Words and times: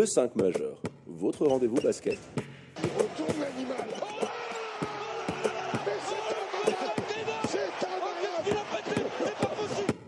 Le 0.00 0.06
5 0.06 0.34
majeur, 0.36 0.80
votre 1.06 1.46
rendez-vous 1.46 1.76
basket. 1.76 2.18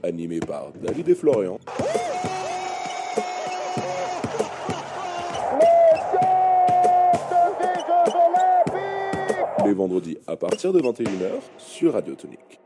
Animé 0.02 0.40
par 0.40 0.72
David 0.82 1.10
et 1.10 1.14
Florian. 1.14 1.58
Les 9.66 9.74
vendredis 9.74 10.16
à 10.26 10.36
partir 10.36 10.72
de 10.72 10.80
21h 10.80 11.32
sur 11.58 11.92
Radio 11.92 12.14
Tonique. 12.14 12.61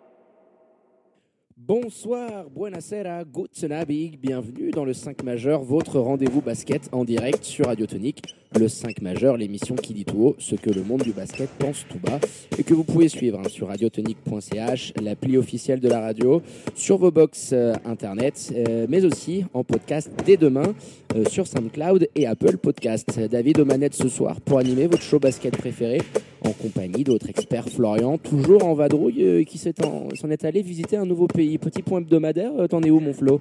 Bonsoir, 1.66 2.48
buonasera, 2.48 3.25
Abend, 3.25 4.16
bienvenue 4.23 4.70
dans 4.70 4.84
le 4.84 4.93
5 4.93 5.24
majeur, 5.24 5.65
votre 5.65 5.98
rendez-vous 5.98 6.41
basket 6.41 6.88
en 6.93 7.02
direct 7.02 7.43
sur 7.43 7.66
Radio 7.66 7.87
Tonique. 7.87 8.23
Le 8.59 8.69
5 8.69 9.02
majeur, 9.02 9.37
l'émission 9.37 9.74
qui 9.74 9.92
dit 9.92 10.06
tout 10.06 10.16
haut 10.19 10.37
ce 10.38 10.55
que 10.55 10.70
le 10.70 10.83
monde 10.83 11.02
du 11.02 11.12
basket 11.12 11.51
pense 11.59 11.84
tout 11.91 11.98
bas 11.98 12.19
et 12.59 12.62
que 12.62 12.73
vous 12.73 12.84
pouvez 12.84 13.09
suivre 13.09 13.38
hein, 13.38 13.48
sur 13.51 13.69
radiotonique.ch, 13.69 14.95
l'appli 15.02 15.37
officielle 15.37 15.79
de 15.79 15.88
la 15.88 16.01
radio, 16.01 16.41
sur 16.74 16.96
vos 16.96 17.10
box 17.10 17.51
euh, 17.52 17.74
internet, 17.84 18.55
euh, 18.56 18.87
mais 18.88 19.05
aussi 19.05 19.45
en 19.52 19.62
podcast 19.62 20.10
dès 20.24 20.38
demain 20.38 20.74
euh, 21.15 21.24
sur 21.27 21.46
SoundCloud 21.46 22.09
et 22.15 22.27
Apple 22.27 22.56
Podcast. 22.56 23.20
David 23.30 23.60
Omanette 23.60 23.95
ce 23.95 24.09
soir 24.09 24.41
pour 24.41 24.59
animer 24.59 24.87
votre 24.87 25.02
show 25.02 25.18
basket 25.18 25.54
préféré 25.54 26.01
en 26.41 26.52
compagnie 26.52 27.04
d'autres 27.04 27.29
experts. 27.29 27.68
Florian, 27.68 28.16
toujours 28.16 28.65
en 28.65 28.73
vadrouille, 28.73 29.45
qui 29.45 29.59
s'en 29.59 30.30
est 30.30 30.45
allé 30.45 30.62
visiter 30.62 30.96
un 30.96 31.04
nouveau 31.04 31.27
pays. 31.27 31.59
Petit 31.59 31.82
point 31.82 32.01
hebdomadaire, 32.01 32.52
t'en 32.70 32.80
es 32.82 32.91
où 32.91 33.01
mon 33.01 33.12
Flo? 33.12 33.40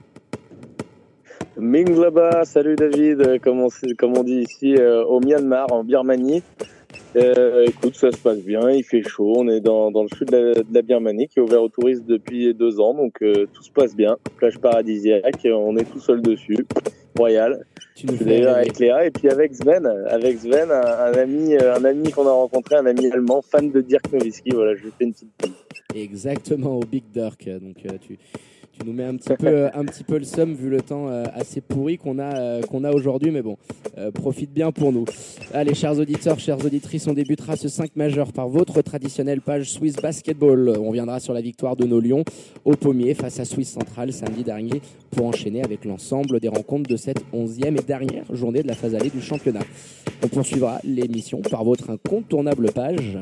Ming 1.57 1.97
là-bas, 1.99 2.43
salut 2.45 2.75
David, 2.75 3.21
Euh, 3.21 3.37
comme 3.39 3.61
on, 3.61 3.69
sait- 3.69 3.93
comme 3.97 4.17
on 4.17 4.23
dit 4.23 4.41
ici 4.49 4.75
euh, 4.77 5.05
au 5.05 5.19
Myanmar, 5.19 5.71
en 5.71 5.83
Birmanie. 5.83 6.43
Euh, 7.15 7.65
écoute, 7.65 7.95
ça 7.95 8.11
se 8.11 8.17
passe 8.17 8.39
bien, 8.39 8.69
il 8.71 8.83
fait 8.83 9.01
chaud, 9.03 9.35
on 9.37 9.47
est 9.47 9.61
dans, 9.61 9.89
dans 9.89 10.03
le 10.03 10.09
sud 10.17 10.29
de 10.29 10.37
la, 10.37 10.53
de 10.55 10.65
la 10.73 10.81
Birmanie 10.81 11.27
qui 11.29 11.39
est 11.39 11.41
ouvert 11.41 11.61
aux 11.63 11.69
touristes 11.69 12.05
depuis 12.05 12.53
deux 12.53 12.79
ans, 12.81 12.93
donc 12.93 13.21
euh, 13.21 13.45
tout 13.53 13.63
se 13.63 13.71
passe 13.71 13.95
bien. 13.95 14.17
Plage 14.37 14.57
paradisiaque, 14.59 15.45
on 15.45 15.77
est 15.77 15.85
tout 15.89 15.99
seul 15.99 16.21
dessus, 16.21 16.57
royal. 17.17 17.65
Tu 17.95 18.05
nous 18.07 18.13
Je 18.13 18.17
suis 18.17 18.25
fais 18.25 18.31
d'ailleurs 18.31 18.55
rêver. 18.55 18.67
avec 18.67 18.79
Léa 18.79 19.05
et 19.05 19.11
puis 19.11 19.29
avec 19.29 19.55
Sven, 19.55 19.85
avec 20.09 20.37
Sven, 20.39 20.69
un, 20.71 20.81
un 20.81 21.13
ami, 21.13 21.55
un 21.55 21.85
ami 21.85 22.11
qu'on 22.11 22.27
a 22.27 22.31
rencontré, 22.31 22.75
un 22.75 22.85
ami 22.85 23.09
allemand, 23.09 23.41
fan 23.41 23.71
de 23.71 23.79
Dirk 23.79 24.11
Nowitzki. 24.11 24.49
Voilà, 24.53 24.75
je 24.75 24.83
lui 24.83 24.91
fais 24.97 25.05
une 25.05 25.13
petite. 25.13 25.29
Exactement, 25.95 26.75
au 26.75 26.81
Big 26.83 27.03
Dirk. 27.13 27.47
Donc 27.47 27.77
tu, 28.01 28.17
tu 28.77 28.85
nous 28.85 28.93
mets 28.93 29.05
un 29.05 29.15
petit 29.15 29.33
peu, 29.35 29.47
euh, 29.47 29.69
un 29.73 29.85
petit 29.85 30.03
peu 30.03 30.17
le 30.17 30.25
somme 30.25 30.53
vu 30.53 30.69
le 30.69 30.81
temps 30.81 31.07
euh, 31.07 31.23
assez 31.33 31.61
pourri 31.61 31.97
qu'on 31.97 32.19
a, 32.19 32.35
euh, 32.35 32.61
qu'on 32.61 32.83
a 32.83 32.91
aujourd'hui. 32.91 33.31
Mais 33.31 33.41
bon, 33.41 33.57
profite 34.13 34.51
bien 34.51 34.71
pour 34.71 34.91
nous. 34.91 35.05
Allez, 35.53 35.73
chers 35.73 35.97
auditeurs, 35.97 36.39
chères 36.39 36.63
auditrices, 36.63 37.07
on 37.07 37.13
débutera 37.13 37.55
ce 37.55 37.67
5 37.67 37.95
majeur 37.95 38.33
par 38.33 38.49
votre 38.49 38.81
traditionnelle 38.81 39.41
page 39.41 39.71
Swiss 39.71 39.95
Basketball. 39.95 40.75
On 40.77 40.89
reviendra 40.89 41.19
sur 41.19 41.33
la 41.33 41.41
victoire 41.41 41.75
de 41.75 41.85
nos 41.85 41.99
Lions 41.99 42.25
au 42.65 42.75
pommier 42.75 43.13
face 43.13 43.39
à 43.39 43.45
Swiss 43.45 43.71
Central 43.71 44.11
samedi 44.11 44.43
dernier 44.43 44.81
pour 45.11 45.27
enchaîner 45.27 45.63
avec 45.63 45.85
l'ensemble 45.85 46.39
des 46.39 46.49
rencontres 46.49 46.89
de 46.89 46.97
cette 46.97 47.23
11e 47.33 47.79
et 47.79 47.83
dernière 47.83 48.25
journée 48.33 48.63
de 48.63 48.67
la 48.67 48.75
phase 48.75 48.95
allée 48.95 49.09
du 49.09 49.21
championnat. 49.21 49.61
On 50.23 50.27
poursuivra 50.27 50.79
l'émission 50.83 51.41
par 51.41 51.63
votre 51.63 51.89
incontournable 51.89 52.71
page 52.71 53.17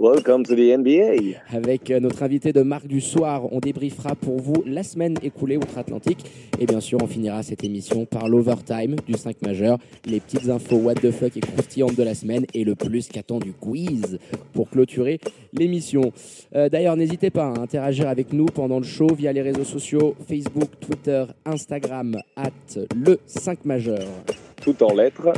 Welcome 0.00 0.42
to 0.46 0.56
the 0.56 0.76
NBA. 0.76 1.38
avec 1.52 1.90
euh, 1.90 2.00
notre 2.00 2.24
invité 2.24 2.52
de 2.52 2.62
Marc 2.62 2.88
du 2.88 3.00
Soir. 3.00 3.52
On 3.52 3.60
débriefera 3.60 4.16
pour 4.16 4.40
vous 4.40 4.64
la 4.66 4.82
semaine 4.82 5.14
écoulée 5.22 5.56
outre-Atlantique. 5.56 6.24
Et 6.58 6.66
bien 6.66 6.80
sûr, 6.80 6.98
on 7.00 7.06
finira 7.06 7.42
cette 7.44 7.62
émission 7.62 8.04
par 8.04 8.28
l'overtime 8.28 8.96
du 9.06 9.12
5 9.14 9.42
majeur, 9.42 9.78
les 10.06 10.18
petites 10.18 10.48
infos 10.48 10.76
what 10.76 10.94
the 10.94 11.12
fuck 11.12 11.36
et 11.36 11.40
croustillantes 11.40 11.94
de 11.94 12.02
la 12.02 12.14
semaine 12.14 12.46
et 12.52 12.64
le 12.64 12.74
plus 12.74 13.06
qu'attendu 13.08 13.52
quiz 13.52 14.18
pour 14.52 14.70
clôturer 14.70 15.20
l'émission. 15.52 16.10
Euh, 16.56 16.68
D'ailleurs, 16.68 16.96
n'hésitez 16.96 17.30
pas 17.30 17.44
à 17.46 17.60
interagir 17.60 18.08
avec 18.08 18.32
nous 18.32 18.46
pendant 18.46 18.78
le 18.78 18.84
show 18.86 19.06
via 19.14 19.32
les 19.32 19.42
réseaux 19.42 19.64
sociaux 19.64 20.16
Facebook, 20.26 20.70
Twitter, 20.80 21.24
Instagram, 21.44 22.16
at 22.34 22.50
le 22.96 23.20
5 23.26 23.64
majeur. 23.66 24.00
Tout 24.62 24.80
en 24.82 24.94
lettres. 24.94 25.32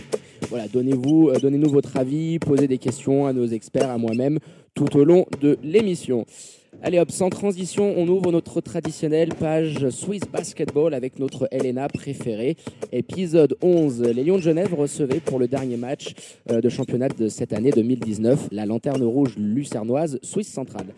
Voilà, 0.50 0.68
donnez-vous, 0.68 1.30
euh, 1.30 1.38
donnez-nous 1.38 1.70
votre 1.70 1.96
avis, 1.96 2.38
posez 2.38 2.68
des 2.68 2.78
questions 2.78 3.26
à 3.26 3.32
nos 3.32 3.46
experts, 3.46 3.90
à 3.90 3.96
moi-même, 3.96 4.38
tout 4.74 4.96
au 4.96 5.04
long 5.04 5.24
de 5.40 5.56
l'émission. 5.62 6.26
Allez 6.86 6.98
hop, 6.98 7.10
sans 7.10 7.30
transition, 7.30 7.94
on 7.96 8.06
ouvre 8.08 8.30
notre 8.30 8.60
traditionnelle 8.60 9.30
page 9.30 9.88
Swiss 9.88 10.20
Basketball 10.30 10.92
avec 10.92 11.18
notre 11.18 11.48
Elena 11.50 11.88
préférée. 11.88 12.56
Épisode 12.92 13.56
11, 13.62 14.02
les 14.02 14.22
Lions 14.22 14.36
de 14.36 14.42
Genève 14.42 14.74
recevaient 14.74 15.20
pour 15.20 15.38
le 15.38 15.48
dernier 15.48 15.78
match 15.78 16.12
euh, 16.50 16.60
de 16.60 16.68
championnat 16.68 17.08
de 17.08 17.28
cette 17.28 17.54
année 17.54 17.70
2019 17.70 18.48
la 18.52 18.66
lanterne 18.66 19.02
rouge 19.02 19.34
lucernoise 19.38 20.18
Suisse 20.20 20.52
centrale. 20.52 20.88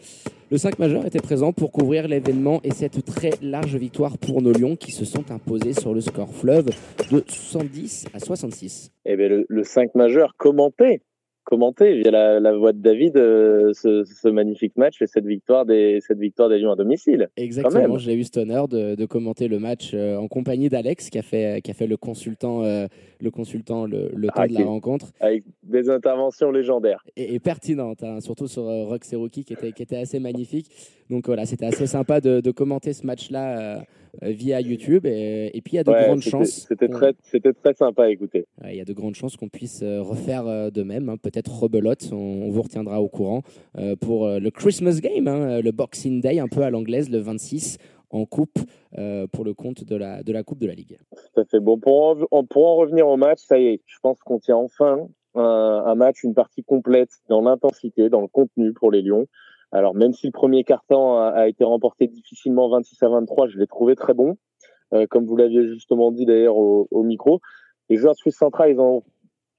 Le 0.51 0.59
5 0.59 0.81
majeur 0.81 1.07
était 1.07 1.21
présent 1.21 1.53
pour 1.53 1.71
couvrir 1.71 2.09
l'événement 2.09 2.61
et 2.65 2.73
cette 2.73 3.05
très 3.05 3.31
large 3.41 3.77
victoire 3.77 4.19
pour 4.19 4.43
nos 4.43 4.53
Lions 4.53 4.75
qui 4.75 4.91
se 4.91 5.05
sont 5.05 5.31
imposés 5.31 5.73
sur 5.73 5.95
le 5.95 6.01
score 6.01 6.35
fleuve 6.35 6.71
de 7.13 7.23
70 7.29 8.07
à 8.13 8.19
66. 8.19 8.91
Eh 9.05 9.17
bien, 9.17 9.29
le, 9.29 9.47
le 9.49 9.63
5 9.63 9.95
majeur 9.95 10.35
commenté, 10.37 11.03
commenté 11.47 12.01
via 12.01 12.11
la, 12.11 12.41
la 12.41 12.53
voix 12.55 12.73
de 12.73 12.79
David 12.81 13.17
euh, 13.17 13.73
ce, 13.73 14.05
ce 14.05 14.29
magnifique 14.29 14.77
match 14.77 15.01
et 15.01 15.07
cette 15.07 15.25
victoire 15.25 15.65
des, 15.65 16.01
cette 16.07 16.19
victoire 16.19 16.49
des 16.51 16.59
Lions 16.59 16.73
à 16.73 16.77
domicile. 16.77 17.29
Exactement, 17.37 17.97
j'ai 17.99 18.15
eu 18.15 18.25
cet 18.25 18.37
honneur 18.37 18.69
de, 18.69 18.97
de 18.97 19.07
commenter 19.07 19.47
le 19.49 19.59
match 19.59 19.93
euh, 19.95 20.17
en 20.17 20.29
compagnie 20.29 20.69
d'Alex 20.69 21.09
qui 21.09 21.19
a 21.19 21.23
fait, 21.23 21.62
qui 21.62 21.71
a 21.71 21.75
fait 21.75 21.87
le 21.87 21.97
consultant, 21.97 22.62
euh, 22.65 22.87
le, 23.21 23.31
consultant 23.31 23.87
le, 23.87 24.11
le 24.15 24.27
temps 24.29 24.35
Ah, 24.43 24.49
de 24.49 24.55
la 24.55 24.65
rencontre 24.65 25.06
Avec 25.21 25.45
des 25.62 25.89
interventions 25.89 26.51
légendaires. 26.51 27.03
et, 27.17 27.35
et 27.35 27.39
pertinente, 27.39 28.03
hein, 28.03 28.21
surtout 28.21 28.49
sur 28.49 28.69
et 28.69 29.17
Rookie 29.17 29.45
qui 29.45 29.53
était, 29.53 29.73
qui 29.73 29.83
était 29.83 29.97
assez 29.97 30.19
magnifique. 30.19 30.67
Donc 31.11 31.27
voilà, 31.27 31.47
c'était 31.47 31.67
assez 31.67 31.87
sympa 31.87 32.21
de, 32.21 32.41
de 32.41 32.51
commenter 32.51 32.93
ce 32.93 33.06
match-là 33.06 33.59
euh, 33.59 33.77
euh, 33.77 33.83
via 34.22 34.60
YouTube 34.60 35.06
et, 35.06 35.50
et 35.54 35.60
puis 35.60 35.75
il 35.75 35.77
y 35.77 35.78
a 35.78 35.84
de 35.84 35.91
Ouais, 35.91 36.04
grandes 36.06 36.21
chances. 36.22 36.66
C'était 36.69 36.88
très, 36.88 37.15
sympa 37.75 38.04
à 38.04 38.10
écouter. 38.10 38.47
Ouais, 38.62 38.72
Il 38.75 38.77
y 38.77 38.81
a 38.81 38.84
de 38.84 38.93
grandes 38.93 39.15
chances 39.15 39.37
qu'on 39.37 39.49
puisse 39.49 39.82
euh, 39.82 40.00
refaire 40.03 40.47
euh, 40.47 40.71
de 40.71 40.82
même, 40.82 41.09
hein, 41.09 41.16
peut-être 41.16 41.53
rebelote, 41.62 42.09
on, 42.12 42.16
on 42.16 42.50
vous 42.50 42.62
retiendra 42.62 43.00
au 43.03 43.09
courant 43.09 43.43
euh, 43.78 43.97
pour 43.97 44.26
euh, 44.26 44.38
le 44.38 44.50
Christmas 44.50 45.00
Game, 45.03 45.28
hein, 45.28 45.60
le 45.60 45.71
Boxing 45.72 46.21
Day 46.21 46.38
un 46.38 46.49
peu 46.49 46.62
à 46.62 46.71
l'anglaise, 46.71 47.10
le 47.10 47.19
26 47.19 47.78
en 48.10 48.25
coupe 48.25 48.59
euh, 48.99 49.26
pour 49.26 49.44
le 49.44 49.53
compte 49.53 49.82
de 49.84 49.97
la, 49.97 50.22
de 50.22 50.32
la 50.32 50.43
Coupe 50.44 50.59
de 50.60 50.66
la 50.66 50.75
Ligue. 50.75 50.97
Tout 51.34 51.41
à 51.41 51.44
fait. 51.44 51.59
Bon, 51.60 51.76
pour 51.78 52.05
en, 52.06 52.16
on- 52.31 52.44
pour 52.44 52.66
en 52.69 52.76
revenir 52.76 53.09
au 53.09 53.16
match, 53.16 53.41
ça 53.41 53.59
y 53.59 53.66
est, 53.66 53.81
je 53.87 53.97
pense 54.00 54.21
qu'on 54.21 54.38
tient 54.38 54.56
enfin 54.56 55.09
un, 55.34 55.43
un 55.43 55.94
match, 55.97 56.22
une 56.22 56.32
partie 56.32 56.62
complète 56.62 57.10
dans 57.28 57.43
l'intensité, 57.43 58.09
dans 58.09 58.21
le 58.22 58.28
contenu 58.28 58.72
pour 58.72 58.91
les 58.91 59.03
Lions. 59.03 59.26
Alors, 59.72 59.94
même 59.94 60.12
si 60.12 60.27
le 60.27 60.32
premier 60.32 60.65
quart-temps 60.65 61.21
a, 61.21 61.49
été 61.49 61.65
remporté 61.65 62.06
difficilement 62.06 62.69
26 62.69 63.03
à 63.03 63.09
23, 63.09 63.49
je 63.49 63.59
l'ai 63.59 63.66
trouvé 63.66 63.97
très 63.97 64.15
bon. 64.15 64.37
Euh, 64.94 65.06
comme 65.09 65.27
vous 65.27 65.37
l'aviez 65.37 65.66
justement 65.66 66.12
dit 66.12 66.27
d'ailleurs 66.27 66.56
au, 66.56 67.03
micro. 67.03 67.41
Les 67.88 67.97
joueurs 67.97 68.15
de 68.25 68.31
Central, 68.31 68.71
ils 68.71 68.81
ont 68.81 69.03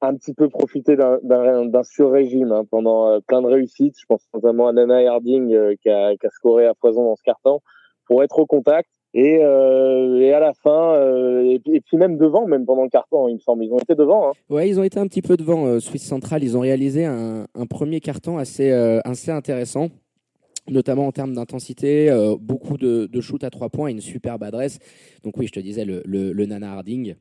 un 0.01 0.15
petit 0.15 0.33
peu 0.33 0.47
profité 0.49 0.95
d'un- 0.95 1.83
sur-régime 1.83 2.51
hein, 2.51 2.63
pendant 2.69 3.07
euh, 3.07 3.19
plein 3.27 3.41
de 3.41 3.47
réussites. 3.47 3.95
Je 3.99 4.05
pense 4.05 4.25
notamment 4.33 4.67
à 4.67 4.73
Nana 4.73 5.11
Harding 5.11 5.53
euh, 5.53 5.75
qui, 5.81 5.89
a, 5.89 6.15
qui 6.15 6.27
scoré 6.31 6.65
à 6.65 6.73
foison 6.75 7.03
dans 7.03 7.15
ce 7.15 7.23
quart-temps 7.23 7.61
pour 8.05 8.23
être 8.23 8.39
au 8.39 8.45
contact. 8.45 8.89
Et, 9.13 9.39
euh, 9.41 10.19
et 10.19 10.33
à 10.33 10.39
la 10.39 10.53
fin, 10.53 10.93
euh, 10.95 11.57
et, 11.65 11.81
puis, 11.81 11.97
même 11.97 12.17
devant, 12.17 12.45
même 12.45 12.65
pendant 12.65 12.83
le 12.83 12.89
carton, 12.89 13.27
il 13.27 13.35
me 13.35 13.39
semble, 13.39 13.63
ils 13.63 13.71
ont 13.71 13.79
été 13.79 13.95
devant. 13.95 14.29
Hein. 14.29 14.33
Ouais, 14.49 14.67
ils 14.69 14.79
ont 14.79 14.83
été 14.83 14.99
un 14.99 15.07
petit 15.07 15.21
peu 15.21 15.37
devant 15.37 15.65
euh, 15.65 15.79
Suisse 15.79 16.05
Central. 16.05 16.43
Ils 16.43 16.57
ont 16.57 16.61
réalisé 16.61 17.05
un, 17.05 17.45
premier 17.69 17.99
carton 17.99 18.37
assez, 18.37 18.69
euh, 18.71 18.99
assez 19.05 19.31
intéressant, 19.31 19.89
notamment 20.69 21.07
en 21.07 21.11
termes 21.11 21.33
d'intensité, 21.33 22.09
beaucoup 22.39 22.77
de, 22.77 23.07
de 23.07 23.21
shoot 23.21 23.43
à 23.43 23.49
trois 23.49 23.69
points 23.69 23.89
et 23.89 23.91
une 23.91 24.01
superbe 24.01 24.43
adresse. 24.43 24.79
Donc 25.23 25.37
oui, 25.37 25.47
je 25.47 25.53
te 25.53 25.59
disais, 25.59 25.85
le, 25.85 26.01
le, 26.05 26.45
Nana 26.45 26.73
Harding, 26.73 27.15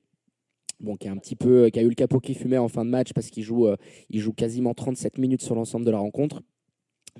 bon, 0.80 0.96
qui, 0.96 1.08
a 1.08 1.12
un 1.12 1.16
petit 1.16 1.36
peu, 1.36 1.70
qui 1.70 1.78
a 1.78 1.82
eu 1.82 1.88
le 1.88 1.94
capot 1.94 2.18
qui 2.18 2.34
fumait 2.34 2.58
en 2.58 2.68
fin 2.68 2.84
de 2.84 2.90
match 2.90 3.12
parce 3.12 3.30
qu'il 3.30 3.44
joue, 3.44 3.68
il 4.10 4.20
joue 4.20 4.32
quasiment 4.32 4.74
37 4.74 5.18
minutes 5.18 5.42
sur 5.42 5.54
l'ensemble 5.54 5.84
de 5.84 5.90
la 5.90 5.98
rencontre. 5.98 6.42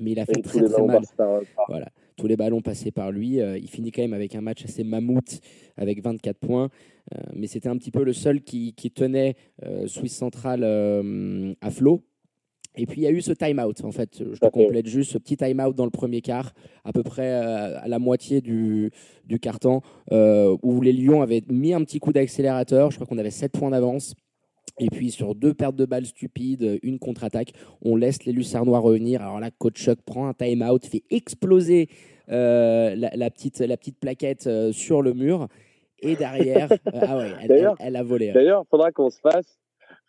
Mais 0.01 0.13
il 0.13 0.21
a 0.21 0.27
fait 0.27 0.41
très 0.43 0.59
très 0.61 0.69
ballons 0.77 0.87
mal. 0.87 1.03
par- 1.17 1.41
par- 1.57 1.67
Voilà, 1.69 1.89
tous 2.17 2.27
les 2.27 2.37
ballons 2.37 2.61
passés 2.63 2.91
par 2.91 3.11
lui. 3.13 3.41
Euh, 3.41 3.57
il 3.59 3.69
finit 3.69 3.91
quand 3.93 4.03
même 4.03 4.13
avec 4.15 4.35
un 4.35 4.41
match 4.41 4.65
assez 4.65 4.85
mammouth, 4.85 5.41
avec 5.77 6.03
24 6.03 6.39
points. 6.39 6.69
Euh, 7.15 7.19
mais 7.35 7.47
c'était 7.47 7.69
un 7.69 7.77
petit 7.77 7.91
peu 7.91 8.03
le 8.05 8.13
seul 8.13 8.43
qui, 8.43 8.73
qui 8.75 8.91
tenait 8.91 9.37
euh, 9.65 9.87
Swiss 9.87 10.17
Central 10.17 10.61
euh, 10.65 11.55
à 11.61 11.71
flot. 11.71 12.03
Et 12.79 12.85
puis 12.85 13.01
il 13.01 13.05
y 13.05 13.07
a 13.07 13.11
eu 13.11 13.23
ce 13.23 13.33
time-out, 13.33 13.83
en 13.85 13.91
fait. 13.93 14.19
Je 14.19 14.39
te 14.39 14.45
complète 14.65 14.87
juste 14.87 15.13
ce 15.13 15.17
petit 15.19 15.37
time-out 15.39 15.75
dans 15.75 15.87
le 15.87 15.91
premier 15.91 16.21
quart, 16.21 16.53
à 16.85 16.93
peu 16.93 17.03
près 17.03 17.31
euh, 17.33 17.79
à 17.81 17.89
la 17.89 17.99
moitié 17.99 18.43
du, 18.43 18.91
du 19.25 19.39
quart-temps, 19.39 19.81
euh, 20.13 20.55
où 20.63 20.83
les 20.83 20.93
Lions 20.93 21.23
avaient 21.23 21.43
mis 21.49 21.73
un 21.73 21.83
petit 21.85 22.01
coup 22.01 22.13
d'accélérateur. 22.13 22.91
Je 22.91 22.97
crois 22.97 23.07
qu'on 23.07 23.17
avait 23.17 23.31
7 23.31 23.53
points 23.53 23.71
d'avance. 23.71 24.15
Et 24.79 24.89
puis 24.91 25.11
sur 25.11 25.35
deux 25.35 25.55
pertes 25.55 25.77
de 25.77 25.87
balles 25.87 26.07
stupides, 26.07 26.79
une 26.83 26.99
contre-attaque, 26.99 27.53
on 27.83 27.97
laisse 27.97 28.25
les 28.25 28.33
Lucernois 28.33 28.79
revenir. 28.79 29.23
Alors 29.23 29.41
là, 29.41 29.51
coach 29.51 29.83
Chuck 29.83 30.03
prend 30.03 30.29
un 30.29 30.35
time-out, 30.35 30.85
fait 30.85 31.05
exploser 31.11 31.89
euh, 32.29 32.95
la, 32.97 33.11
la 33.15 33.31
petite, 33.31 33.61
la 33.61 33.77
petite 33.77 34.01
plaquette 34.01 34.47
euh, 34.47 34.73
sur 34.73 35.01
le 35.03 35.15
mur. 35.15 35.49
Et 36.01 36.17
derrière, 36.17 36.71
euh, 36.95 37.01
ah 37.01 37.17
ouais, 37.19 37.31
elle, 37.43 37.71
elle, 37.79 37.97
a 37.97 38.03
volé. 38.03 38.31
hein. 38.31 38.35
D'ailleurs, 38.35 38.63
il 38.67 38.69
faudra 38.69 38.93
qu'on 38.93 39.11
se 39.11 39.21
fasse 39.21 39.59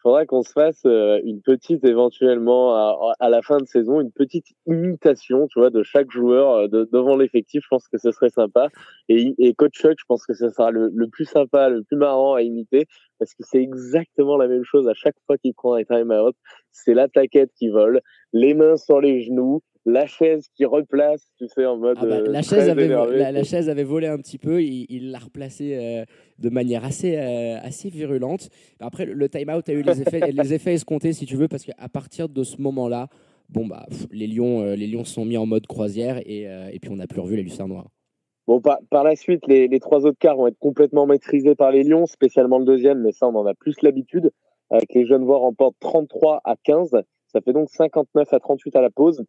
faudra 0.03 0.25
qu'on 0.25 0.43
se 0.43 0.51
fasse 0.51 0.83
une 0.85 1.41
petite 1.41 1.83
éventuellement 1.83 2.75
à, 2.75 3.13
à, 3.19 3.29
la 3.29 3.41
fin 3.41 3.57
de 3.57 3.65
saison, 3.65 3.99
une 3.99 4.11
petite 4.11 4.45
imitation, 4.65 5.47
tu 5.47 5.59
vois, 5.59 5.69
de 5.69 5.83
chaque 5.83 6.11
joueur 6.11 6.69
de, 6.69 6.87
devant 6.93 7.17
l'effectif. 7.17 7.63
Je 7.63 7.67
pense 7.67 7.87
que 7.87 7.97
ce 7.97 8.11
serait 8.11 8.29
sympa. 8.29 8.69
Et, 9.09 9.33
et 9.39 9.53
coach 9.53 9.73
Chuck, 9.73 9.95
je 9.97 10.05
pense 10.07 10.25
que 10.25 10.33
ce 10.33 10.49
sera 10.49 10.71
le, 10.71 10.91
le, 10.93 11.07
plus 11.09 11.25
sympa, 11.25 11.69
le 11.69 11.83
plus 11.83 11.97
marrant 11.97 12.35
à 12.35 12.41
imiter 12.41 12.85
parce 13.19 13.33
que 13.33 13.43
c'est 13.43 13.61
exactement 13.61 14.37
la 14.37 14.47
même 14.47 14.63
chose 14.63 14.87
à 14.87 14.93
chaque 14.93 15.15
fois 15.25 15.37
qu'il 15.37 15.53
prend 15.53 15.73
un 15.73 15.83
time 15.83 16.11
out. 16.11 16.35
C'est 16.71 16.93
la 16.93 17.07
taquette 17.07 17.51
qui 17.57 17.69
vole, 17.69 18.01
les 18.33 18.53
mains 18.53 18.77
sur 18.77 19.01
les 19.01 19.21
genoux, 19.21 19.61
la 19.87 20.05
chaise 20.05 20.47
qui 20.53 20.65
replace, 20.65 21.31
tu 21.37 21.47
sais, 21.47 21.65
en 21.65 21.77
mode. 21.77 21.97
Ah 22.01 22.05
bah, 22.05 22.19
la, 22.19 22.41
chaise 22.41 22.69
avait, 22.69 22.87
la, 22.87 23.43
chaise 23.43 23.69
avait 23.69 23.85
volé 23.85 24.07
un 24.07 24.17
petit 24.17 24.37
peu, 24.37 24.61
il 24.61 25.11
l'a 25.11 25.19
replacée 25.19 25.77
euh, 25.77 26.05
de 26.39 26.49
manière 26.49 26.83
assez, 26.83 27.15
euh, 27.17 27.57
assez 27.61 27.89
virulente. 27.89 28.49
Après, 28.81 29.05
le 29.05 29.29
time-out 29.29 29.67
a 29.69 29.73
eu 29.73 29.81
les 29.81 30.01
effets, 30.01 30.31
les 30.31 30.53
effets 30.53 30.73
escomptés, 30.73 31.13
si 31.13 31.25
tu 31.25 31.37
veux, 31.37 31.47
parce 31.47 31.63
qu'à 31.63 31.87
partir 31.87 32.27
de 32.27 32.43
ce 32.43 32.61
moment-là, 32.61 33.07
bon, 33.47 33.65
bah, 33.65 33.85
les, 34.11 34.27
lions, 34.27 34.61
euh, 34.61 34.75
les 34.75 34.87
lions 34.87 35.05
sont 35.05 35.23
mis 35.23 35.37
en 35.37 35.45
mode 35.45 35.65
croisière 35.67 36.17
et, 36.25 36.41
et 36.43 36.79
puis 36.79 36.91
on 36.91 36.97
n'a 36.97 37.07
plus 37.07 37.21
revu 37.21 37.37
les 37.37 37.43
lucards 37.43 37.69
noirs. 37.69 37.87
Bon, 38.47 38.61
par, 38.61 38.79
par 38.89 39.03
la 39.03 39.15
suite, 39.15 39.45
les, 39.45 39.67
les, 39.67 39.79
trois 39.79 40.05
autres 40.05 40.17
quarts 40.17 40.37
vont 40.37 40.47
être 40.47 40.57
complètement 40.57 41.05
maîtrisés 41.05 41.53
par 41.53 41.71
les 41.71 41.83
Lions, 41.83 42.05
spécialement 42.05 42.59
le 42.59 42.65
deuxième, 42.65 43.01
mais 43.01 43.11
ça, 43.11 43.27
on 43.27 43.35
en 43.35 43.45
a 43.45 43.53
plus 43.53 43.75
l'habitude. 43.81 44.31
Avec 44.69 44.93
les 44.93 45.05
jeunes 45.05 45.23
voix 45.23 45.37
remportent 45.37 45.77
33 45.79 46.41
à 46.43 46.55
15. 46.63 46.91
Ça 47.27 47.41
fait 47.41 47.53
donc 47.53 47.69
59 47.69 48.33
à 48.33 48.39
38 48.39 48.75
à 48.75 48.81
la 48.81 48.89
pause. 48.89 49.23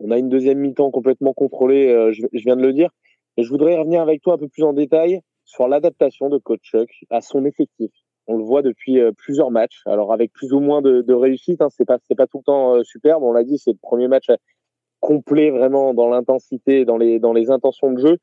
On 0.00 0.10
a 0.10 0.18
une 0.18 0.28
deuxième 0.28 0.58
mi-temps 0.58 0.90
complètement 0.90 1.32
contrôlée, 1.32 1.88
euh, 1.88 2.12
je, 2.12 2.26
viens 2.32 2.56
de 2.56 2.62
le 2.62 2.72
dire. 2.72 2.90
Et 3.36 3.42
je 3.42 3.48
voudrais 3.48 3.76
revenir 3.76 4.02
avec 4.02 4.22
toi 4.22 4.34
un 4.34 4.38
peu 4.38 4.48
plus 4.48 4.62
en 4.62 4.72
détail 4.72 5.20
sur 5.44 5.68
l'adaptation 5.68 6.28
de 6.28 6.38
Coach 6.38 6.62
Chuck 6.62 6.88
à 7.10 7.20
son 7.20 7.44
effectif. 7.44 7.90
On 8.26 8.36
le 8.36 8.44
voit 8.44 8.62
depuis 8.62 8.98
euh, 8.98 9.12
plusieurs 9.16 9.50
matchs, 9.50 9.82
alors 9.86 10.12
avec 10.12 10.32
plus 10.32 10.52
ou 10.52 10.60
moins 10.60 10.82
de, 10.82 11.12
réussite. 11.12 11.62
Hein, 11.62 11.68
c'est 11.70 11.84
pas 11.84 11.98
c'est 12.08 12.16
pas 12.16 12.26
tout 12.26 12.38
le 12.38 12.44
temps 12.44 12.74
euh, 12.74 12.82
superbe. 12.82 13.22
On 13.22 13.32
l'a 13.32 13.44
dit, 13.44 13.58
c'est 13.58 13.72
le 13.72 13.78
premier 13.80 14.08
match 14.08 14.26
complet 15.00 15.50
vraiment 15.50 15.94
dans 15.94 16.08
l'intensité, 16.08 16.84
dans 16.84 16.96
les 16.96 17.20
dans 17.20 17.32
les 17.32 17.50
intentions 17.50 17.92
de 17.92 18.00
jeu. 18.00 18.18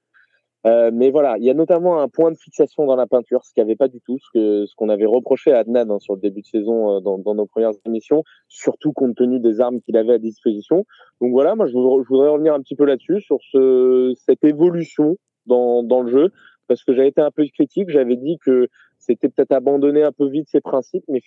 Euh, 0.66 0.92
mais 0.94 1.12
voilà, 1.12 1.38
il 1.38 1.44
y 1.44 1.50
a 1.50 1.54
notamment 1.54 2.00
un 2.00 2.08
point 2.08 2.32
de 2.32 2.38
fixation 2.38 2.86
dans 2.86 2.96
la 2.96 3.06
peinture, 3.06 3.44
ce 3.44 3.54
qu'il 3.54 3.64
n'y 3.64 3.70
avait 3.70 3.76
pas 3.76 3.90
du 3.90 4.00
tout, 4.00 4.18
ce 4.18 4.28
que 4.34 4.66
ce 4.66 4.74
qu'on 4.76 4.88
avait 4.88 5.06
reproché 5.06 5.52
à 5.52 5.60
Adnan 5.60 5.92
hein, 5.92 6.00
sur 6.00 6.16
le 6.16 6.22
début 6.22 6.42
de 6.42 6.46
saison 6.46 6.98
euh, 6.98 7.00
dans, 7.02 7.18
dans, 7.18 7.36
nos 7.36 7.46
premières 7.46 7.74
émissions, 7.86 8.24
surtout 8.48 8.94
compte 8.94 9.16
tenu 9.16 9.40
des 9.42 9.60
armes 9.60 9.82
qu'il 9.82 9.98
avait 9.98 10.14
à 10.14 10.18
disposition. 10.20 10.86
Donc 11.20 11.32
voilà, 11.32 11.56
moi 11.56 11.66
je 11.68 11.74
voudrais, 11.74 12.30
revenir 12.30 12.54
un 12.54 12.62
petit 12.62 12.76
peu 12.76 12.86
là-dessus 12.86 13.20
sur 13.20 13.40
ce, 13.52 14.14
cette 14.16 14.44
évolution 14.46 15.18
dans, 15.48 15.84
dans 15.84 16.02
le 16.02 16.10
jeu, 16.10 16.32
parce 16.68 16.84
que 16.86 16.94
j'avais 16.94 17.10
été 17.10 17.20
un 17.20 17.32
peu 17.32 17.46
critique, 17.54 17.90
j'avais 17.90 18.16
dit 18.16 18.38
que 18.46 18.70
c'était 19.00 19.28
peut-être 19.28 19.52
abandonner 19.52 20.04
un 20.04 20.14
peu 20.14 20.30
vite 20.30 20.48
ses 20.48 20.62
principes, 20.62 21.04
mais 21.10 21.20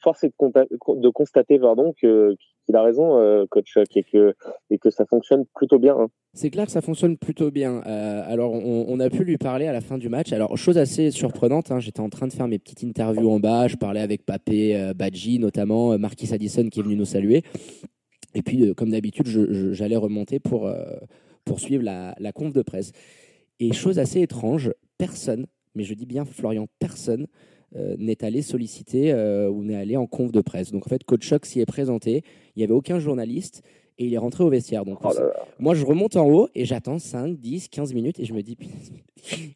force 0.00 0.24
est 0.24 0.32
de, 0.40 1.08
constater 1.10 1.58
pardon 1.58 1.94
que 2.00 2.34
qu'il 2.64 2.76
a 2.76 2.82
raison 2.82 3.18
euh, 3.18 3.44
coach 3.50 3.76
et 3.94 4.04
que 4.04 4.34
et 4.70 4.78
que 4.78 4.90
ça 4.90 5.04
fonctionne 5.06 5.44
plutôt 5.54 5.78
bien 5.78 5.96
hein. 5.98 6.08
c'est 6.34 6.50
clair 6.50 6.66
que 6.66 6.72
ça 6.72 6.80
fonctionne 6.80 7.16
plutôt 7.16 7.50
bien. 7.50 7.82
Euh, 7.86 8.22
alors 8.26 8.52
on, 8.52 9.00
a 9.00 9.10
pu 9.10 9.24
lui 9.24 9.36
parler 9.36 9.66
à 9.66 9.72
la 9.72 9.80
fin 9.80 9.98
du 9.98 10.08
match. 10.08 10.32
Alors 10.32 10.56
chose 10.56 10.78
assez 10.78 11.10
surprenante 11.10 11.70
hein, 11.70 11.80
j'étais 11.80 12.00
en 12.00 12.08
train 12.08 12.26
de 12.26 12.32
faire 12.32 12.48
mes 12.48 12.58
petites 12.58 12.84
interviews 12.84 13.30
en 13.30 13.40
bas. 13.40 13.68
Je 13.68 13.76
parlais 13.76 14.00
avec 14.00 14.24
Papé 14.24 14.76
euh, 14.76 14.94
Badji 14.94 15.38
notamment 15.38 15.98
Marquis 15.98 16.32
Addison 16.32 16.68
qui 16.68 16.80
est 16.80 16.82
venu 16.82 16.96
nous 16.96 17.04
saluer. 17.04 17.42
Et 18.34 18.42
puis 18.42 18.74
comme 18.74 18.90
d'habitude 18.90 19.26
j'allais 19.72 19.96
remonter 19.96 20.38
pour 20.38 20.70
pour 21.44 21.60
suivre 21.60 21.82
la, 21.82 22.14
la 22.18 22.32
conf 22.32 22.52
de 22.52 22.62
presse. 22.62 22.92
Et 23.58 23.72
chose 23.72 23.98
assez 23.98 24.20
étrange 24.20 24.72
personne 24.98 25.46
mais 25.74 25.84
je 25.84 25.94
dis 25.94 26.06
bien 26.06 26.24
Florian 26.24 26.66
personne 26.78 27.26
euh, 27.76 27.96
n'est 27.98 28.24
allé 28.24 28.42
solliciter 28.42 29.12
euh, 29.12 29.48
ou 29.48 29.62
n'est 29.62 29.76
allé 29.76 29.96
en 29.96 30.06
conf 30.06 30.30
de 30.30 30.40
presse. 30.40 30.72
Donc 30.72 30.86
en 30.86 30.90
fait, 30.90 31.04
Coach 31.04 31.26
Shock 31.26 31.46
s'y 31.46 31.60
est 31.60 31.66
présenté. 31.66 32.22
Il 32.54 32.58
n'y 32.58 32.64
avait 32.64 32.74
aucun 32.74 32.98
journaliste 32.98 33.62
et 33.98 34.06
il 34.06 34.14
est 34.14 34.18
rentré 34.18 34.44
au 34.44 34.48
vestiaire. 34.48 34.84
Donc, 34.84 34.98
oh 35.04 35.10
moi, 35.58 35.74
je 35.74 35.84
remonte 35.84 36.16
en 36.16 36.28
haut 36.28 36.48
et 36.54 36.64
j'attends 36.64 36.98
5, 36.98 37.38
10, 37.38 37.68
15 37.68 37.94
minutes 37.94 38.20
et 38.20 38.24
je 38.24 38.34
me 38.34 38.42
dis, 38.42 38.56
mais 38.60 38.68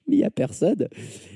il 0.09 0.19
n'y 0.19 0.25
a 0.25 0.31
personne. 0.31 0.89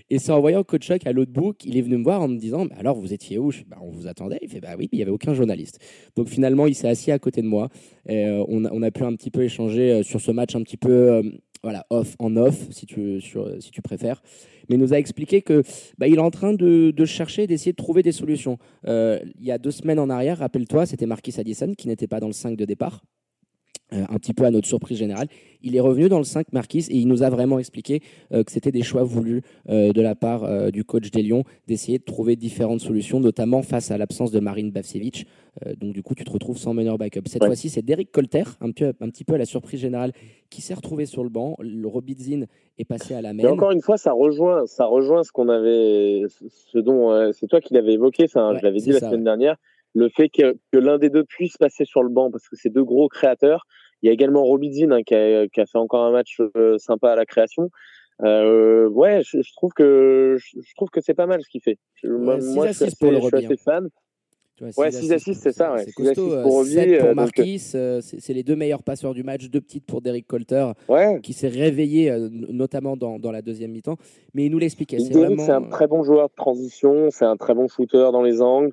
Et 0.08 0.18
c'est 0.18 0.32
en 0.32 0.40
voyant 0.40 0.62
Coach 0.62 0.86
Chuck 0.86 1.06
à 1.06 1.12
l'autre 1.12 1.32
bout 1.32 1.52
qu'il 1.52 1.76
est 1.76 1.82
venu 1.82 1.98
me 1.98 2.04
voir 2.04 2.22
en 2.22 2.28
me 2.28 2.36
disant, 2.38 2.66
alors 2.78 2.96
vous 2.96 3.12
étiez 3.12 3.38
où? 3.38 3.50
Bah, 3.68 3.78
On 3.82 3.90
vous 3.90 4.06
attendait. 4.06 4.38
Il 4.42 4.48
fait, 4.48 4.60
bah 4.60 4.74
oui, 4.78 4.88
mais 4.90 4.96
il 4.96 4.96
n'y 4.96 5.02
avait 5.02 5.10
aucun 5.10 5.34
journaliste. 5.34 5.80
Donc 6.16 6.28
finalement, 6.28 6.66
il 6.66 6.74
s'est 6.74 6.88
assis 6.88 7.10
à 7.10 7.18
côté 7.18 7.42
de 7.42 7.46
moi. 7.46 7.68
Et, 8.08 8.26
euh, 8.26 8.44
on, 8.48 8.64
a, 8.64 8.72
on, 8.72 8.82
a, 8.82 8.90
pu 8.90 9.04
un 9.04 9.14
petit 9.14 9.30
peu 9.30 9.42
échanger 9.42 10.02
sur 10.02 10.20
ce 10.20 10.30
match 10.30 10.54
un 10.54 10.62
petit 10.62 10.76
peu 10.76 11.22
voilà, 11.62 11.86
off 11.90 12.16
en 12.18 12.36
off, 12.36 12.56
si 12.70 12.86
tu, 12.86 13.20
si 13.20 13.70
tu 13.70 13.82
préfères. 13.82 14.22
Mais 14.70 14.76
nous 14.76 14.94
a 14.94 14.98
expliqué 14.98 15.42
que 15.42 15.62
bah, 15.98 16.06
il 16.06 16.14
est 16.14 16.20
en 16.20 16.30
train 16.30 16.54
de, 16.54 16.92
de 16.92 17.04
chercher, 17.04 17.46
d'essayer 17.46 17.72
de 17.72 17.76
trouver 17.76 18.02
des 18.02 18.12
solutions. 18.12 18.56
Euh, 18.86 19.18
il 19.38 19.44
y 19.44 19.50
a 19.50 19.58
deux 19.58 19.72
semaines 19.72 19.98
en 19.98 20.08
arrière, 20.08 20.38
rappelle-toi, 20.38 20.86
c'était 20.86 21.06
Marquis 21.06 21.34
Addison 21.38 21.74
qui 21.76 21.88
n'était 21.88 22.06
pas 22.06 22.20
dans 22.20 22.28
le 22.28 22.32
5 22.32 22.56
de 22.56 22.64
départ. 22.64 23.02
Euh, 23.92 24.04
un 24.08 24.18
petit 24.18 24.34
peu 24.34 24.44
à 24.44 24.50
notre 24.50 24.68
surprise 24.68 24.98
générale. 24.98 25.26
Il 25.62 25.74
est 25.74 25.80
revenu 25.80 26.08
dans 26.08 26.18
le 26.18 26.24
5 26.24 26.52
Marquis 26.52 26.86
et 26.90 26.96
il 26.96 27.08
nous 27.08 27.24
a 27.24 27.30
vraiment 27.30 27.58
expliqué 27.58 28.02
euh, 28.32 28.44
que 28.44 28.52
c'était 28.52 28.70
des 28.70 28.82
choix 28.82 29.02
voulus 29.02 29.42
euh, 29.68 29.92
de 29.92 30.00
la 30.00 30.14
part 30.14 30.70
du 30.70 30.84
coach 30.84 31.10
des 31.10 31.22
Lions 31.22 31.44
d'essayer 31.66 31.98
de 31.98 32.04
trouver 32.04 32.36
différentes 32.36 32.80
solutions, 32.80 33.18
notamment 33.18 33.62
face 33.62 33.90
à 33.90 33.98
l'absence 33.98 34.30
de 34.30 34.38
Marine 34.40 34.70
Bavcevic. 34.70 35.26
Donc 35.78 35.92
du 35.92 36.02
coup, 36.02 36.14
tu 36.14 36.24
te 36.24 36.30
retrouves 36.30 36.56
sans 36.56 36.72
meneur 36.72 36.96
backup. 36.98 37.22
Cette 37.26 37.42
ouais. 37.42 37.48
fois-ci, 37.48 37.68
c'est 37.68 37.82
Derek 37.82 38.12
Colter, 38.12 38.44
un, 38.60 38.70
petit 38.70 39.24
peu 39.24 39.34
à 39.34 39.38
la 39.38 39.44
surprise 39.44 39.80
générale, 39.80 40.12
qui 40.48 40.62
s'est 40.62 40.74
retrouvé 40.74 41.06
sur 41.06 41.24
le 41.24 41.28
banc. 41.28 41.56
Le 41.60 41.86
Robidzin 41.86 42.44
est 42.78 42.84
passé 42.84 43.14
à 43.14 43.22
la 43.22 43.34
main. 43.34 43.42
Et 43.42 43.46
encore 43.46 43.72
une 43.72 43.82
fois, 43.82 43.96
ça 43.96 44.12
rejoint, 44.12 44.66
ça 44.66 44.86
rejoint 44.86 45.24
ce 45.24 45.32
qu'on 45.32 45.48
avait, 45.48 46.22
ce 46.28 46.78
dont 46.78 47.32
c'est 47.32 47.48
toi 47.48 47.60
qui 47.60 47.74
l'avais 47.74 47.94
évoqué. 47.94 48.24
Enfin, 48.24 48.52
ouais, 48.52 48.58
je 48.58 48.64
l'avais 48.64 48.78
dit 48.78 48.92
la 48.92 49.00
ça, 49.00 49.06
semaine 49.06 49.20
ouais. 49.20 49.24
dernière 49.24 49.56
le 49.94 50.08
fait 50.08 50.28
que, 50.28 50.56
que 50.72 50.78
l'un 50.78 50.98
des 50.98 51.10
deux 51.10 51.24
puisse 51.24 51.56
passer 51.56 51.84
sur 51.84 52.02
le 52.02 52.08
banc 52.08 52.30
parce 52.30 52.48
que 52.48 52.56
c'est 52.56 52.70
deux 52.70 52.84
gros 52.84 53.08
créateurs. 53.08 53.66
Il 54.02 54.06
y 54.06 54.10
a 54.10 54.12
également 54.12 54.42
Robidzin 54.44 54.90
hein, 54.92 55.02
qui, 55.02 55.14
a, 55.14 55.46
qui, 55.48 55.60
a, 55.60 55.66
fait 55.66 55.78
encore 55.78 56.04
un 56.04 56.12
match 56.12 56.40
euh, 56.56 56.78
sympa 56.78 57.12
à 57.12 57.16
la 57.16 57.26
création. 57.26 57.70
Euh, 58.22 58.88
ouais, 58.88 59.22
je, 59.24 59.40
je, 59.40 59.52
trouve 59.54 59.72
que 59.72 60.36
je, 60.38 60.60
je 60.60 60.74
trouve 60.74 60.90
que 60.90 61.00
c'est 61.00 61.14
pas 61.14 61.26
mal 61.26 61.40
ce 61.42 61.48
qu'il 61.48 61.62
fait. 61.62 61.78
Je, 61.94 62.08
moi, 62.08 62.36
moi 62.38 62.66
je 62.68 62.72
suis 62.72 62.84
assez, 62.84 62.96
je 63.00 63.20
suis 63.20 63.36
assez 63.36 63.56
fan. 63.56 63.88
ouais, 64.76 64.90
6 64.90 65.12
assists, 65.12 65.42
c'est 65.42 65.52
ça. 65.52 65.72
Ouais. 65.72 65.84
C'est 65.84 65.92
costaud. 65.92 66.42
pour 66.42 66.52
Robbie, 66.52 66.70
7 66.70 66.98
pour 66.98 67.08
euh, 67.08 67.14
Marquis, 67.14 67.70
euh, 67.74 68.00
c'est 68.02 68.34
les 68.34 68.42
deux 68.42 68.56
meilleurs 68.56 68.82
passeurs 68.82 69.14
du 69.14 69.22
match. 69.22 69.48
Deux 69.48 69.62
petites 69.62 69.86
pour 69.86 70.02
Derek 70.02 70.26
Colter, 70.26 70.72
ouais. 70.88 71.20
qui 71.22 71.32
s'est 71.32 71.48
réveillé 71.48 72.10
euh, 72.10 72.28
notamment 72.30 72.96
dans, 72.96 73.18
dans, 73.18 73.32
la 73.32 73.40
deuxième 73.40 73.70
mi-temps. 73.70 73.96
Mais 74.34 74.44
il 74.46 74.50
nous 74.50 74.58
l'expliquait. 74.58 74.98
C'est 74.98 75.14
vraiment... 75.14 75.48
un 75.48 75.62
très 75.62 75.86
bon 75.86 76.02
joueur 76.02 76.28
de 76.28 76.34
transition. 76.34 77.08
C'est 77.10 77.24
un 77.24 77.36
très 77.36 77.54
bon 77.54 77.68
shooter 77.68 78.10
dans 78.12 78.22
les 78.22 78.42
angles 78.42 78.72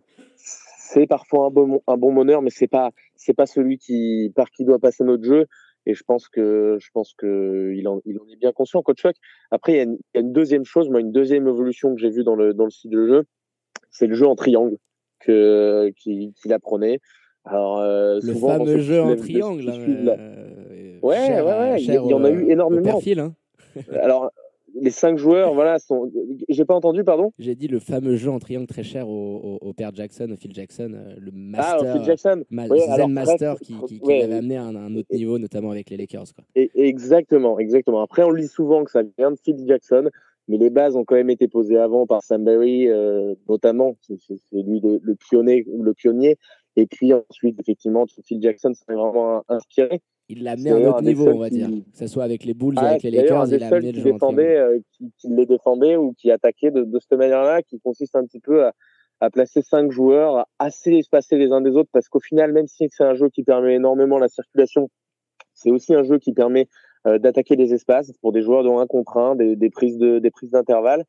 c'est 0.88 1.08
parfois 1.08 1.48
un 1.48 1.50
bon, 1.50 1.82
un 1.88 1.98
bon 1.98 2.14
meneur, 2.14 2.42
mais 2.42 2.50
c'est 2.50 2.68
pas, 2.68 2.92
c'est 3.16 3.34
pas 3.34 3.46
celui 3.46 3.78
qui, 3.78 4.32
par 4.36 4.50
qui 4.52 4.64
doit 4.64 4.80
passer 4.80 5.04
notre 5.04 5.24
jeu. 5.24 5.46
Et 5.86 5.94
je 5.94 6.04
pense 6.04 6.28
que, 6.28 6.78
je 6.80 6.90
pense 6.94 7.14
que 7.14 7.74
il 7.76 7.88
en, 7.88 8.02
il 8.06 8.20
en 8.20 8.28
est 8.30 8.36
bien 8.36 8.52
conscient, 8.52 8.82
coach 8.82 9.00
Chuck. 9.02 9.16
Après, 9.52 9.74
il 9.74 9.76
y, 9.76 9.80
a 9.80 9.84
une, 9.84 9.98
il 10.14 10.18
y, 10.18 10.18
a 10.18 10.22
une, 10.22 10.34
deuxième 10.34 10.66
chose, 10.66 10.90
moi, 10.90 11.00
une 11.00 11.12
deuxième 11.12 11.48
évolution 11.48 11.94
que 11.94 12.02
j'ai 12.02 12.10
vue 12.10 12.24
dans 12.24 12.36
le, 12.36 12.54
dans 12.54 12.66
le 12.66 12.70
site 12.70 12.92
de 12.92 13.06
jeu, 13.06 13.24
c'est 13.90 14.08
le 14.08 14.16
jeu 14.16 14.28
en 14.28 14.36
triangle 14.36 14.78
que, 15.20 15.92
qu'il, 15.98 16.54
apprenait. 16.54 17.00
Alors, 17.46 17.80
euh, 17.80 18.16
le 18.16 18.34
souvent, 18.34 18.58
fameux 18.58 18.80
jeu 18.80 19.02
en 19.02 19.16
triangle. 19.16 19.64
Là, 19.64 20.18
euh, 20.20 21.00
ouais, 21.02 21.16
cher, 21.16 21.46
ouais, 21.46 21.52
ouais, 21.52 21.82
il 21.82 21.94
y, 21.94 22.14
en 22.14 22.24
a 22.24 22.32
eu 22.32 22.50
énormément. 22.50 22.84
Perfil, 22.84 23.20
hein. 23.20 23.34
Alors, 23.92 24.32
les 24.82 24.90
cinq 24.92 25.18
joueurs, 25.18 25.54
voilà, 25.54 25.80
sont. 25.80 26.12
J'ai 26.50 26.66
pas 26.66 26.76
entendu, 26.76 27.04
pardon. 27.04 27.32
J'ai 27.40 27.56
dit 27.56 27.68
le 27.68 27.80
fameux 27.80 28.16
jeu 28.16 28.30
en 28.30 28.40
triangle 28.40 28.68
très 28.68 28.84
cher 28.84 29.10
au, 29.10 29.58
au, 29.62 29.68
au 29.68 29.74
père 29.74 29.92
Jackson, 29.94 30.30
au 30.32 30.36
Phil 30.36 30.54
Jackson, 30.54 30.92
euh, 30.94 31.16
le 31.18 31.32
master. 31.32 31.90
Ah, 31.90 31.94
Phil 31.94 32.04
Jackson. 32.04 32.44
Ma 32.50 32.68
oui, 32.68 32.80
Zen 32.96 33.12
Master 33.12 33.60
qui, 33.60 33.74
qui, 33.88 34.00
qui 34.00 34.06
ouais. 34.06 34.24
avait 34.24 34.36
amené 34.36 34.58
à 34.58 34.64
un, 34.64 34.76
un, 34.76 34.96
autre 34.96 35.14
niveau, 35.14 35.40
notamment 35.40 35.72
avec 35.72 35.90
les 35.90 35.98
Lakers. 35.98 36.34
Quoi. 36.36 36.44
Et, 36.56 36.72
exactement, 36.76 37.60
exactement. 37.60 38.02
Après, 38.02 38.24
on 38.24 38.32
lit 38.32 38.48
souvent 38.48 38.84
que 38.84 38.92
ça 38.92 39.02
vient 39.18 39.32
de 39.32 39.38
Phil 39.44 39.58
Jackson, 39.66 40.10
mais 40.48 40.58
les 40.58 40.70
bases 40.70 40.96
ont 40.96 41.04
quand 41.04 41.16
même 41.16 41.30
été 41.30 41.48
posées 41.48 41.78
avant 41.78 42.06
par 42.06 42.24
Sam 42.24 42.44
Barry, 42.44 42.88
euh, 42.88 43.36
notamment. 43.50 43.96
C'est 44.02 44.18
lui 44.52 44.80
le, 44.80 45.00
le, 45.02 45.16
pionnier, 45.16 45.66
le 45.68 45.94
pionnier. 45.94 46.38
Et 46.76 46.86
puis 46.86 47.14
ensuite, 47.14 47.60
effectivement, 47.60 48.06
Phil 48.24 48.42
Jackson 48.42 48.74
s'est 48.74 48.94
vraiment 48.94 49.44
inspiré 49.50 50.02
il 50.30 50.44
l'a 50.44 50.52
amené 50.52 50.72
à 50.72 50.76
un 50.76 50.86
autre 50.86 51.02
niveau, 51.02 51.28
on 51.28 51.40
va 51.40 51.50
dire. 51.50 51.70
Que 51.70 51.98
ce 51.98 52.08
soit 52.08 52.24
avec 52.24 52.44
les 52.44 52.54
Bulls 52.54 52.76
ah, 52.78 52.90
avec 52.90 53.04
les 53.04 53.12
Lakers, 53.12 53.54
il 53.54 53.64
a 53.64 53.68
amené 53.68 53.92
le 53.92 54.00
jeu 54.00 54.12
défendait, 54.12 54.58
euh, 54.58 54.80
qui, 54.92 55.12
qui, 55.18 55.30
les 55.30 55.46
défendait 55.46 55.96
ou 55.96 56.14
qui 56.14 56.32
attaquait 56.32 56.72
de, 56.72 56.84
de 56.84 57.00
cette 57.00 57.18
manière-là, 57.18 57.62
qui 57.62 57.80
consiste 57.80 58.16
un 58.16 58.26
petit 58.26 58.40
peu 58.40 58.66
à, 58.66 58.74
à, 59.22 59.30
placer 59.30 59.62
cinq 59.62 59.92
joueurs 59.92 60.46
assez 60.60 60.92
espacés 60.94 61.38
les 61.38 61.52
uns 61.52 61.62
des 61.62 61.72
autres, 61.72 61.90
parce 61.94 62.10
qu'au 62.10 62.20
final, 62.20 62.52
même 62.52 62.68
si 62.68 62.88
c'est 62.92 63.04
un 63.04 63.16
jeu 63.16 63.30
qui 63.30 63.44
permet 63.44 63.76
énormément 63.76 64.18
la 64.18 64.28
circulation, 64.28 64.90
c'est 65.54 65.72
aussi 65.72 65.94
un 65.94 66.04
jeu 66.04 66.20
qui 66.20 66.34
permet 66.34 66.68
euh, 67.08 67.20
d'attaquer 67.20 67.56
des 67.56 67.74
espaces 67.74 68.12
pour 68.22 68.32
des 68.32 68.42
joueurs 68.42 68.64
de 68.64 68.70
1 68.70 68.86
contre 68.88 69.18
1, 69.18 69.36
des, 69.36 69.56
des 69.56 69.70
prises 69.70 69.98
de, 69.98 70.20
des 70.20 70.32
prises 70.32 70.52
d'intervalle. 70.52 71.06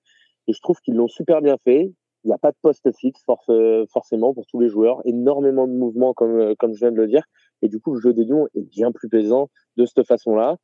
Et 0.46 0.52
je 0.52 0.60
trouve 0.60 0.80
qu'ils 0.80 0.94
l'ont 0.94 1.08
super 1.08 1.42
bien 1.42 1.56
fait. 1.64 1.92
Il 2.24 2.28
n'y 2.28 2.34
a 2.34 2.38
pas 2.38 2.50
de 2.50 2.56
poste 2.60 2.90
fixe 2.96 3.22
force, 3.24 3.50
forcément 3.92 4.34
pour 4.34 4.46
tous 4.46 4.60
les 4.60 4.68
joueurs, 4.68 5.00
énormément 5.04 5.66
de 5.68 5.72
mouvements 5.72 6.14
comme, 6.14 6.40
euh, 6.40 6.54
comme 6.58 6.74
je 6.74 6.80
viens 6.80 6.90
de 6.90 6.96
le 6.96 7.06
dire. 7.06 7.22
Et 7.62 7.68
du 7.68 7.80
coup, 7.80 7.94
le 7.94 8.00
jeu 8.00 8.12
des 8.12 8.24
lions 8.24 8.48
est 8.54 8.62
bien 8.62 8.92
plus 8.92 9.08
plaisant 9.08 9.48
de 9.76 9.86
cette 9.86 10.06
façon-là. 10.06 10.56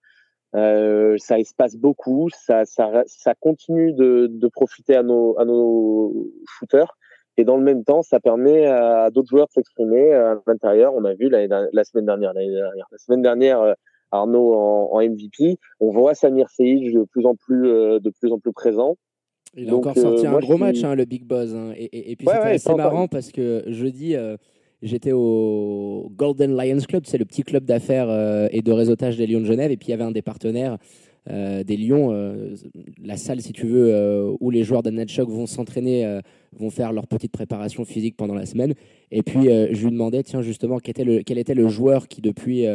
Euh, 0.54 1.16
ça 1.18 1.38
espace 1.38 1.76
beaucoup, 1.76 2.28
ça, 2.30 2.64
continue 3.40 3.92
de, 3.92 4.48
profiter 4.48 4.94
à 4.96 5.02
nos, 5.02 6.30
shooters. 6.46 6.96
Et 7.36 7.44
dans 7.44 7.56
le 7.56 7.64
même 7.64 7.82
temps, 7.82 8.02
ça 8.02 8.20
permet 8.20 8.66
à 8.66 9.10
d'autres 9.10 9.28
joueurs 9.28 9.48
de 9.48 9.52
s'exprimer 9.52 10.12
à 10.12 10.36
l'intérieur. 10.46 10.94
On 10.94 11.04
a 11.04 11.14
vu 11.14 11.28
la, 11.28 11.84
semaine 11.84 12.06
dernière, 12.06 12.32
la 12.34 12.98
semaine 12.98 13.22
dernière, 13.22 13.74
Arnaud 14.12 14.54
en, 14.54 15.00
MVP. 15.00 15.58
On 15.80 15.90
voit 15.90 16.14
Samir 16.14 16.48
Seyid 16.50 16.94
de 16.94 17.04
plus 17.04 17.26
en 17.26 17.34
plus, 17.34 17.62
de 17.62 18.10
plus 18.20 18.30
en 18.30 18.38
plus 18.38 18.52
présent. 18.52 18.96
Il 19.56 19.70
a 19.70 19.76
encore 19.76 19.96
sorti 19.96 20.26
un 20.26 20.38
gros 20.38 20.56
match, 20.56 20.82
hein, 20.84 20.94
le 20.94 21.04
Big 21.04 21.24
Buzz. 21.24 21.54
Hein. 21.54 21.72
Et, 21.76 22.12
et, 22.12 22.16
puis 22.16 22.26
c'était 22.26 22.38
assez 22.38 22.74
marrant 22.74 23.08
parce 23.08 23.30
que 23.30 23.64
jeudi, 23.66 24.14
j'étais 24.82 25.12
au 25.12 26.10
Golden 26.16 26.56
Lions 26.56 26.80
Club, 26.88 27.04
c'est 27.06 27.18
le 27.18 27.24
petit 27.24 27.42
club 27.42 27.64
d'affaires 27.64 28.48
et 28.50 28.62
de 28.62 28.72
réseautage 28.72 29.16
des 29.16 29.26
Lions 29.26 29.40
de 29.40 29.46
Genève. 29.46 29.70
Et 29.70 29.76
puis 29.76 29.88
il 29.88 29.90
y 29.90 29.94
avait 29.94 30.04
un 30.04 30.10
des 30.10 30.22
partenaires 30.22 30.78
euh, 31.30 31.64
des 31.64 31.78
Lions, 31.78 32.10
euh, 32.12 32.54
la 33.02 33.16
salle, 33.16 33.40
si 33.40 33.52
tu 33.52 33.66
veux, 33.66 33.94
euh, 33.94 34.36
où 34.40 34.50
les 34.50 34.62
joueurs 34.62 34.82
d'Annetchok 34.82 35.28
vont 35.30 35.46
s'entraîner, 35.46 36.20
vont 36.52 36.70
faire 36.70 36.92
leur 36.92 37.06
petite 37.06 37.32
préparation 37.32 37.84
physique 37.84 38.16
pendant 38.16 38.34
la 38.34 38.46
semaine. 38.46 38.74
Et 39.10 39.22
puis, 39.22 39.44
je 39.44 39.84
lui 39.84 39.90
demandais, 39.90 40.22
tiens, 40.22 40.42
justement, 40.42 40.78
quel 40.78 40.90
était 40.90 41.04
le, 41.04 41.22
quel 41.22 41.38
était 41.38 41.54
le 41.54 41.68
joueur 41.68 42.08
qui, 42.08 42.20
depuis, 42.20 42.66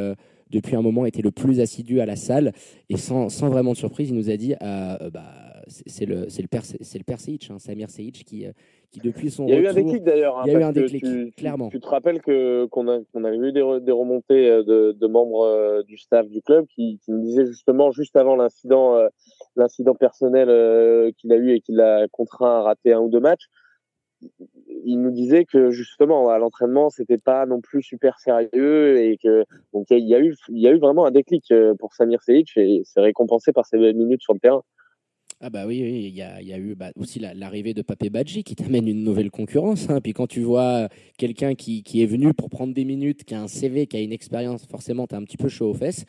depuis 0.50 0.76
un 0.76 0.82
moment, 0.82 1.06
était 1.06 1.22
le 1.22 1.32
plus 1.32 1.60
assidu 1.60 2.00
à 2.00 2.06
la 2.06 2.16
salle. 2.16 2.54
Et 2.90 2.98
sans, 2.98 3.30
sans 3.30 3.50
vraiment 3.50 3.74
de 3.74 3.78
surprise, 3.78 4.10
il 4.10 4.16
nous 4.16 4.30
a 4.30 4.38
dit, 4.38 4.56
bah, 4.60 5.49
c'est 5.70 6.06
le, 6.06 6.26
le 6.26 6.48
père, 6.48 6.64
c'est 6.64 6.98
le 6.98 7.04
père 7.04 7.20
Seic, 7.20 7.50
hein, 7.52 7.60
Samir 7.60 7.90
Seic, 7.90 8.24
qui, 8.26 8.46
qui 8.92 9.00
depuis 9.00 9.30
son 9.30 9.46
Il 9.46 9.54
y 9.54 9.58
a 9.58 9.60
eu 9.60 9.68
un 9.68 9.74
déclic 9.74 10.04
d'ailleurs. 10.04 10.40
Hein, 10.40 10.44
il 10.48 10.54
y 10.54 10.56
a 10.56 10.60
eu 10.60 10.64
un 10.64 10.72
déclic, 10.72 11.36
clairement. 11.36 11.70
Tu, 11.70 11.80
te 11.80 11.88
rappelles 11.88 12.22
que 12.22 12.66
qu'on 12.66 12.88
a 12.88 13.00
qu'on 13.14 13.24
avait 13.24 13.38
eu 13.38 13.52
des, 13.52 13.80
des 13.82 13.92
remontées 13.92 14.50
euh, 14.50 14.64
de, 14.64 14.96
de 15.00 15.08
membres 15.08 15.46
euh, 15.46 15.84
du 15.84 15.98
staff 15.98 16.28
du 16.28 16.42
club 16.42 16.66
qui, 16.68 17.00
qui 17.04 17.12
me 17.12 17.22
disaient 17.22 17.46
justement 17.46 17.92
juste 17.92 18.16
avant 18.16 18.36
l'incident 18.36 18.96
euh, 18.96 19.08
l'incident 19.56 19.96
personnel 19.96 21.14
qu'il 21.16 21.32
a 21.32 21.36
eu 21.36 21.52
et 21.52 21.62
qu'il 21.62 21.76
l'a 21.76 22.08
contraint 22.12 22.60
à 22.60 22.62
rater 22.62 22.94
un 22.94 23.00
ou 23.00 23.10
deux 23.10 23.20
matchs. 23.20 23.48
Il 24.86 25.02
nous 25.02 25.12
disait 25.12 25.46
que 25.46 25.70
justement 25.70 26.30
à 26.30 26.38
l'entraînement 26.40 26.90
c'était 26.90 27.18
pas 27.18 27.46
non 27.46 27.62
plus 27.62 27.82
super 27.82 28.20
sérieux 28.20 29.02
et 29.02 29.18
que 29.18 29.46
donc 29.74 29.88
il 29.92 30.08
y 30.08 30.16
a 30.16 30.20
eu 30.20 30.36
il 30.50 30.60
y 30.60 30.68
a 30.68 30.72
eu 30.72 30.80
vraiment 30.80 31.06
un 31.06 31.12
déclic 31.12 31.54
pour 31.80 31.94
Samir 31.94 32.22
Seic 32.24 32.52
et 32.58 32.82
c'est 32.86 33.02
récompensé 33.02 33.54
par 33.54 33.66
ses 33.66 33.78
minutes 33.94 34.22
sur 34.22 34.34
le 34.34 34.40
terrain. 34.40 34.64
Ah 35.42 35.50
bah 35.50 35.66
oui, 35.66 35.78
il 35.80 36.14
y, 36.18 36.22
a, 36.22 36.58
eu 36.58 36.76
bah, 36.76 36.92
aussi 36.98 37.18
l'arrivée 37.18 37.74
de 37.74 37.82
Papé 37.82 38.10
Badji 38.10 38.44
qui 38.44 38.58
t'amène 38.58 38.90
une 38.90 39.06
nouvelle 39.06 39.32
concurrence. 39.32 39.90
Hein. 39.90 40.02
Puis 40.02 40.12
quand 40.12 40.28
tu 40.28 40.42
vois 40.42 40.90
quelqu'un 41.18 41.56
qui, 41.56 41.82
est 41.96 42.06
venu 42.06 42.34
pour 42.34 42.50
prendre 42.50 42.74
des 42.74 42.84
minutes, 42.84 43.24
qui 43.24 43.36
a 43.36 43.42
un 43.42 43.48
CV, 43.48 43.88
qui 43.88 43.96
a 43.96 44.02
une 44.02 44.12
expérience, 44.12 44.66
forcément, 44.66 45.08
tu 45.08 45.16
as 45.16 45.18
un 45.18 45.24
petit 45.24 45.38
peu 45.38 45.48
chaud 45.48 45.70
aux 45.70 45.74
fesses. 45.74 46.04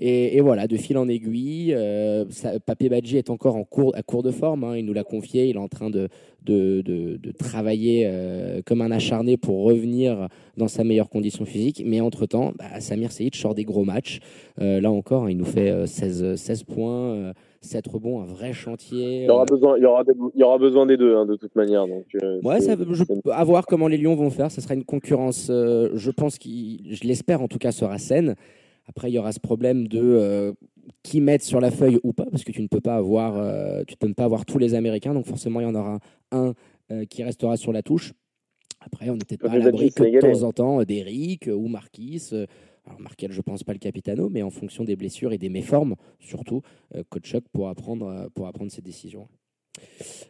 Et, 0.00 0.40
voilà, 0.40 0.66
de 0.66 0.76
fil 0.76 0.98
en 0.98 1.08
aiguille, 1.08 1.72
euh, 1.72 2.24
Papé 2.66 2.88
Badji 2.88 3.16
est 3.16 3.30
encore 3.30 3.54
en 3.54 3.62
cours, 3.62 3.94
à 3.94 4.02
court 4.02 4.24
de 4.24 4.32
forme. 4.32 4.64
Hein. 4.64 4.76
il 4.76 4.84
nous 4.84 4.92
l'a 4.92 5.04
confié. 5.04 5.46
Il 5.46 5.54
est 5.54 5.60
en 5.60 5.68
train 5.68 5.90
de, 5.90 6.08
travailler 7.38 8.06
euh, 8.06 8.60
comme 8.66 8.80
un 8.80 8.90
acharné 8.90 9.36
pour 9.36 9.62
revenir 9.62 10.28
dans 10.56 10.68
sa 10.68 10.82
meilleure 10.82 11.10
condition 11.10 11.44
physique. 11.44 11.84
Mais 11.86 12.00
entre-temps, 12.00 12.54
bah, 12.58 12.80
Samir 12.80 13.12
Seyid 13.12 13.36
sort 13.36 13.54
des 13.54 13.64
gros 13.64 13.84
matchs. 13.84 14.18
Euh, 14.60 14.80
là 14.80 14.90
encore, 14.90 15.26
hein, 15.26 15.30
il 15.30 15.36
nous 15.36 15.44
fait 15.44 15.86
16, 15.86 16.34
16 16.34 16.64
points. 16.64 17.32
7 17.60 17.86
rebonds, 17.88 18.20
un 18.20 18.26
vrai 18.26 18.52
chantier. 18.52 19.22
Il 19.22 19.26
y 19.26 19.30
aura, 19.30 19.42
euh. 19.42 19.46
besoin, 19.46 19.76
il 19.76 19.82
y 19.82 19.86
aura, 19.86 20.04
il 20.34 20.40
y 20.40 20.42
aura 20.42 20.58
besoin 20.58 20.86
des 20.86 20.96
deux, 20.96 21.16
hein, 21.16 21.26
de 21.26 21.36
toute 21.36 21.54
manière. 21.56 21.86
Donc, 21.86 22.04
euh, 22.22 22.40
ouais, 22.42 22.60
ça, 22.60 22.76
je, 22.78 23.04
à 23.30 23.44
voir 23.44 23.66
comment 23.66 23.88
les 23.88 23.96
Lions 23.96 24.14
vont 24.14 24.30
faire. 24.30 24.50
Ce 24.50 24.60
sera 24.60 24.74
une 24.74 24.84
concurrence, 24.84 25.48
euh, 25.50 25.90
je 25.94 26.10
pense, 26.10 26.38
qui, 26.38 26.86
je 26.90 27.06
l'espère 27.06 27.42
en 27.42 27.48
tout 27.48 27.58
cas, 27.58 27.72
sera 27.72 27.98
saine. 27.98 28.34
Après, 28.88 29.10
il 29.10 29.14
y 29.14 29.18
aura 29.18 29.32
ce 29.32 29.40
problème 29.40 29.88
de 29.88 30.54
qui 31.02 31.20
mettre 31.20 31.44
sur 31.44 31.60
la 31.60 31.70
feuille 31.70 31.98
ou 32.02 32.14
pas, 32.14 32.24
parce 32.30 32.44
que 32.44 32.52
tu 32.52 32.62
ne 32.62 32.68
peux 32.68 32.80
pas 32.80 32.96
avoir, 32.96 33.34
tu 33.86 33.96
peux 33.98 34.12
pas 34.14 34.24
avoir 34.24 34.46
tous 34.46 34.56
les 34.56 34.74
Américains, 34.74 35.12
donc 35.12 35.26
forcément, 35.26 35.60
il 35.60 35.64
y 35.64 35.66
en 35.66 35.74
aura 35.74 35.98
un 36.32 36.54
qui 37.10 37.22
restera 37.22 37.58
sur 37.58 37.74
la 37.74 37.82
touche. 37.82 38.14
Après, 38.80 39.10
on 39.10 39.16
n'était 39.16 39.36
pas 39.36 39.50
à 39.50 39.58
l'abri 39.58 39.92
que 39.92 40.04
de 40.04 40.20
temps 40.20 40.42
en 40.42 40.52
temps 40.52 40.82
d'Eric 40.84 41.50
ou 41.52 41.68
Marquis 41.68 42.30
alors 42.88 43.00
Markel, 43.00 43.32
je 43.32 43.40
pense 43.40 43.64
pas 43.64 43.72
le 43.72 43.78
Capitano, 43.78 44.28
mais 44.30 44.42
en 44.42 44.50
fonction 44.50 44.84
des 44.84 44.96
blessures 44.96 45.32
et 45.32 45.38
des 45.38 45.50
méformes, 45.50 45.94
surtout, 46.20 46.62
euh, 46.94 47.02
Coach 47.08 47.30
Chuck 47.30 47.44
pourra 47.52 47.74
prendre, 47.74 48.06
euh, 48.06 48.28
pourra 48.34 48.52
prendre 48.52 48.70
ses 48.70 48.82
décisions. 48.82 49.28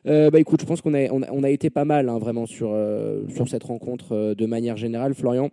Euh, 0.06 0.30
bah 0.30 0.40
écoute, 0.40 0.60
je 0.60 0.66
pense 0.66 0.82
qu'on 0.82 0.92
a, 0.94 1.08
on 1.10 1.42
a, 1.42 1.50
été 1.50 1.70
pas 1.70 1.84
mal 1.84 2.08
hein, 2.08 2.18
vraiment 2.18 2.44
sur, 2.44 2.76
sur 3.30 3.48
cette 3.48 3.64
rencontre 3.64 4.34
de 4.34 4.46
manière 4.46 4.76
générale, 4.76 5.14
Florian? 5.14 5.50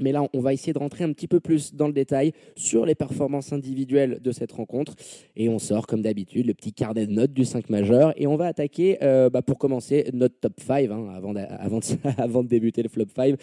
Mais 0.00 0.12
là, 0.12 0.24
on 0.32 0.40
va 0.40 0.52
essayer 0.52 0.72
de 0.72 0.78
rentrer 0.78 1.04
un 1.04 1.12
petit 1.12 1.28
peu 1.28 1.40
plus 1.40 1.74
dans 1.74 1.86
le 1.86 1.92
détail 1.92 2.32
sur 2.56 2.84
les 2.84 2.94
performances 2.94 3.52
individuelles 3.52 4.18
de 4.20 4.32
cette 4.32 4.52
rencontre. 4.52 4.94
Et 5.36 5.48
on 5.48 5.58
sort, 5.58 5.86
comme 5.86 6.02
d'habitude, 6.02 6.46
le 6.46 6.54
petit 6.54 6.72
carnet 6.72 7.06
de 7.06 7.12
notes 7.12 7.32
du 7.32 7.44
5 7.44 7.70
majeur. 7.70 8.12
Et 8.16 8.26
on 8.26 8.36
va 8.36 8.46
attaquer, 8.46 8.98
euh, 9.02 9.30
bah, 9.30 9.42
pour 9.42 9.58
commencer, 9.58 10.10
notre 10.12 10.38
top 10.40 10.54
5 10.60 10.90
hein, 10.90 11.06
avant, 12.18 12.42
de, 12.42 12.48
débuter 12.48 12.82
le 12.82 12.88
flop 12.88 13.06
5. 13.14 13.36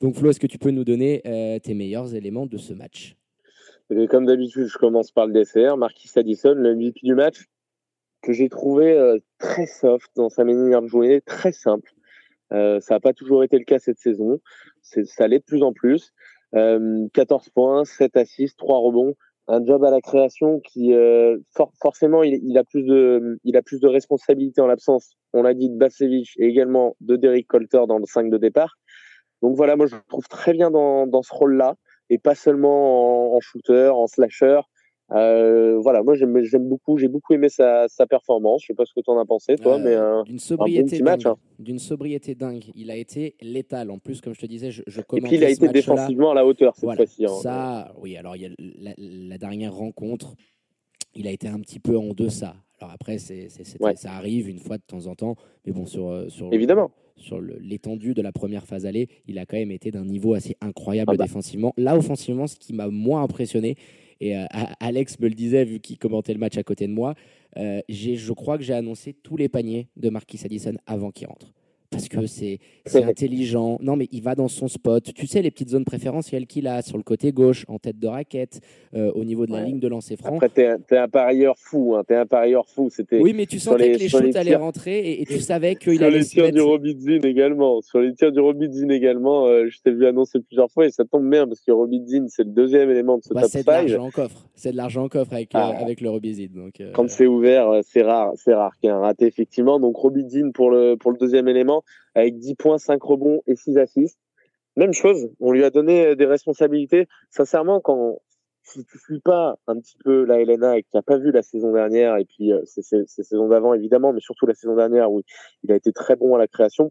Donc, 0.00 0.14
Flo, 0.14 0.30
est-ce 0.30 0.40
que 0.40 0.46
tu 0.46 0.58
peux 0.58 0.70
nous 0.70 0.84
donner 0.84 1.22
euh, 1.26 1.58
tes 1.58 1.74
meilleurs 1.74 2.14
éléments 2.14 2.46
de 2.46 2.56
ce 2.56 2.72
match? 2.72 3.16
Comme 4.10 4.26
d'habitude, 4.26 4.66
je 4.66 4.78
commence 4.78 5.12
par 5.12 5.26
le 5.26 5.32
dessert. 5.32 5.76
Marquis 5.76 6.10
Addison, 6.16 6.54
le 6.54 6.74
MVP 6.74 7.00
du 7.04 7.14
match, 7.14 7.46
que 8.22 8.32
j'ai 8.32 8.48
trouvé 8.48 8.92
euh, 8.92 9.18
très 9.38 9.66
soft 9.66 10.10
dans 10.16 10.28
sa 10.28 10.44
manière 10.44 10.82
de 10.82 10.88
jouer, 10.88 11.20
très 11.24 11.52
simple. 11.52 11.95
Ça 12.50 12.80
n'a 12.90 13.00
pas 13.00 13.12
toujours 13.12 13.44
été 13.44 13.58
le 13.58 13.64
cas 13.64 13.78
cette 13.78 13.98
saison 13.98 14.40
ça 15.04 15.28
l'est 15.28 15.38
de 15.38 15.44
plus 15.44 15.62
en 15.62 15.72
plus. 15.72 16.12
14 16.52 16.54
euh, 16.54 17.50
points, 17.54 17.84
7 17.84 18.16
assists, 18.16 18.58
3 18.58 18.78
rebonds, 18.78 19.14
un 19.48 19.64
job 19.64 19.84
à 19.84 19.90
la 19.90 20.00
création 20.00 20.60
qui 20.60 20.92
euh, 20.94 21.38
forcément 21.80 22.22
il, 22.22 22.56
a 22.56 22.64
plus 22.64 22.84
de 22.84 23.38
il 23.44 23.56
a 23.56 23.62
plus 23.62 23.80
de 23.80 23.88
responsabilités 23.88 24.60
en 24.60 24.66
l'absence, 24.66 25.16
on 25.32 25.42
l'a 25.42 25.54
dit 25.54 25.68
de 25.68 25.76
Basevic 25.76 26.30
et 26.38 26.46
également 26.46 26.96
de 27.00 27.16
Derek 27.16 27.46
Colter 27.46 27.82
dans 27.88 27.98
le 27.98 28.06
5 28.06 28.30
de 28.30 28.38
départ. 28.38 28.78
Donc 29.42 29.56
voilà, 29.56 29.76
moi 29.76 29.86
je 29.86 29.96
le 29.96 30.02
trouve 30.08 30.26
très 30.28 30.52
bien 30.52 30.70
dans, 30.70 31.06
dans 31.06 31.22
ce 31.22 31.34
rôle-là 31.34 31.76
et 32.08 32.18
pas 32.18 32.34
seulement 32.34 33.32
en, 33.32 33.36
en 33.36 33.40
shooter, 33.40 33.90
en 33.92 34.06
slasher. 34.06 34.60
Euh, 35.12 35.78
voilà, 35.78 36.02
moi 36.02 36.14
j'aime 36.14 36.68
beaucoup, 36.68 36.98
j'ai 36.98 37.06
beaucoup 37.06 37.32
aimé 37.32 37.48
sa, 37.48 37.86
sa, 37.88 38.06
performance. 38.06 38.62
Je 38.62 38.68
sais 38.68 38.74
pas 38.74 38.84
ce 38.84 38.92
que 38.92 39.00
tu 39.00 39.10
en 39.10 39.18
as 39.18 39.24
pensé, 39.24 39.54
toi, 39.56 39.78
mais 39.78 39.94
euh, 39.94 40.24
d'une 40.24 40.40
sobriété, 40.40 40.98
dingue. 40.98 41.26
Hein. 41.26 41.36
D'une 41.60 41.78
sobriété 41.78 42.34
dingue. 42.34 42.64
Il 42.74 42.90
a 42.90 42.96
été 42.96 43.36
létal. 43.40 43.90
En 43.90 43.98
plus, 43.98 44.20
comme 44.20 44.34
je 44.34 44.40
te 44.40 44.46
disais, 44.46 44.72
je, 44.72 44.82
je 44.86 45.00
Et 45.00 45.20
puis 45.20 45.36
il 45.36 45.44
a 45.44 45.50
été 45.50 45.68
défensivement 45.68 46.32
à 46.32 46.34
la 46.34 46.44
hauteur 46.44 46.74
cette 46.74 46.92
fois-ci. 46.94 47.24
Hein. 47.24 47.34
Ça, 47.40 47.94
oui. 48.00 48.16
Alors 48.16 48.34
il 48.34 48.42
y 48.42 48.46
a 48.46 48.50
la, 48.58 48.94
la, 48.98 49.38
dernière 49.38 49.74
rencontre, 49.74 50.34
il 51.14 51.28
a 51.28 51.30
été 51.30 51.46
un 51.46 51.60
petit 51.60 51.78
peu 51.78 51.96
en 51.96 52.12
deçà. 52.12 52.56
Alors 52.80 52.92
après, 52.92 53.18
c'est, 53.18 53.48
ça 53.48 54.12
arrive 54.12 54.48
une 54.48 54.58
fois 54.58 54.76
de 54.76 54.82
temps 54.82 55.06
en 55.06 55.14
temps, 55.14 55.36
mais 55.64 55.72
bon, 55.72 55.86
sur, 55.86 56.08
euh, 56.08 56.28
sur 56.28 56.52
évidemment. 56.52 56.90
sur 57.16 57.40
l'étendue 57.40 58.12
de 58.12 58.20
la 58.20 58.32
première 58.32 58.66
phase 58.66 58.84
allée, 58.86 59.08
il 59.26 59.38
a 59.38 59.46
quand 59.46 59.56
même 59.56 59.70
été 59.70 59.90
d'un 59.90 60.04
niveau 60.04 60.34
assez 60.34 60.56
incroyable 60.60 61.12
ah 61.14 61.16
bah. 61.16 61.24
défensivement. 61.24 61.72
Là, 61.76 61.96
offensivement, 61.96 62.46
ce 62.46 62.56
qui 62.56 62.74
m'a 62.74 62.88
moins 62.88 63.22
impressionné, 63.22 63.76
et 64.20 64.36
euh, 64.36 64.44
Alex 64.80 65.18
me 65.20 65.28
le 65.28 65.34
disait, 65.34 65.64
vu 65.64 65.80
qu'il 65.80 65.98
commentait 65.98 66.32
le 66.32 66.38
match 66.38 66.56
à 66.56 66.62
côté 66.62 66.86
de 66.86 66.92
moi, 66.92 67.14
euh, 67.56 67.80
je 67.88 68.32
crois 68.32 68.58
que 68.58 68.64
j'ai 68.64 68.74
annoncé 68.74 69.12
tous 69.12 69.36
les 69.36 69.48
paniers 69.48 69.88
de 69.96 70.10
Marquis 70.10 70.40
Addison 70.44 70.74
avant 70.86 71.10
qu'il 71.10 71.26
rentre 71.26 71.52
parce 71.96 72.08
que 72.08 72.26
c'est 72.26 72.58
intelligent. 72.94 73.78
Non, 73.80 73.96
mais 73.96 74.08
il 74.12 74.22
va 74.22 74.34
dans 74.34 74.48
son 74.48 74.68
spot. 74.68 75.12
Tu 75.14 75.26
sais, 75.26 75.42
les 75.42 75.50
petites 75.50 75.70
zones 75.70 75.84
préférentielles 75.84 76.46
qu'il 76.46 76.66
a 76.66 76.82
sur 76.82 76.96
le 76.96 77.02
côté 77.02 77.32
gauche, 77.32 77.64
en 77.68 77.78
tête 77.78 77.98
de 77.98 78.06
raquette, 78.06 78.60
euh, 78.94 79.10
au 79.14 79.24
niveau 79.24 79.46
de 79.46 79.52
la 79.52 79.62
ligne 79.62 79.80
de 79.80 79.88
lancer 79.88 80.16
franc. 80.16 80.34
Après, 80.34 80.48
t'es 80.48 80.66
un, 80.66 80.78
un, 80.90 81.08
parieur 81.08 81.54
fou. 81.58 81.94
Hein. 81.96 82.04
T'es 82.06 82.16
un 82.16 82.26
parieur 82.26 82.66
fou. 82.68 82.90
Oui, 83.12 83.32
mais 83.34 83.46
tu 83.46 83.58
sentais 83.58 83.92
que 83.92 83.98
les 83.98 84.08
shoots 84.08 84.36
allaient 84.36 84.56
rentrer 84.56 85.20
et, 85.20 85.26
tu 85.26 85.40
savais 85.40 85.74
qu'il 85.76 86.02
allait 86.04 86.22
Sur 86.22 86.44
les 86.44 86.50
tirs 86.50 86.52
du 86.52 86.60
Robidzin 86.60 87.20
également. 87.22 87.80
Sur 87.80 88.00
les 88.00 88.14
tirs 88.14 88.32
du 88.32 88.40
Robidzin 88.40 88.88
également, 88.90 89.46
euh, 89.46 89.66
je 89.68 89.80
t'ai 89.80 89.92
vu 89.92 90.06
annoncer 90.06 90.40
plusieurs 90.40 90.70
fois 90.70 90.86
et 90.86 90.90
ça 90.90 91.04
tombe 91.04 91.28
bien 91.28 91.46
parce 91.46 91.60
que 91.60 91.72
Robidzin, 91.72 92.26
c'est 92.28 92.44
le 92.44 92.50
deuxième 92.50 92.90
élément 92.90 93.18
de 93.18 93.24
ce 93.24 93.32
bah, 93.32 93.42
top 93.42 93.50
5. 93.50 93.58
C'est 93.58 93.64
de 93.64 93.70
l'argent 93.70 94.06
en 94.06 94.10
coffre. 94.10 94.48
C'est 94.54 94.72
de 94.72 94.76
l'argent 94.76 95.04
en 95.04 95.08
coffre 95.08 95.32
avec, 95.32 95.54
euh, 95.54 95.58
ah. 95.60 95.74
avec 95.80 96.00
le 96.00 96.10
Robidzin. 96.10 96.48
Donc, 96.54 96.82
Quand 96.92 97.08
c'est 97.08 97.26
ouvert, 97.26 97.80
c'est 97.82 98.02
rare. 98.02 98.32
C'est 98.36 98.54
rare 98.54 98.76
qu'il 98.76 98.88
y 98.88 98.92
ait 98.92 98.96
un 98.96 99.00
raté, 99.00 99.26
effectivement. 99.26 99.80
Donc, 99.80 99.96
Robidzin 99.96 100.50
pour 100.52 100.70
le, 100.70 100.96
pour 100.96 101.10
le 101.10 101.18
deuxième 101.18 101.48
élément 101.48 101.82
avec 102.14 102.38
10 102.38 102.54
points, 102.54 102.78
5 102.78 103.02
rebonds 103.02 103.42
et 103.46 103.56
6 103.56 103.78
assists. 103.78 104.18
Même 104.76 104.92
chose, 104.92 105.30
on 105.40 105.52
lui 105.52 105.64
a 105.64 105.70
donné 105.70 106.06
euh, 106.06 106.16
des 106.16 106.26
responsabilités. 106.26 107.08
Sincèrement, 107.30 107.80
quand 107.80 108.18
si 108.66 108.84
tu 108.84 108.98
suis 108.98 109.20
pas 109.20 109.58
un 109.68 109.78
petit 109.78 109.96
peu 110.04 110.24
la 110.24 110.40
Helena 110.40 110.76
et 110.76 110.82
que 110.82 110.88
tu 110.90 110.96
n'as 110.96 111.02
pas 111.02 111.18
vu 111.18 111.30
la 111.30 111.42
saison 111.42 111.72
dernière 111.72 112.16
et 112.16 112.24
puis 112.24 112.52
euh, 112.52 112.62
ces, 112.64 112.82
saisons 113.06 113.48
d'avant 113.48 113.74
évidemment, 113.74 114.12
mais 114.12 114.20
surtout 114.20 114.46
la 114.46 114.54
saison 114.54 114.74
dernière 114.74 115.10
où 115.10 115.22
il 115.62 115.72
a 115.72 115.76
été 115.76 115.92
très 115.92 116.16
bon 116.16 116.34
à 116.34 116.38
la 116.38 116.48
création, 116.48 116.90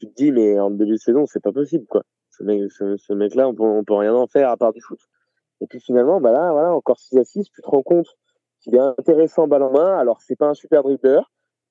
tu 0.00 0.08
te 0.08 0.14
dis 0.14 0.32
mais 0.32 0.58
en 0.58 0.70
début 0.70 0.92
de 0.92 0.96
saison 0.96 1.24
c'est 1.26 1.42
pas 1.42 1.52
possible 1.52 1.86
quoi. 1.86 2.02
Ce 2.30 2.42
mec, 2.42 2.60
mec-là 3.10 3.48
on 3.48 3.54
peut, 3.54 3.84
peut 3.86 3.94
rien 3.94 4.14
en 4.14 4.26
faire 4.26 4.50
à 4.50 4.56
part 4.56 4.72
du 4.72 4.80
foot. 4.80 4.98
Et 5.60 5.66
puis 5.68 5.80
finalement 5.80 6.20
bah 6.20 6.32
là 6.32 6.50
voilà 6.50 6.72
encore 6.72 6.98
6 6.98 7.16
assists, 7.18 7.52
tu 7.54 7.62
te 7.62 7.68
rends 7.68 7.82
compte 7.82 8.08
qu'il 8.60 8.74
est 8.74 8.80
intéressant 8.80 9.46
balle 9.46 9.62
en 9.62 9.70
main. 9.70 9.96
Alors 9.96 10.20
c'est 10.20 10.36
pas 10.36 10.48
un 10.48 10.54
super 10.54 10.82
dribbler, 10.82 11.20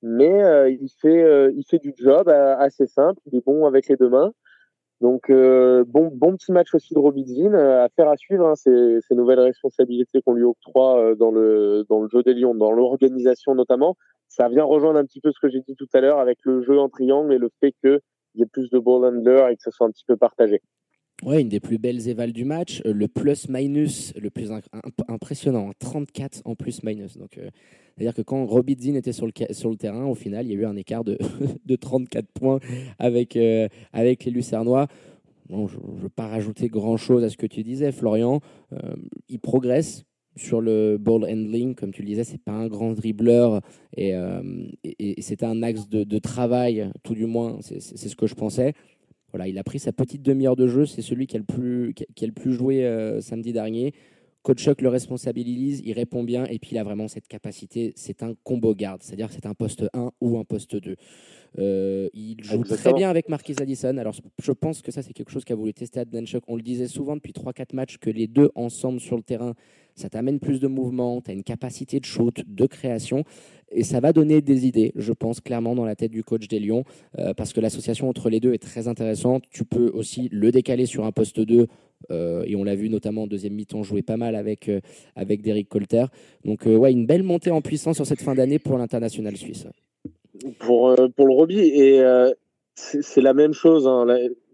mais 0.02 0.42
euh, 0.44 0.70
il 0.70 0.88
fait 1.00 1.22
euh, 1.22 1.52
il 1.56 1.64
fait 1.64 1.78
du 1.78 1.94
job 1.96 2.28
euh, 2.28 2.56
assez 2.58 2.86
simple, 2.86 3.20
il 3.26 3.36
est 3.36 3.44
bon 3.44 3.66
avec 3.66 3.88
les 3.88 3.96
deux 3.96 4.08
mains. 4.08 4.32
Donc 5.02 5.30
bon, 5.30 6.10
bon 6.14 6.36
petit 6.36 6.52
match 6.52 6.74
aussi 6.74 6.94
de 6.94 6.98
Robinson, 6.98 7.52
affaire 7.52 8.08
à 8.08 8.16
suivre. 8.16 8.46
Hein, 8.46 8.54
ces, 8.54 9.00
nouvelles 9.10 9.40
responsabilités 9.40 10.22
qu'on 10.22 10.32
lui 10.32 10.44
octroie 10.44 11.14
dans 11.16 11.30
le 11.30 11.84
dans 11.90 12.00
le 12.00 12.08
jeu 12.08 12.22
des 12.22 12.32
Lions, 12.32 12.54
dans 12.54 12.72
l'organisation 12.72 13.54
notamment, 13.54 13.96
ça 14.28 14.48
vient 14.48 14.64
rejoindre 14.64 14.98
un 14.98 15.04
petit 15.04 15.20
peu 15.20 15.32
ce 15.32 15.38
que 15.38 15.50
j'ai 15.50 15.60
dit 15.60 15.76
tout 15.76 15.88
à 15.92 16.00
l'heure 16.00 16.18
avec 16.18 16.38
le 16.44 16.62
jeu 16.62 16.78
en 16.78 16.88
triangle 16.88 17.34
et 17.34 17.38
le 17.38 17.50
fait 17.60 17.72
qu'il 17.82 18.00
y 18.36 18.42
ait 18.42 18.46
plus 18.46 18.70
de 18.70 18.78
ball 18.78 19.04
handler 19.04 19.48
et 19.50 19.56
que 19.56 19.62
ce 19.62 19.70
soit 19.70 19.86
un 19.86 19.90
petit 19.90 20.06
peu 20.06 20.16
partagé. 20.16 20.62
Ouais, 21.22 21.40
une 21.40 21.48
des 21.48 21.60
plus 21.60 21.78
belles 21.78 22.08
évals 22.08 22.32
du 22.32 22.44
match. 22.44 22.82
Euh, 22.84 22.92
le 22.92 23.08
plus-minus 23.08 24.12
le 24.20 24.28
plus 24.28 24.50
impressionnant, 25.08 25.70
34 25.78 26.42
en 26.44 26.54
plus-minus. 26.54 27.16
Donc, 27.16 27.38
euh, 27.38 27.48
c'est-à-dire 27.96 28.14
que 28.14 28.22
quand 28.22 28.44
Robbie 28.44 28.76
Dean 28.76 28.94
était 28.94 29.12
sur 29.12 29.26
le, 29.26 29.76
terrain, 29.76 30.04
au 30.04 30.14
final, 30.14 30.46
il 30.46 30.52
y 30.52 30.54
a 30.54 30.58
eu 30.58 30.66
un 30.66 30.76
écart 30.76 31.04
de, 31.04 31.16
de 31.64 31.76
34 31.76 32.26
points 32.28 32.60
avec, 32.98 33.36
euh, 33.36 33.68
avec 33.94 34.24
les 34.24 34.30
Lucernois. 34.30 34.88
Bon, 35.48 35.66
je 35.68 35.76
ne 35.76 36.00
veux 36.00 36.08
pas 36.10 36.26
rajouter 36.26 36.68
grand-chose 36.68 37.24
à 37.24 37.30
ce 37.30 37.38
que 37.38 37.46
tu 37.46 37.62
disais, 37.62 37.92
Florian. 37.92 38.40
il 39.28 39.38
progresse 39.38 40.04
sur 40.34 40.60
le 40.60 40.98
ball 40.98 41.24
handling, 41.24 41.76
comme 41.76 41.92
tu 41.92 42.02
le 42.02 42.08
disais, 42.08 42.24
c'est 42.24 42.42
pas 42.42 42.52
un 42.52 42.66
grand 42.66 42.92
dribbleur 42.92 43.60
et, 43.96 44.12
et, 44.82 45.22
c'était 45.22 45.46
un 45.46 45.62
axe 45.62 45.88
de, 45.88 46.18
travail, 46.18 46.90
tout 47.04 47.14
du 47.14 47.26
moins, 47.26 47.58
c'est 47.60 47.80
ce 47.80 48.16
que 48.16 48.26
je 48.26 48.34
pensais. 48.34 48.74
Voilà, 49.36 49.50
il 49.50 49.58
a 49.58 49.64
pris 49.64 49.78
sa 49.78 49.92
petite 49.92 50.22
demi-heure 50.22 50.56
de 50.56 50.66
jeu. 50.66 50.86
C'est 50.86 51.02
celui 51.02 51.26
qui 51.26 51.36
a 51.36 51.38
le 51.38 51.44
plus, 51.44 51.92
qui 51.92 52.24
a 52.24 52.26
le 52.26 52.32
plus 52.32 52.54
joué 52.54 52.86
euh, 52.86 53.20
samedi 53.20 53.52
dernier. 53.52 53.92
Coach 54.40 54.62
Chuck 54.62 54.80
le 54.80 54.88
responsabilise, 54.88 55.82
il 55.84 55.92
répond 55.92 56.24
bien 56.24 56.46
et 56.46 56.58
puis 56.58 56.70
il 56.72 56.78
a 56.78 56.84
vraiment 56.84 57.06
cette 57.06 57.28
capacité. 57.28 57.92
C'est 57.96 58.22
un 58.22 58.32
combo 58.44 58.74
garde, 58.74 59.02
c'est-à-dire 59.02 59.28
que 59.28 59.34
c'est 59.34 59.44
un 59.44 59.52
poste 59.52 59.84
1 59.92 60.12
ou 60.22 60.38
un 60.38 60.44
poste 60.44 60.76
2. 60.76 60.96
Euh, 61.58 62.08
il 62.14 62.42
joue 62.42 62.62
très 62.62 62.94
bien 62.94 63.10
avec 63.10 63.28
Marquis 63.28 63.56
Addison. 63.60 63.98
Alors 63.98 64.14
je 64.40 64.52
pense 64.52 64.80
que 64.80 64.90
ça 64.90 65.02
c'est 65.02 65.12
quelque 65.12 65.32
chose 65.32 65.44
qu'a 65.44 65.54
voulu 65.54 65.74
tester 65.74 66.00
Adnan 66.00 66.24
Chuck. 66.24 66.44
On 66.46 66.56
le 66.56 66.62
disait 66.62 66.88
souvent 66.88 67.16
depuis 67.16 67.32
3-4 67.32 67.74
matchs 67.74 67.98
que 67.98 68.08
les 68.08 68.26
deux 68.26 68.50
ensemble 68.54 69.00
sur 69.00 69.16
le 69.16 69.22
terrain, 69.22 69.52
ça 69.96 70.10
t'amène 70.10 70.38
plus 70.38 70.60
de 70.60 70.68
mouvement, 70.68 71.20
tu 71.20 71.30
as 71.30 71.34
une 71.34 71.42
capacité 71.42 71.98
de 72.00 72.04
shoot, 72.04 72.42
de 72.46 72.66
création. 72.66 73.24
Et 73.70 73.82
ça 73.82 73.98
va 73.98 74.12
donner 74.12 74.42
des 74.42 74.66
idées, 74.66 74.92
je 74.94 75.12
pense, 75.12 75.40
clairement 75.40 75.74
dans 75.74 75.84
la 75.84 75.96
tête 75.96 76.12
du 76.12 76.22
coach 76.22 76.46
des 76.46 76.60
Lions, 76.60 76.84
euh, 77.18 77.34
parce 77.34 77.52
que 77.52 77.60
l'association 77.60 78.08
entre 78.08 78.30
les 78.30 78.38
deux 78.38 78.52
est 78.52 78.62
très 78.62 78.86
intéressante. 78.86 79.42
Tu 79.50 79.64
peux 79.64 79.90
aussi 79.92 80.28
le 80.30 80.52
décaler 80.52 80.86
sur 80.86 81.04
un 81.04 81.10
poste 81.10 81.40
2, 81.40 81.66
euh, 82.10 82.44
et 82.46 82.54
on 82.54 82.62
l'a 82.62 82.76
vu 82.76 82.88
notamment 82.88 83.24
en 83.24 83.26
deuxième 83.26 83.54
mi-temps 83.54 83.82
jouer 83.82 84.02
pas 84.02 84.16
mal 84.16 84.36
avec, 84.36 84.68
euh, 84.68 84.80
avec 85.16 85.42
Derek 85.42 85.68
Colter. 85.68 86.04
Donc, 86.44 86.64
ouais, 86.66 86.92
une 86.92 87.06
belle 87.06 87.24
montée 87.24 87.50
en 87.50 87.60
puissance 87.60 87.96
sur 87.96 88.06
cette 88.06 88.22
fin 88.22 88.34
d'année 88.34 88.60
pour 88.60 88.78
l'international 88.78 89.36
suisse. 89.36 89.66
Pour, 90.60 90.94
pour 91.16 91.26
le 91.26 91.32
Roby, 91.32 91.58
et 91.58 92.02
c'est 92.76 93.22
la 93.22 93.34
même 93.34 93.54
chose. 93.54 93.88
Hein. 93.88 94.06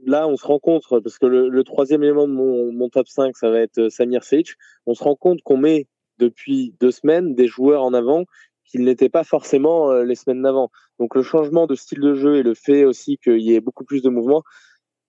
Là, 0.07 0.29
on 0.29 0.37
se 0.37 0.47
rend 0.47 0.59
compte, 0.59 0.85
parce 0.89 1.19
que 1.19 1.27
le, 1.27 1.65
troisième 1.65 2.03
élément 2.03 2.29
de 2.29 2.33
mon, 2.33 2.89
top 2.89 3.09
5, 3.09 3.37
ça 3.37 3.51
va 3.51 3.61
être 3.61 3.89
Samir 3.89 4.25
Seic. 4.25 4.55
On 4.87 4.95
se 4.95 5.03
rend 5.03 5.17
compte 5.17 5.43
qu'on 5.43 5.57
met 5.57 5.89
depuis 6.19 6.75
deux 6.81 6.93
semaines 6.93 7.35
des 7.35 7.49
joueurs 7.49 7.83
en 7.83 7.93
avant 7.95 8.25
qu'il 8.65 8.85
n'était 8.85 9.09
pas 9.09 9.25
forcément 9.25 9.91
euh, 9.91 10.05
les 10.05 10.15
semaines 10.15 10.43
d'avant. 10.43 10.71
Donc 10.99 11.15
le 11.15 11.23
changement 11.23 11.67
de 11.67 11.75
style 11.75 12.01
de 12.01 12.15
jeu 12.15 12.37
et 12.37 12.43
le 12.43 12.55
fait 12.55 12.85
aussi 12.85 13.19
qu'il 13.19 13.41
y 13.41 13.55
ait 13.55 13.61
beaucoup 13.61 13.85
plus 13.85 14.03
de 14.03 14.09
mouvements, 14.09 14.45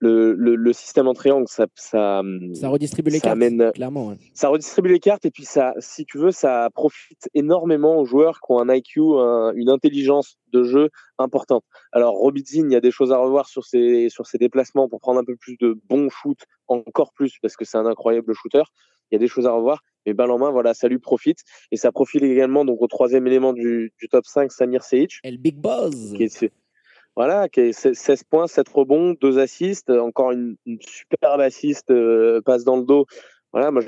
le, 0.00 0.34
le, 0.34 0.72
système 0.72 1.08
en 1.08 1.14
triangle, 1.14 1.46
ça, 1.48 1.66
ça, 1.74 2.22
ça 2.54 2.68
redistribue 2.68 3.10
les 3.10 3.20
cartes, 3.20 3.38
clairement. 3.74 4.14
Ça 4.34 4.48
redistribue 4.48 4.90
les 4.90 5.00
cartes 5.00 5.24
et 5.24 5.30
puis 5.30 5.44
ça, 5.44 5.72
si 5.78 6.04
tu 6.04 6.18
veux, 6.18 6.30
ça 6.30 6.68
profite 6.74 7.28
énormément 7.32 7.98
aux 7.98 8.04
joueurs 8.04 8.40
qui 8.40 8.52
ont 8.52 8.58
un 8.58 8.74
IQ, 8.74 9.00
une 9.00 9.70
intelligence 9.70 10.36
de 10.52 10.62
jeu 10.62 10.90
importante. 11.18 11.64
Alors 11.92 12.14
Robitzin, 12.14 12.68
il 12.68 12.72
y 12.72 12.76
a 12.76 12.80
des 12.80 12.90
choses 12.90 13.12
à 13.12 13.18
revoir 13.18 13.48
sur 13.48 13.64
ses, 13.64 14.08
sur 14.10 14.26
ses 14.26 14.38
déplacements 14.38 14.88
pour 14.88 15.00
prendre 15.00 15.20
un 15.20 15.24
peu 15.24 15.36
plus 15.36 15.56
de 15.58 15.78
bons 15.88 16.10
shoots, 16.10 16.44
encore 16.68 17.12
plus 17.12 17.38
parce 17.40 17.56
que 17.56 17.64
c'est 17.64 17.78
un 17.78 17.86
incroyable 17.86 18.34
shooter. 18.34 18.62
Il 19.10 19.14
y 19.14 19.16
a 19.16 19.18
des 19.18 19.28
choses 19.28 19.46
à 19.46 19.52
revoir. 19.52 19.82
Mais 20.06 20.14
balle 20.14 20.30
en 20.30 20.38
main, 20.38 20.50
voilà, 20.50 20.74
ça 20.74 20.88
lui 20.88 20.98
profite. 20.98 21.38
Et 21.70 21.76
ça 21.76 21.92
profite 21.92 22.22
également 22.22 22.64
donc 22.64 22.80
au 22.80 22.86
troisième 22.86 23.26
élément 23.26 23.52
du, 23.52 23.92
du 23.98 24.08
top 24.08 24.24
5, 24.26 24.50
Samir 24.52 24.82
Seic. 24.82 25.18
Et 25.24 25.30
le 25.30 25.38
Big 25.38 25.56
Buzz. 25.56 26.14
Voilà, 27.16 27.48
qui 27.48 27.60
est 27.60 27.72
16 27.72 28.24
points, 28.24 28.46
7 28.46 28.68
rebonds, 28.68 29.14
2 29.20 29.38
assists, 29.38 29.90
encore 29.90 30.32
une, 30.32 30.56
une 30.66 30.80
superbe 30.80 31.40
assist, 31.40 31.90
euh, 31.90 32.40
passe 32.42 32.64
dans 32.64 32.76
le 32.76 32.84
dos. 32.84 33.06
Voilà, 33.52 33.70
moi 33.70 33.82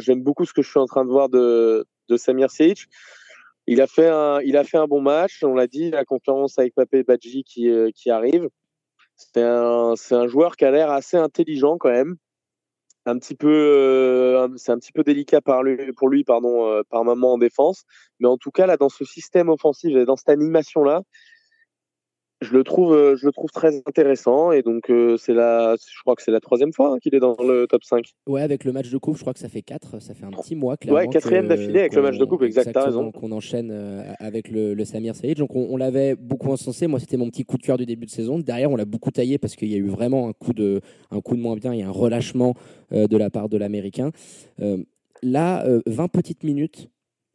j'aime 0.00 0.22
beaucoup 0.22 0.44
ce 0.44 0.52
que 0.52 0.62
je 0.62 0.70
suis 0.70 0.80
en 0.80 0.86
train 0.86 1.04
de 1.04 1.10
voir 1.10 1.28
de, 1.28 1.86
Samir 2.16 2.50
Seic. 2.50 2.88
Il 3.68 3.80
a 3.80 3.86
fait 3.86 4.08
un, 4.08 4.40
il 4.40 4.56
a 4.56 4.64
fait 4.64 4.78
un 4.78 4.86
bon 4.86 5.00
match, 5.00 5.42
on 5.44 5.54
l'a 5.54 5.68
dit, 5.68 5.90
la 5.90 6.04
conférence 6.04 6.58
avec 6.58 6.74
Papé 6.74 7.04
Badji 7.04 7.44
qui, 7.44 7.70
euh, 7.70 7.90
qui 7.94 8.10
arrive. 8.10 8.48
C'est 9.16 9.42
un, 9.42 9.94
c'est 9.96 10.16
un 10.16 10.26
joueur 10.26 10.56
qui 10.56 10.64
a 10.64 10.72
l'air 10.72 10.90
assez 10.90 11.16
intelligent 11.16 11.78
quand 11.78 11.90
même 11.90 12.16
un 13.04 13.18
petit 13.18 13.34
peu, 13.34 13.48
euh, 13.48 14.48
c'est 14.56 14.70
un 14.70 14.78
petit 14.78 14.92
peu 14.92 15.02
délicat 15.02 15.40
pour 15.40 16.08
lui, 16.08 16.24
pardon, 16.24 16.82
par 16.88 17.04
moment 17.04 17.34
en 17.34 17.38
défense. 17.38 17.84
Mais 18.20 18.28
en 18.28 18.36
tout 18.36 18.52
cas, 18.52 18.66
là, 18.66 18.76
dans 18.76 18.88
ce 18.88 19.04
système 19.04 19.48
offensif 19.48 19.96
et 19.96 20.04
dans 20.04 20.16
cette 20.16 20.28
animation-là, 20.28 21.02
je 22.42 22.52
le 22.52 22.64
trouve, 22.64 22.92
euh, 22.92 23.16
je 23.16 23.26
le 23.26 23.32
trouve 23.32 23.50
très 23.50 23.76
intéressant 23.86 24.52
et 24.52 24.62
donc 24.62 24.90
euh, 24.90 25.16
c'est 25.16 25.32
la, 25.32 25.76
je 25.76 26.00
crois 26.00 26.14
que 26.14 26.22
c'est 26.22 26.30
la 26.30 26.40
troisième 26.40 26.72
fois 26.72 26.92
hein, 26.92 26.98
qu'il 26.98 27.14
est 27.14 27.20
dans 27.20 27.36
le 27.42 27.66
top 27.66 27.84
5. 27.84 28.04
Ouais, 28.26 28.42
avec 28.42 28.64
le 28.64 28.72
match 28.72 28.90
de 28.90 28.98
coupe, 28.98 29.16
je 29.16 29.22
crois 29.22 29.32
que 29.32 29.38
ça 29.38 29.48
fait 29.48 29.62
4, 29.62 30.00
ça 30.00 30.14
fait 30.14 30.24
un 30.24 30.30
petit 30.30 30.54
mois. 30.54 30.76
Clairement, 30.76 31.00
ouais, 31.00 31.08
quatrième 31.08 31.48
d'affilée 31.48 31.80
avec 31.80 31.94
le 31.94 32.02
match 32.02 32.18
de 32.18 32.24
coupe, 32.24 32.42
exact, 32.42 32.76
raison. 32.76 33.10
Qu'on 33.12 33.32
enchaîne 33.32 33.70
euh, 33.72 34.02
avec 34.18 34.50
le, 34.50 34.74
le, 34.74 34.84
Samir 34.84 35.14
Saïd, 35.14 35.38
donc 35.38 35.54
on, 35.54 35.76
l'avait 35.76 36.14
beaucoup 36.14 36.50
encensé. 36.50 36.86
Moi, 36.86 37.00
c'était 37.00 37.16
mon 37.16 37.28
petit 37.28 37.44
coup 37.44 37.56
de 37.56 37.62
cœur 37.62 37.78
du 37.78 37.86
début 37.86 38.06
de 38.06 38.10
saison. 38.10 38.38
Derrière, 38.38 38.70
on 38.70 38.76
l'a 38.76 38.84
beaucoup 38.84 39.10
taillé 39.10 39.38
parce 39.38 39.56
qu'il 39.56 39.68
y 39.68 39.74
a 39.74 39.78
eu 39.78 39.88
vraiment 39.88 40.28
un 40.28 40.32
coup 40.32 40.52
de, 40.52 40.80
un 41.10 41.20
coup 41.20 41.36
de 41.36 41.40
moins 41.40 41.56
bien, 41.56 41.72
il 41.72 41.80
y 41.80 41.82
a 41.82 41.88
un 41.88 41.92
relâchement 41.92 42.54
de 42.90 43.16
la 43.16 43.30
part 43.30 43.48
de 43.48 43.56
l'Américain. 43.56 44.10
là, 45.22 45.64
20 45.86 46.08
petites 46.08 46.44
minutes, 46.44 46.88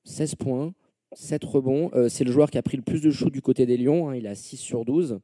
16 0.03 0.35
points. 0.35 0.73
7 1.13 1.43
rebonds. 1.43 1.89
Euh, 1.93 2.09
c'est 2.09 2.23
le 2.23 2.31
joueur 2.31 2.49
qui 2.49 2.57
a 2.57 2.61
pris 2.61 2.77
le 2.77 2.83
plus 2.83 3.01
de 3.01 3.11
shoot 3.11 3.31
du 3.31 3.41
côté 3.41 3.65
des 3.65 3.77
Lions. 3.77 4.09
Hein. 4.09 4.15
il 4.15 4.27
a 4.27 4.35
6 4.35 4.57
sur 4.57 4.85
12. 4.85 5.19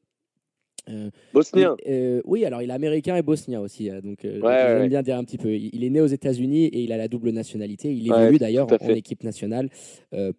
Euh, 0.89 1.09
bosnien. 1.33 1.77
Euh, 1.87 2.21
oui, 2.25 2.43
alors 2.43 2.61
il 2.61 2.69
est 2.69 2.73
américain 2.73 3.15
et 3.15 3.21
bosnien 3.21 3.61
aussi. 3.61 3.89
donc, 4.03 4.19
j'aime 4.23 4.89
bien 4.89 5.01
dire 5.01 5.17
un 5.17 5.23
petit 5.23 5.37
peu. 5.37 5.55
Il, 5.55 5.83
est 5.83 5.89
né 5.89 6.01
aux 6.01 6.07
États-Unis 6.07 6.65
et 6.65 6.81
il 6.81 6.91
a 6.91 6.97
la 6.97 7.07
double 7.07 7.29
nationalité. 7.29 7.93
Il 7.93 8.07
évolue 8.07 8.37
d'ailleurs 8.37 8.67
en, 8.69 8.89
équipe 8.89 9.23
nationale 9.23 9.69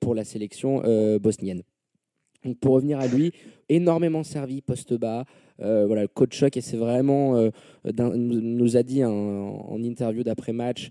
pour 0.00 0.14
la 0.14 0.24
sélection 0.24 0.82
bosnienne. 1.18 1.62
Donc, 2.44 2.58
pour 2.58 2.74
revenir 2.74 2.98
à 2.98 3.06
lui, 3.06 3.32
énormément 3.70 4.22
servi 4.22 4.60
poste 4.60 4.92
bas. 4.92 5.24
voilà, 5.58 6.02
le 6.02 6.08
coach 6.08 6.42
et 6.42 6.60
c'est 6.60 6.76
vraiment, 6.76 7.50
nous 7.98 8.76
a 8.76 8.82
dit 8.82 9.02
en 9.02 9.82
interview 9.82 10.24
d'après 10.24 10.52
match, 10.52 10.90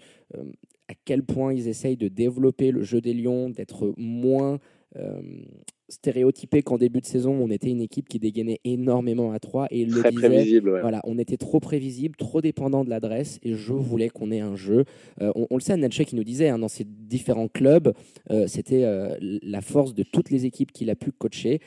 à 0.87 0.93
quel 1.05 1.23
point 1.23 1.53
ils 1.53 1.67
essayent 1.67 1.97
de 1.97 2.07
développer 2.07 2.71
le 2.71 2.83
jeu 2.83 3.01
des 3.01 3.13
Lions, 3.13 3.49
d'être 3.49 3.93
moins 3.97 4.59
euh, 4.97 5.21
stéréotypé 5.89 6.61
qu'en 6.63 6.77
début 6.77 7.01
de 7.01 7.05
saison, 7.05 7.33
on 7.33 7.49
était 7.51 7.69
une 7.69 7.81
équipe 7.81 8.07
qui 8.07 8.17
dégainait 8.17 8.59
énormément 8.63 9.31
à 9.31 9.39
3 9.39 9.67
et 9.69 9.85
le 9.85 10.01
prévisible. 10.01 10.79
Voilà, 10.81 11.01
on 11.03 11.19
était 11.19 11.37
trop 11.37 11.59
prévisible, 11.59 12.15
trop 12.15 12.41
dépendant 12.41 12.83
de 12.83 12.89
l'adresse 12.89 13.39
et 13.43 13.53
je 13.53 13.73
voulais 13.73 14.09
qu'on 14.09 14.31
ait 14.31 14.39
un 14.39 14.55
jeu. 14.55 14.85
Euh, 15.21 15.31
on, 15.35 15.55
le 15.55 15.61
sait, 15.61 15.77
Natchez 15.77 16.05
qui 16.05 16.15
nous 16.15 16.23
disait 16.23 16.49
hein, 16.49 16.57
dans 16.57 16.67
ces 16.67 16.83
différents 16.83 17.47
clubs, 17.47 17.93
euh, 18.31 18.47
c'était 18.47 18.85
la 19.19 19.61
force 19.61 19.93
de 19.93 20.03
toutes 20.03 20.31
les 20.31 20.45
équipes 20.45 20.71
qu'il 20.71 20.89
a 20.89 20.95
pu 20.95 21.11
coacher, 21.11 21.59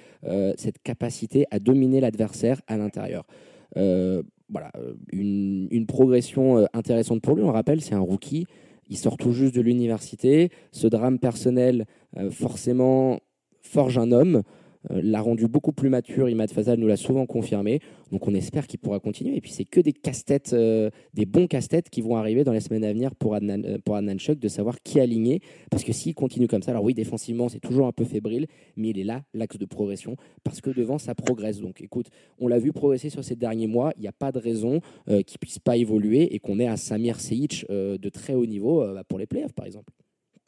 cette 0.56 0.82
capacité 0.82 1.46
à 1.50 1.58
dominer 1.58 2.00
l'adversaire 2.00 2.60
à 2.66 2.76
l'intérieur. 2.76 3.26
voilà, 3.74 4.72
une, 5.12 5.68
une 5.70 5.86
progression 5.86 6.66
intéressante 6.72 7.22
pour 7.22 7.36
lui. 7.36 7.42
On 7.42 7.52
rappelle, 7.52 7.80
c'est 7.80 7.94
un 7.94 8.00
rookie 8.00 8.46
il 8.88 8.96
sort 8.96 9.16
tout 9.16 9.32
juste 9.32 9.54
de 9.54 9.60
l'université. 9.60 10.50
Ce 10.72 10.86
drame 10.86 11.18
personnel, 11.18 11.86
euh, 12.16 12.30
forcément, 12.30 13.20
forge 13.62 13.98
un 13.98 14.12
homme. 14.12 14.42
Euh, 14.90 15.00
l'a 15.02 15.20
rendu 15.20 15.48
beaucoup 15.48 15.72
plus 15.72 15.88
mature. 15.88 16.28
Imad 16.28 16.50
Fazal 16.50 16.78
nous 16.78 16.86
l'a 16.86 16.96
souvent 16.96 17.26
confirmé. 17.26 17.80
Donc 18.12 18.26
on 18.28 18.34
espère 18.34 18.66
qu'il 18.66 18.78
pourra 18.78 19.00
continuer. 19.00 19.36
Et 19.36 19.40
puis 19.40 19.50
c'est 19.50 19.64
que 19.64 19.80
des 19.80 19.92
casse-têtes, 19.92 20.52
euh, 20.52 20.90
des 21.14 21.26
bons 21.26 21.46
casse-têtes 21.46 21.90
qui 21.90 22.00
vont 22.00 22.16
arriver 22.16 22.44
dans 22.44 22.52
les 22.52 22.60
semaines 22.60 22.84
à 22.84 22.92
venir 22.92 23.14
pour 23.14 23.34
Adnan, 23.34 23.64
euh, 23.64 23.78
pour 23.84 23.96
Adnan 23.96 24.18
Chuk, 24.18 24.38
de 24.38 24.48
savoir 24.48 24.76
qui 24.82 25.00
aligner. 25.00 25.40
Parce 25.70 25.84
que 25.84 25.92
s'il 25.92 26.14
continue 26.14 26.46
comme 26.46 26.62
ça, 26.62 26.70
alors 26.70 26.84
oui, 26.84 26.94
défensivement 26.94 27.48
c'est 27.48 27.60
toujours 27.60 27.86
un 27.86 27.92
peu 27.92 28.04
fébrile, 28.04 28.46
mais 28.76 28.90
il 28.90 28.98
est 28.98 29.04
là, 29.04 29.22
l'axe 29.34 29.58
de 29.58 29.66
progression, 29.66 30.16
parce 30.44 30.60
que 30.60 30.70
devant 30.70 30.98
ça 30.98 31.14
progresse. 31.14 31.60
Donc 31.60 31.80
écoute, 31.80 32.08
on 32.38 32.48
l'a 32.48 32.58
vu 32.58 32.72
progresser 32.72 33.10
sur 33.10 33.24
ces 33.24 33.36
derniers 33.36 33.66
mois. 33.66 33.92
Il 33.96 34.02
n'y 34.02 34.08
a 34.08 34.12
pas 34.12 34.32
de 34.32 34.38
raison 34.38 34.80
qu'il 35.06 35.16
ne 35.16 35.38
puisse 35.40 35.58
pas 35.58 35.76
évoluer 35.76 36.34
et 36.34 36.38
qu'on 36.38 36.58
ait 36.58 36.66
un 36.66 36.76
Samir 36.76 37.20
Seic 37.20 37.66
de 37.68 38.08
très 38.08 38.34
haut 38.34 38.46
niveau 38.46 38.84
pour 39.08 39.18
les 39.18 39.26
playoffs 39.26 39.52
par 39.52 39.66
exemple. 39.66 39.92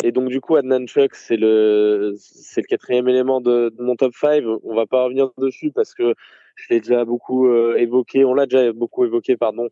Et 0.05 0.13
donc, 0.13 0.29
du 0.29 0.41
coup, 0.41 0.55
Adnan 0.55 0.87
Chuck, 0.87 1.15
c'est 1.15 1.37
le, 1.37 2.15
c'est 2.19 2.61
le 2.61 2.67
quatrième 2.67 3.09
élément 3.09 3.41
de, 3.41 3.75
mon 3.81 3.97
top 3.97 4.15
5. 4.15 4.45
On 4.63 4.75
va 4.75 4.87
pas 4.87 5.05
revenir 5.05 5.31
dessus 5.39 5.73
parce 5.73 5.93
que 5.93 6.15
je 6.55 6.67
l'ai 6.71 6.81
déjà 6.81 7.05
beaucoup 7.05 7.49
euh, 7.49 7.77
évoqué, 7.77 8.25
on 8.25 8.35
l'a 8.35 8.47
déjà 8.47 8.73
beaucoup 8.73 9.05
évoqué, 9.05 9.37
pardon, 9.37 9.69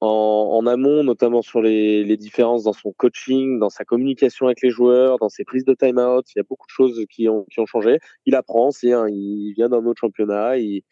en, 0.00 0.08
en 0.52 0.66
amont, 0.66 1.04
notamment 1.04 1.40
sur 1.42 1.62
les, 1.62 2.04
les, 2.04 2.16
différences 2.18 2.64
dans 2.64 2.72
son 2.74 2.92
coaching, 2.92 3.58
dans 3.58 3.70
sa 3.70 3.84
communication 3.84 4.46
avec 4.46 4.60
les 4.62 4.70
joueurs, 4.70 5.18
dans 5.18 5.28
ses 5.30 5.44
prises 5.44 5.64
de 5.64 5.74
time-out. 5.74 6.26
Il 6.34 6.38
y 6.38 6.40
a 6.40 6.44
beaucoup 6.48 6.66
de 6.66 6.72
choses 6.72 7.04
qui 7.10 7.28
ont, 7.28 7.44
qui 7.50 7.60
ont 7.60 7.66
changé. 7.66 7.98
Il 8.26 8.34
apprend 8.34 8.68
aussi, 8.68 8.92
hein, 8.92 9.08
il 9.08 9.54
vient 9.54 9.70
d'un 9.70 9.84
autre 9.86 10.00
championnat, 10.00 10.58
il, 10.58 10.82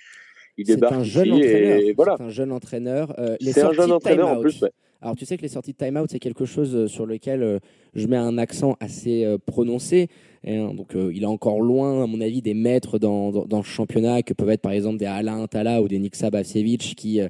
il 0.58 0.66
C'est 0.66 0.74
débarque 0.74 0.94
un 0.94 1.02
jeune 1.04 1.26
ici 1.28 1.34
entraîneur. 1.46 1.78
et 1.80 1.92
voilà. 1.94 2.14
C'est 2.18 2.24
un 2.24 2.28
jeune 2.28 2.52
entraîneur. 2.52 3.14
Euh, 3.18 3.36
C'est 3.40 3.62
un 3.62 3.72
jeune 3.72 3.92
entraîneur 3.92 4.28
en 4.28 4.40
plus. 4.40 4.60
ouais. 4.60 4.70
Alors 5.00 5.14
tu 5.16 5.24
sais 5.24 5.36
que 5.36 5.42
les 5.42 5.48
sorties 5.48 5.72
de 5.72 5.76
time-out, 5.78 6.08
c'est 6.10 6.18
quelque 6.18 6.44
chose 6.44 6.74
euh, 6.74 6.86
sur 6.88 7.06
lequel 7.06 7.42
euh, 7.44 7.58
je 7.94 8.06
mets 8.08 8.16
un 8.16 8.36
accent 8.36 8.76
assez 8.80 9.24
prononcé. 9.46 10.08
Hein, 10.46 10.74
donc 10.74 10.94
il 10.94 11.22
est 11.22 11.26
encore 11.26 11.60
loin, 11.60 12.02
à 12.02 12.06
mon 12.06 12.20
avis, 12.20 12.42
des 12.42 12.54
maîtres 12.54 12.98
dans, 12.98 13.30
dans, 13.30 13.44
dans 13.46 13.62
ce 13.62 13.68
championnat 13.68 14.22
que 14.22 14.34
peuvent 14.34 14.50
être 14.50 14.60
par 14.60 14.72
exemple 14.72 14.98
des 14.98 15.06
Alain 15.06 15.46
Tala 15.46 15.80
ou 15.82 15.88
des 15.88 15.98
Niksa 15.98 16.30
Bavcevic 16.30 16.94
qui... 16.96 17.20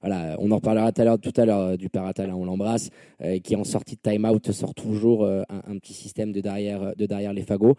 voilà, 0.00 0.36
on 0.38 0.50
en 0.52 0.56
reparlera 0.56 0.92
tout 0.92 1.00
à 1.00 1.04
l'heure, 1.04 1.18
tout 1.18 1.32
à 1.36 1.44
l'heure 1.44 1.76
du 1.78 1.88
Paratala, 1.88 2.36
on 2.36 2.44
l'embrasse, 2.44 2.90
euh, 3.22 3.38
qui 3.40 3.56
en 3.56 3.64
sortie 3.64 3.96
de 3.96 4.00
time-out 4.10 4.52
sort 4.52 4.74
toujours 4.74 5.24
euh, 5.24 5.42
un, 5.48 5.72
un 5.72 5.78
petit 5.78 5.92
système 5.94 6.30
de 6.32 6.40
derrière, 6.40 6.94
de 6.96 7.06
derrière 7.06 7.32
les 7.32 7.42
fagots. 7.42 7.74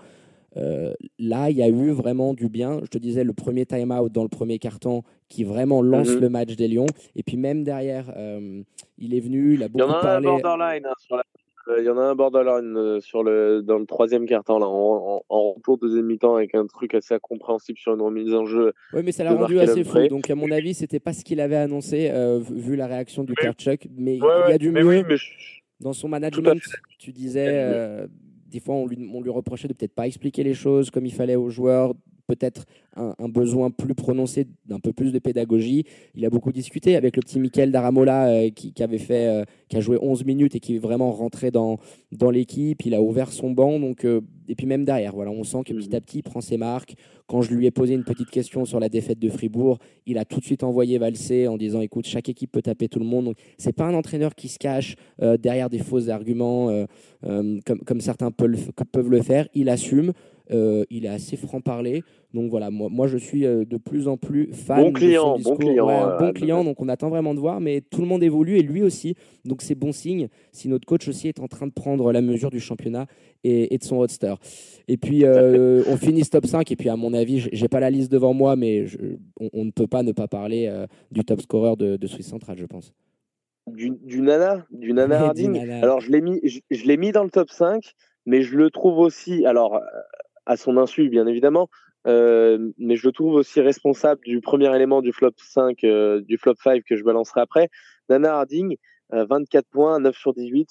Euh, 0.57 0.93
là, 1.19 1.49
il 1.49 1.57
y 1.57 1.61
a 1.63 1.67
eu 1.69 1.91
vraiment 1.91 2.33
du 2.33 2.49
bien. 2.49 2.79
Je 2.83 2.87
te 2.89 2.97
disais, 2.97 3.23
le 3.23 3.33
premier 3.33 3.65
time-out 3.65 4.11
dans 4.11 4.23
le 4.23 4.29
premier 4.29 4.59
carton 4.59 5.03
qui 5.29 5.43
vraiment 5.43 5.81
lance 5.81 6.09
Mhm. 6.09 6.19
le 6.21 6.29
match 6.29 6.55
des 6.55 6.67
Lions. 6.67 6.87
Et 7.15 7.23
puis 7.23 7.37
même 7.37 7.63
derrière, 7.63 8.11
euh, 8.17 8.61
il 8.97 9.13
est 9.13 9.19
venu, 9.19 9.53
il 9.55 9.63
a 9.63 9.67
Il 9.73 9.79
y 9.79 9.83
en 9.83 9.87
beaucoup 9.87 9.93
a 9.93 9.99
un 9.99 10.01
parlé. 10.21 10.25
borderline 10.27 10.85
hein, 10.85 10.93
sur 11.05 11.15
la- 11.17 11.23
euh, 11.67 11.79
Il 11.81 11.85
y 11.85 11.89
en 11.89 11.97
a 11.99 12.01
un 12.01 12.15
borderline 12.15 12.75
euh, 12.77 12.99
sur 12.99 13.23
le 13.23 13.61
dans 13.61 13.77
le 13.77 13.85
troisième 13.85 14.25
quart-temps 14.25 14.57
là, 14.57 14.65
en, 14.67 15.21
en, 15.29 15.51
retour 15.53 15.77
deuxième 15.77 16.07
mi-temps 16.07 16.35
avec 16.35 16.55
un 16.55 16.65
truc 16.65 16.95
assez 16.95 17.13
incompréhensible 17.13 17.77
sur 17.77 17.93
une 17.93 18.01
remise 18.01 18.33
en 18.33 18.45
jeu. 18.47 18.73
Oui, 18.93 19.01
mais 19.05 19.11
ça 19.11 19.23
l'a 19.23 19.33
rendu 19.35 19.59
assez 19.59 19.83
fou. 19.83 20.07
Donc, 20.07 20.29
à 20.31 20.35
mon 20.35 20.49
avis, 20.49 20.73
c'était 20.73 20.99
pas 20.99 21.13
ce 21.13 21.23
qu'il 21.23 21.39
avait 21.41 21.57
annoncé, 21.57 22.11
vu 22.49 22.75
la 22.75 22.87
réaction 22.87 23.23
du. 23.23 23.35
Karchuk. 23.35 23.87
Mais 23.95 24.15
il 24.15 24.19
y 24.19 24.23
a 24.25 24.47
ouais, 24.47 24.57
du 24.57 24.71
mais 24.71 24.81
mieux 24.81 24.87
oui, 24.89 25.03
mais 25.07 25.17
je- 25.17 25.27
dans 25.79 25.93
son 25.93 26.07
management. 26.07 26.59
Tu 26.97 27.11
disais, 27.11 28.07
Des 28.49 28.59
fois, 28.59 28.75
on 28.75 28.87
lui, 28.87 29.09
on 29.13 29.21
lui 29.21 29.29
reprochait 29.29 29.67
de 29.67 29.73
peut-être 29.73 29.93
pas 29.93 30.07
expliquer 30.07 30.43
les 30.43 30.55
choses 30.55 30.89
comme 30.89 31.05
il 31.05 31.13
fallait 31.13 31.35
aux 31.35 31.49
joueurs, 31.49 31.93
peut-être 32.29 32.65
un, 32.95 33.15
un 33.17 33.27
besoin 33.27 33.71
plus 33.71 33.95
prononcé 33.95 34.45
d'un 34.65 34.79
peu 34.79 34.93
plus 34.93 35.11
de 35.11 35.19
pédagogie. 35.19 35.85
Il 36.15 36.25
a 36.25 36.29
beaucoup 36.29 36.51
discuté 36.51 36.95
avec 36.95 37.15
le 37.15 37.21
petit 37.21 37.39
Michael 37.39 37.71
Daramola 37.71 38.27
euh, 38.27 38.49
qui, 38.49 38.71
qui 38.71 38.83
avait 38.83 38.99
fait, 38.99 39.27
euh, 39.27 39.43
qui 39.67 39.77
a 39.77 39.79
joué 39.79 39.97
11 39.99 40.25
minutes 40.25 40.55
et 40.55 40.59
qui 40.59 40.75
est 40.75 40.79
vraiment 40.79 41.11
rentré 41.11 41.49
dans, 41.49 41.79
dans 42.11 42.29
l'équipe. 42.29 42.85
Il 42.85 42.93
a 42.93 43.01
ouvert 43.01 43.31
son 43.31 43.51
banc. 43.51 43.79
Donc, 43.79 44.05
euh, 44.05 44.21
et 44.47 44.55
puis 44.55 44.67
même 44.67 44.85
derrière, 44.85 45.13
voilà, 45.13 45.31
on 45.31 45.43
sent 45.43 45.59
que 45.65 45.73
petit 45.73 45.95
à 45.95 46.01
petit, 46.01 46.19
il 46.19 46.23
prend 46.23 46.41
ses 46.41 46.57
marques. 46.57 46.95
Quand 47.27 47.41
je 47.41 47.53
lui 47.53 47.65
ai 47.65 47.71
posé 47.71 47.93
une 47.93 48.03
petite 48.03 48.29
question 48.29 48.65
sur 48.65 48.79
la 48.79 48.89
défaite 48.89 49.19
de 49.19 49.29
Fribourg, 49.29 49.77
il 50.05 50.17
a 50.17 50.25
tout 50.25 50.39
de 50.39 50.45
suite 50.45 50.63
envoyé 50.63 50.97
valser 50.97 51.47
en 51.47 51.57
disant 51.57 51.81
écoute, 51.81 52.05
chaque 52.07 52.29
équipe 52.29 52.51
peut 52.51 52.61
taper 52.61 52.89
tout 52.89 52.99
le 52.99 53.05
monde. 53.05 53.25
Donc, 53.25 53.37
c'est 53.57 53.73
pas 53.73 53.85
un 53.85 53.93
entraîneur 53.93 54.33
qui 54.33 54.47
se 54.47 54.57
cache 54.57 54.95
derrière 55.39 55.69
des 55.69 55.77
faux 55.77 56.09
arguments 56.09 56.85
comme, 57.21 57.79
comme 57.85 58.01
certains 58.01 58.31
peuvent, 58.31 58.71
peuvent 58.91 59.11
le 59.11 59.21
faire. 59.21 59.47
Il 59.53 59.69
assume. 59.69 60.13
Euh, 60.51 60.83
il 60.89 61.05
est 61.05 61.09
assez 61.09 61.37
franc-parler. 61.37 62.03
Donc 62.33 62.49
voilà, 62.51 62.69
moi, 62.69 62.89
moi 62.91 63.07
je 63.07 63.17
suis 63.17 63.45
euh, 63.45 63.65
de 63.65 63.77
plus 63.77 64.07
en 64.07 64.17
plus 64.17 64.49
fan 64.53 64.83
Bon 64.83 64.91
client, 64.93 65.37
de 65.37 65.43
son 65.43 65.51
bon 65.51 65.57
client, 65.57 65.87
Ouais, 65.87 65.93
euh, 65.95 66.17
bon 66.17 66.23
Adam. 66.25 66.33
client, 66.33 66.63
donc 66.63 66.81
on 66.81 66.87
attend 66.89 67.09
vraiment 67.09 67.33
de 67.33 67.39
voir. 67.39 67.59
Mais 67.59 67.81
tout 67.81 68.01
le 68.01 68.07
monde 68.07 68.21
évolue 68.23 68.57
et 68.57 68.61
lui 68.61 68.83
aussi. 68.83 69.15
Donc 69.45 69.61
c'est 69.61 69.75
bon 69.75 69.91
signe 69.91 70.27
si 70.51 70.67
notre 70.69 70.85
coach 70.85 71.07
aussi 71.07 71.27
est 71.27 71.39
en 71.39 71.47
train 71.47 71.65
de 71.67 71.71
prendre 71.71 72.11
la 72.11 72.21
mesure 72.21 72.49
du 72.51 72.59
championnat 72.59 73.07
et, 73.43 73.73
et 73.73 73.77
de 73.77 73.83
son 73.83 73.97
roadster. 73.97 74.35
Et 74.87 74.97
puis 74.97 75.25
euh, 75.25 75.83
on 75.87 75.97
finit 75.97 76.23
ce 76.23 76.29
top 76.29 76.45
5. 76.45 76.71
Et 76.71 76.75
puis 76.75 76.89
à 76.89 76.95
mon 76.95 77.13
avis, 77.13 77.47
j'ai 77.51 77.67
pas 77.67 77.79
la 77.79 77.89
liste 77.89 78.11
devant 78.11 78.33
moi, 78.33 78.55
mais 78.55 78.85
je- 78.85 78.97
on, 79.39 79.49
on 79.53 79.65
ne 79.65 79.71
peut 79.71 79.87
pas 79.87 80.03
ne 80.03 80.11
pas 80.11 80.27
parler 80.27 80.67
euh, 80.67 80.85
du 81.11 81.23
top 81.25 81.41
scorer 81.41 81.75
de, 81.77 81.97
de 81.97 82.07
Swiss 82.07 82.27
Central, 82.27 82.57
je 82.59 82.65
pense. 82.65 82.93
du, 83.67 83.91
du 84.03 84.21
Nana, 84.21 84.65
du 84.71 84.93
Nana 84.93 85.19
Harding. 85.25 85.57
Alors 85.81 85.99
je 85.99 86.11
l'ai 86.11 86.21
mis, 86.21 86.39
je, 86.43 86.59
je 86.69 86.85
l'ai 86.85 86.97
mis 86.97 87.11
dans 87.11 87.23
le 87.23 87.29
top 87.31 87.49
5, 87.49 87.81
mais 88.25 88.41
je 88.43 88.55
le 88.57 88.69
trouve 88.69 88.99
aussi, 88.99 89.45
alors 89.45 89.75
euh, 89.75 89.79
à 90.49 90.57
son 90.57 90.77
insu 90.77 91.09
bien 91.09 91.27
évidemment, 91.27 91.69
euh, 92.07 92.71
mais 92.79 92.95
je 92.95 93.05
le 93.07 93.13
trouve 93.13 93.35
aussi 93.35 93.61
responsable 93.61 94.21
du 94.25 94.41
premier 94.41 94.73
élément 94.75 95.01
du 95.01 95.13
flop 95.13 95.31
5, 95.37 95.83
euh, 95.83 96.21
du 96.21 96.37
flop 96.39 96.55
5 96.63 96.83
que 96.83 96.95
je 96.97 97.03
balancerai 97.03 97.41
après. 97.41 97.69
Nana 98.09 98.33
Harding, 98.33 98.75
euh, 99.13 99.25
24 99.29 99.67
points, 99.69 99.99
9 99.99 100.17
sur 100.17 100.33
18. 100.33 100.67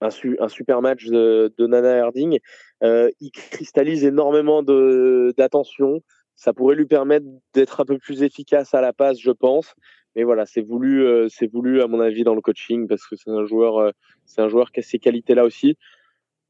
Un, 0.00 0.10
su- 0.10 0.38
un 0.40 0.48
super 0.48 0.80
match 0.80 1.04
de, 1.06 1.52
Nana 1.58 2.02
Harding. 2.02 2.38
Euh, 2.82 3.10
il 3.20 3.30
cristallise 3.30 4.04
énormément 4.04 4.62
d'attention. 4.62 6.00
Ça 6.34 6.54
pourrait 6.54 6.76
lui 6.76 6.86
permettre 6.86 7.26
d'être 7.52 7.80
un 7.80 7.84
peu 7.84 7.98
plus 7.98 8.22
efficace 8.22 8.72
à 8.72 8.80
la 8.80 8.94
passe, 8.94 9.18
je 9.20 9.32
pense. 9.32 9.74
Mais 10.16 10.22
voilà, 10.22 10.46
c'est 10.46 10.62
voulu, 10.62 11.04
euh, 11.04 11.28
c'est 11.28 11.50
voulu 11.52 11.82
à 11.82 11.88
mon 11.88 12.00
avis 12.00 12.24
dans 12.24 12.34
le 12.34 12.40
coaching 12.40 12.88
parce 12.88 13.06
que 13.06 13.16
c'est 13.16 13.30
un 13.30 13.44
joueur, 13.44 13.76
euh, 13.78 13.90
c'est 14.24 14.40
un 14.40 14.48
joueur 14.48 14.70
qui 14.72 14.80
a 14.80 14.82
ces 14.82 14.98
qualités-là 14.98 15.44
aussi. 15.44 15.76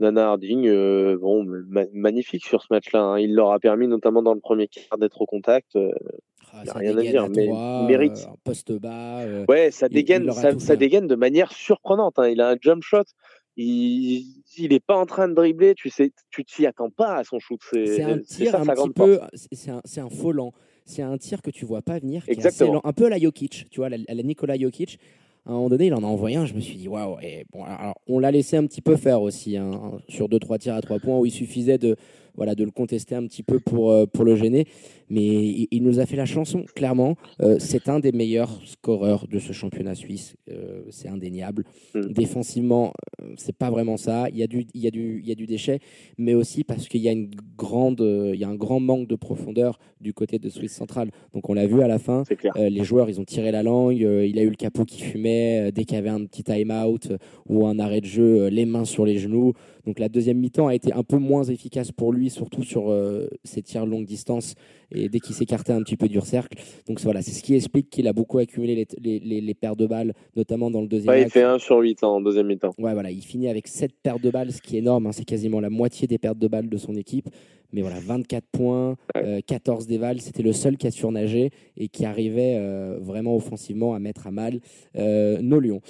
Nana 0.01 0.29
Harding, 0.29 0.67
euh, 0.67 1.17
bon, 1.19 1.45
ma- 1.45 1.87
magnifique 1.93 2.45
sur 2.47 2.63
ce 2.63 2.69
match-là. 2.71 3.01
hein. 3.01 3.19
Il 3.19 3.35
leur 3.35 3.53
a 3.53 3.59
permis, 3.59 3.89
notamment 3.89 4.23
dans 4.23 4.35
le 4.35 4.41
premier 4.41 4.69
quart, 4.69 4.99
d'être 4.99 5.21
au 5.21 5.27
contact. 5.27 5.77
euh, 5.77 5.91
Ah, 6.53 6.63
a 6.67 6.79
rien 6.79 6.97
à 6.97 7.03
dire, 7.03 7.29
mais 7.29 7.47
trois, 7.47 7.87
mérite. 7.87 8.27
euh, 8.29 8.33
poste 8.45 8.73
bas. 8.73 9.21
euh, 9.23 9.45
Ouais, 9.49 9.71
ça 9.71 9.89
dégaine, 9.89 10.25
il 10.27 10.61
ça, 10.61 10.77
dégaine 10.77 11.07
de 11.07 11.15
manière 11.15 11.53
surprenante. 11.53 12.19
hein. 12.19 12.29
Il 12.29 12.41
a 12.41 12.51
un 12.51 12.57
jump 12.61 12.83
shot. 12.83 13.03
Il, 13.57 14.25
il 14.57 14.73
est 14.73 14.85
pas 14.85 14.97
en 14.97 15.05
train 15.05 15.29
de 15.29 15.35
dribbler. 15.35 15.75
Tu 15.75 15.91
sais, 15.91 16.13
tu 16.31 16.45
t'y 16.45 16.65
attends 16.65 16.91
pas 16.91 17.17
à 17.17 17.25
son 17.25 17.39
shoot. 17.41 17.61
C'est 17.73 18.03
un 18.03 18.19
tir 18.21 18.53
ça 18.53 18.61
un 18.61 18.67
petit 18.67 18.91
peu, 18.91 19.19
c'est 19.53 19.71
un, 19.71 20.09
faux 20.11 20.33
lent. 20.33 20.53
C'est 20.85 21.03
un 21.03 21.19
tir 21.19 21.43
que 21.43 21.51
tu 21.51 21.65
vois 21.67 21.83
pas 21.83 21.99
venir, 21.99 22.25
qui 22.25 22.31
est 22.31 22.33
assez 22.35 22.47
Exactement. 22.47 22.75
lent. 22.75 22.81
un 22.85 22.93
peu 22.93 23.07
à 23.07 23.09
la 23.11 23.19
Jokic, 23.19 23.67
tu 23.71 23.81
vois, 23.81 23.87
à 23.87 23.91
la, 23.91 23.97
à 24.09 24.15
la 24.15 24.23
Nikola 24.23 24.57
Jokic. 24.57 24.99
À 25.49 25.53
un 25.53 25.55
moment 25.55 25.71
donné, 25.71 25.87
il 25.87 25.95
en 25.95 26.03
a 26.03 26.07
envoyé 26.07 26.37
un. 26.37 26.45
Je 26.45 26.53
me 26.53 26.61
suis 26.61 26.77
dit, 26.77 26.89
waouh. 26.89 27.17
Bon, 27.51 27.65
alors, 27.65 27.99
on 28.07 28.19
l'a 28.19 28.31
laissé 28.31 28.59
un 28.59 28.67
petit 28.67 28.83
peu 28.83 28.97
faire 28.97 29.23
aussi, 29.23 29.57
hein, 29.57 29.93
sur 30.07 30.29
deux 30.29 30.39
trois 30.39 30.59
tirs 30.59 30.75
à 30.75 30.83
trois 30.83 30.99
points 30.99 31.19
où 31.19 31.25
il 31.25 31.31
suffisait 31.31 31.79
de, 31.79 31.97
voilà, 32.35 32.55
de 32.55 32.65
le 32.65 32.71
contester 32.71 33.15
un 33.15 33.27
petit 33.27 33.43
peu 33.43 33.59
pour, 33.59 33.91
euh, 33.91 34.05
pour 34.05 34.27
le 34.27 34.37
gêner. 34.37 34.67
Mais 35.11 35.25
il, 35.25 35.69
il 35.71 35.83
nous 35.83 36.01
a 36.01 36.07
fait 36.07 36.17
la 36.17 36.27
chanson, 36.27 36.65
clairement. 36.75 37.17
Euh, 37.41 37.57
c'est 37.59 37.89
un 37.89 38.01
des 38.01 38.13
meilleurs 38.13 38.61
scoreurs 38.65 39.27
de 39.29 39.39
ce 39.39 39.53
championnat 39.53 39.95
suisse. 39.95 40.37
Euh, 40.51 40.83
c'est 40.91 41.09
indéniable. 41.09 41.65
Mm. 41.95 42.13
Défensivement, 42.13 42.93
euh, 43.23 43.33
c'est 43.37 43.57
pas 43.57 43.71
vraiment 43.71 43.97
ça. 43.97 44.29
Il 44.31 44.39
y, 44.39 44.43
a 44.43 44.47
du, 44.47 44.67
il, 44.75 44.83
y 44.83 44.87
a 44.87 44.91
du, 44.91 45.21
il 45.23 45.29
y 45.29 45.33
a 45.33 45.35
du 45.35 45.47
déchet, 45.47 45.81
mais 46.19 46.35
aussi 46.35 46.65
parce 46.65 46.89
qu'il 46.89 47.01
y, 47.01 47.09
a 47.09 47.13
une 47.13 47.31
grande, 47.57 48.01
il 48.01 48.39
y 48.39 48.45
a 48.45 48.49
un 48.49 48.57
grand 48.57 48.81
manque 48.81 49.09
de 49.09 49.17
profondeur 49.17 49.79
du 50.01 50.13
côté 50.13 50.39
de 50.39 50.49
Swiss 50.49 50.73
Central. 50.73 51.11
Donc 51.33 51.49
on 51.49 51.55
l'a 51.55 51.67
vu 51.67 51.83
à 51.83 51.89
la 51.89 51.99
fin. 51.99 52.25
Euh, 52.57 52.69
les 52.69 52.85
joueurs, 52.85 53.09
ils 53.09 53.21
ont 53.21 53.25
tiré 53.25 53.51
la 53.51 53.63
langue. 53.63 53.97
il 53.99 54.39
a 54.39 54.43
eu 54.43 54.51
le 54.51 54.57
capot 54.57 54.85
qui 54.85 55.03
fumait. 55.03 55.71
dès 55.73 55.85
qu'il 55.85 55.95
y 55.95 55.99
avait 55.99 56.09
un 56.09 56.25
petit 56.25 56.43
time-out 56.43 57.13
ou 57.49 57.67
un 57.67 57.79
arrêt 57.79 58.01
de 58.01 58.07
jeu, 58.07 58.49
les 58.49 58.67
mains 58.67 58.85
sur 58.85 59.05
les 59.05 59.19
genoux. 59.19 59.53
Donc 59.87 59.99
la 59.99 60.09
deuxième 60.09 60.39
mi-temps 60.39 60.67
a 60.67 60.75
été 60.75 60.93
un 60.93 61.03
peu 61.03 61.17
moins 61.17 61.45
efficace 61.45 61.93
pour 61.93 62.13
lui, 62.13 62.31
surtout 62.31 62.63
sur 62.63 62.95
ses 63.45 63.63
tirs 63.63 63.87
longue 63.87 64.05
distance 64.05 64.55
et 64.91 64.98
dès 65.09 65.21
qu'il 65.21 65.35
s'écartait 65.35 65.73
un 65.73 65.83
petit 65.83 65.97
peu 65.97 66.09
du 66.09 66.21
cercle. 66.21 66.59
Donc 66.89 67.01
voilà, 67.01 67.23
c'est 67.23 67.31
ce 67.31 67.43
qui 67.43 67.55
explique 67.55 67.91
qu'il 67.91 68.09
a 68.09 68.13
beaucoup 68.13 68.39
accumulé 68.39 68.75
les, 68.75 68.87
les, 69.01 69.19
les, 69.21 69.41
les 69.41 69.55
paires 69.55 69.77
de 69.77 69.87
balles, 69.87 70.15
notamment 70.35 70.71
dans 70.71 70.81
le 70.81 70.89
deuxième 70.89 71.15
Ouais, 71.15 71.23
il 71.23 71.31
fait 71.31 71.43
1 71.43 71.59
sur 71.59 71.79
8 71.79 72.03
en 72.03 72.21
deuxième 72.21 72.47
mi-temps. 72.49 72.73
Ouais, 72.79 72.93
voilà, 72.95 73.11
il 73.11 73.23
finit 73.23 73.49
avec 73.49 73.69
7 73.69 73.93
paires 74.03 74.19
de 74.19 74.31
balles, 74.31 74.51
ce 74.53 74.61
qui 74.61 74.77
est 74.77 74.81
énorme. 74.81 75.07
hein, 75.07 75.13
c'est 75.13 75.25
quasiment 75.25 75.61
la 75.61 75.71
moitié 75.71 76.09
des 76.09 76.19
pertes 76.19 76.39
de 76.39 76.49
balles 76.49 76.69
de 76.69 76.77
son 76.77 76.97
équipe. 76.97 77.29
Mais 77.73 77.83
voilà, 77.83 77.99
24 78.01 78.45
points, 78.51 78.97
euh, 79.19 79.41
14 79.47 79.87
dévals. 79.87 80.23
C'était 80.23 80.43
le 80.43 80.55
seul 80.55 80.79
qui 80.79 80.87
a 80.87 80.91
surnagé 80.91 81.51
et 81.77 81.89
qui 81.89 82.07
arrivait 82.07 82.57
euh, 82.57 82.99
vraiment 82.99 83.37
offensivement 83.37 83.95
à 83.95 83.99
mettre 83.99 84.27
à 84.27 84.31
mal 84.31 84.61
euh, 84.97 85.39
nos 85.43 85.61
Lions. 85.61 85.83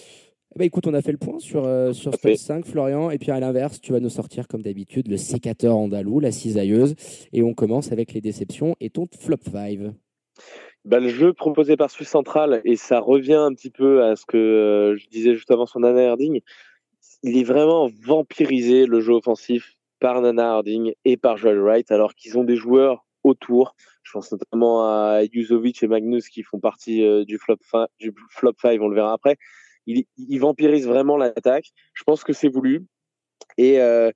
Ben, 0.56 0.64
écoute, 0.64 0.86
on 0.86 0.94
a 0.94 1.02
fait 1.02 1.12
le 1.12 1.18
point 1.18 1.38
sur, 1.38 1.64
euh, 1.64 1.92
sur 1.92 2.12
ce 2.12 2.16
top 2.16 2.22
Parfait. 2.22 2.36
5, 2.36 2.66
Florian. 2.66 3.10
Et 3.10 3.18
puis 3.18 3.30
à 3.30 3.38
l'inverse, 3.38 3.80
tu 3.80 3.92
vas 3.92 4.00
nous 4.00 4.08
sortir, 4.08 4.48
comme 4.48 4.62
d'habitude, 4.62 5.08
le 5.08 5.16
sécateur 5.16 5.76
andalou, 5.76 6.20
la 6.20 6.32
cisailleuse. 6.32 6.94
Et 7.32 7.42
on 7.42 7.54
commence 7.54 7.92
avec 7.92 8.12
les 8.12 8.20
déceptions 8.20 8.74
et 8.80 8.90
ton 8.90 9.06
flop 9.20 9.36
5. 9.52 9.92
Bah, 10.84 11.00
le 11.00 11.08
jeu 11.08 11.32
proposé 11.34 11.76
par 11.76 11.90
Swiss 11.90 12.08
Central, 12.08 12.62
et 12.64 12.76
ça 12.76 13.00
revient 13.00 13.34
un 13.34 13.52
petit 13.52 13.70
peu 13.70 14.02
à 14.04 14.16
ce 14.16 14.24
que 14.24 14.38
euh, 14.38 14.96
je 14.96 15.06
disais 15.08 15.34
juste 15.34 15.50
avant 15.50 15.66
son 15.66 15.80
Nana 15.80 16.10
Harding, 16.10 16.40
il 17.22 17.36
est 17.36 17.44
vraiment 17.44 17.90
vampirisé 18.02 18.86
le 18.86 19.00
jeu 19.00 19.12
offensif 19.12 19.74
par 20.00 20.22
Nana 20.22 20.52
Harding 20.52 20.94
et 21.04 21.16
par 21.16 21.36
Joel 21.36 21.60
Wright, 21.60 21.90
alors 21.90 22.14
qu'ils 22.14 22.38
ont 22.38 22.44
des 22.44 22.56
joueurs 22.56 23.04
autour. 23.22 23.74
Je 24.02 24.12
pense 24.12 24.32
notamment 24.32 24.84
à 24.84 25.20
Juzovic 25.30 25.82
et 25.82 25.88
Magnus 25.88 26.28
qui 26.28 26.42
font 26.42 26.60
partie 26.60 27.04
euh, 27.04 27.24
du 27.24 27.38
flop 27.38 27.58
5, 27.70 27.88
du 27.98 28.14
flop 28.30 28.54
5, 28.62 28.80
on 28.80 28.88
le 28.88 28.94
verra 28.94 29.12
après. 29.12 29.36
Il, 29.88 30.38
vampirise 30.38 30.86
vraiment 30.86 31.16
l'attaque. 31.16 31.70
Je 31.94 32.04
pense 32.04 32.22
que 32.22 32.32
c'est 32.32 32.48
voulu. 32.48 32.84
Et, 33.56 33.80
euh, 33.80 34.10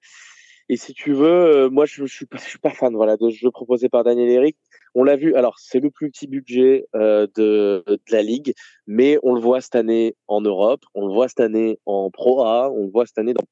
si 0.75 0.95
tu 0.95 1.13
veux, 1.13 1.27
euh, 1.27 1.71
moi 1.71 1.85
je, 1.85 2.07
je 2.07 2.15
suis 2.15 2.27
pas, 2.27 2.39
je 2.39 2.45
suis 2.45 2.59
pas 2.59 2.71
fan 2.71 2.95
voilà 2.95 3.19
de 3.19 3.29
ce 3.29 3.37
jeu 3.37 3.51
proposé 3.51 3.89
par 3.89 4.05
Daniel 4.05 4.29
Eric. 4.29 4.57
On 4.95 5.05
l'a 5.05 5.17
vu. 5.17 5.35
Alors 5.35 5.59
c'est 5.59 5.81
le 5.81 5.91
plus 5.91 6.11
petit 6.11 6.27
budget 6.27 6.87
euh, 6.95 7.27
de, 7.37 7.85
de 7.87 8.01
la 8.11 8.23
ligue, 8.23 8.55
mais 8.87 9.19
on 9.23 9.35
le 9.35 9.41
voit 9.41 9.61
cette 9.61 9.75
année 9.75 10.15
en 10.29 10.41
Europe, 10.41 10.83
on 10.95 11.07
le 11.07 11.13
voit 11.13 11.29
cette 11.29 11.41
année 11.41 11.79
en 11.87 12.11
Pro 12.11 12.45
A, 12.45 12.71
on 12.71 12.87
le 12.87 12.91
voit 12.91 13.07
cette 13.07 13.19
année 13.19 13.35
dans 13.35 13.45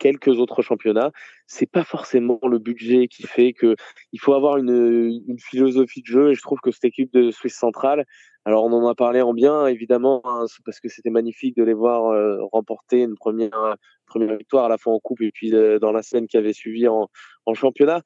quelques 0.00 0.40
autres 0.40 0.62
championnats. 0.62 1.12
C'est 1.46 1.70
pas 1.70 1.84
forcément 1.84 2.40
le 2.42 2.58
budget 2.58 3.06
qui 3.06 3.24
fait 3.24 3.52
que 3.52 3.76
il 4.12 4.18
faut 4.18 4.34
avoir 4.34 4.56
une, 4.56 5.20
philosophie 5.38 6.00
de 6.00 6.06
jeu. 6.06 6.30
Et 6.30 6.34
je 6.34 6.42
trouve 6.42 6.58
que 6.60 6.72
cette 6.72 6.86
équipe 6.86 7.12
de 7.12 7.30
Suisse 7.30 7.54
centrale, 7.54 8.04
alors 8.44 8.64
on 8.64 8.72
en 8.72 8.88
a 8.88 8.94
parlé 8.96 9.20
en 9.20 9.34
bien 9.34 9.66
évidemment, 9.66 10.22
hein, 10.24 10.46
parce 10.64 10.80
que 10.80 10.88
c'était 10.88 11.10
magnifique 11.10 11.56
de 11.56 11.62
les 11.62 11.74
voir 11.74 12.06
euh, 12.06 12.38
remporter 12.50 13.02
une 13.02 13.14
première 13.16 13.76
victoire 14.16 14.64
à 14.64 14.68
la 14.68 14.78
fois 14.78 14.94
en 14.94 14.98
coupe 14.98 15.20
et 15.20 15.30
puis 15.32 15.54
euh, 15.54 15.78
dans 15.78 15.92
la 15.92 16.02
semaine 16.02 16.26
qui 16.26 16.36
avait 16.36 16.54
suivi 16.54 16.88
en, 16.88 17.08
en 17.46 17.54
championnat. 17.54 18.02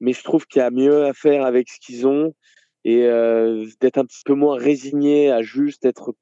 Mais 0.00 0.12
je 0.12 0.22
trouve 0.22 0.46
qu'il 0.46 0.60
y 0.60 0.62
a 0.62 0.70
mieux 0.70 1.06
à 1.06 1.14
faire 1.14 1.44
avec 1.44 1.68
ce 1.70 1.80
qu'ils 1.80 2.06
ont. 2.06 2.34
et 2.84 3.04
euh, 3.06 3.66
d'être 3.80 3.98
un 3.98 4.04
petit 4.04 4.22
peu 4.24 4.34
moins 4.34 4.58
résigné 4.58 5.30
à 5.30 5.42
juste 5.42 5.86
être 5.86 6.14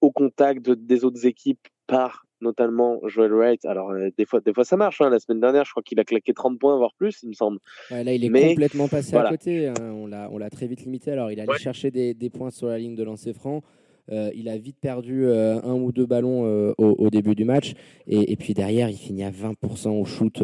au 0.00 0.10
contact 0.10 0.68
des 0.68 1.04
autres 1.04 1.24
équipes 1.26 1.66
par 1.86 2.23
notamment 2.44 3.00
Joel 3.08 3.32
Wright. 3.32 3.64
Alors 3.64 3.90
euh, 3.90 4.10
des 4.16 4.24
fois, 4.24 4.40
des 4.40 4.52
fois 4.52 4.64
ça 4.64 4.76
marche. 4.76 5.00
Hein. 5.00 5.10
La 5.10 5.18
semaine 5.18 5.40
dernière, 5.40 5.64
je 5.64 5.70
crois 5.72 5.82
qu'il 5.82 5.98
a 5.98 6.04
claqué 6.04 6.32
30 6.32 6.58
points, 6.58 6.76
voire 6.76 6.94
plus, 6.96 7.20
il 7.24 7.30
me 7.30 7.34
semble. 7.34 7.58
là, 7.90 8.02
il 8.02 8.24
est 8.24 8.48
complètement 8.48 8.88
passé 8.88 9.16
à 9.16 9.28
côté. 9.28 9.68
Hein. 9.68 9.74
On 9.80 10.06
l'a, 10.06 10.50
très 10.50 10.66
vite 10.66 10.82
limité. 10.82 11.10
Alors, 11.10 11.32
il 11.32 11.40
allait 11.40 11.58
chercher 11.58 11.90
des, 11.90 12.14
des, 12.14 12.30
points 12.30 12.50
sur 12.50 12.68
la 12.68 12.78
ligne 12.78 12.94
de 12.94 13.02
lancer 13.02 13.32
franc. 13.32 13.62
Euh, 14.12 14.30
il 14.34 14.48
a 14.48 14.58
vite 14.58 14.76
perdu 14.80 15.24
euh, 15.24 15.60
un 15.62 15.74
ou 15.74 15.90
deux 15.90 16.04
ballons 16.04 16.44
euh, 16.44 16.74
au, 16.76 17.08
début 17.10 17.34
du 17.34 17.44
match. 17.44 17.74
Et, 18.06 18.36
puis 18.36 18.52
derrière, 18.52 18.90
il 18.90 18.96
finit 18.96 19.24
à 19.24 19.30
20% 19.30 19.88
au 19.88 20.04
shoot 20.04 20.42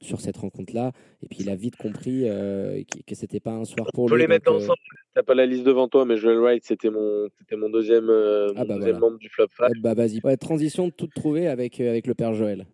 sur 0.00 0.20
cette 0.20 0.36
rencontre-là. 0.36 0.92
Et 1.22 1.28
puis 1.28 1.38
il 1.40 1.50
a 1.50 1.54
vite 1.54 1.76
compris 1.76 2.24
que 2.24 3.14
c'était 3.14 3.40
pas 3.40 3.52
un 3.52 3.64
soir 3.64 3.86
pour 3.92 4.08
lui. 4.08 4.14
On 4.14 4.16
peut 4.16 4.20
les 4.20 4.28
mettre 4.28 4.52
ensemble. 4.52 4.78
T'as 5.14 5.22
pas 5.22 5.34
la 5.34 5.44
liste 5.44 5.64
devant 5.64 5.88
toi, 5.88 6.06
mais 6.06 6.16
Joel 6.16 6.38
Wright, 6.38 6.64
c'était 6.64 6.88
mon, 6.88 7.28
c'était 7.38 7.56
mon 7.56 7.68
deuxième, 7.68 8.10
ah 8.56 8.64
bah 8.64 8.78
membre 8.78 9.18
du 9.18 9.28
flop 9.28 9.48
5. 9.58 9.72
bah 9.82 9.92
vas-y. 9.92 10.20
Ouais, 10.24 10.38
transition 10.38 10.90
tout 10.90 11.06
trouvé 11.06 11.48
avec, 11.48 11.80
avec 11.80 12.06
le 12.06 12.14
père 12.14 12.32
Joël. 12.32 12.66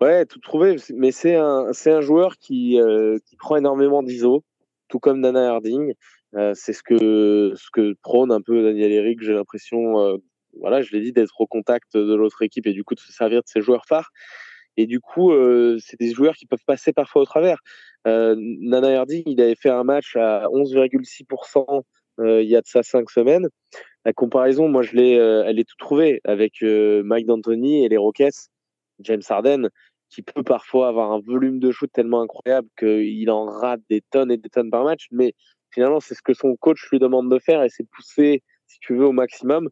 Ouais, 0.00 0.26
tout 0.26 0.40
trouvé. 0.40 0.76
Mais 0.92 1.12
c'est 1.12 1.36
un, 1.36 1.68
c'est 1.72 1.92
un 1.92 2.00
joueur 2.00 2.36
qui, 2.36 2.78
qui 3.26 3.36
prend 3.36 3.56
énormément 3.56 4.02
d'ISO, 4.02 4.42
tout 4.88 4.98
comme 4.98 5.22
Dana 5.22 5.50
Harding. 5.50 5.94
Euh, 6.36 6.52
c'est 6.54 6.72
ce 6.72 6.82
que 6.82 7.52
ce 7.54 7.68
que 7.72 7.94
prône 8.02 8.32
un 8.32 8.40
peu 8.40 8.62
Daniel 8.62 8.92
Eric. 8.92 9.22
J'ai 9.22 9.34
l'impression, 9.34 10.00
euh, 10.00 10.16
voilà, 10.58 10.82
je 10.82 10.92
l'ai 10.92 11.00
dit, 11.00 11.12
d'être 11.12 11.40
au 11.40 11.46
contact 11.46 11.96
de 11.96 12.14
l'autre 12.14 12.42
équipe 12.42 12.66
et 12.66 12.72
du 12.72 12.84
coup 12.84 12.94
de 12.94 13.00
se 13.00 13.12
servir 13.12 13.40
de 13.40 13.48
ses 13.48 13.60
joueurs 13.60 13.86
phares. 13.86 14.10
Et 14.76 14.86
du 14.86 15.00
coup, 15.00 15.32
euh, 15.32 15.78
c'est 15.78 15.98
des 16.00 16.12
joueurs 16.12 16.34
qui 16.34 16.46
peuvent 16.46 16.64
passer 16.66 16.92
parfois 16.92 17.22
au 17.22 17.26
travers. 17.26 17.58
Nana 18.06 18.98
Hardy, 18.98 19.22
il 19.26 19.40
avait 19.40 19.54
fait 19.54 19.70
un 19.70 19.84
match 19.84 20.16
à 20.16 20.46
11,6% 20.48 21.82
il 22.18 22.48
y 22.48 22.54
a 22.56 22.60
de 22.60 22.66
ça 22.66 22.82
cinq 22.82 23.10
semaines. 23.10 23.48
La 24.04 24.12
comparaison, 24.12 24.68
moi, 24.68 24.82
je 24.82 24.94
l'ai, 24.94 25.12
elle 25.12 25.58
est 25.58 25.68
tout 25.68 25.76
trouvée 25.78 26.20
avec 26.24 26.60
Mike 26.62 27.26
D'Antoni 27.26 27.84
et 27.84 27.88
les 27.88 27.96
Rockets, 27.96 28.50
James 29.00 29.22
Harden, 29.26 29.70
qui 30.10 30.22
peut 30.22 30.42
parfois 30.42 30.88
avoir 30.88 31.12
un 31.12 31.20
volume 31.20 31.60
de 31.60 31.70
shoot 31.70 31.90
tellement 31.92 32.20
incroyable 32.20 32.68
qu'il 32.78 33.30
en 33.30 33.46
rate 33.46 33.80
des 33.88 34.02
tonnes 34.10 34.30
et 34.30 34.36
des 34.36 34.48
tonnes 34.48 34.70
par 34.70 34.84
match, 34.84 35.06
mais 35.10 35.34
finalement, 35.74 36.00
c'est 36.00 36.14
ce 36.14 36.22
que 36.22 36.32
son 36.32 36.56
coach 36.56 36.88
lui 36.90 36.98
demande 36.98 37.30
de 37.30 37.38
faire 37.38 37.62
et 37.62 37.68
c'est 37.68 37.86
pousser, 37.86 38.42
si 38.66 38.78
tu 38.80 38.94
veux, 38.94 39.06
au 39.06 39.12
maximum. 39.12 39.68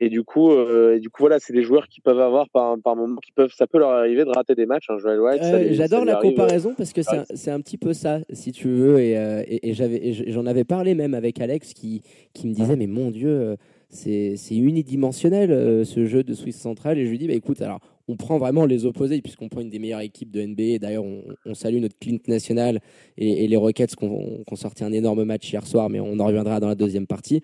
Et 0.00 0.08
du 0.08 0.24
coup, 0.24 0.50
euh, 0.50 0.96
et 0.96 1.00
du 1.00 1.10
coup, 1.10 1.22
voilà, 1.22 1.38
c'est 1.38 1.52
des 1.52 1.62
joueurs 1.62 1.86
qui 1.86 2.00
peuvent 2.00 2.18
avoir 2.18 2.48
par, 2.48 2.76
par 2.82 2.96
moment, 2.96 3.20
qui 3.20 3.30
peuvent, 3.30 3.52
ça 3.56 3.68
peut 3.68 3.78
leur 3.78 3.90
arriver 3.90 4.24
de 4.24 4.30
rater 4.30 4.56
des 4.56 4.66
matchs. 4.66 4.86
Hein, 4.88 4.96
White, 4.96 5.42
J'adore 5.74 6.04
la 6.04 6.16
comparaison 6.16 6.74
parce 6.76 6.92
que 6.92 7.02
c'est 7.02 7.50
un, 7.50 7.60
petit 7.60 7.78
peu 7.78 7.92
ça, 7.92 8.18
si 8.32 8.50
tu 8.50 8.68
veux. 8.68 8.98
Et, 8.98 9.16
euh, 9.16 9.44
et, 9.46 9.74
j'avais, 9.74 10.12
j'en 10.12 10.46
avais 10.46 10.64
parlé 10.64 10.96
même 10.96 11.14
avec 11.14 11.40
Alex 11.40 11.72
qui, 11.72 12.02
qui 12.32 12.48
me 12.48 12.52
disait, 12.52 12.74
mais 12.74 12.88
mon 12.88 13.12
Dieu, 13.12 13.28
euh, 13.28 13.56
c'est, 13.90 14.36
unidimensionnel 14.50 15.86
ce 15.86 16.04
jeu 16.04 16.24
de 16.24 16.34
Swiss 16.34 16.58
Central. 16.58 16.98
Et 16.98 17.04
je 17.06 17.10
lui 17.10 17.18
dis, 17.18 17.28
bah, 17.28 17.34
écoute, 17.34 17.62
alors 17.62 17.78
on 18.12 18.16
prend 18.16 18.38
vraiment 18.38 18.66
les 18.66 18.84
opposés, 18.84 19.22
puisqu'on 19.22 19.48
prend 19.48 19.62
une 19.62 19.70
des 19.70 19.78
meilleures 19.78 20.00
équipes 20.00 20.30
de 20.30 20.42
NBA. 20.42 20.78
D'ailleurs, 20.78 21.04
on, 21.04 21.54
salue 21.54 21.78
notre 21.78 21.98
Clint 21.98 22.18
national 22.28 22.80
et, 23.16 23.48
les 23.48 23.56
Rockets 23.56 23.96
qui 23.96 24.04
ont, 24.04 24.44
sorti 24.54 24.84
un 24.84 24.92
énorme 24.92 25.24
match 25.24 25.50
hier 25.50 25.66
soir, 25.66 25.88
mais 25.88 25.98
on 25.98 26.18
en 26.20 26.26
reviendra 26.26 26.60
dans 26.60 26.68
la 26.68 26.74
deuxième 26.74 27.06
partie. 27.06 27.40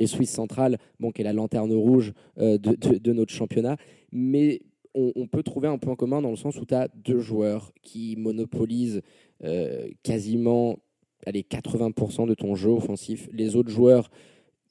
Et 0.00 0.06
Suisse 0.06 0.30
Central, 0.30 0.78
bon, 0.98 1.12
qui 1.12 1.22
est 1.22 1.24
la 1.24 1.32
lanterne 1.32 1.72
rouge 1.72 2.12
euh, 2.38 2.58
de, 2.58 3.12
notre 3.12 3.32
championnat. 3.32 3.76
Mais 4.12 4.62
on, 4.94 5.28
peut 5.28 5.44
trouver 5.44 5.68
un 5.68 5.78
point 5.78 5.94
commun 5.94 6.20
dans 6.20 6.30
le 6.30 6.36
sens 6.36 6.60
où 6.60 6.66
tu 6.66 6.74
as 6.74 6.88
deux 6.88 7.20
joueurs 7.20 7.72
qui 7.82 8.16
monopolisent 8.16 9.02
euh, 9.44 9.88
quasiment 10.02 10.78
allez, 11.26 11.42
80% 11.42 12.26
de 12.26 12.34
ton 12.34 12.56
jeu 12.56 12.70
offensif. 12.70 13.28
Les 13.32 13.54
autres 13.54 13.70
joueurs 13.70 14.10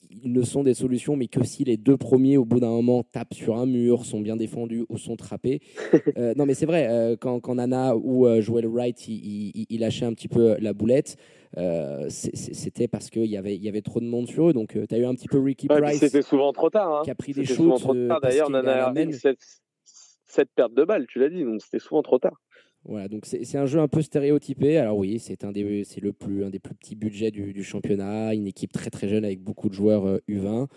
ils 0.09 0.31
ne 0.31 0.41
sont 0.43 0.63
des 0.63 0.73
solutions, 0.73 1.15
mais 1.15 1.27
que 1.27 1.43
si 1.43 1.63
les 1.63 1.77
deux 1.77 1.97
premiers, 1.97 2.37
au 2.37 2.45
bout 2.45 2.59
d'un 2.59 2.69
moment, 2.69 3.03
tapent 3.03 3.33
sur 3.33 3.57
un 3.57 3.65
mur, 3.65 4.05
sont 4.05 4.21
bien 4.21 4.35
défendus 4.35 4.85
ou 4.89 4.97
sont 4.97 5.15
trappés. 5.15 5.61
Euh, 6.17 6.33
non, 6.35 6.45
mais 6.45 6.53
c'est 6.53 6.65
vrai, 6.65 6.87
euh, 6.89 7.15
quand, 7.19 7.39
quand, 7.39 7.55
Nana 7.55 7.95
ou 7.95 8.25
euh, 8.25 8.41
Joel 8.41 8.65
Wright, 8.65 9.07
il, 9.07 9.79
lâchait 9.79 10.05
un 10.05 10.13
petit 10.13 10.27
peu 10.27 10.55
la 10.59 10.73
boulette, 10.73 11.17
c'était 12.09 12.87
parce 12.87 13.09
qu'il 13.09 13.25
y 13.25 13.37
avait, 13.37 13.55
y 13.55 13.67
avait 13.67 13.81
trop 13.81 13.99
de 13.99 14.05
monde 14.05 14.27
sur 14.27 14.49
eux. 14.49 14.53
Donc, 14.53 14.77
tu 14.87 14.95
as 14.95 14.97
eu 14.97 15.05
un 15.05 15.13
petit 15.13 15.27
peu 15.27 15.39
Ricky 15.39 15.67
Price. 15.67 15.99
C'était 15.99 16.21
souvent 16.21 16.53
trop 16.53 16.69
tard. 16.69 16.99
Hein. 16.99 17.01
Qui 17.03 17.11
a 17.11 17.15
pris 17.15 17.33
des 17.33 17.45
shoots. 17.45 17.83
D'ailleurs, 18.21 18.49
Nana 18.49 18.87
a 18.87 19.11
cette, 19.11 19.39
cette 20.25 20.51
perte 20.55 20.73
de 20.73 20.83
balle, 20.85 21.05
tu 21.07 21.19
l'as 21.19 21.29
dit, 21.29 21.43
donc 21.43 21.61
c'était 21.61 21.79
souvent 21.79 22.01
trop 22.01 22.19
tard. 22.19 22.39
Voilà, 22.85 23.09
donc 23.09 23.25
c'est 23.25 23.57
un 23.57 23.65
jeu 23.65 23.79
un 23.79 23.87
peu 23.87 24.01
stéréotypé. 24.01 24.77
Alors 24.77 24.97
oui, 24.97 25.19
c'est 25.19 25.43
un 25.43 25.51
des 25.51 25.83
c'est 25.83 26.01
le 26.01 26.13
plus 26.13 26.45
un 26.45 26.49
des 26.49 26.59
plus 26.59 26.73
petits 26.73 26.95
budgets 26.95 27.31
du, 27.31 27.63
championnat, 27.63 28.33
une 28.33 28.47
équipe 28.47 28.71
très 28.71 28.89
très 28.89 29.09
jeune 29.09 29.25
avec 29.25 29.41
beaucoup 29.41 29.67
de 29.67 29.73
joueurs 29.73 30.19
U20. 30.29 30.67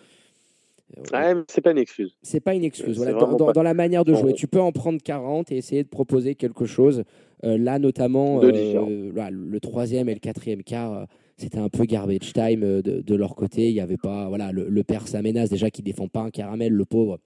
Euh, 0.99 1.35
ouais, 1.37 1.43
c'est 1.49 1.61
pas 1.61 1.71
une 1.71 1.79
excuse. 1.79 2.17
C'est 2.23 2.41
pas 2.41 2.55
une 2.55 2.65
excuse. 2.65 2.97
Voilà, 2.97 3.13
dans, 3.13 3.63
la 3.63 3.75
manière 3.75 4.05
de 4.05 4.15
jouer, 4.15 4.33
tu 4.33 4.47
peux 4.47 4.61
en 4.61 4.73
prendre 4.73 5.01
40 5.03 5.53
et 5.53 5.57
essayer 5.57 5.83
de 5.83 5.89
proposer 5.89 6.35
quelque 6.35 6.67
chose. 6.67 7.05
Euh, 7.45 7.57
là, 7.57 7.79
notamment, 7.79 8.43
euh, 8.43 9.11
le 9.31 9.61
troisième 9.61 10.09
et 10.09 10.15
le 10.15 10.21
quatrième 10.21 10.63
quart, 10.63 11.07
c'était 11.37 11.59
un 11.59 11.69
peu 11.69 11.85
garbage 11.85 12.33
time 12.33 12.83
de, 12.83 13.15
leur 13.15 13.35
côté. 13.35 13.69
Il 13.69 13.75
y 13.75 13.81
avait 13.81 13.97
pas, 13.97 14.29
voilà, 14.29 14.53
le, 14.53 14.69
le 14.69 14.85
père 14.85 15.09
Samenas 15.09 15.49
déjà 15.49 15.71
qui 15.71 15.83
défend 15.83 16.09
pas 16.09 16.21
un 16.21 16.31
caramel, 16.31 16.73
le 16.73 16.85
pauvre. 16.85 17.19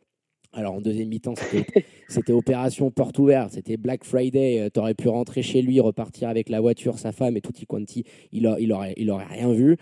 Alors 0.57 0.75
en 0.75 0.81
deuxième 0.81 1.09
mi-temps, 1.09 1.35
c'était 2.09 2.33
opération 2.33 2.91
porte 2.91 3.19
ouverte, 3.19 3.53
c'était 3.53 3.77
Black 3.77 4.05
Friday. 4.05 4.61
Euh, 4.61 4.69
tu 4.73 4.79
aurais 4.79 4.95
pu 4.95 5.09
rentrer 5.09 5.43
chez 5.43 5.63
lui, 5.63 5.81
repartir 5.81 6.29
avec 6.29 6.49
la 6.49 6.61
voiture, 6.61 6.99
sa 6.99 7.13
femme 7.13 7.37
et 7.37 7.41
tout 7.41 7.53
quanti. 7.67 8.05
Il, 8.33 8.47
a, 8.47 8.57
il, 8.61 8.73
aurait, 8.73 8.95
il 8.97 9.11
aurait 9.11 9.27
rien 9.27 9.53
vu. 9.53 9.77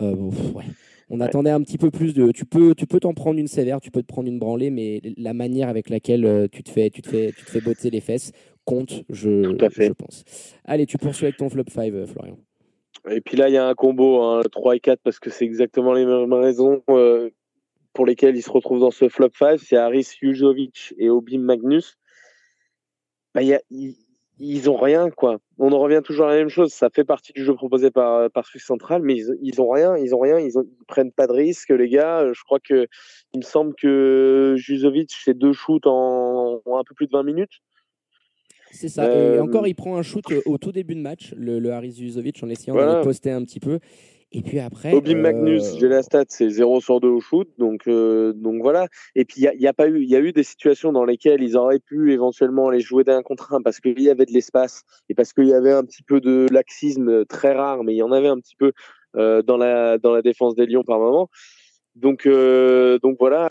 Euh, 0.00 0.16
On 1.10 1.20
attendait 1.20 1.50
un 1.50 1.60
petit 1.60 1.76
peu 1.76 1.90
plus 1.90 2.14
de. 2.14 2.32
Tu 2.32 2.46
peux, 2.46 2.74
tu 2.74 2.86
peux 2.86 3.00
t'en 3.00 3.12
prendre 3.12 3.38
une 3.38 3.48
sévère, 3.48 3.80
tu 3.80 3.90
peux 3.90 4.00
te 4.00 4.06
prendre 4.06 4.28
une 4.28 4.38
branlée, 4.38 4.70
mais 4.70 5.02
la 5.18 5.34
manière 5.34 5.68
avec 5.68 5.90
laquelle 5.90 6.24
euh, 6.24 6.48
tu 6.50 6.62
te 6.62 6.70
fais, 6.70 6.88
tu 6.88 7.02
te 7.02 7.08
fais, 7.08 7.32
tu 7.36 7.44
te 7.44 7.50
fais 7.50 7.60
botter 7.60 7.90
les 7.90 8.00
fesses 8.00 8.32
compte, 8.64 9.04
je, 9.10 9.42
je 9.42 9.92
pense. 9.92 10.24
Allez, 10.64 10.86
tu 10.86 10.96
poursuis 10.96 11.26
avec 11.26 11.36
ton 11.36 11.50
flop 11.50 11.64
5, 11.68 11.92
Florian. 12.06 12.38
Et 13.10 13.20
puis 13.20 13.36
là, 13.36 13.50
il 13.50 13.52
y 13.52 13.58
a 13.58 13.66
un 13.66 13.74
combo, 13.74 14.22
hein, 14.22 14.40
3 14.50 14.76
et 14.76 14.80
4, 14.80 15.00
parce 15.04 15.18
que 15.18 15.28
c'est 15.28 15.44
exactement 15.44 15.92
les 15.92 16.06
mêmes 16.06 16.32
raisons 16.32 16.82
pour 17.94 18.06
lesquels 18.06 18.36
ils 18.36 18.42
se 18.42 18.50
retrouvent 18.50 18.80
dans 18.80 18.90
ce 18.90 19.08
flop 19.08 19.30
5, 19.38 19.58
c'est 19.60 19.76
Haris 19.76 20.08
Jujovic 20.20 20.94
et 20.98 21.08
Obim 21.08 21.40
Magnus. 21.40 21.96
Bah, 23.34 23.42
y 23.42 23.54
a, 23.54 23.60
ils, 24.38 24.68
ont 24.68 24.76
rien, 24.76 25.10
quoi. 25.10 25.38
On 25.58 25.72
en 25.72 25.78
revient 25.78 26.00
toujours 26.04 26.26
à 26.26 26.30
la 26.30 26.36
même 26.36 26.48
chose. 26.48 26.72
Ça 26.72 26.90
fait 26.92 27.04
partie 27.04 27.32
du 27.32 27.44
jeu 27.44 27.54
proposé 27.54 27.90
par, 27.90 28.30
par 28.30 28.46
Swiss 28.46 28.64
Central, 28.64 29.02
mais 29.02 29.14
ils, 29.14 29.36
ils 29.42 29.60
ont 29.60 29.70
rien, 29.70 29.96
ils 29.96 30.14
ont 30.14 30.18
rien, 30.18 30.38
ils, 30.38 30.58
ont, 30.58 30.64
prennent 30.88 31.12
pas 31.12 31.26
de 31.26 31.32
risques, 31.32 31.70
les 31.70 31.88
gars. 31.88 32.32
Je 32.32 32.42
crois 32.44 32.58
que, 32.60 32.86
il 33.32 33.38
me 33.38 33.44
semble 33.44 33.74
que 33.74 34.54
Jujovic 34.56 35.12
fait 35.14 35.34
deux 35.34 35.52
shoots 35.52 35.86
en, 35.86 36.60
un 36.66 36.84
peu 36.84 36.94
plus 36.94 37.06
de 37.06 37.12
20 37.12 37.22
minutes. 37.22 37.62
C'est 38.72 38.88
ça. 38.88 39.04
Et 39.04 39.16
euh, 39.16 39.42
encore, 39.42 39.68
il 39.68 39.74
prend 39.74 39.96
un 39.96 40.02
shoot 40.02 40.24
au 40.46 40.58
tout 40.58 40.72
début 40.72 40.96
de 40.96 41.00
match, 41.00 41.32
le, 41.36 41.60
le 41.60 41.70
Haris 41.70 41.92
Juzovic, 41.92 42.42
en 42.42 42.48
essayant 42.48 42.74
de 42.74 43.04
poster 43.04 43.30
un 43.30 43.44
petit 43.44 43.60
peu. 43.60 43.78
Et 44.32 44.42
puis 44.42 44.58
après. 44.58 44.92
Magnus, 45.14 45.62
euh, 45.62 45.76
j'ai 45.78 45.88
la 45.88 46.02
stat, 46.02 46.24
c'est 46.28 46.48
0 46.48 46.80
sur 46.80 47.00
2 47.00 47.08
au 47.08 47.20
shoot. 47.20 47.48
Donc, 47.58 47.86
euh, 47.86 48.32
donc 48.32 48.62
voilà. 48.62 48.88
Et 49.14 49.24
puis, 49.24 49.42
il 49.42 49.60
y 49.60 49.66
a, 49.66 49.72
pas 49.72 49.88
eu, 49.88 50.04
y 50.04 50.16
a 50.16 50.20
eu 50.20 50.32
des 50.32 50.42
situations 50.42 50.92
dans 50.92 51.04
lesquelles 51.04 51.42
ils 51.42 51.56
auraient 51.56 51.78
pu 51.78 52.12
éventuellement 52.12 52.68
aller 52.68 52.80
jouer 52.80 53.04
d'un 53.04 53.22
contre 53.22 53.52
un 53.52 53.62
parce 53.62 53.80
qu'il 53.80 54.00
y 54.00 54.10
avait 54.10 54.26
de 54.26 54.32
l'espace 54.32 54.82
et 55.08 55.14
parce 55.14 55.32
qu'il 55.32 55.46
y 55.46 55.54
avait 55.54 55.72
un 55.72 55.84
petit 55.84 56.02
peu 56.02 56.20
de 56.20 56.46
laxisme 56.50 57.24
très 57.26 57.52
rare, 57.52 57.84
mais 57.84 57.94
il 57.94 57.98
y 57.98 58.02
en 58.02 58.12
avait 58.12 58.28
un 58.28 58.38
petit 58.38 58.56
peu 58.56 58.72
euh, 59.16 59.42
dans, 59.42 59.56
la, 59.56 59.98
dans 59.98 60.12
la 60.12 60.22
défense 60.22 60.54
des 60.54 60.66
Lions 60.66 60.84
par 60.84 60.98
moment. 60.98 61.28
Donc, 61.94 62.26
donc 62.26 63.16
voilà. 63.20 63.48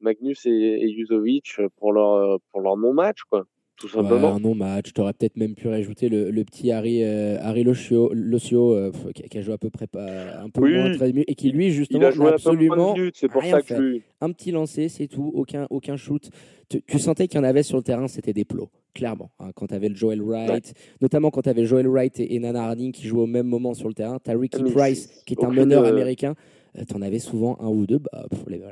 Magnus 0.00 0.46
et, 0.46 0.50
et 0.50 1.40
pour 1.76 1.92
leur, 1.92 2.38
pour 2.50 2.60
leur 2.60 2.76
non-match, 2.76 3.22
quoi 3.28 3.46
tout 3.76 3.88
simplement. 3.88 4.34
un 4.34 4.40
non-match. 4.40 4.92
Tu 4.94 5.00
aurais 5.00 5.12
peut-être 5.12 5.36
même 5.36 5.54
pu 5.54 5.68
rajouter 5.68 6.08
le, 6.08 6.44
petit 6.44 6.70
Harry, 6.70 7.02
euh, 7.02 7.38
Harry 7.40 7.64
Locio, 7.64 8.12
euh, 8.12 8.92
qui, 9.14 9.38
a 9.38 9.42
joué 9.42 9.54
à 9.54 9.58
peu 9.58 9.70
près 9.70 9.88
un 9.94 10.48
peu 10.50 10.60
moins 10.60 10.92
13 10.92 11.12
minutes 11.12 11.28
et 11.28 11.34
qui, 11.34 11.50
lui, 11.50 11.70
justement, 11.70 12.10
il 12.10 12.22
a 12.22 12.28
absolument 12.28 12.94
c'est 13.14 13.28
pour 13.28 13.44
ça 13.44 13.62
que 13.62 14.00
Un 14.20 14.30
petit 14.32 14.50
lancer, 14.50 14.88
c'est 14.88 15.08
tout, 15.08 15.32
aucun, 15.34 15.66
aucun 15.70 15.96
shoot. 15.96 16.30
Tu, 16.68 16.98
sentais 16.98 17.28
qu'il 17.28 17.38
y 17.38 17.40
en 17.40 17.44
avait 17.44 17.62
sur 17.62 17.76
le 17.76 17.82
terrain, 17.82 18.08
c'était 18.08 18.32
des 18.32 18.44
plots, 18.44 18.70
clairement. 18.94 19.30
Hein, 19.40 19.50
quand 19.54 19.66
tu 19.66 19.74
avais 19.74 19.88
le 19.88 19.94
Joel 19.94 20.22
Wright, 20.22 20.72
notamment 21.02 21.30
quand 21.30 21.42
tu 21.42 21.50
avais 21.50 21.66
Joel 21.66 21.86
Wright 21.86 22.18
et, 22.18 22.38
Nana 22.38 22.64
Harding 22.64 22.92
qui 22.92 23.06
jouaient 23.06 23.22
au 23.22 23.26
même 23.26 23.46
moment 23.46 23.74
sur 23.74 23.88
le 23.88 23.94
terrain. 23.94 24.18
Tu 24.24 24.30
as 24.30 24.38
Ricky 24.38 24.62
Price, 24.62 25.22
qui 25.26 25.34
est 25.34 25.44
un 25.44 25.50
meneur 25.50 25.84
américain. 25.84 26.34
Euh, 26.78 26.82
tu 26.88 26.94
en 26.94 27.02
avais 27.02 27.18
souvent 27.18 27.56
un 27.60 27.68
ou 27.68 27.86
deux. 27.86 27.98
Bah, 27.98 28.24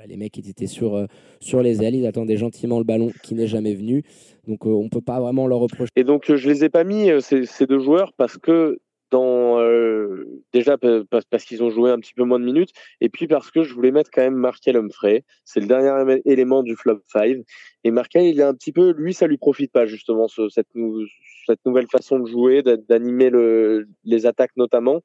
les, 0.08 0.16
mecs, 0.16 0.36
ils 0.36 0.48
étaient 0.48 0.66
sur, 0.66 0.94
euh, 0.94 1.06
sur 1.40 1.62
les 1.62 1.82
ailes, 1.82 1.94
ils 1.94 2.06
attendaient 2.06 2.36
gentiment 2.36 2.78
le 2.78 2.84
ballon 2.84 3.10
qui 3.22 3.34
n'est 3.34 3.46
jamais 3.46 3.74
venu. 3.74 4.02
Donc, 4.46 4.66
euh, 4.66 4.70
on 4.70 4.84
ne 4.84 4.88
peut 4.88 5.00
pas 5.00 5.20
vraiment 5.20 5.46
leur 5.46 5.60
reprocher. 5.60 5.90
Et 5.96 6.04
donc, 6.04 6.24
je 6.26 6.32
ne 6.32 6.52
les 6.52 6.64
ai 6.64 6.68
pas 6.68 6.84
mis, 6.84 7.10
ces, 7.20 7.66
deux 7.66 7.78
joueurs, 7.78 8.12
parce 8.14 8.38
que 8.38 8.80
euh, 9.14 10.42
déjà 10.52 10.76
parce 10.78 11.44
qu'ils 11.44 11.62
ont 11.62 11.70
joué 11.70 11.90
un 11.90 11.98
petit 11.98 12.14
peu 12.14 12.24
moins 12.24 12.38
de 12.38 12.44
minutes 12.44 12.70
et 13.00 13.08
puis 13.08 13.26
parce 13.26 13.50
que 13.50 13.62
je 13.62 13.74
voulais 13.74 13.90
mettre 13.90 14.10
quand 14.12 14.22
même 14.22 14.34
Markel 14.34 14.76
Humphrey. 14.76 15.24
C'est 15.44 15.60
le 15.60 15.66
dernier 15.66 16.20
élément 16.24 16.62
du 16.62 16.76
flop 16.76 17.00
5 17.08 17.38
et 17.84 17.90
Markel 17.90 18.24
il 18.24 18.40
est 18.40 18.44
un 18.44 18.54
petit 18.54 18.72
peu 18.72 18.92
lui 18.92 19.14
ça 19.14 19.26
lui 19.26 19.38
profite 19.38 19.72
pas 19.72 19.86
justement 19.86 20.28
cette 20.28 20.68
nouvelle 21.64 21.86
façon 21.88 22.18
de 22.18 22.26
jouer 22.26 22.62
d'animer 22.62 23.30
le, 23.30 23.88
les 24.04 24.26
attaques 24.26 24.56
notamment. 24.56 25.02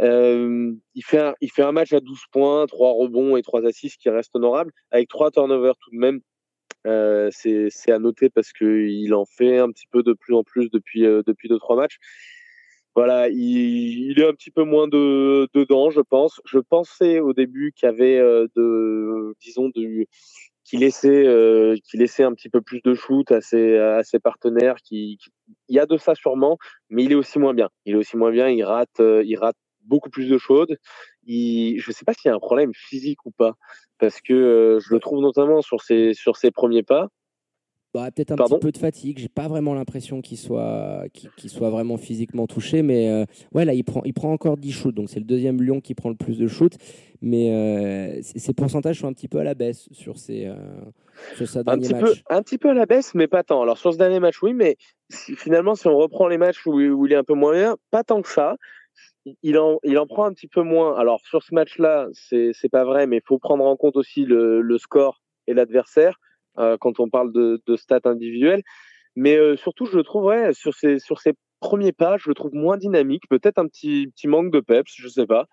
Euh, 0.00 0.72
il 0.94 1.04
fait 1.04 1.62
un, 1.62 1.72
match 1.72 1.92
à 1.92 2.00
12 2.00 2.18
points, 2.32 2.66
3 2.66 2.92
rebonds 2.92 3.36
et 3.36 3.42
3 3.42 3.66
assists 3.66 4.00
qui 4.00 4.08
reste 4.08 4.34
honorable 4.34 4.72
avec 4.90 5.08
3 5.08 5.30
turnovers 5.30 5.76
tout 5.78 5.90
de 5.90 5.98
même. 5.98 6.20
Euh, 6.86 7.30
c'est 7.30 7.92
à 7.92 7.98
noter 8.00 8.28
parce 8.28 8.52
que 8.52 8.88
il 8.88 9.14
en 9.14 9.24
fait 9.24 9.58
un 9.58 9.70
petit 9.70 9.86
peu 9.90 10.02
de 10.02 10.14
plus 10.14 10.34
en 10.34 10.42
plus 10.42 10.68
depuis 10.70 11.06
euh, 11.06 11.22
depuis 11.24 11.48
deux 11.48 11.58
trois 11.58 11.76
matchs 11.76 11.98
voilà, 12.94 13.28
il, 13.28 14.10
il, 14.10 14.20
est 14.20 14.26
un 14.26 14.34
petit 14.34 14.50
peu 14.50 14.64
moins 14.64 14.86
de, 14.88 15.48
dedans, 15.54 15.90
je 15.90 16.00
pense. 16.00 16.40
Je 16.44 16.58
pensais 16.58 17.20
au 17.20 17.32
début 17.32 17.72
qu'il 17.74 17.86
y 17.86 17.90
avait 17.90 18.18
euh, 18.18 18.46
de, 18.54 19.34
disons, 19.40 19.70
de, 19.74 20.06
qui 20.64 20.76
laissait, 20.76 21.26
euh, 21.26 21.76
qui 21.84 21.96
laissait 21.96 22.22
un 22.22 22.32
petit 22.32 22.48
peu 22.48 22.60
plus 22.60 22.80
de 22.82 22.94
shoot 22.94 23.30
à 23.32 23.40
ses, 23.40 23.78
à 23.78 24.02
ses 24.02 24.18
partenaires. 24.18 24.76
Qui, 24.84 25.18
il 25.68 25.76
y 25.76 25.78
a 25.78 25.86
de 25.86 25.96
ça 25.96 26.14
sûrement, 26.14 26.58
mais 26.90 27.04
il 27.04 27.12
est 27.12 27.16
aussi 27.16 27.38
moins 27.38 27.54
bien. 27.54 27.68
Il 27.84 27.94
est 27.94 27.98
aussi 27.98 28.16
moins 28.16 28.30
bien. 28.30 28.48
Il 28.48 28.62
rate, 28.64 29.00
euh, 29.00 29.22
il 29.24 29.36
rate 29.36 29.56
beaucoup 29.82 30.10
plus 30.10 30.28
de 30.28 30.38
choses. 30.38 30.74
Il, 31.24 31.78
je 31.78 31.92
sais 31.92 32.04
pas 32.04 32.12
s'il 32.14 32.28
y 32.28 32.32
a 32.32 32.34
un 32.34 32.40
problème 32.40 32.72
physique 32.74 33.24
ou 33.26 33.30
pas, 33.30 33.54
parce 33.98 34.20
que 34.20 34.32
euh, 34.32 34.80
je 34.80 34.94
le 34.94 35.00
trouve 35.00 35.20
notamment 35.20 35.62
sur 35.62 35.82
ses, 35.82 36.14
sur 36.14 36.36
ses 36.36 36.50
premiers 36.50 36.82
pas. 36.82 37.08
Bah, 37.94 38.10
peut-être 38.10 38.32
un 38.32 38.36
petit 38.36 38.58
peu 38.58 38.72
de 38.72 38.78
fatigue. 38.78 39.18
J'ai 39.18 39.28
pas 39.28 39.48
vraiment 39.48 39.74
l'impression 39.74 40.22
qu'il 40.22 40.38
soit, 40.38 41.04
qu'il, 41.12 41.50
soit 41.50 41.68
vraiment 41.68 41.98
physiquement 41.98 42.46
touché, 42.46 42.80
mais 42.80 43.10
euh, 43.10 43.26
ouais, 43.52 43.66
là, 43.66 43.74
il 43.74 43.84
prend, 43.84 44.02
il 44.04 44.14
prend 44.14 44.32
encore 44.32 44.56
10 44.56 44.72
shoots, 44.72 44.94
donc 44.94 45.10
c'est 45.10 45.18
le 45.18 45.26
deuxième 45.26 45.60
Lyon 45.60 45.82
qui 45.82 45.94
prend 45.94 46.08
le 46.08 46.14
plus 46.14 46.38
de 46.38 46.48
shoots, 46.48 46.78
mais 47.20 47.52
euh, 47.52 48.22
ses 48.22 48.54
pourcentages 48.54 49.00
sont 49.00 49.08
un 49.08 49.12
petit 49.12 49.28
peu 49.28 49.40
à 49.40 49.44
la 49.44 49.54
baisse 49.54 49.90
sur 49.92 50.16
ses, 50.16 50.46
euh, 50.46 50.54
sur 51.36 51.46
sa 51.46 51.60
un 51.66 51.78
petit 51.78 51.92
Peu, 51.92 52.14
un 52.30 52.42
petit 52.42 52.56
peu 52.56 52.70
à 52.70 52.74
la 52.74 52.86
baisse, 52.86 53.14
mais 53.14 53.26
pas 53.26 53.42
tant. 53.42 53.60
Alors 53.60 53.76
sur 53.76 53.92
ce 53.92 53.98
dernier 53.98 54.20
match, 54.20 54.42
oui, 54.42 54.54
mais 54.54 54.76
finalement, 55.10 55.74
si 55.74 55.86
on 55.86 55.96
reprend 55.98 56.28
les 56.28 56.38
matchs 56.38 56.66
où, 56.66 56.80
où, 56.80 57.06
il 57.06 57.12
est 57.12 57.16
un 57.16 57.24
peu 57.24 57.34
moins 57.34 57.52
bien, 57.52 57.76
pas 57.90 58.04
tant 58.04 58.22
que 58.22 58.28
ça. 58.28 58.56
Il 59.42 59.58
en, 59.58 59.78
il 59.84 59.98
en 59.98 60.06
prend 60.06 60.24
un 60.24 60.32
petit 60.32 60.48
peu 60.48 60.62
moins. 60.62 60.96
Alors 60.96 61.20
sur 61.24 61.42
ce 61.42 61.54
match-là, 61.54 62.08
c'est, 62.14 62.52
c'est 62.54 62.70
pas 62.70 62.84
vrai, 62.84 63.06
mais 63.06 63.18
il 63.18 63.22
faut 63.24 63.38
prendre 63.38 63.64
en 63.64 63.76
compte 63.76 63.96
aussi 63.96 64.24
le, 64.24 64.62
le 64.62 64.78
score 64.78 65.20
et 65.46 65.52
l'adversaire. 65.52 66.18
Euh, 66.58 66.76
quand 66.78 67.00
on 67.00 67.08
parle 67.08 67.32
de, 67.32 67.76
stats 67.76 68.00
individuelles. 68.04 68.62
Mais 69.16 69.36
euh, 69.36 69.56
surtout, 69.56 69.86
je 69.86 69.96
le 69.96 70.02
trouve, 70.02 70.32
sur 70.52 70.74
ces, 70.74 70.98
sur 70.98 71.20
ces 71.20 71.32
premiers 71.60 71.92
pas, 71.92 72.16
je 72.18 72.28
le 72.28 72.34
trouve 72.34 72.54
moins 72.54 72.76
dynamique, 72.76 73.22
peut-être 73.28 73.58
un 73.58 73.66
petit, 73.66 74.08
petit 74.14 74.26
manque 74.26 74.50
de 74.50 74.60
peps, 74.60 74.92
je 74.94 75.08
sais 75.08 75.26
pas. 75.26 75.46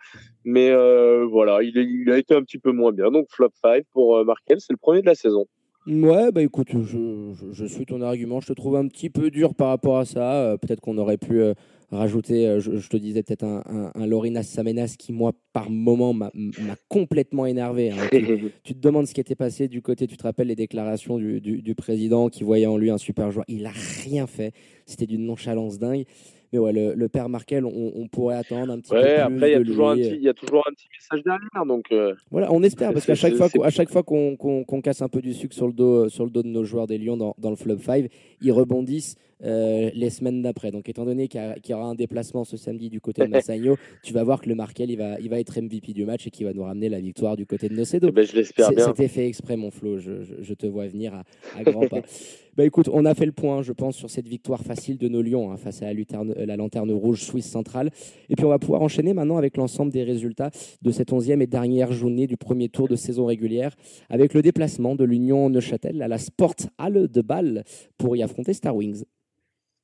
Mais 0.43 0.69
euh, 0.71 1.25
voilà, 1.25 1.61
il, 1.61 2.09
a 2.11 2.17
été 2.17 2.35
un 2.35 2.41
petit 2.41 2.57
peu 2.57 2.71
moins 2.71 2.91
bien. 2.91 3.11
Donc 3.11 3.27
flop 3.29 3.51
5 3.61 3.83
pour 3.93 4.23
Markel, 4.25 4.59
c'est 4.59 4.73
le 4.73 4.77
premier 4.77 5.01
de 5.01 5.05
la 5.05 5.15
saison. 5.15 5.45
Ouais, 5.87 6.31
bah 6.31 6.41
écoute, 6.41 6.69
je, 6.71 7.65
suis 7.65 7.85
ton 7.85 8.01
argument. 8.01 8.41
Je 8.41 8.47
te 8.47 8.53
trouve 8.53 8.75
un 8.75 8.87
petit 8.87 9.09
peu 9.09 9.29
dur 9.29 9.55
par 9.55 9.69
rapport 9.69 9.97
à 9.97 10.05
ça. 10.05 10.55
peut-être 10.61 10.81
qu'on 10.81 10.97
aurait 10.97 11.17
pu 11.17 11.41
rajouter, 11.91 12.47
euh, 12.47 12.59
je, 12.59 12.87
te 12.87 12.97
disais 12.97 13.23
peut-être 13.23 13.43
un, 13.43 13.91
un, 13.93 14.05
Lorinas 14.05 14.43
Samenas 14.43 14.95
qui, 14.97 15.11
moi, 15.11 15.33
par 15.53 15.69
moment, 15.69 16.13
m'a 16.13 16.31
complètement 16.87 17.45
énervé. 17.45 17.91
Hein. 17.91 18.07
Tu, 18.63 18.75
te 18.75 18.79
demandes 18.79 19.07
ce 19.07 19.13
qui 19.13 19.21
était 19.21 19.35
passé 19.35 19.67
du 19.67 19.81
côté, 19.81 20.05
tu 20.05 20.17
te 20.17 20.23
rappelles 20.23 20.47
les 20.47 20.55
déclarations 20.55 21.17
du, 21.17 21.41
du, 21.41 21.75
président 21.75 22.29
qui 22.29 22.43
voyait 22.43 22.65
en 22.65 22.77
lui 22.77 22.91
un 22.91 22.97
super 22.97 23.31
joueur. 23.31 23.45
Il 23.47 23.63
n'a 23.63 23.71
rien 24.03 24.27
fait. 24.27 24.53
C'était 24.85 25.07
d'une 25.07 25.25
nonchalance 25.25 25.79
dingue. 25.79 26.05
Mais 26.51 26.59
ouais, 26.59 26.73
le, 26.73 27.09
père 27.09 27.29
Markel, 27.29 27.65
on, 27.65 28.07
pourrait 28.07 28.35
attendre 28.35 28.73
un 28.73 28.79
petit 28.79 28.91
peu 28.91 29.01
plus. 29.01 29.09
Après, 29.09 29.51
il 29.51 29.53
y, 29.53 29.55
a 29.55 29.63
toujours 29.63 29.89
un 29.89 29.95
petit, 29.95 30.15
il 30.15 30.23
y 30.23 30.29
a 30.29 30.33
toujours 30.33 30.65
un 30.67 30.73
petit 30.73 30.87
message 30.93 31.23
derrière. 31.23 31.65
Donc, 31.65 31.85
euh, 31.91 32.15
Voilà, 32.31 32.51
on 32.51 32.63
espère, 32.63 32.93
parce 32.93 33.05
qu'à 33.05 33.15
chaque, 33.15 33.35
fois, 33.35 33.49
à 33.63 33.69
chaque 33.69 33.89
fois 33.89 34.03
qu'on 34.03 34.81
casse 34.83 35.01
un 35.01 35.09
peu 35.09 35.21
du 35.21 35.33
sucre 35.33 35.55
sur 35.55 35.67
le 35.67 35.73
dos, 35.73 36.09
sur 36.09 36.25
le 36.25 36.31
dos 36.31 36.43
de 36.43 36.47
nos 36.47 36.63
joueurs 36.63 36.87
des 36.87 36.97
Lions 36.97 37.17
dans, 37.17 37.35
dans 37.37 37.49
le 37.49 37.55
Flop 37.55 37.77
5, 37.77 38.09
ils 38.41 38.51
rebondissent. 38.51 39.15
Euh, 39.41 39.89
les 39.93 40.09
semaines 40.09 40.41
d'après. 40.41 40.69
Donc, 40.69 40.89
étant 40.89 41.05
donné 41.05 41.29
qu'il 41.29 41.41
y, 41.69 41.73
aura 41.73 41.85
un 41.85 41.95
déplacement 41.95 42.43
ce 42.43 42.57
samedi 42.57 42.89
du 42.89 42.99
côté 42.99 43.21
de 43.21 43.27
Massagno, 43.29 43.77
tu 44.03 44.13
vas 44.13 44.23
voir 44.23 44.41
que 44.41 44.49
le 44.49 44.55
Markel, 44.55 44.91
il 44.91 44.97
va, 44.97 45.17
il 45.19 45.29
va 45.29 45.39
être 45.39 45.61
MVP 45.61 45.93
du 45.93 46.05
match 46.05 46.27
et 46.27 46.29
qu'il 46.29 46.45
va 46.45 46.51
nous 46.51 46.63
ramener 46.63 46.89
la 46.89 46.99
victoire 46.99 47.37
du 47.37 47.45
côté 47.45 47.69
de 47.69 47.73
Nocedo. 47.73 48.09
Eh 48.09 48.11
ben, 48.11 48.25
je 48.25 48.35
l'espère 48.35 48.71
bien. 48.71 48.87
C'était 48.87 49.07
fait 49.07 49.27
exprès, 49.27 49.55
mon 49.55 49.71
Flo. 49.71 49.97
Je, 49.97 50.23
je, 50.41 50.53
te 50.53 50.67
vois 50.67 50.87
venir 50.87 51.13
à, 51.13 51.23
à 51.57 51.63
grands 51.63 51.87
pas. 51.87 52.01
Bah 52.59 52.65
écoute, 52.65 52.89
on 52.91 53.05
a 53.05 53.13
fait 53.13 53.25
le 53.25 53.31
point, 53.31 53.61
je 53.61 53.71
pense, 53.71 53.95
sur 53.95 54.09
cette 54.09 54.27
victoire 54.27 54.59
facile 54.59 54.97
de 54.97 55.07
nos 55.07 55.21
Lions 55.21 55.49
hein, 55.49 55.55
face 55.55 55.81
à 55.81 55.93
la, 55.93 56.45
la, 56.45 56.57
lanterne 56.57 56.91
rouge 56.91 57.21
suisse 57.21 57.49
centrale. 57.49 57.89
Et 58.27 58.35
puis 58.35 58.43
on 58.43 58.49
va 58.49 58.59
pouvoir 58.59 58.81
enchaîner 58.81 59.13
maintenant 59.13 59.37
avec 59.37 59.55
l'ensemble 59.55 59.93
des 59.93 60.03
résultats 60.03 60.49
de 60.81 60.91
cette 60.91 61.13
onzième 61.13 61.41
et 61.41 61.47
dernière 61.47 61.93
journée 61.93 62.27
du 62.27 62.35
premier 62.35 62.67
tour 62.67 62.89
de 62.89 62.97
saison 62.97 63.27
régulière, 63.27 63.77
avec 64.09 64.33
le 64.33 64.41
déplacement 64.41 64.95
de 64.95 65.05
l'Union 65.05 65.49
Neuchâtel 65.49 66.01
à 66.01 66.09
la 66.09 66.17
Sport 66.17 66.55
Halle 66.77 67.07
de 67.07 67.21
Bâle 67.21 67.63
pour 67.97 68.17
y 68.17 68.23
affronter 68.23 68.51
Star 68.51 68.75
Wings. 68.75 69.05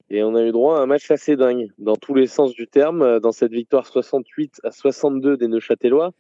Et 0.10 0.22
on 0.22 0.36
a 0.36 0.44
eu 0.44 0.52
droit 0.52 0.78
à 0.78 0.82
un 0.82 0.86
match 0.86 1.10
assez 1.12 1.38
dingue, 1.38 1.70
dans 1.78 1.96
tous 1.96 2.14
les 2.14 2.28
sens 2.28 2.52
du 2.52 2.68
terme, 2.68 3.02
euh, 3.04 3.20
dans 3.22 3.32
cette 3.32 3.54
victoire 3.54 3.88
68 3.88 4.60
à 4.66 4.72
62 4.72 5.38
des 5.38 5.48
Neuchâtelois. 5.48 6.12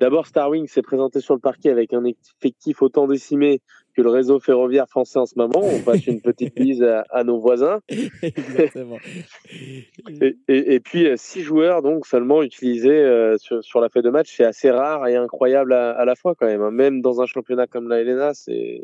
D'abord, 0.00 0.26
Starwing 0.26 0.66
s'est 0.66 0.82
présenté 0.82 1.20
sur 1.20 1.34
le 1.34 1.40
parquet 1.40 1.70
avec 1.70 1.92
un 1.92 2.04
effectif 2.04 2.82
autant 2.82 3.06
décimé 3.06 3.60
que 3.92 4.02
le 4.02 4.10
réseau 4.10 4.40
ferroviaire 4.40 4.88
français 4.88 5.18
en 5.18 5.26
ce 5.26 5.34
moment. 5.36 5.60
On 5.62 5.80
passe 5.80 6.06
une 6.06 6.20
petite 6.20 6.54
bise 6.56 6.82
à, 6.82 7.24
nos 7.24 7.38
voisins. 7.38 7.80
Exactement. 7.88 8.98
et, 10.48 10.80
puis, 10.80 11.06
euh, 11.06 11.14
six 11.16 11.42
joueurs 11.42 11.82
donc 11.82 12.06
seulement 12.06 12.42
utilisés 12.42 12.90
euh, 12.90 13.36
sur, 13.38 13.80
la 13.80 13.88
feuille 13.88 14.02
de 14.02 14.10
match. 14.10 14.34
C'est 14.36 14.44
assez 14.44 14.70
rare 14.70 15.06
et 15.06 15.16
incroyable 15.16 15.72
à, 15.72 15.90
à, 15.90 16.04
la 16.04 16.14
fois 16.14 16.34
quand 16.34 16.46
même. 16.46 16.62
Hein. 16.62 16.70
Même 16.70 17.00
dans 17.00 17.20
un 17.20 17.26
championnat 17.26 17.66
comme 17.66 17.88
la 17.88 18.00
Helena, 18.00 18.34
c'est 18.34 18.82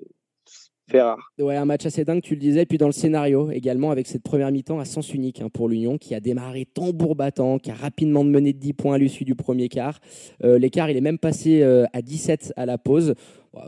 Ouais, 1.38 1.56
un 1.56 1.64
match 1.64 1.84
assez 1.84 2.04
dingue, 2.04 2.22
tu 2.22 2.34
le 2.34 2.40
disais. 2.40 2.64
Puis 2.64 2.78
dans 2.78 2.86
le 2.86 2.92
scénario 2.92 3.50
également, 3.50 3.90
avec 3.90 4.06
cette 4.06 4.22
première 4.22 4.50
mi-temps 4.50 4.78
à 4.78 4.84
sens 4.84 5.12
unique 5.12 5.42
hein, 5.42 5.48
pour 5.52 5.68
l'Union, 5.68 5.98
qui 5.98 6.14
a 6.14 6.20
démarré 6.20 6.64
tambour 6.64 7.14
battant, 7.14 7.58
qui 7.58 7.70
a 7.70 7.74
rapidement 7.74 8.24
mené 8.24 8.52
de 8.52 8.58
10 8.58 8.72
points 8.72 8.94
à 8.94 8.98
l'issue 8.98 9.24
du 9.24 9.34
premier 9.34 9.68
quart. 9.68 10.00
Euh, 10.44 10.58
l'écart, 10.58 10.88
il 10.90 10.96
est 10.96 11.02
même 11.02 11.18
passé 11.18 11.62
euh, 11.62 11.84
à 11.92 12.00
17 12.00 12.54
à 12.56 12.64
la 12.64 12.78
pause 12.78 13.14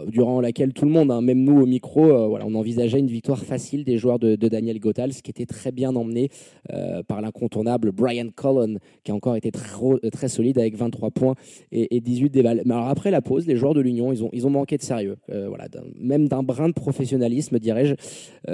durant 0.06 0.40
laquelle 0.40 0.72
tout 0.72 0.84
le 0.84 0.90
monde, 0.90 1.10
hein, 1.10 1.20
même 1.20 1.42
nous 1.42 1.60
au 1.60 1.66
micro, 1.66 2.04
euh, 2.04 2.26
voilà, 2.26 2.46
on 2.46 2.54
envisageait 2.54 2.98
une 2.98 3.06
victoire 3.06 3.42
facile 3.42 3.84
des 3.84 3.96
joueurs 3.96 4.18
de, 4.18 4.36
Daniel 4.36 4.78
Gothals, 4.78 5.22
qui 5.22 5.30
était 5.30 5.46
très 5.46 5.72
bien 5.72 5.94
emmené 5.94 6.28
euh, 6.72 7.02
par 7.02 7.20
l'incontournable 7.20 7.92
Brian 7.92 8.28
Cullen, 8.36 8.78
qui 9.04 9.12
a 9.12 9.14
encore 9.14 9.36
été 9.36 9.50
très, 9.50 9.70
très 10.10 10.28
solide 10.28 10.58
avec 10.58 10.76
23 10.76 11.10
points 11.10 11.34
et, 11.72 12.00
18 12.00 12.30
déballes. 12.30 12.62
Mais 12.64 12.74
alors 12.74 12.88
après 12.88 13.10
la 13.10 13.20
pause, 13.20 13.46
les 13.46 13.56
joueurs 13.56 13.74
de 13.74 13.80
l'Union, 13.80 14.12
ils 14.12 14.24
ont, 14.24 14.30
ils 14.32 14.46
ont 14.46 14.50
manqué 14.50 14.76
de 14.76 14.82
sérieux, 14.82 15.16
euh, 15.30 15.48
voilà, 15.48 15.66
même 15.98 16.28
d'un 16.28 16.42
brin 16.42 16.68
de 16.68 16.74
professionnalisme, 16.74 17.58
dirais-je, 17.58 17.94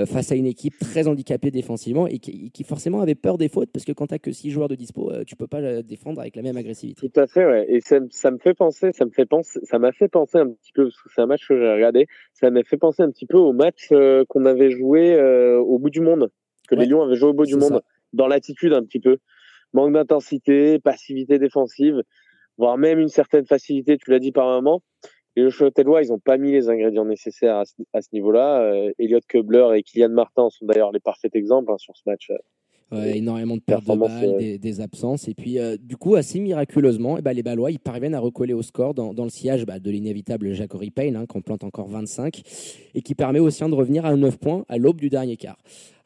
face 0.04 0.32
à 0.32 0.34
une 0.34 0.46
équipe 0.46 0.78
très 0.78 1.08
handicapée 1.08 1.50
défensivement 1.50 2.06
et 2.06 2.18
qui, 2.18 2.64
forcément 2.64 3.00
avait 3.00 3.14
peur 3.14 3.38
des 3.38 3.48
fautes, 3.48 3.70
parce 3.72 3.84
que 3.84 3.92
quand 3.92 4.08
tu 4.08 4.14
n'as 4.14 4.18
que 4.18 4.32
6 4.32 4.50
joueurs 4.50 4.68
de 4.68 4.74
dispo, 4.74 5.12
tu 5.26 5.36
peux 5.36 5.46
pas 5.46 5.82
défendre 5.82 6.20
avec 6.20 6.36
la 6.36 6.42
même 6.42 6.56
agressivité. 6.56 7.08
Tout 7.08 7.20
à 7.20 7.26
fait, 7.26 7.46
ouais. 7.46 7.66
Et 7.68 7.80
ça, 7.80 7.98
ça 8.10 8.30
me 8.30 8.38
fait 8.38 8.54
penser, 8.54 8.90
ça 8.92 9.04
me 9.04 9.10
fait 9.10 9.26
penser, 9.26 9.60
ça 9.62 9.78
m'a 9.78 9.92
fait 9.92 10.08
penser 10.08 10.38
un 10.38 10.48
petit 10.48 10.72
peu, 10.72 10.90
c'est 11.14 11.25
un 11.26 11.28
match 11.28 11.46
que 11.46 11.58
j'ai 11.58 11.72
regardé, 11.72 12.06
ça 12.32 12.50
m'a 12.50 12.62
fait 12.62 12.76
penser 12.76 13.02
un 13.02 13.10
petit 13.10 13.26
peu 13.26 13.36
au 13.36 13.52
match 13.52 13.88
euh, 13.92 14.24
qu'on 14.28 14.44
avait 14.46 14.70
joué 14.70 15.14
euh, 15.14 15.58
au 15.58 15.78
bout 15.78 15.90
du 15.90 16.00
monde, 16.00 16.30
que 16.68 16.74
les 16.74 16.86
Lions 16.86 17.02
avaient 17.02 17.16
joué 17.16 17.30
au 17.30 17.34
bout 17.34 17.44
du 17.44 17.56
monde, 17.56 17.82
dans 18.12 18.26
l'attitude 18.26 18.72
un 18.72 18.82
petit 18.82 19.00
peu. 19.00 19.18
Manque 19.72 19.92
d'intensité, 19.92 20.78
passivité 20.78 21.38
défensive, 21.38 22.02
voire 22.56 22.78
même 22.78 22.98
une 22.98 23.08
certaine 23.08 23.44
facilité, 23.44 23.98
tu 23.98 24.10
l'as 24.10 24.18
dit 24.18 24.32
par 24.32 24.46
moment. 24.46 24.82
Les 25.34 25.50
Châtellois, 25.50 26.02
ils 26.02 26.08
n'ont 26.08 26.18
pas 26.18 26.38
mis 26.38 26.52
les 26.52 26.70
ingrédients 26.70 27.04
nécessaires 27.04 27.56
à 27.58 27.64
ce, 27.66 28.08
niveau-là. 28.14 28.62
Euh, 28.62 28.92
Elliot 28.98 29.20
Kubler 29.28 29.68
et 29.74 29.82
Kylian 29.82 30.08
Martin 30.08 30.48
sont 30.48 30.64
d'ailleurs 30.64 30.92
les 30.92 31.00
parfaits 31.00 31.36
exemples 31.36 31.70
hein, 31.70 31.76
sur 31.76 31.94
ce 31.94 32.02
match 32.06 32.30
énormément 32.92 33.56
de 33.56 33.60
pertes 33.60 33.84
de 33.84 33.96
balles, 33.96 34.58
des, 34.58 34.80
absences. 34.80 35.28
Et 35.28 35.34
puis, 35.34 35.58
euh, 35.58 35.76
du 35.80 35.96
coup, 35.96 36.14
assez 36.14 36.38
miraculeusement, 36.38 37.18
eh 37.18 37.22
ben, 37.22 37.32
les 37.32 37.42
Ballois, 37.42 37.70
ils 37.70 37.78
parviennent 37.78 38.14
à 38.14 38.20
recoller 38.20 38.52
au 38.52 38.62
score 38.62 38.94
dans, 38.94 39.12
dans 39.12 39.24
le 39.24 39.30
sillage 39.30 39.64
bah, 39.66 39.80
de 39.80 39.90
l'inévitable 39.90 40.52
Jacory 40.52 40.90
Payne, 40.90 41.16
hein, 41.16 41.26
qu'on 41.26 41.42
plante 41.42 41.64
encore 41.64 41.88
25, 41.88 42.42
et 42.94 43.02
qui 43.02 43.14
permet 43.14 43.40
aussi 43.40 43.64
de 43.64 43.74
revenir 43.74 44.04
à 44.04 44.14
9 44.14 44.38
points 44.38 44.64
à 44.68 44.78
l'aube 44.78 45.00
du 45.00 45.08
dernier 45.08 45.36
quart. 45.36 45.58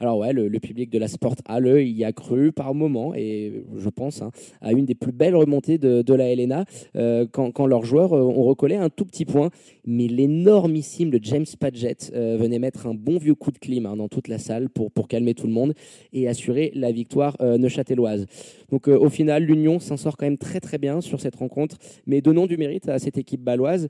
Alors 0.03 0.17
ouais, 0.17 0.33
le, 0.33 0.49
public 0.61 0.89
de 0.89 0.99
la 0.99 1.09
Sport 1.09 1.37
Halle 1.45 1.83
y 1.83 2.05
a 2.05 2.13
cru 2.13 2.53
par 2.53 2.75
moment 2.75 3.15
et 3.15 3.65
je 3.77 3.89
pense 3.91 4.23
hein, 4.23 4.31
à 4.63 4.73
une 4.73 4.87
des 4.87 4.95
plus 4.95 5.13
belles 5.13 5.37
remontées 5.37 5.77
de, 5.77 6.15
la 6.15 6.31
Helena 6.31 6.65
euh, 6.97 7.27
quand, 7.31 7.67
leurs 7.67 7.85
joueurs 7.85 8.15
euh, 8.15 8.23
ont 8.23 8.45
recollé 8.45 8.77
un 8.77 8.89
tout 8.89 9.05
petit 9.05 9.27
point, 9.27 9.51
mais 9.85 10.09
l'énormissime 10.09 11.11
de 11.11 11.21
James 11.23 11.45
Padgett 11.59 12.11
euh, 12.15 12.39
venait 12.41 12.59
mettre 12.59 12.87
un 12.87 12.95
bon 12.95 13.19
vieux 13.19 13.35
coup 13.35 13.51
de 13.51 13.59
clim 13.59 13.85
hein, 13.85 13.97
dans 13.97 14.09
toute 14.09 14.29
la 14.29 14.39
salle 14.39 14.71
pour, 14.71 14.91
pour 14.91 15.07
calmer 15.07 15.35
tout 15.35 15.47
le 15.47 15.53
monde 15.53 15.75
et 16.15 16.29
assurer 16.29 16.70
la 16.75 16.93
victoire 16.93 17.37
neuchâteloise. 17.41 18.27
Donc 18.71 18.89
au 18.89 19.09
final, 19.09 19.45
l'Union 19.45 19.79
s'en 19.79 19.97
sort 19.97 20.17
quand 20.17 20.27
même 20.27 20.39
très 20.39 20.61
très 20.61 20.79
bien 20.79 21.01
sur 21.01 21.21
cette 21.21 21.37
rencontre, 21.37 21.77
mais 22.07 22.21
donnons 22.21 22.47
du 22.47 22.57
mérite 22.57 22.89
à 22.89 22.99
cette 22.99 23.19
équipe 23.19 23.43
baloise 23.43 23.89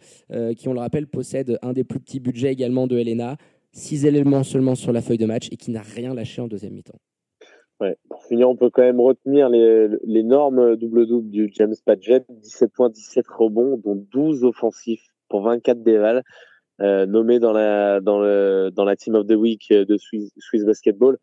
qui, 0.57 0.69
on 0.69 0.73
le 0.73 0.81
rappelle, 0.81 1.07
possède 1.07 1.59
un 1.63 1.73
des 1.73 1.85
plus 1.85 2.01
petits 2.01 2.21
budgets 2.21 2.53
également 2.53 2.87
de 2.87 2.99
Helena 2.99 3.37
six 3.73 4.05
éléments 4.07 4.43
seulement 4.43 4.75
sur 4.75 4.93
la 4.93 5.01
feuille 5.01 5.19
de 5.19 5.27
match 5.27 5.49
et 5.53 5.57
qui 5.57 5.71
n'a 5.71 5.83
rien 5.83 6.15
lâché 6.15 6.43
en 6.43 6.49
deuxième 6.49 6.75
mi-temps. 6.75 6.99
Ouais. 7.81 7.97
Pour 8.09 8.23
finir, 8.25 8.49
on 8.51 8.57
peut 8.57 8.71
quand 8.71 8.83
même 8.83 9.01
retenir 9.01 9.49
l'énorme 9.49 10.77
double-double 10.77 11.31
du 11.31 11.51
James 11.55 11.75
Padgett, 11.85 12.25
17 12.29 12.73
points, 12.73 12.91
17 12.91 13.27
rebonds, 13.29 13.81
dont 13.83 13.95
12 14.13 14.45
offensifs 14.45 15.07
pour 15.29 15.43
24 15.43 15.83
dévals, 15.83 16.23
euh, 16.83 17.07
nommé 17.07 17.39
dans 17.39 17.53
la, 17.53 18.01
dans, 18.01 18.21
le, 18.21 18.71
dans 18.71 18.85
la 18.85 18.97
Team 18.97 19.15
of 19.15 19.27
the 19.27 19.35
Week 19.35 19.69
de 19.71 19.97
Swiss 19.97 20.65
Basketball. 20.65 21.17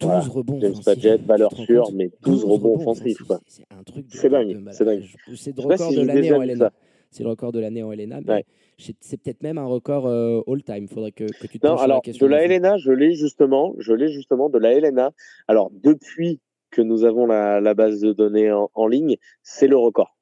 12 0.00 0.08
voilà. 0.08 0.24
rebonds 0.24 0.60
James 0.60 0.74
Padgett, 0.84 1.22
valeur 1.22 1.52
sûre, 1.52 1.90
mais 1.92 2.10
12, 2.22 2.40
12 2.40 2.44
rebonds 2.44 2.76
offensifs. 2.76 3.22
C'est 3.46 3.64
un 3.70 3.82
truc 3.82 4.06
C'est 4.08 4.28
dingue. 4.28 4.62
C'est 4.72 4.84
dingue. 4.84 5.04
C'est 5.34 5.56
le 5.56 5.62
record 5.62 5.92
de 5.92 6.02
l'année 6.02 6.32
en 6.32 6.42
LNA. 6.42 6.72
C'est 7.10 7.22
le 7.22 7.30
record 7.30 7.52
de 7.52 7.60
l'année 7.60 7.82
en 7.82 7.92
LNA. 7.92 8.20
Mais... 8.26 8.44
C'est 8.78 9.20
peut-être 9.20 9.42
même 9.42 9.58
un 9.58 9.66
record 9.66 10.06
euh, 10.06 10.40
all-time. 10.46 10.84
Il 10.84 10.88
faudrait 10.88 11.12
que, 11.12 11.24
tu 11.24 11.58
te 11.58 11.66
Non, 11.66 11.76
alors, 11.76 12.00
de 12.02 12.26
la 12.26 12.46
LNA, 12.46 12.78
je 12.78 12.92
l'ai 12.92 13.12
justement, 13.12 13.74
je 13.78 13.92
l'ai 13.92 14.08
justement 14.08 14.48
de 14.48 14.58
la 14.58 14.72
LNA. 14.78 15.12
Alors, 15.48 15.70
depuis 15.70 16.40
que 16.70 16.80
nous 16.80 17.04
avons 17.04 17.26
la, 17.26 17.74
base 17.74 18.00
de 18.00 18.12
données 18.12 18.50
en, 18.50 18.70
en 18.74 18.86
ligne, 18.86 19.16
c'est 19.42 19.66
le 19.66 19.76
record. 19.76 20.16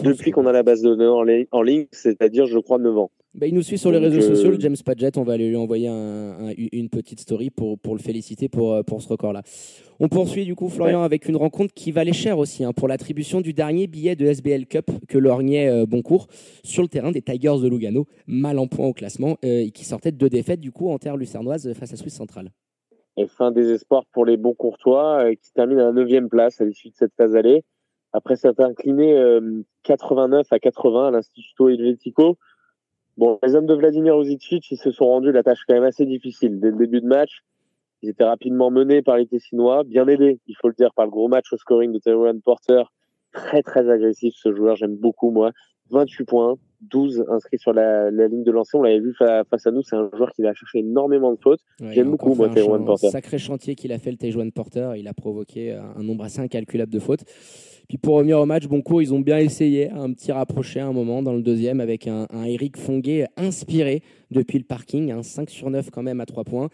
Depuis 0.00 0.30
qu'on 0.30 0.46
a 0.46 0.52
la 0.52 0.62
base 0.62 0.82
de 0.82 0.94
données 0.94 1.46
en, 1.50 1.62
ligne, 1.62 1.86
c'est-à-dire, 1.92 2.46
je 2.46 2.58
crois, 2.58 2.78
9 2.78 2.96
ans. 2.98 3.10
Bah, 3.34 3.46
il 3.46 3.54
nous 3.54 3.62
suit 3.62 3.78
sur 3.78 3.90
les 3.90 3.98
réseaux 3.98 4.18
euh... 4.18 4.34
sociaux, 4.34 4.50
le 4.50 4.60
James 4.60 4.76
Padgett. 4.84 5.16
On 5.16 5.22
va 5.22 5.32
aller 5.32 5.48
lui 5.48 5.56
envoyer 5.56 5.88
un, 5.88 6.48
un, 6.48 6.52
une 6.56 6.90
petite 6.90 7.20
story 7.20 7.48
pour, 7.48 7.78
pour 7.78 7.94
le 7.94 8.00
féliciter 8.00 8.50
pour, 8.50 8.74
euh, 8.74 8.82
pour 8.82 9.00
ce 9.00 9.08
record-là. 9.08 9.42
On 10.00 10.08
poursuit 10.08 10.44
du 10.44 10.54
coup, 10.54 10.68
Florian, 10.68 10.98
ouais. 10.98 11.04
avec 11.06 11.28
une 11.28 11.36
rencontre 11.36 11.72
qui 11.72 11.92
valait 11.92 12.12
cher 12.12 12.36
aussi 12.38 12.62
hein, 12.62 12.72
pour 12.74 12.88
l'attribution 12.88 13.40
du 13.40 13.54
dernier 13.54 13.86
billet 13.86 14.16
de 14.16 14.26
SBL 14.26 14.66
Cup 14.66 14.90
que 15.08 15.16
lorgnait 15.16 15.70
euh, 15.70 15.86
Boncourt 15.86 16.26
sur 16.62 16.82
le 16.82 16.88
terrain 16.88 17.10
des 17.10 17.22
Tigers 17.22 17.56
de 17.62 17.68
Lugano, 17.68 18.06
mal 18.26 18.58
en 18.58 18.66
point 18.66 18.86
au 18.86 18.92
classement, 18.92 19.38
euh, 19.44 19.64
et 19.64 19.70
qui 19.70 19.86
sortait 19.86 20.12
de 20.12 20.18
deux 20.18 20.28
défaites 20.28 20.60
du 20.60 20.70
coup 20.70 20.90
en 20.90 20.98
terre 20.98 21.16
lucernoise 21.16 21.72
face 21.72 21.94
à 21.94 21.96
Suisse 21.96 22.14
centrale. 22.14 22.50
Et 23.16 23.26
fin 23.28 23.50
désespoir 23.50 24.04
pour 24.12 24.26
les 24.26 24.36
Boncourtois 24.36 25.34
qui 25.36 25.52
terminent 25.52 25.80
à 25.80 25.92
la 25.92 25.92
9 25.92 26.28
place 26.28 26.60
à 26.60 26.64
l'issue 26.64 26.88
de 26.90 26.94
cette 26.94 27.14
phase 27.14 27.34
allée. 27.34 27.64
Après 28.12 28.36
s'être 28.36 28.60
incliné 28.60 29.14
89 29.84 30.46
à 30.50 30.58
80 30.58 31.08
à 31.08 31.10
l'Instituto 31.10 31.68
Helvetico. 31.68 32.36
Bon, 33.18 33.38
les 33.42 33.54
hommes 33.54 33.66
de 33.66 33.74
Vladimir 33.74 34.16
Ozicic, 34.16 34.70
ils 34.70 34.78
se 34.78 34.90
sont 34.90 35.06
rendus 35.06 35.32
la 35.32 35.42
tâche 35.42 35.60
quand 35.66 35.74
même 35.74 35.84
assez 35.84 36.06
difficile. 36.06 36.60
Dès 36.60 36.70
le 36.70 36.76
début 36.76 37.00
de 37.00 37.06
match, 37.06 37.42
ils 38.00 38.08
étaient 38.08 38.24
rapidement 38.24 38.70
menés 38.70 39.02
par 39.02 39.16
les 39.16 39.26
Tessinois, 39.26 39.84
bien 39.84 40.08
aidés, 40.08 40.40
il 40.46 40.56
faut 40.56 40.68
le 40.68 40.74
dire, 40.74 40.92
par 40.94 41.04
le 41.04 41.10
gros 41.10 41.28
match 41.28 41.52
au 41.52 41.56
scoring 41.56 41.92
de 41.92 41.98
Tyrone 41.98 42.40
Porter. 42.40 42.82
Très, 43.32 43.62
très 43.62 43.88
agressif, 43.90 44.34
ce 44.36 44.54
joueur, 44.54 44.76
j'aime 44.76 44.96
beaucoup, 44.96 45.30
moi. 45.30 45.52
28 45.90 46.24
points, 46.24 46.54
12 46.82 47.24
inscrits 47.28 47.58
sur 47.58 47.72
la, 47.72 48.10
la 48.10 48.28
ligne 48.28 48.44
de 48.44 48.50
lancer. 48.50 48.76
On 48.76 48.82
l'avait 48.82 49.00
vu 49.00 49.14
fa 49.14 49.44
face 49.44 49.66
à 49.66 49.70
nous, 49.70 49.82
c'est 49.82 49.96
un 49.96 50.10
joueur 50.16 50.32
qui 50.32 50.42
va 50.42 50.54
chercher 50.54 50.78
énormément 50.78 51.32
de 51.32 51.38
fautes. 51.40 51.60
Ouais, 51.80 51.92
j'aime 51.92 52.10
beaucoup, 52.10 52.34
moi, 52.34 52.48
Tyrone 52.48 52.84
Porter. 52.84 53.10
Sacré 53.10 53.38
chantier 53.38 53.74
qu'il 53.74 53.92
a 53.92 53.98
fait, 53.98 54.10
le 54.10 54.16
Tyrone 54.16 54.52
Porter. 54.52 54.92
Il 54.96 55.08
a 55.08 55.14
provoqué 55.14 55.72
un 55.72 56.02
nombre 56.02 56.24
assez 56.24 56.40
incalculable 56.40 56.92
de 56.92 56.98
fautes. 56.98 57.24
Puis 57.88 57.98
pour 57.98 58.16
revenir 58.16 58.38
au 58.40 58.46
match, 58.46 58.66
Boncourt, 58.68 59.02
ils 59.02 59.12
ont 59.12 59.20
bien 59.20 59.38
essayé 59.38 59.90
un 59.90 60.12
petit 60.12 60.32
rapproché 60.32 60.80
à 60.80 60.86
un 60.86 60.92
moment 60.92 61.22
dans 61.22 61.34
le 61.34 61.42
deuxième 61.42 61.80
avec 61.80 62.06
un, 62.06 62.26
un 62.30 62.44
Eric 62.44 62.78
Fonguet 62.78 63.26
inspiré 63.36 64.02
depuis 64.30 64.58
le 64.58 64.64
parking, 64.64 65.12
un 65.12 65.22
5 65.22 65.50
sur 65.50 65.68
9 65.68 65.90
quand 65.90 66.02
même 66.02 66.20
à 66.20 66.26
3 66.26 66.44
points. 66.44 66.68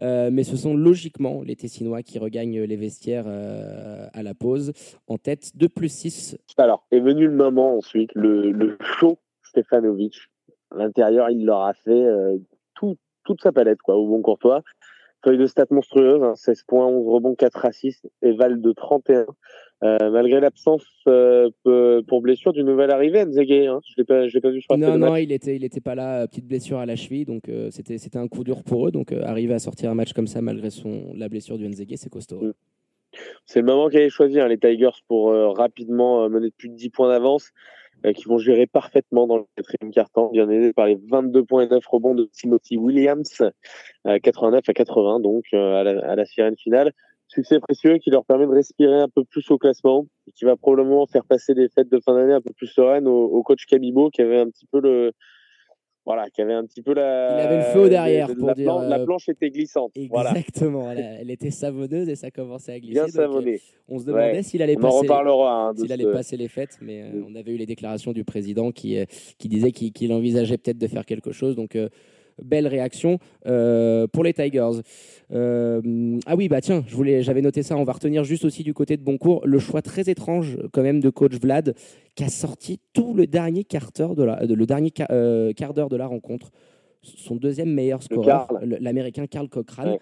Euh, 0.00 0.30
mais 0.32 0.42
ce 0.42 0.56
sont 0.56 0.74
logiquement 0.74 1.42
les 1.42 1.54
Tessinois 1.56 2.02
qui 2.02 2.18
regagnent 2.18 2.62
les 2.62 2.76
vestiaires 2.76 3.26
euh, 3.26 4.06
à 4.12 4.22
la 4.22 4.34
pause 4.34 4.72
en 5.06 5.18
tête 5.18 5.56
de 5.56 5.66
plus 5.66 5.92
6. 5.92 6.38
Alors, 6.56 6.86
est 6.90 7.00
venu 7.00 7.26
le 7.26 7.34
moment 7.34 7.76
ensuite, 7.76 8.10
le, 8.14 8.50
le 8.50 8.78
show 8.80 9.18
Stefanovic. 9.52 10.16
À 10.70 10.78
l'intérieur, 10.78 11.30
il 11.30 11.44
leur 11.44 11.62
a 11.62 11.74
fait 11.74 11.90
euh, 11.90 12.38
tout, 12.74 12.96
toute 13.24 13.42
sa 13.42 13.52
palette 13.52 13.82
quoi, 13.82 13.96
au 13.96 14.06
bon 14.06 14.22
courtois. 14.22 14.62
Feuille 15.24 15.38
de 15.38 15.46
stats 15.46 15.66
monstrueuse, 15.70 16.22
hein, 16.22 16.34
16 16.34 16.64
points, 16.66 16.86
11 16.86 17.06
rebonds, 17.06 17.34
4 17.36 17.66
assists 17.66 18.08
et 18.22 18.32
Val 18.32 18.60
de 18.60 18.72
31. 18.72 19.26
Euh, 19.84 20.10
malgré 20.10 20.40
l'absence 20.40 20.86
euh, 21.08 21.50
pour 22.06 22.22
blessure 22.22 22.52
du 22.52 22.62
nouvel 22.62 22.90
arrivé, 22.90 23.24
Nzege, 23.24 23.66
hein. 23.66 23.80
je 23.84 23.94
l'ai 23.98 24.04
pas, 24.04 24.28
je 24.28 24.34
l'ai 24.34 24.40
pas 24.40 24.50
vu. 24.50 24.60
Je 24.60 24.76
non, 24.76 24.96
non, 24.96 25.16
il 25.16 25.32
était, 25.32 25.56
il 25.56 25.64
était 25.64 25.80
pas 25.80 25.96
là, 25.96 26.26
petite 26.28 26.46
blessure 26.46 26.78
à 26.78 26.86
la 26.86 26.94
cheville, 26.94 27.24
donc 27.24 27.48
euh, 27.48 27.68
c'était, 27.70 27.98
c'était 27.98 28.18
un 28.18 28.28
coup 28.28 28.44
dur 28.44 28.62
pour 28.62 28.86
eux. 28.86 28.92
Donc 28.92 29.12
arriver 29.12 29.54
à 29.54 29.58
sortir 29.58 29.90
un 29.90 29.94
match 29.94 30.12
comme 30.12 30.28
ça 30.28 30.40
malgré 30.40 30.70
son 30.70 31.12
la 31.16 31.28
blessure 31.28 31.58
du 31.58 31.68
Nzege, 31.68 31.96
c'est 31.96 32.10
costaud. 32.10 32.40
Mm. 32.40 32.52
C'est 33.44 33.60
le 33.60 33.66
moment 33.66 33.88
qu'avaient 33.88 34.08
choisi 34.08 34.40
hein, 34.40 34.48
les 34.48 34.58
Tigers 34.58 35.02
pour 35.06 35.32
rapidement 35.56 36.28
mener 36.30 36.48
de 36.48 36.54
plus 36.56 36.70
de 36.70 36.74
10 36.74 36.90
points 36.90 37.08
d'avance, 37.08 37.50
qui 38.14 38.24
vont 38.24 38.38
gérer 38.38 38.66
parfaitement 38.66 39.26
dans 39.26 39.38
le 39.38 39.44
quatrième 39.56 39.92
quart-temps, 39.92 40.30
bien 40.32 40.48
aidé 40.50 40.72
par 40.72 40.86
les 40.86 40.98
22 41.08 41.44
points 41.44 41.64
et 41.64 41.68
9 41.68 41.84
rebonds 41.86 42.14
de 42.14 42.28
Timothy 42.32 42.76
Williams, 42.76 43.42
89 44.04 44.68
à 44.68 44.72
80, 44.72 45.20
donc 45.20 45.44
à 45.52 45.84
la, 45.84 46.10
à 46.10 46.16
la 46.16 46.24
sirène 46.24 46.56
finale. 46.56 46.92
Succès 47.28 47.60
précieux 47.60 47.96
qui 47.96 48.10
leur 48.10 48.26
permet 48.26 48.46
de 48.46 48.50
respirer 48.52 49.00
un 49.00 49.08
peu 49.08 49.24
plus 49.24 49.50
au 49.50 49.56
classement 49.56 50.06
et 50.26 50.32
qui 50.32 50.44
va 50.44 50.56
probablement 50.56 51.06
faire 51.06 51.24
passer 51.24 51.54
des 51.54 51.68
fêtes 51.70 51.90
de 51.90 51.98
fin 51.98 52.14
d'année 52.14 52.34
un 52.34 52.42
peu 52.42 52.52
plus 52.52 52.66
sereines 52.66 53.08
au, 53.08 53.24
au, 53.24 53.42
coach 53.42 53.64
Kabibo 53.64 54.10
qui 54.10 54.20
avait 54.20 54.38
un 54.38 54.50
petit 54.50 54.66
peu 54.66 54.80
le 54.80 55.12
voilà 56.04 56.28
qui 56.30 56.42
avait 56.42 56.54
un 56.54 56.64
petit 56.64 56.82
peu 56.82 56.94
la 56.94 57.38
il 57.38 57.46
avait 57.46 57.56
le 57.58 57.62
feu 57.72 57.88
derrière 57.88 58.34
pour 58.34 58.48
la, 58.48 58.54
dire 58.54 58.64
plan, 58.66 58.80
la 58.82 58.98
planche 59.00 59.28
était 59.28 59.50
glissante 59.50 59.92
exactement 59.94 60.82
voilà. 60.82 61.00
elle 61.00 61.30
était 61.30 61.50
savonneuse 61.50 62.08
et 62.08 62.16
ça 62.16 62.30
commençait 62.30 62.72
à 62.72 62.80
glisser 62.80 62.94
bien 62.94 63.08
savonné 63.08 63.60
on 63.88 63.98
se 63.98 64.04
demandait 64.04 64.32
ouais. 64.32 64.42
s'il 64.42 64.62
allait 64.62 64.76
on 64.76 64.80
passer 64.80 64.96
en 64.96 65.00
reparlera 65.00 65.68
hein, 65.68 65.74
s'il 65.76 65.92
allait 65.92 66.10
passer 66.10 66.36
les 66.36 66.48
fêtes 66.48 66.78
mais 66.80 67.02
euh, 67.02 67.24
on 67.28 67.34
avait 67.34 67.52
eu 67.52 67.56
les 67.56 67.66
déclarations 67.66 68.12
du 68.12 68.24
président 68.24 68.72
qui 68.72 68.98
euh, 68.98 69.04
qui 69.38 69.48
disait 69.48 69.72
qu'il 69.72 69.92
qu 69.92 70.10
envisageait 70.12 70.58
peut-être 70.58 70.78
de 70.78 70.86
faire 70.86 71.06
quelque 71.06 71.32
chose 71.32 71.54
donc 71.56 71.76
euh, 71.76 71.88
belle 72.42 72.66
réaction 72.66 73.18
euh, 73.46 74.06
pour 74.06 74.24
les 74.24 74.32
Tigers. 74.32 74.80
Euh, 75.32 76.18
ah 76.26 76.36
oui, 76.36 76.48
bah 76.48 76.60
tiens, 76.60 76.84
je 76.86 76.94
voulais, 76.94 77.22
j'avais 77.22 77.42
noté 77.42 77.62
ça. 77.62 77.76
On 77.76 77.84
va 77.84 77.92
retenir 77.92 78.24
juste 78.24 78.44
aussi 78.44 78.62
du 78.62 78.74
côté 78.74 78.96
de 78.96 79.02
Boncourt 79.02 79.46
le 79.46 79.58
choix 79.58 79.82
très 79.82 80.10
étrange 80.10 80.58
quand 80.72 80.82
même 80.82 81.00
de 81.00 81.10
coach 81.10 81.34
Vlad 81.40 81.74
qui 82.14 82.24
a 82.24 82.28
sorti 82.28 82.80
tout 82.92 83.14
le 83.14 83.26
dernier 83.26 83.64
quart 83.64 83.90
d'heure 83.94 84.14
de 84.14 84.24
la, 84.24 84.44
le 84.44 84.66
dernier 84.66 84.92
euh, 85.10 85.52
quart 85.52 85.74
d'heure 85.74 85.88
de 85.88 85.96
la 85.96 86.06
rencontre. 86.06 86.50
Son 87.02 87.34
deuxième 87.34 87.72
meilleur 87.72 88.02
scoreur, 88.02 88.46
l'américain 88.62 89.26
Carl 89.26 89.48
Cochrane. 89.48 89.92
Ouais 89.92 89.98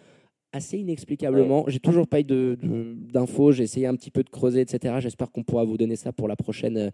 assez 0.52 0.78
inexplicablement. 0.78 1.64
J'ai 1.68 1.78
toujours 1.78 2.06
pas 2.08 2.20
eu 2.20 2.24
d'infos, 2.24 3.52
j'ai 3.52 3.64
essayé 3.64 3.86
un 3.86 3.94
petit 3.94 4.10
peu 4.10 4.22
de 4.22 4.30
creuser, 4.30 4.60
etc. 4.60 4.96
J'espère 4.98 5.30
qu'on 5.30 5.42
pourra 5.42 5.64
vous 5.64 5.76
donner 5.76 5.96
ça 5.96 6.12
pour 6.12 6.28
la 6.28 6.36
prochaine, 6.36 6.76
euh, 6.76 6.90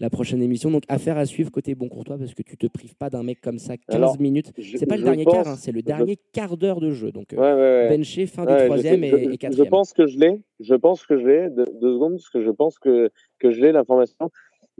la 0.00 0.10
prochaine 0.10 0.42
émission. 0.42 0.70
Donc, 0.70 0.82
affaire 0.88 1.16
à 1.16 1.24
suivre 1.24 1.50
côté 1.50 1.74
bon 1.74 1.88
courtois 1.88 2.18
parce 2.18 2.34
que 2.34 2.42
tu 2.42 2.56
te 2.56 2.66
prives 2.66 2.96
pas 2.96 3.10
d'un 3.10 3.22
mec 3.22 3.40
comme 3.40 3.58
ça 3.58 3.76
15 3.76 3.96
Alors, 3.96 4.20
minutes. 4.20 4.52
C'est 4.76 4.86
pas 4.86 4.96
le 4.96 5.04
dernier 5.04 5.24
pense, 5.24 5.34
quart, 5.34 5.48
hein, 5.48 5.56
c'est 5.56 5.72
le 5.72 5.82
dernier 5.82 6.14
je... 6.14 6.32
quart 6.32 6.56
d'heure 6.56 6.80
de 6.80 6.90
jeu. 6.90 7.12
Donc, 7.12 7.28
ouais, 7.32 7.38
ouais, 7.38 7.54
ouais. 7.54 7.96
benché, 7.96 8.26
fin 8.26 8.44
du 8.44 8.64
troisième 8.66 9.04
et, 9.04 9.08
et 9.08 9.38
quatrième. 9.38 9.66
Je 9.66 9.70
pense 9.70 9.92
que 9.92 10.06
je 10.06 10.18
l'ai. 10.18 10.42
Je 10.60 10.74
pense 10.74 11.06
que 11.06 11.18
je 11.18 11.26
l'ai. 11.26 11.50
Deux, 11.50 11.66
deux, 11.80 11.94
secondes, 11.94 12.14
parce 12.14 12.30
que 12.30 12.42
je 12.42 12.50
pense 12.50 12.78
que, 12.78 13.10
que 13.38 13.50
je 13.50 13.60
l'ai 13.60 13.72
l'information. 13.72 14.30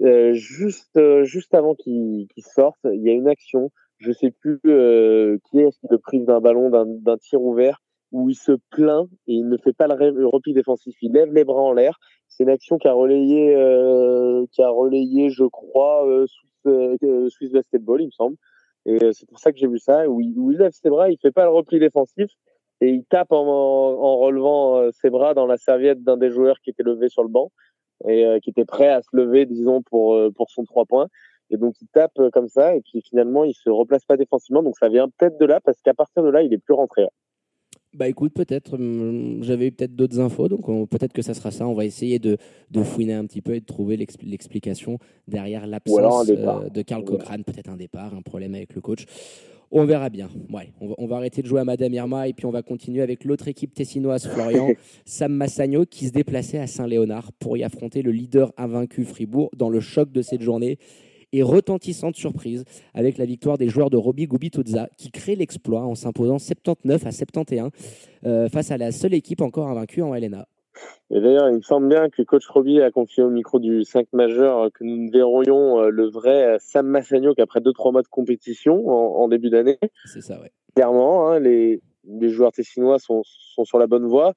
Euh, 0.02 0.34
juste, 0.34 0.96
euh, 0.96 1.24
juste 1.24 1.54
avant 1.54 1.74
qu'il 1.74 2.28
qu 2.28 2.40
sorte, 2.42 2.80
il 2.84 3.02
y 3.02 3.08
a 3.08 3.12
une 3.12 3.28
action. 3.28 3.70
Je 3.98 4.12
sais 4.12 4.30
plus 4.30 4.60
euh, 4.66 5.38
qui 5.48 5.58
est-ce 5.60 5.78
qui 5.78 5.86
le 5.90 5.98
prive 5.98 6.26
d'un 6.26 6.40
ballon, 6.40 6.68
d'un 6.70 7.16
tir 7.16 7.40
ouvert 7.40 7.80
où 8.12 8.30
il 8.30 8.34
se 8.34 8.52
plaint 8.70 9.08
et 9.26 9.34
il 9.34 9.48
ne 9.48 9.56
fait 9.56 9.72
pas 9.72 9.86
le, 9.86 10.26
repli 10.26 10.54
défensif. 10.54 10.94
Il 11.02 11.12
lève 11.12 11.32
les 11.32 11.44
bras 11.44 11.62
en 11.62 11.72
l'air. 11.72 11.98
C'est 12.28 12.44
une 12.44 12.50
action 12.50 12.78
qui 12.78 12.88
a 12.88 12.92
relayé, 12.92 13.54
euh, 13.54 14.44
qui 14.52 14.62
a 14.62 14.68
relayé, 14.68 15.30
je 15.30 15.44
crois, 15.44 16.06
euh, 16.06 16.26
Swiss, 16.26 16.98
euh, 17.02 17.28
Swiss 17.28 17.52
Basketball, 17.52 18.00
il 18.02 18.06
me 18.06 18.10
semble. 18.10 18.36
Et 18.86 19.02
euh, 19.02 19.12
c'est 19.12 19.28
pour 19.28 19.40
ça 19.40 19.52
que 19.52 19.58
j'ai 19.58 19.66
vu 19.66 19.78
ça, 19.78 20.08
où 20.08 20.20
il, 20.20 20.56
lève 20.56 20.70
ses 20.70 20.88
bras, 20.88 21.10
il 21.10 21.18
fait 21.18 21.32
pas 21.32 21.44
le 21.44 21.50
repli 21.50 21.80
défensif 21.80 22.30
et 22.80 22.90
il 22.90 23.04
tape 23.04 23.32
en, 23.32 24.16
relevant 24.18 24.76
euh, 24.76 24.90
ses 24.92 25.10
bras 25.10 25.34
dans 25.34 25.46
la 25.46 25.56
serviette 25.56 26.04
d'un 26.04 26.16
des 26.16 26.30
joueurs 26.30 26.60
qui 26.60 26.70
était 26.70 26.84
levé 26.84 27.08
sur 27.08 27.24
le 27.24 27.28
banc 27.28 27.50
et 28.06 28.24
euh, 28.24 28.38
qui 28.38 28.50
était 28.50 28.64
prêt 28.64 28.88
à 28.88 29.02
se 29.02 29.08
lever, 29.12 29.44
disons, 29.44 29.82
pour 29.82 30.16
pour 30.36 30.50
son 30.50 30.64
trois 30.64 30.84
points. 30.84 31.08
Et 31.50 31.56
donc 31.56 31.74
il 31.80 31.88
tape 31.88 32.18
comme 32.32 32.48
ça 32.48 32.76
et 32.76 32.80
puis 32.80 33.02
finalement 33.02 33.44
il 33.44 33.54
se 33.54 33.70
replace 33.70 34.04
pas 34.04 34.16
défensivement. 34.16 34.62
Donc 34.62 34.76
ça 34.78 34.88
vient 34.88 35.08
peut-être 35.08 35.38
de 35.38 35.46
là 35.46 35.60
parce 35.60 35.80
qu'à 35.82 35.94
partir 35.94 36.22
de 36.22 36.28
là 36.28 36.42
il 36.42 36.52
est 36.52 36.58
plus 36.58 36.74
rentré. 36.74 37.06
Bah 37.96 38.08
écoute, 38.08 38.34
peut-être, 38.34 38.74
hum, 38.74 39.42
j'avais 39.42 39.68
eu 39.68 39.72
peut-être 39.72 39.96
d'autres 39.96 40.20
infos, 40.20 40.48
donc 40.48 40.66
peut-être 40.90 41.14
que 41.14 41.22
ça 41.22 41.32
sera 41.32 41.50
ça. 41.50 41.66
On 41.66 41.72
va 41.72 41.86
essayer 41.86 42.18
de, 42.18 42.36
de 42.70 42.82
fouiner 42.82 43.14
un 43.14 43.24
petit 43.24 43.40
peu 43.40 43.54
et 43.54 43.60
de 43.60 43.64
trouver 43.64 43.96
l'explication 43.96 44.98
derrière 45.26 45.66
l'absence 45.66 46.28
euh, 46.28 46.68
de 46.68 46.82
Karl 46.82 47.04
Cochrane. 47.04 47.42
Peut-être 47.42 47.70
un 47.70 47.76
départ, 47.76 48.14
un 48.14 48.20
problème 48.20 48.54
avec 48.54 48.74
le 48.74 48.82
coach. 48.82 49.06
On 49.70 49.84
verra 49.86 50.10
bien. 50.10 50.28
Ouais, 50.52 50.72
on 50.80 50.88
va, 50.88 50.94
on 50.98 51.06
va, 51.06 51.16
arrêter 51.16 51.40
de 51.40 51.46
jouer 51.46 51.60
à 51.60 51.64
Madame 51.64 51.94
Irma 51.94 52.28
et 52.28 52.34
puis 52.34 52.44
on 52.44 52.50
va 52.50 52.62
continuer 52.62 53.00
avec 53.00 53.24
l'autre 53.24 53.48
équipe 53.48 53.72
tessinoise, 53.72 54.28
Florian, 54.28 54.72
Sam 55.06 55.32
Massagno, 55.32 55.86
qui 55.86 56.06
se 56.06 56.12
déplaçait 56.12 56.58
à 56.58 56.66
Saint-Léonard 56.66 57.32
pour 57.32 57.56
y 57.56 57.64
affronter 57.64 58.02
le 58.02 58.12
leader 58.12 58.52
invaincu 58.58 59.04
Fribourg 59.04 59.50
dans 59.56 59.70
le 59.70 59.80
choc 59.80 60.12
de 60.12 60.20
cette 60.20 60.42
journée 60.42 60.78
et 61.32 61.42
retentissante 61.42 62.16
surprise 62.16 62.64
avec 62.94 63.18
la 63.18 63.24
victoire 63.24 63.58
des 63.58 63.68
joueurs 63.68 63.90
de 63.90 63.96
Roby 63.96 64.26
Gubituzza 64.26 64.88
qui 64.96 65.10
crée 65.10 65.36
l'exploit 65.36 65.82
en 65.82 65.94
s'imposant 65.94 66.38
79 66.38 67.06
à 67.06 67.10
71 67.10 67.70
euh, 68.24 68.48
face 68.48 68.70
à 68.70 68.76
la 68.76 68.92
seule 68.92 69.14
équipe 69.14 69.40
encore 69.40 69.68
invaincue 69.68 70.02
en 70.02 70.14
LNA. 70.14 70.46
Et 71.10 71.20
d'ailleurs, 71.20 71.48
il 71.48 71.56
me 71.56 71.62
semble 71.62 71.88
bien 71.88 72.10
que 72.10 72.22
coach 72.22 72.46
Roby 72.48 72.80
a 72.82 72.90
confié 72.90 73.22
au 73.22 73.30
micro 73.30 73.58
du 73.58 73.84
5 73.84 74.08
majeur 74.12 74.70
que 74.72 74.84
nous 74.84 75.10
verrions 75.10 75.80
euh, 75.80 75.88
le 75.88 76.08
vrai 76.08 76.56
Sam 76.58 76.86
Massagno 76.86 77.34
qu'après 77.34 77.60
2-3 77.60 77.92
mois 77.92 78.02
de 78.02 78.08
compétition 78.08 78.88
en, 78.88 79.22
en 79.22 79.28
début 79.28 79.48
d'année. 79.48 79.78
C'est 80.04 80.20
ça, 80.20 80.40
ouais. 80.40 80.50
Clairement, 80.74 81.30
hein, 81.30 81.40
les, 81.40 81.80
les 82.04 82.28
joueurs 82.28 82.52
tessinois 82.52 82.98
sont, 82.98 83.22
sont 83.24 83.64
sur 83.64 83.78
la 83.78 83.86
bonne 83.86 84.06
voie. 84.06 84.34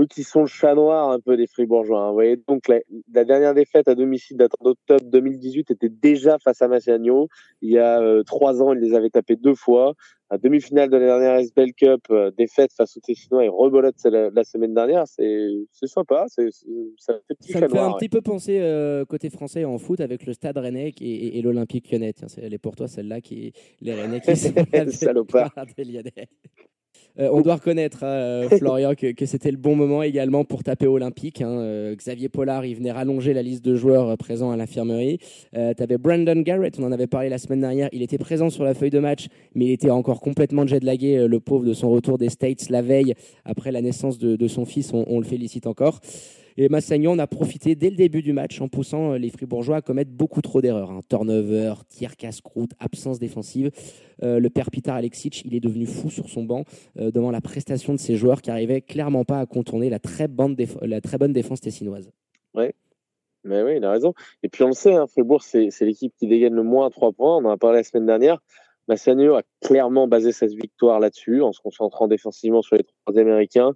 Eux 0.00 0.06
qui 0.06 0.24
sont 0.24 0.40
le 0.40 0.46
chat 0.46 0.74
noir 0.74 1.10
un 1.10 1.20
peu 1.20 1.36
des 1.36 1.46
Fribourgeois. 1.46 2.00
Hein. 2.00 2.08
Vous 2.08 2.14
voyez, 2.14 2.36
donc 2.48 2.68
la, 2.68 2.80
la, 3.12 3.24
dernière 3.24 3.54
défaite 3.54 3.88
à 3.88 3.94
domicile 3.94 4.36
datant 4.36 4.62
d'octobre 4.62 5.04
2018 5.04 5.70
était 5.70 5.88
déjà 5.88 6.38
face 6.38 6.62
à 6.62 6.68
Massagno. 6.68 7.28
Il 7.62 7.70
y 7.70 7.78
a 7.78 8.00
euh, 8.00 8.22
trois 8.22 8.62
ans, 8.62 8.72
ils 8.72 8.80
les 8.80 8.94
avaient 8.94 9.10
tapés 9.10 9.36
deux 9.36 9.54
fois. 9.54 9.94
La 10.30 10.38
demi-finale 10.38 10.90
de 10.90 10.96
la 10.96 11.06
dernière 11.06 11.38
SBL 11.38 11.74
Cup, 11.74 12.06
euh, 12.10 12.30
défaite 12.36 12.72
face 12.72 12.96
aux 12.96 13.00
Tessinois 13.00 13.44
et 13.44 13.48
rebolote 13.48 13.94
la, 14.04 14.30
la 14.30 14.42
semaine 14.42 14.74
dernière, 14.74 15.04
c'est 15.06 15.66
sympa. 15.82 16.24
C'est 16.28 16.50
ça 16.98 17.14
fait, 17.28 17.34
petit 17.36 17.52
ça 17.52 17.60
me 17.60 17.68
fait 17.68 17.78
un 17.78 17.92
petit 17.92 18.08
peu 18.08 18.20
penser 18.20 18.58
euh, 18.60 19.04
côté 19.04 19.30
français 19.30 19.64
en 19.64 19.78
foot 19.78 20.00
avec 20.00 20.26
le 20.26 20.32
Stade 20.32 20.56
Rennais 20.56 20.92
et, 21.00 21.04
et, 21.04 21.38
et 21.38 21.42
l'Olympique 21.42 21.92
Lyonnais. 21.92 22.14
Tiens, 22.14 22.26
elle 22.38 22.54
est 22.54 22.58
pour 22.58 22.74
toi 22.74 22.88
celle-là 22.88 23.20
qui 23.20 23.52
les 23.80 23.94
Rennais 23.94 24.20
qui 24.20 24.34
sont 24.36 24.50
des 24.50 25.84
Lyonnais. 25.84 26.28
Euh, 27.18 27.28
on 27.32 27.42
doit 27.42 27.54
reconnaître, 27.54 28.00
euh, 28.02 28.48
Florian, 28.58 28.94
que, 28.94 29.12
que 29.12 29.26
c'était 29.26 29.50
le 29.50 29.56
bon 29.56 29.76
moment 29.76 30.02
également 30.02 30.44
pour 30.44 30.64
taper 30.64 30.86
Olympique. 30.86 31.40
Hein. 31.42 31.58
Euh, 31.58 31.94
Xavier 31.94 32.28
Pollard, 32.28 32.66
il 32.66 32.74
venait 32.74 32.92
rallonger 32.92 33.34
la 33.34 33.42
liste 33.42 33.64
de 33.64 33.74
joueurs 33.76 34.16
présents 34.16 34.50
à 34.50 34.56
l'infirmerie. 34.56 35.18
Tu 35.52 35.82
avais 35.82 35.98
Brandon 35.98 36.40
Garrett, 36.40 36.76
on 36.78 36.84
en 36.84 36.92
avait 36.92 37.06
parlé 37.06 37.28
la 37.28 37.38
semaine 37.38 37.60
dernière. 37.60 37.88
Il 37.92 38.02
était 38.02 38.18
présent 38.18 38.50
sur 38.50 38.64
la 38.64 38.74
feuille 38.74 38.90
de 38.90 38.98
match, 38.98 39.28
mais 39.54 39.66
il 39.66 39.70
était 39.70 39.90
encore 39.90 40.20
complètement 40.20 40.66
jetlagué, 40.66 41.26
le 41.28 41.40
pauvre, 41.40 41.64
de 41.64 41.72
son 41.72 41.90
retour 41.90 42.18
des 42.18 42.28
States 42.28 42.68
la 42.70 42.82
veille 42.82 43.14
après 43.44 43.70
la 43.70 43.80
naissance 43.80 44.18
de, 44.18 44.36
de 44.36 44.48
son 44.48 44.64
fils. 44.64 44.92
On, 44.92 45.04
on, 45.06 45.18
le 45.18 45.24
félicite 45.24 45.66
encore. 45.66 46.00
Et 46.56 46.68
Massagnon 46.68 47.18
a 47.18 47.26
profité 47.26 47.74
dès 47.74 47.90
le 47.90 47.96
début 47.96 48.22
du 48.22 48.32
match 48.32 48.60
en 48.60 48.68
poussant 48.68 49.14
les 49.14 49.28
Fribourgeois 49.28 49.76
à 49.76 49.82
commettre 49.82 50.12
beaucoup 50.12 50.40
trop 50.40 50.60
d'erreurs. 50.60 50.90
Hein. 50.90 51.00
Turnover, 51.08 51.74
tir 51.88 52.16
casse-croûte, 52.16 52.70
absence 52.78 53.18
défensive. 53.18 53.70
Euh, 54.22 54.38
le 54.38 54.50
père 54.50 54.70
Peter 54.70 54.90
Alexic, 54.90 55.44
il 55.44 55.54
est 55.54 55.60
devenu 55.60 55.86
fou 55.86 56.10
sur 56.10 56.28
son 56.28 56.44
banc 56.44 56.64
euh, 56.98 57.10
devant 57.10 57.32
la 57.32 57.40
prestation 57.40 57.92
de 57.92 57.98
ses 57.98 58.16
joueurs 58.16 58.40
qui 58.40 58.50
n'arrivaient 58.50 58.82
clairement 58.82 59.24
pas 59.24 59.40
à 59.40 59.46
contourner 59.46 59.90
la 59.90 59.98
très 59.98 60.28
bonne, 60.28 60.54
défense 60.54 61.60
tessinoise. 61.60 62.10
Mais 63.44 63.62
oui, 63.62 63.76
il 63.76 63.84
a 63.84 63.90
raison. 63.90 64.14
Et 64.42 64.48
puis 64.48 64.64
on 64.64 64.68
le 64.68 64.72
sait, 64.72 64.94
hein, 64.94 65.06
Fribourg, 65.06 65.42
c'est 65.42 65.70
l'équipe 65.82 66.14
qui 66.16 66.26
dégaine 66.26 66.54
le 66.54 66.62
moins 66.62 66.86
à 66.86 66.90
trois 66.90 67.12
points. 67.12 67.36
On 67.36 67.44
en 67.44 67.50
a 67.50 67.56
parlé 67.58 67.78
la 67.78 67.84
semaine 67.84 68.06
dernière. 68.06 68.38
Massagno 68.88 69.34
a 69.34 69.42
clairement 69.62 70.08
basé 70.08 70.32
sa 70.32 70.46
victoire 70.46 71.00
là-dessus, 71.00 71.42
en 71.42 71.52
se 71.52 71.60
concentrant 71.60 72.08
défensivement 72.08 72.62
sur 72.62 72.76
les 72.76 72.84
trois 72.84 73.18
Américains. 73.18 73.74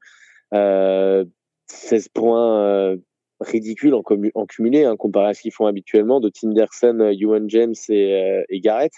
Euh, 0.55 1.25
16 1.71 2.09
points 2.09 2.61
euh, 2.63 2.97
ridicules 3.41 3.95
en, 3.95 4.47
cumulé, 4.47 4.85
hein, 4.85 4.97
comparé 4.97 5.29
à 5.29 5.35
ce 5.35 5.43
qu'ils 5.43 5.53
font 5.53 5.67
habituellement, 5.67 6.21
de 6.21 6.29
Tinderson, 6.29 6.99
euh, 7.01 7.13
Ewan 7.13 7.49
James 7.49 7.75
et, 7.89 8.15
euh, 8.15 8.43
et, 8.49 8.61
Garrett. 8.61 8.93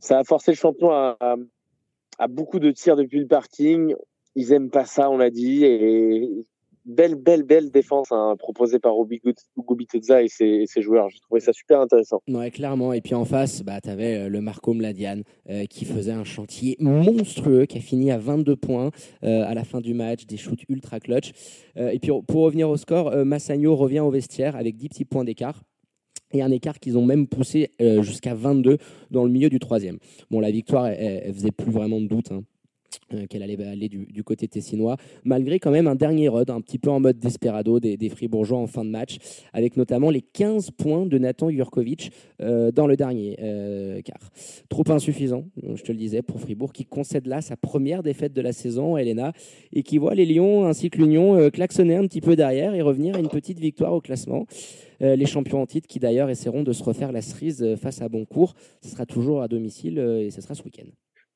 Ça 0.00 0.18
a 0.18 0.24
forcé 0.24 0.52
le 0.52 0.56
champion 0.56 0.90
à, 0.90 1.16
à, 1.20 1.36
à, 2.18 2.28
beaucoup 2.28 2.58
de 2.58 2.70
tirs 2.70 2.96
depuis 2.96 3.18
le 3.18 3.26
parking. 3.26 3.94
Ils 4.34 4.52
aiment 4.52 4.70
pas 4.70 4.84
ça, 4.84 5.10
on 5.10 5.16
l'a 5.16 5.30
dit, 5.30 5.64
et 5.64 6.28
belle, 6.84 7.14
belle, 7.14 7.42
belle 7.42 7.70
défense 7.70 8.08
hein, 8.10 8.34
proposée 8.38 8.78
par 8.78 8.94
Gubiteza 9.58 10.22
et 10.22 10.28
ses, 10.28 10.64
ses 10.66 10.82
joueurs. 10.82 11.08
J'ai 11.10 11.20
trouvé 11.20 11.40
ça 11.40 11.52
super 11.52 11.80
intéressant. 11.80 12.20
Ouais, 12.28 12.50
clairement. 12.50 12.92
Et 12.92 13.00
puis 13.00 13.14
en 13.14 13.24
face, 13.24 13.62
bah, 13.62 13.80
tu 13.80 13.88
avais 13.88 14.16
euh, 14.16 14.28
le 14.28 14.40
Marco 14.40 14.74
Mladian 14.74 15.20
euh, 15.48 15.64
qui 15.66 15.84
faisait 15.84 16.12
un 16.12 16.24
chantier 16.24 16.76
monstrueux, 16.80 17.66
qui 17.66 17.78
a 17.78 17.80
fini 17.80 18.10
à 18.10 18.18
22 18.18 18.56
points 18.56 18.90
euh, 19.24 19.44
à 19.46 19.54
la 19.54 19.64
fin 19.64 19.80
du 19.80 19.94
match, 19.94 20.26
des 20.26 20.36
shoots 20.36 20.64
ultra 20.68 21.00
clutch. 21.00 21.32
Et 21.76 21.98
puis 21.98 22.12
pour 22.28 22.42
revenir 22.42 22.68
au 22.68 22.76
score, 22.76 23.24
Massagno 23.24 23.74
revient 23.74 24.00
au 24.00 24.10
vestiaire 24.10 24.54
avec 24.54 24.76
10 24.76 24.88
petits 24.90 25.04
points 25.04 25.24
d'écart 25.24 25.62
et 26.32 26.40
un 26.40 26.50
écart 26.50 26.78
qu'ils 26.78 26.96
ont 26.96 27.04
même 27.04 27.26
poussé 27.26 27.70
jusqu'à 28.00 28.34
22 28.34 28.78
dans 29.10 29.24
le 29.24 29.30
milieu 29.30 29.48
du 29.48 29.58
troisième. 29.58 29.98
Bon, 30.30 30.38
la 30.38 30.52
victoire, 30.52 30.86
elle, 30.86 31.22
elle 31.24 31.34
faisait 31.34 31.50
plus 31.50 31.72
vraiment 31.72 32.00
de 32.00 32.06
doute. 32.06 32.30
Hein 32.30 32.44
euh, 33.12 33.26
qu'elle 33.26 33.42
allait 33.42 33.62
aller 33.64 33.88
du, 33.88 34.06
du, 34.06 34.24
côté 34.24 34.48
tessinois, 34.48 34.96
malgré 35.24 35.58
quand 35.58 35.70
même 35.70 35.86
un 35.86 35.94
dernier 35.94 36.28
rod, 36.28 36.50
un 36.50 36.60
petit 36.60 36.78
peu 36.78 36.90
en 36.90 37.00
mode 37.00 37.18
desperado 37.18 37.80
des, 37.80 37.96
des 37.96 38.08
Fribourgeois 38.08 38.58
en 38.58 38.66
fin 38.66 38.84
de 38.84 38.90
match, 38.90 39.18
avec 39.52 39.76
notamment 39.76 40.10
les 40.10 40.22
15 40.22 40.70
points 40.72 41.06
de 41.06 41.18
Nathan 41.18 41.50
Jurkovic 41.50 42.12
euh, 42.40 42.70
dans 42.70 42.86
le 42.86 42.96
dernier 42.96 43.36
euh, 43.40 44.00
quart. 44.02 44.30
Trop 44.68 44.84
insuffisant, 44.88 45.44
je 45.74 45.82
te 45.82 45.92
le 45.92 45.98
disais, 45.98 46.22
pour 46.22 46.40
Fribourg, 46.40 46.72
qui 46.72 46.84
concède 46.84 47.26
là 47.26 47.40
sa 47.40 47.56
première 47.56 48.02
défaite 48.02 48.32
de 48.32 48.40
la 48.40 48.52
saison, 48.52 48.96
Elena, 48.96 49.32
et 49.72 49.82
qui 49.82 49.98
voit 49.98 50.14
les 50.14 50.26
Lions 50.26 50.66
ainsi 50.66 50.90
que 50.90 50.98
l'Union 50.98 51.36
euh, 51.36 51.50
klaxonner 51.50 51.96
un 51.96 52.06
petit 52.06 52.20
peu 52.20 52.36
derrière 52.36 52.74
et 52.74 52.82
revenir 52.82 53.16
à 53.16 53.18
une 53.18 53.28
petite 53.28 53.58
victoire 53.58 53.92
au 53.92 54.00
classement. 54.00 54.46
Euh, 55.02 55.16
les 55.16 55.26
champions 55.26 55.60
en 55.60 55.66
titre 55.66 55.88
qui 55.88 55.98
d'ailleurs 55.98 56.30
essaieront 56.30 56.62
de 56.62 56.72
se 56.72 56.82
refaire 56.82 57.12
la 57.12 57.22
cerise 57.22 57.76
face 57.76 58.00
à 58.02 58.08
Boncourt. 58.08 58.54
Ce 58.80 58.90
sera 58.90 59.06
toujours 59.06 59.42
à 59.42 59.48
domicile 59.48 59.98
et 59.98 60.30
ce 60.30 60.40
sera 60.40 60.54
ce 60.54 60.62
week-end. 60.62 60.90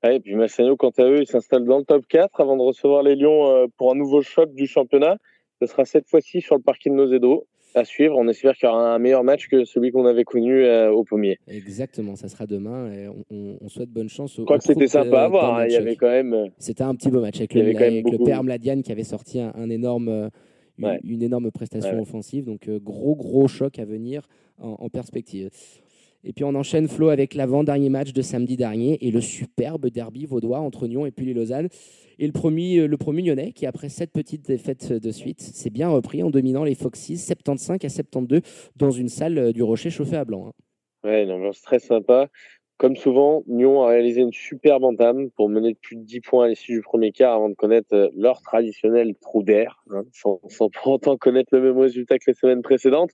Ouais, 0.05 0.17
et 0.17 0.21
puis 0.21 0.35
Massagno, 0.37 0.77
quant 0.77 0.93
à 0.99 1.03
eux, 1.03 1.21
ils 1.21 1.27
s'installent 1.27 1.65
dans 1.65 1.79
le 1.79 1.85
top 1.85 2.07
4 2.09 2.41
avant 2.41 2.57
de 2.57 2.63
recevoir 2.63 3.03
les 3.03 3.17
Lions 3.17 3.51
euh, 3.51 3.67
pour 3.77 3.91
un 3.91 3.97
nouveau 3.97 4.23
choc 4.23 4.55
du 4.55 4.67
championnat. 4.67 5.17
Ce 5.61 5.67
sera 5.67 5.85
cette 5.85 6.09
fois-ci 6.09 6.41
sur 6.41 6.55
le 6.57 6.63
parking 6.63 6.93
de 6.93 6.99
Nozedo 6.99 7.47
à 7.75 7.85
suivre. 7.85 8.17
On 8.17 8.29
espère 8.29 8.55
qu'il 8.55 8.69
y 8.69 8.71
aura 8.71 8.95
un 8.95 8.99
meilleur 9.01 9.25
match 9.25 9.49
que 9.49 9.65
celui 9.65 9.91
qu'on 9.91 10.07
avait 10.07 10.25
connu 10.25 10.65
euh, 10.65 10.93
au 10.93 11.03
pommier. 11.03 11.39
Exactement, 11.49 12.15
ça 12.15 12.29
sera 12.29 12.47
demain 12.47 12.93
et 12.93 13.09
on, 13.09 13.59
on 13.61 13.69
souhaite 13.69 13.91
bonne 13.91 14.09
chance. 14.09 14.39
Au, 14.39 14.43
Je 14.43 14.45
crois 14.45 14.59
que 14.59 14.65
c'était 14.65 14.87
sympa 14.87 15.25
à 15.25 15.29
voir. 15.29 15.59
Hein. 15.59 15.67
Il 15.67 15.73
y 15.73 15.77
avait 15.77 15.97
quand 15.97 16.09
même. 16.09 16.49
C'était 16.59 16.85
un 16.85 16.95
petit 16.95 17.11
beau 17.11 17.21
match 17.21 17.39
avec, 17.39 17.55
le, 17.55 17.63
avec 17.77 18.09
le, 18.09 18.25
père 18.25 18.45
Mladian 18.45 18.83
qui 18.83 18.93
avait 18.93 19.03
sorti 19.03 19.41
un, 19.41 19.53
un 19.57 19.69
énorme, 19.69 20.31
une, 20.79 21.23
énorme 21.23 21.51
prestation 21.51 21.95
ouais. 21.95 22.03
offensive. 22.03 22.45
Donc 22.45 22.69
euh, 22.69 22.79
gros 22.79 23.17
gros 23.17 23.49
choc 23.49 23.79
à 23.79 23.85
venir 23.85 24.29
en, 24.61 24.77
en 24.79 24.89
perspective. 24.89 25.51
Et 26.25 26.33
puis 26.33 26.45
on 26.45 26.55
enchaîne 26.55 26.89
Flo 26.89 27.09
avec 27.11 27.35
l'avant-dernier 27.35 27.91
match 27.91 28.12
de 28.12 28.23
samedi 28.23 28.57
dernier 28.57 28.99
et 29.01 29.11
le 29.11 29.21
superbe 29.21 29.87
derby 29.89 30.27
vaudois 30.27 30.59
entre 30.59 30.87
Nyon 30.87 31.07
et 31.07 31.11
puis 31.11 31.27
les 31.27 31.35
Lausanne. 31.35 31.69
Et 32.19 32.27
le 32.27 32.33
premier, 32.33 32.87
le 32.87 32.97
premier 32.97 33.23
Lyonnais 33.23 33.53
qui, 33.53 33.66
après 33.66 33.89
sept 33.89 34.11
petites 34.12 34.47
défaites 34.47 34.93
de 34.93 35.11
suite, 35.12 35.41
s'est 35.41 35.71
bien 35.71 35.89
repris 35.89 36.23
en 36.23 36.31
dominant 36.31 36.64
les 36.64 36.75
Foxes 36.75 37.16
75 37.16 37.79
à 37.85 37.89
72 37.89 38.41
dans 38.77 38.91
une 38.91 39.09
salle 39.09 39.53
du 39.53 39.62
Rocher 39.62 39.91
chauffée 39.91 40.16
à 40.16 40.25
blanc. 40.25 40.49
Hein. 40.49 40.53
Ouais, 41.05 41.23
une 41.23 41.31
ambiance 41.31 41.62
très 41.62 41.79
sympa. 41.79 42.29
Comme 42.79 42.97
souvent, 42.97 43.43
Nyon 43.49 43.83
a 43.83 43.89
réalisé 43.89 44.21
une 44.21 44.33
superbe 44.33 44.85
entame 44.85 45.31
pour 45.31 45.49
mener 45.49 45.73
de 45.73 45.79
plus 45.79 45.97
de 45.97 46.03
10 46.03 46.21
points 46.21 46.47
à 46.47 46.49
l'issue 46.49 46.75
du 46.75 46.81
premier 46.81 47.11
quart 47.11 47.35
avant 47.35 47.49
de 47.49 47.55
connaître 47.55 48.12
leur 48.16 48.41
traditionnel 48.41 49.14
trou 49.21 49.43
d'air, 49.43 49.83
hein, 49.91 50.05
sans 50.12 50.39
pour 50.71 50.93
autant 50.93 51.16
connaître 51.16 51.49
le 51.53 51.61
même 51.61 51.79
résultat 51.79 52.19
que 52.19 52.25
les 52.29 52.35
semaines 52.35 52.62
précédentes. 52.62 53.11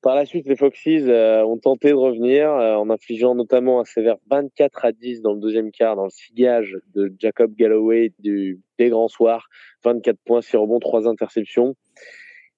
Par 0.00 0.14
la 0.14 0.24
suite, 0.26 0.46
les 0.46 0.54
Foxes 0.54 0.86
euh, 0.86 1.42
ont 1.42 1.58
tenté 1.58 1.88
de 1.88 1.94
revenir 1.94 2.50
euh, 2.52 2.76
en 2.76 2.88
infligeant 2.88 3.34
notamment 3.34 3.80
un 3.80 3.84
sévère 3.84 4.16
24 4.30 4.84
à 4.84 4.92
10 4.92 5.22
dans 5.22 5.32
le 5.32 5.40
deuxième 5.40 5.72
quart, 5.72 5.96
dans 5.96 6.04
le 6.04 6.10
sillage 6.10 6.76
de 6.94 7.12
Jacob 7.18 7.52
Galloway 7.56 8.12
du, 8.20 8.60
des 8.78 8.90
grands 8.90 9.08
soirs. 9.08 9.48
24 9.84 10.16
points, 10.24 10.40
6 10.40 10.56
rebonds, 10.56 10.78
3 10.78 11.08
interceptions. 11.08 11.74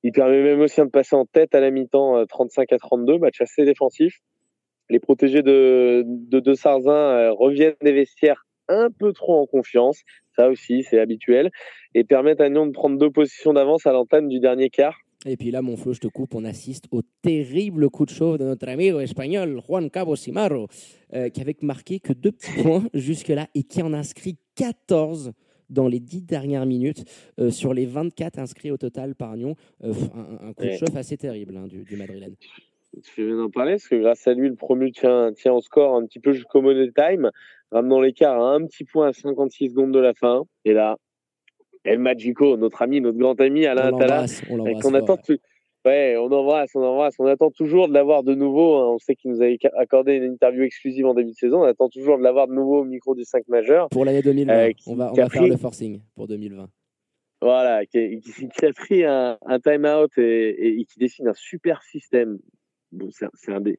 Il 0.02 0.12
permet 0.12 0.42
même 0.42 0.60
aussi 0.60 0.80
de 0.80 0.86
passer 0.86 1.16
en 1.16 1.24
tête 1.26 1.54
à 1.54 1.60
la 1.60 1.70
mi-temps 1.70 2.16
euh, 2.18 2.24
35 2.26 2.72
à 2.72 2.78
32, 2.78 3.18
match 3.18 3.40
assez 3.40 3.64
défensif. 3.64 4.18
Les 4.90 4.98
protégés 4.98 5.42
de, 5.42 6.04
de, 6.06 6.40
de 6.40 6.54
Sarzin 6.54 6.92
euh, 6.92 7.32
reviennent 7.32 7.76
des 7.80 7.92
vestiaires 7.92 8.44
un 8.68 8.88
peu 8.90 9.12
trop 9.12 9.40
en 9.40 9.46
confiance. 9.46 10.02
Ça 10.36 10.48
aussi, 10.48 10.82
c'est 10.82 10.98
habituel. 10.98 11.50
Et 11.94 12.04
permettent 12.04 12.40
à 12.40 12.48
Nyon 12.48 12.66
de 12.66 12.72
prendre 12.72 12.98
deux 12.98 13.10
positions 13.10 13.52
d'avance 13.52 13.86
à 13.86 13.92
l'entame 13.92 14.28
du 14.28 14.40
dernier 14.40 14.70
quart. 14.70 14.98
Et 15.26 15.36
puis 15.36 15.50
là, 15.50 15.60
mon 15.60 15.76
Flo, 15.76 15.92
je 15.92 16.00
te 16.00 16.08
coupe, 16.08 16.34
on 16.34 16.44
assiste 16.44 16.86
au 16.92 17.02
terrible 17.22 17.90
coup 17.90 18.06
de 18.06 18.10
chauffe 18.10 18.38
de 18.38 18.44
notre 18.44 18.66
ami 18.68 18.86
espagnol 18.86 19.60
Juan 19.66 19.90
Cabo 19.90 20.16
Simaro, 20.16 20.66
euh, 21.12 21.28
qui 21.28 21.42
avait 21.42 21.56
marqué 21.60 22.00
que 22.00 22.14
deux 22.14 22.32
petits 22.32 22.62
points 22.62 22.84
jusque-là 22.94 23.48
et 23.54 23.62
qui 23.62 23.82
en 23.82 23.92
inscrit 23.92 24.38
14 24.56 25.32
dans 25.68 25.88
les 25.88 26.00
dix 26.00 26.22
dernières 26.22 26.64
minutes 26.64 27.04
euh, 27.38 27.50
sur 27.50 27.74
les 27.74 27.84
24 27.84 28.38
inscrits 28.38 28.70
au 28.70 28.78
total 28.78 29.14
par 29.14 29.36
Nyon. 29.36 29.56
Euh, 29.84 29.92
un, 30.14 30.48
un, 30.48 30.52
coup 30.54 30.64
de 30.64 30.72
chauffe 30.72 30.96
assez 30.96 31.18
terrible 31.18 31.56
hein, 31.56 31.66
du, 31.66 31.84
du 31.84 31.96
Madrilène. 31.96 32.34
Tu 32.94 33.10
fais 33.10 33.24
bien 33.24 33.36
d'en 33.36 33.50
parler, 33.50 33.72
parce 33.72 33.88
que 33.88 33.96
grâce 33.96 34.26
à 34.26 34.32
lui, 34.32 34.48
le 34.48 34.56
promu 34.56 34.90
tient, 34.90 35.32
tient 35.32 35.52
au 35.52 35.60
score 35.60 35.94
un 35.94 36.06
petit 36.06 36.18
peu 36.18 36.32
jusqu'au 36.32 36.60
money 36.60 36.90
time, 36.92 37.30
ramenant 37.70 38.00
l'écart 38.00 38.40
à 38.40 38.54
un 38.54 38.66
petit 38.66 38.84
point 38.84 39.08
à 39.08 39.12
56 39.12 39.68
secondes 39.68 39.92
de 39.92 40.00
la 40.00 40.12
fin. 40.14 40.44
Et 40.64 40.72
là, 40.72 40.96
El 41.84 41.98
Magico, 41.98 42.56
notre 42.56 42.82
ami, 42.82 43.00
notre 43.00 43.18
grand 43.18 43.40
ami 43.40 43.66
Alain 43.66 43.94
Attala, 43.94 44.26
qu'on 44.82 44.94
attend. 44.94 45.16
Tu... 45.16 45.38
Ouais, 45.86 46.16
on 46.18 46.30
embrasse, 46.30 46.74
on 46.74 46.82
embrasse. 46.82 47.14
On 47.18 47.26
attend 47.26 47.50
toujours 47.50 47.88
de 47.88 47.94
l'avoir 47.94 48.22
de 48.22 48.34
nouveau. 48.34 48.76
Hein. 48.76 48.88
On 48.94 48.98
sait 48.98 49.14
qu'il 49.14 49.30
nous 49.30 49.42
a 49.42 49.46
accordé 49.78 50.14
une 50.14 50.24
interview 50.24 50.62
exclusive 50.62 51.06
en 51.06 51.14
début 51.14 51.30
de 51.30 51.36
saison. 51.36 51.62
On 51.62 51.64
attend 51.64 51.88
toujours 51.88 52.18
de 52.18 52.22
l'avoir 52.22 52.48
de 52.48 52.52
nouveau 52.52 52.80
au 52.80 52.84
micro 52.84 53.14
du 53.14 53.24
5 53.24 53.48
majeur. 53.48 53.88
Pour 53.88 54.04
l'année 54.04 54.20
2020, 54.20 54.52
euh, 54.52 54.72
qui, 54.72 54.90
on 54.90 54.96
va, 54.96 55.10
on 55.10 55.14
va 55.14 55.28
faire 55.30 55.46
le 55.46 55.56
forcing 55.56 56.02
pour 56.14 56.28
2020. 56.28 56.68
Voilà, 57.42 57.86
qui, 57.86 58.20
qui, 58.20 58.48
qui 58.48 58.66
a 58.66 58.72
pris 58.74 59.04
un, 59.04 59.38
un 59.46 59.58
time-out 59.58 60.10
et, 60.18 60.80
et, 60.80 60.84
qui 60.84 60.98
dessine 60.98 61.28
un 61.28 61.34
super 61.34 61.82
système 61.82 62.38
c'est 63.10 63.52
un 63.52 63.60
des, 63.60 63.78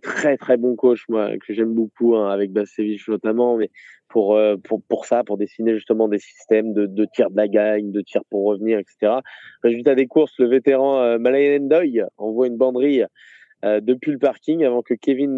très 0.00 0.36
très 0.36 0.56
bons 0.56 0.76
coachs 0.76 1.08
moi 1.08 1.30
que 1.38 1.52
j'aime 1.52 1.74
beaucoup 1.74 2.16
hein, 2.16 2.30
avec 2.30 2.52
Bassevich 2.52 3.08
notamment 3.08 3.56
mais 3.56 3.70
pour, 4.08 4.36
euh, 4.36 4.56
pour 4.56 4.82
pour 4.84 5.06
ça 5.06 5.24
pour 5.24 5.36
dessiner 5.36 5.74
justement 5.74 6.08
des 6.08 6.18
systèmes 6.18 6.72
de, 6.72 6.86
de 6.86 7.06
tir 7.12 7.30
de 7.30 7.36
la 7.36 7.48
gagne 7.48 7.92
de 7.92 8.00
tir 8.00 8.22
pour 8.30 8.44
revenir 8.46 8.78
etc 8.78 9.14
résultat 9.62 9.94
des 9.94 10.06
courses 10.06 10.38
le 10.38 10.48
vétéran 10.48 11.02
euh, 11.02 11.18
Malayen 11.18 11.60
Ndoye 11.60 12.06
envoie 12.16 12.46
une 12.46 12.56
banderie 12.56 13.02
depuis 13.62 14.12
le 14.12 14.18
parking 14.18 14.64
avant 14.64 14.82
que 14.82 14.94
Kevin 14.94 15.36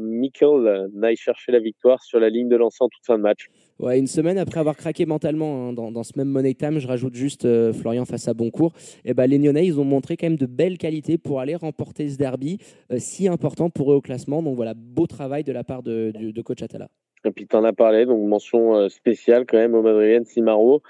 Michael 0.00 0.88
n'aille 0.92 1.16
chercher 1.16 1.52
la 1.52 1.60
victoire 1.60 2.02
sur 2.02 2.18
la 2.20 2.28
ligne 2.28 2.48
de 2.48 2.56
lancer 2.56 2.78
en 2.80 2.88
toute 2.88 3.04
fin 3.06 3.16
de 3.16 3.22
match. 3.22 3.48
Ouais, 3.80 3.98
une 3.98 4.06
semaine 4.06 4.36
après 4.36 4.60
avoir 4.60 4.76
craqué 4.76 5.06
mentalement 5.06 5.70
hein, 5.70 5.72
dans, 5.72 6.02
ce 6.02 6.12
même 6.14 6.28
Money 6.28 6.52
Time, 6.52 6.78
je 6.80 6.86
rajoute 6.86 7.14
juste 7.14 7.46
euh, 7.46 7.72
Florian 7.72 8.04
face 8.04 8.28
à 8.28 8.34
Boncourt. 8.34 8.74
Et 9.06 9.10
eh 9.10 9.14
ben, 9.14 9.26
les 9.26 9.38
Nyonnais, 9.38 9.64
ils 9.64 9.80
ont 9.80 9.84
montré 9.84 10.18
quand 10.18 10.26
même 10.26 10.36
de 10.36 10.44
belles 10.44 10.76
qualités 10.76 11.16
pour 11.16 11.40
aller 11.40 11.54
remporter 11.54 12.10
ce 12.10 12.18
derby 12.18 12.58
euh, 12.92 12.96
si 12.98 13.26
important 13.26 13.70
pour 13.70 13.90
eux 13.90 13.94
au 13.94 14.00
classement. 14.02 14.42
Donc 14.42 14.56
voilà, 14.56 14.74
beau 14.76 15.06
travail 15.06 15.44
de 15.44 15.52
la 15.52 15.64
part 15.64 15.82
de, 15.82 16.12
coach 16.42 16.62
Atala. 16.62 16.88
Et 17.24 17.30
puis 17.30 17.46
tu 17.46 17.56
en 17.56 17.64
as 17.64 17.72
parlé, 17.72 18.04
donc 18.04 18.22
mention 18.28 18.76
euh, 18.76 18.90
spéciale 18.90 19.46
quand 19.46 19.56
même 19.56 19.74
au 19.74 19.80
Madrilen 19.80 20.26
Simaro, 20.26 20.82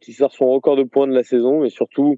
qui 0.00 0.14
sort 0.14 0.32
son 0.32 0.50
record 0.50 0.76
de 0.76 0.84
points 0.84 1.06
de 1.06 1.12
la 1.12 1.22
saison, 1.22 1.60
mais 1.60 1.68
surtout 1.68 2.16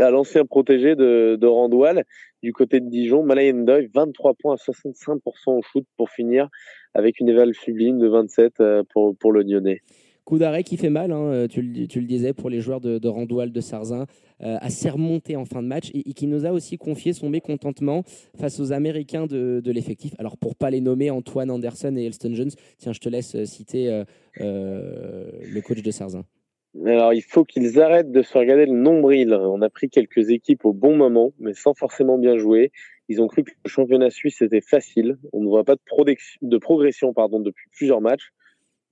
à 0.00 0.10
l'ancien 0.10 0.44
protégé 0.44 0.94
de, 0.96 1.36
de 1.40 1.46
Randoual 1.46 2.04
du 2.42 2.52
côté 2.52 2.80
de 2.80 2.88
Dijon, 2.88 3.22
Malay 3.22 3.52
Ndoye, 3.52 3.88
23 3.92 4.34
points 4.34 4.54
à 4.54 4.56
65% 4.56 5.18
au 5.48 5.62
shoot 5.62 5.84
pour 5.96 6.10
finir 6.10 6.48
avec 6.94 7.20
une 7.20 7.28
éval 7.28 7.54
sublime 7.54 7.98
de 7.98 8.08
27 8.08 8.60
euh, 8.60 8.82
pour, 8.92 9.32
le 9.32 9.42
Lyonnais. 9.42 9.80
Coup 10.24 10.38
d'arrêt 10.38 10.62
qui 10.62 10.76
fait 10.76 10.90
mal, 10.90 11.12
hein, 11.12 11.46
tu, 11.48 11.62
le, 11.62 11.86
tu, 11.86 12.00
le, 12.00 12.06
disais, 12.06 12.32
pour 12.32 12.50
les 12.50 12.60
joueurs 12.60 12.80
de, 12.80 12.98
de 12.98 13.08
Randoual, 13.08 13.52
de 13.52 13.60
Sarzin, 13.60 14.06
euh, 14.42 14.56
assez 14.62 14.88
remonté 14.88 15.36
en 15.36 15.44
fin 15.44 15.62
de 15.62 15.68
match 15.68 15.90
et, 15.92 16.14
qui 16.14 16.26
nous 16.26 16.46
a 16.46 16.50
aussi 16.50 16.78
confié 16.78 17.12
son 17.12 17.28
mécontentement 17.28 18.04
face 18.38 18.58
aux 18.58 18.72
Américains 18.72 19.26
de, 19.26 19.70
l'effectif. 19.70 20.14
Alors, 20.18 20.38
pour 20.38 20.56
pas 20.56 20.70
les 20.70 20.80
nommer, 20.80 21.10
Antoine 21.10 21.50
Anderson 21.50 21.94
et 21.96 22.06
Elston 22.06 22.34
Jones, 22.34 22.50
tiens, 22.78 22.92
je 22.94 23.00
te 23.00 23.08
laisse 23.10 23.34
euh, 23.34 23.44
citer 23.44 24.02
euh, 24.40 25.24
le 25.42 25.60
coach 25.60 25.82
de 25.82 25.90
Sarzin. 25.90 26.24
Alors, 26.86 27.12
il 27.12 27.22
faut 27.22 27.44
qu'ils 27.44 27.80
arrêtent 27.80 28.12
de 28.12 28.22
se 28.22 28.38
regarder 28.38 28.66
le 28.66 28.74
nombril. 28.74 29.34
On 29.34 29.60
a 29.60 29.68
pris 29.68 29.88
quelques 29.88 30.30
équipes 30.30 30.64
au 30.64 30.72
bon 30.72 30.96
moment, 30.96 31.32
mais 31.38 31.52
sans 31.52 31.74
forcément 31.74 32.16
bien 32.16 32.38
jouer. 32.38 32.70
Ils 33.08 33.20
ont 33.20 33.26
cru 33.26 33.42
que 33.42 33.50
le 33.64 33.68
championnat 33.68 34.10
suisse 34.10 34.40
était 34.40 34.60
facile. 34.60 35.18
On 35.32 35.40
ne 35.40 35.48
voit 35.48 35.64
pas 35.64 35.74
de, 35.74 36.58
progression 36.58 37.12
pardon, 37.12 37.40
depuis 37.40 37.68
plusieurs 37.72 38.00
matchs. 38.00 38.32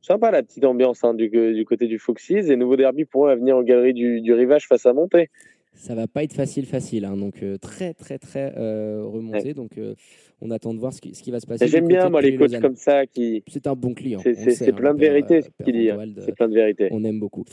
Sympa 0.01 0.31
la 0.31 0.43
petite 0.43 0.65
ambiance 0.65 1.05
hein, 1.05 1.15
du, 1.15 1.65
côté 1.67 1.87
du 1.87 1.99
Foxys 1.99 2.51
et 2.51 2.57
nouveau 2.57 2.77
derby 2.77 3.05
pourrait 3.05 3.37
venir 3.37 3.57
aux 3.57 3.63
galeries 3.63 3.95
du, 3.95 4.21
du, 4.21 4.33
rivage 4.33 4.67
face 4.67 4.87
à 4.87 4.93
Monté. 4.93 5.31
Ça 5.79 5.95
va 5.95 6.09
pas 6.09 6.25
être 6.25 6.33
facile, 6.33 6.67
facile. 6.67 7.05
Hein. 7.05 7.17
donc 7.17 7.43
euh, 7.43 7.57
très, 7.57 7.95
très, 7.95 8.19
très 8.19 8.53
euh, 8.57 9.05
remonté. 9.05 9.55
Donc 9.55 9.79
euh, 9.79 9.95
on 10.41 10.51
attend 10.51 10.75
de 10.75 10.81
voir 10.81 10.93
ce 10.93 11.01
qui, 11.01 11.15
ce 11.15 11.23
qui 11.23 11.31
va 11.31 11.39
se 11.39 11.47
passer. 11.47 11.69
J'aime 11.69 11.87
bien 11.87 12.09
moi 12.09 12.21
les 12.21 12.37
coachs 12.37 12.61
comme 12.61 12.77
ça 12.77 13.07
qui. 13.07 13.45
C'est 13.47 13.67
un 13.67 13.75
bon 13.75 13.95
client. 13.95 14.21
C'est 14.23 14.73
plein, 14.73 14.93
de 14.93 14.99
vérité 14.99 15.43
ce 15.43 15.65
qu'il 15.65 15.75
dit. 15.75 15.91
Hein. 15.91 16.05
C'est 16.19 16.35
plein 16.35 16.49
de 16.49 16.55
vérité. 16.55 16.89
On 16.91 17.05
aime 17.05 17.21
beaucoup. 17.21 17.45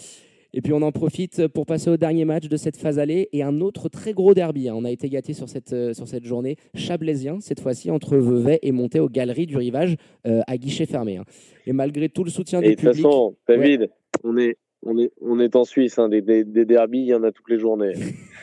Et 0.54 0.62
puis 0.62 0.72
on 0.74 0.82
en 0.82 0.92
profite 0.92 1.48
pour 1.50 1.66
passer 1.66 1.90
au 1.90 1.98
dernier 1.98 2.24
match 2.26 2.48
de 2.48 2.58
cette 2.58 2.78
phase 2.78 2.98
allée 2.98 3.28
et 3.34 3.44
un 3.44 3.60
autre 3.60 3.90
très 3.90 4.14
gros 4.14 4.34
derby. 4.34 4.70
Hein. 4.70 4.74
On 4.76 4.86
a 4.86 4.92
été 4.92 5.10
gâté 5.10 5.34
sur 5.34 5.50
cette, 5.50 5.94
sur 5.94 6.08
cette 6.08 6.24
journée. 6.24 6.56
Chablaisien, 6.74 7.42
cette 7.42 7.60
fois-ci, 7.60 7.92
entre 7.92 8.16
Vevey 8.18 8.60
et 8.64 8.72
monté 8.72 9.02
aux 9.02 9.10
Galeries 9.10 9.48
du 9.48 9.58
Rivage 9.58 9.98
euh, 10.26 10.42
à 10.48 10.58
guichet 10.58 10.86
fermé. 10.86 11.18
Hein. 11.18 11.26
Et 11.68 11.74
malgré 11.74 12.08
tout 12.08 12.24
le 12.24 12.30
soutien 12.30 12.62
du 12.62 12.70
public. 12.70 12.86
De 12.86 12.92
toute 12.92 13.02
façon, 13.02 13.36
David, 13.50 13.90
on 14.24 14.38
est 14.38 14.56
on 14.86 14.98
est, 15.00 15.12
on 15.20 15.40
est 15.40 15.56
en 15.56 15.66
Suisse, 15.66 15.98
hein, 15.98 16.10
des, 16.10 16.22
des, 16.22 16.66
derbies, 16.66 17.00
il 17.00 17.08
y 17.08 17.14
en 17.16 17.24
a 17.24 17.32
toutes 17.32 17.50
les 17.50 17.60
journées. 17.60 17.94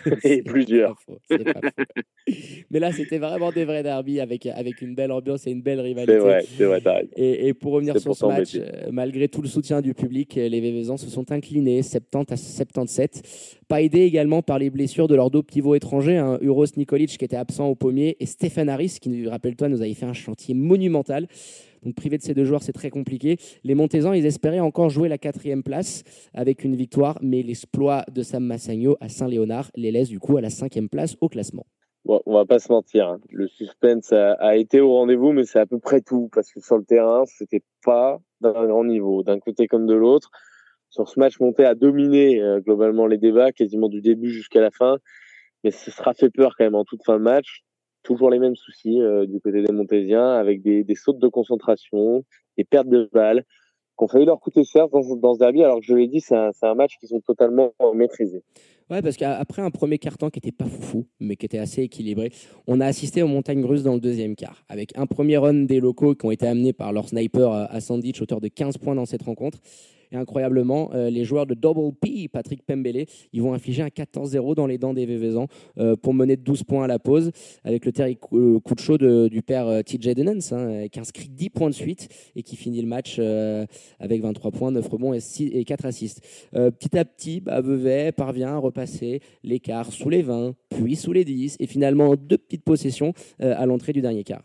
et 0.24 0.42
plusieurs. 0.42 0.96
Mais 2.70 2.80
là, 2.80 2.90
c'était 2.92 3.18
vraiment 3.18 3.52
des 3.52 3.64
vrais 3.64 3.84
derbies 3.84 4.20
avec, 4.20 4.46
avec 4.46 4.82
une 4.82 4.96
belle 4.96 5.12
ambiance 5.12 5.46
et 5.46 5.52
une 5.52 5.62
belle 5.62 5.80
rivalité. 5.80 6.12
C'est 6.12 6.18
vrai, 6.18 6.44
c'est 6.58 6.64
vrai, 6.64 7.08
et, 7.14 7.48
et, 7.48 7.54
pour 7.54 7.72
revenir 7.72 7.98
sur 8.00 8.16
ce 8.16 8.26
match, 8.26 8.56
euh, 8.56 8.88
malgré 8.90 9.28
tout 9.28 9.40
le 9.40 9.48
soutien 9.48 9.80
du 9.80 9.94
public, 9.94 10.34
les 10.34 10.60
Vévézans 10.60 10.96
se 10.96 11.08
sont 11.08 11.30
inclinés 11.30 11.82
70 11.82 12.32
à 12.32 12.36
77. 12.36 13.22
Pas 13.68 13.80
aidés 13.80 14.02
également 14.02 14.42
par 14.42 14.58
les 14.58 14.70
blessures 14.70 15.06
de 15.06 15.14
leurs 15.14 15.30
deux 15.30 15.42
pivots 15.42 15.76
étrangers, 15.76 16.16
hein, 16.16 16.38
Uros 16.42 16.66
Nikolic 16.76 17.16
qui 17.16 17.24
était 17.24 17.36
absent 17.36 17.68
au 17.68 17.76
pommier 17.76 18.16
et 18.18 18.26
Stéphane 18.26 18.68
Harris 18.68 18.98
qui, 19.00 19.28
rappelle-toi, 19.28 19.68
nous 19.68 19.80
avait 19.80 19.94
fait 19.94 20.06
un 20.06 20.12
chantier 20.12 20.54
monumental. 20.54 21.28
Donc 21.82 21.94
privé 21.94 22.18
de 22.18 22.22
ces 22.22 22.34
deux 22.34 22.44
joueurs, 22.44 22.62
c'est 22.62 22.72
très 22.72 22.90
compliqué. 22.90 23.36
Les 23.64 23.74
Montezans, 23.74 24.12
ils 24.12 24.26
espéraient 24.26 24.60
encore 24.60 24.90
jouer 24.90 25.08
la 25.08 25.18
quatrième 25.18 25.62
place 25.62 26.04
avec 26.34 26.64
une 26.64 26.76
victoire, 26.76 27.18
mais 27.22 27.42
l'exploit 27.42 28.04
de 28.12 28.22
Sam 28.22 28.44
Massagno 28.44 28.96
à 29.00 29.08
Saint-Léonard 29.08 29.70
les 29.74 29.90
laisse 29.90 30.08
du 30.08 30.18
coup 30.18 30.36
à 30.36 30.40
la 30.40 30.50
cinquième 30.50 30.88
place 30.88 31.16
au 31.20 31.28
classement. 31.28 31.66
Bon, 32.04 32.20
on 32.26 32.34
va 32.34 32.44
pas 32.44 32.58
se 32.58 32.72
mentir, 32.72 33.08
hein. 33.08 33.20
le 33.30 33.46
suspense 33.46 34.12
a, 34.12 34.56
été 34.56 34.80
au 34.80 34.92
rendez-vous, 34.92 35.32
mais 35.32 35.44
c'est 35.44 35.60
à 35.60 35.66
peu 35.66 35.78
près 35.78 36.00
tout 36.00 36.28
parce 36.34 36.52
que 36.52 36.60
sur 36.60 36.76
le 36.76 36.84
terrain, 36.84 37.22
c'était 37.26 37.62
pas 37.84 38.20
d'un 38.40 38.66
grand 38.66 38.84
niveau, 38.84 39.22
d'un 39.22 39.38
côté 39.38 39.68
comme 39.68 39.86
de 39.86 39.94
l'autre. 39.94 40.30
Sur 40.90 41.08
ce 41.08 41.20
match, 41.20 41.38
Monté 41.38 41.64
a 41.64 41.76
dominé 41.76 42.42
euh, 42.42 42.60
globalement 42.60 43.06
les 43.06 43.18
débats, 43.18 43.52
quasiment 43.52 43.88
du 43.88 44.00
début 44.00 44.30
jusqu'à 44.30 44.60
la 44.60 44.72
fin, 44.72 44.98
mais 45.62 45.70
ce 45.70 45.92
sera 45.92 46.12
fait 46.12 46.28
peur 46.28 46.54
quand 46.58 46.64
même 46.64 46.74
en 46.74 46.84
toute 46.84 47.04
fin 47.04 47.18
de 47.18 47.22
match 47.22 47.62
toujours 48.02 48.30
les 48.30 48.38
mêmes 48.38 48.56
soucis 48.56 49.00
euh, 49.00 49.26
du 49.26 49.40
côté 49.40 49.62
des 49.62 49.72
Montésiens, 49.72 50.32
avec 50.32 50.62
des, 50.62 50.84
des, 50.84 50.94
sautes 50.94 51.18
de 51.18 51.28
concentration, 51.28 52.24
des 52.56 52.64
pertes 52.64 52.88
de 52.88 53.08
balles, 53.12 53.44
qu'on 53.96 54.08
failli 54.08 54.24
leur 54.24 54.40
coûter 54.40 54.64
cher 54.64 54.88
dans, 54.88 55.02
ce 55.02 55.38
derby, 55.38 55.62
alors 55.62 55.80
que 55.80 55.86
je 55.86 55.94
l'ai 55.94 56.08
dit, 56.08 56.20
c'est 56.20 56.34
un, 56.34 56.74
match 56.74 56.98
qu'ils 56.98 57.14
ont 57.14 57.20
totalement 57.20 57.72
maîtrisé. 57.94 58.42
Ouais, 58.90 59.00
parce 59.00 59.16
qu'après 59.16 59.62
un 59.62 59.70
premier 59.70 59.98
quart-temps 59.98 60.30
qui 60.30 60.38
n'était 60.38 60.52
pas 60.52 60.66
foufou, 60.66 61.06
mais 61.20 61.36
qui 61.36 61.46
était 61.46 61.58
assez 61.58 61.82
équilibré, 61.82 62.30
on 62.66 62.80
a 62.80 62.86
assisté 62.86 63.22
aux 63.22 63.28
montagnes 63.28 63.64
russes 63.64 63.82
dans 63.82 63.94
le 63.94 64.00
deuxième 64.00 64.34
quart, 64.34 64.64
avec 64.68 64.96
un 64.96 65.06
premier 65.06 65.36
run 65.36 65.64
des 65.64 65.80
locaux 65.80 66.14
qui 66.14 66.26
ont 66.26 66.30
été 66.30 66.46
amenés 66.46 66.72
par 66.72 66.92
leur 66.92 67.08
sniper 67.08 67.52
à 67.52 67.80
Sandwich, 67.80 68.20
auteur 68.20 68.40
de 68.40 68.48
15 68.48 68.78
points 68.78 68.94
dans 68.94 69.06
cette 69.06 69.22
rencontre, 69.22 69.58
et 70.12 70.16
incroyablement, 70.16 70.90
euh, 70.94 71.10
les 71.10 71.24
joueurs 71.24 71.46
de 71.46 71.54
Double 71.54 71.94
P, 71.94 72.28
Patrick 72.28 72.64
Pembele, 72.64 73.06
ils 73.32 73.42
vont 73.42 73.54
infliger 73.54 73.82
un 73.82 73.88
14-0 73.88 74.54
dans 74.54 74.66
les 74.66 74.78
dents 74.78 74.94
des 74.94 75.06
Vévézans 75.06 75.48
euh, 75.78 75.96
pour 75.96 76.14
mener 76.14 76.36
de 76.36 76.42
12 76.42 76.64
points 76.64 76.84
à 76.84 76.86
la 76.86 76.98
pause 76.98 77.30
avec 77.64 77.86
le 77.86 77.92
terry 77.92 78.18
euh, 78.32 78.60
coup 78.60 78.74
de 78.74 78.80
chaud 78.80 78.98
du 78.98 79.42
père 79.42 79.82
TJ 79.84 80.14
Denens, 80.14 80.52
hein, 80.52 80.88
qui 80.88 81.00
inscrit 81.00 81.28
10 81.28 81.50
points 81.50 81.70
de 81.70 81.74
suite 81.74 82.08
et 82.36 82.42
qui 82.42 82.56
finit 82.56 82.82
le 82.82 82.88
match 82.88 83.18
avec 83.98 84.22
23 84.22 84.50
points, 84.50 84.70
9 84.70 84.86
rebonds 84.86 85.14
et, 85.14 85.64
4 85.64 85.86
assists. 85.86 86.20
petit 86.52 86.98
à 86.98 87.04
petit, 87.04 87.40
bah, 87.40 87.62
parvient 88.12 88.54
à 88.54 88.58
repasser 88.58 89.20
l'écart 89.42 89.90
sous 89.92 90.10
les 90.10 90.22
20, 90.22 90.54
puis 90.70 90.96
sous 90.96 91.12
les 91.12 91.24
10 91.24 91.56
et 91.58 91.66
finalement 91.66 92.14
deux 92.16 92.38
petites 92.38 92.64
possessions 92.64 93.12
à 93.38 93.64
l'entrée 93.66 93.92
du 93.92 94.02
dernier 94.02 94.24
quart. 94.24 94.44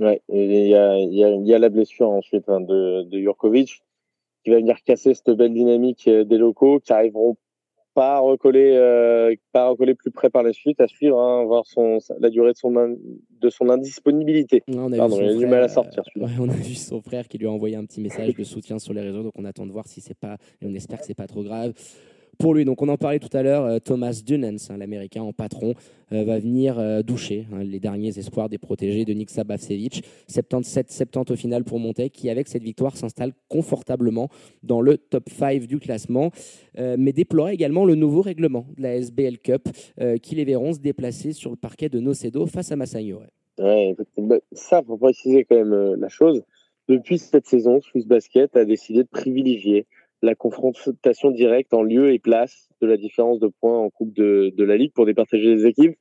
Ouais, 0.00 0.22
il 0.28 0.68
y 0.68 0.74
a, 0.74 1.58
la 1.58 1.68
blessure 1.68 2.08
ensuite 2.08 2.48
hein, 2.48 2.60
de, 2.60 3.02
de 3.02 3.18
Jurkovic 3.18 3.81
qui 4.42 4.50
va 4.50 4.56
venir 4.56 4.76
casser 4.84 5.14
cette 5.14 5.30
belle 5.30 5.54
dynamique 5.54 6.06
euh, 6.08 6.24
des 6.24 6.38
locaux 6.38 6.80
qui 6.80 6.92
arriveront 6.92 7.36
pas 7.94 8.16
à 8.16 8.18
recoller, 8.20 8.72
euh, 8.74 9.34
pas 9.52 9.64
à 9.64 9.68
recoller 9.68 9.94
plus 9.94 10.10
près 10.10 10.30
par 10.30 10.42
la 10.42 10.52
suite, 10.52 10.80
à 10.80 10.88
suivre, 10.88 11.20
hein, 11.20 11.44
voir 11.44 11.66
son, 11.66 11.98
la 12.20 12.30
durée 12.30 12.52
de 12.52 12.56
son, 12.56 12.70
de 12.72 13.50
son 13.50 13.68
indisponibilité. 13.68 14.62
on 14.68 14.92
a, 14.92 14.96
Pardon, 14.96 15.18
il 15.20 15.28
a 15.28 15.34
du 15.34 15.46
mal 15.46 15.62
à 15.62 15.68
sortir. 15.68 16.02
Euh, 16.16 16.26
on 16.40 16.48
a 16.48 16.54
vu 16.54 16.74
son 16.74 17.02
frère 17.02 17.28
qui 17.28 17.38
lui 17.38 17.46
a 17.46 17.50
envoyé 17.50 17.76
un 17.76 17.84
petit 17.84 18.00
message 18.00 18.34
de 18.34 18.44
soutien 18.44 18.78
sur 18.78 18.94
les 18.94 19.02
réseaux, 19.02 19.22
donc 19.22 19.32
on 19.36 19.44
attend 19.44 19.66
de 19.66 19.72
voir 19.72 19.86
si 19.86 20.00
c'est 20.00 20.18
pas, 20.18 20.36
et 20.60 20.66
on 20.66 20.74
espère 20.74 21.00
que 21.00 21.06
c'est 21.06 21.14
pas 21.14 21.26
trop 21.26 21.42
grave 21.42 21.74
pour 22.38 22.54
lui. 22.54 22.64
Donc 22.64 22.82
on 22.82 22.88
en 22.88 22.96
parlait 22.96 23.18
tout 23.18 23.34
à 23.36 23.42
l'heure, 23.42 23.64
euh, 23.64 23.78
Thomas 23.78 24.20
Dunens, 24.24 24.70
hein, 24.70 24.76
l'Américain 24.76 25.22
en 25.22 25.32
patron, 25.32 25.74
euh, 26.12 26.24
va 26.24 26.38
venir 26.38 26.78
euh, 26.78 27.02
doucher 27.02 27.46
hein, 27.52 27.62
les 27.62 27.80
derniers 27.80 28.18
espoirs 28.18 28.48
des 28.48 28.58
protégés 28.58 29.04
de 29.04 29.12
Nick 29.12 29.30
Sabavsevich. 29.30 30.02
77-70 30.28 31.32
au 31.32 31.36
final 31.36 31.64
pour 31.64 31.78
Montet, 31.78 32.10
qui 32.10 32.30
avec 32.30 32.48
cette 32.48 32.62
victoire 32.62 32.96
s'installe 32.96 33.32
confortablement 33.48 34.28
dans 34.62 34.80
le 34.80 34.98
top 34.98 35.28
5 35.28 35.66
du 35.66 35.78
classement, 35.78 36.30
mais 36.78 37.12
déplorait 37.12 37.54
également 37.54 37.84
le 37.84 37.94
nouveau 37.94 38.22
règlement 38.22 38.66
de 38.76 38.82
la 38.82 38.96
SBL 38.96 39.38
Cup, 39.38 39.68
qui 40.22 40.34
les 40.34 40.44
verront 40.44 40.72
se 40.72 40.78
déplacer 40.78 41.32
sur 41.32 41.50
le 41.50 41.56
parquet 41.56 41.88
de 41.88 42.00
Nocedo 42.00 42.46
face 42.46 42.72
à 42.72 42.76
Massagno. 42.76 43.20
Ouais. 43.58 43.94
Bah, 44.18 44.38
ça, 44.52 44.82
pour 44.82 44.98
préciser 44.98 45.44
quand 45.44 45.56
même 45.56 45.94
la 45.94 46.08
chose, 46.08 46.42
depuis 46.88 47.18
cette 47.18 47.46
saison, 47.46 47.80
Swiss 47.80 48.06
Basket 48.06 48.56
a 48.56 48.64
décidé 48.64 49.02
de 49.02 49.08
privilégier 49.08 49.86
la 50.22 50.34
confrontation 50.34 51.30
directe 51.30 51.74
en 51.74 51.82
lieu 51.82 52.12
et 52.12 52.18
place 52.18 52.68
de 52.80 52.86
la 52.86 52.96
différence 52.96 53.40
de 53.40 53.48
points 53.48 53.78
en 53.78 53.90
Coupe 53.90 54.12
de, 54.14 54.52
la 54.58 54.76
Ligue 54.76 54.92
pour 54.92 55.04
départager 55.04 55.54
les 55.54 55.66
équipes. 55.66 55.96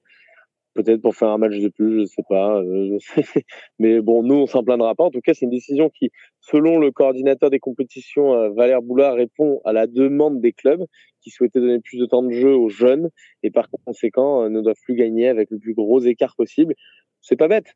Peut-être 0.74 1.02
pour 1.02 1.16
faire 1.16 1.30
un 1.30 1.38
match 1.38 1.58
de 1.58 1.68
plus, 1.68 2.02
je 2.02 2.06
sais 2.06 2.24
pas. 2.30 2.62
Euh, 2.62 2.98
Mais 3.80 4.00
bon, 4.00 4.24
nous, 4.24 4.36
on 4.36 4.46
s'en 4.46 4.64
plaindra 4.64 4.96
pas. 4.96 5.04
En 5.04 5.10
tout 5.10 5.20
cas, 5.20 5.34
c'est 5.34 5.44
une 5.44 5.52
décision 5.52 5.90
qui, 5.90 6.12
selon 6.40 6.80
le 6.80 6.92
coordinateur 6.92 7.50
des 7.50 7.60
compétitions, 7.60 8.34
euh, 8.34 8.50
Valère 8.52 8.82
Boulard, 8.82 9.16
répond 9.16 9.60
à 9.66 9.74
la 9.74 9.86
demande 9.86 10.40
des 10.40 10.54
clubs 10.54 10.86
qui 11.20 11.30
souhaitaient 11.30 11.60
donner 11.60 11.80
plus 11.80 11.98
de 11.98 12.06
temps 12.06 12.24
de 12.24 12.32
jeu 12.32 12.56
aux 12.56 12.70
jeunes 12.70 13.10
et 13.44 13.52
par 13.52 13.68
conséquent 13.86 14.44
euh, 14.44 14.50
ne 14.50 14.62
doivent 14.62 14.80
plus 14.84 14.96
gagner 14.96 15.28
avec 15.28 15.52
le 15.52 15.60
plus 15.60 15.74
gros 15.74 16.00
écart 16.00 16.36
possible. 16.38 16.74
C'est 17.20 17.36
pas 17.36 17.50
bête. 17.50 17.76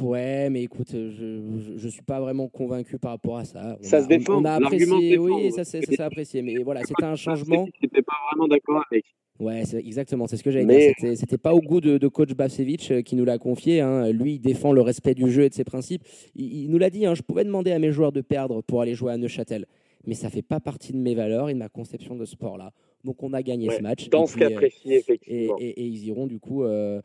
Ouais, 0.00 0.50
mais 0.50 0.62
écoute, 0.62 0.88
je, 0.92 1.76
je, 1.76 1.88
suis 1.88 2.02
pas 2.02 2.20
vraiment 2.20 2.48
convaincu 2.48 2.98
par 2.98 3.12
rapport 3.12 3.38
à 3.38 3.44
ça. 3.44 3.76
ça 3.80 4.02
se 4.02 4.08
défend. 4.08 4.40
On 4.40 4.44
a 4.44 4.54
apprécié, 4.54 5.18
oui, 5.18 5.52
ça 5.52 5.64
c'est 5.64 6.00
apprécié, 6.00 6.42
mais 6.42 6.56
voilà, 6.62 6.82
c'était 6.84 7.04
un 7.04 7.14
changement. 7.14 7.66
C'était 7.80 8.02
pas 8.02 8.14
vraiment 8.30 8.48
d'accord 8.48 8.82
avec. 8.90 9.04
Ouais, 9.38 9.62
exactement, 9.76 10.26
c'est 10.26 10.36
ce 10.36 10.42
que 10.42 10.50
j'allais 10.50 10.64
mais... 10.64 10.94
dire. 10.98 11.16
C'était 11.16 11.38
pas 11.38 11.54
au 11.54 11.60
goût 11.60 11.80
de, 11.80 12.08
coach 12.08 12.32
Bavsevich 12.34 12.90
euh, 12.90 13.02
qui 13.02 13.14
nous 13.14 13.24
l'a 13.24 13.38
confié. 13.38 13.80
Hein. 13.80 14.10
Lui, 14.10 14.34
il 14.34 14.38
défend 14.40 14.72
le 14.72 14.80
respect 14.80 15.14
du 15.14 15.30
jeu 15.30 15.44
et 15.44 15.48
de 15.48 15.54
ses 15.54 15.62
principes. 15.62 16.02
Il, 16.34 16.68
nous 16.70 16.78
l'a 16.78 16.90
dit. 16.90 17.06
Hein, 17.06 17.14
je 17.14 17.22
pouvais 17.22 17.44
demander 17.44 17.70
à 17.70 17.78
mes 17.78 17.92
joueurs 17.92 18.10
de 18.10 18.20
perdre 18.20 18.62
pour 18.62 18.82
aller 18.82 18.94
jouer 18.94 19.12
à 19.12 19.16
Neuchâtel, 19.16 19.66
mais 20.06 20.14
ça 20.14 20.28
fait 20.28 20.42
pas 20.42 20.58
partie 20.58 20.92
de 20.92 20.98
mes 20.98 21.14
valeurs 21.14 21.48
et 21.50 21.54
de 21.54 21.58
ma 21.58 21.68
conception 21.68 22.16
de 22.16 22.24
sport 22.24 22.58
là. 22.58 22.72
Donc 23.08 23.22
on 23.22 23.32
a 23.32 23.42
gagné 23.42 23.70
ce 23.70 23.80
match. 23.80 24.10
Dans 24.10 24.26
ce 24.26 24.36
cas 24.36 24.50
euh, 24.50 24.54
précis, 24.54 24.92
effectivement. 24.92 25.56
Et, 25.58 25.82
ils 25.82 26.04
iront 26.08 26.26
du 26.26 26.38
coup 26.38 26.62
euh, 26.62 27.00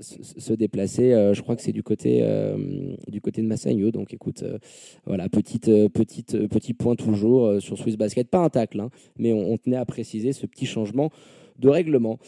se, 0.00 0.52
déplacer. 0.54 1.10
je 1.32 1.40
crois 1.40 1.54
que 1.54 1.62
c'est 1.62 1.70
du 1.70 1.84
côté 1.84 2.20
du 3.06 3.20
côté 3.20 3.42
de 3.42 3.46
Massagno. 3.46 3.92
Donc 3.92 4.12
écoute, 4.12 4.42
voilà, 5.04 5.28
petite, 5.28 5.66
petite, 5.90 6.48
petit 6.48 6.74
point 6.74 6.96
toujours 6.96 7.62
sur 7.62 7.78
Swiss 7.78 7.96
Basket. 7.96 8.28
Pas 8.28 8.40
un 8.40 8.48
tacle, 8.48 8.80
hein, 8.80 8.90
mais 9.18 9.32
on, 9.32 9.56
tenait 9.56 9.76
à 9.76 9.84
préciser 9.84 10.32
ce 10.32 10.46
petit 10.46 10.66
changement 10.66 11.12
de 11.60 11.68
règlement. 11.68 12.18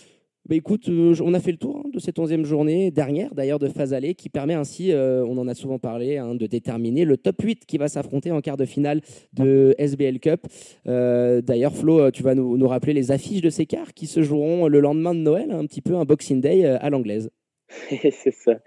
Bah, 0.48 0.54
écoute, 0.54 0.88
euh, 0.88 1.14
on 1.22 1.34
a 1.34 1.40
fait 1.40 1.50
le 1.50 1.58
tour 1.58 1.82
hein, 1.84 1.90
de 1.92 1.98
cette 1.98 2.18
onzième 2.18 2.46
journée, 2.46 2.90
dernière 2.90 3.34
d'ailleurs 3.34 3.58
de 3.58 3.68
phase 3.68 3.92
aller, 3.92 4.14
qui 4.14 4.30
permet 4.30 4.54
ainsi, 4.54 4.92
euh, 4.92 5.22
on 5.26 5.36
en 5.36 5.46
a 5.46 5.52
souvent 5.52 5.78
parlé, 5.78 6.16
hein, 6.16 6.34
de 6.34 6.46
déterminer 6.46 7.04
le 7.04 7.18
top 7.18 7.42
8 7.42 7.66
qui 7.66 7.76
va 7.76 7.88
s'affronter 7.88 8.32
en 8.32 8.40
quart 8.40 8.56
de 8.56 8.64
finale 8.64 9.02
de 9.34 9.74
SBL 9.76 10.20
Cup. 10.20 10.46
Euh, 10.86 11.42
d'ailleurs, 11.42 11.74
Flo, 11.74 12.10
tu 12.10 12.22
vas 12.22 12.34
nous, 12.34 12.66
rappeler 12.66 12.94
les 12.94 13.10
affiches 13.10 13.42
de 13.42 13.50
ces 13.50 13.66
quarts 13.66 13.92
qui 13.92 14.06
se 14.06 14.22
joueront 14.22 14.68
le 14.68 14.80
lendemain 14.80 15.14
de 15.14 15.20
Noël, 15.20 15.50
un 15.50 15.66
petit 15.66 15.82
peu 15.82 15.96
un 15.96 16.06
Boxing 16.06 16.40
Day 16.40 16.64
à 16.64 16.88
l'anglaise. 16.88 17.30
C'est 18.10 18.32
ça. 18.32 18.58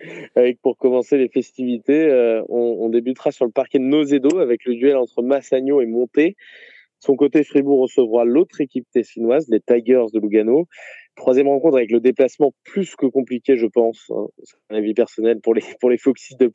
Pour 0.62 0.78
commencer 0.78 1.18
les 1.18 1.30
festivités, 1.30 2.42
on, 2.50 2.90
débutera 2.90 3.32
sur 3.32 3.46
le 3.46 3.52
parquet 3.52 3.80
de 3.80 3.86
Nozedo 3.86 4.38
avec 4.38 4.66
le 4.66 4.76
duel 4.76 4.98
entre 4.98 5.24
Massagno 5.24 5.82
et 5.82 5.88
Monté. 5.88 6.36
Son 7.02 7.16
côté, 7.16 7.44
Fribourg 7.44 7.82
recevra 7.82 8.26
l'autre 8.26 8.62
équipe 8.62 8.86
tessinoise, 8.92 9.48
les 9.50 9.60
Tigers 9.60 10.06
de 10.14 10.20
Lugano. 10.20 10.68
Troisième 11.16 11.48
rencontre 11.48 11.78
avec 11.78 11.92
le 11.92 12.00
déplacement 12.00 12.54
plus 12.64 12.96
que 12.96 13.06
compliqué, 13.06 13.58
je 13.58 13.68
pense. 13.68 14.10
Hein, 14.12 14.28
un 14.70 14.78
avis 14.78 14.94
personnel 14.94 15.40
pour 15.42 15.54
les 15.54 15.62
pour 15.80 15.90
les 15.90 15.98
Foxys 15.98 16.36
de 16.38 16.50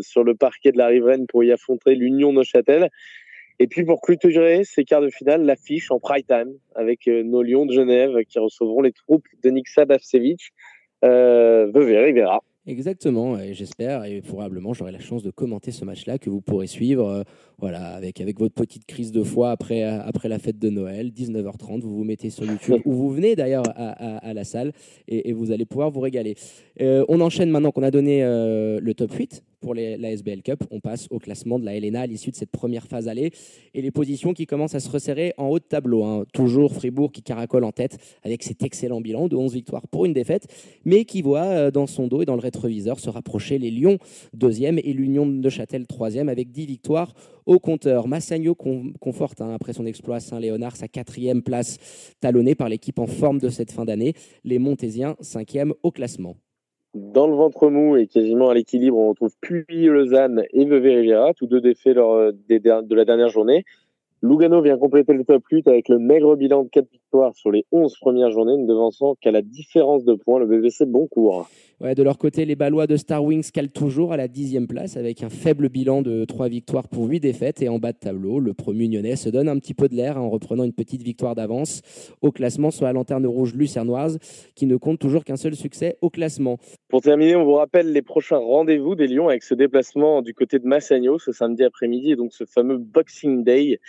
sur 0.00 0.24
le 0.24 0.34
parquet 0.34 0.72
de 0.72 0.78
la 0.78 0.86
Riveraine 0.86 1.26
pour 1.26 1.44
y 1.44 1.52
affronter 1.52 1.94
l'Union 1.94 2.32
Neuchâtel. 2.32 2.88
Et 3.58 3.66
puis 3.66 3.84
pour 3.84 4.00
clôturer 4.00 4.64
ces 4.64 4.84
quarts 4.84 5.00
de 5.00 5.08
finale, 5.08 5.42
l'affiche 5.42 5.90
en 5.90 5.98
prime 5.98 6.22
time 6.22 6.52
avec 6.74 7.08
euh, 7.08 7.22
nos 7.22 7.42
Lions 7.42 7.64
de 7.64 7.72
Genève 7.72 8.14
qui 8.28 8.38
recevront 8.38 8.82
les 8.82 8.92
troupes 8.92 9.26
de 9.42 9.50
Niksa 9.50 9.86
Davsevic. 9.86 10.52
Euh, 11.04 11.70
Rivera. 11.74 12.42
Exactement, 12.68 13.38
et 13.38 13.54
j'espère 13.54 14.04
et 14.04 14.20
probablement 14.22 14.74
j'aurai 14.74 14.90
la 14.90 14.98
chance 14.98 15.22
de 15.22 15.30
commenter 15.30 15.70
ce 15.70 15.84
match-là 15.84 16.18
que 16.18 16.28
vous 16.28 16.40
pourrez 16.40 16.66
suivre 16.66 17.08
euh, 17.08 17.22
voilà, 17.58 17.94
avec, 17.94 18.20
avec 18.20 18.40
votre 18.40 18.54
petite 18.54 18.86
crise 18.86 19.12
de 19.12 19.22
foi 19.22 19.52
après, 19.52 19.84
après 19.84 20.28
la 20.28 20.40
fête 20.40 20.58
de 20.58 20.68
Noël, 20.68 21.12
19h30, 21.12 21.80
vous 21.82 21.96
vous 21.96 22.02
mettez 22.02 22.28
sur 22.28 22.44
YouTube 22.44 22.80
ou 22.84 22.92
vous 22.92 23.10
venez 23.10 23.36
d'ailleurs 23.36 23.62
à, 23.76 24.16
à, 24.16 24.34
la 24.34 24.42
salle 24.42 24.72
et, 25.06 25.32
vous 25.32 25.52
allez 25.52 25.64
pouvoir 25.64 25.90
vous 25.92 26.00
régaler. 26.00 26.34
Euh, 26.80 27.04
on 27.08 27.20
enchaîne 27.20 27.50
maintenant 27.50 27.70
qu'on 27.70 27.84
a 27.84 27.92
donné 27.92 28.24
euh, 28.24 28.80
le 28.82 28.94
top 28.94 29.12
8 29.12 29.44
pour 29.66 29.74
la 29.74 30.12
SBL 30.12 30.42
Cup. 30.42 30.62
On 30.70 30.78
passe 30.78 31.08
au 31.10 31.18
classement 31.18 31.58
de 31.58 31.64
la 31.64 31.76
LNA 31.76 32.02
à 32.02 32.06
l'issue 32.06 32.30
de 32.30 32.36
cette 32.36 32.52
première 32.52 32.86
phase 32.86 33.08
aller 33.08 33.32
et 33.74 33.82
les 33.82 33.90
positions 33.90 34.32
qui 34.32 34.46
commencent 34.46 34.76
à 34.76 34.80
se 34.80 34.88
resserrer 34.88 35.34
en 35.38 35.48
haut 35.48 35.58
de 35.58 35.64
tableau. 35.64 36.04
Hein. 36.04 36.24
Toujours 36.32 36.72
Fribourg 36.72 37.10
qui 37.10 37.20
caracole 37.20 37.64
en 37.64 37.72
tête 37.72 37.98
avec 38.22 38.44
cet 38.44 38.62
excellent 38.62 39.00
bilan 39.00 39.26
de 39.26 39.34
11 39.34 39.52
victoires 39.52 39.88
pour 39.88 40.04
une 40.04 40.12
défaite, 40.12 40.46
mais 40.84 41.04
qui 41.04 41.20
voit 41.20 41.46
euh, 41.46 41.70
dans 41.72 41.88
son 41.88 42.06
dos 42.06 42.22
et 42.22 42.26
dans 42.26 42.36
le 42.36 42.40
rétroviseur 42.42 43.00
se 43.00 43.10
rapprocher 43.10 43.58
les 43.58 43.72
Lions 43.72 43.98
deuxième 44.32 44.78
et 44.78 44.92
l'Union 44.92 45.26
de 45.26 45.48
Châtel 45.48 45.88
troisième 45.88 46.28
avec 46.28 46.52
10 46.52 46.66
victoires 46.66 47.12
au 47.44 47.58
compteur. 47.58 48.06
Massagno 48.06 48.54
conforte 48.54 49.40
hein, 49.40 49.50
après 49.52 49.72
son 49.72 49.84
exploit 49.84 50.20
Saint-Léonard 50.20 50.76
sa 50.76 50.86
quatrième 50.86 51.42
place 51.42 51.78
talonnée 52.20 52.54
par 52.54 52.68
l'équipe 52.68 53.00
en 53.00 53.08
forme 53.08 53.40
de 53.40 53.48
cette 53.48 53.72
fin 53.72 53.84
d'année. 53.84 54.12
Les 54.44 54.60
Montésiens 54.60 55.16
cinquième 55.20 55.74
au 55.82 55.90
classement. 55.90 56.36
Dans 56.96 57.26
le 57.26 57.34
ventre 57.34 57.68
mou 57.68 57.98
et 57.98 58.06
quasiment 58.06 58.48
à 58.48 58.54
l'équilibre, 58.54 58.96
on 58.96 59.10
retrouve 59.10 59.34
Puy, 59.42 59.84
Lausanne 59.84 60.44
et 60.54 60.64
Vevey 60.64 61.12
tous 61.36 61.46
deux 61.46 61.60
défaits 61.60 61.94
lors 61.94 62.32
de 62.32 62.94
la 62.94 63.04
dernière 63.04 63.28
journée. 63.28 63.66
Lugano 64.22 64.62
vient 64.62 64.78
compléter 64.78 65.12
le 65.12 65.22
top 65.22 65.44
8 65.46 65.68
avec 65.68 65.90
le 65.90 65.98
maigre 65.98 66.36
bilan 66.36 66.62
de 66.62 66.70
4 66.70 66.86
victoires 67.16 67.34
sur 67.34 67.50
les 67.50 67.64
11 67.72 67.96
premières 67.98 68.30
journées, 68.30 68.56
ne 68.56 68.66
devançant 68.66 69.14
qu'à 69.20 69.30
la 69.30 69.42
différence 69.42 70.04
de 70.04 70.14
points 70.14 70.38
le 70.38 70.46
BBC 70.46 70.84
Boncourt. 70.84 71.48
Ouais, 71.80 71.94
de 71.94 72.02
leur 72.02 72.16
côté, 72.16 72.44
les 72.44 72.56
Ballois 72.56 72.86
de 72.86 72.96
Star 72.96 73.22
Wings 73.22 73.50
calent 73.52 73.70
toujours 73.70 74.12
à 74.12 74.16
la 74.16 74.28
dixième 74.28 74.66
place 74.66 74.96
avec 74.96 75.22
un 75.22 75.28
faible 75.28 75.68
bilan 75.68 76.02
de 76.02 76.24
3 76.24 76.48
victoires 76.48 76.88
pour 76.88 77.04
8 77.04 77.20
défaites. 77.20 77.60
Et 77.62 77.68
en 77.68 77.78
bas 77.78 77.92
de 77.92 77.98
tableau, 77.98 78.40
le 78.40 78.54
premier 78.54 78.88
Nyonnais 78.88 79.16
se 79.16 79.28
donne 79.28 79.48
un 79.48 79.58
petit 79.58 79.74
peu 79.74 79.88
de 79.88 79.94
l'air 79.94 80.16
en 80.16 80.30
reprenant 80.30 80.64
une 80.64 80.72
petite 80.72 81.02
victoire 81.02 81.34
d'avance 81.34 81.82
au 82.22 82.32
classement 82.32 82.70
sur 82.70 82.86
la 82.86 82.92
lanterne 82.92 83.26
rouge 83.26 83.54
lucernoise 83.54 84.18
qui 84.54 84.66
ne 84.66 84.76
compte 84.76 84.98
toujours 84.98 85.24
qu'un 85.24 85.36
seul 85.36 85.54
succès 85.54 85.96
au 86.00 86.08
classement. 86.08 86.58
Pour 86.88 87.02
terminer, 87.02 87.36
on 87.36 87.44
vous 87.44 87.54
rappelle 87.54 87.92
les 87.92 88.02
prochains 88.02 88.38
rendez-vous 88.38 88.94
des 88.94 89.06
Lions 89.06 89.28
avec 89.28 89.42
ce 89.42 89.54
déplacement 89.54 90.22
du 90.22 90.32
côté 90.32 90.58
de 90.58 90.66
Massagno 90.66 91.18
ce 91.18 91.32
samedi 91.32 91.62
après-midi 91.62 92.12
et 92.12 92.16
donc 92.16 92.32
ce 92.32 92.44
fameux 92.44 92.78
Boxing 92.78 93.44
Day 93.44 93.80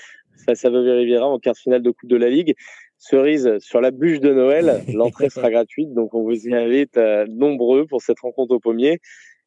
face 0.45 0.65
à 0.65 0.69
Vevey 0.69 0.91
Riviera 0.91 1.28
en 1.28 1.39
quart 1.39 1.53
de 1.53 1.59
finale 1.59 1.82
de 1.82 1.91
Coupe 1.91 2.09
de 2.09 2.15
la 2.15 2.30
Ligue. 2.30 2.55
Cerise 2.97 3.57
sur 3.59 3.79
la 3.79 3.91
bûche 3.91 4.19
de 4.19 4.33
Noël, 4.33 4.83
l'entrée 4.93 5.29
sera 5.29 5.49
gratuite, 5.51 5.93
donc 5.93 6.13
on 6.13 6.23
vous 6.23 6.47
y 6.47 6.53
invite 6.53 6.97
euh, 6.97 7.25
nombreux 7.29 7.85
pour 7.85 8.01
cette 8.01 8.19
rencontre 8.19 8.55
au 8.55 8.59
pommier. 8.59 8.99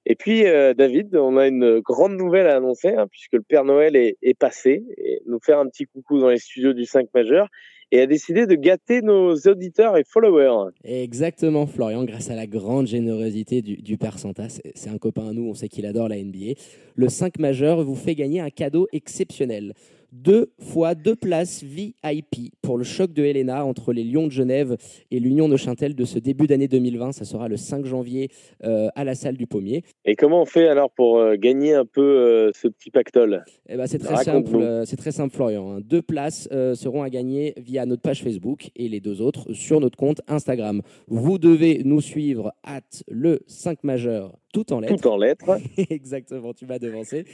Et 0.07 0.15
puis, 0.15 0.47
euh, 0.47 0.73
David, 0.73 1.15
on 1.17 1.37
a 1.37 1.47
une 1.47 1.81
grande 1.81 2.17
nouvelle 2.17 2.47
à 2.47 2.57
annoncer, 2.57 2.89
hein, 2.89 3.07
puisque 3.11 3.35
le 3.35 3.43
Père 3.43 3.65
Noël 3.65 3.97
est, 3.97 4.39
passé, 4.39 4.83
et 4.97 5.21
nous 5.27 5.39
faire 5.45 5.59
un 5.59 5.67
petit 5.67 5.85
coucou 5.85 6.21
dans 6.21 6.31
les 6.31 6.39
studios 6.39 6.73
du 6.73 6.87
5 6.87 7.09
majeur, 7.15 7.49
et 7.93 8.01
a 8.01 8.07
décidé 8.07 8.47
de 8.47 8.55
gâter 8.55 9.03
nos 9.03 9.35
auditeurs 9.35 9.97
et 9.97 10.05
followers. 10.05 10.71
Exactement, 10.85 11.67
Florian, 11.67 12.05
grâce 12.05 12.31
à 12.31 12.37
la 12.37 12.47
grande 12.47 12.87
générosité 12.87 13.63
du, 13.63 13.77
du 13.77 13.99
Père 13.99 14.19
Santa, 14.19 14.49
c'est 14.49 14.91
un 14.91 14.99
copain 14.99 15.29
à 15.29 15.33
nous, 15.33 15.49
on 15.49 15.55
sait 15.55 15.69
qu'il 15.69 15.85
adore 15.87 16.09
la 16.09 16.17
NBA. 16.17 16.55
Le 16.95 17.09
5 17.09 17.39
majeur 17.39 17.83
vous 17.83 17.97
fait 17.97 18.15
gagner 18.15 18.41
un 18.41 18.51
cadeau 18.51 18.87
exceptionnel 18.93 19.75
deux 20.13 20.53
fois 20.59 20.95
deux 20.95 21.17
places 21.17 21.63
VIP 21.63 22.53
pour 22.63 22.79
le 22.79 22.85
choc 22.85 23.13
de 23.13 23.23
Helena 23.23 23.65
entre 23.65 23.93
les 23.93 24.05
Lions 24.05 24.27
de 24.27 24.33
Genève 24.33 24.77
et 25.11 25.21
l'Union 25.21 25.47
de 25.47 25.53
Neuchâtel 25.53 25.95
de 25.95 26.05
ce 26.05 26.19
début 26.19 26.47
d'année 26.47 26.69
2020. 26.69 27.13
Ça 27.13 27.25
sera 27.25 27.49
le 27.49 27.57
5 27.57 27.85
janvier 27.85 28.31
euh, 28.65 28.89
à 28.95 29.05
la 29.05 29.15
salle 29.15 29.37
du 29.37 29.47
Pommier. 29.47 29.85
Et 30.05 30.17
comment 30.17 30.43
on 30.43 30.47
fait 30.47 30.69
alors 30.69 30.91
pour 30.91 31.19
euh, 31.19 31.37
gagner 31.37 31.75
un 31.75 31.85
peu 31.85 32.01
euh, 32.01 32.51
ce 32.55 32.69
petit 32.69 32.91
pactole? 32.91 33.45
Eh 33.69 33.77
ben, 33.77 33.87
C'est 33.87 33.99
très, 33.99 34.25
simple, 34.25 34.83
c'est 34.87 34.97
très 34.97 35.13
simple, 35.13 35.35
Florian. 35.35 35.73
Hein. 35.73 35.81
Deux 35.83 36.03
places 36.03 36.49
seront 36.75 37.03
à 37.03 37.11
gagner 37.11 37.55
via 37.57 37.87
notre 37.87 38.03
page 38.03 38.23
Facebook 38.23 38.71
et 38.77 38.89
les 38.89 39.01
deux 39.01 39.21
autres 39.21 39.53
sur 39.53 39.81
notre 39.81 39.97
compte 39.97 40.21
Instagram. 40.29 40.83
Vous 41.09 41.39
devez 41.39 41.83
nous 41.85 42.01
suivre 42.01 42.53
at 42.65 42.81
le 43.09 43.41
5 43.47 43.85
majeur 43.85 44.33
tout 44.53 44.73
en 44.73 44.81
lettres. 44.81 44.97
Tout 44.97 45.09
en 45.09 45.17
lettres. 45.17 45.59
Exactement, 45.91 46.53
tu 46.53 46.67
m'as 46.67 46.79
devancé. 46.79 47.25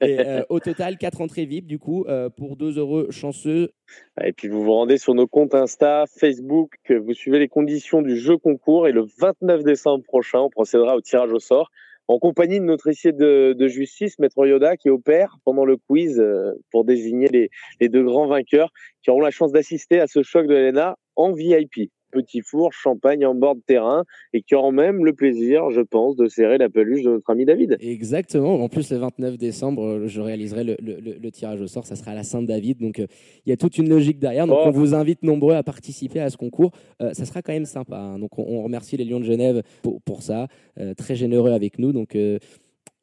Et, 0.00 0.20
euh, 0.20 0.42
au 0.48 0.60
total, 0.60 0.98
quatre 0.98 1.20
entrées 1.20 1.46
VIP, 1.46 1.66
du 1.66 1.78
coup, 1.78 2.04
euh, 2.08 2.28
pour 2.28 2.56
deux 2.56 2.78
heureux 2.78 3.08
chanceux. 3.10 3.72
Et 4.22 4.32
puis, 4.32 4.48
vous 4.48 4.62
vous 4.62 4.72
rendez 4.72 4.98
sur 4.98 5.14
nos 5.14 5.26
comptes 5.26 5.54
Insta, 5.54 6.04
Facebook, 6.06 6.74
vous 6.88 7.14
suivez 7.14 7.38
les 7.38 7.48
conditions 7.48 8.02
du 8.02 8.16
jeu 8.16 8.36
concours 8.36 8.88
et 8.88 8.92
le 8.92 9.06
29 9.18 9.62
décembre 9.62 10.04
prochain, 10.04 10.40
on 10.40 10.50
procédera 10.50 10.96
au 10.96 11.00
tirage 11.00 11.32
au 11.32 11.38
sort 11.38 11.70
en 12.08 12.18
compagnie 12.18 12.60
de 12.60 12.64
notre 12.64 12.86
huissier 12.86 13.12
de, 13.12 13.66
justice, 13.66 14.18
Maître 14.18 14.46
Yoda, 14.46 14.76
qui 14.76 14.90
opère 14.90 15.38
pendant 15.44 15.64
le 15.64 15.76
quiz 15.76 16.20
euh, 16.20 16.52
pour 16.70 16.84
désigner 16.84 17.28
les, 17.28 17.50
les 17.80 17.88
deux 17.88 18.04
grands 18.04 18.28
vainqueurs 18.28 18.70
qui 19.02 19.10
auront 19.10 19.20
la 19.20 19.30
chance 19.30 19.52
d'assister 19.52 20.00
à 20.00 20.06
ce 20.06 20.22
choc 20.22 20.46
de 20.46 20.54
l'ENA 20.54 20.96
en 21.16 21.32
VIP 21.32 21.90
petit 22.16 22.40
four, 22.40 22.72
champagne 22.72 23.26
en 23.26 23.34
bord 23.34 23.54
de 23.54 23.60
terrain 23.60 24.04
et 24.32 24.42
qui 24.42 24.54
auront 24.54 24.72
même 24.72 25.04
le 25.04 25.12
plaisir, 25.12 25.70
je 25.70 25.80
pense, 25.80 26.16
de 26.16 26.28
serrer 26.28 26.58
la 26.58 26.68
peluche 26.68 27.02
de 27.02 27.10
notre 27.10 27.30
ami 27.30 27.44
David. 27.44 27.76
Exactement. 27.80 28.62
En 28.62 28.68
plus, 28.68 28.90
le 28.90 28.98
29 28.98 29.36
décembre, 29.36 29.84
euh, 29.84 30.06
je 30.06 30.20
réaliserai 30.20 30.64
le, 30.64 31.30
tirage 31.30 31.60
au 31.60 31.66
sort. 31.66 31.86
Ça 31.86 31.96
sera 31.96 32.12
à 32.12 32.14
la 32.14 32.22
Sainte-David. 32.22 32.80
Donc, 32.80 33.00
euh, 33.00 33.06
il 33.44 33.50
y 33.50 33.52
a 33.52 33.56
toute 33.56 33.78
une 33.78 33.88
logique 33.88 34.18
derrière. 34.18 34.46
Donc, 34.46 34.58
oh. 34.60 34.68
on 34.68 34.70
vous 34.70 34.94
invite 34.94 35.22
nombreux 35.22 35.54
à 35.54 35.62
participer 35.62 36.20
à 36.20 36.30
ce 36.30 36.36
concours. 36.36 36.72
Euh, 37.02 37.12
ça 37.12 37.24
sera 37.24 37.42
quand 37.42 37.52
même 37.52 37.66
sympa. 37.66 37.98
Hein. 37.98 38.18
Donc, 38.18 38.38
on, 38.38 38.62
remercie 38.62 38.96
les 38.96 39.04
Lions 39.04 39.20
de 39.20 39.24
Genève 39.24 39.62
pour, 39.82 40.00
pour 40.02 40.22
ça. 40.22 40.48
très 40.96 41.14
généreux 41.14 41.52
avec 41.52 41.78
nous. 41.78 41.92
Donc, 41.92 42.16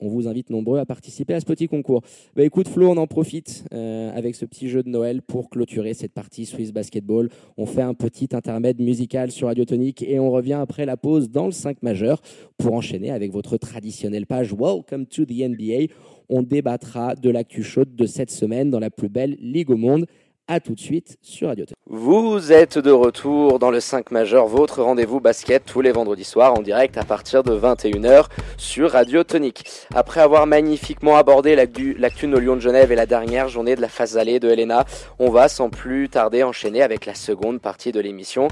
on 0.03 0.09
vous 0.09 0.27
invite 0.27 0.49
nombreux 0.49 0.79
à 0.79 0.85
participer 0.85 1.33
à 1.33 1.39
ce 1.39 1.45
petit 1.45 1.67
concours. 1.67 2.01
Bah, 2.35 2.43
écoute 2.43 2.67
Flo, 2.67 2.89
on 2.89 2.97
en 2.97 3.07
profite 3.07 3.65
euh, 3.73 4.11
avec 4.15 4.35
ce 4.35 4.45
petit 4.45 4.69
jeu 4.69 4.83
de 4.83 4.89
Noël 4.89 5.21
pour 5.21 5.49
clôturer 5.49 5.93
cette 5.93 6.13
partie 6.13 6.45
Swiss 6.45 6.73
Basketball. 6.73 7.29
On 7.57 7.65
fait 7.65 7.81
un 7.81 7.93
petit 7.93 8.29
intermède 8.33 8.79
musical 8.79 9.31
sur 9.31 9.47
Radio 9.47 9.65
Tonique 9.65 10.03
et 10.03 10.19
on 10.19 10.31
revient 10.31 10.53
après 10.53 10.85
la 10.85 10.97
pause 10.97 11.29
dans 11.29 11.45
le 11.45 11.51
5 11.51 11.81
majeur 11.83 12.21
pour 12.57 12.73
enchaîner 12.73 13.11
avec 13.11 13.31
votre 13.31 13.57
traditionnelle 13.57 14.25
page 14.25 14.53
Welcome 14.53 15.05
to 15.05 15.25
the 15.25 15.47
NBA. 15.47 15.93
On 16.29 16.41
débattra 16.41 17.15
de 17.15 17.29
l'actu 17.29 17.63
chaude 17.63 17.95
de 17.95 18.05
cette 18.05 18.31
semaine 18.31 18.69
dans 18.69 18.79
la 18.79 18.89
plus 18.89 19.09
belle 19.09 19.37
ligue 19.39 19.69
au 19.69 19.77
monde. 19.77 20.05
A 20.49 20.59
tout 20.59 20.73
de 20.73 20.79
suite 20.79 21.17
sur 21.21 21.47
Radio 21.47 21.63
Tonique. 21.63 21.77
Vous 21.85 22.51
êtes 22.51 22.77
de 22.77 22.91
retour 22.91 23.59
dans 23.59 23.71
le 23.71 23.79
5 23.79 24.11
majeur, 24.11 24.45
votre 24.45 24.81
rendez-vous 24.83 25.21
basket 25.21 25.63
tous 25.65 25.79
les 25.79 25.93
vendredis 25.93 26.25
soirs 26.25 26.53
en 26.53 26.61
direct 26.61 26.97
à 26.97 27.05
partir 27.05 27.43
de 27.43 27.57
21h 27.57 28.25
sur 28.57 28.91
Radio 28.91 29.23
Tonique. 29.23 29.63
Après 29.95 30.19
avoir 30.19 30.45
magnifiquement 30.45 31.15
abordé 31.15 31.55
l'actu 31.55 32.27
no 32.27 32.39
Lyon 32.39 32.55
de 32.55 32.59
Genève 32.59 32.91
et 32.91 32.95
la 32.95 33.05
dernière 33.05 33.47
journée 33.47 33.77
de 33.77 33.81
la 33.81 33.87
phase 33.87 34.17
allée 34.17 34.41
de 34.41 34.49
Helena, 34.49 34.83
on 35.17 35.29
va 35.29 35.47
sans 35.47 35.69
plus 35.69 36.09
tarder 36.09 36.43
enchaîner 36.43 36.81
avec 36.81 37.05
la 37.05 37.15
seconde 37.15 37.61
partie 37.61 37.93
de 37.93 38.01
l'émission. 38.01 38.49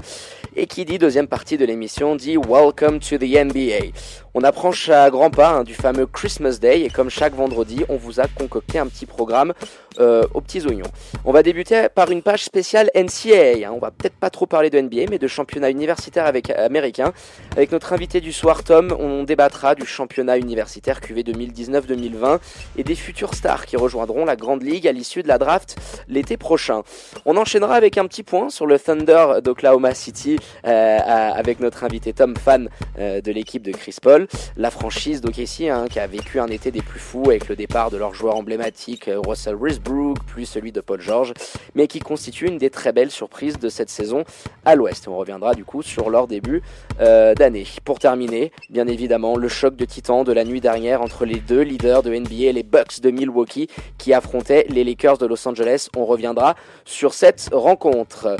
Et 0.56 0.66
qui 0.66 0.86
dit 0.86 0.96
deuxième 0.96 1.28
partie 1.28 1.58
de 1.58 1.66
l'émission 1.66 2.16
dit 2.16 2.38
Welcome 2.38 3.00
to 3.00 3.18
the 3.18 3.44
NBA. 3.44 3.92
On 4.34 4.44
approche 4.44 4.88
à 4.88 5.10
grands 5.10 5.30
pas 5.30 5.50
hein, 5.50 5.62
du 5.62 5.74
fameux 5.74 6.06
Christmas 6.06 6.58
Day 6.58 6.80
et 6.80 6.88
comme 6.88 7.10
chaque 7.10 7.34
vendredi, 7.34 7.84
on 7.90 7.96
vous 7.96 8.18
a 8.18 8.24
concocté 8.28 8.78
un 8.78 8.86
petit 8.86 9.04
programme 9.04 9.52
euh, 10.00 10.22
aux 10.32 10.40
petits 10.40 10.66
oignons. 10.66 10.90
On 11.26 11.32
va 11.32 11.42
débuter 11.42 11.88
par 11.94 12.10
une 12.10 12.22
page 12.22 12.42
spéciale 12.42 12.90
NCAA. 12.94 13.66
Hein. 13.66 13.72
On 13.74 13.78
va 13.78 13.90
peut-être 13.90 14.16
pas 14.16 14.30
trop 14.30 14.46
parler 14.46 14.70
de 14.70 14.80
NBA, 14.80 15.10
mais 15.10 15.18
de 15.18 15.26
championnat 15.26 15.68
universitaire 15.68 16.24
avec, 16.24 16.48
américain. 16.48 17.12
Avec 17.56 17.72
notre 17.72 17.92
invité 17.92 18.22
du 18.22 18.32
soir, 18.32 18.64
Tom, 18.64 18.96
on 18.98 19.24
débattra 19.24 19.74
du 19.74 19.84
championnat 19.84 20.38
universitaire 20.38 21.02
QV 21.02 21.24
2019-2020 21.24 22.38
et 22.78 22.84
des 22.84 22.94
futurs 22.94 23.34
stars 23.34 23.66
qui 23.66 23.76
rejoindront 23.76 24.24
la 24.24 24.36
Grande 24.36 24.62
Ligue 24.62 24.88
à 24.88 24.92
l'issue 24.92 25.22
de 25.22 25.28
la 25.28 25.36
draft 25.36 25.76
l'été 26.08 26.38
prochain. 26.38 26.82
On 27.26 27.36
enchaînera 27.36 27.74
avec 27.74 27.98
un 27.98 28.06
petit 28.06 28.22
point 28.22 28.48
sur 28.48 28.64
le 28.64 28.78
Thunder 28.78 29.42
d'Oklahoma 29.44 29.94
City 29.94 30.38
euh, 30.66 30.98
avec 31.04 31.60
notre 31.60 31.84
invité 31.84 32.14
Tom, 32.14 32.34
fan 32.34 32.70
euh, 32.98 33.20
de 33.20 33.30
l'équipe 33.30 33.62
de 33.62 33.72
Chris 33.72 33.96
Paul. 34.00 34.21
La 34.56 34.70
franchise 34.70 35.20
d'OKC 35.20 35.68
hein, 35.68 35.86
qui 35.90 35.98
a 35.98 36.06
vécu 36.06 36.40
un 36.40 36.48
été 36.48 36.70
des 36.70 36.82
plus 36.82 37.00
fous 37.00 37.24
avec 37.26 37.48
le 37.48 37.56
départ 37.56 37.90
de 37.90 37.96
leur 37.96 38.14
joueur 38.14 38.36
emblématique 38.36 39.08
euh, 39.08 39.20
Russell 39.20 39.54
Westbrook, 39.54 40.18
plus 40.26 40.46
celui 40.46 40.72
de 40.72 40.80
Paul 40.80 41.00
George, 41.00 41.32
mais 41.74 41.86
qui 41.86 42.00
constitue 42.00 42.46
une 42.46 42.58
des 42.58 42.70
très 42.70 42.92
belles 42.92 43.10
surprises 43.10 43.58
de 43.58 43.68
cette 43.68 43.90
saison 43.90 44.24
à 44.64 44.74
l'Ouest. 44.74 45.08
On 45.08 45.16
reviendra 45.16 45.54
du 45.54 45.64
coup 45.64 45.82
sur 45.82 46.10
leur 46.10 46.26
début 46.26 46.62
d'année. 46.98 47.66
Pour 47.84 47.98
terminer, 47.98 48.52
bien 48.70 48.86
évidemment, 48.86 49.36
le 49.36 49.48
choc 49.48 49.76
de 49.76 49.84
titan 49.84 50.24
de 50.24 50.32
la 50.32 50.44
nuit 50.44 50.60
dernière 50.60 51.02
entre 51.02 51.24
les 51.24 51.40
deux 51.40 51.62
leaders 51.62 52.02
de 52.02 52.14
NBA 52.14 52.52
les 52.52 52.62
Bucks 52.62 53.00
de 53.00 53.10
Milwaukee 53.10 53.68
qui 53.98 54.12
affrontaient 54.12 54.66
les 54.68 54.84
Lakers 54.84 55.18
de 55.18 55.26
Los 55.26 55.46
Angeles. 55.46 55.88
On 55.96 56.04
reviendra 56.04 56.54
sur 56.84 57.14
cette 57.14 57.48
rencontre. 57.52 58.36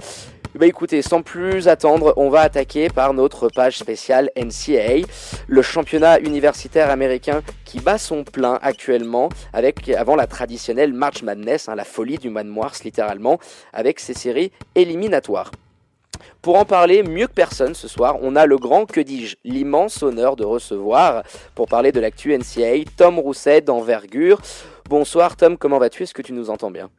Bah 0.55 0.67
écoutez, 0.67 1.01
sans 1.01 1.23
plus 1.23 1.67
attendre, 1.67 2.13
on 2.19 2.29
va 2.29 2.43
attaquer 2.43 2.91
par 2.91 3.15
notre 3.15 3.49
page 3.49 3.79
spéciale 3.79 4.31
NCAA, 4.37 5.07
le 5.49 5.63
championnat 5.63 6.21
universitaire 6.21 6.91
américain 6.91 7.41
qui 7.65 7.81
bat 7.81 7.97
son 7.97 8.23
plein 8.23 8.59
actuellement 8.61 9.31
avec 9.55 9.89
avant 9.89 10.15
la 10.15 10.27
traditionnelle 10.27 10.93
March 10.93 11.23
Madness, 11.23 11.71
hein, 11.71 11.75
la 11.75 11.85
folie 11.85 12.19
du 12.19 12.29
mois 12.29 12.43
de 12.43 12.51
mars 12.51 12.85
littéralement, 12.85 13.39
avec 13.73 13.99
ses 13.99 14.13
séries 14.13 14.53
éliminatoires. 14.75 15.53
Pour 16.43 16.59
en 16.59 16.67
parler 16.67 17.03
mieux 17.03 17.29
que 17.29 17.33
personne 17.33 17.75
ce 17.75 17.89
soir, 17.89 18.19
on 18.21 18.37
a 18.37 18.45
le 18.45 18.59
grand, 18.59 18.85
que 18.85 19.01
dis-je, 19.01 19.37
l'immense 19.45 20.03
honneur 20.03 20.37
de 20.37 20.45
recevoir, 20.45 21.23
pour 21.55 21.67
parler 21.67 21.93
de 21.93 22.01
l'actu 22.01 22.37
NCAA, 22.37 22.85
Tom 22.99 23.19
Rousset 23.19 23.63
d'envergure. 23.63 24.39
Bonsoir 24.87 25.35
Tom, 25.35 25.57
comment 25.57 25.79
vas-tu? 25.79 26.03
Est-ce 26.03 26.13
que 26.13 26.21
tu 26.21 26.35
nous 26.35 26.51
entends 26.51 26.71
bien? 26.71 26.91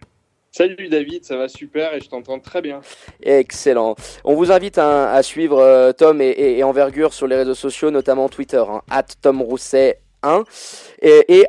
Salut 0.55 0.87
David, 0.87 1.25
ça 1.25 1.35
va 1.35 1.47
super 1.47 1.95
et 1.95 1.99
je 1.99 2.07
t'entends 2.07 2.39
très 2.39 2.61
bien. 2.61 2.81
Excellent. 3.23 3.95
On 4.23 4.35
vous 4.35 4.51
invite 4.51 4.77
hein, 4.77 5.09
à 5.11 5.23
suivre 5.23 5.57
euh, 5.57 5.93
Tom 5.93 6.21
et, 6.21 6.63
Envergure 6.63 7.11
sur 7.11 7.25
les 7.25 7.35
réseaux 7.35 7.55
sociaux, 7.55 7.89
notamment 7.89 8.29
Twitter, 8.29 8.63
hein, 8.69 9.01
Tom 9.23 9.41
Rousset 9.41 9.99
1 10.21 10.43
et, 11.01 11.25
et 11.27 11.45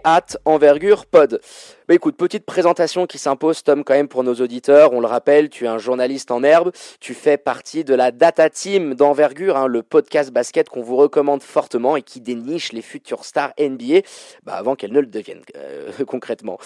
Envergure 0.46 1.04
Pod. 1.04 1.38
Bah 1.86 1.92
écoute, 1.92 2.16
petite 2.16 2.46
présentation 2.46 3.06
qui 3.06 3.18
s'impose, 3.18 3.62
Tom, 3.62 3.84
quand 3.84 3.92
même 3.92 4.08
pour 4.08 4.24
nos 4.24 4.36
auditeurs. 4.36 4.94
On 4.94 5.00
le 5.00 5.06
rappelle, 5.06 5.50
tu 5.50 5.66
es 5.66 5.68
un 5.68 5.76
journaliste 5.76 6.30
en 6.30 6.42
herbe. 6.42 6.72
Tu 6.98 7.12
fais 7.12 7.36
partie 7.36 7.84
de 7.84 7.92
la 7.92 8.10
Data 8.10 8.48
Team 8.48 8.94
d'envergure, 8.94 9.58
hein, 9.58 9.66
le 9.66 9.82
podcast 9.82 10.30
basket 10.32 10.70
qu'on 10.70 10.80
vous 10.80 10.96
recommande 10.96 11.42
fortement 11.42 11.98
et 11.98 12.00
qui 12.02 12.22
déniche 12.22 12.72
les 12.72 12.80
futures 12.80 13.26
stars 13.26 13.52
NBA 13.60 14.00
bah, 14.44 14.54
avant 14.54 14.76
qu'elles 14.76 14.92
ne 14.92 15.00
le 15.00 15.06
deviennent 15.06 15.42
euh, 15.56 15.90
concrètement. 16.06 16.56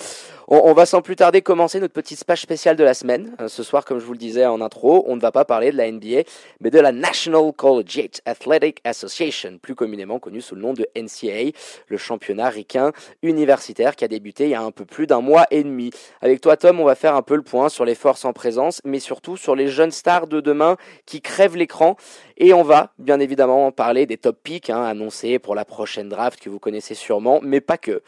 On, 0.47 0.73
va 0.73 0.87
sans 0.87 1.03
plus 1.03 1.17
tarder 1.17 1.43
commencer 1.43 1.81
notre 1.81 1.95
petite 1.95 2.23
page 2.23 2.43
spéciale 2.43 2.77
de 2.77 2.85
la 2.85 2.95
semaine. 2.95 3.35
Euh, 3.41 3.49
ce 3.49 3.65
soir, 3.65 3.85
comme 3.85 3.99
je 3.99 4.05
vous 4.05 4.13
le 4.13 4.19
disais 4.19 4.47
en 4.47 4.61
intro, 4.61 5.03
on 5.09 5.17
ne 5.17 5.21
va 5.21 5.33
pas 5.33 5.45
parler 5.45 5.73
de 5.73 5.77
la 5.77 5.91
NBA, 5.91 6.23
mais 6.61 6.71
de 6.71 6.79
la 6.79 6.93
National 6.93 7.53
Collegiate 7.57 8.21
Athletic 8.25 8.81
Association, 8.85 9.59
plus 9.61 9.75
communément 9.75 10.21
connue 10.21 10.43
sous 10.43 10.55
le 10.55 10.61
nom 10.61 10.75
de 10.75 10.87
NCAA, 10.95 11.59
le 11.89 11.97
championnat 11.97 12.51
ricain 12.51 12.93
universitaire 13.23 13.97
qui 13.97 14.05
a 14.05 14.09
débuté 14.09 14.45
il 14.45 14.51
y 14.51 14.55
a 14.55 14.63
un 14.63 14.71
peu 14.71 14.85
plus 14.85 15.08
d'un 15.09 15.21
mois 15.21 15.47
et 15.51 15.65
demi. 15.65 15.91
Avec 16.21 16.41
toi, 16.41 16.57
Tom, 16.57 16.79
on 16.79 16.85
va 16.85 16.95
faire 16.95 17.17
un 17.17 17.23
peu 17.23 17.35
le 17.35 17.43
point 17.43 17.69
sur 17.69 17.85
les 17.85 17.97
forces 17.97 18.25
en 18.25 18.33
présence, 18.33 18.81
mais 18.85 19.01
surtout 19.01 19.37
sur 19.37 19.57
les 19.57 19.67
jeunes 19.67 19.91
stars 19.91 20.29
de 20.29 20.41
demain 20.41 20.77
qui 21.07 21.21
crèvent 21.21 21.57
l'écran. 21.57 21.97
Et 22.39 22.55
on 22.55 22.63
va, 22.63 22.93
bien 22.99 23.19
évidemment, 23.19 23.73
parler 23.73 24.07
des 24.07 24.17
top 24.17 24.39
picks 24.43 24.71
hein, 24.71 24.85
annoncés 24.85 25.41
pour 25.41 25.57
la 25.57 25.65
prochaine 25.65 26.09
draft 26.09 26.41
que 26.41 26.49
vous 26.49 26.61
connaissez 26.61 26.95
sûrement, 26.95 27.41
mais 27.43 27.61
pas 27.61 27.79
que 27.79 28.03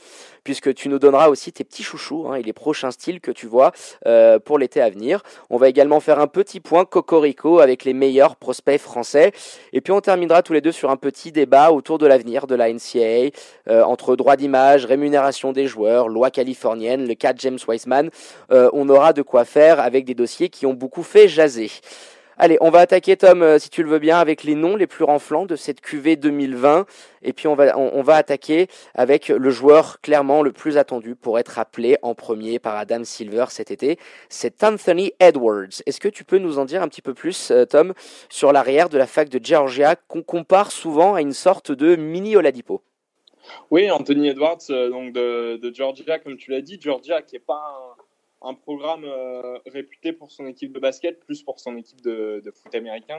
puisque 0.44 0.74
tu 0.74 0.88
nous 0.88 0.98
donneras 0.98 1.28
aussi 1.28 1.52
tes 1.52 1.64
petits 1.64 1.82
chouchous 1.82 2.26
hein, 2.28 2.36
et 2.36 2.42
les 2.42 2.52
prochains 2.52 2.90
styles 2.90 3.20
que 3.20 3.30
tu 3.30 3.46
vois 3.46 3.72
euh, 4.06 4.38
pour 4.38 4.58
l'été 4.58 4.80
à 4.80 4.88
venir. 4.88 5.22
On 5.50 5.56
va 5.56 5.68
également 5.68 6.00
faire 6.00 6.18
un 6.20 6.26
petit 6.26 6.60
point 6.60 6.84
cocorico 6.84 7.58
avec 7.58 7.84
les 7.84 7.92
meilleurs 7.92 8.36
prospects 8.36 8.80
français. 8.80 9.32
Et 9.72 9.80
puis 9.80 9.92
on 9.92 10.00
terminera 10.00 10.42
tous 10.42 10.52
les 10.52 10.60
deux 10.60 10.72
sur 10.72 10.90
un 10.90 10.96
petit 10.96 11.32
débat 11.32 11.72
autour 11.72 11.98
de 11.98 12.06
l'avenir 12.06 12.46
de 12.46 12.54
la 12.54 12.72
NCAA, 12.72 13.30
euh, 13.68 13.82
entre 13.82 14.16
droit 14.16 14.36
d'image, 14.36 14.84
rémunération 14.84 15.52
des 15.52 15.66
joueurs, 15.66 16.08
loi 16.08 16.30
californienne, 16.30 17.06
le 17.06 17.14
cas 17.14 17.32
James 17.36 17.58
Wiseman. 17.66 18.10
Euh, 18.52 18.70
on 18.72 18.88
aura 18.88 19.12
de 19.12 19.22
quoi 19.22 19.44
faire 19.44 19.80
avec 19.80 20.04
des 20.04 20.14
dossiers 20.14 20.48
qui 20.48 20.66
ont 20.66 20.74
beaucoup 20.74 21.02
fait 21.02 21.28
jaser. 21.28 21.70
Allez, 22.42 22.56
on 22.62 22.70
va 22.70 22.78
attaquer 22.78 23.18
Tom, 23.18 23.42
euh, 23.42 23.58
si 23.58 23.68
tu 23.68 23.82
le 23.82 23.90
veux 23.90 23.98
bien, 23.98 24.18
avec 24.18 24.44
les 24.44 24.54
noms 24.54 24.74
les 24.74 24.86
plus 24.86 25.04
renflants 25.04 25.44
de 25.44 25.56
cette 25.56 25.82
QV 25.82 26.16
2020. 26.16 26.86
Et 27.20 27.34
puis 27.34 27.48
on 27.48 27.54
va, 27.54 27.76
on, 27.76 28.00
va 28.00 28.16
attaquer 28.16 28.68
avec 28.94 29.28
le 29.28 29.50
joueur 29.50 30.00
clairement 30.00 30.42
le 30.42 30.50
plus 30.50 30.78
attendu 30.78 31.16
pour 31.16 31.38
être 31.38 31.58
appelé 31.58 31.98
en 32.00 32.14
premier 32.14 32.58
par 32.58 32.76
Adam 32.76 33.04
Silver 33.04 33.44
cet 33.50 33.70
été. 33.70 33.98
C'est 34.30 34.64
Anthony 34.64 35.12
Edwards. 35.20 35.82
Est-ce 35.84 36.00
que 36.00 36.08
tu 36.08 36.24
peux 36.24 36.38
nous 36.38 36.58
en 36.58 36.64
dire 36.64 36.80
un 36.80 36.88
petit 36.88 37.02
peu 37.02 37.12
plus, 37.12 37.50
euh, 37.50 37.66
Tom, 37.66 37.92
sur 38.30 38.54
l'arrière 38.54 38.88
de 38.88 38.96
la 38.96 39.06
fac 39.06 39.28
de 39.28 39.38
Georgia 39.44 39.94
qu'on 40.08 40.22
compare 40.22 40.72
souvent 40.72 41.16
à 41.16 41.20
une 41.20 41.34
sorte 41.34 41.72
de 41.72 41.94
mini 41.94 42.36
Oladipo? 42.36 42.80
Oui, 43.70 43.90
Anthony 43.90 44.28
Edwards, 44.28 44.64
euh, 44.70 44.88
donc 44.88 45.12
de, 45.12 45.72
Georgia, 45.74 46.18
comme 46.18 46.38
tu 46.38 46.52
l'as 46.52 46.62
dit, 46.62 46.78
Georgia 46.80 47.20
qui 47.20 47.36
est 47.36 47.38
pas 47.38 47.98
un 48.42 48.54
programme 48.54 49.04
euh, 49.04 49.58
réputé 49.66 50.12
pour 50.12 50.30
son 50.30 50.46
équipe 50.46 50.72
de 50.72 50.80
basket, 50.80 51.20
plus 51.20 51.42
pour 51.42 51.60
son 51.60 51.76
équipe 51.76 52.00
de, 52.00 52.42
foot 52.54 52.74
américain. 52.74 53.18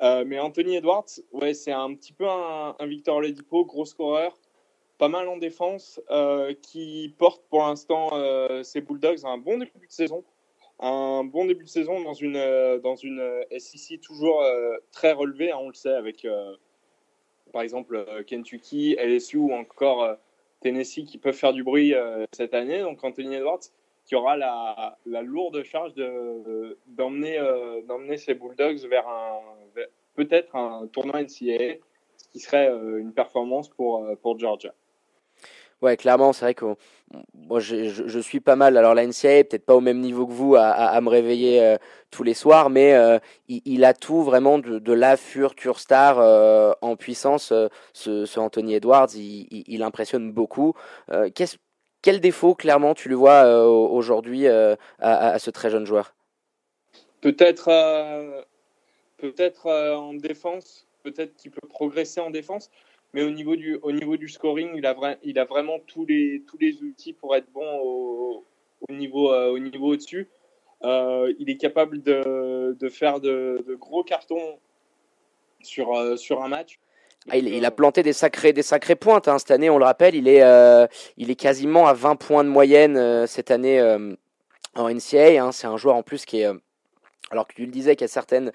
Euh, 0.00 0.24
mais 0.26 0.38
Anthony 0.38 0.76
Edwards, 0.76 1.08
ouais, 1.32 1.54
c'est 1.54 1.72
un 1.72 1.94
petit 1.94 2.12
peu 2.12 2.26
un, 2.28 2.74
Victor 2.80 3.16
Oladipo, 3.16 3.64
gros 3.64 3.84
scoreur, 3.84 4.38
pas 4.96 5.08
mal 5.08 5.28
en 5.28 5.36
défense, 5.36 6.00
euh, 6.10 6.54
qui 6.62 7.14
porte 7.18 7.42
pour 7.50 7.60
l'instant 7.60 8.10
ses 8.62 8.80
Bulldogs 8.80 9.24
à 9.24 9.28
un 9.28 9.38
bon 9.38 9.58
début 9.58 9.86
de 9.86 9.92
saison. 9.92 10.24
Un 10.80 11.24
bon 11.24 11.46
début 11.46 11.64
de 11.64 11.68
saison 11.68 12.00
dans 12.02 12.14
une, 12.14 12.78
dans 12.82 12.94
une 12.94 13.44
SEC 13.58 14.00
toujours 14.00 14.44
très 14.92 15.12
relevée, 15.12 15.50
hein, 15.50 15.58
on 15.60 15.68
le 15.68 15.74
sait, 15.74 15.92
avec 15.92 16.24
par 17.52 17.62
exemple 17.62 18.24
Kentucky, 18.26 18.94
LSU 18.94 19.38
ou 19.38 19.52
encore 19.52 20.16
Tennessee 20.60 21.04
qui 21.04 21.18
peuvent 21.18 21.34
faire 21.34 21.52
du 21.52 21.64
bruit 21.64 21.94
cette 22.32 22.54
année. 22.54 22.78
Donc 22.78 23.02
Anthony 23.02 23.34
Edwards, 23.34 23.72
qui 24.08 24.16
aura 24.16 24.36
la, 24.36 24.96
lourde 25.22 25.62
charge 25.62 25.92
d'emmener 26.86 27.38
euh, 27.38 27.82
d'emmener 27.82 28.16
ses 28.16 28.32
Bulldogs 28.32 28.78
vers 28.88 29.06
un 29.06 29.40
peut-être 30.14 30.56
un 30.56 30.88
tournoi 30.90 31.22
NCAA, 31.22 31.76
ce 32.16 32.28
qui 32.32 32.40
serait 32.40 32.70
euh, 32.70 32.98
une 32.98 33.12
performance 33.12 33.68
pour, 33.68 34.04
euh, 34.04 34.16
pour 34.20 34.36
Georgia. 34.38 34.72
Ouais, 35.82 35.96
clairement, 35.96 36.32
c'est 36.32 36.46
vrai 36.46 36.54
que 36.54 36.74
moi 37.34 37.60
je, 37.60 37.84
je, 37.88 38.18
suis 38.18 38.40
pas 38.40 38.56
mal. 38.56 38.76
Alors 38.76 38.94
la 38.94 39.06
NCAA, 39.06 39.44
peut-être 39.44 39.64
pas 39.64 39.76
au 39.76 39.80
même 39.80 40.00
niveau 40.00 40.26
que 40.26 40.32
vous, 40.32 40.56
à, 40.56 40.70
à, 40.70 41.00
me 41.00 41.08
réveiller 41.08 41.76
tous 42.10 42.24
les 42.24 42.34
soirs, 42.34 42.68
mais 42.68 42.96
il, 43.46 43.84
a 43.84 43.94
tout 43.94 44.24
vraiment 44.24 44.58
de, 44.58 44.80
de 44.80 44.92
la 44.92 45.16
future 45.16 45.78
star 45.78 46.18
en 46.82 46.96
puissance. 46.96 47.52
ce, 47.92 48.38
Anthony 48.40 48.74
Edwards, 48.74 49.14
il 49.14 49.82
impressionne 49.84 50.32
beaucoup. 50.32 50.74
Qu'est-ce 51.36 51.58
quel 52.02 52.20
défaut, 52.20 52.54
clairement, 52.54 52.94
tu 52.94 53.08
le 53.08 53.16
vois 53.16 53.44
euh, 53.44 53.64
aujourd'hui 53.64 54.46
euh, 54.46 54.76
à, 54.98 55.38
ce 55.38 55.50
très 55.50 55.70
jeune 55.70 55.84
joueur? 55.84 56.14
Peut-être 57.20 57.68
euh, 57.68 58.42
peut-être 59.16 59.68
en 59.68 60.14
défense, 60.14 60.86
peut-être 61.02 61.34
qu'il 61.34 61.50
peut 61.50 61.66
progresser 61.68 62.20
en 62.20 62.30
défense, 62.30 62.70
mais 63.12 63.22
au 63.22 63.30
niveau 63.30 63.56
du, 63.56 63.76
au 63.82 63.90
niveau 63.90 64.16
du 64.16 64.28
scoring, 64.28 64.70
il 64.74 65.38
a, 65.38 65.44
vraiment 65.44 65.80
tous 65.86 66.06
les, 66.06 66.44
tous 66.46 66.58
les 66.58 66.82
outils 66.82 67.12
pour 67.12 67.34
être 67.34 67.50
bon 67.52 67.80
au, 67.82 68.44
au 68.88 68.92
niveau, 68.92 69.34
au 69.34 69.58
niveau 69.58 69.92
au-dessus. 69.92 70.28
il 70.82 71.46
est 71.48 71.56
capable 71.56 72.02
de, 72.02 72.76
de 72.78 72.88
faire 72.88 73.18
de, 73.18 73.64
de, 73.66 73.74
gros 73.74 74.04
cartons 74.04 74.60
sur, 75.62 76.16
sur 76.16 76.44
un 76.44 76.48
match. 76.48 76.78
Ah, 77.30 77.36
il, 77.36 77.64
a 77.64 77.70
planté 77.70 78.02
des 78.02 78.12
sacrés, 78.12 78.52
des 78.52 78.62
sacrés 78.62 78.96
pointes 78.96 79.28
hein. 79.28 79.38
cette 79.38 79.50
année, 79.50 79.68
on 79.68 79.78
le 79.78 79.84
rappelle. 79.84 80.14
Il 80.14 80.28
est, 80.28 80.42
euh, 80.42 80.86
quasiment 81.36 81.86
à 81.86 81.92
20 81.92 82.16
points 82.16 82.44
de 82.44 82.48
moyenne 82.48 82.96
euh, 82.96 83.26
cette 83.26 83.50
année 83.50 83.78
euh, 83.80 84.14
en 84.74 84.88
NCAA. 84.88 85.42
Hein. 85.42 85.52
C'est 85.52 85.66
un 85.66 85.76
joueur 85.76 85.96
en 85.96 86.02
plus 86.02 86.24
qui 86.24 86.40
est, 86.40 86.48
alors 87.30 87.46
que 87.46 87.54
tu 87.54 87.66
le 87.66 87.70
disais, 87.70 87.96
qu'il 87.96 88.04
y 88.04 88.10
a 88.10 88.12
certaines 88.12 88.52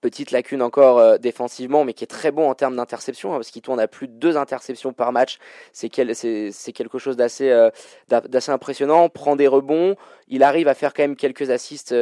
petites 0.00 0.30
lacunes 0.30 0.62
encore 0.62 1.18
défensivement, 1.18 1.84
mais 1.84 1.92
qui 1.92 2.04
est 2.04 2.06
très 2.06 2.30
bon 2.30 2.48
en 2.48 2.54
termes 2.54 2.76
d'interception, 2.76 3.32
hein, 3.32 3.38
parce 3.38 3.50
qu'il 3.50 3.62
tourne 3.62 3.80
à 3.80 3.88
plus 3.88 4.06
de 4.06 4.12
deux 4.12 4.36
interceptions 4.36 4.92
par 4.92 5.10
match. 5.10 5.38
C'est 5.72 5.88
quelque 5.88 6.98
chose 6.98 7.16
d'assez 7.16 7.52
d'assez 8.08 8.52
impressionnant. 8.52 9.08
Prend 9.08 9.34
des 9.34 9.48
rebonds. 9.48 9.96
Il 10.28 10.44
arrive 10.44 10.68
à 10.68 10.74
faire 10.74 10.94
quand 10.94 11.02
même 11.02 11.16
quelques 11.16 11.50
assists 11.50 11.92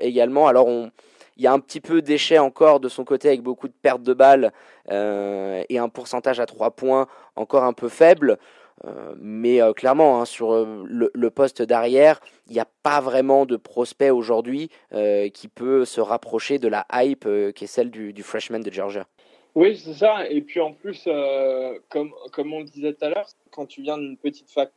également. 0.00 0.48
Alors 0.48 0.68
on 0.68 0.90
il 1.36 1.42
y 1.42 1.46
a 1.46 1.52
un 1.52 1.60
petit 1.60 1.80
peu 1.80 2.02
d'échec 2.02 2.40
encore 2.40 2.80
de 2.80 2.88
son 2.88 3.04
côté 3.04 3.28
avec 3.28 3.42
beaucoup 3.42 3.68
de 3.68 3.74
pertes 3.82 4.02
de 4.02 4.14
balles 4.14 4.52
euh, 4.90 5.62
et 5.68 5.78
un 5.78 5.88
pourcentage 5.88 6.40
à 6.40 6.46
3 6.46 6.70
points 6.72 7.06
encore 7.36 7.64
un 7.64 7.72
peu 7.72 7.88
faible. 7.88 8.38
mais 9.18 9.60
clairement, 9.74 10.20
hein, 10.20 10.24
sur 10.24 10.66
le, 10.84 11.30
poste 11.30 11.62
d'arrière, 11.62 12.20
il 12.46 12.52
n'y 12.52 12.60
a 12.60 12.68
pas 12.82 13.00
vraiment 13.00 13.46
de 13.46 13.56
prospect 13.56 14.10
aujourd'hui 14.10 14.70
qui 15.34 15.48
peut 15.48 15.84
se 15.84 16.00
rapprocher 16.00 16.58
de 16.58 16.68
la 16.68 16.86
hype 16.92 17.28
qui 17.54 17.64
est 17.64 17.66
celle 17.66 17.90
du, 17.90 18.22
freshman 18.22 18.60
de 18.60 18.70
Georgia. 18.70 19.06
Oui, 19.54 19.76
c'est 19.76 19.94
ça. 19.94 20.28
Et 20.28 20.42
puis 20.42 20.60
en 20.60 20.72
plus, 20.72 21.08
comme, 21.88 22.12
on 22.52 22.60
le 22.60 22.66
disait 22.66 22.92
tout 22.92 23.04
à 23.04 23.08
l'heure, 23.08 23.28
quand 23.50 23.66
tu 23.66 23.82
viens 23.82 23.98
d'une 23.98 24.16
petite 24.16 24.50
fac, 24.50 24.70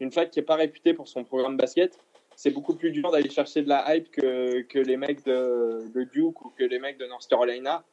une 0.00 0.10
fac 0.10 0.30
qui 0.30 0.38
n'est 0.38 0.44
pas 0.44 0.56
réputée 0.56 0.94
pour 0.94 1.08
son 1.08 1.24
programme 1.24 1.56
basket, 1.56 1.98
c'est 2.40 2.50
beaucoup 2.50 2.74
plus 2.74 2.90
dur 2.90 3.10
d'aller 3.10 3.28
chercher 3.28 3.60
de 3.60 3.68
la 3.68 3.94
hype 3.94 4.10
que, 4.10 4.62
que 4.62 4.78
les 4.78 4.96
mecs 4.96 5.22
de, 5.26 5.92
de, 5.94 6.04
Duke 6.04 6.42
ou 6.42 6.48
que 6.56 6.64
les 6.64 6.78
mecs 6.78 6.96
de 6.96 7.04
North 7.04 7.28
Carolina. 7.28 7.84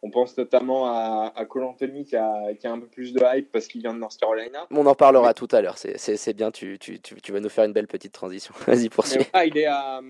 On 0.00 0.10
pense 0.10 0.38
notamment 0.38 0.86
à, 0.86 1.32
à 1.34 1.44
Cole 1.44 1.64
Anthony 1.64 2.04
qui 2.04 2.14
a, 2.14 2.54
qui 2.54 2.68
a, 2.68 2.72
un 2.72 2.78
peu 2.78 2.86
plus 2.86 3.12
de 3.12 3.20
hype 3.20 3.50
parce 3.50 3.66
qu'il 3.66 3.80
vient 3.80 3.92
de 3.92 3.98
North 3.98 4.16
Carolina. 4.16 4.64
On 4.70 4.86
en 4.86 4.94
parlera 4.94 5.34
tout 5.34 5.48
à 5.50 5.60
l'heure, 5.60 5.76
c'est 5.76 6.36
bien, 6.36 6.52
tu, 6.52 6.78
tu, 6.78 7.00
tu, 7.00 7.20
tu, 7.20 7.32
vas 7.32 7.40
nous 7.40 7.48
faire 7.48 7.64
une 7.64 7.72
belle 7.72 7.88
petite 7.88 8.12
transition. 8.12 8.54
Vas-y, 8.68 8.88
poursuis. 8.90 9.26
il 9.44 9.58
est, 9.58 9.66
à, 9.66 10.00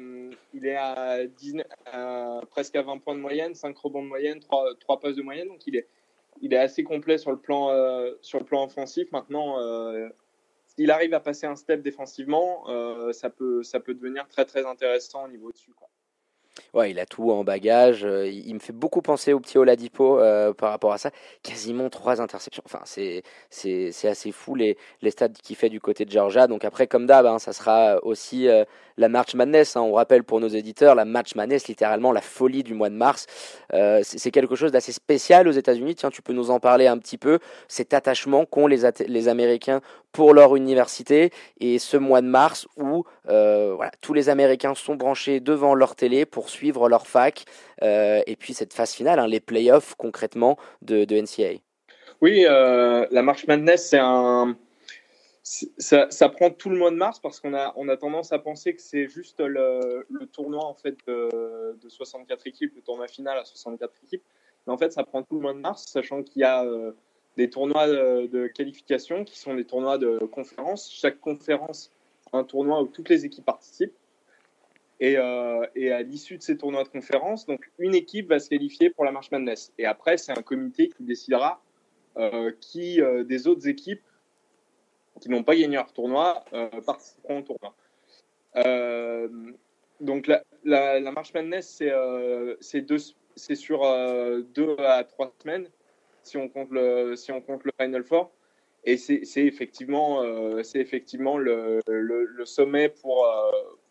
il 0.52 0.66
est 0.66 0.76
à, 0.76 1.24
19, 1.26 1.64
presque 2.50 2.76
à 2.76 2.82
20 2.82 2.98
points 2.98 3.14
de 3.14 3.20
moyenne, 3.20 3.54
5 3.54 3.78
rebonds 3.78 4.02
de 4.02 4.08
moyenne, 4.08 4.40
3, 4.40 4.74
3 4.78 5.00
passes 5.00 5.16
de 5.16 5.22
moyenne, 5.22 5.48
donc 5.48 5.66
il 5.66 5.74
est, 5.74 5.86
il 6.42 6.52
est 6.52 6.58
assez 6.58 6.84
complet 6.84 7.16
sur 7.16 7.30
le 7.30 7.38
plan, 7.38 7.70
euh, 7.70 8.10
sur 8.20 8.40
le 8.40 8.44
plan 8.44 8.64
offensif. 8.64 9.10
Maintenant, 9.12 9.58
euh, 9.58 10.10
s'il 10.76 10.90
arrive 10.90 11.14
à 11.14 11.20
passer 11.20 11.46
un 11.46 11.56
step 11.56 11.82
défensivement, 11.82 12.68
euh, 12.68 13.12
ça, 13.12 13.30
peut, 13.30 13.62
ça 13.62 13.80
peut 13.80 13.94
devenir 13.94 14.28
très 14.28 14.44
très 14.44 14.66
intéressant 14.66 15.24
au 15.24 15.28
niveau 15.28 15.50
dessus. 15.50 15.72
Quoi. 15.72 15.88
Ouais, 16.74 16.90
il 16.90 16.98
a 16.98 17.06
tout 17.06 17.30
en 17.30 17.44
bagage. 17.44 18.04
Euh, 18.04 18.28
il, 18.28 18.54
me 18.54 18.58
fait 18.58 18.72
beaucoup 18.72 19.02
penser 19.02 19.32
au 19.32 19.40
petit 19.40 19.58
Oladipo 19.58 20.18
euh, 20.18 20.52
par 20.52 20.70
rapport 20.70 20.92
à 20.92 20.98
ça. 20.98 21.10
Quasiment 21.42 21.88
trois 21.90 22.20
interceptions. 22.20 22.62
Enfin, 22.66 22.80
c'est, 22.84 23.22
c'est, 23.50 24.08
assez 24.08 24.32
fou 24.32 24.54
les, 24.54 24.76
les 25.02 25.10
stats 25.10 25.28
qu'il 25.28 25.56
fait 25.56 25.68
du 25.68 25.80
côté 25.80 26.04
de 26.04 26.10
Georgia. 26.10 26.46
Donc 26.46 26.64
après, 26.64 26.86
comme 26.86 27.06
d'hab, 27.06 27.26
hein, 27.26 27.38
ça 27.38 27.52
sera 27.52 27.98
aussi 28.04 28.48
euh, 28.48 28.64
la 28.96 29.08
March 29.08 29.34
Madness. 29.34 29.76
Hein. 29.76 29.82
On 29.82 29.92
rappelle 29.92 30.24
pour 30.24 30.40
nos 30.40 30.48
éditeurs, 30.48 30.94
la 30.94 31.04
March 31.04 31.34
Madness, 31.34 31.68
littéralement 31.68 32.12
la 32.12 32.20
folie 32.20 32.62
du 32.62 32.74
mois 32.74 32.90
de 32.90 32.94
mars. 32.94 33.26
c'est, 33.70 34.02
c'est 34.02 34.30
quelque 34.30 34.56
chose 34.56 34.72
d'assez 34.72 34.92
spécial 34.92 35.48
aux 35.48 35.52
États-Unis. 35.52 35.94
Tiens, 35.94 36.10
tu 36.10 36.22
peux 36.22 36.32
nous 36.32 36.50
en 36.50 36.60
parler 36.60 36.86
un 36.86 36.98
petit 36.98 37.18
peu. 37.18 37.38
Cet 37.68 37.94
attachement 37.94 38.44
qu'ont 38.44 38.66
les, 38.66 38.80
les 39.06 39.28
Américains 39.28 39.80
pour 40.12 40.32
leur 40.32 40.56
université 40.56 41.30
et 41.60 41.78
ce 41.78 41.98
mois 41.98 42.22
de 42.22 42.26
mars 42.26 42.66
où 42.76 43.04
voilà, 43.24 43.90
tous 44.00 44.14
les 44.14 44.28
Américains 44.28 44.74
sont 44.74 44.94
branchés 44.94 45.40
devant 45.40 45.74
leur 45.74 45.94
télé 45.94 46.24
pour 46.24 46.45
suivre 46.48 46.88
leur 46.88 47.06
fac 47.06 47.44
euh, 47.82 48.22
et 48.26 48.36
puis 48.36 48.54
cette 48.54 48.72
phase 48.72 48.92
finale, 48.92 49.18
hein, 49.18 49.26
les 49.26 49.40
playoffs 49.40 49.94
concrètement 49.96 50.56
de, 50.82 51.04
de 51.04 51.16
NCAA. 51.20 51.60
Oui, 52.20 52.44
euh, 52.48 53.06
la 53.10 53.22
March 53.22 53.46
Madness, 53.46 53.90
c'est 53.90 53.98
un. 54.00 54.56
Ça, 55.42 56.28
prend 56.28 56.50
tout 56.50 56.70
le 56.70 56.76
mois 56.76 56.90
de 56.90 56.96
mars 56.96 57.20
parce 57.20 57.38
qu'on 57.38 57.54
a, 57.54 57.72
on 57.76 57.88
a 57.88 57.96
tendance 57.96 58.32
à 58.32 58.40
penser 58.40 58.74
que 58.74 58.82
c'est 58.82 59.06
juste 59.06 59.38
le, 59.38 60.04
tournoi 60.32 60.64
en 60.64 60.74
fait 60.74 60.96
de, 61.06 61.78
de, 61.80 61.88
64 61.88 62.48
équipes, 62.48 62.74
le 62.74 62.82
tournoi 62.82 63.06
final 63.06 63.38
à 63.38 63.44
64 63.44 63.92
équipes. 64.04 64.24
Mais 64.66 64.72
en 64.72 64.76
fait, 64.76 64.92
ça 64.92 65.04
prend 65.04 65.22
tout 65.22 65.36
le 65.36 65.42
mois 65.42 65.52
de 65.52 65.60
mars, 65.60 65.84
sachant 65.86 66.24
qu'il 66.24 66.42
y 66.42 66.44
a 66.44 66.64
euh, 66.64 66.90
des 67.36 67.48
tournois 67.48 67.86
de, 67.86 68.26
de, 68.26 68.48
qualification 68.48 69.22
qui 69.24 69.38
sont 69.38 69.54
des 69.54 69.64
tournois 69.64 69.98
de 69.98 70.18
conférence. 70.18 70.90
Chaque 70.92 71.20
conférence 71.20 71.92
un 72.32 72.44
tournoi 72.44 72.82
où 72.82 72.86
toutes 72.86 73.08
les 73.08 73.24
équipes 73.24 73.44
participent. 73.44 73.94
Et, 74.98 75.18
euh, 75.18 75.66
et, 75.74 75.92
à 75.92 76.02
l'issue 76.02 76.38
de 76.38 76.42
ces 76.42 76.56
tournois 76.56 76.84
de 76.84 76.88
conférence, 76.88 77.44
donc 77.44 77.70
une 77.78 77.94
équipe 77.94 78.28
va 78.28 78.38
se 78.38 78.48
qualifier 78.48 78.88
pour 78.88 79.04
la 79.04 79.12
March 79.12 79.30
Madness. 79.30 79.72
Et 79.76 79.84
après, 79.84 80.16
c'est 80.16 80.32
un 80.32 80.42
comité 80.42 80.88
qui 80.88 81.02
décidera 81.02 81.62
euh, 82.16 82.50
qui 82.60 83.02
euh, 83.02 83.22
des 83.22 83.46
autres 83.46 83.68
équipes 83.68 84.02
qui 85.20 85.28
n'ont 85.28 85.42
pas 85.42 85.54
gagné 85.54 85.76
leur 85.76 85.92
tournoi 85.92 86.44
participeront 86.84 87.38
au 87.38 87.42
tournoi. 87.42 87.74
Donc 89.98 90.26
la, 90.26 90.42
la, 90.64 91.10
March 91.10 91.32
Madness, 91.32 91.82
c'est 92.60 93.54
sur 93.54 93.80
deux 94.54 94.76
à 94.78 95.04
trois 95.04 95.32
semaines 95.42 95.68
si 96.22 96.36
on 96.36 96.48
compte 96.50 96.68
le, 96.70 97.16
si 97.16 97.32
on 97.32 97.40
compte 97.40 97.64
le 97.64 97.72
Final 97.80 98.04
Four. 98.04 98.30
Et 98.84 98.98
c'est 98.98 99.22
effectivement, 99.36 100.22
effectivement 100.58 101.38
le, 101.38 101.80
sommet 102.44 102.90
pour, 102.90 103.26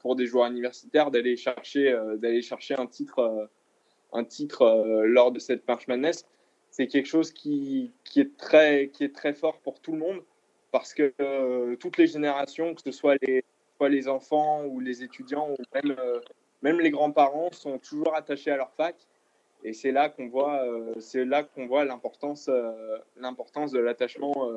pour 0.05 0.15
des 0.15 0.27
joueurs 0.27 0.45
universitaires 0.51 1.09
d'aller 1.09 1.35
chercher, 1.35 1.91
euh, 1.91 2.15
d'aller 2.15 2.43
chercher 2.43 2.75
un 2.75 2.85
titre, 2.85 3.17
euh, 3.17 3.47
un 4.13 4.23
titre 4.23 4.61
euh, 4.61 5.07
lors 5.07 5.31
de 5.31 5.39
cette 5.39 5.67
March 5.67 5.87
Madness. 5.87 6.27
C'est 6.69 6.85
quelque 6.85 7.07
chose 7.07 7.31
qui, 7.31 7.91
qui, 8.03 8.19
est 8.19 8.37
très, 8.37 8.89
qui 8.89 9.03
est 9.03 9.15
très 9.15 9.33
fort 9.33 9.57
pour 9.61 9.79
tout 9.79 9.93
le 9.93 9.97
monde 9.97 10.21
parce 10.71 10.93
que 10.93 11.11
toutes 11.77 11.97
les 11.97 12.05
générations, 12.05 12.75
que 12.75 12.83
ce 12.83 12.91
soit 12.91 13.15
les, 13.23 13.43
soit 13.77 13.89
les 13.89 14.07
enfants 14.07 14.63
ou 14.65 14.79
les 14.79 15.01
étudiants 15.01 15.49
ou 15.49 15.55
même, 15.73 15.97
même 16.61 16.79
les 16.79 16.91
grands-parents, 16.91 17.49
sont 17.51 17.79
toujours 17.79 18.13
attachés 18.13 18.51
à 18.51 18.57
leur 18.57 18.71
fac. 18.73 18.95
Et 19.63 19.73
c'est 19.73 19.91
là 19.91 20.09
qu'on 20.09 20.27
voit, 20.27 20.63
c'est 20.99 21.25
là 21.25 21.41
qu'on 21.43 21.65
voit 21.65 21.83
l'importance, 21.83 22.47
l'importance 23.17 23.71
de 23.71 23.79
l'attachement 23.79 24.51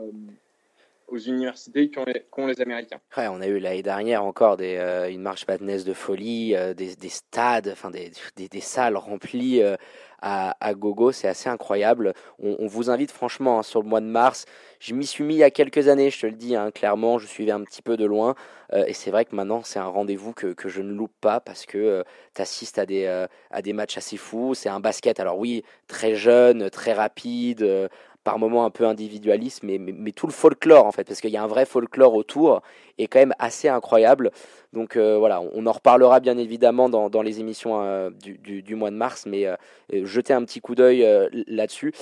aux 1.08 1.18
universités 1.18 1.90
qu'ont 1.90 2.04
les, 2.04 2.54
les, 2.54 2.60
Américains. 2.60 3.00
Ouais, 3.16 3.28
on 3.28 3.40
a 3.40 3.46
eu 3.46 3.58
l'année 3.58 3.82
dernière 3.82 4.24
encore 4.24 4.56
des, 4.56 4.76
euh, 4.76 5.10
une 5.10 5.22
marche 5.22 5.46
madness 5.46 5.84
de 5.84 5.94
folie, 5.94 6.54
euh, 6.54 6.74
des, 6.74 6.96
des, 6.96 7.08
stades, 7.08 7.68
enfin 7.72 7.90
des, 7.90 8.12
salles 8.60 8.96
remplies 8.96 9.62
euh, 9.62 9.76
à, 10.20 10.74
gogo, 10.74 11.12
c'est 11.12 11.28
assez 11.28 11.48
incroyable. 11.48 12.12
On, 12.40 12.66
vous 12.66 12.90
invite 12.90 13.10
franchement 13.10 13.60
hein, 13.60 13.62
sur 13.62 13.82
le 13.82 13.88
mois 13.88 14.00
de 14.00 14.06
mars. 14.06 14.46
Je 14.80 14.94
m'y 14.94 15.06
suis 15.06 15.24
mis 15.24 15.34
il 15.34 15.38
y 15.38 15.44
a 15.44 15.50
quelques 15.50 15.88
années, 15.88 16.10
je 16.10 16.20
te 16.20 16.26
le 16.26 16.32
dis 16.32 16.56
hein, 16.56 16.70
clairement, 16.72 17.18
je 17.18 17.26
suivais 17.26 17.52
un 17.52 17.62
petit 17.62 17.82
peu 17.82 17.96
de 17.96 18.04
loin. 18.04 18.34
et 18.72 18.94
c'est 18.94 19.10
vrai 19.10 19.24
que 19.24 19.34
maintenant, 19.34 19.62
c'est 19.64 19.78
un 19.78 19.86
rendez-vous 19.86 20.32
que, 20.34 20.54
je 20.68 20.82
ne 20.82 20.92
loupe 20.92 21.14
pas 21.20 21.40
parce 21.40 21.66
que 21.66 22.04
tu 22.34 22.42
assistes 22.42 22.78
à 22.78 22.86
des 22.86 23.72
matchs 23.72 23.96
assez 23.96 24.16
fous. 24.16 24.54
C'est 24.54 24.68
un 24.68 24.80
basket, 24.80 25.20
alors 25.20 25.38
oui, 25.38 25.62
très 25.86 26.16
jeune, 26.16 26.68
très 26.68 26.92
rapide 26.92 27.88
par 28.28 28.38
moments 28.38 28.66
un 28.66 28.70
peu 28.70 28.84
individualiste, 28.84 29.62
mais, 29.62 29.78
mais, 29.78 30.12
tout 30.12 30.26
le 30.26 30.34
folklore 30.34 30.84
en 30.84 30.92
fait, 30.92 31.04
parce 31.04 31.22
qu'il 31.22 31.30
y 31.30 31.38
a 31.38 31.42
un 31.42 31.46
vrai 31.46 31.64
folklore 31.64 32.14
autour, 32.14 32.60
est 32.98 33.06
quand 33.06 33.20
même 33.20 33.32
assez 33.38 33.68
incroyable. 33.68 34.32
Donc 34.74 34.96
euh, 34.96 35.16
voilà, 35.16 35.40
on, 35.40 35.64
en 35.64 35.72
reparlera 35.72 36.20
bien 36.20 36.36
évidemment 36.36 36.90
dans, 36.90 37.22
les 37.22 37.40
émissions 37.40 37.80
euh, 37.80 38.10
du, 38.10 38.74
mois 38.74 38.90
de 38.90 38.96
mars, 38.96 39.24
mais 39.24 39.46
euh, 39.46 39.56
jetez 40.04 40.34
un 40.34 40.44
petit 40.44 40.60
coup 40.60 40.74
d'œil 40.74 41.06
là-dessus, 41.46 41.94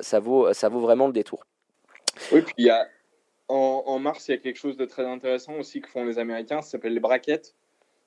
ça, 0.00 0.18
vaut, 0.18 0.50
vraiment 0.80 1.08
le 1.08 1.12
détour. 1.12 1.44
Oui, 2.32 2.42
y 2.56 2.70
a, 2.70 2.88
en, 3.48 3.98
mars, 3.98 4.28
il 4.28 4.30
y 4.30 4.34
a 4.34 4.38
quelque 4.38 4.58
chose 4.58 4.78
de 4.78 4.86
très 4.86 5.04
intéressant 5.04 5.58
aussi 5.58 5.82
que 5.82 5.90
font 5.90 6.06
les 6.06 6.18
Américains, 6.18 6.62
ça 6.62 6.70
s'appelle 6.70 6.94
les 6.94 7.00
brackets. 7.00 7.54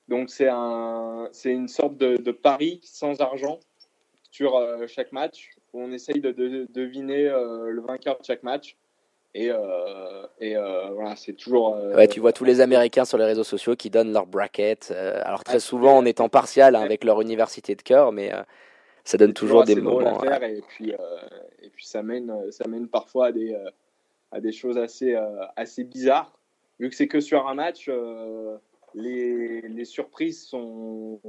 Donc 0.08 0.28
c'est 0.28 0.48
un, 0.48 1.30
une 1.44 1.68
sorte 1.68 1.96
de, 1.96 2.32
pari 2.32 2.80
sans 2.82 3.20
argent 3.20 3.60
sur 4.32 4.60
chaque 4.88 5.12
match 5.12 5.50
on 5.72 5.92
essaye 5.92 6.20
de, 6.20 6.30
de, 6.32 6.48
de 6.48 6.68
deviner 6.72 7.28
euh, 7.28 7.70
le 7.70 7.80
vainqueur 7.80 8.18
de 8.18 8.24
chaque 8.24 8.42
match. 8.42 8.76
Et, 9.32 9.48
euh, 9.50 10.26
et 10.40 10.56
euh, 10.56 10.88
voilà, 10.90 11.14
c'est 11.14 11.34
toujours. 11.34 11.76
Euh, 11.76 11.94
ouais, 11.94 12.08
tu 12.08 12.18
vois 12.18 12.32
tous 12.32 12.44
les 12.44 12.60
Américains 12.60 13.04
sur 13.04 13.16
les 13.16 13.24
réseaux 13.24 13.44
sociaux 13.44 13.76
qui 13.76 13.88
donnent 13.88 14.12
leur 14.12 14.26
bracket. 14.26 14.90
alors 14.90 15.44
très 15.44 15.60
souvent 15.60 15.96
en 15.96 16.04
étant 16.04 16.28
partial 16.28 16.74
hein, 16.74 16.80
avec 16.80 17.04
leur 17.04 17.20
université 17.20 17.76
de 17.76 17.82
cœur, 17.82 18.10
mais 18.10 18.32
ça 19.04 19.18
donne 19.18 19.32
toujours 19.32 19.64
des 19.64 19.76
moments. 19.76 20.22
Et 20.24 20.62
puis, 20.66 20.92
et 21.62 21.70
puis 21.70 21.86
ça 21.86 22.02
mène, 22.02 22.34
ça 22.50 22.66
mène 22.66 22.88
parfois 22.88 23.26
à 23.26 23.32
des, 23.32 23.56
à 24.32 24.40
des 24.40 24.52
choses 24.52 24.78
assez, 24.78 25.16
assez 25.54 25.84
bizarres. 25.84 26.32
Vu 26.80 26.88
que 26.88 26.96
c'est 26.96 27.08
que 27.08 27.20
sur 27.20 27.46
un 27.46 27.54
match, 27.54 27.88
les, 28.94 29.60
les 29.60 29.84
surprises 29.84 30.44
sont, 30.44 31.20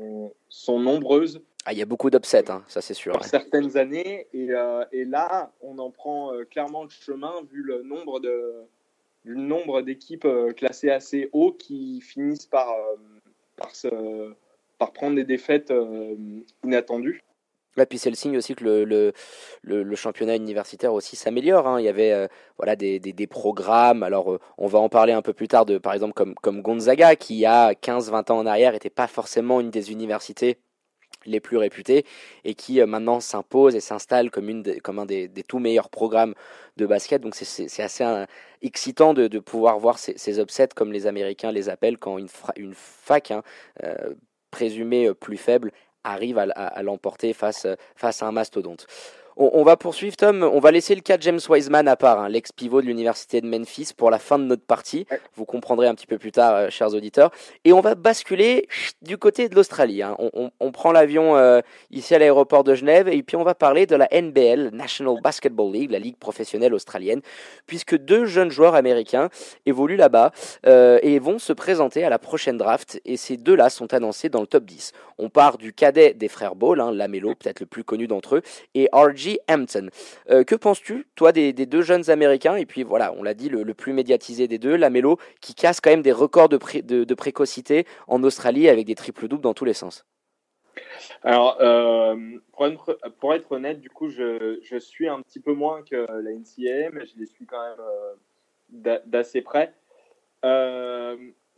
sont 0.50 0.80
nombreuses. 0.80 1.44
Ah, 1.66 1.74
il 1.74 1.80
y 1.80 1.82
a 1.82 1.86
beaucoup 1.86 2.10
d'upsets, 2.10 2.50
hein, 2.50 2.64
ça 2.68 2.82
c'est 2.82 2.94
sûr. 2.94 3.14
Pour 3.14 3.22
ouais. 3.22 3.28
certaines 3.28 3.78
années, 3.78 4.28
et, 4.34 4.52
euh, 4.52 4.84
et, 4.92 5.06
là, 5.06 5.52
on 5.62 5.78
en 5.78 5.92
prend 5.92 6.34
euh, 6.34 6.44
clairement 6.44 6.84
le 6.84 6.90
chemin 6.90 7.34
vu 7.52 7.62
le 7.62 7.84
nombre 7.84 8.20
de 8.20 8.54
le 9.24 9.36
nombre 9.36 9.84
d'équipes 9.84 10.26
euh, 10.26 10.52
classées 10.52 10.90
assez 10.90 11.30
haut 11.32 11.52
qui 11.52 12.02
finissent 12.02 12.48
par 12.48 12.68
par, 13.56 13.76
se, 13.76 14.34
par 14.80 14.92
prendre 14.92 15.16
des 15.16 15.24
défaites 15.24 15.72
inattendues. 16.64 17.22
Et 17.78 17.86
puis 17.86 17.98
c'est 17.98 18.10
le 18.10 18.16
signe 18.16 18.38
aussi 18.38 18.54
que 18.54 18.66
le, 18.66 18.84
le, 18.84 19.14
le, 19.62 19.84
le 19.84 19.96
championnat 19.96 20.36
universitaire 20.36 20.94
aussi 20.94 21.16
s'améliore. 21.16 21.68
Hein. 21.68 21.80
Il 21.80 21.86
y 21.86 21.90
avait 21.90 22.12
euh, 22.12 22.28
voilà 22.58 22.76
des, 22.76 23.00
des, 23.00 23.14
des, 23.14 23.28
programmes. 23.28 24.04
Alors 24.04 24.34
euh, 24.34 24.40
on 24.58 24.68
va 24.68 24.80
en 24.80 24.90
parler 24.90 25.14
un 25.14 25.22
peu 25.22 25.34
plus 25.34 25.48
tard 25.48 25.66
de 25.66 25.78
par 25.78 25.94
exemple 25.94 26.14
comme, 26.14 26.36
comme 26.36 26.62
Gonzaga 26.62 27.16
qui 27.16 27.36
il 27.36 27.40
y 27.40 27.46
a 27.46 27.72
15-20 27.72 28.32
ans 28.32 28.40
en 28.40 28.46
arrière 28.46 28.74
n'était 28.74 28.90
pas 28.90 29.08
forcément 29.08 29.62
une 29.62 29.72
des 29.72 29.92
universités 29.92 30.58
les 31.26 31.40
plus 31.40 31.58
réputées 31.58 32.06
et 32.44 32.54
qui 32.54 32.82
euh, 32.82 32.86
maintenant 32.86 33.20
s'impose 33.20 33.76
et 33.76 33.80
s'installe 33.80 34.32
comme, 34.32 34.50
un 34.50 35.06
des, 35.06 35.30
tout 35.48 35.60
meilleurs 35.60 35.90
programmes 35.90 36.34
de 36.78 36.86
basket. 36.86 37.22
Donc 37.22 37.36
c'est 37.36 37.82
assez 37.82 38.04
un, 38.04 38.28
excitant 38.62 39.14
de, 39.14 39.40
pouvoir 39.40 39.80
voir 39.80 40.00
ces, 40.00 40.18
ces, 40.18 40.40
upsets 40.40 40.70
comme 40.76 40.92
les 40.92 41.08
Américains 41.08 41.52
les 41.52 41.70
appellent 41.70 41.98
quand 41.98 42.18
une, 42.18 42.28
une 42.56 42.74
fac 42.74 43.32
hein, 43.32 43.44
euh, 43.84 44.14
présumée 44.52 45.14
plus 45.14 45.38
faible 45.38 45.72
arrive 46.04 46.40
à, 46.40 46.82
l'emporter 46.82 47.32
face 47.34 47.66
à 47.66 48.26
un 48.26 48.32
mastodonte. 48.32 48.88
On, 49.38 49.64
va 49.64 49.78
poursuivre, 49.78 50.16
Tom. 50.18 50.44
On 50.44 50.60
va 50.60 50.72
laisser 50.72 50.94
le 50.94 51.02
cas 51.02 51.18
de 51.18 51.24
James 51.24 51.40
Wiseman 51.48 51.88
à 51.88 51.96
part, 51.96 52.20
hein, 52.20 52.30
l'ex-pivot 52.30 52.82
de 52.82 52.88
l'université 52.88 53.40
de 53.40 53.48
Memphis, 53.48 53.92
pour 53.96 54.12
la 54.12 54.20
fin 54.20 54.38
de 54.38 54.44
notre 54.44 54.64
partie. 54.64 55.08
Vous 55.36 55.46
comprendrez 55.46 55.88
un 55.88 55.96
petit 55.96 56.06
peu 56.06 56.18
plus 56.18 56.32
tard, 56.32 56.56
euh, 56.56 56.70
chers 56.70 56.94
auditeurs. 56.94 57.32
Et 57.64 57.72
on 57.72 57.80
va 57.80 57.96
basculer 57.96 58.68
du 59.02 59.18
côté 59.18 59.48
de 59.48 59.56
l'Australie. 59.56 60.04
Hein. 60.04 60.18
On, 60.20 60.72
prend 60.72 60.92
l'avion 60.92 61.36
euh, 61.36 61.62
ici 61.92 62.16
à 62.16 62.20
l'aéroport 62.20 62.64
de 62.64 62.76
Genève 62.76 63.08
et 63.08 63.24
puis 63.24 63.36
on 63.36 63.44
va 63.44 63.56
parler 63.56 63.86
de 63.86 63.96
la 63.96 64.08
NBL, 64.12 64.70
National 64.74 65.16
Basketball 65.22 65.72
League, 65.72 65.92
la 65.92 66.00
ligue 66.00 66.18
professionnelle 66.18 66.74
australienne, 66.74 67.22
puisque 67.68 67.98
deux 67.98 68.26
jeunes 68.26 68.52
joueurs 68.52 68.76
américains 68.76 69.30
évoluent 69.66 69.98
là-bas 69.98 70.32
euh, 70.66 71.00
et 71.04 71.20
vont 71.20 71.40
se 71.40 71.54
présenter 71.54 72.04
à 72.04 72.10
la 72.10 72.20
prochaine 72.20 72.58
draft. 72.58 73.02
Et 73.06 73.18
ces 73.18 73.38
deux-là 73.38 73.70
sont 73.70 73.94
annoncés 73.94 74.30
dans 74.30 74.42
le 74.42 74.48
top 74.48 74.66
10. 74.66 74.92
On 75.18 75.30
part 75.30 75.58
du 75.58 75.74
cadet 75.74 76.14
des 76.14 76.28
frères 76.28 76.56
Ball, 76.56 76.80
hein, 76.80 76.92
Lamelo, 76.92 77.36
peut-être 77.36 77.60
le 77.60 77.66
plus 77.66 77.84
connu 77.84 78.08
d'entre 78.08 78.38
eux, 78.38 78.42
et 78.74 78.90
RJ 78.94 79.21
Hampton. 79.50 79.90
Euh, 80.30 80.44
que 80.44 80.56
penses-tu, 80.56 81.08
toi, 81.16 81.32
des, 81.32 81.54
deux 81.54 81.82
jeunes 81.82 82.10
Américains 82.10 82.56
Et 82.56 82.66
puis 82.66 82.84
voilà, 82.84 83.14
on 83.18 83.24
l'a 83.24 83.34
dit, 83.34 83.50
le, 83.50 83.74
plus 83.74 83.94
médiatisé 83.94 84.48
des 84.48 84.58
deux, 84.58 84.76
Lamelo, 84.76 85.18
qui 85.40 85.56
casse 85.56 85.82
quand 85.82 85.90
même 85.90 86.02
des 86.02 86.12
records 86.12 86.50
de, 86.50 86.58
de, 87.04 87.14
précocité 87.14 87.86
en 88.08 88.24
Australie 88.24 88.70
avec 88.70 88.86
des 88.86 88.96
triples 88.96 89.28
doubles 89.28 89.44
dans 89.44 89.54
tous 89.54 89.66
les 89.66 89.74
sens? 89.74 90.06
Alors, 91.24 91.58
euh, 91.62 92.16
pour, 93.20 93.34
être, 93.34 93.52
honnête, 93.52 93.80
du 93.80 93.90
coup, 93.90 94.10
je, 94.10 94.78
suis 94.80 95.08
un 95.08 95.22
petit 95.22 95.40
peu 95.40 95.54
moins 95.54 95.84
que 95.84 95.96
la 95.96 96.32
NCAA, 96.32 96.92
mais 96.92 97.06
je 97.06 97.18
les 97.18 97.26
suis 97.26 97.46
quand 97.46 97.62
même 97.62 97.80
euh, 97.80 99.00
d'assez 99.06 99.42
près. 99.42 99.74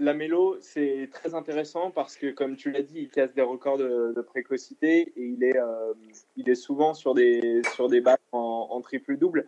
La 0.03 0.13
mélo, 0.13 0.57
c'est 0.59 1.07
très 1.13 1.33
intéressant 1.33 1.89
parce 1.89 2.17
que, 2.17 2.29
comme 2.29 2.57
tu 2.57 2.71
l'as 2.71 2.81
dit, 2.81 3.03
il 3.03 3.09
casse 3.09 3.33
des 3.33 3.41
records 3.41 3.77
de, 3.77 4.21
précocité 4.21 5.13
et 5.15 5.23
il 5.23 5.45
est, 5.45 5.55
euh, 5.55 5.93
il 6.35 6.49
est 6.49 6.55
souvent 6.55 6.93
sur 6.93 7.13
des, 7.13 7.61
sur 7.73 7.87
des 7.87 8.03
en, 8.33 8.81
triple-double. 8.81 9.47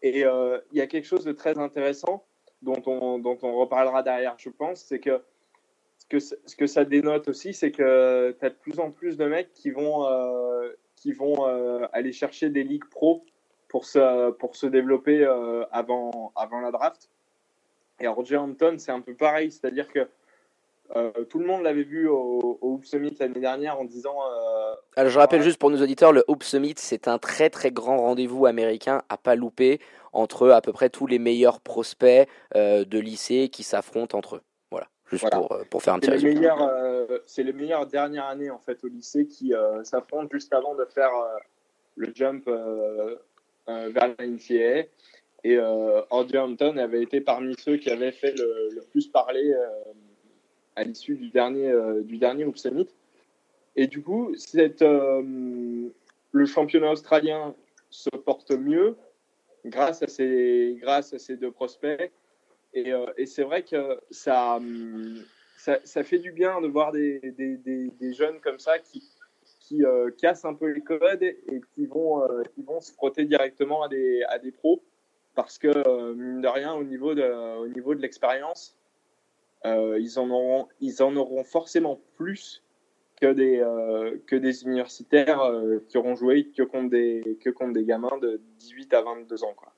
Et 0.00 0.24
euh, 0.24 0.58
il 0.72 0.78
y 0.78 0.80
a 0.80 0.86
quelque 0.86 1.04
chose 1.04 1.26
de 1.26 1.32
très 1.32 1.58
intéressant 1.58 2.24
dont 2.62 2.82
on, 2.86 3.18
dont 3.18 3.36
on 3.42 3.54
reparlera 3.56 4.02
derrière, 4.02 4.34
je 4.38 4.48
pense, 4.48 4.80
c'est 4.80 4.98
que 4.98 5.20
ce, 5.98 6.06
que 6.06 6.18
ce 6.20 6.56
que 6.56 6.66
ça 6.66 6.86
dénote 6.86 7.28
aussi, 7.28 7.52
c'est 7.52 7.70
que 7.70 8.34
tu 8.40 8.46
as 8.46 8.48
de 8.48 8.54
plus 8.54 8.80
en 8.80 8.92
plus 8.92 9.18
de 9.18 9.26
mecs 9.26 9.52
qui 9.52 9.72
vont, 9.72 10.06
euh, 10.06 10.70
qui 10.96 11.12
vont 11.12 11.44
aller 11.92 12.12
chercher 12.12 12.48
des 12.48 12.64
ligues 12.64 12.88
pro 12.88 13.26
pour 13.68 13.84
se, 13.84 14.30
pour 14.30 14.56
se 14.56 14.66
développer 14.66 15.22
avant, 15.70 16.32
avant 16.34 16.60
la 16.60 16.70
draft. 16.70 17.10
Et 18.02 18.08
Roger 18.08 18.36
Hampton, 18.36 18.74
c'est 18.78 18.90
un 18.90 19.00
peu 19.00 19.14
pareil, 19.14 19.52
c'est-à-dire 19.52 19.88
que 19.88 20.08
euh, 20.96 21.10
tout 21.30 21.38
le 21.38 21.46
monde 21.46 21.62
l'avait 21.62 21.84
vu 21.84 22.08
au, 22.08 22.58
Hoop 22.60 22.84
Summit 22.84 23.16
l'année 23.18 23.40
dernière 23.40 23.78
en 23.78 23.84
disant. 23.84 24.16
Euh, 24.20 24.74
Alors 24.96 25.10
je 25.10 25.18
rappelle 25.18 25.40
juste 25.40 25.58
pour 25.58 25.70
nos 25.70 25.80
auditeurs, 25.80 26.12
le 26.12 26.24
Hoop 26.26 26.42
Summit, 26.42 26.74
c'est 26.76 27.06
un 27.08 27.18
très 27.18 27.48
très 27.48 27.70
grand 27.70 27.98
rendez-vous 27.98 28.44
américain 28.44 29.02
à 29.08 29.16
pas 29.16 29.36
louper 29.36 29.80
entre 30.12 30.50
à 30.50 30.60
peu 30.60 30.72
près 30.72 30.90
tous 30.90 31.06
les 31.06 31.18
meilleurs 31.18 31.60
prospects 31.60 32.28
euh, 32.56 32.84
de 32.84 32.98
lycée 32.98 33.48
qui 33.48 33.62
s'affrontent 33.62 34.18
entre 34.18 34.36
eux. 34.36 34.42
Voilà, 34.70 34.88
juste 35.10 35.30
Pour, 35.30 35.56
pour, 35.70 35.82
faire 35.82 35.94
un 35.94 36.00
petit 36.00 36.10
résumé. 36.10 36.48
c'est 37.24 37.44
les 37.44 37.52
meilleures 37.52 37.86
dernières 37.86 38.26
années 38.26 38.50
en 38.50 38.58
fait 38.58 38.82
au 38.84 38.88
lycée 38.88 39.26
qui 39.26 39.54
s'affrontent 39.84 40.28
juste 40.30 40.52
avant 40.52 40.74
de 40.74 40.84
faire 40.84 41.12
le 41.96 42.12
jump 42.14 42.46
vers 43.66 44.14
la 44.18 44.26
NCAA. 44.26 44.88
Et 45.44 45.56
euh, 45.56 46.02
Hampton 46.10 46.76
avait 46.76 47.02
été 47.02 47.20
parmi 47.20 47.54
ceux 47.58 47.76
qui 47.76 47.90
avaient 47.90 48.12
fait 48.12 48.34
le, 48.38 48.80
plus 48.90 49.08
parler 49.08 49.52
euh, 49.52 49.92
à 50.76 50.84
l'issue 50.84 51.16
du 51.16 51.30
dernier, 51.30 51.68
euh, 51.68 52.02
du 52.02 52.18
dernier 52.18 52.44
Hoop 52.44 52.56
Summit. 52.56 52.88
Et 53.74 53.86
du 53.86 54.02
coup, 54.02 54.34
le 54.80 56.46
championnat 56.46 56.92
australien 56.92 57.54
se 57.90 58.10
porte 58.10 58.52
mieux 58.52 58.96
grâce 59.64 60.02
à 60.02 60.06
ces, 60.06 60.76
grâce 60.80 61.12
à 61.14 61.18
ces 61.18 61.36
deux 61.36 61.50
prospects. 61.50 62.10
Et, 62.74 62.92
c'est 63.26 63.42
vrai 63.42 63.62
que 63.64 63.98
ça, 64.10 64.58
ça, 65.56 66.04
fait 66.04 66.18
du 66.18 66.32
bien 66.32 66.60
de 66.60 66.68
voir 66.68 66.92
des, 66.92 67.18
des, 67.20 67.56
des, 67.56 68.12
jeunes 68.12 68.40
comme 68.40 68.58
ça 68.58 68.78
qui, 68.78 69.02
qui 69.60 69.82
cassent 70.18 70.44
un 70.44 70.54
peu 70.54 70.68
les 70.68 70.80
codes 70.82 71.22
et, 71.22 71.60
qui, 71.74 71.86
vont, 71.86 72.26
qui 72.54 72.62
vont 72.62 72.80
se 72.80 72.92
frotter 72.92 73.24
directement 73.24 73.82
à 73.82 73.88
des, 73.88 74.22
à 74.28 74.38
des 74.38 74.52
pros 74.52 74.82
parce 75.34 75.58
que, 75.58 75.68
euh, 75.68 76.14
mine 76.14 76.40
de 76.40 76.48
rien, 76.48 76.74
au 76.74 76.84
niveau 76.84 77.14
de, 77.14 77.58
au 77.58 77.68
niveau 77.68 77.94
de 77.94 78.00
l'expérience, 78.00 78.76
euh, 79.64 79.98
ils, 80.00 80.18
en 80.18 80.30
auront, 80.30 81.44
forcément 81.44 82.00
plus 82.16 82.62
que 83.20 83.32
des, 83.32 83.60
euh, 83.60 84.18
universitaires 84.64 85.40
qui 85.88 85.96
auront 85.96 86.16
joué 86.16 86.50
que 86.50 86.62
contre, 86.62 86.90
des, 86.90 87.38
que 87.40 87.50
contre 87.50 87.72
des 87.72 87.84
gamins 87.84 88.18
de 88.20 88.40
18 88.58 88.94
à 88.94 89.02
22 89.02 89.44
ans. 89.44 89.54
Quoi. 89.56 89.72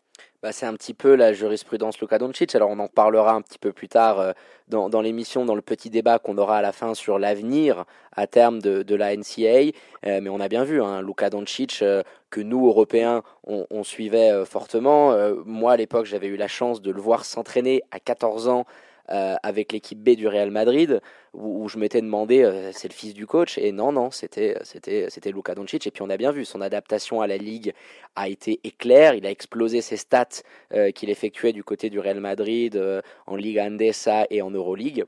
Bah, 0.45 0.53
c'est 0.53 0.67
un 0.67 0.75
petit 0.75 0.93
peu 0.93 1.15
la 1.15 1.33
jurisprudence 1.33 1.99
Luka 2.03 2.19
Doncic. 2.19 2.55
Alors 2.55 2.69
on 2.69 2.79
en 2.79 2.87
parlera 2.87 3.33
un 3.33 3.41
petit 3.41 3.59
peu 3.59 3.73
plus 3.73 3.89
tard 3.89 4.21
euh, 4.21 4.33
dans, 4.69 5.01
l'émission, 5.01 5.47
dans 5.47 5.55
le 5.55 5.63
petit 5.63 5.89
débat 5.89 6.19
qu'on 6.19 6.37
aura 6.37 6.59
à 6.59 6.61
la 6.61 6.73
fin 6.73 6.93
sur 6.93 7.19
l'avenir 7.19 7.87
à 8.13 8.27
terme 8.27 8.61
de, 8.61 8.95
la 8.95 9.17
NCA. 9.17 9.73
Euh, 10.05 10.21
mais 10.21 10.29
on 10.29 10.41
a 10.41 10.49
bien 10.49 10.65
vu, 10.65 10.83
hein, 10.83 11.01
Luka 11.01 11.31
Doncic, 11.31 11.79
euh, 11.81 12.03
que 12.29 12.43
nous, 12.43 12.67
Européens, 12.67 13.23
on 13.47 13.85
suivait 13.85 14.45
fortement. 14.45 15.17
moi, 15.47 15.73
à 15.73 15.77
l'époque, 15.79 16.05
j'avais 16.05 16.27
eu 16.27 16.37
la 16.37 16.49
chance 16.49 16.83
de 16.83 16.91
le 16.91 17.01
voir 17.01 17.25
s'entraîner 17.25 17.83
à 17.91 17.99
14 17.99 18.49
ans 18.49 18.67
euh, 19.11 19.37
avec 19.43 19.73
l'équipe 19.73 19.99
B 19.99 20.11
du 20.11 20.27
Real 20.29 20.51
Madrid, 20.51 21.01
où, 21.33 21.69
je 21.69 21.79
m'étais 21.79 22.01
demandé, 22.01 22.43
euh, 22.43 22.71
c'est 22.73 22.89
le 22.89 22.95
fils 22.95 23.15
du 23.15 23.27
coach, 23.27 23.59
et 23.59 23.73
non, 23.73 23.93
non, 23.93 24.11
c'était, 24.11 24.57
c'était, 24.63 25.11
c'était 25.11 25.33
Luka 25.33 25.55
Doncic. 25.55 25.87
Et 25.87 25.91
puis 25.91 26.03
on 26.03 26.11
a 26.11 26.17
bien 26.17 26.33
vu, 26.33 26.45
son 26.45 26.61
adaptation 26.61 27.21
à 27.21 27.27
la 27.27 27.37
Ligue 27.37 27.75
a 28.17 28.29
été 28.29 28.61
éclair. 28.65 29.15
Il 29.15 29.27
a 29.27 29.31
explosé 29.31 29.81
ses 29.81 29.97
stats 29.97 30.43
euh, 30.73 30.91
qu'il 30.91 31.11
effectuait 31.11 31.53
du 31.53 31.65
côté 31.65 31.91
du 31.91 31.99
Real 31.99 32.21
Madrid 32.21 32.81
en 33.27 33.37
Liga 33.37 33.65
Andesa 33.67 34.27
et 34.31 34.43
en 34.43 34.51
Euroleague. 34.51 35.05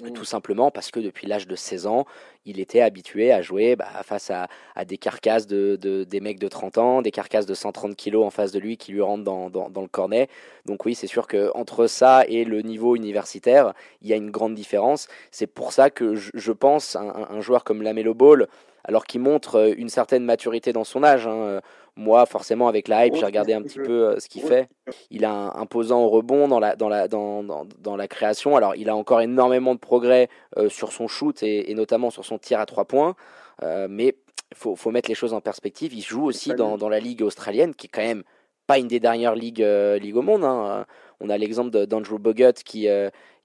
Mm. 0.00 0.12
Tout 0.12 0.24
simplement 0.24 0.70
parce 0.70 0.90
que 0.90 1.00
depuis 1.00 1.26
l'âge 1.26 1.46
de 1.46 1.54
16 1.54 1.86
ans, 1.86 2.06
il 2.46 2.58
était 2.58 2.80
habitué 2.80 3.30
à 3.30 3.42
jouer 3.42 3.76
bah, 3.76 3.86
face 4.04 4.30
à, 4.30 4.48
des 4.84 4.96
carcasses 4.98 5.46
de, 5.46 5.76
des 5.76 6.20
mecs 6.20 6.38
de 6.38 6.48
30 6.48 6.78
ans, 6.78 7.02
des 7.02 7.10
carcasses 7.10 7.46
de 7.46 7.54
130 7.54 7.94
kilos 7.94 8.24
en 8.24 8.30
face 8.30 8.52
de 8.52 8.58
lui 8.58 8.76
qui 8.76 8.92
lui 8.92 9.02
rentrent 9.02 9.24
dans, 9.24 9.82
le 9.82 9.88
cornet. 9.88 10.28
Donc 10.64 10.84
oui, 10.86 10.94
c'est 10.94 11.06
sûr 11.06 11.28
qu'entre 11.28 11.86
ça 11.86 12.24
et 12.26 12.44
le 12.44 12.62
niveau 12.62 12.96
universitaire, 12.96 13.74
il 14.00 14.08
y 14.08 14.12
a 14.12 14.16
une 14.16 14.30
grande 14.30 14.54
différence. 14.54 15.08
C'est 15.30 15.46
pour 15.46 15.72
ça 15.72 15.90
que 15.90 16.14
je, 16.14 16.52
pense 16.52 16.96
un, 16.96 17.26
un, 17.30 17.40
joueur 17.40 17.62
comme 17.62 17.82
Lamelo 17.82 18.14
Ball, 18.14 18.48
alors 18.84 19.04
qu'il 19.04 19.20
montre 19.20 19.56
euh, 19.56 19.74
une 19.76 19.88
certaine 19.88 20.24
maturité 20.24 20.72
dans 20.72 20.84
son 20.84 21.04
âge. 21.04 21.26
Hein, 21.26 21.36
euh, 21.36 21.60
moi, 21.96 22.26
forcément, 22.26 22.68
avec 22.68 22.88
la 22.88 23.06
hype, 23.06 23.14
j'ai 23.14 23.24
regardé 23.24 23.52
un 23.52 23.62
petit 23.62 23.78
peu 23.78 24.08
euh, 24.08 24.18
ce 24.18 24.28
qu'il 24.28 24.42
fait. 24.42 24.68
Il 25.10 25.24
a 25.24 25.30
un 25.30 25.60
imposant 25.60 26.02
au 26.02 26.08
rebond 26.08 26.48
dans 26.48 26.58
la, 26.58 26.74
dans, 26.74 26.88
la, 26.88 27.08
dans, 27.08 27.42
dans, 27.42 27.96
la 27.96 28.08
création. 28.08 28.56
Alors, 28.56 28.74
il 28.76 28.88
a 28.88 28.96
encore 28.96 29.20
énormément 29.20 29.74
de 29.74 29.80
progrès 29.80 30.28
sur 30.68 30.92
son 30.92 31.06
shoot 31.06 31.42
et, 31.42 31.72
notamment 31.74 32.10
sur 32.10 32.24
son 32.24 32.38
tir 32.38 32.60
à 32.60 32.66
trois 32.66 32.84
points. 32.86 33.14
mais 33.62 34.16
il 34.50 34.56
faut, 34.56 34.76
faut, 34.76 34.90
mettre 34.90 35.08
les 35.08 35.14
choses 35.14 35.34
en 35.34 35.40
perspective. 35.40 35.94
Il 35.94 36.02
joue 36.02 36.24
aussi 36.24 36.54
dans, 36.54 36.76
dans, 36.76 36.88
la 36.88 37.00
ligue 37.00 37.22
australienne, 37.22 37.74
qui 37.74 37.86
est 37.86 37.90
quand 37.90 38.02
même 38.02 38.22
pas 38.66 38.78
une 38.78 38.88
des 38.88 39.00
dernières 39.00 39.34
ligues, 39.34 39.66
ligues 40.00 40.16
au 40.16 40.22
monde. 40.22 40.44
Hein. 40.44 40.86
On 41.20 41.30
a 41.30 41.38
l'exemple 41.38 41.86
d'Andrew 41.86 42.18
Bogut 42.18 42.54
qui, 42.64 42.88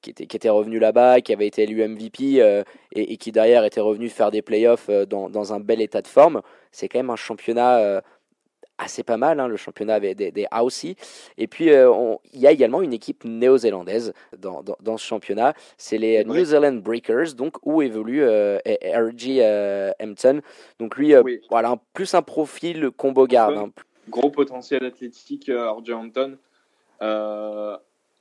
qui 0.02 0.12
était, 0.12 0.28
qui 0.28 0.38
était 0.38 0.50
revenu 0.50 0.80
là-bas, 0.80 1.22
qui 1.22 1.34
avait 1.34 1.48
été 1.48 1.64
élu 1.64 1.88
MVP 1.88 2.42
euh, 2.42 2.64
et, 2.94 3.18
qui 3.18 3.32
derrière 3.32 3.64
était 3.64 3.82
revenu 3.82 4.10
faire 4.10 4.32
des 4.32 4.42
playoffs 4.42 4.90
euh, 4.90 5.06
dans, 5.06 5.30
dans, 5.30 5.54
un 5.54 5.60
bel 5.60 5.82
état 5.82 6.02
de 6.02 6.08
forme. 6.08 6.42
C'est 6.72 6.88
quand 6.88 7.00
même 7.00 7.10
un 7.10 7.16
championnat 7.16 7.80
euh, 7.80 8.02
assez 8.78 9.04
pas 9.04 9.18
mal, 9.18 9.40
hein, 9.40 9.48
le 9.48 9.58
championnat 9.58 10.00
des, 10.00 10.16
des, 10.16 10.32
des 10.32 10.48
Et 11.38 11.48
puis, 11.48 11.66
il 11.66 12.40
y 12.40 12.48
a 12.48 12.52
également 12.52 12.82
une 12.82 12.94
équipe 12.94 13.24
néo-zélandaise 13.26 14.14
dans, 14.38 14.62
dans, 14.64 14.78
dans, 14.82 14.98
ce 14.98 15.06
championnat. 15.06 15.54
C'est 15.78 15.98
les 15.98 16.24
New 16.24 16.46
Zealand 16.46 16.74
Breakers, 16.74 17.34
donc 17.36 17.58
où 17.64 17.82
évolue 17.82 18.24
R.G. 18.24 19.94
Hampton. 20.02 20.42
Donc 20.80 20.98
lui, 20.98 21.14
voilà, 21.50 21.78
plus 21.94 22.14
un 22.14 22.22
profil 22.22 22.92
combo 22.92 23.26
garde. 23.26 23.58
Hein. 23.58 23.72
Gros 24.10 24.30
potentiel 24.30 24.86
athlétique, 24.86 25.50
R.G. 25.50 25.94
Hampton 25.94 26.38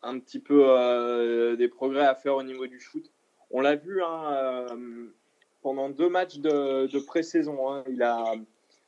un 0.07 0.19
petit 0.19 0.39
peu 0.39 0.65
euh, 0.67 1.57
des 1.57 1.69
progrès 1.69 2.07
à 2.07 2.15
faire 2.15 2.37
au 2.37 2.43
niveau 2.43 2.67
du 2.67 2.81
shoot. 2.81 3.11
On 3.51 3.61
l'a 3.61 3.77
vu 3.77 4.03
hein, 4.03 4.33
euh, 4.33 5.07
pendant 5.63 5.89
deux 5.89 6.09
matchs 6.09 6.39
de, 6.39 6.99
pré-saison. 7.07 7.71
Hein. 7.71 7.85
il 7.89 8.03
a 8.03 8.35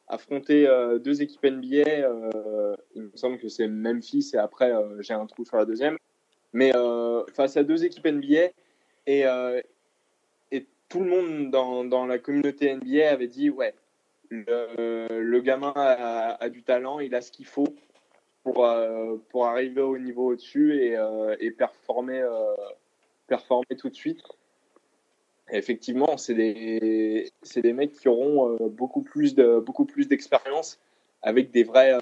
affronté 0.09 0.66
euh, 0.66 0.98
deux 0.98 1.22
équipes 1.22 1.44
NBA. 1.44 2.09
il 2.94 3.02
me 3.02 3.16
semble 3.16 3.39
que 3.39 3.48
c'est 3.48 3.68
Memphis 3.68 4.30
et 4.35 4.39
après 4.39 4.72
j'ai 5.01 5.14
un 5.14 5.26
trou 5.26 5.44
sur 5.44 5.56
la 5.56 5.64
deuxième. 5.64 5.97
Mais 6.52 6.72
face 7.35 7.56
à 7.56 7.62
deux 7.62 7.85
équipes 7.85 8.06
NBA 8.06 8.51
et, 9.06 9.24
et 10.51 10.66
tout 10.89 11.01
le 11.01 11.10
monde 11.10 11.51
dans, 11.51 11.85
dans, 11.85 12.06
la 12.06 12.18
communauté 12.18 12.74
NBA 12.74 13.10
avait 13.10 13.26
dit 13.26 13.51
ouais, 13.51 13.74
le, 14.30 15.40
gamin 15.40 15.72
a, 15.76 16.48
du 16.48 16.62
talent, 16.62 17.01
il 17.01 17.14
a 17.14 17.20
ce 17.20 17.30
qu'il 17.30 17.47
faut 17.47 17.68
pour, 18.43 18.64
euh, 18.64 19.16
pour 19.30 19.47
arriver 19.47 19.82
au 19.82 19.98
niveau 19.98 20.32
au-dessus 20.32 20.82
et, 20.82 20.97
euh, 20.97 21.36
et 21.40 21.51
performer, 21.51 22.20
euh, 22.20 22.55
performer 23.26 23.76
tout 23.76 23.89
de 23.89 23.94
suite. 23.94 24.22
Effectivement, 25.51 26.16
c'est 26.16 26.35
des, 26.35 27.31
des 27.57 27.73
mecs 27.73 27.93
qui 27.93 28.09
auront 28.09 28.57
beaucoup 28.70 29.03
plus 29.03 29.35
beaucoup 29.35 29.85
plus 29.85 30.09
d'expérience 30.09 30.81
avec 31.23 31.51
des 31.51 31.65
vrais, 31.65 31.99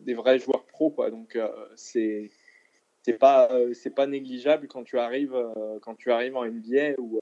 des 0.00 0.14
vrais 0.14 0.38
joueurs 0.38 0.64
pros. 0.64 0.90
Quoi. 0.90 1.10
Donc, 1.10 1.38
c'est 1.74 2.30
c'est 3.02 3.14
pas 3.14 3.48
c'est 3.72 3.94
pas 3.94 4.06
négligeable 4.06 4.66
quand 4.68 4.84
tu 4.84 4.98
arrives 4.98 5.36
quand 5.82 5.94
tu 5.94 6.10
arrives 6.10 6.36
en 6.36 6.44
NBA 6.44 6.94
où 6.98 7.20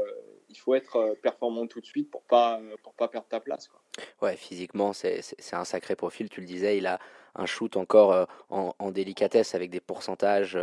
il 0.48 0.56
faut 0.56 0.74
être 0.74 1.16
performant 1.22 1.66
tout 1.66 1.80
de 1.80 1.86
suite 1.86 2.10
pour 2.10 2.22
pas 2.22 2.60
pour 2.82 2.94
pas 2.94 3.08
perdre 3.08 3.28
ta 3.28 3.40
place 3.40 3.68
quoi. 3.68 3.80
Ouais, 4.22 4.36
physiquement 4.36 4.92
c'est 4.92 5.22
un 5.52 5.64
sacré 5.64 5.94
profil, 5.94 6.28
tu 6.28 6.40
le 6.40 6.46
disais, 6.46 6.78
il 6.78 6.86
a 6.86 6.98
un 7.34 7.46
shoot 7.46 7.76
encore 7.76 8.28
en, 8.48 8.74
en, 8.78 8.90
délicatesse 8.92 9.54
avec 9.54 9.70
des 9.70 9.80
pourcentages 9.80 10.56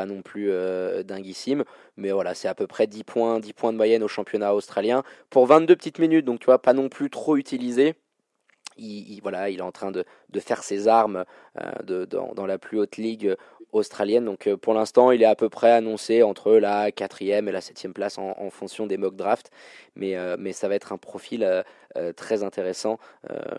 pas 0.00 0.06
non 0.06 0.22
plus 0.22 0.50
euh, 0.50 1.02
dinguissime, 1.02 1.62
mais 1.98 2.10
voilà, 2.10 2.34
c'est 2.34 2.48
à 2.48 2.54
peu 2.54 2.66
près 2.66 2.86
10 2.86 3.04
points, 3.04 3.38
10 3.38 3.52
points 3.52 3.70
de 3.70 3.76
moyenne 3.76 4.02
au 4.02 4.08
championnat 4.08 4.54
australien 4.54 5.02
pour 5.28 5.44
22 5.44 5.76
petites 5.76 5.98
minutes, 5.98 6.24
donc 6.24 6.40
tu 6.40 6.46
vois, 6.46 6.62
pas 6.62 6.72
non 6.72 6.88
plus 6.88 7.10
trop 7.10 7.36
utilisé. 7.36 7.96
Il, 8.78 9.20
voilà, 9.20 9.50
il 9.50 9.58
est 9.58 9.62
en 9.62 9.72
train 9.72 9.90
de, 9.90 10.06
faire 10.38 10.62
ses 10.62 10.88
armes 10.88 11.26
euh, 11.60 12.06
dans, 12.06 12.46
la 12.46 12.56
plus 12.56 12.78
haute 12.78 12.96
ligue 12.96 13.36
australienne. 13.72 14.24
Donc 14.24 14.46
euh, 14.46 14.56
pour 14.56 14.72
l'instant, 14.72 15.10
il 15.10 15.20
est 15.20 15.26
à 15.26 15.36
peu 15.36 15.50
près 15.50 15.70
annoncé 15.70 16.22
entre 16.22 16.52
la 16.52 16.90
quatrième 16.90 17.46
et 17.46 17.52
la 17.52 17.60
septième 17.60 17.92
place 17.92 18.16
en, 18.16 18.48
fonction 18.48 18.86
des 18.86 18.96
mock 18.96 19.16
drafts. 19.16 19.50
Mais, 19.96 20.16
mais 20.38 20.54
ça 20.54 20.66
va 20.68 20.76
être 20.76 20.94
un 20.94 20.98
profil 20.98 21.46
très 22.16 22.42
intéressant, 22.42 22.98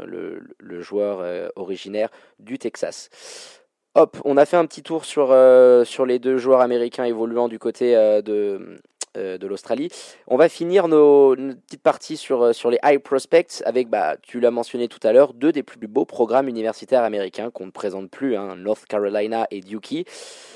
le, 0.06 0.82
joueur 0.82 1.52
originaire 1.56 2.10
du 2.40 2.58
Texas. 2.58 3.61
Hop, 3.94 4.18
on 4.24 4.38
a 4.38 4.46
fait 4.46 4.56
un 4.56 4.66
petit 4.66 4.84
tour 4.84 5.04
sur, 5.04 5.32
euh, 5.32 5.84
sur 5.84 6.06
les 6.06 6.18
deux 6.18 6.38
joueurs 6.38 6.62
américains 6.62 7.04
évoluant 7.04 7.50
du 7.50 7.60
côté 7.60 7.94
euh, 7.98 8.22
de, 8.22 8.80
de 9.18 9.48
l'Australie. 9.48 9.90
On 10.28 10.38
va 10.38 10.50
finir 10.50 10.88
nos, 10.88 11.36
petites 11.36 11.82
parties 11.82 12.18
sur, 12.18 12.42
euh, 12.44 12.54
sur 12.54 12.70
les 12.70 12.80
high 12.84 13.00
prospects 13.00 13.62
avec, 13.66 13.90
bah, 13.90 14.16
tu 14.22 14.40
l'as 14.40 14.52
mentionné 14.52 14.88
tout 14.88 15.00
à 15.04 15.12
l'heure, 15.12 15.34
deux 15.34 15.52
des 15.52 15.64
plus 15.64 15.88
beaux 15.88 16.06
programmes 16.06 16.48
universitaires 16.48 17.04
américains 17.04 17.50
qu'on 17.50 17.66
ne 17.66 17.72
présente 17.72 18.10
plus, 18.10 18.36
hein, 18.36 18.56
North 18.58 18.86
Carolina 18.86 19.48
et 19.52 19.62
Duke, 19.62 20.06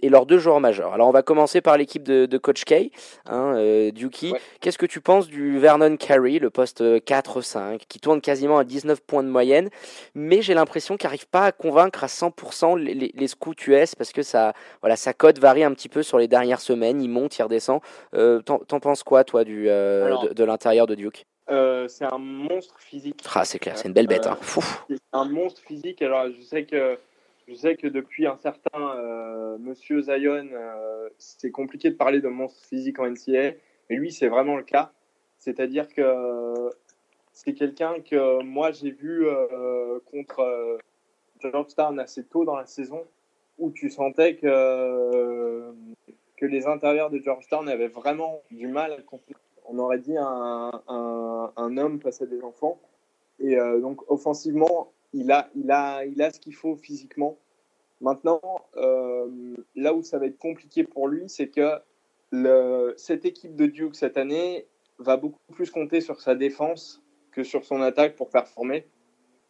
et 0.02 0.10
leurs 0.10 0.26
deux 0.26 0.38
joueurs 0.38 0.60
majeurs. 0.60 0.94
Alors 0.94 1.08
on 1.08 1.12
va 1.12 1.22
commencer 1.22 1.62
par 1.62 1.78
l'équipe 1.78 2.04
de, 2.04 2.38
Coach 2.38 2.66
K, 2.66 2.92
hein, 3.26 3.56
euh, 3.56 3.92
Duke. 3.92 4.34
Qu'est-ce 4.62 4.78
que 4.78 4.86
tu 4.86 5.02
penses 5.02 5.28
du 5.28 5.58
Vernon 5.60 5.98
Carey, 5.98 6.40
le 6.40 6.50
poste 6.50 6.82
4-5, 6.82 7.82
qui 7.88 8.00
tourne 8.00 8.22
quasiment 8.22 8.58
à 8.58 8.64
19 8.64 9.02
points 9.02 9.24
de 9.24 9.30
moyenne, 9.30 9.70
mais 10.14 10.42
j'ai 10.42 10.54
l'impression 10.54 10.98
qu'il 10.98 11.08
n'arrive 11.08 11.28
pas 11.28 11.46
à 11.46 11.52
convaincre 11.52 12.04
à 12.04 12.08
100% 12.08 12.78
les, 12.78 13.12
les, 13.14 13.28
scouts 13.28 13.54
US 13.68 13.96
parce 13.96 14.12
que 14.12 14.22
ça, 14.22 14.54
voilà, 14.82 14.96
sa 14.96 15.14
cote 15.14 15.40
varie 15.40 15.64
un 15.64 15.74
petit 15.74 15.90
peu 15.90 16.04
sur 16.04 16.18
les 16.18 16.28
dernières 16.28 16.62
semaines, 16.62 17.02
il 17.02 17.10
monte, 17.10 17.38
il 17.38 17.44
redescend. 17.44 17.82
T'en 18.46 18.80
penses 18.80 19.04
quoi, 19.04 19.24
toi, 19.24 19.44
du, 19.44 19.70
euh, 19.70 20.34
de, 20.34 20.44
l'intérieur 20.44 20.86
de 20.86 20.94
Duke? 20.94 21.26
euh, 21.50 21.88
C'est 21.88 22.06
un 22.06 22.20
monstre 22.20 22.80
physique. 22.80 23.24
Ah, 23.34 23.44
c'est 23.44 23.58
clair, 23.58 23.78
c'est 23.78 23.88
une 23.88 23.94
belle 23.94 24.08
bête. 24.08 24.28
Hein. 24.28 24.38
C'est 24.88 25.00
un 25.14 25.26
monstre 25.26 25.62
physique. 25.62 26.02
Alors, 26.04 26.28
je 26.32 26.42
sais 26.42 26.66
que, 26.66 26.98
je 27.48 27.54
sais 27.56 27.76
que 27.76 27.88
depuis 27.88 28.28
un 28.28 28.38
certain 28.38 28.98
euh, 28.98 29.58
Monsieur 29.58 30.02
Zion, 30.02 30.48
c'est 31.18 31.52
compliqué 31.52 31.90
de 31.90 31.96
parler 31.96 32.22
de 32.22 32.28
monstre 32.28 32.64
physique 32.68 33.00
en 33.00 33.10
NCAA, 33.10 33.54
mais 33.90 33.96
lui, 33.96 34.12
c'est 34.12 34.28
vraiment 34.28 34.58
le 34.58 34.64
cas. 34.64 34.92
C'est-à-dire 35.40 35.88
que 35.88 36.70
c'est 37.34 37.54
quelqu'un 37.54 37.96
que 38.00 38.44
moi, 38.44 38.72
j'ai 38.72 38.92
vu 38.92 39.26
contre 40.12 40.78
Georgetown 41.42 42.00
assez 42.00 42.24
tôt 42.26 42.46
dans 42.46 42.56
la 42.56 42.68
saison, 42.68 43.04
où 43.58 43.72
tu 43.72 43.90
sentais 43.90 44.36
que 44.36 45.74
que 46.38 46.46
les 46.46 46.68
intérieurs 46.68 47.10
de 47.10 47.20
Georgetown 47.20 47.68
avaient 47.70 47.88
vraiment 47.88 48.42
du 48.52 48.68
mal 48.68 48.92
à 48.94 48.98
On 49.68 49.80
aurait 49.80 50.00
dit 50.00 50.18
un, 50.18 50.72
un, 50.88 51.78
homme 51.78 52.00
face 52.00 52.22
des 52.22 52.42
enfants. 52.42 52.80
Et 53.40 53.58
euh, 53.58 53.80
donc, 53.80 54.10
offensivement, 54.10 54.92
il 55.14 55.32
a, 55.32 55.50
il 55.56 55.72
a, 55.72 56.06
il 56.06 56.22
a 56.22 56.32
ce 56.32 56.40
qu'il 56.40 56.56
faut 56.56 56.76
physiquement. 56.76 57.38
Maintenant, 58.02 58.42
euh, 58.76 59.56
là 59.76 59.94
où 59.94 60.04
ça 60.04 60.20
va 60.20 60.26
être 60.26 60.38
compliqué 60.38 60.84
pour 60.84 61.08
lui, 61.08 61.30
c'est 61.30 61.48
que 61.48 61.80
cette 62.98 63.24
équipe 63.24 63.56
de 63.56 63.66
Duke 63.66 63.96
cette 63.96 64.18
année 64.18 64.68
va 65.00 65.16
beaucoup 65.16 65.40
plus 65.54 65.72
compter 65.72 66.02
sur 66.02 66.20
sa 66.20 66.36
défense 66.36 67.02
que 67.32 67.44
sur 67.44 67.66
son 67.66 67.82
attaque 67.82 68.16
pour 68.16 68.30
performer. 68.30 68.86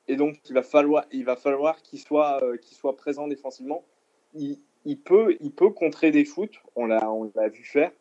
Et 0.07 0.15
donc, 0.15 0.37
il 0.47 0.53
va 0.53 0.63
falloir, 0.63 1.05
il 1.11 1.25
va 1.25 1.35
falloir 1.35 1.81
qu'il 1.81 1.99
soit, 1.99 2.43
euh, 2.43 2.57
qu'il 2.57 2.77
soit 2.77 2.95
présent 2.95 3.27
défensivement. 3.27 3.83
Il 4.85 4.99
peut, 4.99 5.35
il 5.41 5.51
peut 5.51 5.71
contrer 5.71 6.11
des 6.11 6.25
foot, 6.25 6.51
on 6.75 6.85
l'a, 6.85 7.11
on 7.11 7.31
l'a 7.35 7.49
vu 7.49 7.63
faire. 7.63 7.91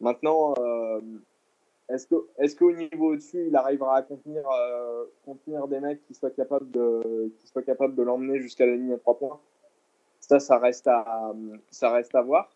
Maintenant, 0.00 0.54
euh, 0.58 1.00
est-ce 1.90 2.06
que, 2.06 2.14
est-ce 2.38 2.56
qu'au 2.56 2.72
niveau 2.72 3.12
au-dessus, 3.12 3.46
il 3.48 3.56
arrivera 3.56 3.96
à 3.96 4.02
contenir, 4.02 4.42
euh, 4.50 5.04
contenir 5.24 5.68
des 5.68 5.80
mecs 5.80 6.02
qui 6.06 6.14
soient 6.14 6.30
capables 6.30 6.70
de, 6.70 7.32
qui 7.38 7.46
soient 7.46 7.62
capables 7.62 7.94
de 7.94 8.02
l'emmener 8.02 8.40
jusqu'à 8.40 8.66
la 8.66 8.74
ligne 8.74 8.92
à 8.94 8.98
trois 8.98 9.18
points? 9.18 9.38
Ça, 10.20 10.40
ça 10.40 10.58
reste 10.58 10.86
à, 10.86 11.34
ça 11.70 11.90
reste 11.90 12.14
à 12.14 12.22
voir. 12.22 12.50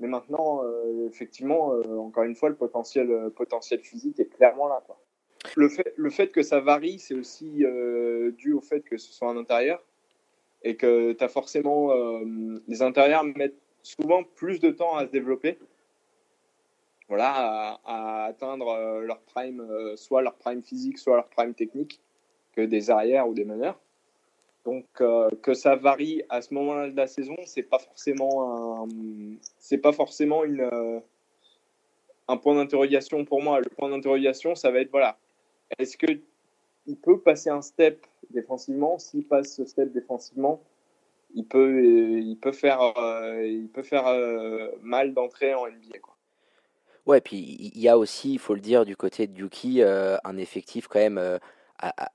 Mais 0.00 0.08
maintenant, 0.08 0.62
euh, 0.64 1.06
effectivement, 1.08 1.72
encore 1.98 2.24
une 2.24 2.34
fois, 2.34 2.48
le 2.48 2.54
potentiel, 2.54 3.30
potentiel 3.34 3.80
physique 3.80 4.20
est 4.20 4.26
clairement 4.26 4.68
là. 4.68 4.82
Quoi. 4.86 4.98
Le 5.54 5.68
fait, 5.68 5.94
le 5.96 6.10
fait 6.10 6.28
que 6.28 6.42
ça 6.42 6.60
varie, 6.60 6.98
c'est 6.98 7.14
aussi 7.14 7.64
dû 8.36 8.52
au 8.52 8.60
fait 8.60 8.80
que 8.82 8.96
ce 8.96 9.12
soit 9.12 9.28
un 9.28 9.36
intérieur 9.36 9.82
et 10.62 10.76
que 10.76 11.12
tu 11.12 11.24
as 11.24 11.28
forcément. 11.28 11.92
Euh, 11.92 12.62
les 12.68 12.82
intérieurs 12.82 13.24
mettent 13.24 13.60
souvent 13.82 14.22
plus 14.24 14.60
de 14.60 14.70
temps 14.70 14.96
à 14.96 15.06
se 15.06 15.10
développer, 15.10 15.58
voilà, 17.08 17.78
à, 17.84 18.24
atteindre 18.24 18.68
euh, 18.68 19.00
leur 19.02 19.20
prime, 19.20 19.60
euh, 19.60 19.96
soit 19.96 20.22
leur 20.22 20.34
prime 20.34 20.62
physique, 20.62 20.98
soit 20.98 21.16
leur 21.16 21.28
prime 21.28 21.54
technique, 21.54 22.00
que 22.52 22.62
des 22.62 22.90
arrières 22.90 23.28
ou 23.28 23.34
des 23.34 23.44
meneurs. 23.44 23.78
Donc 24.64 24.84
que 24.94 25.54
ça 25.54 25.76
varie 25.76 26.24
à 26.28 26.42
ce 26.42 26.52
moment-là 26.54 26.90
de 26.90 26.96
la 26.96 27.06
saison, 27.06 27.36
c'est 27.44 27.62
pas 27.62 27.78
forcément 27.78 28.88
c'est 29.60 29.78
pas 29.78 29.92
forcément 29.92 30.42
une, 30.42 30.68
un 32.26 32.36
point 32.36 32.56
d'interrogation 32.56 33.24
pour 33.24 33.42
moi. 33.42 33.60
Le 33.60 33.68
point 33.68 33.88
d'interrogation, 33.88 34.56
ça 34.56 34.72
va 34.72 34.80
être 34.80 34.90
voilà, 34.90 35.18
est-ce 35.78 35.96
que 35.96 36.06
il 36.86 36.96
peut 36.96 37.20
passer 37.20 37.50
un 37.50 37.62
step 37.62 38.04
défensivement. 38.30 38.98
S'il 38.98 39.24
passe 39.24 39.54
ce 39.54 39.64
step 39.64 39.92
défensivement, 39.92 40.62
il 41.34 41.44
peut, 41.44 42.36
peut 42.40 42.52
faire, 42.52 42.80
euh, 42.98 43.66
euh, 43.92 44.70
mal 44.82 45.12
d'entrée 45.12 45.54
en 45.54 45.66
NBA. 45.66 45.98
Quoi. 46.00 46.16
Ouais, 47.04 47.20
puis 47.20 47.36
il 47.36 47.80
y 47.80 47.88
a 47.88 47.98
aussi, 47.98 48.32
il 48.32 48.38
faut 48.38 48.54
le 48.54 48.60
dire, 48.60 48.84
du 48.84 48.96
côté 48.96 49.26
de 49.26 49.38
Yuki, 49.38 49.82
euh, 49.82 50.16
un 50.24 50.36
effectif 50.38 50.88
quand 50.88 50.98
même 50.98 51.38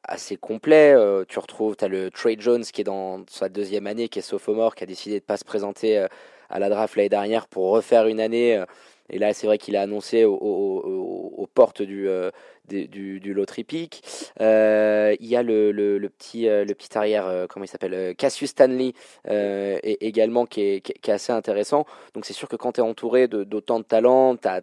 assez 0.03 0.37
complet. 0.37 0.95
tu 1.27 1.39
retrouves, 1.39 1.75
tu 1.77 1.85
as 1.85 1.87
le 1.87 2.09
Trey 2.09 2.35
Jones 2.39 2.63
qui 2.63 2.81
est 2.81 2.85
dans 2.85 3.23
sa 3.29 3.47
deuxième 3.47 3.87
année, 3.87 4.09
qui 4.09 4.19
est 4.19 4.23
sophomore, 4.23 4.75
qui 4.75 4.83
a 4.83 4.87
décidé 4.87 5.19
de 5.19 5.23
ne 5.23 5.27
pas 5.27 5.37
se 5.37 5.45
présenter 5.45 6.07
à 6.49 6.59
la 6.59 6.69
draft 6.69 6.95
l'année 6.95 7.09
dernière 7.09 7.47
pour 7.47 7.69
refaire 7.69 8.07
une 8.07 8.19
année. 8.19 8.61
Et 9.11 9.19
là, 9.19 9.33
c'est 9.33 9.45
vrai 9.45 9.57
qu'il 9.57 9.75
a 9.75 9.81
annoncé 9.81 10.25
aux, 10.25 11.47
portes 11.53 11.81
du, 11.81 12.07
du, 12.67 13.19
du 13.19 13.33
loterie 13.33 13.63
pick. 13.63 14.03
Euh, 14.39 15.15
il 15.19 15.27
y 15.27 15.35
a 15.35 15.43
le, 15.43 15.71
le, 15.71 16.09
petit, 16.09 16.47
euh, 16.47 16.65
le 16.65 16.73
petit 16.73 16.97
arrière, 16.97 17.25
euh, 17.25 17.45
comment 17.47 17.65
il 17.65 17.67
s'appelle 17.67 18.15
Cassius 18.15 18.51
Stanley 18.51 18.93
également 19.83 20.45
qui 20.45 20.61
est, 20.61 20.81
qui 20.81 21.11
est, 21.11 21.13
assez 21.13 21.31
intéressant. 21.31 21.85
Donc 22.13 22.25
c'est 22.25 22.33
sûr 22.33 22.47
que 22.47 22.55
quand 22.55 22.73
tu 22.73 22.81
es 22.81 22.83
entouré 22.83 23.27
d'autant 23.27 23.79
de, 23.79 23.85
talent, 23.85 24.37
tu 24.37 24.47
as, 24.47 24.61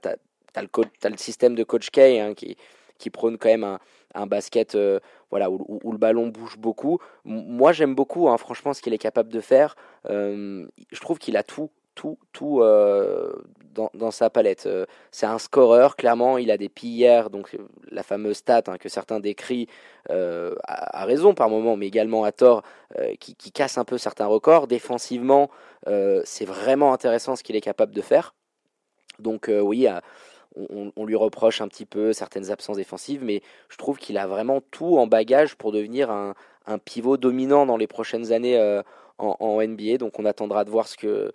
as, 0.54 0.62
le 1.08 1.16
système 1.16 1.54
de 1.54 1.64
coach 1.64 1.90
K 1.90 1.98
hein, 1.98 2.34
qui, 2.34 2.56
qui 2.98 3.10
prône 3.10 3.38
quand 3.38 3.48
même 3.48 3.64
un, 3.64 3.78
un 4.14 4.26
basket 4.26 4.76
voilà, 5.30 5.50
où, 5.50 5.80
où, 5.84 5.92
le 5.92 5.98
ballon 5.98 6.28
bouge 6.28 6.56
beaucoup. 6.56 6.98
moi 7.24 7.72
j'aime 7.72 7.94
beaucoup 7.94 8.28
hein, 8.28 8.38
franchement 8.38 8.72
ce 8.72 8.80
qu'il 8.80 8.94
est 8.94 8.98
capable 8.98 9.30
de 9.30 9.40
faire. 9.40 9.76
je 10.08 11.00
trouve 11.00 11.18
qu'il 11.18 11.36
a 11.36 11.42
tout 11.42 11.70
tout, 11.98 12.16
tout 12.32 12.60
euh, 12.62 13.32
dans, 13.74 14.10
sa 14.12 14.30
palette. 14.30 14.66
Euh, 14.66 14.86
c'est 15.10 15.26
un 15.26 15.38
scoreur, 15.38 15.96
clairement, 15.96 16.38
il 16.38 16.52
a 16.52 16.56
des 16.56 16.68
pillères, 16.68 17.28
donc 17.28 17.54
euh, 17.54 17.58
la 17.90 18.04
fameuse 18.04 18.36
stat 18.36 18.62
hein, 18.68 18.78
que 18.78 18.88
certains 18.88 19.18
décrivent 19.18 19.66
à, 20.08 21.04
raison 21.04 21.34
par 21.34 21.50
moment, 21.50 21.76
mais 21.76 21.88
également 21.88 22.24
à 22.24 22.32
tort, 22.32 22.62
qui, 23.20 23.52
casse 23.52 23.76
un 23.76 23.84
peu 23.84 23.98
certains 23.98 24.26
records. 24.26 24.66
Défensivement, 24.66 25.50
c'est 26.24 26.46
vraiment 26.46 26.94
intéressant 26.94 27.36
ce 27.36 27.42
qu'il 27.42 27.56
est 27.56 27.60
capable 27.60 27.94
de 27.94 28.00
faire. 28.00 28.34
Donc 29.18 29.50
oui, 29.50 29.86
on, 30.56 31.04
lui 31.04 31.14
reproche 31.14 31.60
un 31.60 31.68
petit 31.68 31.84
peu 31.84 32.14
certaines 32.14 32.50
absences 32.50 32.78
défensives, 32.78 33.22
mais 33.22 33.42
je 33.68 33.76
trouve 33.76 33.98
qu'il 33.98 34.16
a 34.16 34.26
vraiment 34.26 34.62
tout 34.70 34.96
en 34.96 35.06
bagage 35.06 35.56
pour 35.56 35.72
devenir 35.72 36.10
un 36.10 36.78
pivot 36.78 37.18
dominant 37.18 37.66
dans 37.66 37.76
les 37.76 37.86
prochaines 37.86 38.32
années 38.32 38.82
en, 39.18 39.62
NBA. 39.62 39.98
Donc 39.98 40.18
on 40.18 40.24
attendra 40.24 40.64
de 40.64 40.70
voir 40.70 40.88
ce, 40.88 40.96
que, 40.96 41.32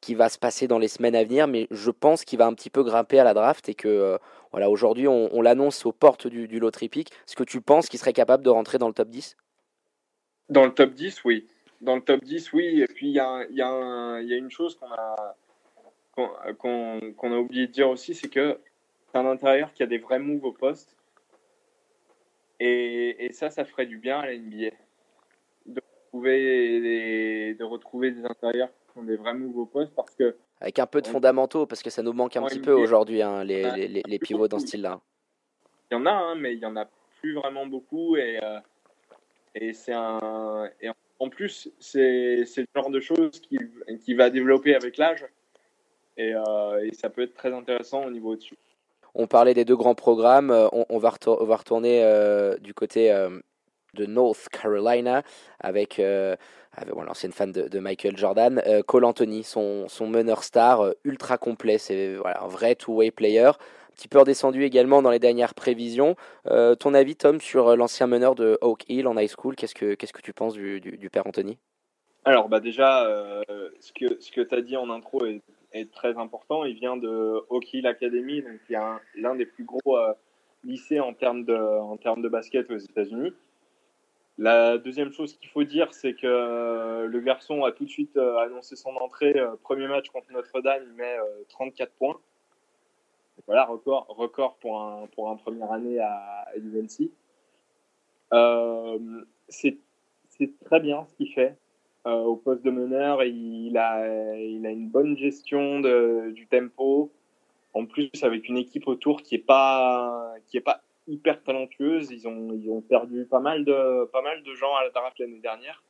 qui 0.00 0.14
va 0.14 0.28
se 0.28 0.38
passer 0.38 0.68
dans 0.68 0.78
les 0.78 0.88
semaines 0.88 1.14
à 1.14 1.24
venir. 1.24 1.48
Mais 1.48 1.66
je 1.70 1.90
pense 1.90 2.24
qu'il 2.24 2.38
va 2.38 2.46
un 2.46 2.54
petit 2.54 2.70
peu 2.70 2.82
grimper 2.82 3.18
à 3.18 3.24
la 3.24 3.34
draft 3.34 3.68
et 3.68 3.74
que 3.74 3.88
euh, 3.88 4.18
voilà, 4.50 4.70
aujourd'hui 4.70 5.08
on, 5.08 5.40
l'annonce 5.40 5.86
aux 5.86 5.92
portes 5.92 6.26
du, 6.26 6.46
loterie 6.58 6.88
pick. 6.88 7.10
Est-ce 7.10 7.36
que 7.36 7.44
tu 7.44 7.60
penses 7.60 7.88
qu'il 7.88 7.98
serait 7.98 8.12
capable 8.12 8.44
de 8.44 8.50
rentrer 8.50 8.78
dans 8.78 8.88
le 8.88 8.94
top 8.94 9.08
10 9.08 9.36
Dans 10.48 10.64
le 10.64 10.72
top 10.72 10.92
10, 10.92 11.24
oui. 11.24 11.46
Dans 11.80 11.96
le 11.96 12.02
top 12.02 12.22
10, 12.22 12.52
oui. 12.52 12.82
Et 12.82 12.86
puis 12.86 13.08
il 13.08 13.14
y 13.14 13.20
a, 13.20 13.46
une 14.20 14.50
chose 14.50 14.76
qu'on 14.76 14.92
a, 14.92 15.36
qu'on 16.58 17.32
a 17.32 17.38
oublié 17.38 17.66
de 17.66 17.72
dire 17.72 17.88
aussi, 17.88 18.14
c'est 18.14 18.28
que 18.28 18.58
c'est 19.10 19.18
un 19.18 19.26
intérieur 19.26 19.72
qui 19.72 19.82
a 19.82 19.86
des 19.86 19.98
vrais 19.98 20.18
moves 20.18 20.44
au 20.44 20.52
poste. 20.52 20.96
Et, 22.60 23.24
et, 23.24 23.32
ça, 23.32 23.50
ça 23.50 23.64
ferait 23.64 23.86
du 23.86 23.98
bien 23.98 24.20
à 24.20 24.26
la 24.26 24.36
NBA. 24.36 24.70
Retrouver 26.12 26.80
des, 26.80 27.54
de 27.58 27.64
retrouver 27.64 28.10
des 28.10 28.24
intérieurs 28.24 28.68
qui 28.68 28.94
sont 28.94 29.02
des 29.02 29.16
vrais 29.16 29.34
nouveaux 29.34 29.64
postes 29.66 29.92
parce 29.94 30.14
que 30.14 30.36
Avec 30.60 30.78
un 30.78 30.86
peu 30.86 31.00
de 31.00 31.06
fondamentaux, 31.06 31.66
parce 31.66 31.82
que 31.82 31.90
ça 31.90 32.02
nous 32.02 32.12
manque 32.12 32.36
un 32.36 32.42
petit 32.44 32.58
peu 32.60 32.72
aujourd'hui, 32.72 33.22
hein, 33.22 33.42
les, 33.44 33.62
les, 33.72 33.88
les- 33.88 34.02
les 34.06 34.18
pivots 34.18 34.48
dans 34.48 34.58
ce 34.58 34.66
style-là. 34.66 35.00
il 35.90 35.94
y 35.94 35.96
en 35.96 36.06
a, 36.06 36.10
hein, 36.12 36.34
mais 36.34 36.52
il 36.54 36.58
y 36.60 36.66
en 36.66 36.76
a 36.76 36.86
plus 37.20 37.34
vraiment 37.34 37.66
beaucoup 37.66 38.16
et 38.16 38.38
euh, 38.42 38.58
et 39.54 39.72
c'est 39.72 39.92
un 39.92 40.68
et 40.80 40.88
en- 40.88 41.28
plus 41.30 41.70
c'est 41.78 42.44
c'est 42.46 42.62
le 42.62 42.66
genre 42.74 42.90
de 42.90 42.98
choses 43.00 43.40
qui 43.40 43.56
qui 44.04 44.14
va 44.14 44.28
développer 44.28 44.74
avec 44.74 44.96
l'âge 44.96 45.24
et, 46.16 46.34
euh, 46.34 46.84
et 46.84 46.92
ça 46.94 47.08
peut 47.10 47.22
être 47.22 47.34
très 47.34 47.52
intéressant 47.54 48.04
au 48.04 48.10
niveau 48.10 48.32
au-dessus. 48.32 48.56
On 49.14 49.26
parlait 49.28 49.54
des 49.54 49.64
deux 49.64 49.76
grands 49.76 49.94
programmes. 49.94 50.50
euh, 50.50 50.66
On, 50.72 50.84
on 50.88 50.98
va, 50.98 51.10
retour- 51.10 51.40
on 51.40 51.44
va 51.44 51.56
retourner 51.56 52.02
euh, 52.02 52.56
du 52.58 52.74
côté 52.74 53.12
euh, 53.12 53.38
de 53.94 54.06
North 54.06 54.48
Carolina 54.48 55.22
avec, 55.60 55.98
euh, 55.98 56.36
l'ancienne 57.06 57.32
fan 57.32 57.52
de, 57.52 57.78
Michael 57.78 58.16
Jordan, 58.16 58.62
euh, 58.66 58.82
Cole 58.82 59.04
Anthony, 59.04 59.42
son, 59.42 59.88
son 59.88 60.06
meneur 60.06 60.44
star 60.44 60.80
euh, 60.80 60.92
ultra 61.04 61.38
complet. 61.38 61.78
C'est 61.78 62.16
voilà, 62.16 62.42
un 62.42 62.48
vrai 62.48 62.74
two-way 62.74 63.10
player. 63.10 63.46
Un 63.46 63.94
petit 63.94 64.08
peu 64.08 64.18
redescendu 64.18 64.64
également 64.64 65.02
dans 65.02 65.10
les 65.10 65.18
dernières 65.18 65.54
prévisions. 65.54 66.16
Euh, 66.46 66.74
ton 66.74 66.94
avis, 66.94 67.16
Tom, 67.16 67.40
sur 67.40 67.76
l'ancien 67.76 68.06
meneur 68.06 68.34
de 68.34 68.58
Oak 68.62 68.84
Hill 68.88 69.06
en 69.06 69.18
high 69.18 69.28
school? 69.28 69.54
Qu'est-ce 69.54 69.74
que 69.74 69.94
que 69.94 70.22
tu 70.22 70.32
penses 70.32 70.54
du, 70.54 70.80
du, 70.80 71.10
père 71.10 71.26
Anthony? 71.26 71.58
Alors 72.24 72.48
bah 72.48 72.60
déjà 72.60 73.06
ce 73.80 73.92
que 73.92 74.18
ce 74.20 74.30
que 74.30 74.40
tu 74.40 74.54
as 74.54 74.62
dit 74.62 74.76
en 74.76 74.88
intro 74.88 75.26
est, 75.26 75.42
est 75.72 75.92
très 75.92 76.16
important. 76.16 76.64
Il 76.64 76.76
vient 76.76 76.96
de 76.96 77.44
Oak 77.50 77.74
Hill 77.74 77.86
Academy, 77.86 78.40
donc 78.40 78.60
il 78.70 78.72
y 78.72 78.76
a 78.76 78.94
un- 78.94 79.00
l'un 79.16 79.34
des 79.34 79.44
plus 79.44 79.64
gros 79.64 79.98
lycées 80.64 81.00
en 81.00 81.12
termes 81.12 81.44
de 81.44 81.54
en 81.54 81.98
termes 81.98 82.22
de 82.22 82.28
basket 82.30 82.70
aux 82.70 82.78
États-Unis. 82.78 83.34
La 84.38 84.78
deuxième 84.78 85.12
chose 85.12 85.34
qu'il 85.36 85.48
faut 85.50 85.62
dire, 85.64 85.92
c'est 85.92 86.14
que 86.14 86.26
euh, 86.26 87.06
le 87.06 87.20
garçon 87.20 87.64
a 87.64 87.72
tout 87.72 87.84
de 87.84 87.90
suite 87.90 88.16
euh, 88.16 88.38
annoncé 88.38 88.76
son 88.76 88.90
entrée. 88.96 89.38
euh, 89.38 89.56
premier 89.62 89.86
match 89.88 90.08
contre 90.08 90.32
Notre-Dame, 90.32 90.82
il 90.86 90.92
met 90.94 91.18
euh, 91.18 91.44
34 91.50 91.92
points. 91.92 92.18
Voilà, 93.46 93.64
record, 93.66 94.06
record 94.08 94.56
pour 94.56 94.80
un, 94.80 95.06
pour 95.14 95.28
un 95.30 95.36
première 95.36 95.70
année 95.72 95.98
à, 95.98 96.46
à 96.46 96.56
UNC. 96.56 97.10
C'est 99.48 99.78
très 100.64 100.80
bien 100.80 101.04
ce 101.06 101.14
qu'il 101.14 101.32
fait 101.32 101.56
au 102.04 102.36
poste 102.36 102.64
de 102.64 102.70
meneur. 102.70 103.22
Il 103.24 103.76
a, 103.76 104.36
il 104.36 104.64
a 104.66 104.70
une 104.70 104.88
bonne 104.88 105.16
gestion 105.16 105.80
du 106.30 106.46
tempo. 106.46 107.12
En 107.74 107.86
plus, 107.86 108.10
avec 108.22 108.48
une 108.48 108.58
équipe 108.58 108.86
autour 108.86 109.22
qui 109.22 109.34
est 109.36 109.46
pas, 109.46 110.34
qui 110.46 110.56
est 110.56 110.62
pas 110.62 110.82
hyper 111.06 111.42
talentueuse. 111.42 112.10
Ils 112.10 112.26
ont, 112.28 112.52
ils 112.54 112.68
ont 112.70 112.80
perdu 112.80 113.24
pas 113.24 113.40
mal 113.40 113.64
de, 113.64 114.04
pas 114.06 114.22
mal 114.22 114.42
de 114.42 114.54
gens 114.54 114.74
à 114.76 114.84
la 114.84 114.90
draft 114.90 115.18
l'année 115.18 115.40
dernière. 115.40 115.82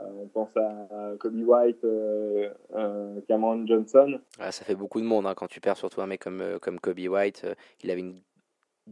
Euh, 0.00 0.02
on 0.22 0.26
pense 0.26 0.56
à 0.56 1.12
Kobe 1.20 1.36
White, 1.46 1.84
euh, 1.84 2.50
euh, 2.74 3.20
Cameron 3.28 3.64
Johnson. 3.66 4.18
Ah, 4.40 4.50
Ça 4.50 4.64
fait 4.64 4.74
beaucoup 4.74 5.00
de 5.00 5.06
monde 5.06 5.26
hein, 5.26 5.34
quand 5.36 5.46
tu 5.46 5.60
perds 5.60 5.76
surtout 5.76 6.00
un 6.00 6.06
mec 6.06 6.20
comme, 6.20 6.58
comme 6.60 6.80
Kobe 6.80 6.98
White. 6.98 7.46
il 7.82 7.90
avait 7.92 8.00
une, 8.00 8.18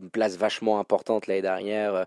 une 0.00 0.10
place 0.10 0.36
vachement 0.36 0.78
importante 0.78 1.26
l'année 1.26 1.42
dernière. 1.42 2.06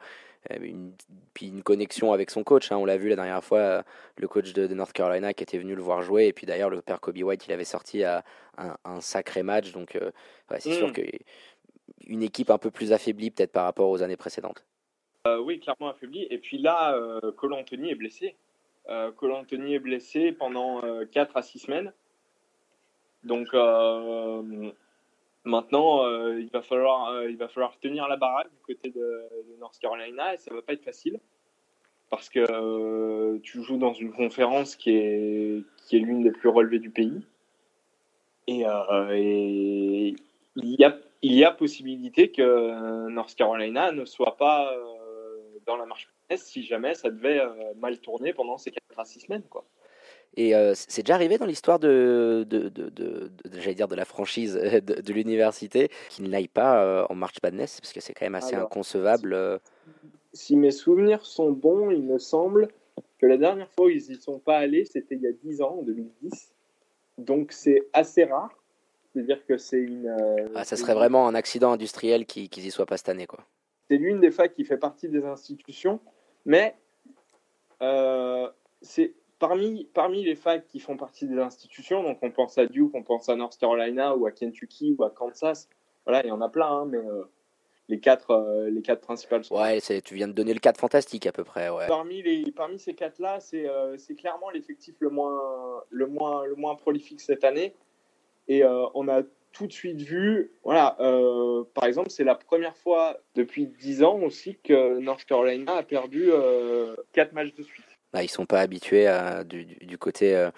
une, 0.62 0.94
puis 1.34 1.48
une 1.50 1.62
connexion 1.62 2.14
avec 2.14 2.32
son 2.32 2.44
coach. 2.46 2.72
hein, 2.72 2.78
on 2.78 2.86
l'a 2.86 2.96
vu 2.98 3.10
la 3.10 3.16
dernière 3.18 3.44
fois, 3.44 3.84
le 4.16 4.28
coach 4.30 4.54
de, 4.54 4.66
de 4.66 4.74
North 4.74 4.94
Carolina 4.94 5.34
qui 5.34 5.44
était 5.44 5.58
venu 5.58 5.76
le 5.76 5.82
voir 5.82 6.02
jouer. 6.02 6.28
Et 6.28 6.34
puis 6.34 6.46
d'ailleurs, 6.48 6.70
le 6.70 6.82
père 6.82 7.02
Kobe 7.02 7.18
White, 7.22 7.48
il 7.48 7.52
avait 7.52 7.66
sorti 7.66 8.04
à 8.06 8.24
un, 8.58 8.78
un 8.86 9.02
sacré 9.02 9.44
match. 9.44 9.74
Donc 9.74 9.98
ouais, 10.52 10.60
c'est 10.60 10.70
Mm. 10.70 10.74
sûr 10.74 10.94
que 10.94 11.02
une 12.08 12.24
équipe 12.24 12.50
un 12.50 12.58
peu 12.58 12.72
plus 12.72 12.92
affaiblie 12.92 13.32
peut-être 13.32 13.52
par 13.52 13.66
rapport 13.66 13.90
aux 13.90 14.04
années 14.04 14.18
précédentes. 14.18 14.66
Euh, 15.28 15.40
oui, 15.40 15.60
clairement 15.60 15.90
affaibli. 15.90 16.28
Et 16.30 16.38
puis 16.38 16.58
là, 16.58 16.96
euh, 16.96 17.32
Cole 17.32 17.54
Anthony 17.54 17.92
est 17.92 17.96
blessé. 17.96 18.36
Euh, 18.90 19.12
Cole 19.12 19.32
Anthony 19.32 19.74
est 19.74 19.80
blessé 19.80 20.32
pendant 20.32 20.82
4 21.12 21.38
à 21.38 21.42
6 21.42 21.60
semaines. 21.60 21.94
Donc 23.24 23.48
euh, 23.56 24.72
maintenant, 25.44 26.06
euh, 26.06 26.40
il, 26.40 26.50
va 26.50 26.62
falloir, 26.62 27.10
euh, 27.10 27.30
il 27.30 27.38
va 27.38 27.48
falloir 27.48 27.78
tenir 27.80 28.08
la 28.08 28.18
baraque 28.18 28.52
du 28.52 28.62
côté 28.62 28.92
de, 28.92 29.24
North 29.60 29.78
Carolina 29.80 30.34
et 30.34 30.38
ça 30.38 30.54
va 30.54 30.62
pas 30.62 30.74
être 30.74 30.84
facile 30.84 31.20
parce 32.10 32.30
que 32.30 32.40
euh, 32.40 33.40
tu 33.42 33.64
joues 33.64 33.78
dans 33.78 33.94
une 33.94 34.12
conférence 34.12 34.76
qui 34.76 34.92
est, 34.92 35.64
qui 35.78 35.96
est 35.96 36.00
l'une 36.00 36.22
des 36.22 36.32
plus 36.32 36.50
relevées 36.50 36.80
du 36.80 36.90
pays. 36.90 37.22
Euh, 38.48 39.10
et 39.12 40.16
il, 40.56 40.76
y 40.80 40.84
a, 40.84 40.96
il 41.26 41.34
y 41.34 41.44
a 41.44 41.52
possibilité 41.52 42.32
que 42.32 43.10
North 43.10 43.34
Carolina 43.36 43.92
ne 43.92 44.06
soit 44.06 44.38
pas 44.38 44.72
euh, 44.74 45.60
dans 45.66 45.76
la 45.76 45.86
marche 45.86 46.08
si 46.36 46.64
jamais 46.64 46.94
ça 46.96 47.10
devait 47.10 47.40
euh, 47.40 47.74
mal 47.78 48.00
tourner 48.00 48.34
pendant 48.34 48.58
ces 48.58 48.72
4 48.72 49.00
à 49.00 49.06
6 49.06 49.22
semaines. 49.22 49.44
Quoi. 49.50 49.66
Et 50.38 50.56
euh, 50.56 50.74
c'est 50.76 51.04
déjà 51.04 51.16
arrivé 51.16 51.38
dans 51.38 51.46
l'histoire 51.46 51.80
de, 51.80 52.46
de, 52.48 52.70
de, 52.70 52.90
de, 52.90 53.32
de- 53.44 53.60
j'allais 53.60 53.76
dire 53.76 53.88
de 53.88 53.96
la 53.96 54.06
franchise 54.06 54.58
euh, 54.62 54.82
de, 54.82 55.14
l'université 55.14 55.90
qu'il 56.10 56.30
n'aille 56.30 56.48
pas 56.48 56.84
euh, 56.84 57.06
en 57.10 57.16
March 57.16 57.36
Madness 57.44 57.80
parce 57.80 57.94
que 57.94 58.02
c'est 58.02 58.14
quand 58.14 58.26
même 58.26 58.36
assez 58.36 58.56
Alors, 58.56 58.68
inconcevable. 58.68 59.34
euh. 59.34 59.58
Si 60.34 60.56
mes 60.56 60.72
souvenirs 60.72 61.26
sont 61.26 61.52
bons, 61.52 61.90
il 61.92 62.04
me 62.04 62.18
semble 62.20 62.68
que 63.20 63.26
la 63.26 63.38
dernière 63.38 63.72
fois 63.72 63.86
où 63.86 63.90
ils 63.90 64.12
y 64.12 64.16
sont 64.16 64.40
pas 64.40 64.58
allés, 64.58 64.86
c'était 64.86 65.16
il 65.16 65.22
y 65.22 65.28
a 65.28 65.32
10 65.32 65.62
ans, 65.62 65.78
en 65.80 65.84
2010. 65.84 66.54
Donc 67.18 67.52
c'est 67.52 67.84
assez 67.94 68.26
rare. 68.26 68.52
C'est-à-dire 69.16 69.46
que 69.46 69.58
c'est 69.58 69.80
une. 69.80 70.08
euh, 70.10 70.50
Ah, 70.56 70.66
ça 70.66 70.76
serait 70.76 70.92
une- 70.92 71.00
vraiment 71.00 71.28
un 71.28 71.36
accident 71.36 71.72
industriel 71.72 72.26
qui 72.26 72.50
qu'ils 72.50 72.66
y 72.68 72.72
soient 72.72 72.86
pas 72.86 72.98
cette 72.98 73.08
année 73.10 73.26
quoi. 73.28 73.40
c'est 73.88 73.96
l'une 73.98 74.20
des 74.20 74.30
facs 74.32 74.54
qui 74.54 74.66
fait 74.66 74.78
partie 74.78 75.08
des 75.10 75.24
institutions, 75.24 76.00
mais 76.46 76.76
euh, 77.82 78.50
c'est 78.82 79.14
parmi, 79.40 79.86
parmi 79.94 80.24
les 80.24 80.36
facs 80.36 80.68
qui 80.68 80.80
font 80.80 80.98
partie 80.98 81.28
des 81.28 81.38
institutions, 81.40 82.04
donc 82.04 82.20
on 82.22 82.32
pense 82.32 82.58
à 82.58 82.66
Duke, 82.66 82.92
on 82.94 83.04
pense 83.04 83.30
à 83.30 83.36
North 83.36 83.58
Carolina 83.58 84.16
ou 84.16 84.26
à 84.26 84.32
Kentucky 84.32 84.96
ou 84.98 85.04
à 85.04 85.10
Kansas, 85.12 85.70
voilà, 86.06 86.24
il 86.26 86.28
y 86.30 86.32
en 86.32 86.42
a 86.42 86.50
plein, 86.50 86.68
hein, 86.68 86.86
mais 86.86 86.98
euh, 86.98 87.24
les, 87.90 88.00
quatre, 88.00 88.32
euh, 88.32 88.70
les 88.70 88.82
quatre 88.82 89.02
principales 89.02 89.44
sont 89.44 89.56
Ouais, 89.60 89.80
tu 89.82 90.16
viens 90.16 90.28
de 90.28 90.34
donner 90.34 90.54
le 90.54 90.60
cadre 90.60 90.80
fantastique 90.80 91.26
à 91.28 91.32
peu 91.32 91.44
près. 91.44 91.70
Ouais. 91.70 91.88
Parmi, 91.88 92.22
les, 92.24 92.52
parmi 92.52 92.80
ces 92.80 92.94
quatre-là, 92.96 93.40
c'est 93.40 93.68
euh, 93.68 93.98
clairement 94.18 94.50
l'effectif 94.50 94.96
le 95.00 95.10
moins, 95.10 95.84
le, 95.90 96.08
moins, 96.08 96.46
le 96.46 96.56
moins 96.56 96.76
prolifique 96.76 97.22
cette 97.22 97.44
année. 97.44 97.76
Et 98.48 98.64
euh, 98.64 98.86
on 98.94 99.08
a 99.08 99.24
tout 99.52 99.68
de 99.68 99.74
suite 99.74 100.02
vu, 100.02 100.52
voilà, 100.64 100.98
euh, 101.00 101.64
par 101.74 101.86
exemple, 101.86 102.10
c'est 102.10 102.26
la 102.26 102.36
première 102.36 102.76
fois 102.76 103.18
depuis 103.36 103.68
10 103.68 104.04
ans 104.04 104.20
aussi 104.20 104.58
que 104.64 105.00
North 105.00 105.24
Carolina 105.26 105.78
a 105.78 105.84
perdu 105.84 106.26
euh, 106.30 106.96
4 107.14 107.32
matchs 107.34 107.54
de 107.56 107.64
suite. 107.64 107.86
Ah, 108.14 108.24
ils 108.24 108.30
sont 108.30 108.46
pas 108.46 108.62
habitués 108.62 109.08
à, 109.08 109.44
du, 109.44 109.98
côté 109.98 110.36
euh, 110.36 110.50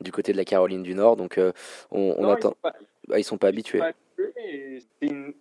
du 0.00 0.12
côté 0.12 0.32
de 0.32 0.36
la 0.36 0.44
Caroline 0.44 0.82
du 0.82 0.94
Nord, 0.94 1.16
donc 1.16 1.38
euh, 1.38 1.52
on, 1.90 2.14
on 2.18 2.22
Non, 2.22 2.28
ils 2.30 2.32
attend. 2.32 2.48
sont 2.50 2.56
pas- 2.62 2.74
Ah, 3.12 3.18
ils 3.18 3.24
sont 3.24 3.38
pas 3.38 3.48
habitués. 3.48 3.80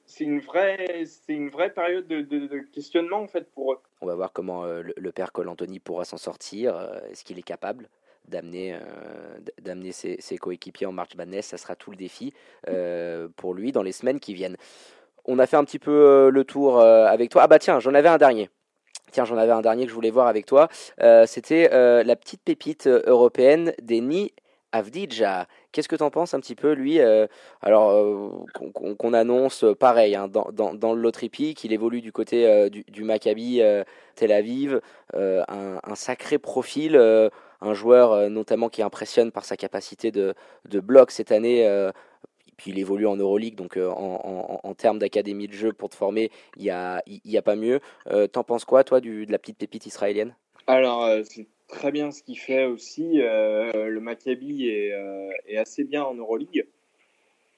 C'est 0.06 0.24
une, 0.24 0.40
vraie, 0.40 1.04
c'est 1.06 1.34
une 1.34 1.50
vraie 1.50 1.74
période 1.74 2.08
de, 2.08 2.22
de- 2.22 2.48
de 2.48 2.60
questionnement 2.60 3.18
en 3.22 3.28
fait 3.28 3.50
pour 3.52 3.74
eux. 3.74 3.80
On 4.02 4.06
va 4.06 4.16
voir 4.16 4.32
comment 4.34 4.66
euh, 4.66 4.82
le, 4.82 4.94
le 4.98 5.12
père 5.12 5.32
Cole 5.32 5.50
Anthony 5.50 5.80
pourra 5.80 6.06
s'en 6.06 6.18
sortir. 6.18 6.76
euh, 6.78 7.00
Est-ce 7.12 7.24
qu'il 7.24 7.40
est 7.40 7.44
capable? 7.44 7.90
D'amener 8.28 8.74
euh, 8.74 8.80
d'amener 9.62 9.92
ses, 9.92 10.38
coéquipiers 10.38 10.88
en 10.88 10.92
March 10.92 11.16
Madness 11.16 11.48
Ça 11.48 11.58
sera 11.58 11.76
tout 11.76 11.92
le 11.92 11.98
défi 11.98 12.34
euh, 12.70 13.28
pour 13.36 13.54
lui 13.54 13.72
dans 13.72 13.84
les 13.84 13.92
semaines 13.92 14.20
qui 14.20 14.34
viennent. 14.34 14.58
On 15.26 15.40
a 15.40 15.48
fait 15.48 15.58
un 15.58 15.64
petit 15.64 15.80
peu 15.80 15.92
euh, 15.92 16.30
le 16.30 16.44
tour 16.44 16.80
avec 16.80 17.32
toi. 17.32 17.44
Ah 17.44 17.48
bah 17.48 17.60
tiens, 17.60 17.80
j'en 17.80 17.94
avais 17.94 18.10
un 18.10 18.18
dernier. 18.18 18.50
Tiens, 19.12 19.26
j'en 19.26 19.38
avais 19.38 19.52
un 19.52 19.62
dernier 19.62 19.84
que 19.86 19.90
je 19.90 19.96
voulais 19.96 20.12
voir 20.12 20.28
avec 20.28 20.46
toi. 20.46 20.68
C'était 21.26 21.70
la 21.70 22.16
petite 22.16 22.42
pépite 22.44 22.88
européenne 22.88 23.74
Denis 23.82 24.34
Avdija. 24.74 25.48
Qu'est-ce 25.72 25.88
que 25.88 25.96
tu 25.96 26.04
en 26.04 26.10
penses 26.10 26.34
un 26.34 26.42
petit 26.42 26.56
peu, 26.56 26.74
lui 26.74 27.00
Alors, 27.62 28.46
qu'on- 28.98 29.14
annonce 29.14 29.64
pareil, 29.80 30.16
hein, 30.16 30.28
dans, 30.28 30.50
dans, 30.52 30.74
dans 30.74 31.12
qu'il 31.12 31.72
évolue 31.72 32.02
du 32.02 32.12
côté 32.12 32.70
du, 32.70 33.04
Maccabi 33.04 33.62
Tel 34.16 34.32
Aviv, 34.34 34.82
un, 35.14 35.96
sacré 35.96 36.38
profil, 36.38 37.00
un 37.62 37.74
joueur 37.74 38.12
euh, 38.12 38.30
notamment 38.30 38.70
qui 38.70 38.82
impressionne 38.82 39.32
par 39.32 39.46
sa 39.46 39.58
capacité 39.58 40.12
de, 40.12 40.36
bloc 40.66 41.12
cette 41.12 41.32
année. 41.32 41.68
euh, 41.68 41.92
puis 42.58 42.72
il 42.72 42.80
évolue 42.80 43.06
en 43.06 43.18
Euroleague, 43.18 43.56
donc 43.56 43.76
euh, 43.76 43.90
en, 43.90 44.74
termes 44.76 44.98
d'académie 44.98 45.50
de 45.50 45.54
jeu 45.54 45.74
pour 45.74 45.90
te 45.90 45.96
former, 45.96 46.32
il 46.56 46.64
n'y 46.64 46.70
a, 46.70 47.04
y 47.06 47.38
a 47.38 47.42
pas 47.42 47.58
mieux. 47.58 47.82
T'en 48.32 48.46
penses 48.46 48.64
quoi, 48.64 48.86
toi, 48.86 49.02
de 49.02 49.30
la 49.30 49.38
petite 49.38 49.58
pépite 49.58 49.86
israélienne? 49.86 50.34
Alors, 50.66 51.06
c'est 51.26 51.48
très 51.68 51.92
bien 51.92 52.12
ce 52.12 52.24
qu'il 52.24 52.40
fait 52.40 52.64
aussi. 52.64 53.18
Le 53.18 54.00
Maccabi 54.00 54.70
est, 54.70 54.94
est 55.48 55.58
assez 55.58 55.84
bien 55.84 56.06
en 56.06 56.14
Euroleague. 56.14 56.66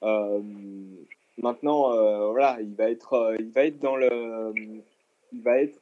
Maintenant, 0.02 1.92
voilà, 2.32 2.58
il 2.60 2.74
va 2.74 2.90
être, 2.90 3.36
il 3.38 3.50
va 3.50 3.66
être 3.66 3.78
dans 3.78 3.94
le, 3.94 4.52
il 5.32 5.42
va 5.42 5.60
être 5.60 5.78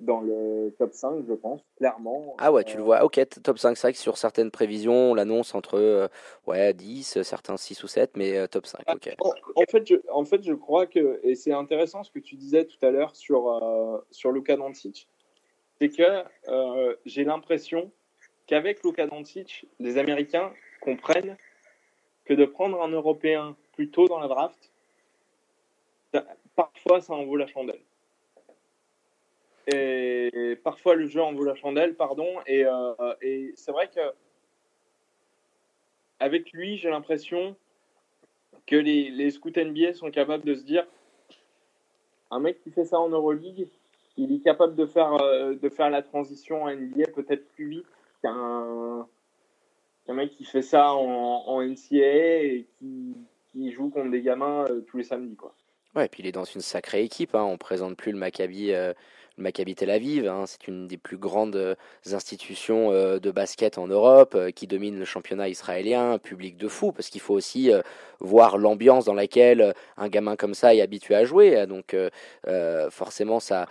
dans 0.00 0.20
le 0.20 0.72
top 0.78 0.92
5, 0.92 1.24
je 1.28 1.34
pense, 1.34 1.60
clairement. 1.76 2.36
Ah 2.38 2.52
ouais, 2.52 2.62
tu 2.64 2.76
le 2.76 2.82
Euh, 2.82 2.84
vois. 2.86 3.04
Ok, 3.04 3.14
t- 3.14 3.26
top 3.42 3.58
5, 3.58 3.76
c'est 3.76 3.82
vrai 3.88 3.92
que 3.92 3.98
sur 3.98 4.16
certaines 4.16 4.50
prévisions, 4.52 5.10
on 5.10 5.14
l'annonce 5.14 5.54
entre 5.54 5.74
euh, 5.78 6.06
ouais, 6.46 6.72
10, 6.72 7.22
certains 7.22 7.56
6 7.56 7.82
ou 7.82 7.88
7, 7.88 8.16
mais 8.16 8.36
euh, 8.36 8.46
top 8.46 8.66
5, 8.66 8.80
ok. 8.94 9.16
En, 9.20 9.32
en 9.56 9.64
fait, 9.68 9.86
je, 9.86 9.96
en 10.10 10.24
fait, 10.24 10.42
je 10.44 10.52
crois 10.52 10.86
que, 10.86 11.18
et 11.24 11.34
c'est 11.34 11.52
intéressant 11.52 12.04
ce 12.04 12.12
que 12.12 12.20
tu 12.20 12.36
disais 12.36 12.64
tout 12.64 12.78
à 12.86 12.90
l'heure 12.90 13.16
sur, 13.16 13.48
euh, 13.50 13.98
sur 14.12 14.30
Luka 14.30 14.56
Doncic, 14.56 15.08
c'est 15.80 15.88
que 15.88 16.22
euh, 16.48 16.94
j'ai 17.04 17.24
l'impression 17.24 17.90
qu'avec 18.46 18.82
Luka 18.84 19.06
Doncic, 19.06 19.66
les 19.80 19.98
Américains 19.98 20.52
comprennent 20.80 21.36
que 22.24 22.34
de 22.34 22.44
prendre 22.44 22.80
un 22.82 22.88
Européen 22.88 23.56
plus 23.72 23.90
tôt 23.90 24.06
dans 24.06 24.20
la 24.20 24.28
draft, 24.28 24.70
parfois 26.54 27.00
ça 27.00 27.14
en 27.14 27.24
vaut 27.24 27.36
la 27.36 27.46
chandelle. 27.46 27.80
Et 29.70 30.58
parfois 30.64 30.94
le 30.94 31.06
jeu 31.06 31.20
en 31.20 31.34
vaut 31.34 31.44
la 31.44 31.54
chandelle, 31.54 31.94
pardon. 31.94 32.28
Et, 32.46 32.64
euh, 32.64 32.94
c'est 33.54 33.72
vrai 33.72 33.88
que 33.88 34.00
avec 36.20 36.52
lui, 36.52 36.78
j'ai 36.78 36.88
l'impression 36.88 37.54
que 38.66 38.76
les, 38.76 39.30
scouts 39.30 39.50
NBA 39.50 39.92
sont 39.92 40.10
capables 40.10 40.44
de 40.44 40.54
se 40.54 40.64
dire 40.64 40.86
un 42.30 42.40
mec 42.40 42.62
qui 42.62 42.70
fait 42.70 42.84
ça 42.84 42.98
en 42.98 43.08
Euroleague, 43.08 43.68
il 44.16 44.32
est 44.32 44.40
capable 44.40 44.74
de 44.74 44.86
faire, 44.86 45.14
euh, 45.22 45.54
de 45.54 45.68
faire 45.68 45.90
la 45.90 46.02
transition 46.02 46.64
en 46.64 46.74
NBA 46.74 47.10
peut-être 47.14 47.46
plus 47.48 47.68
vite 47.68 47.86
qu'un 48.22 49.06
mec 50.08 50.30
qui 50.36 50.44
fait 50.44 50.62
ça 50.62 50.92
en, 50.92 51.62
NCAA 51.62 52.42
et 52.42 52.66
qui, 52.78 53.72
joue 53.72 53.90
contre 53.90 54.10
des 54.10 54.22
gamins 54.22 54.64
euh, 54.70 54.80
tous 54.82 54.96
les 54.96 55.04
samedis. 55.04 55.36
Quoi. 55.36 55.54
Ouais, 55.94 56.06
et 56.06 56.08
puis 56.08 56.22
il 56.22 56.26
est 56.26 56.32
dans 56.32 56.44
une 56.44 56.60
sacrée 56.60 57.02
équipe. 57.02 57.34
Hein. 57.34 57.44
On 57.44 57.58
présente 57.58 57.96
plus 57.96 58.12
le 58.12 58.18
Maccabi, 58.18 58.72
le 59.38 59.42
Maccabi 59.42 59.74
Tel 59.74 59.90
Aviv. 59.90 60.28
Hein. 60.28 60.44
C'est 60.46 60.68
une 60.68 60.86
des 60.86 60.98
plus 60.98 61.16
grandes 61.16 61.76
institutions 62.12 62.90
de 62.90 63.30
basket 63.30 63.78
en 63.78 63.86
Europe 63.86 64.36
qui 64.54 64.66
domine 64.66 64.98
le 64.98 65.04
championnat 65.04 65.48
israélien, 65.48 66.18
public 66.18 66.56
de 66.56 66.68
fou, 66.68 66.92
parce 66.92 67.08
qu'il 67.08 67.20
faut 67.20 67.34
aussi 67.34 67.70
voir 68.20 68.58
l'ambiance 68.58 69.04
dans 69.04 69.14
laquelle 69.14 69.74
un 69.96 70.08
gamin 70.08 70.36
comme 70.36 70.54
ça 70.54 70.74
est 70.74 70.80
habitué 70.80 71.14
à 71.14 71.24
jouer. 71.24 71.66
Donc 71.66 71.96
forcément, 72.90 73.40
ça 73.40 73.66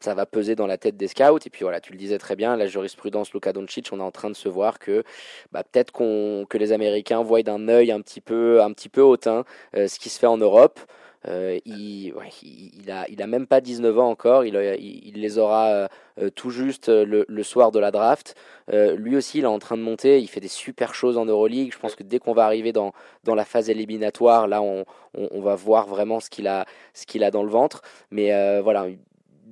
ça 0.00 0.14
va 0.14 0.26
peser 0.26 0.54
dans 0.54 0.66
la 0.66 0.78
tête 0.78 0.96
des 0.96 1.08
scouts. 1.08 1.38
Et 1.44 1.50
puis 1.50 1.62
voilà, 1.62 1.80
tu 1.80 1.92
le 1.92 1.98
disais 1.98 2.18
très 2.18 2.36
bien, 2.36 2.56
la 2.56 2.66
jurisprudence 2.66 3.32
Luka 3.32 3.52
Doncic, 3.52 3.88
on 3.92 3.98
est 3.98 4.02
en 4.02 4.10
train 4.10 4.30
de 4.30 4.36
se 4.36 4.48
voir 4.48 4.78
que 4.78 5.04
bah, 5.52 5.64
peut-être 5.64 5.92
que 5.92 6.58
les 6.58 6.72
Américains 6.72 7.22
voient 7.22 7.42
d'un 7.42 7.68
œil 7.68 7.90
un 7.90 8.00
petit 8.00 8.20
peu, 8.20 8.62
un 8.62 8.72
petit 8.72 8.88
peu 8.88 9.02
hautain 9.02 9.44
euh, 9.74 9.88
ce 9.88 9.98
qui 9.98 10.08
se 10.08 10.18
fait 10.18 10.26
en 10.26 10.38
Europe. 10.38 10.80
Euh, 11.26 11.58
il, 11.64 12.12
ouais, 12.14 12.30
il, 12.42 12.90
a, 12.90 13.08
il 13.08 13.20
a 13.20 13.26
même 13.26 13.46
pas 13.46 13.60
19 13.60 13.98
ans 13.98 14.10
encore, 14.10 14.44
il, 14.44 14.54
il, 14.54 15.20
les 15.20 15.38
aura 15.38 15.88
euh, 16.18 16.30
tout 16.34 16.50
juste 16.50 16.88
le, 16.88 17.24
le, 17.28 17.42
soir 17.42 17.72
de 17.72 17.78
la 17.78 17.90
draft. 17.90 18.36
lui 18.72 19.16
aussi, 19.16 19.38
il 19.38 19.44
est 19.44 19.48
en 19.48 19.58
train 19.58 19.76
de 19.76 19.82
monter, 19.82 20.20
il 20.20 20.28
fait 20.28 20.40
des 20.40 20.48
super 20.48 20.94
choses 20.94 21.18
en 21.18 21.24
Euroleague. 21.24 21.72
Je 21.72 21.78
pense 21.78 21.94
que 21.96 22.02
dès 22.02 22.18
qu'on 22.18 22.32
va 22.32 22.44
arriver 22.44 22.72
dans, 22.72 22.92
dans 23.24 23.34
la 23.34 23.44
phase 23.44 23.70
éliminatoire, 23.70 24.46
là, 24.46 24.62
on, 24.62 24.84
on, 25.14 25.28
on 25.32 25.40
va 25.40 25.56
voir 25.56 25.86
vraiment 25.86 26.20
ce 26.20 26.30
qu'il 26.30 26.46
a, 26.46 26.64
qu'il 27.06 27.24
a 27.24 27.30
dans 27.30 27.42
le 27.42 27.50
ventre. 27.50 27.82
Mais 28.10 28.60
voilà, 28.60 28.86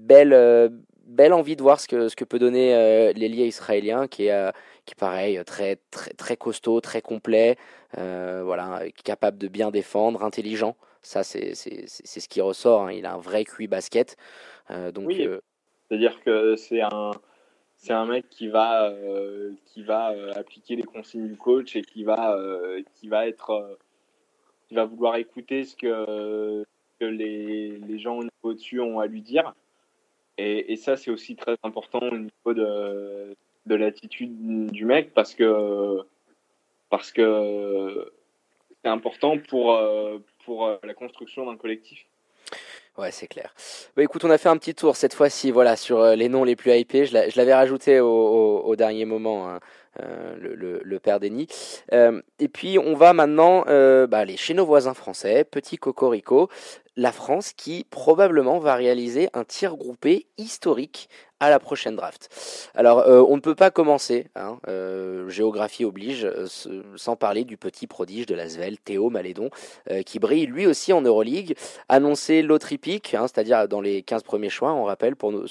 belle, 0.04 0.32
euh, 0.32 0.68
belle 1.06 1.32
envie 1.32 1.56
de 1.56 1.62
voir 1.62 1.80
ce 1.80 1.88
que, 1.88 2.08
ce 2.08 2.16
que 2.16 2.24
peut 2.24 2.38
donner 2.38 2.74
euh, 2.74 3.12
l'ailier 3.14 3.46
israélien, 3.46 4.06
qui 4.06 4.26
est, 4.26 4.32
euh, 4.32 4.50
qui 4.84 4.92
est 4.92 5.00
pareil, 5.00 5.40
très, 5.46 5.78
très, 5.90 6.12
très 6.12 6.36
costaud, 6.36 6.80
très 6.80 7.00
complet, 7.00 7.56
voilà, 7.96 8.82
capable 9.04 9.38
de 9.38 9.48
bien 9.48 9.70
défendre, 9.70 10.22
intelligent. 10.24 10.76
Ça, 11.04 11.22
c'est 11.22 11.54
ce 11.54 12.28
qui 12.28 12.40
ressort. 12.40 12.84
Hein. 12.84 12.92
Il 12.92 13.06
a 13.06 13.14
un 13.14 13.18
vrai 13.18 13.44
QI 13.44 13.66
basket. 13.66 14.16
donc, 14.70 15.06
oui, 15.06 15.28
c'est-à-dire 15.88 16.20
que 16.22 16.56
c'est 16.56 16.80
un, 16.80 17.12
c'est 17.76 17.92
un 17.92 18.06
mec 18.06 18.28
qui 18.30 18.48
va, 18.48 18.90
qui 19.66 19.82
va 19.82 20.14
appliquer 20.34 20.76
les 20.76 20.82
consignes 20.82 21.28
du 21.28 21.36
coach 21.36 21.76
et 21.76 21.82
qui 21.82 22.04
va, 22.04 22.36
qui 22.94 23.08
va 23.08 23.28
être, 23.28 23.78
qui 24.66 24.74
va 24.74 24.86
vouloir 24.86 25.16
écouter 25.16 25.64
ce 25.64 25.76
que, 25.76 26.64
que 26.98 27.04
les, 27.04 27.76
les 27.76 27.98
gens 27.98 28.20
au-dessus 28.42 28.80
ont 28.80 28.98
à 28.98 29.06
lui 29.06 29.20
dire. 29.20 29.54
Et, 30.38 30.72
et 30.72 30.76
ça, 30.76 30.96
c'est 30.96 31.10
aussi 31.10 31.36
très 31.36 31.56
important 31.62 32.00
au 32.00 32.18
niveau 32.18 32.54
de, 32.54 33.36
de 33.66 33.74
l'attitude 33.74 34.70
du 34.70 34.84
mec 34.84 35.14
parce 35.14 35.34
que 35.34 36.00
parce 36.90 37.12
que 37.12 38.12
c'est 38.82 38.90
important 38.90 39.38
pour, 39.38 39.72
pour 40.44 40.78
la 40.82 40.94
construction 40.94 41.46
d'un 41.46 41.56
collectif. 41.56 42.06
Ouais, 42.96 43.10
c'est 43.10 43.26
clair. 43.26 43.52
Bah, 43.96 44.04
écoute, 44.04 44.24
on 44.24 44.30
a 44.30 44.38
fait 44.38 44.48
un 44.48 44.56
petit 44.56 44.74
tour 44.74 44.94
cette 44.94 45.14
fois-ci, 45.14 45.50
voilà, 45.50 45.74
sur 45.74 45.98
euh, 45.98 46.14
les 46.14 46.28
noms 46.28 46.44
les 46.44 46.54
plus 46.54 46.70
hypés. 46.72 47.06
Je 47.06 47.36
l'avais 47.36 47.54
rajouté 47.54 47.98
au, 47.98 48.76
dernier 48.76 49.04
moment, 49.04 49.48
hein, 49.48 49.58
euh, 50.00 50.36
le, 50.38 50.98
père 51.00 51.18
Denis. 51.18 51.48
Euh, 51.92 52.22
et 52.38 52.46
puis, 52.46 52.78
on 52.78 52.94
va 52.94 53.12
maintenant 53.12 53.64
euh, 53.66 54.06
bah, 54.06 54.18
aller 54.18 54.36
chez 54.36 54.54
nos 54.54 54.64
voisins 54.64 54.94
français, 54.94 55.42
petit 55.42 55.76
cocorico, 55.76 56.48
la 56.96 57.12
France 57.12 57.52
qui 57.52 57.86
probablement 57.90 58.58
va 58.58 58.74
réaliser 58.74 59.28
un 59.34 59.44
tir 59.44 59.76
groupé 59.76 60.26
historique 60.38 61.08
à 61.40 61.50
la 61.50 61.58
prochaine 61.58 61.96
draft. 61.96 62.28
Alors, 62.74 63.00
euh, 63.00 63.22
on 63.28 63.36
ne 63.36 63.40
peut 63.40 63.54
pas 63.54 63.70
commencer, 63.70 64.28
hein, 64.36 64.58
euh, 64.68 65.28
géographie 65.28 65.84
oblige, 65.84 66.24
euh, 66.24 66.46
sans 66.96 67.16
parler 67.16 67.44
du 67.44 67.56
petit 67.56 67.86
prodige 67.86 68.26
de 68.26 68.34
la 68.34 68.48
Svel, 68.48 68.78
Théo 68.78 69.10
Malédon, 69.10 69.50
qui 70.06 70.18
brille 70.18 70.46
lui 70.46 70.66
aussi 70.66 70.92
en 70.92 71.02
Euroleague, 71.02 71.56
annoncé 71.88 72.42
l'autre 72.42 72.72
hippique, 72.72 73.14
hein, 73.14 73.26
c'est-à-dire 73.26 73.68
dans 73.68 73.80
les 73.80 74.02
15 74.02 74.22
premiers 74.22 74.48
choix, 74.48 74.72
on 74.72 74.84
rappelle 74.84 75.16
pour 75.16 75.32
nos, 75.32 75.44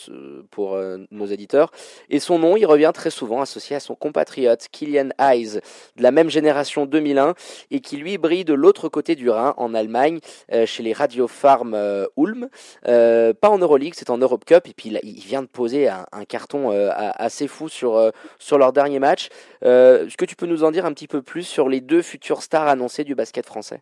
pour, 0.50 0.78
nos 1.12 1.26
éditeurs. 1.26 1.72
Et 2.10 2.20
son 2.20 2.40
nom, 2.40 2.58
il 2.58 2.66
revient 2.66 2.92
très 2.94 3.10
souvent 3.10 3.42
associé 3.42 3.76
à 3.76 3.80
son 3.80 3.96
compatriote 3.96 4.68
Kylian 4.72 5.10
Hayes, 5.20 5.60
de 5.96 6.04
la 6.04 6.12
même 6.12 6.30
génération 6.30 6.86
2001, 6.86 7.36
et 7.72 7.80
qui 7.82 7.98
lui 7.98 8.18
brille 8.18 8.46
de 8.46 8.54
l'autre 8.54 8.90
côté 8.90 9.16
du 9.16 9.30
Rhin, 9.30 9.54
en 9.58 9.74
Allemagne, 9.74 10.20
chez 10.66 10.84
les 10.84 10.94
Radio 10.94 11.28
Farm 11.34 11.76
Ulm. 12.18 12.50
pas 12.84 13.50
en 13.50 13.58
Euroleague, 13.58 13.94
c'est 13.96 14.10
en 14.10 14.18
Europe 14.18 14.46
Cup, 14.46 14.68
et 14.68 14.74
puis 14.74 14.90
il, 14.90 15.00
il 15.04 15.20
vient 15.20 15.42
de 15.42 15.48
poser 15.48 15.90
un, 15.90 16.26
carton 16.26 16.72
euh, 16.72 16.90
assez 16.94 17.48
fou 17.48 17.70
sur, 17.70 17.96
euh, 17.96 18.12
sur 18.40 18.58
leur 18.58 18.74
dernier 18.74 19.00
match. 19.00 19.30
Euh, 19.64 20.06
est-ce 20.06 20.18
que 20.18 20.26
tu 20.26 20.36
peux 20.36 20.46
nous 20.46 20.64
en 20.64 20.72
dire 20.72 20.86
un 20.86 20.94
petit 20.94 21.08
peu 21.08 21.22
plus 21.22 21.44
sur 21.44 21.70
les 21.70 21.82
deux 21.82 22.02
futures 22.02 22.42
stars 22.42 22.68
annoncées 22.68 23.04
du 23.04 23.16
basket 23.16 23.46
français? 23.46 23.82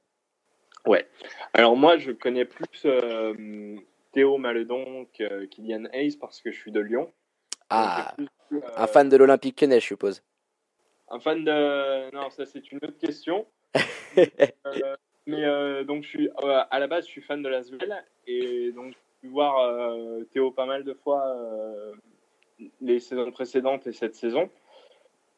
Ouais. 0.85 1.07
Alors 1.53 1.75
moi, 1.75 1.97
je 1.97 2.11
connais 2.11 2.45
plus 2.45 2.87
Théo 4.11 4.37
Maledon 4.37 5.05
que 5.17 5.45
Kylian 5.45 5.85
Hayes 5.93 6.17
parce 6.17 6.41
que 6.41 6.51
je 6.51 6.59
suis 6.59 6.71
de 6.71 6.79
Lyon. 6.79 7.11
Ah, 7.69 8.15
un 8.75 8.87
fan 8.87 9.07
de 9.07 9.15
l'Olympique 9.15 9.61
Lyonnais, 9.61 9.79
je 9.79 9.85
suppose. 9.85 10.21
Un 11.09 11.19
fan 11.19 11.43
de... 11.43 12.13
Non, 12.13 12.29
ça 12.29 12.45
c'est 12.45 12.71
une 12.71 12.79
autre 12.79 12.97
question. 12.97 13.45
mais 15.27 15.83
donc 15.85 16.03
je 16.03 16.09
suis 16.09 16.29
à 16.39 16.79
la 16.79 16.87
base 16.87 17.05
je 17.05 17.11
suis 17.11 17.21
fan 17.21 17.41
de 17.41 17.49
la 17.49 17.63
Svel 17.63 18.03
et 18.27 18.71
donc 18.71 18.95
pu 19.21 19.27
voir 19.27 19.59
euh, 19.59 20.23
Théo 20.33 20.51
pas 20.51 20.65
mal 20.65 20.83
de 20.83 20.93
fois 20.93 21.23
euh, 21.27 21.93
les 22.81 22.99
saisons 22.99 23.31
précédentes 23.31 23.87
et 23.87 23.93
cette 23.93 24.15
saison. 24.15 24.49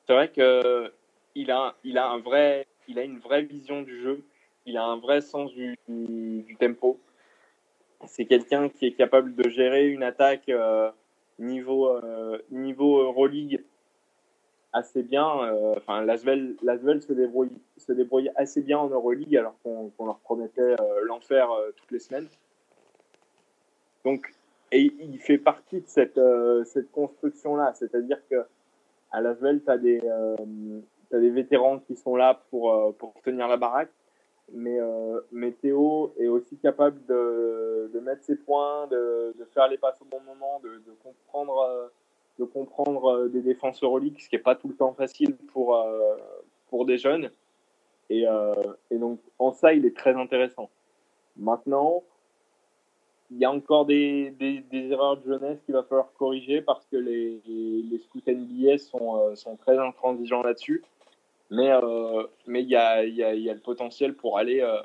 C'est 0.07 0.14
vrai 0.14 0.30
que 0.30 0.91
il 1.35 1.51
a, 1.51 1.76
il 1.84 1.97
a 1.97 2.07
un 2.07 2.19
vrai, 2.19 2.68
il 2.88 2.99
a 2.99 3.03
une 3.03 3.19
vraie 3.19 3.43
vision 3.43 3.81
du 3.81 4.01
jeu. 4.01 4.23
Il 4.65 4.77
a 4.77 4.84
un 4.84 4.97
vrai 4.97 5.22
sens 5.22 5.53
du, 5.53 5.77
du, 5.88 6.55
tempo. 6.57 6.99
C'est 8.05 8.26
quelqu'un 8.26 8.69
qui 8.69 8.85
est 8.85 8.93
capable 8.93 9.35
de 9.35 9.49
gérer 9.49 9.88
une 9.88 10.03
attaque 10.03 10.47
euh, 10.49 10.89
niveau 11.39 11.89
euh, 11.89 12.38
niveau 12.51 13.01
Euroleague 13.01 13.61
assez 14.73 15.03
bien. 15.03 15.27
Euh, 15.43 15.75
enfin, 15.77 16.03
Lasvel, 16.03 16.55
Lasvel 16.63 17.01
se 17.01 17.13
débrouille 17.13 17.51
se 17.77 17.91
débrouille 17.91 18.31
assez 18.35 18.61
bien 18.61 18.79
en 18.79 18.89
Euroleague 18.89 19.37
alors 19.37 19.55
qu'on 19.63 19.89
qu 19.89 20.05
leur 20.05 20.19
promettait 20.19 20.75
l'enfer 21.05 21.47
toutes 21.77 21.91
les 21.91 21.99
semaines. 21.99 22.27
Donc, 24.03 24.33
et 24.73 24.91
il 24.99 25.19
fait 25.19 25.37
partie 25.37 25.81
de 25.81 25.87
cette, 25.87 26.17
euh, 26.17 26.63
cette 26.65 26.91
construction-là. 26.91 27.73
C'est-à-dire 27.75 28.17
que 28.29 28.43
à 29.11 29.21
Lasvel, 29.21 29.61
tu 29.63 29.69
as, 29.69 29.75
euh, 29.75 30.35
des 31.11 31.29
vétérans 31.29 31.79
qui 31.79 31.95
sont 31.95 32.15
là 32.15 32.41
pour, 32.49 32.73
euh, 32.73 32.91
pour 32.91 33.13
tenir 33.23 33.47
la 33.47 33.57
baraque. 33.57 33.91
Mais, 34.51 34.79
euh, 34.79 35.21
mais 35.31 35.51
Théo 35.51 36.13
est 36.19 36.27
aussi 36.27 36.57
capable 36.57 37.05
de, 37.05 37.91
de 37.93 37.99
mettre 37.99 38.23
ses 38.23 38.35
points, 38.35 38.87
de, 38.87 39.33
de, 39.37 39.45
faire 39.45 39.67
les 39.67 39.77
passes 39.77 40.01
au 40.01 40.05
bon 40.05 40.19
moment, 40.21 40.59
de, 40.63 40.69
de 40.69 40.91
comprendre, 41.03 41.91
de 42.39 42.45
comprendre 42.45 43.27
des 43.27 43.41
défenses 43.41 43.84
Euroleague, 43.84 44.19
ce 44.19 44.27
qui 44.30 44.35
n'est 44.35 44.41
pas 44.41 44.55
tout 44.55 44.68
le 44.68 44.76
temps 44.76 44.93
facile 44.93 45.35
pour, 45.53 45.85
pour 46.68 46.85
des 46.85 46.97
jeunes. 46.97 47.30
Et, 48.10 48.26
et 48.89 48.97
donc, 48.97 49.19
en 49.38 49.51
ça, 49.51 49.73
il 49.73 49.85
est 49.85 49.95
très 49.95 50.15
intéressant. 50.15 50.69
Maintenant, 51.38 52.03
il 53.34 53.39
y 53.39 53.45
a 53.45 53.51
encore 53.51 53.85
des, 53.85 54.31
des, 54.31 54.91
erreurs 54.91 55.18
de 55.18 55.26
jeunesse 55.26 55.60
qu'il 55.65 55.73
va 55.73 55.84
falloir 55.84 56.11
corriger 56.14 56.61
parce 56.61 56.85
que 56.85 56.97
les, 56.97 57.41
les, 57.45 57.97
scouts 57.99 58.22
NBA 58.27 58.77
sont, 58.77 59.18
euh, 59.18 59.35
sont 59.35 59.55
très 59.55 59.77
intransigeants 59.77 60.43
là-dessus. 60.43 60.84
Mais 61.49 61.72
euh, 61.72 62.23
mais 62.47 62.61
il 62.61 62.69
y 62.69 62.76
a, 62.76 63.03
y, 63.03 63.15
y 63.15 63.49
a 63.49 63.53
le 63.53 63.60
potentiel 63.60 64.15
pour 64.15 64.38
aller 64.38 64.61
euh, 64.61 64.77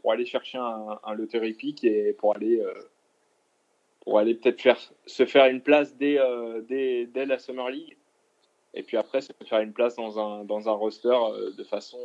pour 0.00 0.12
aller 0.12 0.24
chercher 0.24 0.58
un, 0.58 0.98
un 1.04 1.14
lottery 1.14 1.54
pick 1.54 1.84
et 1.84 2.12
pour 2.12 2.34
aller 2.34 2.60
euh, 2.60 2.72
pour 4.06 4.18
aller 4.18 4.34
peut-être 4.34 4.62
faire 4.62 4.78
se 5.04 5.26
faire 5.26 5.44
une 5.46 5.60
place 5.60 5.94
dès, 5.96 6.18
euh, 6.18 6.62
dès, 6.62 7.04
dès 7.04 7.26
la 7.26 7.38
Summer 7.38 7.68
League 7.68 7.98
et 8.72 8.82
puis 8.82 8.96
après 8.96 9.20
se 9.20 9.32
faire 9.44 9.60
une 9.60 9.74
place 9.74 9.96
dans 9.96 10.18
un 10.18 10.44
dans 10.44 10.70
un 10.70 10.72
roster 10.72 11.18
de 11.54 11.64
façon 11.64 11.98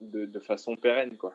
de, 0.00 0.26
de 0.26 0.40
façon 0.40 0.76
pérenne 0.76 1.16
quoi. 1.16 1.34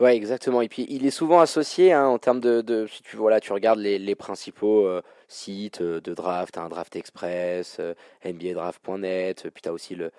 Ouais, 0.00 0.16
exactement. 0.16 0.62
Et 0.62 0.68
puis 0.68 0.86
il 0.88 1.06
est 1.06 1.10
souvent 1.10 1.40
associé 1.40 1.92
hein, 1.92 2.06
en 2.06 2.18
termes 2.18 2.40
de, 2.40 2.86
si 2.88 3.02
tu 3.02 3.16
voilà, 3.16 3.38
tu 3.40 3.52
regardes 3.52 3.78
les, 3.78 4.14
principaux 4.16 4.86
euh, 4.86 5.02
sites 5.28 5.80
euh, 5.80 6.00
de 6.00 6.12
draft, 6.14 6.58
un 6.58 6.68
Draft 6.68 6.96
Express, 6.96 7.76
euh, 7.78 7.94
NBADraft.net, 8.24 9.48
puis 9.54 9.62
tu 9.62 9.68
as 9.68 9.72
aussi 9.72 9.94
le, 9.94 10.10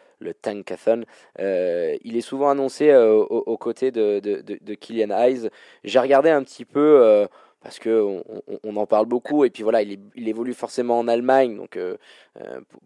Tankathon. 0.42 1.04
Euh, 1.40 1.98
il 2.04 2.16
est 2.16 2.22
souvent 2.22 2.50
annoncé 2.50 2.96
aux, 2.96 3.58
côtés 3.58 3.92
de, 3.92 4.20
de 4.20 4.74
Killian 4.76 5.10
Hayes. 5.10 5.50
J'ai 5.84 6.00
regardé 6.00 6.30
un 6.30 6.44
petit 6.44 6.64
peu 6.64 7.28
parce 7.64 7.80
que 7.80 8.22
on, 8.64 8.76
en 8.76 8.86
parle 8.86 9.06
beaucoup 9.06 9.46
et 9.46 9.50
puis 9.50 9.64
voilà, 9.64 9.82
il, 9.82 10.28
évolue 10.28 10.54
forcément 10.54 11.00
en 11.00 11.08
Allemagne, 11.08 11.56
donc 11.56 11.78
euh, 11.78 11.96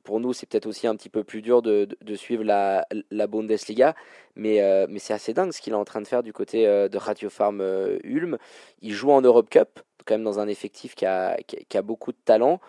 pour 0.04 0.20
nous 0.20 0.34
c'est 0.34 0.46
peut-être 0.48 0.68
aussi 0.68 0.86
un 0.86 0.96
petit 0.96 1.10
peu 1.10 1.24
plus 1.24 1.42
dur 1.42 1.64
de, 1.64 1.88
suivre 2.16 2.44
la, 2.44 2.86
Bundesliga, 3.28 3.96
mais, 4.36 4.62
euh, 4.62 4.86
mais 4.88 5.00
c'est 5.00 5.14
assez 5.14 5.34
dingue 5.34 5.52
ce 5.52 5.62
qu'il 5.62 5.74
est 5.74 5.78
en 5.78 5.86
train 5.86 6.02
de 6.02 6.08
faire 6.08 6.22
du 6.22 6.32
côté 6.32 6.68
euh, 6.68 6.88
de 6.90 6.98
Radio 6.98 7.30
Farm 7.30 7.62
Ulm. 8.04 8.38
Il 8.84 8.94
joue 8.94 9.12
en 9.12 9.22
Europe 9.22 9.50
Cup, 9.50 9.80
quand 10.06 10.14
même 10.14 10.24
dans 10.24 10.40
un 10.40 10.48
effectif 10.48 10.94
qui 10.94 11.06
a, 11.08 11.38
beaucoup 11.84 12.12
de 12.12 12.18
talent. 12.24 12.62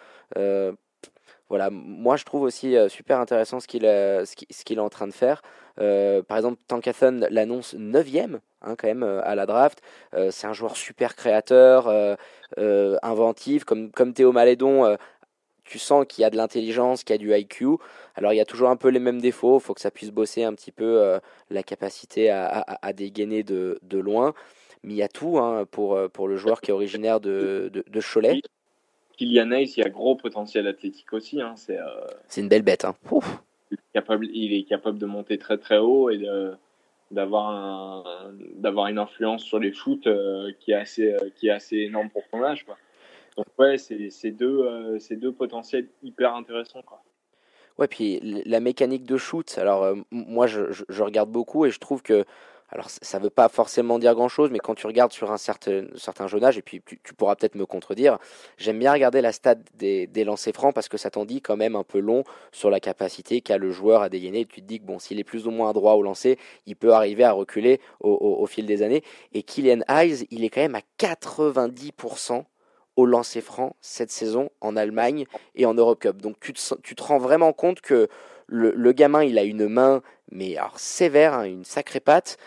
voilà, 1.50 1.68
moi 1.70 2.16
je 2.16 2.24
trouve 2.24 2.42
aussi 2.42 2.74
super 2.88 3.20
intéressant 3.20 3.60
ce 3.60 3.66
qu'il 3.66 3.84
est 3.84 4.80
en 4.80 4.88
train 4.88 5.06
de 5.06 5.12
faire. 5.12 5.42
Euh, 5.80 6.22
par 6.22 6.36
exemple, 6.36 6.60
Tankathon 6.66 7.26
l'annonce 7.30 7.74
9ème 7.74 8.40
hein, 8.62 8.74
quand 8.76 8.88
même 8.88 9.02
à 9.02 9.34
la 9.34 9.46
draft. 9.46 9.80
Euh, 10.14 10.30
c'est 10.30 10.46
un 10.46 10.52
joueur 10.52 10.76
super 10.76 11.16
créateur, 11.16 11.88
euh, 11.88 12.96
inventif, 13.02 13.64
comme, 13.64 13.90
comme 13.90 14.12
Théo 14.12 14.32
Malédon. 14.32 14.96
tu 15.64 15.78
sens 15.78 16.06
qu'il 16.08 16.22
y 16.22 16.24
a 16.24 16.30
de 16.30 16.36
l'intelligence, 16.36 17.04
qu'il 17.04 17.14
y 17.14 17.18
a 17.18 17.18
du 17.18 17.34
IQ. 17.34 17.78
Alors 18.14 18.32
il 18.32 18.36
y 18.36 18.40
a 18.40 18.44
toujours 18.44 18.70
un 18.70 18.76
peu 18.76 18.88
les 18.88 19.00
mêmes 19.00 19.20
défauts. 19.20 19.58
Il 19.58 19.62
faut 19.62 19.74
que 19.74 19.80
ça 19.80 19.90
puisse 19.90 20.10
bosser 20.10 20.44
un 20.44 20.54
petit 20.54 20.72
peu 20.72 21.18
la 21.50 21.62
capacité 21.62 22.30
à, 22.30 22.46
à, 22.46 22.86
à 22.86 22.92
dégainer 22.92 23.42
de, 23.42 23.78
de, 23.82 23.98
loin. 23.98 24.34
Mais 24.82 24.94
il 24.94 24.96
y 24.96 25.02
a 25.02 25.08
tout 25.08 25.38
hein, 25.38 25.66
pour, 25.70 25.98
pour 26.10 26.28
le 26.28 26.36
joueur 26.36 26.60
qui 26.60 26.70
est 26.70 26.74
originaire 26.74 27.20
de, 27.20 27.70
de, 27.72 27.84
de 27.86 28.00
Cholet. 28.00 28.40
Kylian 29.18 29.50
Hayes, 29.50 29.74
il 29.76 29.80
y 29.80 29.82
a 29.82 29.90
gros 29.90 30.14
potentiel 30.14 30.68
athlétique 30.68 31.12
aussi. 31.12 31.40
Hein. 31.40 31.54
C'est 32.28 32.40
une 32.40 32.48
belle 32.48 32.62
bête. 32.62 32.86
Hein. 33.72 33.76
Ouf 33.76 33.80
capable, 33.92 34.26
il 34.32 34.54
est 34.54 34.64
capable 34.64 34.98
de 34.98 35.06
monter 35.06 35.38
très 35.38 35.58
très 35.58 35.78
haut 35.78 36.10
et 36.10 36.18
d'avoir 37.10 37.50
un, 37.50 38.88
une 38.88 38.98
influence 38.98 39.42
sur 39.42 39.58
les 39.58 39.72
shoots 39.72 40.06
euh, 40.06 40.52
qui 40.60 40.72
est 40.72 40.74
assez 40.74 41.12
euh, 41.12 41.30
qui 41.36 41.48
est 41.48 41.52
assez 41.52 41.76
énorme 41.76 42.10
pour 42.10 42.22
son 42.30 42.42
âge 42.42 42.64
quoi. 42.64 42.76
Donc 43.36 43.46
ouais, 43.58 43.78
c'est, 43.78 44.30
deux 44.30 44.60
euh, 44.64 44.98
deux 45.12 45.32
potentiels 45.32 45.88
hyper 46.02 46.34
intéressants 46.34 46.82
quoi. 46.82 47.02
Ouais, 47.78 47.86
puis 47.86 48.18
la 48.44 48.58
mécanique 48.58 49.04
de 49.04 49.16
shoot. 49.16 49.56
Alors 49.58 49.94
moi 50.10 50.48
je, 50.48 50.72
je, 50.88 51.02
regarde 51.02 51.30
beaucoup 51.30 51.64
et 51.64 51.70
je 51.70 51.78
trouve 51.78 52.02
que 52.02 52.24
alors 52.70 52.90
ça 52.90 53.18
ne 53.18 53.24
veut 53.24 53.30
pas 53.30 53.48
forcément 53.48 53.98
dire 53.98 54.14
grand-chose, 54.14 54.50
mais 54.50 54.58
quand 54.58 54.74
tu 54.74 54.86
regardes 54.86 55.12
sur 55.12 55.32
un 55.32 55.38
certain, 55.38 55.86
jeune 56.26 56.44
âge, 56.44 56.58
et 56.58 56.62
puis 56.62 56.82
tu, 56.84 57.14
pourras 57.14 57.34
peut-être 57.34 57.54
me 57.54 57.64
contredire, 57.64 58.18
j'aime 58.58 58.78
bien 58.78 58.92
regarder 58.92 59.22
la 59.22 59.32
stat 59.32 59.56
des, 59.74 60.24
lancers 60.24 60.52
francs 60.52 60.74
parce 60.74 60.88
que 60.88 60.98
ça 60.98 61.10
t'en 61.10 61.24
dit 61.24 61.40
quand 61.40 61.56
même 61.56 61.76
un 61.76 61.84
peu 61.84 61.98
long 61.98 62.24
sur 62.52 62.68
la 62.68 62.80
capacité 62.80 63.40
qu'a 63.40 63.56
le 63.56 63.70
joueur 63.70 64.02
à 64.02 64.10
dégainer. 64.10 64.44
Tu 64.44 64.60
te 64.60 64.66
dis 64.66 64.80
que 64.80 64.84
bon, 64.84 64.98
s'il 64.98 65.18
est 65.18 65.24
plus 65.24 65.46
ou 65.46 65.50
moins 65.50 65.72
droit 65.72 65.94
au 65.94 66.02
lancer, 66.02 66.38
il 66.66 66.76
peut 66.76 66.92
arriver 66.92 67.24
à 67.24 67.32
reculer 67.32 67.80
au, 68.00 68.46
fil 68.46 68.66
des 68.66 68.82
années. 68.82 69.02
Et 69.32 69.42
Kylian 69.42 69.80
Hayes, 69.88 70.26
il 70.30 70.44
est 70.44 70.50
quand 70.50 70.60
même 70.60 70.74
à 70.74 70.82
90% 70.98 72.44
au 72.96 73.06
lancer 73.06 73.40
franc 73.40 73.76
cette 73.80 74.10
saison 74.10 74.50
en 74.60 74.76
Allemagne 74.76 75.24
et 75.54 75.64
en 75.64 75.72
Europe 75.72 76.00
Cup. 76.00 76.20
Donc 76.20 76.36
tu 76.40 76.52
te 76.52 77.02
rends 77.02 77.18
vraiment 77.18 77.52
compte 77.54 77.80
que 77.80 78.08
le, 78.48 78.92
gamin, 78.92 79.24
il 79.24 79.38
a 79.38 79.44
une 79.44 79.68
main, 79.68 80.02
mais 80.30 80.56
sévère, 80.76 81.34
hein, 81.34 81.44
une 81.44 81.64
sacrée 81.64 82.00
patte, 82.00 82.38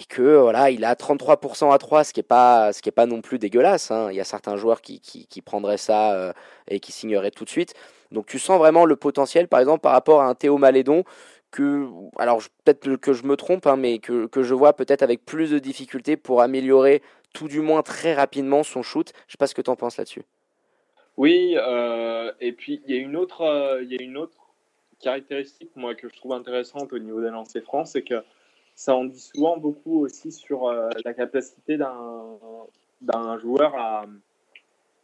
et 0.00 0.04
que 0.04 0.36
voilà, 0.36 0.70
il 0.70 0.84
a 0.84 0.94
33% 0.94 1.72
à 1.72 1.78
3, 1.78 2.04
ce 2.04 2.12
qui 2.12 2.20
est 2.20 2.22
pas, 2.22 2.72
ce 2.72 2.88
pas 2.90 3.06
non 3.06 3.20
plus 3.20 3.38
dégueulasse. 3.38 3.90
Hein. 3.90 4.08
Il 4.10 4.16
y 4.16 4.20
a 4.20 4.24
certains 4.24 4.56
joueurs 4.56 4.80
qui, 4.80 5.00
qui, 5.00 5.42
prendraient 5.42 5.78
ça 5.78 6.14
euh, 6.14 6.32
et 6.68 6.78
qui 6.80 6.92
signeraient 6.92 7.30
tout 7.30 7.44
de 7.44 7.50
suite. 7.50 7.74
Donc 8.12 8.26
tu 8.26 8.38
sens 8.38 8.58
vraiment 8.58 8.84
le 8.84 8.96
potentiel, 8.96 9.48
par 9.48 9.60
exemple, 9.60 9.80
par 9.80 9.92
rapport 9.92 10.20
à 10.20 10.26
un 10.26 10.34
Théo 10.34 10.56
Malédon, 10.58 11.04
que, 11.50 11.88
alors 12.18 12.40
peut-être 12.64 12.96
que 12.96 13.12
je 13.12 13.24
me 13.24 13.36
trompe, 13.36 13.66
hein, 13.66 13.76
mais 13.76 13.98
que, 13.98 14.26
que 14.26 14.42
je 14.42 14.54
vois 14.54 14.74
peut-être 14.74 15.02
avec 15.02 15.24
plus 15.24 15.50
de 15.50 15.58
difficultés 15.58 16.16
pour 16.16 16.42
améliorer 16.42 17.02
tout 17.32 17.48
du 17.48 17.60
moins 17.60 17.82
très 17.82 18.14
rapidement 18.14 18.62
son 18.62 18.82
shoot. 18.82 19.12
Je 19.26 19.32
sais 19.32 19.38
pas 19.38 19.46
ce 19.46 19.54
que 19.54 19.62
tu 19.62 19.70
en 19.70 19.76
penses 19.76 19.96
là-dessus. 19.96 20.22
Oui, 21.16 21.54
euh, 21.56 22.32
et 22.40 22.52
puis 22.52 22.80
il 22.86 22.94
y 22.94 22.98
a 22.98 23.00
une 23.00 23.16
autre, 23.16 23.42
euh, 23.42 23.82
il 23.82 23.92
y 23.92 23.98
a 23.98 24.02
une 24.02 24.16
autre 24.16 24.36
caractéristique 25.00 25.70
moi 25.76 25.94
que 25.94 26.08
je 26.08 26.16
trouve 26.16 26.32
intéressante 26.32 26.92
au 26.92 26.98
niveau 26.98 27.20
des 27.20 27.30
lancers 27.30 27.62
francs, 27.62 27.86
c'est 27.86 28.02
que 28.02 28.22
ça 28.74 28.94
en 28.94 29.04
dit 29.04 29.20
souvent 29.20 29.56
beaucoup 29.56 30.00
aussi 30.04 30.30
sur 30.30 30.68
euh, 30.68 30.88
la 31.04 31.12
capacité 31.12 31.76
d'un 31.76 33.38
joueur 33.38 33.74
à, 33.74 34.06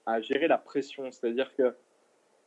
à, 0.07 0.21
gérer 0.21 0.47
la 0.47 0.59
pression. 0.59 1.11
C'est-à-dire 1.11 1.53
que 1.57 1.75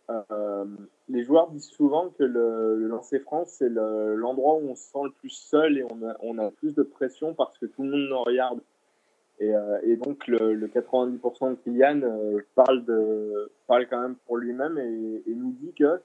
euh, 0.10 0.65
les 1.10 1.24
joueurs 1.24 1.49
disent 1.49 1.69
souvent 1.69 2.10
que 2.10 2.24
le, 2.24 2.78
le 2.78 2.88
lancer 2.88 3.19
franc, 3.19 3.44
c'est 3.45 3.69
l'endroit 3.69 4.56
où 4.56 4.69
on 4.69 4.76
se 4.76 4.90
sent 4.90 5.03
le 5.03 5.11
plus 5.11 5.32
seul 5.32 5.78
et 5.78 5.84
on 5.84 6.07
a, 6.07 6.15
on 6.22 6.38
a, 6.38 6.49
plus 6.49 6.74
de 6.74 6.84
pression 6.84 7.34
parce 7.34 7.57
que 7.57 7.65
tout 7.65 7.84
le 7.84 7.90
monde 7.90 8.10
nous 8.10 8.24
regarde. 8.24 8.61
Et, 9.40 9.53
euh, 9.53 9.80
et 9.84 9.98
donc 9.98 10.28
le, 10.28 10.53
le, 10.53 10.68
90% 10.68 11.52
de 11.52 11.56
Kylian 11.56 12.02
parle, 12.56 12.86
de, 12.86 13.52
parle 13.68 13.86
quand 13.88 14.02
même 14.02 14.15
pour 14.26 14.38
lui-même 14.38 14.78
et 14.78 15.24
nous 15.28 15.52
dit 15.52 15.74
que 15.74 15.99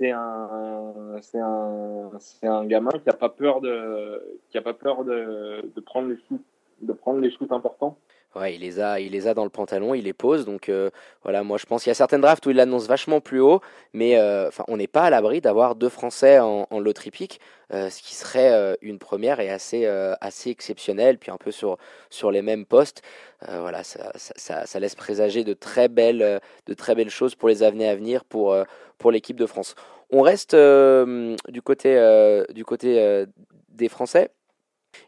c'est 0.00 0.12
un, 0.12 0.94
c'est 1.20 1.38
un, 1.40 2.10
c'est 2.18 2.46
un 2.46 2.64
gamin 2.64 2.90
qui 3.02 3.10
a 3.10 3.12
pas 3.12 3.28
peur 3.28 3.60
de, 3.60 4.40
qui 4.48 4.56
a 4.56 4.62
pas 4.62 4.72
peur 4.72 5.04
de, 5.04 5.70
de 5.76 5.80
prendre 5.80 6.08
les 6.08 6.16
shoots, 6.16 6.40
de 6.80 6.92
prendre 6.94 7.20
les 7.20 7.30
shoots 7.30 7.52
importants. 7.52 7.98
Ouais, 8.36 8.54
il 8.54 8.60
les 8.60 8.78
a, 8.78 9.00
il 9.00 9.10
les 9.10 9.26
a 9.26 9.34
dans 9.34 9.42
le 9.42 9.50
pantalon, 9.50 9.92
il 9.92 10.04
les 10.04 10.12
pose. 10.12 10.44
Donc 10.44 10.68
euh, 10.68 10.90
voilà, 11.24 11.42
moi 11.42 11.58
je 11.58 11.66
pense 11.66 11.82
qu'il 11.82 11.90
y 11.90 11.92
a 11.92 11.94
certaines 11.94 12.20
drafts 12.20 12.46
où 12.46 12.50
il 12.50 12.56
l'annonce 12.56 12.86
vachement 12.86 13.20
plus 13.20 13.40
haut, 13.40 13.60
mais 13.92 14.18
euh, 14.18 14.46
enfin 14.46 14.62
on 14.68 14.76
n'est 14.76 14.86
pas 14.86 15.02
à 15.02 15.10
l'abri 15.10 15.40
d'avoir 15.40 15.74
deux 15.74 15.88
Français 15.88 16.38
en, 16.38 16.68
en 16.70 16.78
loterie 16.78 17.10
pick, 17.10 17.40
euh, 17.72 17.90
ce 17.90 18.00
qui 18.02 18.14
serait 18.14 18.76
une 18.82 19.00
première 19.00 19.40
et 19.40 19.50
assez 19.50 19.84
assez 20.20 20.50
exceptionnel. 20.50 21.18
Puis 21.18 21.32
un 21.32 21.38
peu 21.38 21.50
sur 21.50 21.76
sur 22.08 22.30
les 22.30 22.42
mêmes 22.42 22.66
postes, 22.66 23.02
voilà, 23.48 23.82
ça, 23.82 24.12
ça, 24.14 24.66
ça, 24.66 24.80
laisse 24.80 24.94
présager 24.94 25.42
de 25.44 25.54
très 25.54 25.88
belles 25.88 26.40
de 26.66 26.74
très 26.74 26.94
belles 26.94 27.10
choses 27.10 27.34
pour 27.34 27.48
les 27.48 27.64
années 27.64 27.88
à 27.88 27.96
venir 27.96 28.24
pour 28.24 28.56
pour 28.98 29.10
l'équipe 29.10 29.36
de 29.36 29.46
France. 29.46 29.74
On 30.10 30.22
reste 30.22 30.54
du 30.54 31.62
côté 31.62 32.44
du 32.54 32.64
côté 32.64 33.26
des 33.70 33.88
Français. 33.88 34.30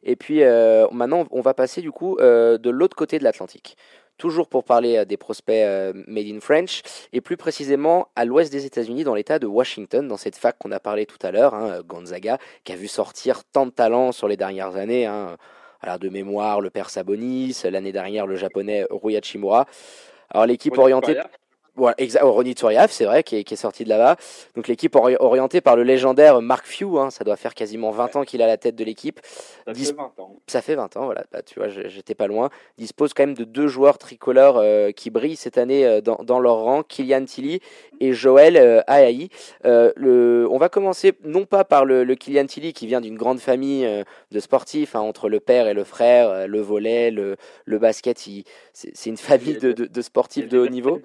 Et 0.03 0.17
puis 0.17 0.43
euh, 0.43 0.87
maintenant, 0.91 1.27
on 1.31 1.41
va 1.41 1.55
passer 1.55 1.81
du 1.81 1.93
coup 1.93 2.17
euh, 2.19 2.59
de 2.59 2.71
l'autre 2.71 2.97
côté 2.97 3.19
de 3.19 3.25
l'Atlantique. 3.25 3.77
Toujours 4.19 4.49
pour 4.49 4.65
parler 4.65 4.99
euh, 4.99 5.05
des 5.05 5.17
prospects 5.17 5.55
euh, 5.55 5.93
made 6.07 6.27
in 6.27 6.41
French, 6.41 6.83
et 7.13 7.21
plus 7.21 7.37
précisément 7.37 8.09
à 8.15 8.25
l'ouest 8.25 8.53
des 8.53 8.67
États-Unis, 8.67 9.05
dans 9.05 9.15
l'État 9.15 9.39
de 9.39 9.47
Washington, 9.47 10.07
dans 10.07 10.17
cette 10.17 10.37
fac 10.37 10.57
qu'on 10.59 10.71
a 10.71 10.81
parlé 10.81 11.07
tout 11.07 11.19
à 11.23 11.31
l'heure, 11.31 11.55
hein, 11.55 11.81
Gonzaga, 11.87 12.39
qui 12.65 12.73
a 12.73 12.77
vu 12.77 12.89
sortir 12.89 13.43
tant 13.45 13.67
de 13.67 13.73
talents 13.73 14.13
sur 14.13 14.29
les 14.29 14.37
dernières 14.37 14.77
années. 14.77 15.07
Hein, 15.07 15.37
alors 15.81 15.99
de 15.99 16.09
mémoire, 16.09 16.61
le 16.61 16.71
père 16.71 16.91
Sabonis, 16.91 17.63
l'année 17.65 17.91
dernière 17.91 18.27
le 18.27 18.37
japonais 18.37 18.87
Rui 18.91 19.17
Hachimura. 19.17 19.67
Alors 20.31 20.47
l'équipe 20.47 20.79
orientée. 20.79 21.19
Voilà, 21.75 21.95
exact. 21.99 22.23
Oh, 22.25 22.33
Ronny 22.33 22.55
Turiaf, 22.55 22.91
c'est 22.91 23.05
vrai, 23.05 23.23
qui 23.23 23.37
est, 23.37 23.45
qui 23.45 23.55
est, 23.55 23.57
sorti 23.57 23.85
de 23.85 23.89
là-bas. 23.89 24.17
Donc 24.57 24.69
l'équipe 24.69 24.95
ori 24.95 25.17
orientée 25.19 25.61
par 25.61 25.77
le 25.77 25.83
légendaire 25.83 26.43
Mark 26.43 26.67
Few, 26.67 26.99
hein, 26.99 27.11
ça 27.11 27.25
doit 27.25 27.37
faire 27.37 27.55
quasiment 27.55 27.91
20 27.91 28.17
ans 28.17 28.25
qu'il 28.25 28.43
a 28.43 28.47
la 28.47 28.57
tête 28.57 28.77
de 28.77 28.85
l'équipe. 28.85 29.21
Ça 29.67 29.73
Dis 29.73 29.87
fait 29.87 29.93
20 29.95 30.03
ans. 30.19 30.37
Ça 30.47 30.63
fait 30.63 30.75
20 30.75 30.97
ans, 30.97 31.05
voilà. 31.07 31.25
Bah, 31.33 31.43
tu 31.43 31.59
vois, 31.59 31.69
j'étais 31.69 32.15
pas 32.15 32.27
loin. 32.27 32.51
Dispose 32.79 33.15
quand 33.15 33.25
même 33.25 33.35
de 33.35 33.45
deux 33.45 33.69
joueurs 33.69 33.99
tricolores 33.99 34.59
euh, 34.59 34.91
qui 34.91 35.11
brillent 35.11 35.37
cette 35.37 35.59
année 35.59 35.87
euh, 35.87 36.01
dans, 36.01 36.17
dans, 36.23 36.41
leur 36.41 36.57
rang, 36.57 36.83
Kylian 36.83 37.25
Tilly 37.25 37.61
et 38.01 38.13
Joël 38.13 38.57
euh, 38.57 38.83
Ahaï. 38.87 39.29
le, 39.65 40.47
on 40.51 40.59
va 40.59 40.69
commencer 40.69 41.13
non 41.25 41.47
pas 41.47 41.65
par 41.65 41.85
le, 41.85 42.05
le 42.05 42.15
Kylian 42.15 42.47
Tilly 42.47 42.73
qui 42.73 42.87
vient 42.87 43.01
d'une 43.01 43.17
grande 43.17 43.41
famille 43.41 43.85
euh, 43.85 44.05
de 44.31 44.41
sportifs, 44.41 44.95
hein, 44.95 45.01
entre 45.01 45.29
le 45.29 45.41
père 45.41 45.69
et 45.69 45.75
le 45.75 45.85
frère, 45.85 46.29
euh, 46.29 46.47
le 46.47 46.61
volet, 46.61 47.11
le, 47.11 47.37
le 47.65 47.79
basket. 47.79 48.19
C'est 48.73 49.07
une 49.11 49.17
famille 49.17 49.59
de, 49.59 49.73
de, 49.73 49.87
de 49.87 50.03
sportifs 50.03 50.49
de 50.49 50.59
haut 50.59 50.69
niveau. 50.69 51.01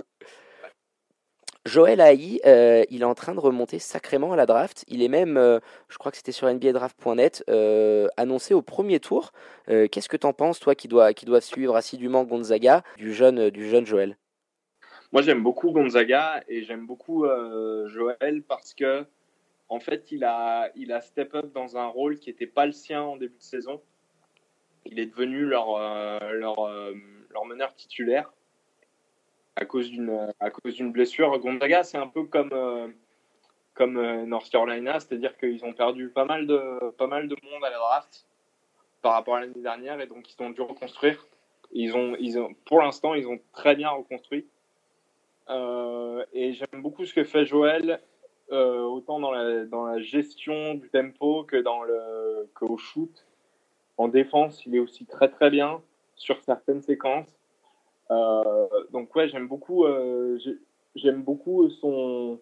Joël 1.67 1.99
Haï, 1.99 2.39
euh, 2.45 2.85
il 2.89 3.01
est 3.01 3.05
en 3.05 3.13
train 3.13 3.35
de 3.35 3.41
remonter 3.41 3.77
sacrément 3.77 4.31
à 4.31 4.37
la 4.37 4.45
draft. 4.45 4.85
Il 4.87 5.03
est 5.03 5.09
même, 5.09 5.35
euh, 5.35 5.59
je 5.89 5.97
crois 5.97 6.11
que 6.11 6.17
c'était 6.17 6.31
sur 6.31 6.47
NBADraft.net, 6.47 7.43
euh, 7.49 8.07
annoncé 8.15 8.53
au 8.53 8.61
premier 8.61 9.01
tour. 9.01 9.33
Qu'est-ce 9.67 10.07
que 10.07 10.15
tu 10.15 10.25
en 10.25 10.31
penses, 10.31 10.61
toi, 10.61 10.75
qui 10.75 10.87
dois, 10.87 11.13
qui 11.13 11.25
doit 11.25 11.41
suivre 11.41 11.75
assidûment 11.75 12.23
Gonzaga, 12.23 12.83
du 12.95 13.13
jeune, 13.13 13.49
du 13.49 13.67
jeune 13.67 13.85
Joël? 13.85 14.17
Moi, 15.11 15.21
j'aime 15.21 15.43
beaucoup 15.43 15.71
Gonzaga 15.71 16.41
et 16.47 16.63
j'aime 16.63 16.85
beaucoup 16.85 17.25
Joël 17.87 18.43
parce 18.47 18.73
que, 18.73 19.05
en 19.67 19.81
fait, 19.81 20.09
il 20.13 20.23
a, 20.23 20.71
il 20.75 20.93
a 20.93 21.01
step 21.01 21.35
up 21.35 21.51
dans 21.53 21.75
un 21.75 21.87
rôle 21.87 22.17
qui 22.17 22.29
n'était 22.29 22.47
pas 22.47 22.65
le 22.65 22.71
sien 22.71 23.01
en 23.01 23.17
début 23.17 23.37
de 23.37 23.43
saison. 23.43 23.81
Il 24.85 24.99
est 24.99 25.07
devenu 25.07 25.43
leur 25.43 25.67
meneur 27.45 27.75
titulaire 27.75 28.31
à 29.57 29.65
cause 29.65 29.89
d'une 29.89 30.91
blessure. 30.91 31.37
Gonzaga, 31.39 31.83
c'est 31.83 31.97
un 31.97 32.07
peu 32.07 32.25
comme 32.25 32.49
euh, 32.53 32.87
comme 33.73 33.97
euh, 33.97 34.25
North 34.25 34.49
Carolina, 34.49 34.99
c'est-à-dire 34.99 35.37
qu'ils 35.37 35.63
ont 35.65 35.73
perdu 35.73 36.09
pas 36.09 36.25
mal 36.25 36.47
de 36.47 36.91
pas 36.91 37.07
mal 37.07 37.27
de 37.27 37.35
monde 37.43 37.63
à 37.63 37.69
la 37.69 37.77
draft 37.77 38.25
par 39.01 39.13
rapport 39.13 39.35
à 39.35 39.41
l'année 39.41 39.61
dernière 39.61 39.99
et 39.99 40.07
donc 40.07 40.31
ils 40.31 40.43
ont 40.43 40.51
dû 40.51 40.61
reconstruire. 40.61 41.25
Ils 41.71 41.95
ont, 41.95 42.15
ils 42.19 42.39
ont, 42.39 42.53
pour 42.65 42.81
l'instant, 42.81 43.13
ils 43.13 43.27
ont 43.27 43.39
très 43.51 43.75
bien 43.75 43.89
reconstruit. 43.89 44.47
Euh, 45.49 46.23
et 46.31 46.53
j'aime 46.53 46.81
beaucoup 46.81 47.05
ce 47.05 47.13
que 47.13 47.25
fait 47.25 47.45
Joël, 47.45 48.01
autant 48.49 49.19
dans 49.19 49.31
la, 49.31 49.65
dans 49.65 49.85
la 49.85 49.99
gestion 49.99 50.75
du 50.75 50.89
tempo 50.89 51.43
que 51.43 51.57
dans 51.57 51.83
le 51.83 52.49
qu'au 52.53 52.77
shoot. 52.77 53.25
En 53.97 54.07
défense, 54.07 54.65
il 54.65 54.75
est 54.75 54.79
aussi 54.79 55.05
très 55.05 55.29
très 55.29 55.49
bien 55.49 55.81
sur 56.15 56.41
certaines 56.43 56.81
séquences. 56.81 57.36
Euh, 58.11 58.67
donc 58.91 59.13
ouais, 59.15 59.27
j'aime 59.29 59.47
beaucoup, 59.47 59.85
euh, 59.85 60.39
j'aime 60.95 61.23
beaucoup 61.23 61.69
son 61.69 62.39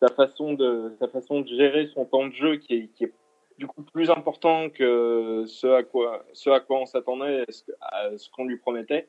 sa 0.00 0.08
façon 0.08 0.54
de 0.54 0.92
sa 0.98 1.08
façon 1.08 1.42
de 1.42 1.48
gérer 1.48 1.86
son 1.94 2.04
temps 2.04 2.26
de 2.26 2.32
jeu 2.32 2.56
qui 2.56 2.74
est, 2.74 2.86
qui 2.88 3.04
est 3.04 3.12
du 3.58 3.66
coup 3.66 3.82
plus 3.82 4.10
important 4.10 4.68
que 4.70 5.44
ce 5.46 5.66
à 5.68 5.82
quoi 5.84 6.24
ce 6.32 6.50
à 6.50 6.58
quoi 6.60 6.80
on 6.80 6.86
s'attendait, 6.86 7.44
ce 7.50 8.30
qu'on 8.30 8.44
lui 8.44 8.56
promettait 8.56 9.08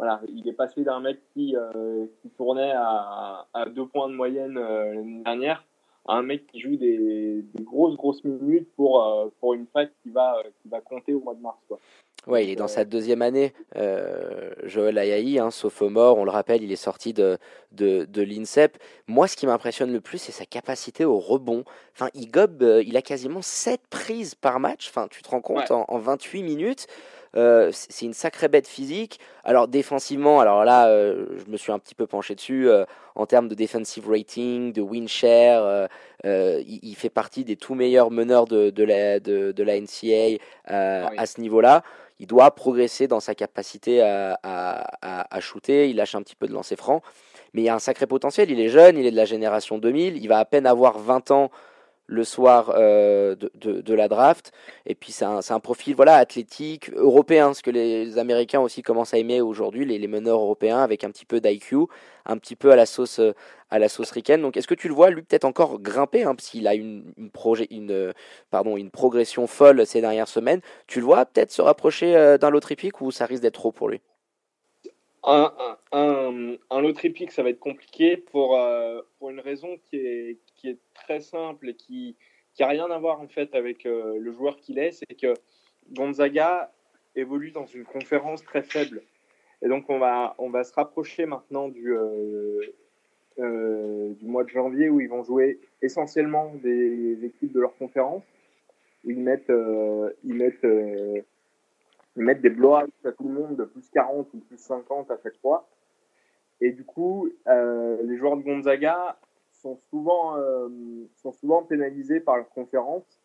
voilà, 0.00 0.22
il 0.28 0.48
est 0.48 0.54
passé 0.54 0.82
d'un 0.82 0.98
mec 1.00 1.20
qui, 1.34 1.54
euh, 1.54 2.06
qui 2.22 2.30
tournait 2.30 2.72
à, 2.74 3.46
à, 3.52 3.66
deux 3.66 3.86
points 3.86 4.08
de 4.08 4.14
moyenne 4.14 4.56
euh, 4.56 4.94
l'année 4.94 5.22
dernière 5.22 5.62
à 6.08 6.14
un 6.14 6.22
mec 6.22 6.46
qui 6.46 6.58
joue 6.58 6.76
des, 6.76 7.42
des 7.42 7.62
grosses 7.62 7.96
grosses 7.96 8.24
minutes 8.24 8.66
pour 8.76 9.30
pour 9.38 9.52
une 9.52 9.66
fête 9.66 9.92
qui 10.02 10.08
va 10.08 10.42
qui 10.62 10.70
va 10.70 10.80
compter 10.80 11.12
au 11.12 11.20
mois 11.20 11.34
de 11.34 11.42
mars 11.42 11.58
quoi. 11.68 11.78
Ouais, 12.26 12.44
il 12.44 12.50
est 12.50 12.56
dans 12.56 12.68
sa 12.68 12.84
deuxième 12.84 13.22
année, 13.22 13.54
euh, 13.76 14.50
Joël 14.64 14.98
Ayaï, 14.98 15.38
hein, 15.38 15.50
sophomore, 15.50 16.18
on 16.18 16.24
le 16.24 16.30
rappelle, 16.30 16.62
il 16.62 16.70
est 16.70 16.76
sorti 16.76 17.12
de, 17.14 17.38
de, 17.72 18.04
de 18.04 18.22
l'INSEP. 18.22 18.76
Moi, 19.08 19.26
ce 19.26 19.36
qui 19.36 19.46
m'impressionne 19.46 19.90
le 19.92 20.00
plus, 20.02 20.18
c'est 20.18 20.30
sa 20.32 20.44
capacité 20.44 21.04
au 21.06 21.18
rebond. 21.18 21.64
Enfin, 21.96 22.10
il 22.14 22.30
gobe, 22.30 22.62
il 22.84 22.96
a 22.96 23.02
quasiment 23.02 23.40
7 23.42 23.80
prises 23.88 24.34
par 24.34 24.60
match, 24.60 24.88
enfin, 24.90 25.08
tu 25.10 25.22
te 25.22 25.30
rends 25.30 25.40
compte, 25.40 25.70
Ouais. 25.70 25.72
en, 25.72 25.86
en 25.88 25.98
28 25.98 26.42
minutes. 26.42 26.86
Euh, 27.36 27.70
c'est 27.72 28.04
une 28.06 28.12
sacrée 28.12 28.48
bête 28.48 28.66
physique. 28.66 29.20
Alors 29.44 29.68
défensivement, 29.68 30.40
alors 30.40 30.64
là, 30.64 30.88
euh, 30.88 31.26
je 31.38 31.50
me 31.50 31.56
suis 31.56 31.70
un 31.70 31.78
petit 31.78 31.94
peu 31.94 32.06
penché 32.08 32.34
dessus 32.34 32.68
euh, 32.68 32.84
en 33.14 33.24
termes 33.24 33.46
de 33.46 33.54
defensive 33.54 34.08
rating, 34.10 34.72
de 34.72 34.80
win 34.82 35.06
share. 35.08 35.62
euh, 35.64 35.86
euh, 36.26 36.60
il, 36.66 36.80
il 36.82 36.96
fait 36.96 37.08
partie 37.08 37.44
des 37.44 37.54
tout 37.54 37.74
meilleurs 37.76 38.10
meneurs 38.10 38.46
de, 38.46 38.70
de 38.70 38.82
la 38.82 39.20
de, 39.20 39.52
de 39.52 39.62
la 39.62 39.76
NCA 39.80 40.06
euh, 40.06 41.04
Ah 41.06 41.08
oui. 41.12 41.16
à 41.18 41.26
ce 41.26 41.40
niveau-là. 41.40 41.84
Il 42.20 42.26
doit 42.26 42.54
progresser 42.54 43.08
dans 43.08 43.18
sa 43.18 43.34
capacité 43.34 44.02
à, 44.02 45.40
shooter. 45.40 45.88
Il 45.88 45.96
lâche 45.96 46.14
un 46.14 46.22
petit 46.22 46.36
peu 46.36 46.46
de 46.46 46.52
lancer 46.52 46.76
franc, 46.76 47.02
mais 47.54 47.62
il 47.62 47.64
y 47.64 47.70
a 47.70 47.74
un 47.74 47.80
sacré 47.80 48.06
potentiel. 48.06 48.50
Il 48.50 48.60
est 48.60 48.68
jeune, 48.68 48.98
il 48.98 49.06
est 49.06 49.10
de 49.10 49.16
la 49.16 49.24
génération 49.24 49.78
2000. 49.78 50.18
Il 50.18 50.28
va 50.28 50.38
à 50.38 50.44
peine 50.44 50.66
avoir 50.66 50.98
20 50.98 51.30
ans 51.30 51.50
le 52.10 52.24
soir 52.24 52.72
euh, 52.76 53.36
de, 53.36 53.94
la 53.94 54.08
draft. 54.08 54.52
Et 54.84 54.94
puis 54.94 55.12
c'est 55.12 55.24
un, 55.24 55.60
profil 55.60 55.94
voilà 55.94 56.16
athlétique, 56.16 56.90
européen, 56.94 57.54
ce 57.54 57.62
que 57.62 57.70
les 57.70 58.18
Américains 58.18 58.60
aussi 58.60 58.82
commencent 58.82 59.14
à 59.14 59.18
aimer 59.18 59.40
aujourd'hui, 59.40 59.84
les, 59.86 60.08
meneurs 60.08 60.40
européens 60.40 60.80
avec 60.80 61.04
un 61.04 61.10
petit 61.10 61.24
peu 61.24 61.40
d'IQ, 61.40 61.86
un 62.26 62.36
petit 62.36 62.56
peu 62.56 62.72
à 62.72 62.76
la 62.76 62.86
sauce 62.86 63.20
euh, 63.20 63.32
à 63.70 63.78
la 63.78 63.88
sauce 63.88 64.10
ricaine. 64.10 64.42
Donc 64.42 64.56
est-ce 64.56 64.66
que 64.66 64.74
tu 64.74 64.88
le 64.88 64.94
vois 64.94 65.10
lui 65.10 65.22
peut-être 65.22 65.44
encore 65.44 65.78
grimper, 65.80 66.24
hein, 66.24 66.34
parce 66.34 66.48
qu'il 66.48 66.66
a 66.66 66.74
une, 66.74 67.04
une, 67.70 68.90
progression 68.90 69.46
folle 69.46 69.86
ces 69.86 70.00
dernières 70.00 70.28
semaines? 70.28 70.60
Tu 70.88 70.98
le 70.98 71.06
vois 71.06 71.24
peut-être 71.26 71.52
se 71.52 71.62
rapprocher 71.62 72.16
euh, 72.16 72.38
d'un 72.38 72.50
lot 72.50 72.60
ou 73.00 73.10
ça 73.12 73.26
risque 73.26 73.42
d'être 73.42 73.54
trop 73.54 73.70
pour 73.70 73.88
lui? 73.88 74.00
Un, 75.22 75.52
un, 75.92 76.56
un, 76.70 76.84
autre 76.84 77.04
épique, 77.04 77.30
ça 77.30 77.42
va 77.42 77.50
être 77.50 77.58
compliqué 77.58 78.16
pour, 78.16 78.56
euh, 78.56 79.02
pour 79.18 79.30
une 79.30 79.40
raison 79.40 79.78
qui 79.84 79.96
est, 79.96 80.38
qui 80.56 80.68
est 80.68 80.78
très 80.94 81.20
simple 81.20 81.68
et 81.68 81.74
qui 81.74 82.16
qui 82.54 82.64
a 82.64 82.68
rien 82.68 82.90
à 82.90 82.98
voir 82.98 83.20
en 83.20 83.28
fait 83.28 83.54
avec 83.54 83.86
euh, 83.86 84.18
le 84.18 84.32
joueur 84.32 84.56
qu'il 84.56 84.78
est, 84.78 84.90
c'est 84.90 85.14
que 85.14 85.34
Gonzaga 85.92 86.72
évolue 87.14 87.52
dans 87.52 87.66
une 87.66 87.84
conférence 87.84 88.42
très 88.42 88.62
faible. 88.62 89.02
Et 89.62 89.68
donc 89.68 89.88
on 89.88 89.98
va, 89.98 90.34
on 90.38 90.50
va 90.50 90.64
se 90.64 90.72
rapprocher 90.74 91.26
maintenant 91.26 91.68
du, 91.68 91.92
euh, 91.92 92.64
du 93.38 94.26
mois 94.26 94.42
de 94.42 94.48
janvier 94.48 94.88
où 94.88 95.00
ils 95.00 95.08
vont 95.08 95.22
jouer 95.22 95.60
essentiellement 95.80 96.52
des 96.56 97.24
équipes 97.24 97.52
de 97.52 97.60
leur 97.60 97.76
conférence, 97.76 98.24
ils 99.04 99.20
mettent, 99.20 99.52
ils 100.24 100.34
mettent, 100.34 100.66
mettent 102.16 102.42
des 102.42 102.50
blowouts 102.50 102.90
à 103.04 103.12
tout 103.12 103.28
le 103.28 103.34
monde 103.34 103.56
de 103.56 103.64
plus 103.64 103.88
40 103.90 104.28
ou 104.34 104.38
plus 104.38 104.58
50 104.58 105.10
à 105.10 105.18
chaque 105.22 105.36
fois. 105.40 105.68
Et 106.60 106.72
du 106.72 106.84
coup, 106.84 107.28
euh, 107.46 108.02
les 108.02 108.16
joueurs 108.16 108.36
de 108.36 108.42
Gonzaga 108.42 109.18
sont 109.52 109.76
souvent, 109.90 110.36
euh, 110.36 110.68
sont 111.16 111.32
souvent 111.32 111.62
pénalisés 111.62 112.20
par 112.20 112.36
leur 112.36 112.48
conférence, 112.50 113.20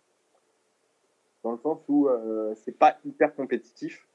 dans 1.44 1.52
le 1.52 1.58
sens 1.58 1.80
où 1.88 2.08
euh, 2.08 2.54
c'est 2.56 2.78
pas 2.78 2.98
hyper 3.06 3.36
compétitif. 3.36 4.08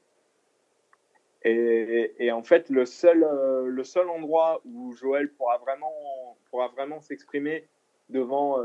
Et, 1.43 2.13
et, 2.19 2.31
en 2.31 2.43
fait, 2.43 2.69
le 2.69 2.85
seul, 2.85 3.23
euh, 3.23 3.65
le 3.65 3.83
seul 3.83 4.07
endroit 4.09 4.61
où 4.63 4.91
Joël 4.93 5.31
pourra 5.33 5.57
vraiment, 5.57 6.37
pourra 6.51 6.67
vraiment 6.67 7.01
s'exprimer 7.01 7.67
devant, 8.09 8.59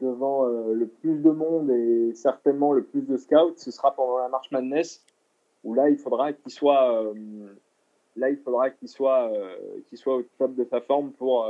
devant 0.00 0.46
euh, 0.46 0.72
le 0.72 0.86
plus 0.86 1.22
de 1.22 1.30
monde 1.30 1.70
et 1.70 2.12
certainement 2.14 2.72
le 2.72 2.84
plus 2.84 3.02
de 3.02 3.16
scouts, 3.16 3.54
ce 3.56 3.70
sera 3.70 3.94
pendant 3.94 4.18
la 4.18 4.28
March 4.28 4.50
Madness, 4.50 5.04
où 5.64 5.74
là, 5.74 5.88
il 5.88 5.96
faudra 5.96 6.32
qu'il 6.32 6.52
soit, 6.52 7.02
euh, 7.02 7.12
qu'il 8.14 8.88
soit, 8.88 9.30
euh, 9.32 9.80
soit 9.94 10.16
au 10.16 10.22
top 10.38 10.54
de 10.54 10.64
sa 10.64 10.80
forme 10.80 11.12
pour, 11.12 11.48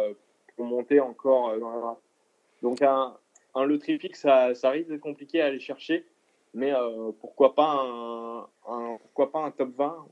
monter 0.58 1.00
encore 1.00 1.58
dans 1.58 1.70
la 1.70 1.80
draft. 1.80 2.00
Donc, 2.62 2.80
un, 2.80 3.14
un 3.54 3.64
loterie 3.64 3.98
pick, 3.98 4.16
ça, 4.16 4.54
ça 4.54 4.70
risque 4.70 4.88
d'être 4.88 5.02
compliqué 5.02 5.42
à 5.42 5.46
aller 5.46 5.60
chercher 5.60 6.06
mais 6.56 6.72
pourquoi 7.20 7.54
pas 7.54 7.82
un, 8.66 8.96
pourquoi 9.02 9.30
pas 9.30 9.40
un 9.40 9.50
top 9.50 9.76
20 9.76 10.06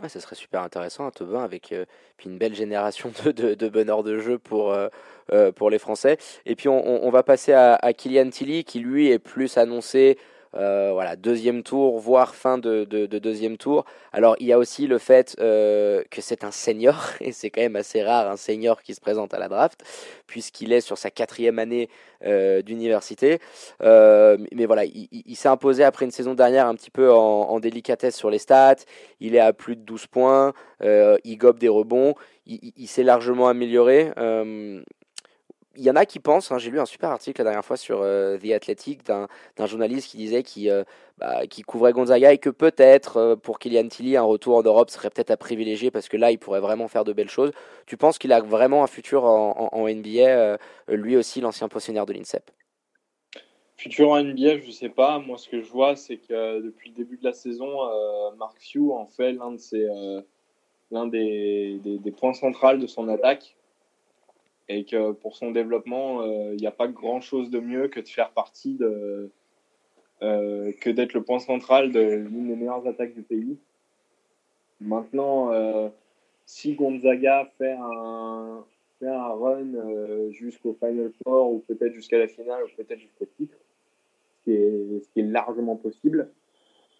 Ouais, 0.00 0.08
ça 0.08 0.20
serait 0.20 0.36
super 0.36 0.62
intéressant 0.62 1.06
un 1.06 1.10
top 1.10 1.28
20 1.28 1.44
avec 1.44 1.70
euh, 1.70 1.84
puis 2.16 2.30
une 2.30 2.38
belle 2.38 2.54
génération 2.54 3.12
de, 3.26 3.30
de, 3.30 3.54
de 3.54 4.02
de 4.02 4.18
jeu 4.18 4.38
pour, 4.38 4.72
euh, 4.72 4.88
euh, 5.32 5.52
pour 5.52 5.68
les 5.68 5.78
Français. 5.78 6.16
Et 6.46 6.56
puis 6.56 6.68
on, 6.68 7.10
va 7.10 7.22
passer 7.22 7.52
à, 7.52 7.74
à 7.74 7.92
Kylian 7.92 8.30
Tilly 8.30 8.64
qui 8.64 8.80
lui 8.80 9.10
est 9.10 9.18
plus 9.18 9.58
annoncé 9.58 10.18
voilà, 10.52 11.16
deuxième 11.16 11.62
tour, 11.62 11.98
voire 11.98 12.34
fin 12.34 12.58
de, 12.58 12.84
de, 12.84 13.06
de, 13.06 13.18
deuxième 13.18 13.56
tour. 13.56 13.84
Alors 14.12 14.36
il 14.40 14.46
y 14.46 14.52
a 14.52 14.58
aussi 14.58 14.86
le 14.86 14.98
fait 14.98 15.34
euh, 15.40 16.02
que 16.10 16.20
c'est 16.20 16.44
un 16.44 16.50
senior, 16.50 16.96
et 17.20 17.32
c'est 17.32 17.50
quand 17.50 17.60
même 17.60 17.76
assez 17.76 18.02
rare 18.02 18.30
un 18.30 18.36
senior 18.36 18.82
qui 18.82 18.94
se 18.94 19.00
présente 19.00 19.34
à 19.34 19.38
la 19.38 19.48
draft, 19.48 19.82
puisqu'il 20.26 20.72
est 20.72 20.80
sur 20.80 20.98
sa 20.98 21.10
quatrième 21.10 21.58
année 21.58 21.88
euh, 22.24 22.62
d'université. 22.62 23.40
Euh, 23.82 24.36
mais 24.52 24.66
voilà, 24.66 24.84
il, 24.84 25.36
s'est 25.36 25.48
imposé 25.48 25.84
après 25.84 26.04
une 26.04 26.10
saison 26.10 26.34
dernière 26.34 26.66
un 26.66 26.74
petit 26.74 26.90
peu 26.90 27.12
en, 27.12 27.58
délicatesse 27.60 28.16
sur 28.16 28.30
les 28.30 28.38
stats. 28.38 28.76
Il 29.20 29.34
est 29.34 29.40
à 29.40 29.52
plus 29.52 29.76
de 29.76 29.82
12 29.82 30.06
points, 30.06 30.52
euh, 30.82 31.16
il 31.24 31.36
gobe 31.36 31.58
des 31.58 31.68
rebonds, 31.68 32.14
il, 32.46 32.86
s'est 32.86 33.02
largement 33.02 33.48
amélioré. 33.48 34.12
Euh, 34.18 34.82
il 35.76 35.82
y 35.82 35.90
en 35.90 35.96
a 35.96 36.04
qui 36.04 36.18
pensent, 36.18 36.52
hein, 36.52 36.58
j'ai 36.58 36.70
lu 36.70 36.80
un 36.80 36.86
super 36.86 37.10
article 37.10 37.40
la 37.40 37.44
dernière 37.44 37.64
fois 37.64 37.76
sur 37.76 38.00
euh, 38.02 38.36
The 38.38 38.52
Athletic 38.52 39.04
d'un 39.04 39.28
journaliste 39.66 40.10
qui 40.10 40.16
disait 40.16 40.42
qu'il 40.42 40.68
euh, 40.70 40.84
bah, 41.18 41.42
couvrait 41.66 41.92
Gonzaga 41.92 42.32
et 42.32 42.38
que 42.38 42.50
peut-être 42.50 43.16
euh, 43.16 43.36
pour 43.36 43.58
Kylian 43.58 43.88
Tilly 43.88 44.16
un 44.16 44.22
retour 44.22 44.56
en 44.56 44.62
Europe 44.62 44.90
serait 44.90 45.10
peut-être 45.10 45.30
à 45.30 45.36
privilégier 45.36 45.90
parce 45.90 46.08
que 46.08 46.16
là 46.16 46.30
il 46.30 46.38
pourrait 46.38 46.60
vraiment 46.60 46.88
faire 46.88 47.04
de 47.04 47.12
belles 47.12 47.30
choses. 47.30 47.52
Tu 47.86 47.96
penses 47.96 48.18
qu'il 48.18 48.32
a 48.32 48.40
vraiment 48.40 48.84
un 48.84 48.86
futur 48.86 49.24
en, 49.24 49.88
NBA, 49.88 50.20
euh, 50.20 50.56
lui 50.88 51.16
aussi 51.16 51.40
l'ancien 51.40 51.68
pensionnaire 51.68 52.06
de 52.06 52.12
l'INSEP? 52.12 52.50
Futur 53.76 54.10
en 54.10 54.22
NBA, 54.22 54.58
je 54.58 54.70
sais 54.70 54.90
pas. 54.90 55.18
Moi, 55.18 55.38
ce 55.38 55.48
que 55.48 55.60
je 55.60 55.68
vois, 55.68 55.96
c'est 55.96 56.16
que 56.16 56.60
depuis 56.60 56.90
le 56.90 56.94
début 56.94 57.16
de 57.16 57.24
la 57.24 57.32
saison, 57.32 57.78
Mark 58.36 58.56
Few 58.60 58.92
en 58.92 59.06
fait 59.06 59.32
l'un 59.32 59.52
de 59.52 59.56
ses, 59.58 59.88
des, 60.92 61.80
des, 61.82 62.10
points 62.12 62.34
centrales 62.34 62.78
de 62.78 62.86
son 62.86 63.08
attaque 63.08 63.56
et 64.68 64.84
que 64.84 65.12
pour 65.12 65.36
son 65.36 65.50
développement, 65.50 66.24
il 66.24 66.56
n'y 66.56 66.66
a 66.66 66.72
pas 66.72 66.88
grand 66.88 67.20
chose 67.20 67.50
de 67.50 67.60
mieux 67.60 67.88
que 67.88 68.00
de 68.00 68.08
faire 68.08 68.30
partie 68.30 68.74
de 68.74 69.30
euh, 70.22 70.72
que 70.80 70.88
d'être 70.88 71.14
le 71.14 71.22
point 71.24 71.40
central 71.40 71.90
de 71.90 72.00
l'une 72.00 72.46
des 72.46 72.54
meilleures 72.54 72.86
attaques 72.86 73.14
du 73.14 73.22
pays. 73.22 73.58
Maintenant, 74.80 75.52
euh, 75.52 75.88
si 76.46 76.74
Gonzaga 76.74 77.50
fait 77.58 77.72
un, 77.72 78.64
fait 79.00 79.08
un 79.08 79.28
run 79.28 79.74
euh, 79.74 80.30
jusqu'au 80.30 80.74
Final 80.74 81.10
Four 81.22 81.52
ou 81.52 81.58
peut-être 81.66 81.92
jusqu'à 81.92 82.18
la 82.18 82.28
finale 82.28 82.62
ou 82.62 82.68
peut-être 82.76 83.00
jusqu'au 83.00 83.26
titre, 83.36 83.56
ce 84.38 84.44
qui, 84.44 84.52
est, 84.52 85.00
ce 85.02 85.08
qui 85.12 85.20
est 85.20 85.24
largement 85.24 85.74
possible, 85.74 86.30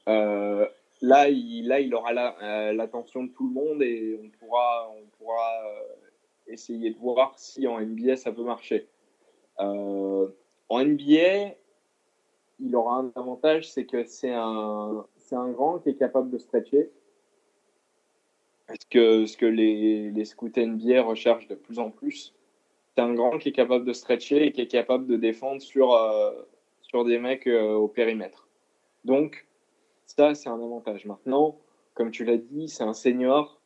euh, 0.08 0.66
là, 1.00 1.28
il, 1.28 1.68
là, 1.68 1.78
il 1.78 1.94
aura 1.94 2.12
l'attention 2.12 3.20
la, 3.20 3.26
euh, 3.26 3.28
de 3.28 3.32
tout 3.34 3.46
le 3.46 3.54
monde 3.54 3.82
et 3.82 4.18
on 4.20 4.28
pourra, 4.30 4.90
on 4.90 5.06
pourra 5.16 5.64
euh, 5.64 5.94
essayer 6.46 6.90
de 6.90 6.98
voir 6.98 7.38
si 7.38 7.66
en 7.66 7.80
NBA 7.80 8.16
ça 8.16 8.32
peut 8.32 8.44
marcher. 8.44 8.88
Euh, 9.60 10.28
en 10.68 10.84
NBA, 10.84 11.54
il 12.60 12.76
aura 12.76 12.98
un 12.98 13.12
avantage, 13.16 13.70
c'est 13.70 13.86
que 13.86 14.04
c'est 14.04 14.32
un, 14.32 15.06
c'est 15.16 15.36
un 15.36 15.50
grand 15.50 15.78
qui 15.78 15.90
est 15.90 15.96
capable 15.96 16.30
de 16.30 16.38
stretcher. 16.38 16.90
Ce 18.68 18.86
que, 18.88 19.26
ce 19.26 19.36
que 19.36 19.46
les, 19.46 20.10
les 20.10 20.24
scouts 20.24 20.52
NBA 20.56 21.02
recherchent 21.02 21.48
de 21.48 21.54
plus 21.54 21.78
en 21.78 21.90
plus. 21.90 22.34
C'est 22.94 23.02
un 23.02 23.12
grand 23.14 23.38
qui 23.38 23.50
est 23.50 23.52
capable 23.52 23.84
de 23.84 23.92
stretcher 23.92 24.46
et 24.46 24.52
qui 24.52 24.60
est 24.60 24.66
capable 24.66 25.06
de 25.06 25.16
défendre 25.16 25.60
sur, 25.60 25.94
euh, 25.94 26.32
sur 26.82 27.04
des 27.04 27.18
mecs 27.18 27.46
euh, 27.46 27.74
au 27.74 27.88
périmètre. 27.88 28.48
Donc, 29.04 29.46
ça, 30.06 30.34
c'est 30.34 30.48
un 30.48 30.62
avantage. 30.62 31.06
Maintenant, 31.06 31.58
comme 31.94 32.10
tu 32.10 32.24
l'as 32.24 32.36
dit, 32.36 32.68
c'est 32.68 32.84
un 32.84 32.92
senior. 32.94 33.60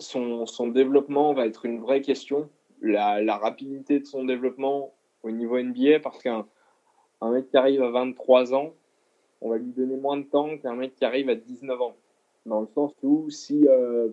Son, 0.00 0.68
développement 0.68 1.32
va 1.34 1.46
être 1.46 1.64
une 1.64 1.80
vraie 1.80 2.00
question. 2.00 2.48
La, 2.82 3.36
rapidité 3.36 4.00
de 4.00 4.06
son 4.06 4.24
développement 4.24 4.92
au 5.22 5.30
niveau 5.30 5.60
NBA, 5.60 6.00
parce 6.00 6.22
qu'un 6.22 6.46
un 7.20 7.32
mec 7.32 7.50
qui 7.50 7.56
arrive 7.56 7.82
à 7.82 7.90
23 7.90 8.54
ans, 8.54 8.72
on 9.42 9.50
va 9.50 9.58
lui 9.58 9.72
donner 9.72 9.96
moins 9.96 10.16
de 10.16 10.24
temps 10.24 10.56
qu'un 10.58 10.74
mec 10.74 10.94
qui 10.94 11.04
arrive 11.04 11.28
à 11.28 11.34
19 11.34 11.80
ans. 11.80 11.96
Dans 12.46 12.62
le 12.62 12.66
sens 12.66 12.92
où 13.02 13.28
si, 13.28 13.68
euh, 13.68 14.08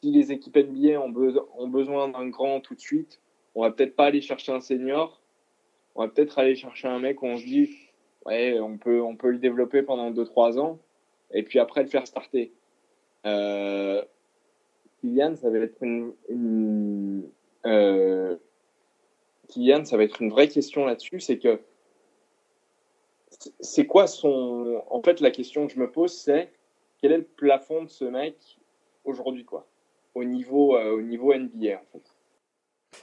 si 0.00 0.10
les 0.10 0.32
équipes 0.32 0.56
NBA 0.56 1.00
ont, 1.00 1.10
besoin, 1.10 1.46
ont 1.56 1.68
besoin 1.68 2.08
d'un 2.08 2.28
grand 2.28 2.60
tout 2.60 2.74
de 2.74 2.80
suite, 2.80 3.20
on 3.54 3.62
va 3.62 3.70
peut-être 3.70 3.94
pas 3.94 4.06
aller 4.06 4.20
chercher 4.20 4.52
un 4.52 4.60
senior, 4.60 5.20
on 5.94 6.02
va 6.02 6.08
peut-être 6.08 6.38
aller 6.40 6.56
chercher 6.56 6.88
un 6.88 6.98
mec 6.98 7.22
où 7.22 7.26
on 7.26 7.36
se 7.36 7.44
dit, 7.44 7.70
ouais, 8.26 8.58
on 8.58 8.78
peut, 8.78 9.00
on 9.00 9.14
peut 9.14 9.30
le 9.30 9.38
développer 9.38 9.82
pendant 9.82 10.10
2-3 10.10 10.58
ans, 10.58 10.78
et 11.30 11.44
puis 11.44 11.60
après 11.60 11.82
le 11.82 11.88
faire 11.88 12.06
starter. 12.06 12.52
Euh, 13.26 14.02
Kylian, 15.04 15.36
ça 15.36 15.50
va 15.50 15.58
être 15.58 15.82
une, 15.82 16.14
une 16.30 17.28
euh, 17.66 18.36
ça 19.84 19.96
va 19.96 20.02
être 20.02 20.22
une 20.22 20.30
vraie 20.30 20.48
question 20.48 20.86
là-dessus, 20.86 21.20
c'est 21.20 21.38
que 21.38 21.60
c'est 23.60 23.86
quoi 23.86 24.06
son. 24.06 24.82
En 24.88 25.02
fait, 25.02 25.20
la 25.20 25.30
question 25.30 25.66
que 25.66 25.74
je 25.74 25.78
me 25.78 25.90
pose, 25.90 26.12
c'est 26.12 26.50
quel 27.00 27.12
est 27.12 27.18
le 27.18 27.24
plafond 27.24 27.82
de 27.82 27.90
ce 27.90 28.04
mec 28.04 28.58
aujourd'hui, 29.04 29.44
quoi, 29.44 29.66
au 30.14 30.24
niveau, 30.24 30.76
euh, 30.76 30.92
au 30.92 31.02
niveau 31.02 31.34
NBA, 31.34 31.74
en 31.74 31.84
fait. 31.92 32.13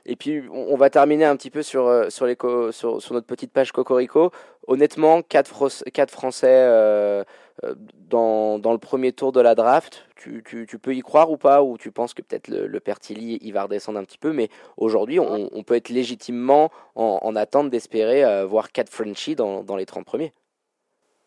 Et 0.06 0.16
puis, 0.16 0.44
on, 0.52 0.76
va 0.76 0.90
terminer 0.90 1.26
un 1.26 1.36
petit 1.36 1.50
peu 1.50 1.64
sur, 1.64 1.88
euh, 1.88 2.10
sur, 2.10 2.26
les 2.26 2.38
sur, 2.72 3.02
sur, 3.02 3.14
notre 3.14 3.28
petite 3.28 3.52
page 3.52 3.72
Cocorico. 3.72 4.32
Honnêtement, 4.68 5.22
4, 5.22 5.90
quatre 5.92 6.12
Français 6.12 6.48
euh, 6.50 7.24
euh, 7.64 7.76
dans, 8.10 8.60
dans, 8.60 8.72
le 8.72 8.78
premier 8.78 9.12
tour 9.12 9.32
de 9.32 9.42
la 9.42 9.56
draft, 9.56 10.06
tu, 10.16 10.44
tu, 10.46 10.66
tu, 10.68 10.80
peux 10.80 10.96
y 10.96 11.02
croire 11.02 11.32
ou 11.32 11.38
pas? 11.38 11.64
Ou 11.64 11.78
tu 11.78 11.92
penses 11.92 12.14
que 12.14 12.22
peut-être 12.22 12.48
le, 12.48 12.68
le 12.68 12.80
Pertilly, 12.80 13.40
il 13.42 13.54
va 13.54 13.64
redescendre 13.64 14.00
un 14.00 14.04
petit 14.04 14.18
peu? 14.18 14.34
Mais 14.34 14.50
aujourd'hui, 14.78 15.20
on, 15.20 15.50
on, 15.52 15.64
peut 15.64 15.76
être 15.76 15.90
légitimement 15.90 16.72
en, 16.96 17.20
en 17.22 17.36
attente 17.36 17.70
d'espérer 17.70 18.46
voir 18.46 18.72
4 18.72 18.90
Frenchies 18.90 19.36
dans, 19.36 19.64
dans 19.64 19.76
les 19.76 19.86
30 19.86 20.06
premiers. 20.06 20.34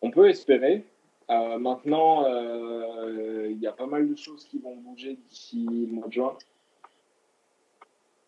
On 0.03 0.11
peut 0.11 0.29
espérer. 0.29 0.85
Euh, 1.31 1.59
maintenant, 1.59 2.27
il 3.49 3.59
y 3.59 3.67
a 3.67 3.73
pas 3.73 3.87
mal 3.87 4.09
de 4.09 4.17
choses 4.17 4.45
qui 4.45 4.59
vont 4.59 4.77
bouger 4.77 5.19
d'ici 5.29 5.67
le 5.71 5.93
mois 5.93 6.09
de 6.09 6.13
juin. 6.13 6.37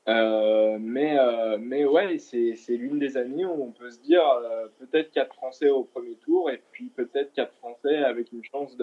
Euh, 0.09 0.79
mais, 0.81 1.19
euh, 1.19 1.59
mais 1.61 1.85
ouais, 1.85 2.19
c'est 2.19 2.55
l'une 2.69 2.99
des 2.99 3.17
années 3.17 3.45
où 3.45 3.65
on 3.65 3.73
peut 3.73 3.91
se 3.91 3.99
dire 4.01 4.23
euh, 4.25 4.69
peut-être 4.79 5.11
quatre 5.11 5.35
Français 5.35 5.69
au 5.69 5.83
premier 5.83 6.15
tour 6.15 6.49
et 6.51 6.63
puis 6.71 6.91
peut-être 6.95 7.33
quatre 7.33 7.53
Français 7.55 7.97
avec 7.97 8.31
une 8.33 8.45
chance 8.45 8.77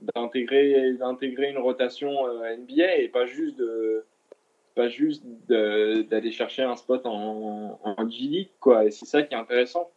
d'intégrer 0.00 0.90
une 0.90 1.58
rotation 1.58 2.26
NBA 2.58 2.96
et 2.96 3.08
pas 3.08 3.26
juste 3.26 3.56
de 3.56 4.04
pas 4.74 4.88
juste 4.88 5.24
d'aller 5.48 6.32
chercher 6.32 6.64
un 6.64 6.76
spot 6.76 7.06
en, 7.06 7.78
en 7.82 8.08
G 8.10 8.24
League 8.24 8.50
quoi. 8.58 8.84
Et 8.84 8.90
c'est 8.90 9.06
ça 9.06 9.22
qui 9.22 9.34
est 9.34 9.38
intéressant 9.38 9.90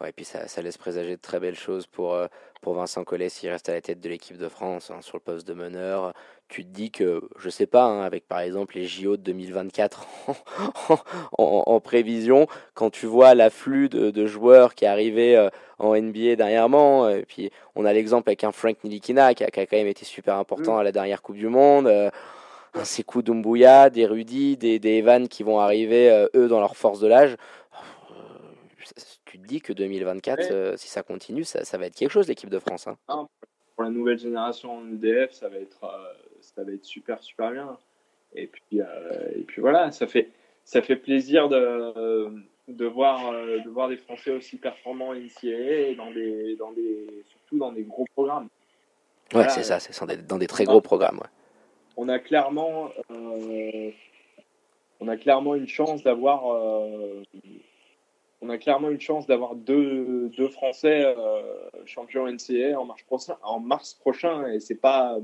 Ouais, 0.00 0.08
et 0.08 0.12
puis 0.12 0.24
ça, 0.24 0.48
ça, 0.48 0.60
laisse 0.60 0.76
présager 0.76 1.14
de 1.16 1.20
très 1.20 1.38
belles 1.38 1.54
choses 1.54 1.86
pour, 1.86 2.14
euh, 2.14 2.26
pour 2.60 2.74
Vincent 2.74 3.04
Collet 3.04 3.28
s'il 3.28 3.48
reste 3.50 3.68
à 3.68 3.74
la 3.74 3.80
tête 3.80 4.00
de 4.00 4.08
l'équipe 4.08 4.36
de 4.36 4.48
France 4.48 4.90
hein, 4.90 5.00
sur 5.02 5.16
le 5.16 5.20
poste 5.20 5.46
de 5.46 5.54
meneur. 5.54 6.12
Tu 6.48 6.64
te 6.64 6.70
dis 6.70 6.90
que, 6.90 7.22
je 7.38 7.48
sais 7.48 7.66
pas, 7.66 7.84
hein, 7.84 8.02
avec 8.02 8.26
par 8.26 8.40
exemple 8.40 8.74
les 8.74 8.86
JO 8.86 9.16
de 9.16 9.22
2024 9.22 10.06
en, 11.38 11.64
en, 11.66 11.80
prévision, 11.80 12.48
quand 12.74 12.90
tu 12.90 13.06
vois 13.06 13.36
l'afflux 13.36 13.88
de, 13.88 14.10
de, 14.10 14.26
joueurs 14.26 14.74
qui 14.74 14.84
arrivaient 14.84 15.36
euh, 15.36 15.48
en 15.78 15.94
NBA 15.94 16.34
dernièrement, 16.36 17.08
et 17.08 17.24
puis 17.24 17.50
on 17.76 17.84
a 17.84 17.92
l'exemple 17.92 18.28
avec 18.28 18.42
un 18.42 18.50
Frank 18.50 18.76
Nilikina 18.82 19.32
qui 19.34 19.44
a, 19.44 19.50
qui 19.50 19.60
a, 19.60 19.66
quand 19.66 19.76
même 19.76 19.86
été 19.86 20.04
super 20.04 20.36
important 20.36 20.74
mm. 20.74 20.80
à 20.80 20.82
la 20.82 20.92
dernière 20.92 21.22
Coupe 21.22 21.36
du 21.36 21.48
Monde. 21.48 21.86
Euh, 21.86 22.10
un 22.74 22.84
Sekou 22.84 23.22
Doumbouya, 23.22 23.88
des 23.88 24.04
Rudy, 24.04 24.56
des, 24.56 24.80
des 24.80 24.94
Evan 24.94 25.28
qui 25.28 25.44
vont 25.44 25.60
arriver, 25.60 26.10
euh, 26.10 26.26
eux, 26.34 26.48
dans 26.48 26.58
leur 26.58 26.76
force 26.76 26.98
de 26.98 27.06
l'âge 27.06 27.36
tu 29.34 29.40
te 29.40 29.46
dis 29.48 29.60
que 29.60 29.72
2024, 29.72 30.50
euh, 30.52 30.76
si 30.76 30.86
ça 30.86 31.02
continue, 31.02 31.42
ça, 31.42 31.64
ça, 31.64 31.76
va 31.76 31.86
être 31.86 31.96
quelque 31.96 32.12
chose, 32.12 32.28
l'équipe 32.28 32.50
de 32.50 32.60
France. 32.60 32.86
Hein. 32.86 33.26
Pour 33.74 33.82
la 33.82 33.90
nouvelle 33.90 34.16
génération 34.16 34.76
en 34.76 34.86
EDF, 34.92 35.32
ça 35.32 35.48
va 35.48 35.56
être, 35.56 35.82
euh, 35.82 36.12
ça 36.40 36.62
va 36.62 36.70
être 36.70 36.84
super, 36.84 37.20
super 37.20 37.50
bien. 37.50 37.76
Et 38.36 38.46
puis, 38.46 38.80
euh, 38.80 38.84
et 39.34 39.42
puis 39.42 39.60
voilà, 39.60 39.90
ça 39.90 40.06
fait, 40.06 40.30
ça 40.64 40.82
fait 40.82 40.94
plaisir 40.94 41.48
de, 41.48 42.32
de, 42.68 42.86
voir, 42.86 43.32
de 43.32 43.68
voir 43.68 43.88
des 43.88 43.96
Français 43.96 44.30
aussi 44.30 44.56
performants 44.56 45.14
NCAA 45.14 45.88
et 45.88 45.94
dans 45.96 46.12
des, 46.12 46.54
dans 46.54 46.70
des, 46.70 47.24
surtout 47.28 47.58
dans 47.58 47.72
des 47.72 47.82
gros 47.82 48.06
programmes. 48.14 48.44
Ouais, 48.44 49.42
voilà, 49.42 49.48
c'est 49.48 49.64
ça, 49.64 49.80
c'est 49.80 50.26
dans 50.28 50.38
des 50.38 50.46
très 50.46 50.64
gros 50.64 50.80
programmes. 50.80 51.18
Ouais. 51.18 51.30
On 51.96 52.08
a 52.08 52.20
clairement, 52.20 52.90
on 55.00 55.08
a 55.08 55.16
clairement 55.16 55.56
une 55.56 55.66
chance 55.66 56.04
d'avoir 56.04 56.44
on 58.44 58.50
a 58.50 58.58
clairement 58.58 58.90
une 58.90 59.00
chance 59.00 59.26
d'avoir 59.26 59.54
deux, 59.54 60.28
deux, 60.36 60.48
Français 60.48 61.02
euh, 61.04 61.42
champions 61.86 62.30
NCA 62.30 62.78
en 62.78 62.84
mars 62.84 63.02
prochain, 63.02 63.36
en 63.42 63.58
mars 63.58 63.94
prochain 63.94 64.46
et 64.48 64.60
c'est 64.60 64.74
pas 64.74 65.18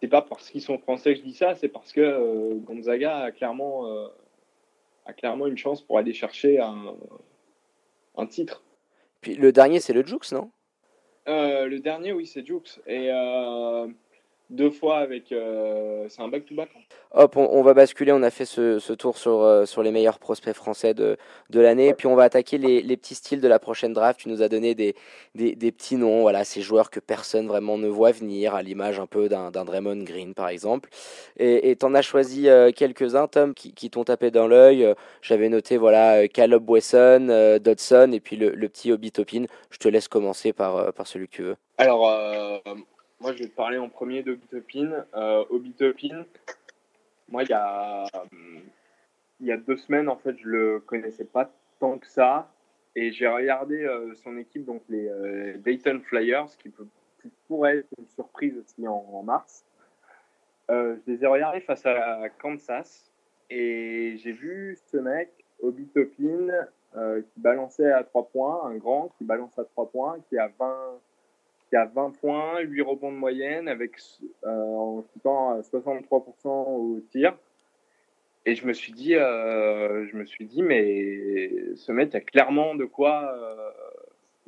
c'est 0.00 0.08
pas 0.08 0.20
parce 0.20 0.50
qu'ils 0.50 0.60
sont 0.60 0.78
français 0.78 1.14
que 1.14 1.20
je 1.20 1.24
dis 1.24 1.34
ça, 1.34 1.54
c'est 1.54 1.68
parce 1.68 1.92
que 1.92 2.00
euh, 2.00 2.54
Gonzaga 2.56 3.18
a 3.18 3.30
clairement 3.32 3.86
euh, 3.86 4.08
a 5.06 5.12
clairement 5.14 5.46
une 5.46 5.56
chance 5.56 5.80
pour 5.80 5.96
aller 5.96 6.12
chercher 6.12 6.60
un, 6.60 6.94
un 8.16 8.26
titre. 8.26 8.62
Puis 9.22 9.34
le 9.34 9.50
dernier 9.50 9.80
c'est 9.80 9.94
le 9.94 10.04
Jux, 10.04 10.32
non? 10.32 10.50
Le 11.26 11.78
dernier 11.78 12.12
oui 12.12 12.26
c'est 12.26 12.44
Jux 12.44 12.80
et 12.86 13.10
deux 14.52 14.70
fois 14.70 14.98
avec. 14.98 15.32
Euh, 15.32 16.06
c'est 16.08 16.22
un 16.22 16.28
back-to-back. 16.28 16.68
Hein. 16.76 16.80
Hop, 17.14 17.36
on, 17.36 17.48
on, 17.50 17.62
va 17.62 17.74
basculer. 17.74 18.12
On 18.12 18.22
a 18.22 18.30
fait 18.30 18.44
ce, 18.44 18.78
ce 18.78 18.92
tour 18.92 19.18
sur, 19.18 19.42
euh, 19.42 19.66
sur 19.66 19.82
les 19.82 19.90
meilleurs 19.90 20.18
prospects 20.18 20.54
français 20.54 20.94
de, 20.94 21.16
de 21.50 21.60
l'année. 21.60 21.92
Puis 21.94 22.06
on 22.06 22.14
va 22.14 22.24
attaquer 22.24 22.58
les, 22.58 22.80
les, 22.82 22.96
petits 22.96 23.14
styles 23.14 23.40
de 23.40 23.48
la 23.48 23.58
prochaine 23.58 23.92
draft. 23.92 24.20
Tu 24.20 24.28
nous 24.28 24.42
as 24.42 24.48
donné 24.48 24.74
des, 24.74 24.94
des, 25.34 25.56
des 25.56 25.72
petits 25.72 25.96
noms. 25.96 26.22
Voilà, 26.22 26.44
ces 26.44 26.62
joueurs 26.62 26.90
que 26.90 27.00
personne 27.00 27.48
vraiment 27.48 27.78
ne 27.78 27.88
voit 27.88 28.12
venir, 28.12 28.54
à 28.54 28.62
l'image 28.62 29.00
un 29.00 29.06
peu 29.06 29.28
d'un 29.28 29.50
Draymond 29.50 30.04
Green, 30.04 30.34
par 30.34 30.48
exemple. 30.48 30.88
Et 31.38 31.76
tu 31.78 31.84
en 31.84 31.94
as 31.94 32.02
choisi 32.02 32.48
euh, 32.48 32.70
quelques-uns, 32.70 33.26
Tom, 33.26 33.54
qui, 33.54 33.72
qui 33.74 33.90
t'ont 33.90 34.04
tapé 34.04 34.30
dans 34.30 34.46
l'œil. 34.46 34.94
J'avais 35.22 35.48
noté 35.48 35.76
voilà, 35.76 36.28
Caleb 36.28 36.68
Wesson, 36.68 37.58
Dodson 37.62 38.10
et 38.12 38.20
puis 38.20 38.36
le, 38.36 38.50
le 38.50 38.68
petit 38.68 38.92
Obi 38.92 39.12
Topin. 39.12 39.44
Je 39.70 39.78
te 39.78 39.88
laisse 39.88 40.08
commencer 40.08 40.52
par, 40.52 40.92
par 40.92 41.06
celui 41.06 41.28
que 41.28 41.32
tu 41.36 41.42
veux. 41.42 41.56
Alors, 41.78 42.06
moi, 43.22 43.32
je 43.32 43.38
vais 43.38 43.48
te 43.48 43.54
parler 43.54 43.78
en 43.78 43.88
premier 43.88 44.22
d'Obitopin. 44.22 45.04
Euh, 45.14 45.44
Obitopin, 45.48 46.24
moi, 47.28 47.44
il 47.44 47.50
y, 47.50 47.54
a, 47.54 48.04
il 49.40 49.46
y 49.46 49.52
a 49.52 49.56
deux 49.56 49.76
semaines, 49.76 50.08
en 50.08 50.16
fait, 50.16 50.36
je 50.38 50.48
le 50.48 50.80
connaissais 50.80 51.24
pas 51.24 51.50
tant 51.78 51.98
que 51.98 52.06
ça. 52.06 52.52
Et 52.94 53.12
j'ai 53.12 53.28
regardé 53.28 53.84
euh, 53.84 54.14
son 54.16 54.36
équipe, 54.36 54.64
donc 54.66 54.82
les 54.88 55.08
euh, 55.08 55.56
Dayton 55.58 56.00
Flyers, 56.04 56.48
qui, 56.58 56.68
peut, 56.68 56.86
qui, 57.22 57.30
pourrait 57.46 57.78
être 57.78 57.88
une 57.98 58.08
surprise 58.08 58.58
aussi 58.58 58.86
en, 58.86 59.22
mars. 59.22 59.64
Euh, 60.70 60.96
je 61.06 61.12
les 61.12 61.24
ai 61.24 61.26
regardés 61.26 61.60
face 61.60 61.86
à 61.86 62.28
Kansas. 62.40 63.10
Et 63.48 64.16
j'ai 64.18 64.32
vu 64.32 64.76
ce 64.90 64.96
mec, 64.96 65.30
Obitopin, 65.60 66.48
euh, 66.96 67.22
qui 67.22 67.40
balançait 67.40 67.92
à 67.92 68.02
trois 68.02 68.26
points, 68.28 68.62
un 68.64 68.76
grand 68.76 69.10
qui 69.16 69.24
balance 69.24 69.58
à 69.58 69.64
trois 69.64 69.88
points, 69.88 70.18
qui 70.28 70.38
a 70.38 70.50
20 70.58 71.00
qui 71.72 71.76
a 71.76 71.86
20 71.86 72.10
points, 72.20 72.60
8 72.60 72.82
rebonds 72.82 73.12
de 73.12 73.16
moyenne, 73.16 73.66
avec, 73.66 73.96
euh, 74.44 74.50
en 74.50 75.02
shootant 75.14 75.58
63% 75.62 76.66
au 76.68 77.00
tir. 77.10 77.34
Et 78.44 78.54
je 78.54 78.66
me 78.66 78.74
suis 78.74 78.92
dit, 78.92 79.14
euh, 79.14 80.06
je 80.06 80.14
me 80.14 80.26
suis 80.26 80.44
dit, 80.44 80.60
mais 80.60 81.50
ce 81.76 81.90
mec 81.90 82.14
a 82.14 82.20
clairement 82.20 82.74
de 82.74 82.84
quoi, 82.84 83.34
euh, 83.34 83.70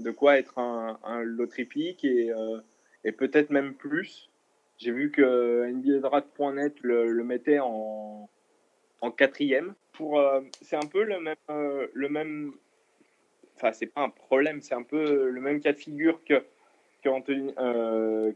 de 0.00 0.10
quoi 0.10 0.36
être 0.36 0.58
un, 0.58 0.98
un 1.02 1.24
pick 1.46 2.04
et, 2.04 2.30
euh, 2.30 2.58
et 3.04 3.12
peut-être 3.12 3.48
même 3.48 3.72
plus. 3.72 4.30
J'ai 4.76 4.90
vu 4.90 5.10
que 5.10 5.64
NBADraft.net 5.72 6.74
le, 6.82 7.24
mettait 7.24 7.58
en, 7.58 8.28
en 9.00 9.10
quatrième. 9.10 9.74
Pour, 9.92 10.20
c'est 10.60 10.76
un 10.76 10.86
peu 10.86 11.04
le 11.04 11.20
même, 11.20 11.88
le 11.94 12.08
même, 12.10 12.52
enfin 13.56 13.72
c'est 13.72 13.86
pas 13.86 14.02
un 14.02 14.10
problème, 14.10 14.60
c'est 14.60 14.74
un 14.74 14.82
peu 14.82 15.30
le 15.30 15.40
même 15.40 15.60
cas 15.60 15.72
de 15.72 15.78
figure 15.78 16.22
que 16.24 16.44
que, 17.04 17.54
euh, 17.58 18.32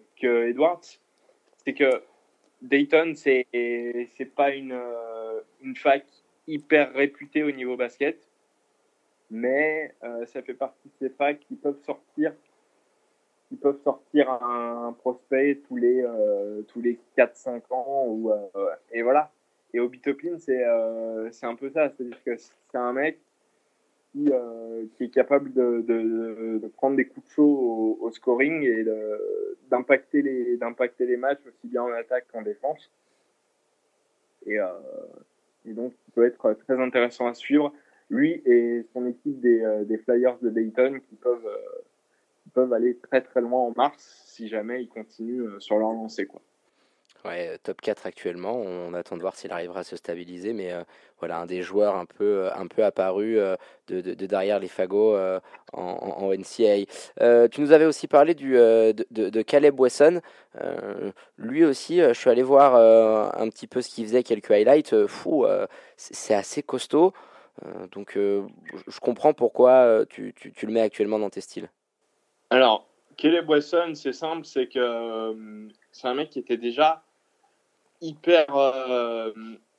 c'est 1.64 1.74
que 1.74 2.02
Dayton, 2.62 3.12
c'est 3.14 3.46
c'est 4.16 4.34
pas 4.34 4.50
une, 4.50 4.72
euh, 4.72 5.40
une 5.62 5.76
fac 5.76 6.04
hyper 6.46 6.92
réputée 6.92 7.42
au 7.42 7.50
niveau 7.50 7.76
basket, 7.76 8.18
mais 9.30 9.94
euh, 10.04 10.26
ça 10.26 10.42
fait 10.42 10.54
partie 10.54 10.88
de 10.88 11.08
ces 11.08 11.10
facs 11.14 11.40
qui 11.40 11.56
peuvent 11.56 11.80
sortir 11.84 12.32
qui 13.48 13.56
peuvent 13.56 13.80
sortir 13.82 14.30
un, 14.30 14.94
prospect 14.98 15.60
tous 15.66 15.76
les 15.76 16.04
les 16.76 16.98
4 17.16 17.34
5 17.34 17.72
ans 17.72 18.04
ou 18.06 18.30
et 18.92 19.02
voilà. 19.02 19.30
Et 19.74 19.80
Obitopin 19.80 20.38
c'est 20.38 20.64
euh, 20.64 21.30
c'est 21.30 21.46
un 21.46 21.54
peu 21.54 21.70
ça, 21.70 21.90
c'est-à-dire 21.90 22.22
que 22.24 22.36
c'est 22.36 22.78
un 22.78 22.92
mec 22.92 23.18
qui, 24.18 24.30
qui 24.96 25.04
est 25.04 25.14
capable 25.14 25.52
de, 25.52 26.66
prendre 26.76 26.96
des 26.96 27.06
coups 27.06 27.26
de 27.26 27.32
chaud 27.32 27.98
au, 28.00 28.10
scoring 28.10 28.62
et 28.62 28.84
d'impacter 29.70 30.22
les, 30.22 30.56
d'impacter 30.56 31.06
les 31.06 31.16
matchs 31.16 31.40
aussi 31.46 31.66
bien 31.66 31.82
en 31.82 31.92
attaque 31.92 32.26
qu'en 32.32 32.42
défense. 32.42 32.90
Et, 34.46 34.56
et 35.66 35.72
donc, 35.72 35.92
il 36.08 36.12
peut 36.12 36.26
être 36.26 36.54
très 36.54 36.80
intéressant 36.80 37.26
à 37.26 37.34
suivre 37.34 37.72
lui 38.10 38.42
et 38.46 38.86
son 38.92 39.06
équipe 39.06 39.40
des, 39.40 39.62
euh, 39.62 39.84
des 39.84 39.98
Flyers 39.98 40.38
de 40.40 40.50
Dayton 40.50 41.00
qui 41.08 41.16
peuvent, 41.16 41.46
euh, 41.46 41.82
peuvent 42.54 42.72
aller 42.72 42.96
très 42.96 43.20
très 43.20 43.40
loin 43.40 43.60
en 43.60 43.72
mars 43.76 44.24
si 44.26 44.48
jamais 44.48 44.82
ils 44.82 44.88
continuent 44.88 45.42
euh, 45.42 45.60
sur 45.60 45.78
leur 45.78 45.92
lancée. 45.92 46.26
Quoi. 46.26 46.40
Ouais, 47.24 47.58
top 47.62 47.80
4 47.80 48.06
actuellement. 48.06 48.56
On 48.56 48.94
attend 48.94 49.16
de 49.16 49.22
voir 49.22 49.34
s'il 49.34 49.52
arrivera 49.52 49.80
à 49.80 49.84
se 49.84 49.96
stabiliser, 49.96 50.52
mais 50.52 50.72
voilà, 51.18 51.38
un 51.38 51.46
des 51.46 51.62
joueurs 51.62 51.96
un 51.96 52.06
peu, 52.06 52.48
un 52.54 52.66
peu 52.68 52.84
apparu 52.84 53.38
de, 53.88 54.00
de, 54.00 54.26
derrière 54.26 54.60
les 54.60 54.68
fagots 54.68 55.16
en, 55.72 55.80
en, 55.82 56.32
NCAA. 56.32 57.48
tu 57.48 57.60
nous 57.60 57.72
avais 57.72 57.86
aussi 57.86 58.06
parlé 58.06 58.34
du, 58.34 58.52
de, 58.54 59.42
Caleb 59.42 59.78
Wesson. 59.80 60.20
lui 61.36 61.64
aussi, 61.64 61.98
je 61.98 62.12
suis 62.12 62.30
allé 62.30 62.42
voir 62.42 62.76
un 62.76 63.48
petit 63.48 63.66
peu 63.66 63.82
ce 63.82 63.88
qu'il 63.88 64.06
faisait, 64.06 64.22
quelques 64.22 64.52
highlights. 64.52 65.06
fou, 65.06 65.44
c'est 65.96 66.34
assez 66.34 66.62
costaud. 66.62 67.12
Euh, 67.64 67.86
donc 67.88 68.16
euh, 68.16 68.46
je 68.86 69.00
comprends 69.00 69.34
pourquoi 69.34 69.70
euh, 69.70 70.04
tu, 70.08 70.34
tu, 70.34 70.66
le 70.66 70.72
mets 70.72 70.80
actuellement 70.80 71.18
dans 71.18 71.30
tes 71.30 71.40
styles. 71.40 71.68
Alors, 72.50 72.88
Caleb 73.16 73.48
Wesson, 73.48 73.92
c'est 73.94 74.12
simple, 74.12 74.44
c'est 74.44 74.68
que 74.68 75.68
c'est 75.92 76.06
un 76.06 76.14
mec 76.14 76.30
qui 76.30 76.38
était 76.38 76.56
déjà 76.56 77.02
hyper, 78.00 78.46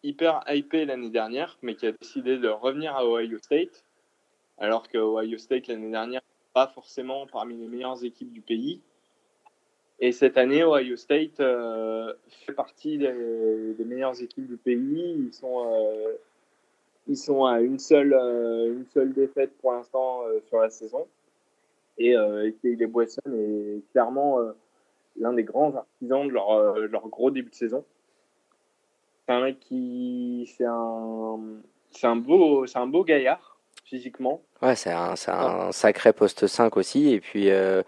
hyper 0.03 0.43
hypé 0.47 0.85
l'année 0.85 1.09
dernière, 1.09 1.57
mais 1.61 1.75
qui 1.75 1.87
a 1.87 1.91
décidé 1.91 2.37
de 2.37 2.47
revenir 2.47 2.95
à 2.95 3.05
Ohio 3.05 3.37
State, 3.39 3.83
alors 4.57 4.87
que 4.87 4.97
Ohio 4.97 5.37
State 5.37 5.67
l'année 5.67 5.91
dernière 5.91 6.21
pas 6.53 6.67
forcément 6.67 7.27
parmi 7.27 7.55
les 7.55 7.67
meilleures 7.67 8.03
équipes 8.03 8.33
du 8.33 8.41
pays. 8.41 8.81
Et 9.99 10.11
cette 10.11 10.37
année, 10.37 10.63
Ohio 10.63 10.95
State 10.95 11.37
fait 11.37 12.53
partie 12.53 12.97
des, 12.97 13.85
meilleures 13.85 14.21
équipes 14.21 14.47
du 14.47 14.57
pays. 14.57 15.15
Ils 15.27 15.33
sont 15.33 15.65
ils 17.09 17.17
sont 17.17 17.43
à 17.45 17.59
une 17.59 17.79
seule, 17.79 18.13
euh, 18.13 18.71
une 18.71 18.85
seule 18.85 19.13
défaite 19.13 19.51
pour 19.61 19.73
l'instant 19.73 20.21
euh, 20.25 20.39
sur 20.47 20.59
la 20.59 20.69
saison. 20.69 21.07
Et, 21.97 22.15
euh, 22.15 22.51
Boisson 22.87 23.21
est 23.33 23.81
clairement 23.91 24.39
l'un 25.17 25.33
des 25.33 25.43
grands 25.43 25.75
artisans 25.75 26.27
de 26.27 26.31
leur, 26.31 26.77
leur 26.77 27.07
gros 27.09 27.29
début 27.29 27.49
de 27.49 27.55
saison. 27.55 27.83
C'est 29.29 29.35
un 29.35 29.41
mec 29.41 29.59
qui. 29.59 30.51
C'est 30.57 30.65
un, 30.65 31.37
c'est 31.91 32.07
un, 32.07 32.15
beau, 32.15 32.65
c'est 32.65 32.79
un 32.79 32.87
beau 32.87 33.03
gaillard, 33.03 33.59
physiquement. 33.85 34.41
Ouais, 34.59 34.75
c'est 34.75 34.89
un, 34.89 35.15
c'est 35.15 35.29
un 35.29 35.71
sacré 35.71 36.13
poste 36.13 36.47
5 36.47 36.75
aussi. 36.77 37.13
Et 37.13 37.19
puis, 37.19 37.51
euh, 37.51 37.83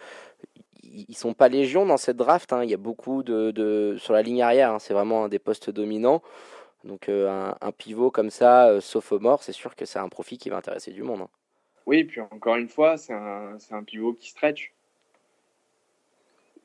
ils 0.84 1.18
sont 1.18 1.34
pas 1.34 1.49
légion 1.49 1.84
dans 1.88 1.97
cette 1.97 2.18
draft. 2.18 2.53
Hein. 2.53 2.63
Il 2.63 2.69
y 2.69 2.76
a 2.76 2.77
beaucoup 2.77 3.23
de, 3.23 3.49
de. 3.49 3.95
Sur 3.97 4.13
la 4.13 4.22
ligne 4.22 4.43
arrière, 4.43 4.73
hein. 4.73 4.77
c'est 4.77 4.93
vraiment 4.93 5.23
un 5.23 5.30
des 5.30 5.39
postes 5.39 5.72
dominants. 5.72 6.22
Donc 6.84 7.09
euh, 7.09 7.51
un, 7.59 7.72
pivot 7.72 8.11
comme 8.11 8.30
ça, 8.30 8.68
euh, 8.68 8.80
sophomore, 8.80 9.41
c'est 9.41 9.51
sûr 9.51 9.76
que 9.76 9.85
c'est 9.85 9.97
un 9.97 10.09
profit 10.09 10.38
qui 10.38 10.49
va 10.49 10.57
intéresser 10.57 10.91
du 10.91 11.01
monde. 11.01 11.22
Hein. 11.22 11.30
Oui, 11.88 12.01
et 12.01 12.05
puis 12.05 12.22
encore 12.22 12.57
une 12.57 12.69
fois, 12.69 12.97
c'est 12.97 13.13
un, 13.13 13.57
un, 13.72 13.84
pivot 13.84 14.13
qui 14.13 14.30
stretch. 14.30 14.73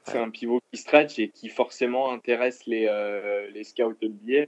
C'est 0.05 0.19
un 0.19 0.28
pivot 0.28 0.61
qui 0.70 0.78
stretch 0.78 1.19
et 1.19 1.31
qui 1.31 1.48
forcément 1.48 2.12
intéresse 2.12 2.66
les, 2.66 2.86
euh, 2.90 3.48
les 3.53 3.65
scouts 3.65 3.97
NBA. 4.03 4.44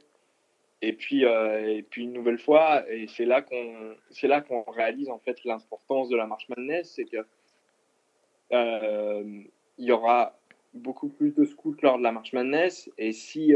Et 0.81 0.93
puis, 0.93 1.25
et 1.25 1.85
puis 1.91 2.05
une 2.05 2.13
nouvelle 2.13 2.39
fois, 2.39 2.89
et 2.89 3.09
c'est 3.09 3.25
là 3.25 3.43
qu'on 3.43 3.97
c'est 4.11 4.29
là 4.29 4.41
qu'on 4.41 4.63
réalise 4.63 5.11
en 5.11 5.19
fait 5.19 5.45
l'importance 5.45 6.09
de 6.09 6.17
la 6.17 6.27
marche 6.27 6.49
Madness, 6.49 6.93
c'est 6.95 7.05
que 7.05 7.27
il 9.77 9.85
y 9.85 9.91
aura 9.91 10.39
beaucoup 10.75 11.09
plus 11.09 11.33
de 11.33 11.45
scouts 11.45 11.77
lors 11.83 11.99
de 11.99 12.05
la 12.05 12.13
marche 12.13 12.33
Madness, 12.33 12.91
et 12.97 13.11
si 13.11 13.55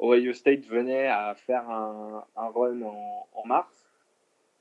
Ohio 0.00 0.32
State 0.32 0.66
venait 0.66 1.06
à 1.06 1.34
faire 1.34 1.68
un, 1.68 2.24
run 2.36 2.80
en, 2.82 3.46
mars, 3.46 3.84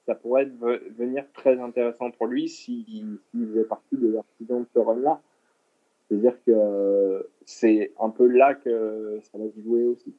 ça 0.06 0.16
pourrait 0.16 0.46
devenir 0.46 1.26
très 1.34 1.60
intéressant 1.60 2.12
pour 2.12 2.28
lui 2.28 2.50
s'il 2.50 3.20
faisait 3.34 3.64
partie 3.64 3.96
de 3.96 4.14
l'artisan 4.14 4.60
de 4.62 4.68
ce 4.74 4.80
run-là. 4.80 5.22
C'est-à-dire 6.08 6.36
que 6.46 7.30
c'est 7.46 7.94
un 8.00 8.10
peu 8.10 8.28
là 8.28 8.54
que 8.54 9.20
ça 9.24 9.38
va 9.38 9.46
se 9.50 9.62
jouer 9.62 9.86
aussi. 9.86 10.14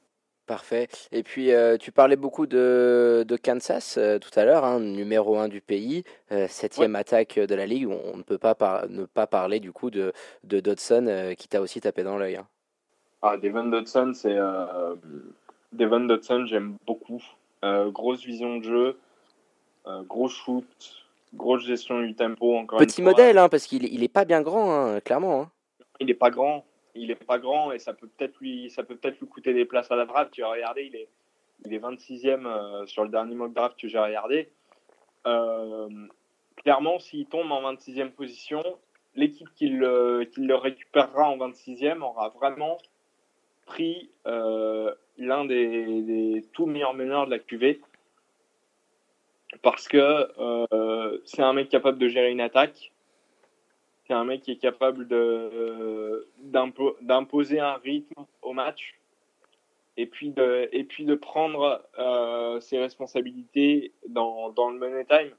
Parfait. 0.47 0.89
Et 1.11 1.23
puis, 1.23 1.53
euh, 1.53 1.79
tu 1.79 1.91
parlais 1.91 2.16
beaucoup 2.16 2.47
de, 2.47 3.25
Kansas 3.43 3.97
euh, 3.97 4.19
tout 4.19 4.31
à 4.39 4.45
l'heure, 4.45 4.65
hein, 4.65 4.79
numéro 4.79 5.39
1 5.39 5.49
du 5.49 5.62
pays, 5.62 6.05
euh, 6.33 6.47
septième 6.49 6.97
attaque 6.97 7.39
de 7.39 7.55
la 7.55 7.65
ligue. 7.65 7.89
On 7.89 8.16
ne 8.19 8.23
peut 8.23 8.37
pas 8.37 8.55
ne 8.89 9.07
pas 9.07 9.27
parler 9.27 9.59
du 9.59 9.73
coup 9.73 9.91
de, 9.91 10.12
de 10.45 10.61
Dodson 10.61 11.35
qui 11.39 11.49
t'a 11.49 11.62
aussi 11.62 11.81
tapé 11.81 12.03
dans 12.03 12.19
l'œil. 12.19 12.37
Hein. 12.37 12.47
Ah, 13.27 13.39
Devon 13.39 13.65
Dodson, 13.65 14.12
c'est 14.15 14.37
euh, 14.37 14.97
Devon 15.73 16.01
Dodson, 16.01 16.45
j'aime 16.45 16.77
beaucoup. 16.87 17.23
Euh, 17.65 17.91
grosse 17.91 18.23
vision 18.23 18.59
de 18.59 18.65
jeu, 18.65 18.99
euh, 19.87 20.03
gros 20.03 20.29
shoot, 20.29 20.66
grosse 21.33 21.65
gestion 21.65 22.03
du 22.03 22.15
tempo. 22.15 22.55
Encore 22.55 22.79
Petit 22.81 23.01
modèle, 23.01 23.39
hein, 23.39 23.49
parce 23.49 23.65
qu'il 23.65 23.85
il 23.85 24.03
est 24.03 24.12
pas 24.12 24.27
bien 24.27 24.43
grand, 24.43 24.75
hein, 24.75 25.01
clairement. 25.01 25.41
Hein. 25.41 25.51
Il 26.01 26.11
est 26.11 26.15
pas 26.15 26.29
grand, 26.29 26.66
il 26.95 27.11
est 27.11 27.25
pas 27.25 27.39
grand 27.39 27.73
et 27.73 27.79
ça 27.79 27.93
peut 27.93 28.09
peut-être 28.09 28.39
lui, 28.41 28.71
ça 28.71 28.83
peut 28.83 28.97
peut-être 28.97 29.21
lui 29.21 29.29
coûter 29.29 29.53
des 29.53 29.65
places 29.65 29.91
à 29.91 29.97
la 29.97 30.07
draft. 30.07 30.33
Tu 30.33 30.43
as 30.43 30.49
regardé, 30.49 30.85
il 30.85 30.97
est, 30.97 31.09
il 31.65 31.75
est 31.75 31.79
26e 31.79 32.87
sur 32.87 33.05
le 33.05 33.11
dernier 33.11 33.35
mock 33.35 33.53
draft 33.53 33.79
que 33.79 33.89
j'ai 33.89 33.99
regardé. 33.99 34.49
clairement, 36.57 36.99
s'il 36.99 37.27
tombe 37.27 37.51
en 37.51 37.73
26e 37.73 38.11
position, 38.11 38.62
l'équipe 39.16 39.49
qui 39.55 39.69
le, 39.69 40.25
qui 40.25 40.41
le 40.41 40.55
récupérera 40.55 41.29
en 41.29 41.37
26e 41.37 42.01
aura 42.03 42.31
vraiment 42.31 42.79
pris 43.66 44.11
euh, 44.27 44.93
l'un 45.19 45.45
des, 45.45 46.45
tout 46.53 46.66
meilleurs 46.66 46.95
meneurs 46.95 47.27
de 47.27 47.31
la 47.31 47.39
QV 47.39 47.81
parce 49.62 49.89
que 49.89 50.29
euh, 50.39 51.19
c'est 51.25 51.43
un 51.43 51.53
mec 51.53 51.69
capable 51.69 51.99
de 51.99 52.09
gérer 52.09 52.31
une 52.31 52.41
attaque. 52.41 52.93
C'est 54.06 54.12
un 54.12 54.24
mec 54.24 54.43
qui 54.43 54.52
est 54.52 54.56
capable 54.56 55.09
de, 55.09 56.28
d'imposer 57.01 57.60
un 57.60 57.74
rythme 57.74 58.26
au 58.43 58.52
match 58.52 59.01
et 59.97 60.06
puis 60.06 60.31
de, 60.31 61.14
prendre 61.14 61.82
euh, 61.98 62.60
ses 62.60 62.78
responsabilités 62.78 63.93
dans, 64.09 64.52
le 64.56 64.78
money 64.78 65.05
time. 65.06 65.31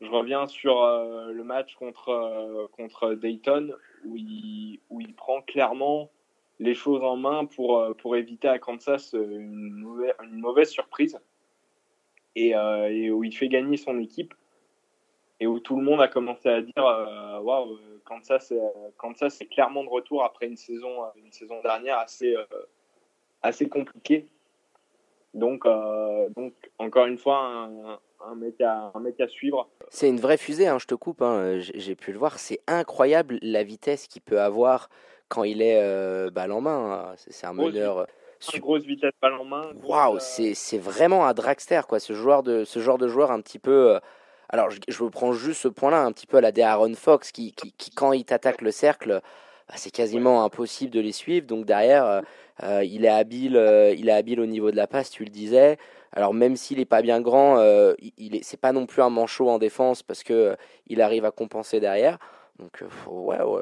Je 0.00 0.10
reviens 0.10 0.46
sur 0.46 0.74
le 0.84 1.42
match 1.42 1.74
contre, 1.76 3.14
Dayton 3.14 3.74
où 4.04 4.16
il, 4.16 5.14
prend 5.16 5.42
clairement 5.42 6.10
les 6.58 6.74
choses 6.74 7.02
en 7.02 7.16
main 7.16 7.44
pour, 7.44 7.78
euh, 7.78 8.14
éviter 8.14 8.48
à 8.48 8.58
Kansas 8.58 9.14
euh, 9.14 9.38
une 9.38 10.40
mauvaise, 10.40 10.70
surprise 10.70 11.18
euh, 12.38 12.88
et, 12.88 13.10
où 13.10 13.24
il 13.24 13.36
fait 13.36 13.48
gagner 13.48 13.76
son 13.76 13.98
équipe 13.98 14.34
et 15.40 15.46
où 15.46 15.60
tout 15.60 15.76
le 15.76 15.82
monde 15.82 16.00
a 16.00 16.08
commencé 16.08 16.48
à 16.48 16.62
dire 16.62 17.40
waouh 17.42 17.78
Kansas 18.04 18.52
Kansas 18.96 19.40
est 19.40 19.46
clairement 19.46 19.84
de 19.84 19.88
retour 19.88 20.24
après 20.24 20.46
une 20.46 20.56
saison 20.56 21.04
une 21.16 21.32
saison 21.32 21.60
dernière 21.62 21.98
assez 21.98 22.34
assez 23.42 23.68
compliquée 23.68 24.26
donc 25.34 25.64
donc 26.36 26.54
encore 26.78 27.06
une 27.06 27.18
fois 27.18 27.38
un, 27.38 27.98
un 28.24 28.34
mec 28.34 28.60
à, 28.60 28.90
un 28.94 29.00
mec 29.00 29.20
à 29.20 29.28
suivre. 29.28 29.68
C'est 29.88 30.08
une 30.08 30.20
vraie 30.20 30.36
fusée, 30.36 30.66
hein, 30.66 30.78
je 30.78 30.86
te 30.86 30.94
coupe, 30.94 31.22
hein, 31.22 31.58
j'ai 31.58 31.94
pu 31.94 32.12
le 32.12 32.18
voir, 32.18 32.38
c'est 32.38 32.60
incroyable 32.66 33.38
la 33.42 33.62
vitesse 33.62 34.06
qu'il 34.06 34.22
peut 34.22 34.40
avoir 34.40 34.88
quand 35.28 35.44
il 35.44 35.62
est 35.62 35.80
euh, 35.80 36.30
balle 36.30 36.52
en 36.52 36.60
main. 36.60 37.10
Hein. 37.10 37.14
C'est 37.16 37.46
un 37.46 37.52
meneur. 37.52 37.98
Euh, 37.98 38.04
Une 38.54 38.60
grosse 38.60 38.84
vitesse 38.84 39.12
balle 39.20 39.34
en 39.34 39.44
main. 39.44 39.72
Waouh, 39.82 40.16
euh, 40.16 40.20
c'est 40.20 40.78
vraiment 40.78 41.26
un 41.26 41.34
dragster, 41.34 41.80
quoi. 41.88 41.98
Ce, 41.98 42.12
joueur 42.12 42.42
de, 42.42 42.64
ce 42.64 42.78
genre 42.80 42.98
de 42.98 43.08
joueur 43.08 43.30
un 43.30 43.40
petit 43.40 43.58
peu. 43.58 43.98
Alors, 44.48 44.70
je, 44.70 44.78
je 44.88 45.04
prends 45.04 45.32
juste 45.32 45.62
ce 45.62 45.68
point-là, 45.68 46.02
un 46.02 46.12
petit 46.12 46.26
peu 46.26 46.36
à 46.36 46.40
la 46.40 46.52
Aaron 46.70 46.94
Fox, 46.94 47.32
qui, 47.32 47.52
qui, 47.52 47.72
qui 47.72 47.90
quand 47.90 48.12
il 48.12 48.24
t'attaque 48.24 48.62
le 48.62 48.70
cercle, 48.70 49.20
bah, 49.68 49.74
c'est 49.76 49.90
quasiment 49.90 50.44
impossible 50.44 50.92
de 50.92 51.00
les 51.00 51.12
suivre. 51.12 51.46
Donc 51.46 51.66
derrière, 51.66 52.22
il 52.62 53.04
est 53.04 53.08
habile, 53.08 53.60
il 53.96 54.08
est 54.08 54.12
habile 54.12 54.40
au 54.40 54.46
niveau 54.46 54.70
de 54.70 54.76
la 54.76 54.86
passe, 54.86 55.10
tu 55.10 55.24
le 55.24 55.30
disais. 55.30 55.78
Alors 56.12 56.32
même 56.32 56.56
s'il 56.56 56.78
n'est 56.78 56.84
pas 56.84 57.02
bien 57.02 57.20
grand, 57.20 57.58
il 58.16 58.36
est, 58.36 58.44
c'est 58.44 58.56
pas 58.56 58.72
non 58.72 58.86
plus 58.86 59.02
un 59.02 59.10
manchot 59.10 59.50
en 59.50 59.58
défense 59.58 60.02
parce 60.02 60.22
que 60.22 60.56
il 60.86 61.02
arrive 61.02 61.24
à 61.24 61.30
compenser 61.30 61.80
derrière. 61.80 62.18
Donc 62.58 62.82
ouais, 63.08 63.42
ouais 63.42 63.60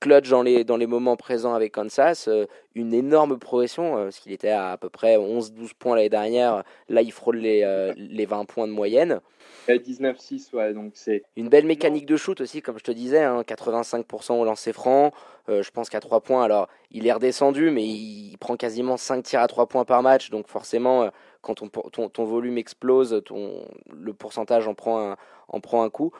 clutch 0.00 0.28
dans 0.28 0.42
les, 0.42 0.64
dans 0.64 0.76
les 0.76 0.88
moments 0.88 1.16
présents 1.16 1.54
avec 1.54 1.72
Kansas, 1.72 2.28
une 2.74 2.92
énorme 2.92 3.38
progression, 3.38 3.94
parce 3.94 4.18
qu'il 4.18 4.32
était 4.32 4.48
à 4.48 4.72
à 4.72 4.76
peu 4.76 4.90
près 4.90 5.16
11-12 5.16 5.74
points 5.78 5.94
l'année 5.94 6.08
dernière, 6.08 6.64
là 6.88 7.02
il 7.02 7.12
frôle 7.12 7.36
les, 7.36 7.92
les 7.96 8.26
20 8.26 8.44
points 8.46 8.66
de 8.66 8.72
moyenne. 8.72 9.20
19-6, 9.68 10.54
ouais, 10.54 10.72
donc 10.72 10.92
c'est. 10.94 11.22
Une 11.36 11.48
belle 11.48 11.66
mécanique 11.66 12.06
de 12.06 12.16
shoot 12.16 12.40
aussi, 12.40 12.62
comme 12.62 12.78
je 12.78 12.84
te 12.84 12.92
disais, 12.92 13.22
hein, 13.22 13.42
85% 13.42 14.34
au 14.34 14.44
lancer 14.44 14.72
franc. 14.72 15.12
je 15.48 15.70
pense 15.70 15.88
qu'à 15.88 16.00
3 16.00 16.20
points, 16.20 16.42
alors 16.42 16.68
il 16.90 17.06
est 17.06 17.12
redescendu, 17.12 17.70
mais 17.70 17.84
il, 17.84 18.36
prend 18.38 18.56
quasiment 18.56 18.96
5 18.96 19.22
tirs 19.22 19.40
à 19.40 19.48
3 19.48 19.66
points 19.66 19.84
par 19.84 20.02
match, 20.02 20.30
donc 20.30 20.48
forcément, 20.48 21.10
quand 21.40 21.54
ton, 21.54 22.24
volume 22.24 22.58
explose, 22.58 23.22
ton, 23.24 23.64
le 23.92 24.12
pourcentage 24.12 24.68
en 24.68 24.74
prend 24.74 25.12
un, 25.12 25.16
en 25.48 25.60
prend 25.60 25.82
un 25.82 25.90
coup 25.90 26.12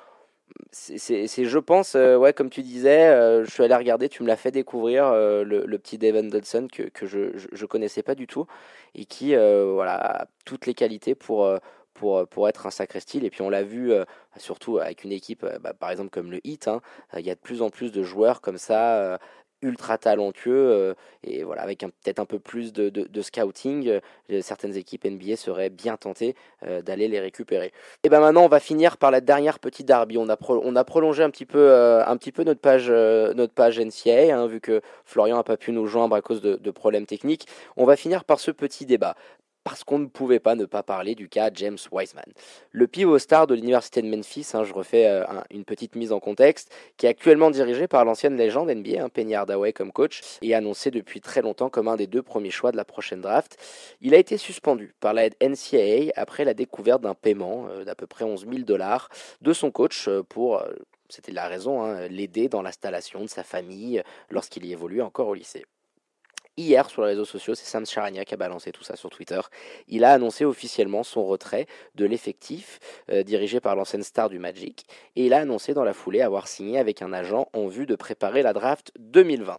c'est, 0.70 1.44
je 1.44 1.58
pense, 1.58 1.94
euh, 1.94 2.16
ouais, 2.16 2.32
comme 2.32 2.50
tu 2.50 2.62
disais, 2.62 3.06
euh, 3.06 3.44
je 3.44 3.50
suis 3.50 3.62
allé 3.62 3.74
regarder, 3.74 4.08
tu 4.08 4.22
me 4.22 4.28
l'as 4.28 4.36
fait 4.36 4.50
découvrir, 4.50 5.06
euh, 5.06 5.44
le, 5.44 5.78
petit 5.78 5.98
Devin 5.98 6.24
Dodson 6.24 6.68
que, 6.72 6.84
que 6.84 7.06
je 7.06 7.18
ne 7.60 7.66
connaissais 7.66 8.02
pas 8.02 8.14
du 8.14 8.26
tout 8.26 8.46
et 8.94 9.04
qui 9.04 9.34
voilà, 9.34 10.22
a 10.22 10.26
toutes 10.44 10.66
les 10.66 10.74
qualités 10.74 11.14
pour, 11.14 11.48
pour, 11.94 12.26
pour 12.28 12.48
être 12.48 12.66
un 12.66 12.70
sacré 12.70 13.00
style. 13.00 13.24
Et 13.24 13.30
puis 13.30 13.42
on 13.42 13.50
l'a 13.50 13.62
vu 13.62 13.92
surtout 14.36 14.78
avec 14.78 15.04
une 15.04 15.12
équipe, 15.12 15.46
bah, 15.60 15.72
par 15.72 15.90
exemple 15.90 16.10
comme 16.10 16.30
le 16.30 16.40
Heat, 16.44 16.68
hein, 16.68 16.80
il 17.16 17.24
y 17.24 17.30
a 17.30 17.34
de 17.34 17.40
plus 17.40 17.62
en 17.62 17.70
plus 17.70 17.92
de 17.92 18.02
joueurs 18.02 18.40
comme 18.40 18.58
ça 18.58 19.18
ultra 19.62 19.96
talentueux 19.96 20.70
euh, 20.70 20.94
et 21.24 21.44
voilà 21.44 21.62
avec 21.62 21.80
peut-être 21.80 22.18
un 22.18 22.24
peu 22.24 22.38
plus 22.38 22.72
de, 22.72 23.22
scouting, 23.22 23.88
euh, 23.88 24.40
certaines 24.42 24.76
équipes 24.76 25.04
NBA 25.04 25.36
seraient 25.36 25.70
bien 25.70 25.96
tentées 25.96 26.34
euh, 26.66 26.82
d'aller 26.82 27.08
les 27.08 27.20
récupérer. 27.20 27.72
Et 28.02 28.08
ben 28.08 28.20
maintenant 28.20 28.44
on 28.44 28.48
va 28.48 28.60
finir 28.60 28.96
par 28.96 29.10
la 29.10 29.20
dernière 29.20 29.60
petite 29.60 29.86
derby. 29.86 30.18
On 30.18 30.28
a, 30.28 30.36
on 30.48 30.76
a 30.76 30.84
prolongé 30.84 31.22
un 31.22 31.30
petit 31.30 31.46
peu, 31.46 31.72
un 31.72 32.16
petit 32.16 32.32
peu 32.32 32.42
notre 32.42 32.60
page, 32.60 32.90
notre 32.90 33.54
page 33.54 33.80
NCA 33.80 34.36
hein, 34.36 34.46
vu 34.46 34.60
que 34.60 34.80
Florian 35.04 35.36
n'a 35.36 35.44
pas 35.44 35.56
pu 35.56 35.72
nous 35.72 35.86
joindre 35.86 36.16
à 36.16 36.20
cause 36.20 36.42
de 36.42 36.70
problèmes 36.70 37.06
techniques. 37.06 37.46
On 37.76 37.84
va 37.84 37.96
finir 37.96 38.24
par 38.24 38.40
ce 38.40 38.50
petit 38.50 38.84
débat 38.84 39.14
parce 39.64 39.84
qu'on 39.84 39.98
ne 39.98 40.06
pouvait 40.06 40.40
pas 40.40 40.54
ne 40.54 40.64
pas 40.64 40.82
parler 40.82 41.14
du 41.14 41.28
cas 41.28 41.50
James 41.54 41.78
Wiseman. 41.90 42.24
Le 42.70 42.86
pivot 42.86 43.18
star 43.18 43.46
de 43.46 43.54
l'université 43.54 44.02
de 44.02 44.08
Memphis, 44.08 44.50
hein, 44.54 44.64
je 44.64 44.72
refais 44.72 45.06
euh, 45.06 45.24
une 45.50 45.64
petite 45.64 45.94
mise 45.94 46.12
en 46.12 46.20
contexte, 46.20 46.72
qui 46.96 47.06
est 47.06 47.08
actuellement 47.08 47.50
dirigé 47.50 47.86
par 47.86 48.04
l'ancienne 48.04 48.36
légende 48.36 48.70
NBA, 48.70 49.02
hein, 49.02 49.08
Penny 49.08 49.34
Hardaway 49.34 49.72
comme 49.72 49.92
coach, 49.92 50.20
et 50.42 50.54
annoncé 50.54 50.90
depuis 50.90 51.20
très 51.20 51.42
longtemps 51.42 51.70
comme 51.70 51.88
un 51.88 51.96
des 51.96 52.06
deux 52.06 52.22
premiers 52.22 52.50
choix 52.50 52.72
de 52.72 52.76
la 52.76 52.84
prochaine 52.84 53.20
draft. 53.20 53.56
Il 54.00 54.14
a 54.14 54.18
été 54.18 54.36
suspendu 54.36 54.94
par 55.00 55.14
la 55.14 55.28
NCAA 55.40 56.12
après 56.16 56.44
la 56.44 56.54
découverte 56.54 57.02
d'un 57.02 57.14
paiement 57.14 57.66
euh, 57.68 57.84
d'à 57.84 57.94
peu 57.94 58.06
près 58.06 58.24
11 58.24 58.46
000 58.48 58.62
dollars 58.64 59.08
de 59.40 59.52
son 59.52 59.70
coach 59.70 60.08
euh, 60.08 60.22
pour 60.22 60.62
c'était 61.08 61.32
la 61.32 61.46
raison, 61.46 61.82
hein, 61.82 62.08
l'aider 62.08 62.48
dans 62.48 62.62
l'installation 62.62 63.20
de 63.20 63.26
sa 63.26 63.44
famille 63.44 64.02
lorsqu'il 64.30 64.64
y 64.64 64.72
évoluait 64.72 65.02
encore 65.02 65.28
au 65.28 65.34
lycée. 65.34 65.66
Hier, 66.58 66.90
sur 66.90 67.00
les 67.00 67.08
réseaux 67.08 67.24
sociaux, 67.24 67.54
c'est 67.54 67.64
Sam 67.64 67.86
Charania 67.86 68.26
qui 68.26 68.34
a 68.34 68.36
balancé 68.36 68.72
tout 68.72 68.84
ça 68.84 68.94
sur 68.94 69.08
Twitter. 69.08 69.40
Il 69.88 70.04
a 70.04 70.12
annoncé 70.12 70.44
officiellement 70.44 71.02
son 71.02 71.24
retrait 71.24 71.66
de 71.94 72.04
l'effectif 72.04 72.78
euh, 73.10 73.22
dirigé 73.22 73.58
par 73.58 73.74
l'ancienne 73.74 74.02
star 74.02 74.28
du 74.28 74.38
Magic. 74.38 74.84
Et 75.16 75.24
il 75.24 75.32
a 75.32 75.38
annoncé 75.38 75.72
dans 75.72 75.84
la 75.84 75.94
foulée 75.94 76.20
avoir 76.20 76.48
signé 76.48 76.78
avec 76.78 77.00
un 77.00 77.14
agent 77.14 77.48
en 77.54 77.68
vue 77.68 77.86
de 77.86 77.94
préparer 77.94 78.42
la 78.42 78.52
draft 78.52 78.92
2020. 78.98 79.58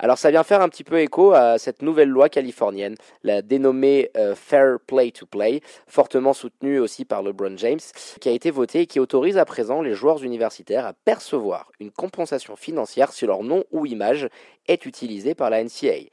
Alors 0.00 0.16
ça 0.16 0.30
vient 0.30 0.44
faire 0.44 0.60
un 0.60 0.68
petit 0.68 0.84
peu 0.84 1.00
écho 1.00 1.32
à 1.32 1.58
cette 1.58 1.82
nouvelle 1.82 2.08
loi 2.08 2.28
californienne, 2.28 2.94
la 3.24 3.42
dénommée 3.42 4.10
euh, 4.16 4.36
Fair 4.36 4.78
Play 4.86 5.10
to 5.10 5.26
Play, 5.26 5.60
fortement 5.88 6.32
soutenue 6.32 6.78
aussi 6.78 7.04
par 7.04 7.22
LeBron 7.22 7.56
James, 7.56 7.80
qui 8.20 8.28
a 8.28 8.32
été 8.32 8.52
votée 8.52 8.82
et 8.82 8.86
qui 8.86 9.00
autorise 9.00 9.38
à 9.38 9.44
présent 9.44 9.82
les 9.82 9.94
joueurs 9.94 10.22
universitaires 10.22 10.86
à 10.86 10.92
percevoir 10.92 11.72
une 11.80 11.90
compensation 11.90 12.54
financière 12.54 13.12
si 13.12 13.26
leur 13.26 13.42
nom 13.42 13.64
ou 13.72 13.86
image 13.86 14.28
est 14.68 14.86
utilisé 14.86 15.34
par 15.34 15.50
la 15.50 15.64
NCAA. 15.64 16.10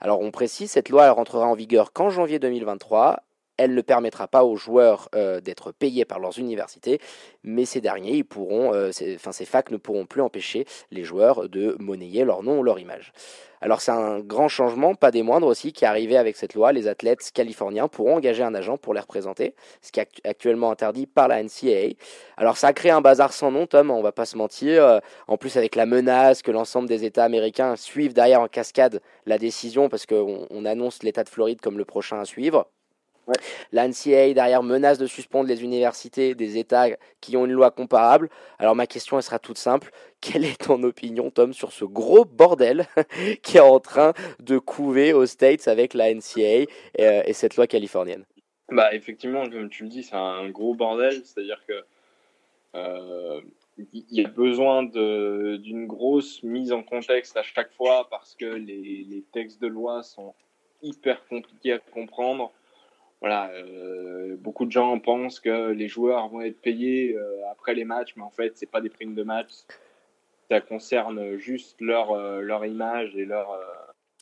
Alors 0.00 0.20
on 0.20 0.30
précise, 0.30 0.70
cette 0.70 0.88
loi 0.88 1.06
elle 1.06 1.10
rentrera 1.10 1.48
en 1.48 1.54
vigueur 1.54 1.92
qu'en 1.92 2.10
janvier 2.10 2.38
2023 2.38 3.20
elle 3.56 3.74
ne 3.74 3.82
permettra 3.82 4.28
pas 4.28 4.44
aux 4.44 4.56
joueurs 4.56 5.08
euh, 5.14 5.40
d'être 5.40 5.72
payés 5.72 6.04
par 6.04 6.18
leurs 6.18 6.38
universités, 6.38 7.00
mais 7.42 7.64
ces 7.64 7.80
derniers, 7.80 8.16
ils 8.16 8.24
euh, 8.38 8.92
ces 8.92 9.44
facs 9.44 9.70
ne 9.70 9.76
pourront 9.76 10.06
plus 10.06 10.20
empêcher 10.20 10.66
les 10.90 11.04
joueurs 11.04 11.48
de 11.48 11.76
monnayer 11.78 12.24
leur 12.24 12.42
nom 12.42 12.58
ou 12.60 12.62
leur 12.62 12.78
image. 12.78 13.12
Alors 13.64 13.80
c'est 13.80 13.92
un 13.92 14.20
grand 14.20 14.48
changement, 14.48 14.94
pas 14.94 15.10
des 15.10 15.22
moindres 15.22 15.46
aussi, 15.46 15.72
qui 15.72 15.84
est 15.84 15.88
arrivé 15.88 16.18
avec 16.18 16.36
cette 16.36 16.52
loi. 16.52 16.72
Les 16.72 16.86
athlètes 16.86 17.30
californiens 17.32 17.88
pourront 17.88 18.16
engager 18.16 18.42
un 18.42 18.54
agent 18.54 18.76
pour 18.76 18.92
les 18.92 19.00
représenter, 19.00 19.54
ce 19.80 19.90
qui 19.90 20.00
est 20.00 20.08
actuellement 20.24 20.70
interdit 20.70 21.06
par 21.06 21.28
la 21.28 21.42
NCAA. 21.42 21.94
Alors 22.36 22.58
ça 22.58 22.66
a 22.68 22.72
créé 22.74 22.92
un 22.92 23.00
bazar 23.00 23.32
sans 23.32 23.50
nom, 23.50 23.66
Tom, 23.66 23.90
on 23.90 24.02
va 24.02 24.12
pas 24.12 24.26
se 24.26 24.36
mentir. 24.36 24.84
Euh, 24.84 24.98
en 25.28 25.38
plus 25.38 25.56
avec 25.56 25.76
la 25.76 25.86
menace 25.86 26.42
que 26.42 26.50
l'ensemble 26.50 26.88
des 26.88 27.04
États 27.04 27.24
américains 27.24 27.74
suivent 27.76 28.12
derrière 28.12 28.42
en 28.42 28.48
cascade 28.48 29.00
la 29.24 29.38
décision, 29.38 29.88
parce 29.88 30.04
qu'on 30.04 30.64
annonce 30.66 31.02
l'État 31.02 31.24
de 31.24 31.30
Floride 31.30 31.62
comme 31.62 31.78
le 31.78 31.86
prochain 31.86 32.20
à 32.20 32.26
suivre. 32.26 32.68
Ouais. 33.26 33.34
La 33.72 33.88
derrière 33.88 34.62
menace 34.62 34.98
de 34.98 35.06
suspendre 35.06 35.48
les 35.48 35.62
universités 35.62 36.34
des 36.34 36.58
États 36.58 36.88
qui 37.20 37.36
ont 37.36 37.46
une 37.46 37.52
loi 37.52 37.70
comparable. 37.70 38.28
Alors 38.58 38.76
ma 38.76 38.86
question 38.86 39.16
elle 39.16 39.22
sera 39.22 39.38
toute 39.38 39.58
simple. 39.58 39.90
Quelle 40.20 40.44
est 40.44 40.60
ton 40.60 40.82
opinion, 40.82 41.30
Tom, 41.30 41.52
sur 41.52 41.72
ce 41.72 41.84
gros 41.84 42.24
bordel 42.24 42.86
qui 43.42 43.56
est 43.56 43.60
en 43.60 43.80
train 43.80 44.12
de 44.40 44.58
couver 44.58 45.12
aux 45.12 45.26
States 45.26 45.68
avec 45.68 45.94
la 45.94 46.12
NCA 46.12 46.40
et, 46.40 46.68
euh, 47.00 47.22
et 47.24 47.32
cette 47.32 47.56
loi 47.56 47.66
californienne? 47.66 48.24
Bah 48.70 48.94
effectivement, 48.94 49.48
comme 49.48 49.68
tu 49.68 49.84
le 49.84 49.88
dis, 49.88 50.02
c'est 50.02 50.16
un 50.16 50.48
gros 50.48 50.74
bordel. 50.74 51.22
C'est-à-dire 51.24 51.62
que 51.66 51.84
euh, 52.74 53.40
il 53.92 54.04
y 54.10 54.24
a 54.24 54.28
besoin 54.28 54.82
d'une 54.82 55.86
grosse 55.86 56.42
mise 56.42 56.72
en 56.72 56.82
contexte 56.82 57.36
à 57.36 57.42
chaque 57.42 57.72
fois 57.72 58.08
parce 58.10 58.34
que 58.34 58.44
les, 58.44 59.04
les 59.08 59.22
textes 59.32 59.60
de 59.60 59.66
loi 59.66 60.02
sont 60.02 60.34
hyper 60.82 61.26
compliqués 61.26 61.72
à 61.72 61.78
comprendre 61.78 62.52
voilà, 63.24 63.48
euh, 63.54 64.36
beaucoup 64.36 64.66
de 64.66 64.70
gens 64.70 64.98
pensent 64.98 65.40
que 65.40 65.70
les 65.70 65.88
joueurs 65.88 66.28
vont 66.28 66.42
être 66.42 66.60
payés 66.60 67.16
euh, 67.16 67.50
après 67.50 67.72
les 67.72 67.86
matchs, 67.86 68.12
mais 68.16 68.22
en 68.22 68.28
fait, 68.28 68.52
c'est 68.54 68.70
pas 68.70 68.82
des 68.82 68.90
primes 68.90 69.14
de 69.14 69.22
match. 69.22 69.48
Ça 70.50 70.60
concerne 70.60 71.38
juste 71.38 71.80
leur, 71.80 72.12
euh, 72.12 72.42
leur 72.42 72.66
image 72.66 73.16
et 73.16 73.24
leur. 73.24 73.58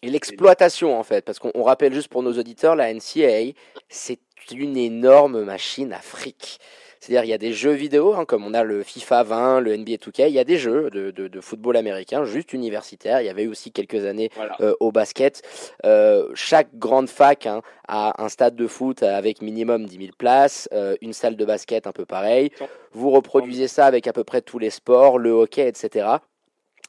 et 0.05 0.09
l'exploitation, 0.09 0.97
en 0.97 1.03
fait, 1.03 1.24
parce 1.24 1.41
qu'on 1.41 1.65
rappelle 1.65 1.93
juste 1.93 2.11
pour 2.11 2.23
nos 2.23 2.39
auditeurs, 2.39 2.77
la 2.77 2.95
NCAA, 2.95 3.55
c'est 3.89 4.20
une 4.53 4.77
énorme 4.77 5.43
machine 5.43 5.93
à 5.93 5.99
fric. 5.99 6.61
C'est-à-dire, 7.03 7.24
il 7.24 7.31
y 7.31 7.35
a 7.35 7.39
des 7.39 7.53
jeux 7.53 7.73
vidéo, 7.73 8.15
hein, 8.15 8.24
comme 8.24 8.47
on 8.47 8.55
a 8.55 8.62
le 8.62 8.85
FIFA 8.85 9.24
20, 9.24 9.61
le 9.61 9.77
NBA 9.77 9.95
2K, 9.95 10.29
il 10.29 10.35
y 10.35 10.39
a 10.39 10.45
des 10.45 10.57
jeux 10.57 10.89
de, 10.89 11.11
de, 11.11 11.41
football 11.41 11.77
américain, 11.77 12.24
juste 12.24 12.53
universitaire. 12.53 13.20
Il 13.20 13.24
y 13.24 13.29
avait 13.29 13.49
aussi 13.49 13.73
quelques 13.73 14.05
années 14.05 14.31
euh, 14.61 14.73
au 14.79 14.93
basket. 14.93 15.43
Euh, 15.85 16.31
chaque 16.35 16.69
grande 16.77 17.09
fac 17.09 17.47
hein, 17.47 17.62
a 17.89 18.23
un 18.23 18.29
stade 18.29 18.55
de 18.55 18.69
foot 18.69 19.03
avec 19.03 19.43
minimum 19.43 19.87
10 19.87 19.97
000 19.97 20.09
places, 20.16 20.69
euh, 20.73 20.95
une 21.01 21.12
salle 21.12 21.35
de 21.35 21.45
basket 21.45 21.89
un 21.89 21.93
peu 21.93 22.05
pareil. 22.05 22.53
Vous 22.93 23.11
reproduisez 23.11 23.66
ça 23.66 23.87
avec 23.87 24.07
à 24.07 24.12
peu 24.12 24.23
près 24.23 24.41
tous 24.41 24.61
les 24.61 24.70
sports, 24.70 25.19
le 25.19 25.31
hockey, 25.31 25.66
etc. 25.66 26.07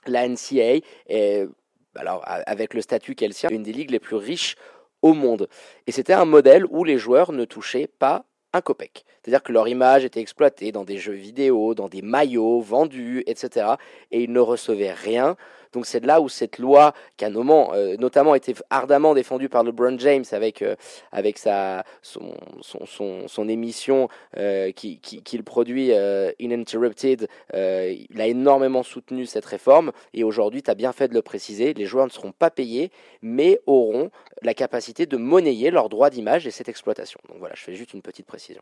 La 0.06 0.28
NCA 0.30 0.86
est, 1.08 1.48
alors, 1.96 2.22
avec 2.28 2.76
le 2.76 2.82
statut 2.82 3.16
qu'elle 3.16 3.34
tient, 3.34 3.50
une 3.50 3.64
des 3.64 3.74
ligues 3.74 3.90
les 3.90 4.00
plus 4.00 4.18
riches 4.18 4.58
au 5.02 5.16
monde. 5.16 5.50
Et 5.88 5.92
c'était 5.92 6.14
un 6.14 6.26
modèle 6.26 6.68
où 6.70 6.84
les 6.84 7.00
joueurs 7.00 7.32
ne 7.32 7.46
touchaient 7.46 7.90
pas 7.98 8.26
un 8.54 8.62
copec. 8.62 9.06
C'est-à-dire 9.22 9.44
que 9.44 9.52
leur 9.52 9.68
image 9.68 10.06
était 10.06 10.20
exploitée 10.20 10.72
dans 10.72 10.84
des 10.84 10.98
jeux 10.98 11.14
vidéo, 11.14 11.74
dans 11.74 11.90
des 11.90 12.02
maillots 12.02 12.62
vendus, 12.62 13.24
etc. 13.26 13.74
Et 14.12 14.24
ils 14.24 14.32
ne 14.32 14.40
recevaient 14.40 14.94
rien. 14.94 15.36
Donc 15.74 15.86
c'est 15.86 16.06
là 16.06 16.22
où 16.22 16.30
cette 16.30 16.60
loi, 16.60 16.94
qui 17.18 17.26
a 17.26 17.30
euh, 17.30 17.98
notamment 17.98 18.36
été 18.36 18.54
ardemment 18.70 19.14
défendue 19.14 19.50
par 19.50 19.64
LeBron 19.64 19.98
James 20.00 20.24
avec, 20.32 20.62
euh, 20.62 20.76
avec 21.12 21.38
sa, 21.38 21.84
son, 22.02 22.34
son, 22.62 23.28
son, 23.28 23.50
émission 23.50 24.08
euh, 24.38 24.72
qu'il 24.72 25.00
qui, 25.02 25.42
produit 25.44 25.92
Uninterrupted, 26.40 27.28
il 27.54 28.22
a 28.22 28.28
énormément 28.28 28.84
soutenu 28.84 29.26
cette 29.26 29.46
réforme. 29.46 29.92
Et 30.14 30.24
aujourd'hui, 30.24 30.64
tu 30.64 30.72
as 30.72 30.76
bien 30.76 30.94
fait 30.94 31.08
de 31.08 31.14
le 31.14 31.22
préciser, 31.22 31.74
les 31.74 31.86
joueurs 31.86 32.06
ne 32.06 32.12
seront 32.12 32.32
pas 32.32 32.50
payés, 32.50 32.92
mais 33.22 33.60
auront 33.68 34.10
la 34.42 34.54
capacité 34.54 35.06
de 35.06 35.18
monnayer 35.18 35.72
leur 35.72 35.90
droit 35.90 36.10
d'image 36.10 36.48
et 36.48 36.52
cette 36.52 36.70
exploitation. 36.70 37.20
Donc 37.28 37.38
voilà, 37.40 37.56
je 37.56 37.64
fais 37.64 37.74
juste 37.74 37.94
une 37.94 38.02
petite 38.02 38.26
précision. 38.26 38.62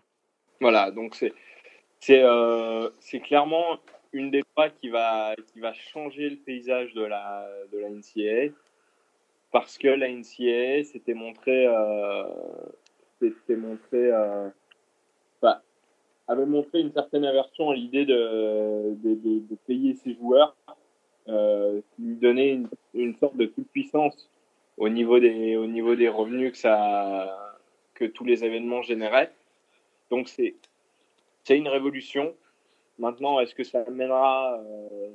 Voilà, 0.60 0.92
donc 0.92 1.16
c'est 1.16 1.34
c'est 2.02 2.22
euh, 2.24 2.90
clairement 3.24 3.78
une 4.14 4.32
des 4.32 4.44
lois 4.56 4.70
qui 4.70 4.90
va 4.90 5.36
qui 5.54 5.60
va 5.60 5.74
changer 5.74 6.30
le 6.30 6.38
paysage 6.38 6.94
de 6.94 7.04
la 7.04 7.48
de 7.72 7.80
la 7.80 7.90
NCAA 7.90 8.54
parce 9.52 9.78
que 9.78 9.88
la 9.88 10.10
NCAA 10.10 10.84
s'était 10.84 11.14
montré 11.14 11.68
euh, 11.68 12.24
s'était 13.20 13.56
montré 13.56 14.12
euh, 14.12 14.50
avait 16.32 16.46
montré 16.46 16.80
une 16.80 16.92
certaine 16.92 17.26
aversion 17.26 17.72
à 17.72 17.76
l'idée 17.76 18.06
de, 18.06 18.96
de, 19.04 19.16
de, 19.16 19.56
payer 19.68 19.96
ses 19.96 20.14
joueurs, 20.16 20.56
euh, 21.28 21.82
lui 22.00 22.16
donner 22.16 22.52
une, 22.52 22.70
une 22.94 23.16
sorte 23.16 23.36
de 23.36 23.46
toute 23.46 23.68
puissance 23.70 24.30
au 24.78 24.88
niveau 24.90 25.20
des 25.20 25.58
au 25.58 25.68
niveau 25.68 25.96
des 25.96 26.08
revenus 26.08 26.54
que 26.54 26.58
ça 26.58 27.58
que 27.94 28.06
tous 28.06 28.24
les 28.24 28.44
événements 28.46 28.82
généraient. 28.82 29.32
Donc 30.10 30.30
c'est 30.30 30.56
c'est 31.44 31.58
une 31.58 31.68
révolution. 31.68 32.34
Maintenant, 33.02 33.40
est-ce 33.40 33.56
que 33.56 33.64
ça 33.64 33.84
amènera 33.88 34.60
euh, 34.60 35.10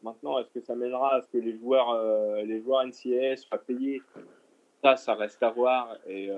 Maintenant, 0.00 0.38
est-ce 0.38 0.48
que 0.50 0.60
ça 0.60 0.76
mènera 0.76 1.16
à 1.16 1.22
ce 1.22 1.26
que 1.26 1.38
les 1.38 1.58
joueurs, 1.58 1.90
euh, 1.90 2.42
les 2.42 2.62
joueurs 2.62 2.86
NCAA 2.86 3.34
soient 3.36 3.58
payés? 3.58 4.00
Ça, 4.80 4.94
ça 4.94 5.14
reste 5.14 5.42
à 5.42 5.50
voir. 5.50 5.96
Et 6.06 6.30
euh, 6.30 6.36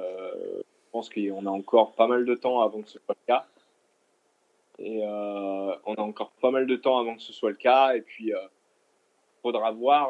je 0.57 0.91
pense 0.91 1.11
qu'on 1.11 1.45
a 1.45 1.51
encore 1.51 1.93
pas 1.93 2.07
mal 2.07 2.25
de 2.25 2.35
temps 2.35 2.63
avant 2.63 2.81
que 2.81 2.89
ce 2.89 2.99
soit 2.99 3.15
le 3.21 3.27
cas. 3.27 3.45
Et 4.79 5.03
on 5.05 5.95
a 5.95 6.01
encore 6.01 6.31
pas 6.41 6.53
mal 6.53 6.67
de 6.67 6.77
temps 6.77 6.99
avant 6.99 7.17
que 7.17 7.23
ce 7.23 7.35
soit 7.35 7.51
le 7.51 7.57
cas. 7.57 7.95
Et 7.95 8.01
puis, 8.01 8.33
faudra 9.43 9.73
voir 9.73 10.09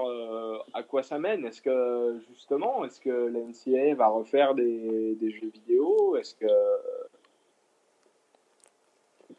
à 0.75 0.83
quoi 0.85 1.03
ça 1.03 1.19
mène. 1.19 1.45
Est-ce 1.45 1.63
que, 1.63 2.21
justement, 2.29 2.85
est-ce 2.85 3.01
que 3.01 3.09
la 3.09 3.41
NCAA 3.41 3.95
va 3.97 4.09
refaire 4.09 4.55
des, 4.55 5.17
des 5.17 5.31
jeux 5.33 5.49
vidéo? 5.49 6.15
Est-ce 6.17 6.37
que. 6.37 6.47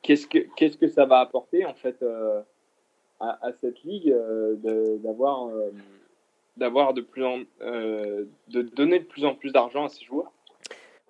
Qu'est-ce 0.02 0.28
que, 0.28 0.40
qu'est-ce 0.56 0.78
que 0.78 0.88
ça 0.88 1.06
va 1.06 1.20
apporter, 1.20 1.66
en 1.66 1.74
fait 1.74 2.04
à, 3.20 3.52
cette 3.60 3.84
ligue 3.84 4.12
euh, 4.12 4.56
d'avoir 5.04 5.48
euh, 5.48 5.72
d'avoir 6.58 6.94
de 6.94 7.02
plus 7.02 7.26
en, 7.26 7.42
euh, 7.62 8.26
de 8.48 8.62
donner 8.62 9.00
de 9.00 9.06
plus 9.06 9.26
en 9.26 9.36
plus 9.36 9.52
d'argent 9.52 9.86
à 9.86 9.90
ces 9.90 10.04
joueurs? 10.04 10.32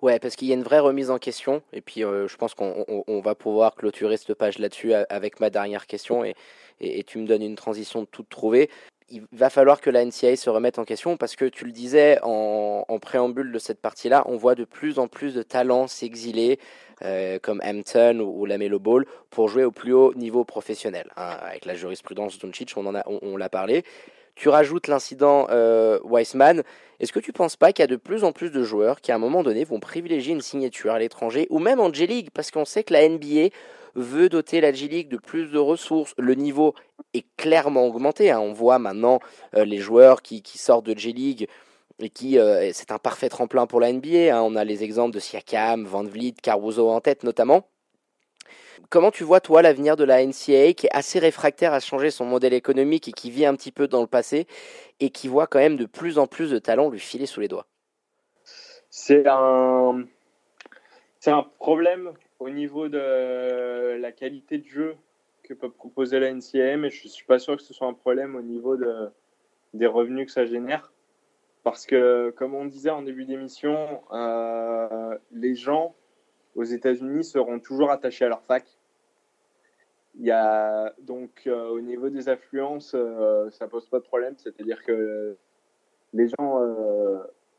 Ouais, 0.02 0.18
parce 0.18 0.34
qu'il 0.34 0.48
y 0.48 0.52
a 0.52 0.54
une 0.54 0.62
vraie 0.62 0.78
remise 0.78 1.10
en 1.10 1.18
question, 1.18 1.62
et 1.74 1.82
puis 1.82 2.00
je 2.00 2.36
pense 2.36 2.54
qu'on 2.54 3.20
va 3.22 3.34
pouvoir 3.34 3.74
clôturer 3.74 4.16
cette 4.16 4.32
page 4.32 4.58
là-dessus 4.58 4.94
avec 4.94 5.40
ma 5.40 5.50
dernière 5.50 5.86
question, 5.86 6.24
et, 6.24 6.34
et, 6.80 7.04
tu 7.04 7.18
me 7.18 7.26
donnes 7.26 7.42
une 7.42 7.54
transition 7.54 8.06
toute 8.06 8.30
trouvée. 8.30 8.70
Il 9.10 9.24
va 9.32 9.50
falloir 9.50 9.80
que 9.80 9.90
la 9.90 10.04
NCAA 10.04 10.36
se 10.36 10.50
remette 10.50 10.78
en 10.78 10.84
question, 10.84 11.16
parce 11.16 11.34
que 11.34 11.44
tu 11.44 11.64
le 11.64 11.72
disais 11.72 12.18
en, 12.22 12.84
préambule 13.00 13.50
de 13.50 13.58
cette 13.58 13.80
partie-là, 13.80 14.22
on 14.26 14.36
voit 14.36 14.54
de 14.54 14.64
plus 14.64 14.98
en 14.98 15.08
plus 15.08 15.34
de 15.34 15.42
talents 15.42 15.88
s'exiler, 15.88 16.58
euh, 17.02 17.38
comme 17.40 17.60
Hampton 17.64 18.20
ou, 18.20 18.46
la 18.46 18.58
Melo 18.58 18.78
Ball 18.78 19.06
pour 19.30 19.48
jouer 19.48 19.64
au 19.64 19.72
plus 19.72 19.92
haut 19.92 20.14
niveau 20.14 20.44
professionnel. 20.44 21.10
Hein, 21.16 21.36
avec 21.42 21.64
la 21.64 21.74
jurisprudence 21.74 22.38
Doncic, 22.38 22.72
on 22.76 22.86
en 22.86 22.94
a, 22.94 23.02
on, 23.06 23.36
l'a 23.36 23.48
parlé. 23.48 23.84
Tu 24.36 24.48
rajoutes 24.48 24.86
l'incident 24.86 25.46
euh, 25.50 25.98
Weissman. 26.04 26.62
Est-ce 27.00 27.12
que 27.12 27.20
tu 27.20 27.32
penses 27.32 27.56
pas 27.56 27.72
qu'il 27.72 27.82
y 27.82 27.84
a 27.84 27.88
de 27.88 27.96
plus 27.96 28.22
en 28.22 28.32
plus 28.32 28.50
de 28.50 28.62
joueurs 28.62 29.00
qui, 29.00 29.10
à 29.12 29.16
un 29.16 29.18
moment 29.18 29.42
donné, 29.42 29.64
vont 29.64 29.80
privilégier 29.80 30.34
une 30.34 30.42
signature 30.42 30.92
à 30.92 30.98
l'étranger 30.98 31.46
ou 31.50 31.58
même 31.58 31.80
en 31.80 31.92
G-League 31.92 32.28
Parce 32.32 32.50
qu'on 32.50 32.64
sait 32.64 32.84
que 32.84 32.92
la 32.92 33.08
NBA 33.08 33.48
veut 33.94 34.28
doter 34.28 34.60
la 34.60 34.72
G-League 34.72 35.08
de 35.08 35.16
plus 35.16 35.50
de 35.50 35.58
ressources. 35.58 36.14
Le 36.18 36.34
niveau 36.34 36.74
est 37.14 37.24
clairement 37.36 37.86
augmenté. 37.86 38.30
Hein. 38.30 38.40
On 38.40 38.52
voit 38.52 38.78
maintenant 38.78 39.20
euh, 39.56 39.64
les 39.64 39.78
joueurs 39.78 40.22
qui, 40.22 40.42
sortent 40.44 40.86
de 40.86 40.96
G-League 40.96 41.48
et 41.98 42.10
qui 42.10 42.38
euh, 42.38 42.70
c'est 42.72 42.92
un 42.92 42.98
parfait 42.98 43.28
tremplin 43.28 43.66
pour 43.66 43.80
la 43.80 43.92
NBA. 43.92 44.34
Hein. 44.34 44.42
On 44.42 44.56
a 44.56 44.64
les 44.64 44.82
exemples 44.84 45.14
de 45.14 45.20
Siakam, 45.20 45.84
Van 45.84 46.04
Vliet, 46.04 46.34
Caruso 46.42 46.88
en 46.88 47.00
tête 47.00 47.24
notamment. 47.24 47.66
Comment 48.88 49.10
tu 49.10 49.22
vois 49.22 49.40
toi 49.40 49.62
l'avenir 49.62 49.96
de 49.96 50.04
la 50.04 50.24
NCAA 50.24 50.72
qui 50.72 50.86
est 50.86 50.92
assez 50.92 51.18
réfractaire 51.18 51.72
à 51.72 51.80
changer 51.80 52.10
son 52.10 52.24
modèle 52.24 52.54
économique 52.54 53.06
et 53.06 53.12
qui 53.12 53.30
vit 53.30 53.46
un 53.46 53.54
petit 53.54 53.70
peu 53.70 53.86
dans 53.86 54.00
le 54.00 54.08
passé 54.08 54.46
et 54.98 55.10
qui 55.10 55.28
voit 55.28 55.46
quand 55.46 55.60
même 55.60 55.76
de 55.76 55.86
plus 55.86 56.18
en 56.18 56.26
plus 56.26 56.50
de 56.50 56.58
talents 56.58 56.90
lui 56.90 56.98
filer 56.98 57.26
sous 57.26 57.40
les 57.40 57.48
doigts? 57.48 57.66
C'est 58.88 59.24
un 59.28 60.04
c'est 61.20 61.30
un 61.30 61.46
problème 61.58 62.12
au 62.40 62.48
niveau 62.48 62.88
de 62.88 63.96
la 64.00 64.12
qualité 64.12 64.58
de 64.58 64.66
jeu 64.66 64.96
que 65.42 65.54
peut 65.54 65.70
proposer 65.70 66.18
la 66.18 66.32
NCAA, 66.32 66.78
mais 66.78 66.90
je 66.90 67.06
suis 67.06 67.26
pas 67.26 67.38
sûr 67.38 67.56
que 67.56 67.62
ce 67.62 67.74
soit 67.74 67.86
un 67.86 67.94
problème 67.94 68.34
au 68.34 68.42
niveau 68.42 68.76
de, 68.76 69.10
des 69.74 69.86
revenus 69.86 70.26
que 70.26 70.32
ça 70.32 70.46
génère. 70.46 70.92
Parce 71.62 71.84
que, 71.84 72.30
comme 72.30 72.54
on 72.54 72.64
disait 72.64 72.90
en 72.90 73.02
début 73.02 73.26
d'émission, 73.26 74.02
euh, 74.12 75.18
les 75.32 75.54
gens 75.54 75.94
aux 76.54 76.64
États-Unis 76.64 77.24
seront 77.24 77.60
toujours 77.60 77.90
attachés 77.90 78.24
à 78.24 78.28
leur 78.28 78.42
fac. 78.42 78.64
Il 80.18 80.24
y 80.24 80.30
a 80.30 80.94
donc 81.00 81.42
euh, 81.46 81.68
au 81.68 81.80
niveau 81.80 82.08
des 82.08 82.28
affluences, 82.30 82.92
euh, 82.94 83.50
ça 83.50 83.68
pose 83.68 83.86
pas 83.88 83.98
de 83.98 84.04
problème. 84.04 84.34
C'est-à-dire 84.38 84.82
que 84.82 85.36
les 86.14 86.28
gens, 86.28 86.60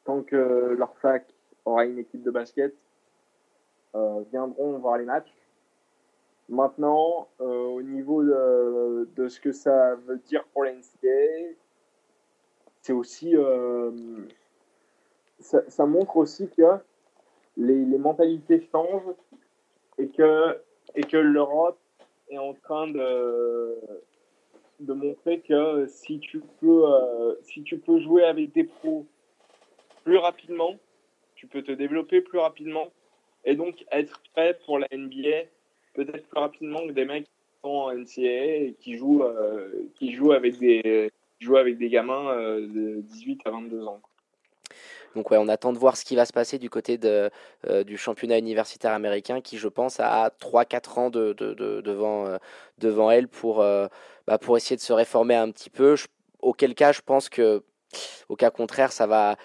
tant 0.03 0.24
que 0.24 0.76
leur 0.78 0.98
fac 0.98 1.26
aura 1.64 1.86
une 1.86 1.99
équipe 1.99 2.24
de 2.24 2.32
basket, 2.32 2.76
viendront 4.31 4.77
voir 4.80 4.97
les 4.97 5.05
matchs. 5.05 5.31
Maintenant, 6.49 7.27
au 7.39 7.81
niveau 7.81 8.23
de, 8.23 9.27
ce 9.27 9.39
que 9.39 9.51
ça 9.51 9.95
veut 9.95 10.18
dire 10.18 10.43
pour 10.53 10.63
l'NCA, 10.63 11.55
c'est 12.81 12.93
aussi 12.93 13.35
euh, 13.35 13.91
ça, 15.39 15.85
montre 15.85 16.18
aussi 16.18 16.49
que 16.49 16.77
les, 17.57 17.85
mentalités 17.97 18.68
changent 18.72 19.13
et 19.97 20.09
que 20.09 20.57
et 20.95 21.03
que 21.03 21.18
l'Europe 21.18 21.77
est 22.30 22.38
en 22.38 22.53
train 22.53 22.88
de 22.88 23.77
de 24.80 24.93
montrer 24.93 25.41
que 25.41 25.85
si 25.88 26.19
tu 26.19 26.41
peux 26.59 26.91
euh, 26.91 27.35
si 27.43 27.63
tu 27.63 27.77
peux 27.77 27.99
jouer 27.99 28.23
avec 28.23 28.51
des 28.53 28.63
pros 28.63 29.05
plus 30.03 30.18
rapidement, 30.18 30.76
tu 31.35 31.45
peux 31.45 31.61
te 31.61 31.72
développer 31.72 32.22
plus 32.22 32.39
rapidement 32.39 32.88
et 33.45 33.55
donc 33.55 33.85
être 33.91 34.22
prêt 34.34 34.57
pour 34.65 34.80
la 34.80 34.88
NBA 34.91 35.47
peut-être 35.93 36.27
plus 36.27 36.39
rapidement 36.39 36.85
que 36.88 36.91
des 36.91 37.05
mecs 37.05 37.26
qui 37.26 37.31
sont 37.63 37.69
en 37.69 37.93
NCAA 37.93 38.22
et 38.23 38.76
qui 38.80 38.97
jouent 38.97 39.23
euh, 39.23 39.89
qui 39.95 40.13
jouent 40.13 40.31
avec 40.31 40.57
des 40.59 41.11
jouer 41.39 41.59
avec 41.59 41.77
des 41.77 41.89
gamins 41.89 42.30
euh, 42.31 42.61
de 42.68 43.01
18 43.01 43.41
à 43.45 43.51
22 43.51 43.85
ans. 43.85 43.99
Donc 45.15 45.30
ouais, 45.30 45.38
on 45.38 45.49
attend 45.49 45.73
de 45.73 45.77
voir 45.77 45.97
ce 45.97 46.05
qui 46.05 46.15
va 46.15 46.26
se 46.26 46.31
passer 46.31 46.57
du 46.57 46.69
côté 46.69 46.97
de, 46.97 47.30
euh, 47.68 47.84
du 47.84 47.97
championnat 47.97 48.38
universitaire 48.38 48.93
américain 48.93 49.41
qui, 49.41 49.57
je 49.57 49.68
pense, 49.68 49.99
a 49.99 50.30
3-4 50.39 50.99
ans 50.99 51.09
de, 51.09 51.34
de, 51.34 51.53
devant, 51.81 52.38
devant 52.77 53.11
elle 53.11 53.27
pour, 53.27 53.57
bah, 53.57 54.38
pour 54.39 54.55
essayer 54.55 54.77
de 54.77 54.81
se 54.81 54.93
réformer 54.93 55.35
un 55.35 55.51
petit 55.51 55.69
peu. 55.69 55.95
auquel 56.41 56.76
cas, 56.76 56.93
je 56.93 57.01
pense 57.01 57.27
que 57.27 57.61
au 58.30 58.35
cas 58.35 58.51
contraire, 58.51 58.91
ça 58.91 59.07
va, 59.07 59.35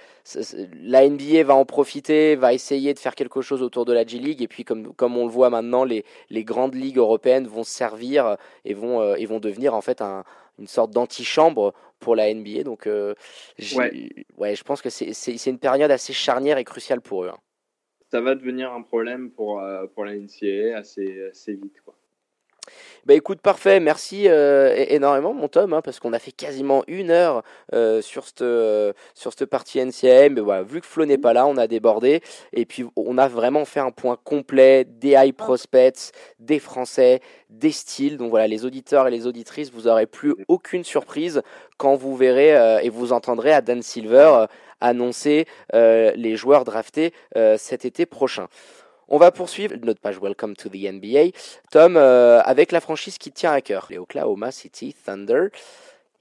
la 0.83 1.09
NBA 1.09 1.45
va 1.45 1.55
en 1.55 1.65
profiter, 1.65 2.37
va 2.37 2.53
essayer 2.53 2.95
de 2.95 2.99
faire 2.99 3.15
quelque 3.15 3.41
chose 3.41 3.63
autour 3.63 3.85
de 3.85 3.93
la 3.93 4.07
G 4.07 4.19
League, 4.19 4.43
et 4.43 4.49
puis 4.49 4.65
comme, 4.65 4.95
comme 4.95 5.17
on 5.17 5.27
le 5.27 5.33
voit 5.33 5.51
maintenant, 5.51 5.85
les, 5.85 6.05
les 6.31 6.45
grandes 6.45 6.75
ligues 6.75 6.99
européennes 6.99 7.47
vont 7.47 7.65
servir 7.65 8.37
et 8.65 8.75
vont, 8.75 9.15
et 9.15 9.27
vont 9.27 9.41
devenir 9.41 9.75
en 9.75 9.81
fait 9.81 10.01
un, 10.01 10.25
une 10.59 10.67
sorte 10.67 10.91
d'antichambre 10.91 11.75
pour 11.99 12.17
la 12.17 12.33
NBA. 12.33 12.63
Donc, 12.63 12.87
euh, 12.87 13.15
ouais. 13.77 14.55
je 14.55 14.65
pense 14.65 14.83
que 14.83 14.91
c'est 14.91 15.47
une 15.47 15.59
période 15.59 15.91
assez 15.91 16.13
charnière 16.13 16.59
et 16.59 16.65
cruciale 16.65 17.01
pour 17.01 17.25
eux. 17.25 17.29
Hein. 17.29 17.39
Ça 18.11 18.21
va 18.21 18.35
devenir 18.35 18.73
un 18.73 18.83
problème 18.83 19.31
pour, 19.31 19.61
euh, 19.61 19.87
pour 19.89 20.05
la 20.05 20.15
NCAA 20.15 20.77
assez, 20.77 21.29
assez 21.31 21.55
vite. 21.55 21.81
Quoi. 21.85 21.95
Bah 23.07 23.15
écoute, 23.15 23.41
parfait, 23.41 23.79
merci 23.79 24.25
euh, 24.27 24.75
énormément 24.89 25.33
mon 25.33 25.47
Tom, 25.47 25.73
hein, 25.73 25.81
parce 25.81 26.01
qu'on 26.01 26.13
a 26.13 26.19
fait 26.19 26.33
quasiment 26.33 26.83
une 26.89 27.13
heure 27.13 27.45
euh, 27.73 28.03
sur 28.03 28.27
cette 28.27 28.43
euh, 28.43 28.93
sur 29.15 29.33
cette 29.33 29.45
partie 29.45 29.79
NCAM. 29.79 30.35
Mais 30.35 30.41
voilà, 30.41 30.65
vu 30.65 30.81
que 30.81 30.87
Flo 30.87 31.05
n'est 31.05 31.17
pas 31.17 31.33
là, 31.33 31.47
on 31.47 31.57
a 31.57 31.69
débordé 31.69 32.21
et 32.53 32.67
puis 32.67 32.85
on 32.97 33.17
a 33.17 33.29
vraiment 33.29 33.65
fait 33.65 33.79
un 33.79 33.93
point 33.93 34.19
complet 34.25 34.85
des 34.85 35.11
high 35.11 35.33
prospects, 35.33 36.11
des 36.41 36.59
Français, 36.59 37.21
des 37.49 37.71
styles. 37.71 38.17
Donc 38.17 38.31
voilà, 38.31 38.49
les 38.49 38.65
auditeurs 38.65 39.07
et 39.07 39.13
les 39.13 39.29
auditrices, 39.29 39.71
vous 39.71 39.87
aurez 39.87 40.07
plus 40.07 40.35
aucune 40.49 40.83
surprise 40.83 41.43
quand 41.77 41.95
vous 41.95 42.17
verrez 42.17 42.83
et 42.85 42.89
vous 42.89 43.13
entendrez 43.13 43.53
à 43.53 43.61
Dan 43.61 43.83
Silver 43.83 44.47
annoncer 44.81 45.47
les 45.73 46.37
joueurs 46.37 46.65
draftés 46.65 47.13
cet 47.57 47.85
été 47.85 48.05
prochain. 48.05 48.49
On 49.09 49.19
va 49.19 49.31
poursuivre 49.31 49.77
notre 49.85 50.01
page 50.01 50.19
Welcome 50.19 50.57
to 50.57 50.69
the 50.69 50.91
NBA. 50.91 51.31
Tom, 51.71 51.97
euh, 51.97 52.41
avec 52.41 52.73
la 52.73 52.81
franchise 52.81 53.19
qui 53.19 53.31
tient 53.31 53.53
à 53.53 53.61
cœur, 53.61 53.87
les 53.89 53.99
Oklahoma 53.99 54.51
City 54.51 54.95
Thunder. 55.05 55.49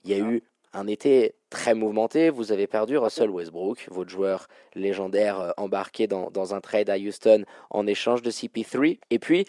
Il 0.03 0.11
y 0.11 0.13
a 0.13 0.19
eu 0.19 0.43
un 0.75 0.87
été 0.87 1.35
très 1.49 1.73
mouvementé. 1.73 2.29
Vous 2.29 2.51
avez 2.51 2.67
perdu 2.67 2.97
Russell 2.97 3.29
Westbrook, 3.29 3.87
votre 3.89 4.09
joueur 4.09 4.47
légendaire 4.73 5.39
euh, 5.39 5.51
embarqué 5.57 6.05
dans, 6.05 6.53
un 6.53 6.59
trade 6.59 6.89
à 6.89 6.97
Houston 6.97 7.45
en 7.69 7.87
échange 7.87 8.21
de 8.21 8.29
CP3. 8.29 8.99
Et 9.09 9.19
puis 9.19 9.45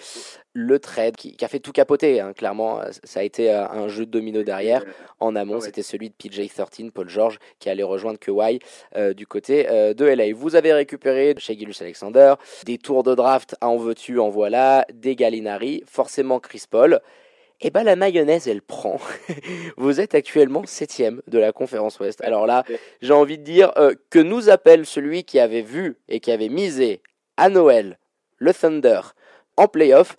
le 0.53 0.79
trade 0.79 1.17
qui, 1.17 1.37
a 1.45 1.49
fait 1.49 1.59
tout 1.59 1.73
capoter. 1.73 2.21
Hein. 2.21 2.33
Clairement, 2.33 2.81
euh, 2.81 2.91
ça 3.03 3.21
a 3.21 3.23
été 3.25 3.51
euh, 3.51 3.69
un 3.69 3.89
jeu 3.89 4.07
de 4.07 4.11
domino 4.11 4.45
derrière. 4.45 4.85
En 5.19 5.35
amont, 5.35 5.61
c'était 5.61 5.83
celui 5.83 6.11
de 6.11 6.15
PJ13, 6.15 6.91
Paul 6.93 7.09
George, 7.09 7.39
qui 7.59 7.69
allait 7.71 7.83
rejoindre 7.83 8.19
Kawhi 8.19 8.61
du 9.15 9.27
côté 9.27 9.65
de 9.65 10.05
LA. 10.05 10.35
Vous 10.35 10.55
avez 10.55 10.73
récupéré 10.73 11.35
chez 11.39 11.59
Gilus 11.59 11.81
Alexander, 11.81 12.35
des 12.65 12.79
tours 12.79 13.03
de 13.03 13.15
draft 13.15 13.57
en 13.61 13.77
veux-tu, 13.77 14.21
en 14.21 14.29
voilà, 14.29 14.87
des 14.93 15.17
Gallinari, 15.17 15.83
forcément 15.87 16.39
Chris 16.39 16.65
Paul 16.71 17.01
eh 17.61 17.71
ben 17.71 17.85
la 17.85 17.97
mayonnaise, 17.97 18.49
elle 18.49 18.61
prend. 18.61 18.99
Vous 19.77 20.01
êtes 20.01 20.15
actuellement 20.15 20.65
septième 20.67 21.23
de 21.27 21.39
la 21.39 21.53
conférence 21.53 21.99
Ouest. 21.99 22.23
Alors 22.23 22.47
là, 22.47 22.65
j'ai 23.01 23.15
envie 23.15 23.39
de 23.39 23.45
dire 23.45 23.73
euh, 23.79 23.95
que 24.11 24.19
nous 24.19 24.51
appelle 24.51 24.85
celui 24.85 25.25
qui 25.25 25.39
avait 25.39 25.63
vu 25.63 25.97
et 26.09 26.21
qui 26.21 26.31
avait 26.31 26.51
misé 26.51 27.01
à 27.39 27.49
Noël 27.49 27.99
le 28.39 28.53
Thunder 28.53 29.01
en 29.57 29.69
playoff. 29.69 30.17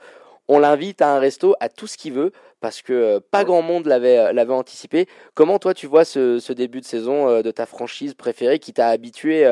On 0.47 0.59
l'invite 0.59 1.01
à 1.01 1.09
un 1.09 1.19
resto, 1.19 1.55
à 1.59 1.69
tout 1.69 1.85
ce 1.85 1.97
qu'il 1.97 2.13
veut, 2.13 2.31
parce 2.59 2.81
que 2.81 2.93
euh, 2.93 3.19
pas 3.19 3.43
grand 3.43 3.61
monde 3.61 3.85
l'avait 3.85 4.17
euh, 4.17 4.33
l'avait 4.33 4.53
anticipé. 4.53 5.05
Comment 5.35 5.59
toi 5.59 5.75
tu 5.75 5.85
vois 5.85 6.05
ce, 6.05 6.51
début 6.53 6.81
de 6.81 6.85
saison 6.85 7.41
de 7.41 7.51
ta 7.51 7.67
franchise 7.67 8.15
préférée 8.15 8.57
qui 8.57 8.73
t'a 8.73 8.87
habitué 8.87 9.47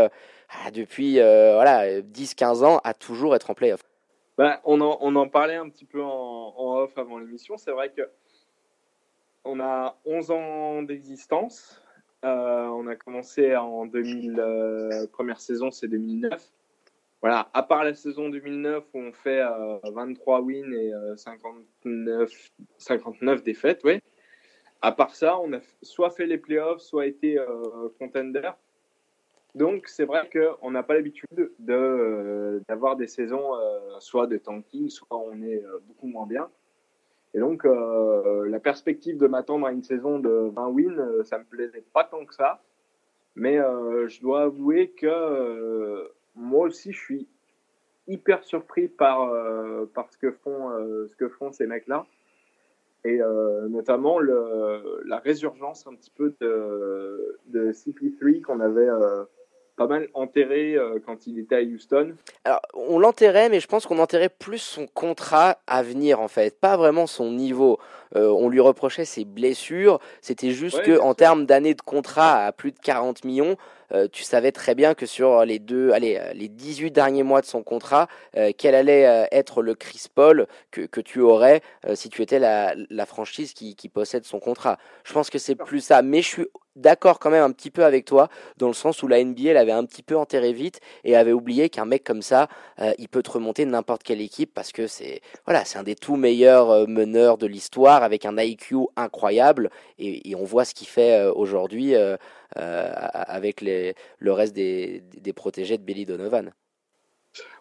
depuis 0.74 1.16
voilà 1.16 2.02
10-15 2.02 2.64
ans 2.64 2.82
à 2.84 2.95
toujours 2.95 3.36
être 3.36 3.52
en 3.52 3.53
playoff? 3.53 3.82
Bah, 4.38 4.62
on, 4.66 4.82
en, 4.82 4.98
on, 5.02 5.16
en, 5.16 5.30
parlait 5.30 5.56
un 5.56 5.70
petit 5.70 5.86
peu 5.86 6.02
en, 6.02 6.53
off 6.57 6.98
avant 6.98 7.20
l'émission. 7.20 7.57
C'est 7.57 7.72
vrai 7.72 7.91
que 7.91 8.02
on 9.44 9.60
a 9.60 9.98
11 10.06 10.32
ans 10.32 10.84
d'existence. 10.84 11.82
Euh, 12.24 12.66
on 12.68 12.88
a 12.88 12.95
commencé 12.95 13.56
en 13.56 13.86
2000, 13.86 14.40
euh, 14.40 15.07
première 15.12 15.40
saison, 15.40 15.70
c'est 15.72 15.88
2009. 15.88 16.52
Voilà, 17.22 17.49
à 17.53 17.64
part 17.64 17.84
la 17.84 17.94
saison 17.94 18.30
2009 18.30 18.84
où 18.94 18.99
on 18.99 19.12
fait 19.12 19.41
23 19.84 20.41
wins 20.41 20.74
et 20.74 20.91
59, 21.16 22.30
59 22.78 23.44
défaites, 23.44 23.84
ouais. 23.84 24.02
À 24.82 24.91
part 24.91 25.16
ça, 25.16 25.40
on 25.40 25.53
a 25.53 25.60
soit 25.82 26.12
fait 26.12 26.28
les 26.28 26.38
playoffs, 26.38 26.82
soit 26.82 27.07
été 27.07 27.40
contender. 27.98 28.52
Donc 29.56 29.88
c'est 29.88 30.06
vrai 30.06 30.30
qu'on 30.32 30.72
n'a 30.72 30.84
pas 30.84 30.94
l'habitude 30.94 31.52
d'avoir 31.60 32.95
des 32.95 33.07
saisons 33.07 33.53
soit 33.99 34.27
de 34.27 34.38
tanking, 34.38 34.90
soit 34.90 35.18
on 35.18 35.41
est 35.41 35.64
beaucoup 35.88 36.07
moins 36.07 36.27
bien. 36.27 36.49
Et 37.36 37.40
donc, 37.40 37.65
euh, 37.65 38.48
la 38.48 38.61
perspective 38.61 39.18
de 39.18 39.27
m'attendre 39.27 39.68
à 39.68 39.73
une 39.73 39.84
saison 39.84 40.19
de 40.19 40.49
20 40.53 40.68
wins, 40.69 40.99
euh, 40.99 41.23
ça 41.26 41.38
me 41.38 41.44
plaisait 41.44 41.84
pas 41.94 42.06
tant 42.06 42.26
que 42.26 42.34
ça. 42.34 42.61
Mais 43.36 43.60
euh, 43.60 44.07
je 44.07 44.22
dois 44.22 44.44
avouer 44.44 44.91
que 44.91 46.10
moi 46.34 46.68
aussi, 46.68 46.94
je 46.94 46.98
suis 46.98 47.27
hyper 48.07 48.45
surpris 48.45 48.88
par, 48.88 49.30
par 49.94 50.10
ce, 50.14 50.18
que 50.18 50.32
font, 50.32 50.69
ce 51.07 51.15
que 51.18 51.27
font 51.27 51.52
ces 51.52 51.68
mecs-là. 51.68 52.06
Et 53.03 53.19
notamment 53.69 54.19
la 54.19 55.19
résurgence 55.19 55.88
un 55.88 55.95
petit 55.95 56.11
peu 56.11 56.34
de, 56.40 57.40
de 57.48 57.72
CP3 57.72 58.41
qu'on 58.41 58.60
avait 58.60 58.90
pas 59.76 59.88
mal 59.88 60.07
enterré 60.14 60.76
euh, 60.76 60.99
quand 61.06 61.27
il 61.27 61.39
était 61.39 61.56
à 61.56 61.61
Houston. 61.61 62.15
Alors, 62.45 62.61
on 62.73 62.97
l'enterrait, 62.97 63.49
mais 63.49 63.60
je 63.60 63.68
pense 63.68 63.85
qu'on 63.85 63.99
enterrait 63.99 64.30
plus 64.30 64.60
son 64.60 64.88
contrat 64.88 65.57
à 65.68 65.84
venir, 65.84 66.22
en 66.22 66.27
fait, 66.27 66.60
pas 66.60 66.77
vraiment 66.77 67.07
son 67.07 67.31
niveau. 67.31 67.80
Euh, 68.15 68.30
on 68.30 68.47
lui 68.47 68.61
reprochait 68.61 69.03
ses 69.03 69.26
blessures, 69.26 69.99
c'était 70.22 70.52
juste 70.52 70.81
que 70.84 70.99
en 70.99 71.14
termes 71.14 71.45
d'années 71.45 71.73
de 71.73 71.81
contrat 71.81 72.45
à 72.45 72.52
plus 72.52 72.72
de 72.72 72.80
40 72.80 73.26
millions, 73.26 73.57
euh, 73.91 74.07
tu 74.10 74.23
savais 74.23 74.52
très 74.52 74.73
bien 74.73 74.93
que 74.93 75.06
sur 75.06 75.43
les 75.43 75.60
deux, 75.60 75.91
allez, 75.91 76.22
les 76.34 76.47
18 76.47 76.91
derniers 76.91 77.23
mois 77.23 77.41
de 77.41 77.45
son 77.45 77.61
contrat, 77.61 78.07
quel 78.57 78.76
allait 78.76 79.27
être 79.31 79.61
le 79.61 79.76
Chris 79.76 80.06
Paul 80.14 80.47
que, 80.72 80.81
que 80.81 81.02
tu 81.02 81.19
aurais 81.19 81.61
si 81.93 82.10
tu 82.10 82.22
étais 82.22 82.39
la, 82.39 82.73
la 82.89 83.06
franchise 83.06 83.53
qui, 83.53 83.76
qui, 83.76 83.89
possède 83.89 84.23
son 84.23 84.39
contrat. 84.39 84.77
Je 85.03 85.14
pense 85.14 85.30
que 85.30 85.38
c'est 85.38 85.56
plus 85.56 85.81
ça, 85.81 86.02
mais 86.02 86.22
je 86.22 86.27
suis 86.27 86.45
d'accord 86.76 87.19
quand 87.19 87.30
même 87.30 87.43
un 87.43 87.52
petit 87.52 87.72
peu 87.72 87.85
avec 87.85 88.06
toi, 88.06 88.30
dans 88.57 88.68
le 88.68 88.73
sens 88.73 89.02
où 89.03 89.07
la 89.07 89.23
NBA 89.23 89.53
l'avait 89.53 89.72
un 89.72 89.85
petit 89.85 90.03
peu 90.03 90.15
enterré 90.15 90.53
vite 90.53 90.80
et 91.03 91.15
avait 91.15 91.31
oublié 91.31 91.69
qu'un 91.69 91.85
mec 91.85 92.03
comme 92.03 92.22
ça, 92.22 92.47
euh, 92.80 92.93
il 92.97 93.10
peut 93.10 93.23
te 93.23 93.31
remonter 93.31 93.65
n'importe 93.65 94.03
quelle 94.03 94.22
équipe 94.22 94.53
parce 94.53 94.72
que 94.72 94.88
c'est 94.88 95.22
voilà, 95.45 95.65
c'est 95.65 95.77
un 95.77 95.84
des 95.84 95.95
tout 95.95 96.15
meilleurs 96.15 96.69
euh, 96.69 96.85
meneurs 96.88 97.38
de 97.38 97.47
l'histoire 97.47 98.03
avec 98.03 98.26
un 98.26 98.38
IQ 98.38 98.88
incroyable 98.95 99.69
et, 99.99 100.35
on 100.35 100.43
voit 100.43 100.65
ce 100.65 100.73
qu'il 100.73 100.88
fait 100.88 101.19
euh, 101.22 101.31
aujourd'hui 101.34 101.95
avec 102.56 103.61
le 103.61 104.31
reste 104.31 104.53
des, 104.53 105.02
protégés 105.34 105.77
de 105.77 105.84
Billy 105.84 106.06
Donovan. 106.06 106.52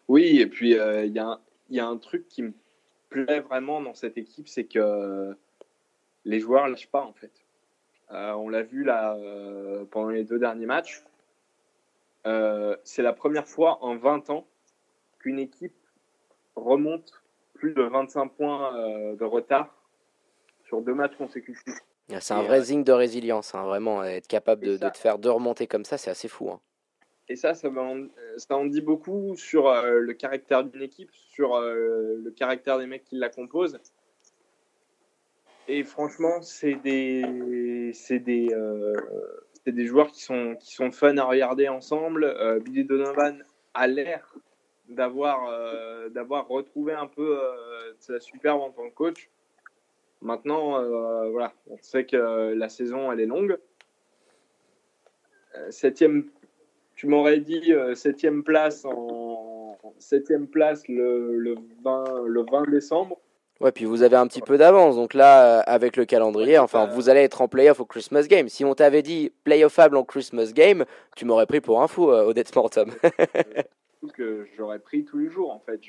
Oui, 0.09 0.41
et 0.41 0.47
puis 0.47 0.73
il 0.73 1.13
y, 1.13 1.19
a, 1.19 1.41
y 1.71 1.81
a 1.81 1.87
un 1.87 1.97
truc 1.97 2.27
qui 2.29 2.43
me 2.43 2.53
plaît 3.11 3.41
vraiment 3.41 3.81
dans 3.81 3.95
cette 3.95 4.19
équipe, 4.19 4.49
c'est 4.49 4.65
que 4.65 5.37
les 6.25 6.41
joueurs 6.41 6.69
lâchent 6.69 6.89
pas 6.89 7.03
en 7.03 7.13
fait 7.13 7.44
on 8.11 8.49
l'a 8.49 8.63
vu 8.63 8.85
là 8.85 9.15
euh, 9.17 9.85
pendant 9.91 10.11
les 10.11 10.25
deux 10.25 10.39
derniers 10.39 10.67
matchs. 10.67 11.03
Euh, 12.27 12.77
c'est 12.85 13.03
la 13.03 13.13
première 13.13 13.47
fois 13.47 13.79
en 13.85 13.97
20 13.97 14.31
ans 14.31 14.47
qu'une 15.19 15.39
équipe 15.39 15.75
remonte 16.57 17.23
plus 17.55 17.75
de 17.75 17.83
25 17.83 18.29
points 18.29 18.73
de 19.15 19.25
retard 19.25 19.75
sur 20.67 20.81
deux 20.83 20.95
matchs 20.95 21.17
consécutifs. 21.17 21.79
C'est 22.21 22.35
un 22.35 22.43
vrai 22.43 22.63
signe 22.63 22.85
de 22.85 22.93
résilience, 22.93 23.55
hein, 23.55 23.65
vraiment, 23.65 24.05
être 24.05 24.27
capable 24.27 24.65
de, 24.65 24.77
te 24.77 24.99
faire 24.99 25.19
deux 25.19 25.31
remontées 25.31 25.67
comme 25.67 25.85
ça, 25.85 25.97
c'est 25.97 26.11
assez 26.11 26.29
fou. 26.29 26.51
Hein. 26.51 26.61
Et 27.29 27.37
ça, 27.37 27.55
ça 27.55 27.69
en, 27.69 28.07
ça 28.37 28.57
en, 28.57 28.67
dit 28.67 28.83
beaucoup 28.83 29.35
sur 29.37 29.73
le 29.73 30.13
caractère 30.13 30.65
d'une 30.65 30.83
équipe, 30.83 31.11
sur 31.13 31.59
le 31.59 32.31
caractère 32.37 32.79
des 32.79 32.87
mecs 32.87 33.05
qui 33.05 33.17
la 33.17 33.31
composent. 33.31 33.81
Et 35.67 35.83
franchement, 35.83 36.43
c'est 36.43 36.75
des, 36.75 37.91
c'est 37.95 38.19
des, 38.19 38.49
euh, 38.53 38.95
des 39.67 39.87
joueurs 39.87 40.11
qui 40.11 40.23
sont, 40.23 40.57
qui 40.61 40.77
fun 40.93 41.17
à 41.17 41.25
regarder 41.25 41.69
ensemble. 41.69 42.25
Euh, 42.25 42.61
Billy 42.61 42.85
Donovan 42.85 43.43
a 43.73 43.87
l'air 43.87 44.35
d'avoir, 44.91 45.49
euh, 45.49 46.09
retrouvé 46.49 46.93
un 46.93 47.07
peu 47.07 47.39
sa 47.99 48.21
superbe 48.21 48.61
en 48.61 48.71
tant 48.71 48.89
que 48.91 48.95
coach. 48.95 49.31
Maintenant, 50.21 50.83
voilà, 51.31 51.53
on 51.69 51.79
sait 51.81 52.05
que 52.05 52.53
la 52.55 52.69
saison 52.69 53.11
elle 53.11 53.21
est 53.21 53.27
longue. 53.27 53.59
septième, 55.71 56.29
tu 56.95 57.07
m'aurais 57.07 57.41
dit 57.41 57.73
septième 57.95 58.45
place 58.45 58.85
en 58.85 59.79
septième 59.99 60.47
place 60.47 60.87
le, 60.89 61.39
le 61.39 61.57
20, 61.83 62.25
le 62.27 62.43
20 62.43 62.71
décembre. 62.71 63.19
Ouais, 63.65 63.73
puis 63.73 63.87
vous 63.87 64.03
avez 64.03 64.17
un 64.17 64.27
petit 64.27 64.43
peu 64.43 64.59
d'avance. 64.59 64.95
Donc 64.95 65.15
là, 65.15 65.61
euh, 65.61 65.63
avec 65.65 65.97
le 65.97 66.05
calendrier, 66.05 66.59
enfin, 66.59 66.85
vous 66.85 67.09
allez 67.09 67.21
être 67.21 67.41
en 67.41 67.49
playoff 67.49 67.81
au 67.81 67.87
Christmas 67.87 68.27
Game. 68.29 68.51
Si 68.51 68.63
on 68.63 68.75
t'avait 68.75 69.01
dit 69.01 69.33
playoffable 69.43 69.97
en 69.97 70.05
Christmas 70.05 70.53
Game, 70.53 70.85
tu 71.17 71.25
m'aurais 71.25 71.47
pris 71.47 71.63
pour 71.63 71.81
un 71.81 71.89
fou, 71.89 72.11
euh, 72.11 72.27
Odette 72.27 72.55
Mortem. 72.55 72.93
que 74.13 74.47
j'aurais 74.55 74.81
pris 74.81 75.07
tous 75.07 75.17
les 75.17 75.31
jours, 75.31 75.51
en 75.51 75.61
fait. 75.61 75.81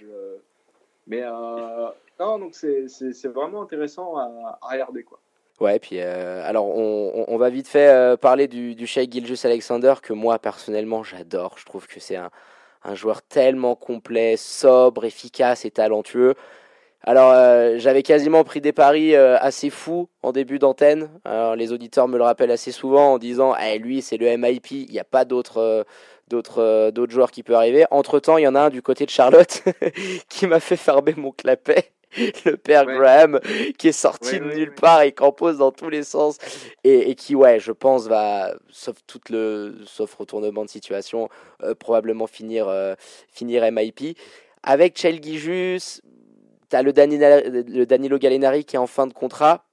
Mais 1.06 1.22
euh, 1.23 1.89
non, 2.18 2.39
donc 2.39 2.56
c'est 2.56 3.27
vraiment 3.27 3.64
intéressant 3.64 4.15
à, 4.15 4.57
regarder, 4.61 5.03
quoi. 5.03 5.19
Ouais, 5.60 5.77
puis 5.80 5.99
alors 5.99 6.68
on, 6.68 7.26
on, 7.27 7.38
va 7.38 7.49
vite 7.49 7.68
fait 7.68 8.18
parler 8.19 8.47
du, 8.47 8.76
du 8.76 8.88
Shea 8.88 9.03
Gilgis 9.10 9.41
Alexander 9.45 9.95
que 10.02 10.11
moi 10.11 10.38
personnellement 10.38 11.02
j'adore. 11.03 11.57
Je 11.57 11.65
trouve 11.65 11.88
que 11.88 12.02
c'est 12.02 12.18
un, 12.18 12.30
un 12.84 12.93
joueur 12.93 13.22
tellement 13.22 13.76
complet, 13.76 14.35
sobre, 14.38 15.06
efficace 15.06 15.64
et 15.64 15.72
talentueux. 15.72 16.35
Alors, 17.07 17.32
euh, 17.34 17.76
j'avais 17.77 18.02
quasiment 18.02 18.44
pris 18.44 18.61
des 18.61 18.73
paris 18.73 19.15
euh, 19.15 19.38
assez 19.40 19.69
fous 19.69 20.10
en 20.23 20.32
début 20.32 20.57
d'antenne. 20.57 21.07
les 21.56 21.72
auditeurs 21.72 22.07
me 22.07 22.18
le 22.18 22.23
rappellent 22.23 22.49
assez 22.49 22.72
souvent 22.72 23.14
en 23.14 23.18
disant 23.19 23.53
eh, 23.56 23.77
lui, 23.77 24.02
c'est 24.02 24.18
le 24.18 24.36
MIP, 24.36 24.72
il 24.72 24.91
n'y 24.91 24.99
a 24.99 25.03
pas 25.03 25.23
d'autres. 25.23 25.60
Euh, 25.60 25.84
d'autres 26.27 26.90
d'autres 26.90 27.11
joueurs 27.11 27.30
qui 27.30 27.44
peuvent 27.44 27.56
arriver. 27.56 27.86
Entre 27.91 28.19
temps, 28.19 28.40
il 28.40 28.45
y 28.45 28.48
en 28.48 28.56
a 28.56 28.61
un 28.61 28.69
du 28.72 28.82
côté 28.82 29.06
de 29.06 29.11
Charlotte 29.11 29.61
qui 30.30 30.48
m'a 30.48 30.60
fait 30.60 30.76
farber 30.76 31.14
mon 31.15 31.30
clapet. 31.30 31.91
Le 32.45 32.57
père 32.57 32.86
Graham 32.86 33.40
qui 33.77 33.90
est 33.90 33.91
sorti 33.91 34.40
de 34.40 34.45
nulle 34.45 34.73
part 34.73 35.02
et 35.02 35.11
qui 35.11 35.22
en 35.22 35.32
pose 35.32 35.60
dans 35.60 35.72
tous 35.72 35.90
les 35.90 36.02
sens 36.02 36.38
et, 36.84 37.14
qui, 37.14 37.36
ouais, 37.36 37.60
je 37.60 37.73
pense 37.73 38.07
va, 38.07 38.56
sauf 38.72 38.95
tout 39.06 39.19
le, 39.30 39.76
sauf 39.86 40.15
retournement 40.15 40.64
de 40.64 40.69
situation, 40.69 41.30
probablement 41.77 42.26
finir, 42.26 42.73
finir 43.27 43.69
MIP. 43.72 44.18
Avec 44.64 44.98
Chelgijus, 44.98 46.02
tu 46.70 46.76
as 46.76 46.82
le, 46.82 46.92
le, 46.92 47.86
Danilo 47.86 48.18
Gallinari 48.18 48.66
qui 48.66 48.76
est 48.76 48.80
en 48.80 48.88
fin 48.88 49.08
de 49.08 49.14
contrat. 49.14 49.66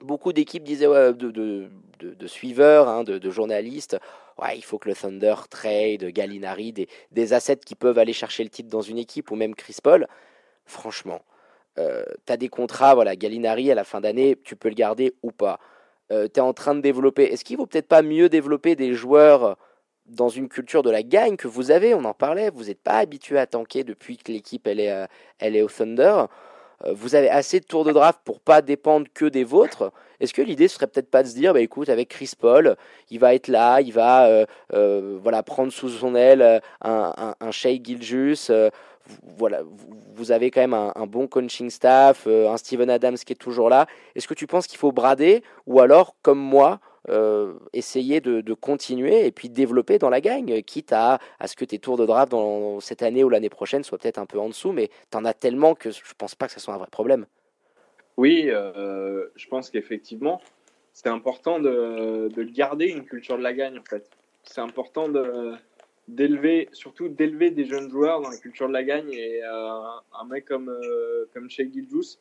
Beaucoup 0.00 0.32
d'équipes 0.32 0.62
disaient, 0.62 0.86
de, 0.86 1.30
de, 2.00 2.26
suiveurs, 2.26 2.88
hein, 2.88 3.02
de, 3.04 3.30
journalistes, 3.30 3.98
ouais, 4.40 4.56
il 4.56 4.62
faut 4.62 4.78
que 4.78 4.88
le 4.88 4.94
Thunder 4.94 5.34
trade 5.50 6.04
Gallinari, 6.04 6.72
des, 6.72 6.88
des, 7.10 7.32
assets 7.32 7.56
qui 7.56 7.74
peuvent 7.74 7.98
aller 7.98 8.12
chercher 8.12 8.44
le 8.44 8.50
titre 8.50 8.68
dans 8.68 8.82
une 8.82 8.98
équipe, 8.98 9.30
ou 9.30 9.34
même 9.34 9.54
Chris 9.54 9.78
Paul. 9.82 10.06
Franchement, 10.66 11.22
euh, 11.78 12.04
tu 12.26 12.32
as 12.32 12.36
des 12.36 12.48
contrats, 12.48 12.94
voilà, 12.94 13.16
Gallinari 13.16 13.70
à 13.70 13.74
la 13.74 13.84
fin 13.84 14.00
d'année, 14.00 14.36
tu 14.44 14.56
peux 14.56 14.68
le 14.68 14.74
garder 14.74 15.14
ou 15.22 15.32
pas. 15.32 15.58
Euh, 16.10 16.28
tu 16.32 16.38
es 16.38 16.42
en 16.42 16.52
train 16.52 16.74
de 16.74 16.80
développer. 16.80 17.24
Est-ce 17.24 17.44
qu'il 17.44 17.56
vaut 17.56 17.66
peut-être 17.66 17.88
pas 17.88 18.02
mieux 18.02 18.28
développer 18.28 18.76
des 18.76 18.94
joueurs 18.94 19.56
dans 20.08 20.28
une 20.28 20.48
culture 20.48 20.82
de 20.82 20.90
la 20.90 21.02
gagne 21.02 21.36
que 21.36 21.48
vous 21.48 21.70
avez, 21.70 21.94
on 21.94 22.04
en 22.04 22.14
parlait, 22.14 22.50
vous 22.50 22.64
n'êtes 22.64 22.82
pas 22.82 22.98
habitué 22.98 23.38
à 23.38 23.46
tanker 23.46 23.84
depuis 23.84 24.16
que 24.16 24.32
l'équipe 24.32 24.66
elle 24.66 24.80
est, 24.80 24.90
euh, 24.90 25.06
elle 25.38 25.56
est 25.56 25.62
au 25.62 25.68
Thunder. 25.68 26.24
Euh, 26.84 26.92
vous 26.94 27.14
avez 27.14 27.28
assez 27.28 27.60
de 27.60 27.64
tours 27.64 27.84
de 27.84 27.92
draft 27.92 28.20
pour 28.24 28.40
pas 28.40 28.62
dépendre 28.62 29.06
que 29.12 29.24
des 29.24 29.44
vôtres. 29.44 29.92
Est-ce 30.20 30.32
que 30.32 30.42
l'idée 30.42 30.68
serait 30.68 30.86
peut-être 30.86 31.10
pas 31.10 31.22
de 31.22 31.28
se 31.28 31.34
dire, 31.34 31.52
bah 31.52 31.60
écoute, 31.60 31.88
avec 31.88 32.08
Chris 32.08 32.32
Paul, 32.38 32.76
il 33.10 33.20
va 33.20 33.34
être 33.34 33.48
là, 33.48 33.80
il 33.80 33.92
va 33.92 34.26
euh, 34.72 35.18
voilà 35.22 35.42
prendre 35.42 35.72
sous 35.72 35.88
son 35.88 36.14
aile 36.14 36.42
un, 36.82 37.12
un, 37.16 37.34
un 37.40 37.50
Shea 37.50 37.82
Gilgis. 37.82 38.48
voilà, 39.38 39.62
vous 40.14 40.32
avez 40.32 40.50
quand 40.50 40.60
même 40.60 40.74
un, 40.74 40.92
un 40.94 41.06
bon 41.06 41.26
coaching 41.28 41.70
staff, 41.70 42.26
un 42.26 42.56
Steven 42.56 42.90
Adams 42.90 43.16
qui 43.16 43.32
est 43.32 43.36
toujours 43.36 43.70
là. 43.70 43.86
Est-ce 44.14 44.26
que 44.26 44.34
tu 44.34 44.46
penses 44.46 44.66
qu'il 44.66 44.78
faut 44.78 44.92
brader 44.92 45.42
ou 45.66 45.80
alors, 45.80 46.16
comme 46.22 46.40
moi, 46.40 46.80
euh, 47.08 47.54
essayer 47.72 48.20
de, 48.20 48.54
continuer 48.54 49.26
et 49.26 49.30
puis 49.30 49.48
développer 49.48 49.98
dans 49.98 50.10
la 50.10 50.20
gagne, 50.20 50.62
quitte 50.62 50.92
à, 50.92 51.18
à 51.38 51.46
ce 51.46 51.56
que 51.56 51.64
tes 51.64 51.78
tours 51.78 51.96
de 51.96 52.06
draft 52.06 52.32
dans 52.32 52.80
cette 52.80 53.02
année 53.02 53.24
ou 53.24 53.28
l'année 53.28 53.48
prochaine 53.48 53.84
soient 53.84 53.98
peut-être 53.98 54.18
un 54.18 54.26
peu 54.26 54.38
en 54.38 54.48
dessous, 54.48 54.72
mais 54.72 54.90
tu 55.10 55.16
en 55.16 55.24
as 55.24 55.34
tellement 55.34 55.74
que 55.74 55.90
je 55.90 56.00
pense 56.16 56.34
pas 56.34 56.46
que 56.46 56.52
ce 56.52 56.60
soit 56.60 56.74
un 56.74 56.78
vrai 56.78 56.88
problème. 56.90 57.26
Oui, 58.16 58.46
euh, 58.48 59.26
je 59.36 59.46
pense 59.48 59.70
qu'effectivement, 59.70 60.40
c'est 60.92 61.08
important 61.08 61.60
de, 61.60 62.28
de, 62.34 62.42
garder 62.42 62.86
une 62.86 63.04
culture 63.04 63.38
de 63.38 63.42
la 63.42 63.52
gagne 63.52 63.78
en 63.78 63.84
fait. 63.88 64.10
C'est 64.42 64.60
important 64.60 65.08
de 65.08 65.54
d'élever, 66.08 66.68
surtout 66.72 67.08
d'élever 67.08 67.50
des 67.50 67.66
jeunes 67.66 67.90
joueurs 67.90 68.22
dans 68.22 68.30
la 68.30 68.38
culture 68.38 68.66
de 68.66 68.72
la 68.72 68.82
gagne 68.82 69.12
et 69.12 69.44
euh, 69.44 69.80
un 70.18 70.24
mec 70.28 70.46
comme 70.46 70.74
comme 71.32 71.48
Shea 71.48 71.70
Gilgeous, 71.70 72.18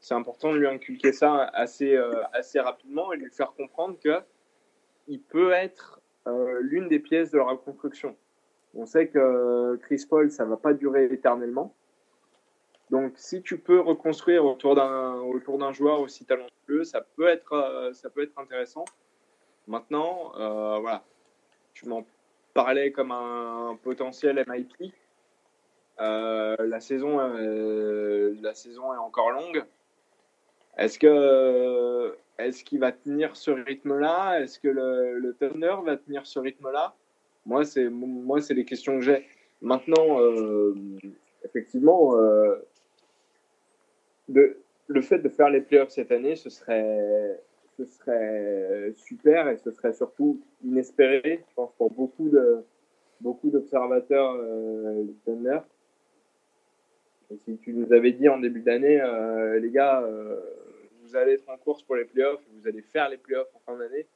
c'est 0.00 0.14
important 0.14 0.52
de 0.52 0.58
lui 0.58 0.66
inculquer 0.66 1.12
ça 1.12 1.44
assez, 1.54 1.96
assez 2.32 2.60
rapidement 2.60 3.12
et 3.12 3.16
lui 3.16 3.30
faire 3.30 3.52
comprendre 3.54 3.98
que 4.02 4.20
il 5.08 5.20
peut 5.20 5.52
être 5.52 6.00
l'une 6.60 6.88
des 6.88 6.98
pièces 6.98 7.30
de 7.30 7.38
la 7.38 7.44
reconstruction. 7.44 8.16
On 8.74 8.86
sait 8.86 9.08
que 9.08 9.76
Chris 9.82 10.04
Paul, 10.08 10.30
ça 10.30 10.44
va 10.44 10.56
pas 10.56 10.74
durer 10.74 11.04
éternellement. 11.06 11.74
Donc, 12.90 13.14
si 13.16 13.42
tu 13.42 13.58
peux 13.58 13.80
reconstruire 13.80 14.44
autour 14.44 14.76
d'un 14.76 15.14
autour 15.14 15.58
d'un 15.58 15.72
joueur 15.72 16.00
aussi 16.00 16.24
talentueux, 16.24 16.84
ça 16.84 17.00
peut 17.00 17.26
être 17.26 17.52
euh, 17.52 17.92
ça 17.92 18.10
peut 18.10 18.22
être 18.22 18.38
intéressant. 18.38 18.84
Maintenant, 19.66 20.32
euh, 20.38 20.78
voilà, 20.78 21.02
tu 21.74 21.88
m'en 21.88 22.06
parlais 22.54 22.92
comme 22.92 23.10
un 23.10 23.76
potentiel 23.82 24.44
MIP. 24.46 24.94
Euh, 26.00 26.56
la 26.60 26.80
saison 26.80 27.18
la 27.18 28.54
saison 28.54 28.94
est 28.94 28.98
encore 28.98 29.30
longue. 29.32 29.64
Est-ce 30.76 30.98
que 30.98 32.16
est-ce 32.38 32.64
qu'il 32.64 32.80
va 32.80 32.92
tenir 32.92 33.34
ce 33.34 33.50
rythme-là? 33.50 34.40
Est-ce 34.40 34.60
que 34.60 34.68
le, 34.68 35.34
Thunder 35.40 35.76
va 35.84 35.96
tenir 35.96 36.26
ce 36.26 36.38
rythme-là? 36.38 36.94
Moi, 37.46 37.64
c'est 37.64 37.88
moi 37.88 38.40
c'est 38.40 38.54
les 38.54 38.64
questions 38.64 38.98
que 38.98 39.04
j'ai. 39.04 39.26
Maintenant, 39.62 40.18
effectivement 41.44 42.14
le 44.88 45.00
fait 45.02 45.18
de 45.18 45.28
faire 45.28 45.50
les 45.50 45.60
playoffs 45.60 45.90
cette 45.90 46.12
année, 46.12 46.36
ce 46.36 46.50
serait, 46.50 47.40
ce 47.76 47.84
serait 47.84 48.92
super 48.96 49.48
et 49.48 49.56
ce 49.56 49.70
serait 49.72 49.92
surtout 49.92 50.40
inespéré, 50.64 51.44
je 51.48 51.54
pense, 51.54 51.72
pour 51.76 51.90
beaucoup 51.90 52.28
de 52.28 52.58
beaucoup 53.22 53.48
d'observateurs 53.48 54.34
euh, 54.34 55.04
du 55.04 55.14
Thunder. 55.24 55.60
si 57.46 57.56
tu 57.56 57.72
nous 57.72 57.90
avais 57.94 58.12
dit 58.12 58.28
en 58.28 58.38
début 58.38 58.60
d'année, 58.60 59.00
euh, 59.00 59.58
les 59.58 59.70
gars, 59.70 60.02
euh, 60.02 60.38
vous 61.06 61.16
allez 61.16 61.32
être 61.32 61.48
en 61.48 61.56
course 61.56 61.82
pour 61.82 61.96
les 61.96 62.04
playoffs, 62.04 62.40
vous 62.52 62.66
allez 62.68 62.82
faire 62.82 63.08
les 63.08 63.16
playoffs 63.16 63.48
en 63.54 63.60
fin 63.60 63.78
d'année, 63.78 64.06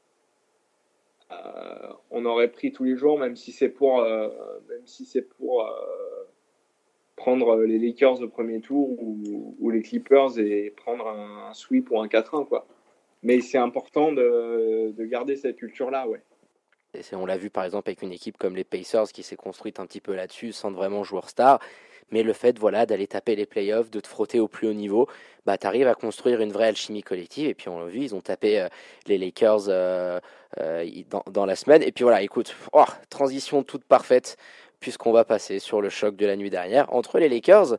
on 2.10 2.24
aurait 2.24 2.48
pris 2.48 2.72
tous 2.72 2.84
les 2.84 2.96
jours, 2.96 3.18
même 3.18 3.36
si 3.36 3.52
c'est 3.52 3.68
pour, 3.68 4.02
même 4.02 4.86
si 4.86 5.04
c'est 5.04 5.22
pour 5.22 5.64
prendre 7.20 7.56
les 7.58 7.78
Lakers 7.78 8.22
au 8.22 8.28
premier 8.28 8.60
tour 8.60 8.96
ou, 9.00 9.70
les 9.70 9.82
Clippers 9.82 10.38
et 10.38 10.70
prendre 10.70 11.06
un, 11.06 11.52
sweep 11.54 11.90
ou 11.90 12.00
un 12.00 12.06
4-1 12.06 12.46
quoi. 12.46 12.66
Mais 13.22 13.40
c'est 13.40 13.58
important 13.58 14.12
de, 14.12 14.94
garder 15.04 15.36
cette 15.36 15.56
culture 15.56 15.90
là, 15.90 16.08
ouais. 16.08 16.22
Et 16.94 17.02
on 17.14 17.24
l'a 17.24 17.36
vu 17.36 17.50
par 17.50 17.64
exemple 17.64 17.88
avec 17.88 18.02
une 18.02 18.12
équipe 18.12 18.36
comme 18.36 18.56
les 18.56 18.64
Pacers 18.64 19.12
qui 19.12 19.22
s'est 19.22 19.36
construite 19.36 19.78
un 19.78 19.86
petit 19.86 20.00
peu 20.00 20.14
là-dessus 20.16 20.52
sans 20.52 20.72
vraiment 20.72 21.04
joueur 21.04 21.28
star. 21.28 21.60
Mais 22.10 22.22
le 22.22 22.32
fait 22.32 22.58
voilà 22.58 22.86
d'aller 22.86 23.06
taper 23.06 23.36
les 23.36 23.46
playoffs, 23.46 23.90
de 23.90 24.00
te 24.00 24.08
frotter 24.08 24.40
au 24.40 24.48
plus 24.48 24.68
haut 24.68 24.72
niveau, 24.72 25.08
bah 25.46 25.56
arrives 25.62 25.88
à 25.88 25.94
construire 25.94 26.40
une 26.40 26.52
vraie 26.52 26.68
alchimie 26.68 27.02
collective. 27.02 27.48
Et 27.48 27.54
puis 27.54 27.68
on 27.68 27.80
l'a 27.80 27.86
vu, 27.86 28.00
ils 28.00 28.14
ont 28.14 28.20
tapé 28.20 28.60
euh, 28.60 28.68
les 29.06 29.18
Lakers 29.18 29.68
euh, 29.68 30.20
euh, 30.60 30.86
dans, 31.30 31.46
la 31.46 31.56
semaine. 31.56 31.82
Et 31.82 31.92
puis 31.92 32.04
voilà, 32.04 32.22
écoute, 32.22 32.54
oh, 32.72 32.84
transition 33.08 33.62
toute 33.62 33.84
parfaite 33.84 34.36
puisqu'on 34.80 35.12
va 35.12 35.24
passer 35.24 35.58
sur 35.58 35.82
le 35.82 35.90
choc 35.90 36.16
de 36.16 36.26
la 36.26 36.36
nuit 36.36 36.50
dernière 36.50 36.92
entre 36.92 37.18
les 37.18 37.28
Lakers 37.28 37.76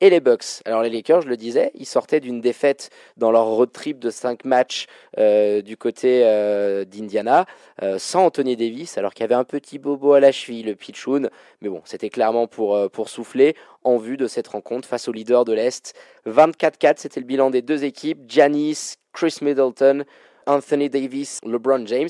et 0.00 0.10
les 0.10 0.20
Bucks. 0.20 0.62
Alors 0.64 0.82
les 0.82 0.90
Lakers, 0.90 1.22
je 1.22 1.28
le 1.28 1.36
disais, 1.36 1.72
ils 1.74 1.86
sortaient 1.86 2.20
d'une 2.20 2.40
défaite 2.40 2.90
dans 3.16 3.30
leur 3.30 3.46
road 3.46 3.72
trip 3.72 3.98
de 3.98 4.10
5 4.10 4.44
matchs 4.44 4.86
euh, 5.18 5.62
du 5.62 5.76
côté 5.76 6.22
euh, 6.24 6.84
d'Indiana, 6.84 7.46
euh, 7.82 7.98
sans 7.98 8.26
Anthony 8.26 8.56
Davis, 8.56 8.98
alors 8.98 9.14
qu'il 9.14 9.22
y 9.22 9.24
avait 9.24 9.34
un 9.34 9.44
petit 9.44 9.78
bobo 9.78 10.12
à 10.12 10.20
la 10.20 10.32
cheville, 10.32 10.62
le 10.62 10.74
Pitchoun. 10.74 11.30
Mais 11.60 11.68
bon, 11.68 11.82
c'était 11.84 12.10
clairement 12.10 12.46
pour, 12.46 12.90
pour 12.90 13.08
souffler 13.08 13.56
en 13.84 13.96
vue 13.96 14.16
de 14.16 14.26
cette 14.26 14.48
rencontre 14.48 14.86
face 14.86 15.08
au 15.08 15.12
leader 15.12 15.44
de 15.44 15.52
l'Est. 15.52 15.94
24-4, 16.26 16.94
c'était 16.98 17.20
le 17.20 17.26
bilan 17.26 17.50
des 17.50 17.62
deux 17.62 17.84
équipes, 17.84 18.20
Giannis, 18.28 18.94
Chris 19.12 19.38
Middleton, 19.42 20.04
Anthony 20.46 20.88
Davis, 20.88 21.40
LeBron 21.44 21.86
James 21.86 22.08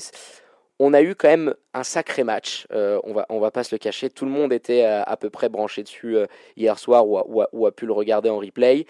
on 0.79 0.93
a 0.93 1.01
eu 1.01 1.13
quand 1.13 1.27
même 1.27 1.53
un 1.73 1.83
sacré 1.83 2.23
match. 2.23 2.65
Euh, 2.71 2.99
on 3.03 3.13
va 3.13 3.25
on 3.29 3.39
va 3.39 3.51
pas 3.51 3.63
se 3.63 3.75
le 3.75 3.79
cacher. 3.79 4.09
Tout 4.09 4.25
le 4.25 4.31
monde 4.31 4.53
était 4.53 4.85
euh, 4.85 5.03
à, 5.05 5.17
peu 5.17 5.29
près 5.29 5.49
branché 5.49 5.83
dessus 5.83 6.15
euh, 6.15 6.25
hier 6.55 6.79
soir 6.79 7.05
ou 7.07 7.65
a, 7.65 7.71
pu 7.71 7.85
le 7.85 7.93
regarder 7.93 8.29
en 8.29 8.37
replay. 8.37 8.85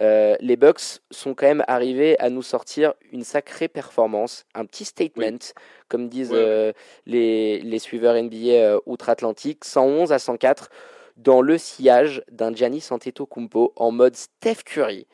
les 0.00 0.56
Bucks 0.56 1.00
sont 1.10 1.34
quand 1.34 1.46
même 1.46 1.64
arrivés 1.66 2.18
à 2.20 2.30
nous 2.30 2.42
sortir 2.42 2.94
une 3.10 3.24
sacrée 3.24 3.68
performance, 3.68 4.46
un 4.54 4.64
petit 4.64 4.84
statement, 4.84 5.38
comme 5.88 6.08
disent 6.08 6.32
les, 6.32 7.60
les 7.60 7.78
suiveurs 7.78 8.20
NBA 8.20 8.78
outre-Atlantique, 8.86 9.64
111 9.64 10.12
à 10.12 10.18
104 10.18 10.70
dans 11.16 11.42
le 11.42 11.58
sillage 11.58 12.22
d'un 12.30 12.54
Giannis 12.54 12.86
Antetokounmpo 12.90 13.72
en 13.76 13.90
mode 13.90 14.16
Steph 14.16 14.62
Curry 14.64 15.06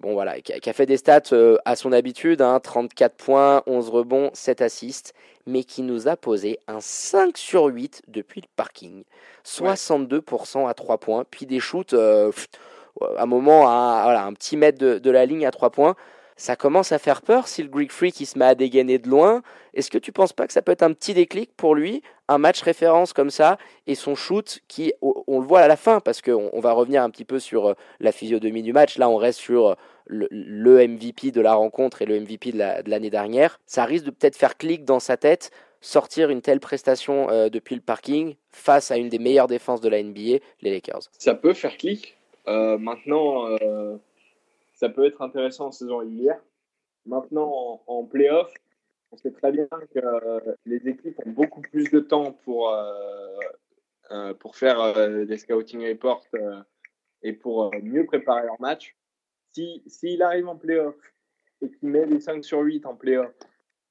bon 0.00 0.12
voilà, 0.12 0.40
qui 0.40 0.52
a, 0.52 0.72
fait 0.72 0.86
des 0.86 0.96
stats 0.96 1.34
à 1.64 1.76
son 1.76 1.92
habitude, 1.92 2.44
34 2.62 3.10
hein, 3.10 3.14
points, 3.16 3.62
11 3.66 3.88
rebonds, 3.90 4.30
7 4.34 4.62
assists, 4.62 5.14
mais 5.46 5.64
qui 5.64 5.82
nous 5.82 6.08
a 6.08 6.16
posé 6.16 6.58
un 6.66 6.80
5 6.80 7.36
sur 7.38 7.66
8 7.66 8.02
depuis 8.08 8.40
le 8.40 8.48
parking. 8.56 9.04
62% 9.44 10.68
à 10.68 10.74
3 10.74 10.98
points, 10.98 11.24
puis 11.30 11.46
des 11.46 11.60
shoots 11.60 11.94
euh, 11.94 12.32
à 13.16 13.22
un 13.22 13.26
moment 13.26 13.68
à 13.68 14.02
voilà, 14.04 14.24
un 14.24 14.32
petit 14.32 14.56
mètre 14.56 14.78
de, 14.78 15.10
la 15.10 15.26
ligne 15.26 15.46
à 15.46 15.50
3 15.50 15.70
points. 15.70 15.94
Ça 16.38 16.54
commence 16.54 16.92
à 16.92 16.98
faire 16.98 17.22
peur 17.22 17.48
si 17.48 17.62
le 17.62 17.70
Greek 17.70 17.90
Freak 17.90 18.14
qui 18.14 18.26
se 18.26 18.38
met 18.38 18.44
à 18.44 18.54
dégainer 18.54 18.98
de 18.98 19.08
loin. 19.08 19.42
Est-ce 19.72 19.90
que 19.90 19.96
tu 19.96 20.12
penses 20.12 20.34
pas 20.34 20.46
que 20.46 20.52
ça 20.52 20.60
peut 20.60 20.72
être 20.72 20.82
un 20.82 20.92
petit 20.92 21.14
déclic 21.14 21.50
pour 21.56 21.74
lui, 21.74 22.02
un 22.28 22.36
match 22.36 22.60
référence 22.60 23.14
comme 23.14 23.30
ça, 23.30 23.56
et 23.86 23.94
son 23.94 24.14
shoot 24.14 24.60
qui, 24.68 24.92
on, 25.00 25.40
le 25.40 25.46
voit 25.46 25.60
à 25.60 25.68
la 25.68 25.76
fin, 25.76 25.98
parce 26.00 26.20
qu'on 26.20 26.50
on 26.52 26.60
va 26.60 26.72
revenir 26.72 27.02
un 27.02 27.08
petit 27.08 27.24
peu 27.24 27.38
sur 27.38 27.68
euh, 27.68 27.74
la 28.00 28.12
physionomie 28.12 28.62
du 28.62 28.74
match. 28.74 28.98
Là, 28.98 29.08
on 29.08 29.16
reste 29.16 29.38
sur 29.38 29.68
euh, 29.68 29.74
le, 30.04 30.86
MVP 30.86 31.30
de 31.30 31.40
la 31.40 31.54
rencontre 31.54 32.02
et 32.02 32.04
le 32.06 32.20
MVP 32.20 32.52
de 32.52 32.90
l'année 32.90 33.10
dernière, 33.10 33.58
ça 33.64 33.86
risque 33.86 34.04
de 34.04 34.10
peut-être 34.10 34.36
faire 34.36 34.58
clic 34.58 34.84
dans 34.84 35.00
sa 35.00 35.16
tête, 35.16 35.50
sortir 35.80 36.28
une 36.28 36.42
telle 36.42 36.60
prestation 36.60 37.30
euh, 37.30 37.48
depuis 37.48 37.76
le 37.76 37.80
parking 37.80 38.34
face 38.50 38.90
à 38.90 38.98
une 38.98 39.08
des 39.08 39.18
meilleures 39.18 39.48
défenses 39.48 39.80
de 39.80 39.88
la 39.88 40.02
NBA, 40.02 40.38
les 40.60 40.70
Lakers. 40.70 41.08
Ça 41.18 41.34
peut 41.34 41.54
faire 41.54 41.78
clic. 41.78 42.12
Maintenant, 42.46 43.48
ça 44.76 44.88
peut 44.88 45.04
être 45.04 45.20
intéressant 45.22 45.66
en 45.66 45.72
saison 45.72 45.98
régulière. 45.98 46.40
Maintenant, 47.04 47.52
en, 47.52 47.82
en 47.86 48.04
playoff, 48.04 48.52
on 49.10 49.16
sait 49.16 49.32
très 49.32 49.50
bien 49.50 49.66
que 49.94 50.56
les 50.64 50.88
équipes 50.88 51.18
ont 51.26 51.30
beaucoup 51.30 51.60
plus 51.60 51.90
de 51.90 52.00
temps 52.00 52.32
pour, 52.44 52.72
pour 54.40 54.56
faire 54.56 55.08
des 55.26 55.38
scouting 55.38 55.88
reports 55.88 56.24
et 57.22 57.32
pour 57.32 57.72
mieux 57.82 58.04
préparer 58.06 58.44
leur 58.46 58.60
match 58.60 58.96
s'il 59.86 60.22
arrive 60.22 60.48
en 60.48 60.56
playoff 60.56 60.94
et 61.62 61.70
qu'il 61.70 61.88
met 61.88 62.06
les 62.06 62.20
5 62.20 62.44
sur 62.44 62.60
8 62.60 62.86
en 62.86 62.94
playoff 62.94 63.32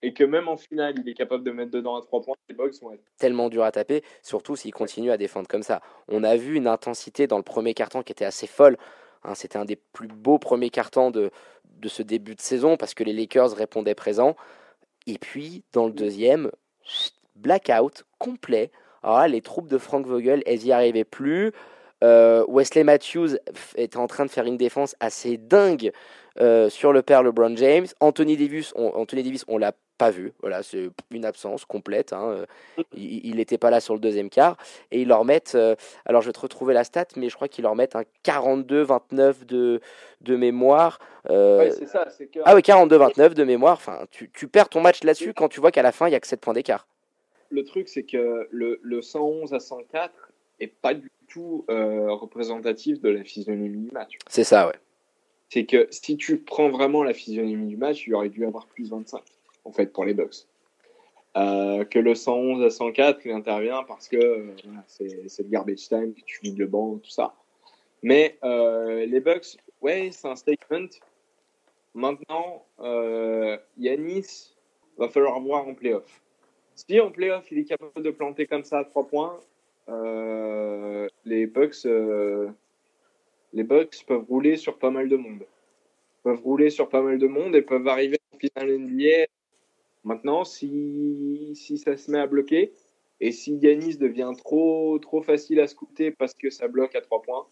et 0.01 0.13
que 0.13 0.23
même 0.23 0.47
en 0.47 0.57
finale, 0.57 0.93
il 0.99 1.09
est 1.09 1.15
capable 1.15 1.43
de 1.43 1.51
mettre 1.51 1.71
dedans 1.71 1.95
à 1.95 2.01
3 2.01 2.21
points, 2.21 2.35
les 2.49 2.55
Bucks 2.55 2.75
vont 2.81 2.91
être 2.91 3.03
tellement 3.17 3.49
dur 3.49 3.63
à 3.63 3.71
taper, 3.71 4.03
surtout 4.21 4.55
s'il 4.55 4.73
continue 4.73 5.09
à 5.09 5.17
défendre 5.17 5.47
comme 5.47 5.63
ça. 5.63 5.81
On 6.07 6.23
a 6.23 6.35
vu 6.35 6.55
une 6.55 6.67
intensité 6.67 7.25
dans 7.25 7.37
le 7.37 7.43
premier 7.43 7.73
carton 7.73 8.03
qui 8.03 8.11
était 8.11 8.25
assez 8.25 8.45
folle. 8.45 8.77
Hein, 9.25 9.35
c'était 9.35 9.57
un 9.57 9.65
des 9.65 9.75
plus 9.75 10.07
beaux 10.07 10.39
premiers 10.39 10.69
cartons 10.69 11.11
de, 11.11 11.31
de 11.79 11.89
ce 11.89 12.01
début 12.01 12.35
de 12.35 12.41
saison 12.41 12.77
parce 12.77 12.93
que 12.93 13.03
les 13.03 13.13
Lakers 13.13 13.51
répondaient 13.53 13.95
présents. 13.95 14.35
Et 15.07 15.17
puis, 15.17 15.63
dans 15.73 15.85
le 15.85 15.93
deuxième, 15.93 16.51
blackout 17.35 18.05
complet. 18.17 18.71
Alors 19.03 19.19
là, 19.19 19.27
les 19.27 19.41
troupes 19.41 19.67
de 19.67 19.77
Frank 19.77 20.05
Vogel, 20.05 20.41
elles 20.45 20.65
y 20.65 20.71
arrivaient 20.71 21.03
plus. 21.03 21.51
Euh, 22.03 22.45
Wesley 22.47 22.83
Matthews 22.83 23.37
est 23.75 23.95
en 23.97 24.07
train 24.07 24.25
de 24.25 24.31
faire 24.31 24.45
une 24.45 24.57
défense 24.57 24.95
assez 24.99 25.37
dingue 25.37 25.91
euh, 26.39 26.69
sur 26.69 26.91
le 26.91 27.01
père 27.01 27.23
LeBron 27.23 27.55
James. 27.55 27.87
Anthony 27.99 28.35
Davis, 28.35 28.73
on, 28.75 28.89
Anthony 28.89 29.23
Davis, 29.23 29.45
on 29.47 29.57
l'a 29.57 29.73
pas 29.97 30.11
vu. 30.11 30.33
Voilà, 30.41 30.63
c'est 30.63 30.89
une 31.11 31.25
absence 31.25 31.65
complète. 31.65 32.13
Hein. 32.13 32.45
Il 32.95 33.35
n'était 33.37 33.57
pas 33.57 33.69
là 33.69 33.79
sur 33.79 33.93
le 33.93 33.99
deuxième 33.99 34.29
quart. 34.29 34.57
Et 34.91 35.01
ils 35.01 35.07
leur 35.07 35.25
mettent, 35.25 35.55
euh, 35.55 35.75
alors 36.05 36.21
je 36.21 36.27
vais 36.27 36.33
te 36.33 36.39
retrouver 36.39 36.73
la 36.73 36.83
stat, 36.83 37.05
mais 37.15 37.29
je 37.29 37.35
crois 37.35 37.47
qu'ils 37.47 37.63
leur 37.63 37.75
mettent 37.75 37.95
un 37.95 38.03
42-29 38.23 39.45
de, 39.45 39.81
de 40.21 40.35
mémoire. 40.35 40.99
c'est 41.27 41.87
ça, 41.87 42.07
Ah 42.43 42.55
oui, 42.55 42.61
42-29 42.61 43.33
de 43.33 43.43
mémoire. 43.43 43.73
Enfin, 43.73 44.05
tu, 44.11 44.29
tu 44.31 44.47
perds 44.47 44.69
ton 44.69 44.81
match 44.81 45.03
là-dessus 45.03 45.33
quand 45.33 45.49
tu 45.49 45.59
vois 45.59 45.71
qu'à 45.71 45.81
la 45.83 45.91
fin, 45.91 46.07
il 46.07 46.11
n'y 46.11 46.15
a 46.15 46.19
que 46.19 46.27
7 46.27 46.39
points 46.41 46.53
d'écart. 46.53 46.87
Le 47.49 47.63
truc, 47.63 47.87
c'est 47.87 48.03
que 48.03 48.47
le, 48.51 48.79
le 48.81 49.01
111 49.01 49.53
à 49.53 49.59
104 49.59 50.31
est 50.59 50.67
pas 50.67 50.93
du 50.93 51.11
tout 51.27 51.65
euh, 51.69 52.11
représentatif 52.11 53.01
de 53.01 53.09
la 53.09 53.23
physionomie 53.23 53.85
du 53.87 53.91
match. 53.91 54.17
C'est 54.29 54.43
ça, 54.43 54.67
ouais. 54.67 54.75
C'est 55.49 55.65
que 55.65 55.87
si 55.91 56.17
tu 56.17 56.37
prends 56.37 56.69
vraiment 56.69 57.03
la 57.03 57.13
physionomie 57.13 57.67
du 57.67 57.77
match, 57.77 58.07
il 58.07 58.15
aurait 58.15 58.29
dû 58.29 58.45
avoir 58.45 58.65
plus 58.65 58.89
25, 58.89 59.21
en 59.65 59.71
fait, 59.71 59.91
pour 59.91 60.05
les 60.05 60.13
Bucks. 60.13 60.47
Euh, 61.37 61.83
que 61.83 61.99
le 61.99 62.15
111 62.15 62.63
à 62.63 62.69
104, 62.69 63.25
il 63.25 63.31
intervient 63.31 63.83
parce 63.83 64.07
que 64.07 64.15
euh, 64.15 64.55
c'est 64.87 65.43
le 65.43 65.49
garbage 65.49 65.89
time, 65.89 66.13
que 66.13 66.21
tu 66.25 66.39
vides 66.41 66.57
le 66.57 66.67
banc, 66.67 66.97
tout 67.03 67.09
ça. 67.09 67.35
Mais 68.01 68.37
les 68.43 69.19
Bucks, 69.19 69.57
ouais, 69.81 70.09
c'est 70.11 70.27
un 70.27 70.35
statement. 70.35 70.89
Maintenant, 71.93 72.65
Yanis 73.77 74.53
va 74.97 75.09
falloir 75.09 75.39
voir 75.39 75.67
en 75.67 75.73
playoff. 75.73 76.21
Si 76.75 76.99
en 76.99 77.09
playoff, 77.09 77.51
il 77.51 77.59
est 77.59 77.65
capable 77.65 78.03
de 78.03 78.11
planter 78.11 78.45
comme 78.45 78.63
ça 78.63 78.79
à 78.79 78.83
3 78.83 79.07
points, 79.07 79.39
euh, 79.89 81.07
les 81.25 81.45
Bucks, 81.47 81.85
euh, 81.85 82.49
les 83.53 83.63
Bucks 83.63 84.03
peuvent 84.05 84.25
rouler 84.27 84.57
sur 84.57 84.77
pas 84.77 84.91
mal 84.91 85.09
de 85.09 85.15
monde. 85.15 85.45
peuvent 86.23 86.41
rouler 86.41 86.71
sur 86.71 86.89
pas 86.89 87.01
mal 87.01 87.19
de 87.19 87.27
monde 87.27 87.55
et 87.55 87.61
peuvent 87.61 87.87
arriver 87.87 88.17
en 88.33 88.37
finale 88.39 88.79
NBA. 88.79 89.25
Maintenant, 90.05 90.43
si, 90.43 91.51
si 91.55 91.77
ça 91.79 91.97
se 91.97 92.11
met 92.11 92.19
à 92.19 92.27
bloquer 92.27 92.71
et 93.19 93.31
si 93.31 93.55
Yanis 93.55 93.97
devient 93.97 94.31
trop, 94.37 94.99
trop 94.99 95.21
facile 95.21 95.59
à 95.59 95.67
scouter 95.67 96.11
parce 96.11 96.35
que 96.35 96.49
ça 96.49 96.67
bloque 96.67 96.95
à 96.95 97.01
trois 97.01 97.21
points, 97.21 97.45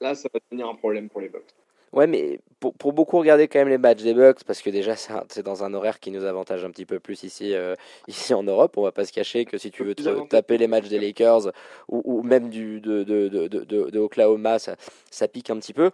là, 0.00 0.14
ça 0.14 0.28
va 0.34 0.40
devenir 0.50 0.68
un 0.68 0.74
problème 0.74 1.08
pour 1.08 1.20
les 1.20 1.28
Bucks. 1.28 1.54
Ouais, 1.92 2.08
mais 2.08 2.40
pour, 2.58 2.74
pour, 2.74 2.92
beaucoup 2.92 3.18
regarder 3.18 3.46
quand 3.46 3.60
même 3.60 3.68
les 3.68 3.78
matchs 3.78 4.02
des 4.02 4.14
Bucks, 4.14 4.42
parce 4.42 4.60
que 4.60 4.70
déjà 4.70 4.96
c'est 4.96 5.44
dans 5.44 5.62
un 5.62 5.72
horaire 5.74 6.00
qui 6.00 6.10
nous 6.10 6.24
avantage 6.24 6.64
un 6.64 6.70
petit 6.72 6.86
peu 6.86 6.98
plus 6.98 7.22
ici, 7.22 7.54
euh, 7.54 7.76
ici 8.08 8.34
en 8.34 8.42
Europe. 8.42 8.76
On 8.76 8.82
va 8.82 8.90
pas 8.90 9.04
se 9.04 9.12
cacher 9.12 9.44
que 9.44 9.58
si 9.58 9.70
tu 9.70 9.84
veux 9.84 9.94
te 9.94 10.26
taper 10.26 10.58
les 10.58 10.66
matchs 10.66 10.88
des 10.88 10.98
Lakers 10.98 11.52
ou, 11.86 12.02
ou 12.04 12.22
même 12.24 12.48
du, 12.50 12.80
de, 12.80 13.04
de, 13.04 13.28
de, 13.28 13.64
de, 13.64 13.98
Oklahoma, 14.00 14.58
ça, 14.58 14.74
ça 15.12 15.28
pique 15.28 15.50
un 15.50 15.58
petit 15.60 15.72
peu. 15.72 15.92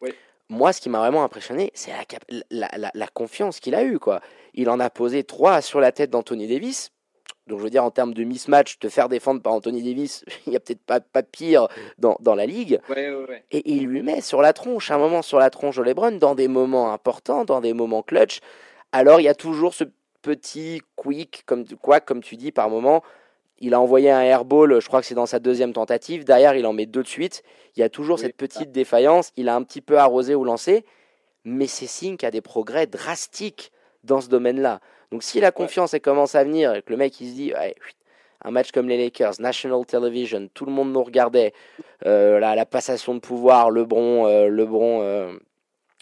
Oui. 0.00 0.10
Moi, 0.48 0.72
ce 0.72 0.80
qui 0.80 0.88
m'a 0.88 0.98
vraiment 0.98 1.24
impressionné, 1.24 1.70
c'est 1.74 1.92
la, 1.92 2.04
la, 2.50 2.68
la, 2.76 2.90
la, 2.92 3.06
confiance 3.08 3.58
qu'il 3.60 3.74
a 3.74 3.84
eue. 3.84 3.98
Quoi. 3.98 4.20
Il 4.54 4.68
en 4.68 4.80
a 4.80 4.90
posé 4.90 5.24
trois 5.24 5.62
sur 5.62 5.80
la 5.80 5.92
tête 5.92 6.10
d'Anthony 6.10 6.46
Davis. 6.46 6.90
Donc 7.46 7.58
je 7.58 7.64
veux 7.64 7.70
dire, 7.70 7.84
en 7.84 7.90
termes 7.90 8.14
de 8.14 8.22
mismatch, 8.22 8.78
te 8.78 8.88
faire 8.88 9.08
défendre 9.08 9.42
par 9.42 9.52
Anthony 9.52 9.82
Davis, 9.82 10.24
il 10.46 10.50
n'y 10.50 10.56
a 10.56 10.60
peut-être 10.60 10.84
pas, 10.84 11.00
pas 11.00 11.22
pire 11.22 11.68
dans, 11.98 12.16
dans 12.20 12.34
la 12.34 12.46
ligue. 12.46 12.80
Ouais, 12.88 13.10
ouais, 13.10 13.26
ouais. 13.28 13.44
Et, 13.50 13.72
il 13.72 13.86
lui 13.86 14.02
met 14.02 14.20
sur 14.20 14.42
la 14.42 14.52
tronche, 14.52 14.90
un 14.90 14.98
moment 14.98 15.22
sur 15.22 15.38
la 15.38 15.50
tronche 15.50 15.76
de 15.76 15.82
LeBron, 15.82 16.12
dans 16.12 16.34
des 16.34 16.48
moments 16.48 16.92
importants, 16.92 17.44
dans 17.44 17.60
des 17.60 17.72
moments 17.72 18.02
clutch. 18.02 18.40
Alors 18.92 19.20
il 19.20 19.24
y 19.24 19.28
a 19.28 19.34
toujours 19.34 19.74
ce 19.74 19.84
petit 20.22 20.82
quick, 20.94 21.42
comme, 21.46 21.66
quoi, 21.80 22.00
comme 22.00 22.22
tu 22.22 22.36
dis, 22.36 22.52
par 22.52 22.70
moment. 22.70 23.02
Il 23.58 23.74
a 23.74 23.80
envoyé 23.80 24.10
un 24.10 24.22
airball, 24.22 24.80
je 24.80 24.86
crois 24.86 25.00
que 25.00 25.06
c'est 25.06 25.14
dans 25.14 25.26
sa 25.26 25.38
deuxième 25.38 25.72
tentative. 25.72 26.24
Derrière, 26.24 26.54
il 26.56 26.66
en 26.66 26.72
met 26.72 26.86
deux 26.86 27.02
de 27.02 27.08
suite. 27.08 27.42
Il 27.76 27.80
y 27.80 27.82
a 27.82 27.88
toujours 27.88 28.18
cette 28.18 28.36
petite 28.36 28.72
défaillance. 28.72 29.32
Il 29.36 29.48
a 29.48 29.54
un 29.54 29.62
petit 29.62 29.80
peu 29.80 29.98
arrosé 29.98 30.34
ou 30.34 30.44
lancé. 30.44 30.84
Mais 31.44 31.66
c'est 31.66 31.86
signe 31.86 32.16
qu'il 32.16 32.26
y 32.26 32.28
a 32.28 32.32
des 32.32 32.40
progrès 32.40 32.86
drastiques 32.86 33.72
dans 34.04 34.20
ce 34.20 34.28
domaine-là. 34.28 34.80
Donc 35.10 35.22
si 35.22 35.40
la 35.40 35.52
confiance 35.52 35.94
elle 35.94 36.00
commence 36.00 36.34
à 36.34 36.44
venir 36.44 36.74
et 36.74 36.82
que 36.82 36.90
le 36.90 36.96
mec 36.96 37.20
il 37.20 37.28
se 37.28 37.34
dit 37.34 37.52
un 38.44 38.50
match 38.50 38.72
comme 38.72 38.88
les 38.88 38.96
Lakers, 38.96 39.34
National 39.40 39.84
Television, 39.86 40.48
tout 40.52 40.64
le 40.64 40.72
monde 40.72 40.92
nous 40.92 41.02
regardait, 41.02 41.52
euh, 42.06 42.40
la, 42.40 42.66
passation 42.66 43.14
de 43.14 43.20
pouvoir, 43.20 43.70
LeBron, 43.70 44.26
euh, 44.26 44.48
LeBron, 44.48 45.02
euh, 45.02 45.38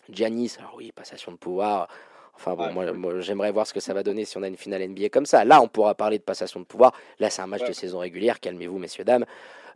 Giannis, 0.08 0.56
alors 0.58 0.74
oui, 0.76 0.92
passation 0.92 1.32
de 1.32 1.36
pouvoir. 1.36 1.88
Enfin 2.34 2.54
bon, 2.54 2.72
moi, 2.72 3.20
j'aimerais 3.20 3.52
voir 3.52 3.66
ce 3.66 3.74
que 3.74 3.80
ça 3.80 3.92
va 3.94 4.02
donner 4.02 4.24
si 4.24 4.36
on 4.38 4.42
a 4.42 4.48
une 4.48 4.56
finale 4.56 4.86
NBA 4.88 5.10
comme 5.10 5.26
ça. 5.26 5.44
Là, 5.44 5.60
on 5.60 5.68
pourra 5.68 5.94
parler 5.94 6.18
de 6.18 6.22
passation 6.22 6.60
de 6.60 6.64
pouvoir. 6.64 6.92
Là, 7.18 7.30
c'est 7.30 7.42
un 7.42 7.46
match 7.46 7.64
de 7.66 7.72
saison 7.72 7.98
régulière. 7.98 8.40
Calmez-vous, 8.40 8.78
messieurs 8.78 9.04
dames. 9.04 9.26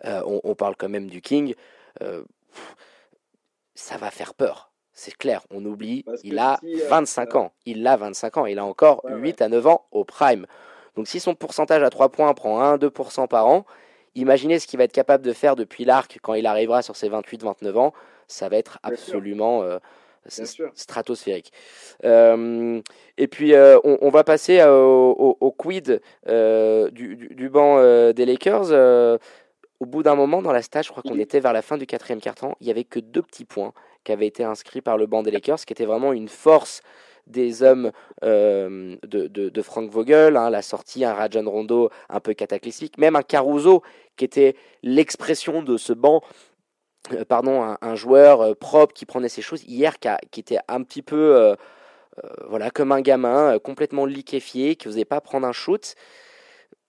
On, 0.05 0.41
on, 0.45 0.55
parle 0.55 0.77
quand 0.77 0.89
même 0.89 1.09
du 1.09 1.21
King. 1.21 1.55
ça 3.75 3.97
va 3.97 4.11
faire 4.11 4.35
peur. 4.35 4.71
C'est 4.97 5.17
clair, 5.17 5.43
on 5.51 5.65
oublie, 5.65 6.05
il 6.23 6.39
a 6.39 6.61
25 6.89 7.35
euh, 7.35 7.39
ans. 7.41 7.53
Il 7.67 7.85
a 7.85 7.97
25 7.97 8.37
ans, 8.37 8.47
il 8.47 8.61
a 8.61 8.65
encore 8.65 9.03
8 9.05 9.43
à 9.43 9.49
9 9.49 9.67
ans 9.67 9.87
au 9.91 10.05
prime. 10.05 10.47
Donc 10.95 11.09
si 11.09 11.19
son 11.19 11.35
pourcentage 11.35 11.83
à 11.83 11.91
3 11.91 12.11
points 12.11 12.33
prend 12.33 12.77
1-2% 12.77 13.27
par 13.27 13.49
an, 13.49 13.67
imaginez 14.15 14.61
ce 14.61 14.69
qu'il 14.69 14.79
va 14.79 14.85
être 14.85 14.93
capable 14.93 15.25
de 15.25 15.33
faire 15.33 15.57
depuis 15.57 15.85
l'arc 15.85 16.21
quand 16.23 16.35
il 16.35 16.47
arrivera 16.47 16.81
sur 16.81 16.95
ses 16.95 17.11
28-29 17.11 17.77
ans. 17.77 17.93
Ça 18.29 18.49
va 18.49 18.57
être 18.57 18.79
absolument 18.85 19.65
euh, 19.65 19.79
stratosphérique. 20.29 21.53
Euh, 22.05 22.81
et 23.19 23.29
puis 23.29 23.55
on, 23.85 24.11
va 24.11 24.25
passer 24.25 24.63
au, 24.65 25.55
quid 25.57 26.01
du, 26.27 27.17
du, 27.17 27.49
banc 27.49 28.13
des 28.13 28.27
Lakers. 28.27 29.19
au 29.81 29.87
bout 29.87 30.03
d'un 30.03 30.15
moment 30.15 30.43
dans 30.43 30.53
la 30.53 30.63
stage, 30.63 30.87
je 30.87 30.91
crois 30.91 31.03
qu'on 31.03 31.19
était 31.19 31.41
vers 31.41 31.53
la 31.53 31.63
fin 31.63 31.77
du 31.77 31.87
quatrième 31.87 32.21
quart-temps, 32.21 32.57
il 32.61 32.65
n'y 32.65 32.71
avait 32.71 32.85
que 32.85 33.01
deux 33.01 33.23
petits 33.23 33.45
points 33.45 33.73
qui 34.05 34.13
avait 34.13 34.27
été 34.27 34.45
inscrit 34.45 34.81
par 34.81 34.99
le 34.99 35.07
banc 35.07 35.23
des 35.23 35.31
Lakers, 35.31 35.65
qui 35.65 35.73
était 35.73 35.87
vraiment 35.87 36.13
une 36.13 36.29
force 36.29 36.83
des 37.27 37.63
hommes 37.63 37.91
euh, 38.23 38.97
de, 39.03 39.27
de, 39.29 39.63
Frank 39.63 39.91
Vogel, 39.91 40.37
hein, 40.37 40.51
la 40.51 40.63
sortie, 40.63 41.05
un 41.05 41.15
Rajon 41.15 41.49
Rondo 41.49 41.91
un 42.09 42.21
peu 42.21 42.35
cataclysmique, 42.35 42.99
même 42.99 43.17
un 43.17 43.23
Caruso 43.23 43.83
qui 44.17 44.25
était 44.25 44.57
l'expression 44.83 45.63
de 45.63 45.77
ce 45.77 45.93
banc, 45.93 46.23
euh, 46.23 46.54
pardon, 47.29 47.77
un, 47.81 47.95
joueur 47.95 48.41
euh, 48.41 48.55
propre 48.55 48.95
qui 48.95 49.07
prenait 49.07 49.29
ses 49.29 49.43
choses 49.43 49.63
hier, 49.65 49.99
qui, 49.99 50.09
qui 50.31 50.41
était 50.41 50.59
un 50.69 50.83
petit 50.83 51.03
peu, 51.03 51.57
voilà, 52.49 52.71
comme 52.71 52.93
un 52.93 53.01
gamin, 53.01 53.59
complètement 53.59 54.07
liquéfié, 54.07 54.77
qui 54.77 54.89
n'osait 54.89 55.05
pas 55.05 55.21
prendre 55.21 55.47
un 55.47 55.53
shoot. 55.53 55.95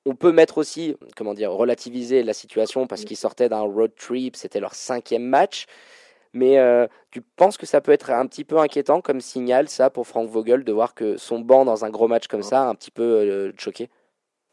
On 0.05 0.15
peut 0.15 0.31
mettre 0.31 0.59
aussi, 0.59 0.95
comment 1.15 1.33
dire, 1.33 1.51
relativiser 1.51 2.21
la 2.21 2.33
situation 2.33 2.85
parce 2.85 3.05
qu'ils 3.05 3.17
sortaient 3.17 3.49
d'un 3.49 3.61
road 3.61 3.91
trip, 3.95 4.35
c'était 4.35 4.59
leur 4.59 4.75
cinquième 4.75 5.23
match. 5.23 5.65
Mais 6.35 6.59
euh, 6.59 6.85
tu 7.11 7.21
penses 7.21 7.57
que 7.57 7.65
ça 7.65 7.79
peut 7.79 7.93
être 7.93 8.11
un 8.11 8.27
petit 8.27 8.43
peu 8.43 8.59
inquiétant 8.59 8.99
comme 8.99 9.21
signal, 9.21 9.69
ça, 9.69 9.89
pour 9.89 10.05
Frank 10.05 10.29
Vogel, 10.29 10.65
de 10.65 10.73
voir 10.73 10.93
que 10.93 11.15
son 11.15 11.39
banc 11.39 11.63
dans 11.63 11.85
un 11.85 11.89
gros 11.89 12.09
match 12.09 12.27
comme 12.27 12.43
ça 12.43 12.63
a 12.63 12.65
un 12.65 12.75
petit 12.75 12.91
peu 12.91 13.03
euh, 13.03 13.53
choqué? 13.57 13.89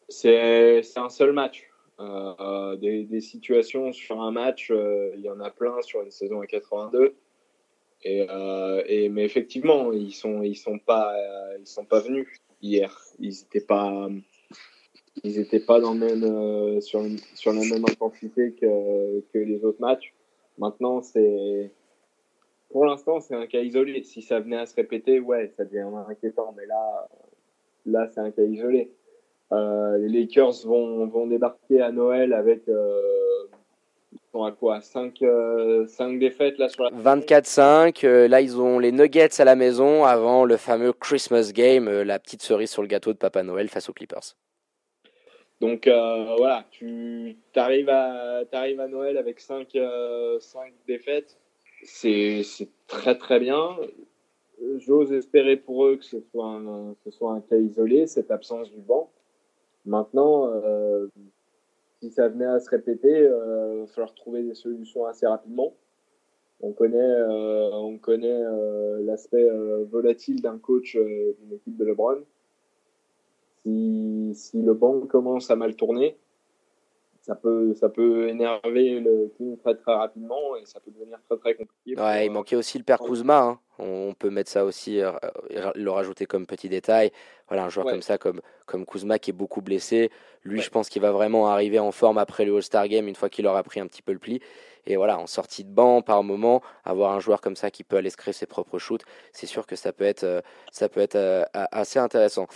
C'est 0.09 0.81
un 0.97 1.09
seul 1.09 1.33
match. 1.33 1.72
Euh, 2.01 2.77
des, 2.77 3.21
situations 3.21 3.93
sur 3.93 4.21
un 4.21 4.33
match, 4.33 4.71
il 4.71 5.21
y 5.21 5.31
en 5.31 5.41
a 5.41 5.51
plein 5.51 5.81
sur 5.83 6.03
une 6.03 6.11
saison 6.11 6.41
à 6.41 6.47
82. 6.47 7.15
Et, 8.05 8.27
et, 8.87 9.09
mais 9.09 9.25
effectivement, 9.25 9.93
ils 9.93 10.13
sont, 10.13 10.43
ils 10.43 10.57
sont 10.57 10.79
pas, 10.79 11.15
sont 11.65 11.85
pas 11.85 12.01
venus 12.01 12.27
hier. 12.61 12.99
Ils 13.21 13.31
n'étaient 13.31 13.65
pas, 13.65 14.09
ils 15.23 15.39
étaient 15.39 15.61
pas 15.61 15.81
dans 15.81 15.95
le 15.95 16.01
même, 16.01 16.81
sur, 16.81 17.05
sur 17.35 17.53
la 17.53 17.61
même 17.61 17.85
intensité 17.85 18.53
que, 18.61 19.21
que 19.33 19.39
les 19.39 19.65
autres 19.65 19.81
matchs. 19.81 20.13
Maintenant, 20.59 21.03
c'est. 21.03 21.73
Pour 22.71 22.87
l'instant, 22.87 23.21
c'est 23.21 23.35
un 23.35 23.47
cas 23.47 23.61
isolé. 23.61 24.03
Si 24.03 24.23
ça 24.23 24.41
venait 24.41 24.57
à 24.57 24.67
se 24.67 24.75
répéter, 24.75 25.21
ouais, 25.21 25.53
ça 25.57 25.65
devient 25.65 25.87
inquiétant. 26.09 26.55
Mais 26.57 26.67
là, 26.67 27.09
là 27.85 28.09
c'est 28.09 28.21
un 28.21 28.31
cas 28.31 28.43
isolé. 28.43 28.91
Euh, 29.53 29.99
les 29.99 30.21
Lakers 30.21 30.65
vont, 30.65 31.07
vont 31.07 31.27
débarquer 31.27 31.81
à 31.81 31.93
Noël 31.93 32.33
avec. 32.33 32.69
Euh, 32.69 33.01
ils 34.13 34.19
sont 34.33 34.45
à 34.45 34.53
quoi? 34.53 34.81
5, 34.81 35.21
euh, 35.23 35.87
défaites 36.19 36.59
là 36.59 36.69
sur 36.69 36.85
la 36.85 36.91
24-5. 36.91 38.05
Euh, 38.05 38.29
là, 38.29 38.41
ils 38.41 38.59
ont 38.59 38.79
les 38.79 38.93
Nuggets 38.93 39.41
à 39.41 39.45
la 39.45 39.57
maison 39.57 40.05
avant 40.05 40.45
le 40.45 40.57
fameux 40.57 40.93
Christmas 40.93 41.53
Game, 41.55 41.91
la 42.03 42.19
petite 42.19 42.43
cerise 42.43 42.71
sur 42.71 42.83
le 42.83 42.89
gâteau 42.89 43.13
de 43.13 43.19
Papa 43.19 43.43
Noël 43.43 43.69
face 43.69 43.89
aux 43.89 43.93
Clippers. 43.93 44.37
Donc 45.61 45.87
voilà, 45.87 46.65
tu 46.73 47.37
arrives 47.55 47.89
à, 47.89 48.43
arrives 48.53 48.81
à 48.81 48.89
Noël 48.89 49.17
avec 49.17 49.39
5 49.39 49.69
euh, 49.77 50.39
défaites. 50.89 51.39
C'est 51.85 52.43
très 52.89 53.17
très 53.17 53.39
bien. 53.39 53.77
J'ose 54.79 55.13
espérer 55.13 55.57
pour 55.57 55.87
eux 55.87 55.97
que 55.97 56.05
ce 56.05 56.21
soit 56.21 56.47
un, 56.47 56.95
ce 57.05 57.11
soit 57.11 57.33
un 57.33 57.41
cas 57.41 57.57
isolé, 57.57 58.07
cette 58.07 58.31
absence 58.31 58.71
du 58.73 58.81
banc. 58.81 59.11
Maintenant, 59.85 60.49
euh, 60.49 61.09
si 62.01 62.11
ça 62.11 62.29
venait 62.29 62.47
à 62.47 62.61
se 62.61 62.71
répéter, 62.71 63.25
il 63.25 63.81
va 63.81 63.87
falloir 63.89 64.15
trouver 64.15 64.43
des 64.43 64.55
solutions 64.55 65.07
assez 65.07 65.27
rapidement. 65.27 65.75
On 66.61 66.73
connaît, 66.73 67.23
on 67.73 67.99
connaît 67.99 68.45
l'aspect 69.01 69.49
volatile 69.91 70.41
d'un 70.43 70.59
coach 70.59 70.97
d'une 70.97 71.53
équipe 71.53 71.77
de 71.77 71.85
LeBron 71.85 72.23
si, 73.63 74.33
si 74.35 74.63
le 74.63 74.75
banc 74.75 75.01
commence 75.07 75.51
à 75.51 75.57
mal 75.57 75.77
tourner, 75.77 76.17
ça 77.23 77.37
peut, 77.37 77.73
ça 77.75 77.89
peut 77.89 78.29
énerver 78.29 78.99
le 78.99 79.33
team 79.37 79.57
très 79.57 79.77
très 79.77 79.95
rapidement 79.95 80.57
et 80.57 80.67
ça 80.67 80.81
peut 80.81 80.91
devenir 80.91 81.19
très 81.29 81.39
très 81.39 81.55
compliqué. 81.55 81.99
Ouais, 81.99 82.27
il 82.27 82.31
euh, 82.31 82.33
manquait 82.33 82.57
aussi 82.57 82.79
le 82.79 82.85
père 82.85 82.99
Kuzma. 82.99 83.43
Hein. 83.43 83.61
On 83.79 84.13
peut 84.13 84.29
mettre 84.29 84.51
ça 84.51 84.65
aussi, 84.65 85.01
euh, 85.01 85.13
le 85.77 85.91
rajouter 85.91 86.27
comme 86.27 86.47
petit 86.47 86.69
détail. 86.69 87.13
Voilà, 87.47 87.65
un 87.65 87.69
joueur 87.69 87.87
comme 87.87 88.03
ça, 88.03 88.19
comme, 88.19 88.41
comme 88.67 88.85
Kuzma, 88.85 89.21
qui 89.21 89.31
est 89.31 89.35
beaucoup 89.35 89.61
blessé. 89.61 90.11
Lui, 90.43 90.61
je 90.61 90.71
pense 90.71 90.89
qu'il 90.89 91.01
va 91.01 91.13
vraiment 91.13 91.47
arriver 91.47 91.79
en 91.79 91.93
forme 91.93 92.19
après 92.19 92.45
le 92.45 92.57
All-Star 92.57 92.89
Game, 92.89 93.07
une 93.07 93.15
fois 93.15 93.29
qu'il 93.29 93.47
aura 93.47 93.63
pris 93.63 93.79
un 93.79 93.87
petit 93.87 94.03
peu 94.03 94.13
le 94.13 94.19
pli. 94.19 94.41
Et 94.87 94.97
voilà, 94.97 95.19
en 95.19 95.29
sortie 95.29 95.63
de 95.63 95.71
banc, 95.71 96.03
par 96.03 96.25
moment, 96.25 96.61
avoir 96.85 97.13
un 97.13 97.21
joueur 97.21 97.41
comme 97.41 97.55
ça 97.55 97.71
qui 97.71 97.85
peut 97.85 97.97
aller 97.97 98.11
se 98.11 98.17
créer 98.17 98.33
ses 98.33 98.47
propres 98.47 98.79
shoots, 98.79 99.05
c'est 99.33 99.47
sûr 99.47 99.67
que 99.67 99.77
ça 99.77 99.93
peut 99.93 100.05
être, 100.05 100.25
euh, 100.25 100.41
ça 100.73 100.89
peut 100.89 101.01
être 101.01 101.47
assez 101.53 102.01
intéressant. 102.01 102.49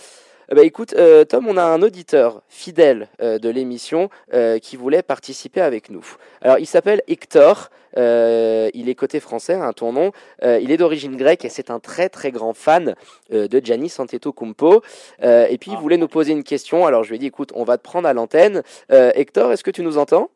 Bah 0.55 0.63
écoute, 0.63 0.93
euh, 0.97 1.25
Tom, 1.25 1.45
on 1.49 1.57
a 1.57 1.63
un 1.63 1.81
auditeur 1.81 2.41
fidèle 2.47 3.09
euh, 3.21 3.37
de 3.37 3.49
l'émission 3.49 4.09
euh, 4.33 4.59
qui 4.59 4.77
voulait 4.77 5.01
participer 5.01 5.59
avec 5.59 5.89
nous. 5.89 6.05
Alors, 6.39 6.57
il 6.57 6.65
s'appelle 6.65 7.01
Hector, 7.09 7.69
il 7.97 8.89
est 8.89 8.95
côté 8.95 9.19
français, 9.19 9.55
un 9.55 9.73
ton 9.73 9.91
nom. 9.91 10.11
il 10.43 10.71
est 10.71 10.77
d'origine 10.77 11.17
grecque 11.17 11.43
et 11.45 11.49
c'est 11.49 11.71
un 11.71 11.79
très 11.79 12.09
très 12.09 12.31
grand 12.31 12.53
fan 12.53 12.93
de 13.31 13.59
Giannis 13.61 13.95
Antetokounmpo. 13.97 14.83
et 15.23 15.57
puis, 15.59 15.71
il 15.71 15.77
voulait 15.77 15.97
nous 15.97 16.07
poser 16.07 16.31
une 16.31 16.43
question. 16.43 16.85
Alors, 16.85 17.03
je 17.03 17.09
lui 17.09 17.15
ai 17.15 17.19
dit, 17.19 17.25
écoute, 17.25 17.51
on 17.55 17.63
va 17.63 17.79
te 17.79 17.83
prendre 17.83 18.07
à 18.07 18.13
l'antenne. 18.13 18.61
Hector, 18.89 19.51
est-ce 19.51 19.63
que 19.63 19.71
tu 19.71 19.81
nous 19.81 19.97
entends? 19.97 20.29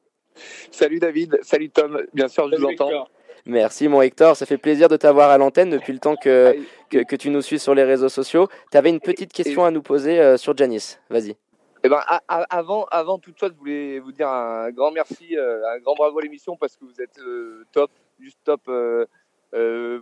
Salut 0.71 0.99
David, 0.99 1.37
salut 1.43 1.69
Tom, 1.69 2.01
bien 2.13 2.27
sûr, 2.27 2.49
je 2.51 2.57
vous 2.57 2.65
entends. 2.65 3.07
Merci 3.45 3.87
mon 3.87 4.01
Hector, 4.01 4.35
ça 4.35 4.45
fait 4.45 4.57
plaisir 4.57 4.87
de 4.87 4.97
t'avoir 4.97 5.31
à 5.31 5.37
l'antenne 5.37 5.71
depuis 5.71 5.93
le 5.93 5.99
temps 5.99 6.15
que, 6.15 6.55
que, 6.89 7.15
tu 7.15 7.29
nous 7.31 7.41
suis 7.41 7.59
sur 7.59 7.73
les 7.73 7.83
réseaux 7.83 8.09
sociaux. 8.09 8.47
Tu 8.71 8.77
avais 8.77 8.89
une 8.89 8.99
petite 8.99 9.33
question 9.33 9.65
à 9.65 9.71
nous 9.71 9.81
poser 9.81 10.19
euh, 10.19 10.37
sur 10.37 10.55
Janice, 10.55 10.99
vas-y. 11.09 11.35
Eh 11.83 11.89
ben, 11.89 11.99
avant, 12.27 12.85
avant 12.91 13.17
toute 13.17 13.39
chose, 13.39 13.51
je 13.55 13.57
voulais 13.57 13.99
vous 13.99 14.11
dire 14.11 14.27
un 14.27 14.69
grand 14.69 14.91
merci, 14.91 15.35
euh, 15.35 15.67
un 15.73 15.79
grand 15.79 15.95
bravo 15.95 16.19
à 16.19 16.21
l'émission 16.21 16.55
parce 16.55 16.77
que 16.77 16.85
vous 16.85 17.01
êtes 17.01 17.17
euh, 17.17 17.65
top, 17.71 17.89
juste 18.19 18.37
top 18.43 18.61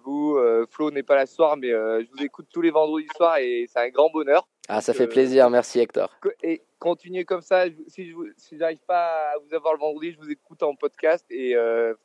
vous, 0.03 0.37
Flo 0.69 0.91
n'est 0.91 1.03
pas 1.03 1.15
là 1.15 1.25
ce 1.25 1.35
soir, 1.35 1.55
mais 1.55 1.69
je 1.69 2.07
vous 2.11 2.23
écoute 2.23 2.47
tous 2.51 2.61
les 2.61 2.69
vendredis 2.69 3.07
soirs 3.15 3.37
et 3.37 3.65
c'est 3.71 3.79
un 3.79 3.89
grand 3.89 4.09
bonheur. 4.09 4.45
Ah, 4.67 4.81
ça 4.81 4.93
fait 4.93 5.07
plaisir, 5.07 5.49
merci 5.49 5.79
Hector. 5.79 6.13
Et 6.43 6.61
continuez 6.77 7.25
comme 7.25 7.41
ça. 7.41 7.65
Si 7.87 8.09
je 8.09 8.15
si 8.37 8.57
j'arrive 8.57 8.81
pas 8.85 9.31
à 9.33 9.37
vous 9.39 9.55
avoir 9.55 9.73
le 9.73 9.79
vendredi, 9.79 10.11
je 10.11 10.17
vous 10.17 10.29
écoute 10.29 10.61
en 10.61 10.75
podcast 10.75 11.25
et 11.31 11.55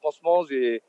franchement, 0.00 0.46
j'ai 0.46 0.82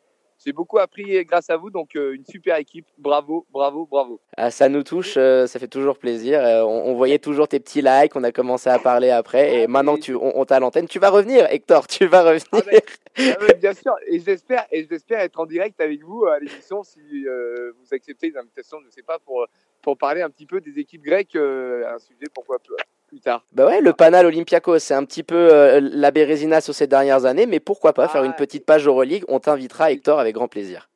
j'ai 0.44 0.52
beaucoup 0.52 0.80
appris 0.80 1.24
grâce 1.26 1.50
à 1.50 1.58
vous, 1.58 1.70
donc 1.70 1.96
euh, 1.96 2.14
une 2.14 2.26
super 2.26 2.58
équipe. 2.58 2.86
Bravo, 2.98 3.46
bravo, 3.52 3.86
bravo. 3.86 4.20
Ah, 4.38 4.52
ça 4.52 4.70
nous 4.70 4.84
touche, 4.84 5.16
euh, 5.18 5.48
ça 5.48 5.60
fait 5.60 5.68
toujours 5.68 5.98
plaisir. 5.98 6.40
Euh, 6.44 6.64
on, 6.64 6.94
voyait 6.96 7.20
toujours 7.20 7.48
tes 7.48 7.60
petits 7.60 7.82
likes, 7.82 8.16
on 8.16 8.24
a 8.24 8.32
commencé 8.32 8.70
à 8.70 8.80
parler 8.80 9.10
après, 9.10 9.56
et 9.56 9.64
ah, 9.64 9.68
maintenant 9.68 9.98
tu, 9.98 10.16
on, 10.16 10.40
on 10.40 10.46
t'a 10.46 10.60
l'antenne. 10.60 10.88
Tu 10.88 11.00
vas 11.00 11.10
revenir, 11.10 11.46
Hector, 11.50 11.88
tu 11.88 12.06
vas 12.06 12.24
revenir. 12.24 12.82
Ah, 13.18 13.22
ah, 13.40 13.54
bien 13.54 13.74
sûr, 13.74 13.96
et 14.08 14.20
j'espère, 14.20 14.66
et 14.72 14.86
j'espère 14.90 15.22
être 15.22 15.40
en 15.40 15.46
direct 15.46 15.80
avec 15.80 16.04
vous 16.04 16.26
à 16.26 16.40
l'émission 16.40 16.84
si 16.84 17.00
vous 17.00 17.94
acceptez 17.94 18.30
les 18.30 18.38
invitations, 18.38 18.80
je 18.82 18.88
ne 18.88 18.92
sais 18.92 19.04
pas, 19.04 19.20
pour, 19.20 19.46
pour 19.82 19.98
parler 19.98 20.22
un 20.22 20.30
petit 20.30 20.46
peu 20.46 20.60
des 20.60 20.80
équipes 20.80 21.04
grecques, 21.04 21.36
un 21.36 22.00
sujet 22.00 22.28
pourquoi 22.34 22.60
pas 22.60 22.84
plus 23.06 23.20
tard. 23.20 23.46
Bah 23.52 23.66
ouais, 23.66 23.82
le 23.82 23.94
Panal 23.94 24.26
Olympiakos, 24.26 24.80
c'est 24.80 24.94
un 24.94 25.06
petit 25.06 25.24
peu 25.24 25.54
euh, 25.54 25.80
la 25.82 26.12
Bérésina 26.12 26.62
sur 26.62 26.74
ces 26.74 26.88
dernières 26.88 27.26
années, 27.26 27.46
mais 27.46 27.60
pourquoi 27.60 27.94
pas 27.94 28.08
faire 28.08 28.24
une 28.24 28.32
ah, 28.32 28.38
petite 28.38 28.66
page 28.66 28.88
Euroleague 28.88 29.24
On 29.28 29.40
t'invitera, 29.40 29.92
Hector, 29.92 30.20
avec 30.20 30.36
grand 30.36 30.48
plaisir. 30.48 30.90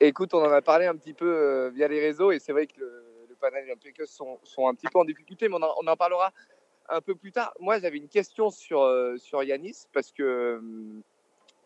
Écoute, 0.00 0.34
on 0.34 0.42
en 0.42 0.50
a 0.50 0.62
parlé 0.62 0.86
un 0.86 0.96
petit 0.96 1.14
peu 1.14 1.26
euh, 1.26 1.70
via 1.70 1.88
les 1.88 2.00
réseaux, 2.00 2.32
et 2.32 2.38
c'est 2.38 2.52
vrai 2.52 2.66
que 2.66 2.80
le, 2.80 3.36
Panal 3.40 3.64
Olympiakos 3.64 4.06
sont, 4.06 4.38
sont, 4.44 4.66
un 4.66 4.74
petit 4.74 4.86
peu 4.90 4.98
en 4.98 5.04
difficulté, 5.04 5.48
mais 5.48 5.56
on 5.56 5.86
en, 5.86 5.96
parlera 5.96 6.32
un 6.88 7.00
peu 7.00 7.14
plus 7.14 7.32
tard. 7.32 7.52
Moi, 7.60 7.78
j'avais 7.78 7.98
une 7.98 8.08
question 8.08 8.50
sur, 8.50 8.82
euh, 8.82 9.16
sur 9.18 9.42
Yanis, 9.42 9.86
parce 9.92 10.10
que 10.10 10.60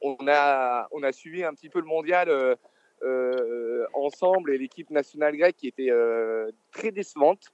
on, 0.03 0.17
a, 0.27 0.89
on 0.91 1.03
a 1.03 1.13
suivi 1.13 1.45
un 1.45 1.55
petit 1.55 1.69
peu 1.69 1.79
le 1.81 1.87
mondial. 1.87 2.57
ensemble 3.95 4.53
et 4.53 4.59
l'équipe 4.59 4.91
nationale 4.91 5.37
grecque 5.37 5.57
qui 5.57 5.69
était 5.69 5.91
très 6.73 6.91
décevante 6.91 7.53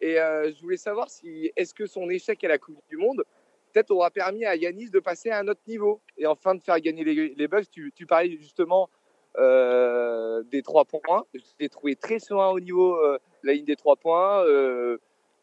et 0.00 0.18
euh, 0.18 0.50
je 0.52 0.60
voulais 0.62 0.76
savoir 0.76 1.10
si 1.10 1.52
est-ce 1.56 1.74
que 1.74 1.86
son 1.86 2.08
échec 2.08 2.42
à 2.44 2.48
la 2.48 2.58
Coupe 2.58 2.82
du 2.88 2.96
Monde 2.96 3.24
peut-être 3.72 3.90
aura 3.90 4.10
permis 4.10 4.44
à 4.44 4.56
Yanis 4.56 4.90
de 4.90 4.98
passer 4.98 5.30
à 5.30 5.38
un 5.38 5.48
autre 5.48 5.60
niveau 5.66 6.00
et 6.16 6.26
enfin 6.26 6.54
de 6.54 6.62
faire 6.62 6.80
gagner 6.80 7.04
les, 7.04 7.34
les 7.34 7.48
Bucks. 7.48 7.70
Tu, 7.70 8.06
parlais 8.06 8.36
justement 8.38 8.88
euh, 9.38 10.42
des 10.44 10.62
trois 10.62 10.84
points. 10.84 11.24
Je 11.34 11.40
l'ai 11.60 11.68
trouvé 11.68 11.96
très 11.96 12.18
serein 12.18 12.48
au 12.50 12.60
niveau 12.60 12.96
euh, 12.96 13.18
la 13.42 13.52
ligne 13.52 13.66
des 13.66 13.76
trois 13.76 13.96
points. 13.96 14.44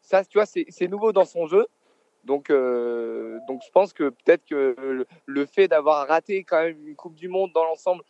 Ça, 0.02 0.24
tu 0.24 0.38
vois, 0.38 0.46
c'est 0.46 0.88
nouveau 0.88 1.12
dans 1.12 1.24
son 1.24 1.46
jeu. 1.46 1.66
Donc, 2.24 2.48
donc 2.50 3.62
je 3.64 3.70
pense 3.72 3.92
que 3.92 4.10
peut-être 4.10 4.44
que 4.44 5.06
le, 5.24 5.46
fait 5.46 5.68
d'avoir 5.68 6.06
raté 6.08 6.44
quand 6.44 6.62
même 6.62 6.86
une 6.86 6.96
Coupe 6.96 7.14
du 7.14 7.28
Monde 7.28 7.52
dans 7.54 7.64
l'ensemble 7.64 8.02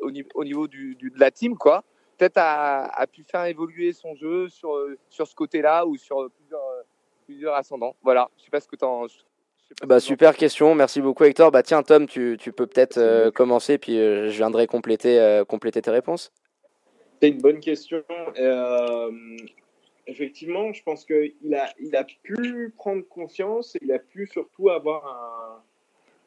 au, 0.00 0.10
au, 0.34 0.44
niveau 0.44 0.66
du, 0.66 0.96
de 0.96 1.20
la 1.20 1.30
team, 1.30 1.56
quoi, 1.56 1.84
peut-être 2.16 2.38
a, 2.38 3.06
pu 3.06 3.24
faire 3.24 3.44
évoluer 3.44 3.92
son 3.92 4.14
jeu 4.14 4.48
sur, 4.48 4.76
sur 5.08 5.26
ce 5.26 5.34
côté-là 5.34 5.86
ou 5.86 5.96
sur 5.96 6.30
plusieurs, 6.30 6.84
plusieurs 7.26 7.54
ascendants. 7.54 7.96
Voilà, 8.02 8.30
je 8.38 8.44
sais 8.44 8.50
pas 8.50 8.60
ce 8.60 8.68
que 8.68 8.76
tu 8.76 8.84
en. 8.84 9.06
Bah, 9.82 9.98
super 9.98 10.36
question, 10.36 10.74
merci 10.74 11.00
beaucoup 11.00 11.24
Hector. 11.24 11.50
Bah 11.50 11.62
tiens 11.62 11.82
Tom, 11.82 12.06
tu, 12.06 12.36
tu 12.38 12.52
peux 12.52 12.66
peut-être 12.66 12.98
euh, 12.98 13.30
commencer 13.30 13.78
puis 13.78 13.98
euh, 13.98 14.28
je 14.28 14.36
viendrai 14.36 14.66
compléter, 14.66 15.18
euh, 15.18 15.44
compléter 15.44 15.82
tes 15.82 15.90
réponses. 15.90 16.32
C'est 17.20 17.28
une 17.28 17.40
bonne 17.40 17.60
question. 17.60 18.04
effectivement, 20.06 20.72
je 20.72 20.82
pense 20.82 21.04
qu'il 21.04 21.54
a, 21.54 21.72
il 21.80 21.96
a 21.96 22.04
pu 22.04 22.72
prendre 22.76 23.02
conscience 23.08 23.74
et 23.76 23.78
il 23.82 23.92
a 23.92 23.98
pu 23.98 24.26
surtout 24.26 24.68
avoir 24.68 25.62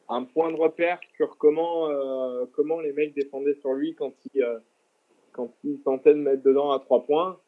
un, 0.08 0.16
un 0.16 0.24
point 0.24 0.50
de 0.50 0.56
repère 0.56 0.98
sur 1.16 1.38
comment, 1.38 1.88
comment 2.52 2.80
les 2.80 2.92
mecs 2.92 3.14
défendaient 3.14 3.54
sur 3.54 3.72
lui 3.72 3.94
quand 3.94 4.12
il, 4.34 4.44
quand 5.38 5.54
il 5.62 5.78
tentait 5.82 6.14
de 6.14 6.18
mettre 6.18 6.42
dedans 6.42 6.72
à 6.72 6.80
trois 6.80 7.04
points. 7.04 7.38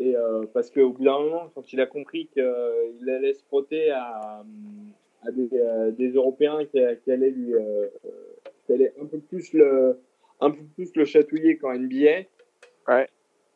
Et 0.00 0.14
euh, 0.14 0.44
parce 0.52 0.70
qu'au 0.70 0.90
bout 0.90 1.02
d'un 1.02 1.18
moment, 1.18 1.50
quand 1.54 1.72
il 1.72 1.80
a 1.80 1.86
compris 1.86 2.26
qu'il 2.26 3.10
allait 3.10 3.32
se 3.32 3.42
frotter 3.44 3.90
à, 3.90 4.44
à 5.22 5.30
des, 5.30 5.48
euh, 5.54 5.92
des, 5.92 6.10
Européens 6.10 6.66
qui, 6.66 6.78
qui, 7.02 7.10
allaient 7.10 7.30
lui, 7.30 7.54
euh, 7.54 7.86
qui 8.66 8.74
allaient 8.74 8.92
un 9.00 9.06
peu 9.06 9.18
plus 9.18 9.54
le, 9.54 9.98
un 10.40 10.50
peu 10.50 10.62
plus 10.74 10.94
le 10.94 11.06
chatouiller 11.06 11.56
quand 11.56 11.72
NBA, 11.72 12.24
ouais. 12.88 13.08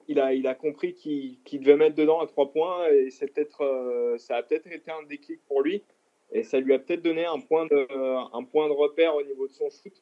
il 0.07 0.19
a, 0.21 0.33
il 0.33 0.47
a 0.47 0.55
compris 0.55 0.95
qu'il 0.95 1.61
devait 1.61 1.77
mettre 1.77 1.97
dedans 1.97 2.21
à 2.21 2.27
trois 2.27 2.51
points 2.51 2.89
et 2.89 3.11
c'est 3.11 3.27
peut-être, 3.27 4.15
ça 4.17 4.37
a 4.37 4.43
peut-être 4.43 4.69
été 4.69 4.91
un 4.91 5.03
déclic 5.07 5.41
pour 5.49 5.61
lui 5.61 5.83
et 6.33 6.45
ça 6.45 6.61
lui 6.61 6.73
a 6.73 6.79
peut-être 6.79 7.03
donné 7.03 7.27
un 7.27 7.41
point 7.41 7.67
de, 7.67 8.35
un 8.35 8.45
point 8.45 8.69
de 8.69 8.75
repère 8.75 9.17
au 9.17 9.23
niveau 9.23 9.49
de 9.49 9.53
son 9.53 9.69
shoot 9.69 9.93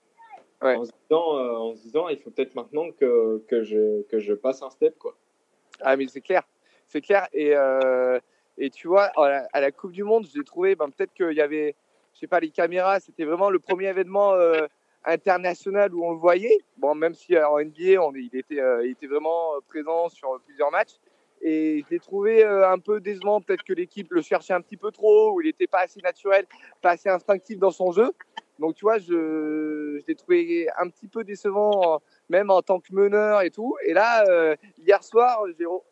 en, 0.60 0.84
se 0.84 0.92
disant, 1.08 1.38
euh, 1.38 1.54
en 1.54 1.74
se 1.74 1.82
disant, 1.82 2.08
il 2.08 2.18
faut 2.18 2.30
peut-être 2.30 2.54
maintenant 2.54 2.90
que, 2.92 3.42
que, 3.48 3.62
je, 3.62 4.02
que 4.02 4.18
je 4.18 4.32
passe 4.32 4.62
un 4.62 4.70
step. 4.70 4.98
Quoi. 4.98 5.16
Ah, 5.80 5.96
mais 5.96 6.06
c'est 6.08 6.20
clair. 6.20 6.42
C'est 6.86 7.00
clair. 7.00 7.28
Et, 7.32 7.54
euh, 7.54 8.18
et 8.58 8.70
tu 8.70 8.88
vois, 8.88 9.10
à 9.16 9.60
la, 9.60 9.72
Coupe 9.72 9.92
du 9.92 10.04
Monde, 10.04 10.26
j'ai 10.32 10.44
trouvé 10.44 10.74
ben, 10.74 10.88
peut-être 10.90 11.12
qu'il 11.12 11.32
y 11.32 11.40
avait, 11.40 11.74
je 12.14 12.20
sais 12.20 12.26
pas, 12.26 12.40
les 12.40 12.50
caméras, 12.50 13.00
c'était 13.00 13.24
vraiment 13.24 13.50
le 13.50 13.58
premier 13.58 13.88
événement 13.88 14.32
euh, 14.32 14.66
international 15.04 15.94
où 15.94 16.04
on 16.04 16.12
le 16.12 16.18
voyait. 16.18 16.58
Bon, 16.78 16.94
même 16.94 17.14
si 17.14 17.36
en 17.38 17.58
NBA, 17.58 18.00
on, 18.00 18.14
il, 18.14 18.30
était, 18.32 18.60
il 18.84 18.90
était 18.90 19.06
vraiment 19.06 19.52
présent 19.68 20.08
sur 20.08 20.40
plusieurs 20.46 20.70
matchs. 20.70 20.94
Et 21.42 21.84
je 21.84 21.94
l'ai 21.94 22.00
trouvé 22.00 22.42
un 22.44 22.78
peu 22.78 22.98
décevant. 22.98 23.42
Peut-être 23.42 23.62
que 23.62 23.74
l'équipe 23.74 24.10
le 24.10 24.22
cherchait 24.22 24.54
un 24.54 24.62
petit 24.62 24.78
peu 24.78 24.90
trop, 24.90 25.32
ou 25.34 25.42
il 25.42 25.46
n'était 25.46 25.66
pas 25.66 25.80
assez 25.80 26.00
naturel, 26.00 26.46
pas 26.80 26.92
assez 26.92 27.10
instinctif 27.10 27.58
dans 27.58 27.70
son 27.70 27.92
jeu. 27.92 28.10
Donc, 28.58 28.74
tu 28.74 28.84
vois, 28.84 28.98
je, 28.98 30.00
l'ai 30.06 30.14
trouvé 30.14 30.68
un 30.78 30.88
petit 30.88 31.08
peu 31.08 31.24
décevant, 31.24 32.00
même 32.28 32.50
en 32.50 32.62
tant 32.62 32.80
que 32.80 32.92
meneur 32.92 33.42
et 33.42 33.50
tout. 33.50 33.76
Et 33.84 33.92
là, 33.92 34.24
euh, 34.28 34.56
hier 34.78 35.02
soir, 35.04 35.42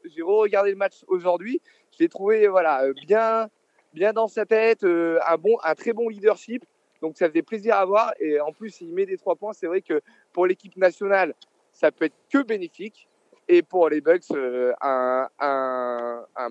j'ai 0.05 0.23
re-regardé 0.23 0.71
le 0.71 0.77
match 0.77 1.05
aujourd'hui. 1.07 1.61
Je 1.93 2.03
l'ai 2.03 2.09
trouvé 2.09 2.49
voilà, 2.49 2.91
bien, 3.07 3.49
bien 3.93 4.13
dans 4.13 4.29
sa 4.29 4.47
tête, 4.47 4.85
euh, 4.85 5.19
un, 5.27 5.37
bon, 5.37 5.59
un 5.63 5.75
très 5.75 5.93
bon 5.93 6.09
leadership. 6.09 6.65
Donc, 7.03 7.19
ça 7.19 7.29
faisait 7.29 7.43
plaisir 7.43 7.77
à 7.77 7.85
voir. 7.85 8.15
Et 8.19 8.41
en 8.41 8.53
plus, 8.53 8.81
il 8.81 8.95
met 8.95 9.05
des 9.05 9.19
trois 9.19 9.37
points. 9.37 9.53
C'est 9.53 9.67
vrai 9.67 9.83
que 9.83 10.01
pour 10.33 10.47
l'équipe 10.47 10.77
nationale, 10.77 11.35
ça 11.73 11.93
peut 11.93 12.07
être 12.07 12.17
que 12.31 12.43
bénéfique 12.43 13.09
et 13.49 13.63
pour 13.63 13.89
les 13.89 14.01
Bucks 14.01 14.31
euh, 14.33 14.73
un, 14.81 15.29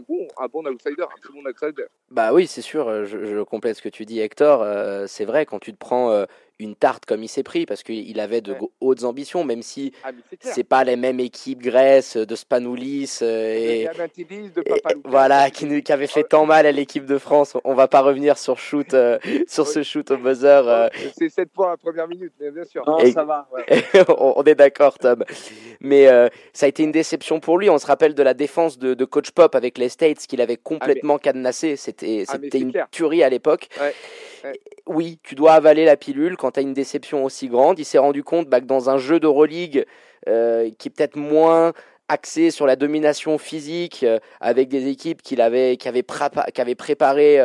bon 0.08 0.28
un 0.38 0.48
bon 0.48 0.66
outsider 0.68 1.04
un 1.04 1.22
très 1.22 1.34
bon 1.34 1.46
outsider. 1.48 1.86
Bah 2.12 2.34
oui 2.34 2.48
c'est 2.48 2.62
sûr 2.62 3.06
je, 3.06 3.26
je, 3.26 3.42
complète 3.44 3.78
ce 3.78 3.82
que 3.82 3.90
tu 3.90 4.06
dis 4.06 4.20
Hector. 4.20 4.62
Euh, 4.62 5.06
c'est 5.08 5.26
vrai 5.26 5.46
quand 5.46 5.60
tu 5.60 5.74
te 5.74 5.78
prends 5.78 6.12
euh, 6.12 6.26
une 6.60 6.76
tarte 6.76 7.06
comme 7.06 7.24
il 7.24 7.28
s'est 7.28 7.44
pris 7.44 7.66
parce 7.66 7.84
qu'il 7.84 8.20
avait 8.20 8.42
de 8.42 8.56
hautes 8.80 9.04
ambitions, 9.04 9.44
même 9.44 9.62
si 9.62 9.94
ah, 10.04 10.12
c'est 10.40 10.64
pas 10.64 10.84
les 10.84 10.96
mêmes 10.96 11.20
équipes 11.20 11.62
Grèce 11.62 12.18
de 12.18 12.36
Spanoulis 12.36 13.20
et, 13.22 13.88
voilà 15.06 15.50
qui, 15.50 15.84
qui 15.84 15.92
avait 15.92 16.08
fait 16.08 16.24
tant 16.24 16.46
mal 16.46 16.66
à 16.66 16.72
l'équipe 16.72 17.06
de 17.06 17.18
France. 17.18 17.58
On 17.64 17.74
va 17.74 17.88
pas 17.88 18.02
revenir 18.02 18.38
sur 18.38 18.58
shoot 18.58 18.96
sur 19.48 19.68
ce 19.68 19.84
shoot 19.84 20.10
au 20.12 20.18
buzzer. 20.18 20.90
C'est 21.18 21.30
7 21.30 21.50
points 21.52 21.74
à 21.74 21.78
première 21.78 22.08
minute, 22.08 22.34
mais 22.40 22.52
bien 22.52 22.66
sûr. 22.66 22.84
et, 23.04 23.12
ça 23.12 23.24
va. 23.24 23.48
Ouais. 23.54 23.82
on 24.18 24.44
est 24.44 24.56
d'accord, 24.56 24.98
Tom. 25.00 25.24
Mais 25.82 26.08
ça 26.54 26.66
a 26.66 26.70
été 26.70 26.84
une 26.84 26.92
déception 26.92 27.40
pour 27.40 27.58
lui. 27.58 27.70
On 27.70 27.78
se 27.78 27.86
rappelle 27.86 28.16
de 28.16 28.24
la 28.24 28.34
défense 28.34 28.78
de, 28.78 28.94
de 28.94 29.06
Coach 29.06 29.32
Pop 29.32 29.56
avec 29.56 29.78
les 29.78 29.90
States 29.90 30.26
qu'il 30.28 30.42
avait 30.42 30.58
complètement 30.58 31.16
ah, 31.16 31.18
mais... 31.18 31.24
cadenassé. 31.24 31.76
C'était 31.76 32.26
ah, 32.28 32.38
une 32.54 32.72
clair. 32.72 32.88
tuerie 32.92 33.24
à 33.24 33.30
l'époque. 33.30 33.70
Ouais. 33.80 33.94
Oui, 34.86 35.20
tu 35.24 35.36
dois 35.36 35.54
avaler 35.54 35.86
la 35.86 35.96
pilule 35.96 36.38
quand 36.38 36.52
tu 36.52 36.60
as 36.60 36.64
une 36.64 36.74
déception 36.74 37.24
aussi 37.24 37.48
grande. 37.48 37.80
Il 37.80 37.86
s'est 37.86 37.98
rendu 37.98 38.24
compte 38.24 38.48
bah, 38.48 38.60
que 38.60 38.66
dans 38.66 38.90
un 38.90 38.98
jeu 38.98 39.20
d'Euroleague 39.20 39.86
euh, 40.28 40.70
qui 40.78 40.90
est 40.90 40.92
peut-être 40.92 41.16
moins 41.16 41.74
axé 42.10 42.52
sur 42.52 42.66
la 42.66 42.76
domination 42.76 43.38
physique, 43.38 44.04
euh, 44.04 44.20
avec 44.42 44.68
des 44.68 44.88
équipes 44.88 45.22
qu'il 45.22 45.42
avait, 45.42 45.78
qui 45.78 45.88
avaient, 45.88 46.04
préparé 46.76 47.40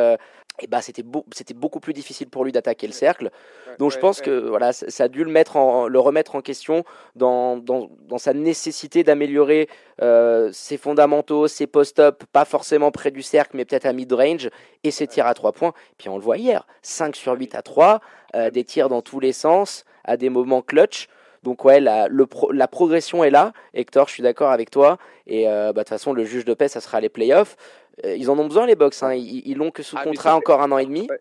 et 0.61 0.67
bah 0.67 0.81
c'était 0.81 1.03
beau, 1.03 1.25
c'était 1.33 1.53
beaucoup 1.53 1.79
plus 1.79 1.93
difficile 1.93 2.29
pour 2.29 2.43
lui 2.45 2.51
d'attaquer 2.51 2.87
le 2.87 2.93
cercle. 2.93 3.31
Donc 3.77 3.91
je 3.91 3.97
pense 3.97 4.21
que 4.21 4.47
voilà, 4.47 4.73
ça 4.73 5.03
a 5.03 5.07
dû 5.07 5.23
le 5.23 5.31
mettre 5.31 5.55
en, 5.55 5.87
le 5.87 5.99
remettre 5.99 6.35
en 6.35 6.41
question 6.41 6.83
dans, 7.15 7.57
dans, 7.57 7.89
dans 8.07 8.17
sa 8.17 8.33
nécessité 8.33 9.03
d'améliorer 9.03 9.69
euh, 10.01 10.49
ses 10.51 10.77
fondamentaux, 10.77 11.47
ses 11.47 11.67
post-up, 11.67 12.23
pas 12.31 12.45
forcément 12.45 12.91
près 12.91 13.11
du 13.11 13.21
cercle, 13.21 13.55
mais 13.55 13.65
peut-être 13.65 13.85
à 13.85 13.93
mid-range, 13.93 14.49
et 14.83 14.91
ses 14.91 15.07
tirs 15.07 15.27
à 15.27 15.33
trois 15.33 15.51
points. 15.51 15.73
Puis 15.97 16.09
on 16.09 16.17
le 16.17 16.23
voit 16.23 16.37
hier, 16.37 16.67
5 16.81 17.15
sur 17.15 17.33
8 17.33 17.55
à 17.55 17.61
3, 17.61 18.01
euh, 18.35 18.49
des 18.49 18.63
tirs 18.63 18.89
dans 18.89 19.01
tous 19.01 19.19
les 19.19 19.33
sens, 19.33 19.85
à 20.03 20.17
des 20.17 20.29
moments 20.29 20.61
clutch. 20.61 21.07
Donc 21.43 21.63
ouais, 21.63 21.79
la, 21.79 22.07
le 22.07 22.25
pro, 22.25 22.51
la 22.51 22.67
progression 22.67 23.23
est 23.23 23.29
là. 23.29 23.53
Hector, 23.73 24.07
je 24.07 24.13
suis 24.13 24.23
d'accord 24.23 24.51
avec 24.51 24.71
toi. 24.71 24.97
Et 25.25 25.47
euh, 25.47 25.67
bah, 25.67 25.71
de 25.71 25.79
toute 25.79 25.89
façon, 25.89 26.11
le 26.11 26.25
juge 26.25 26.45
de 26.45 26.53
paix, 26.53 26.67
ça 26.67 26.81
sera 26.81 26.99
les 26.99 27.09
playoffs. 27.09 27.55
Euh, 28.05 28.15
ils 28.15 28.29
en 28.29 28.37
ont 28.39 28.45
besoin 28.45 28.65
les 28.65 28.75
box. 28.75 29.03
Hein. 29.03 29.13
Ils, 29.13 29.57
l'ont 29.57 29.71
que 29.71 29.83
sous 29.83 29.97
ah, 29.99 30.03
contrat 30.03 30.35
encore 30.35 30.61
un 30.61 30.71
an 30.71 30.77
et 30.77 30.85
demi. 30.85 31.07
Ouais. 31.09 31.19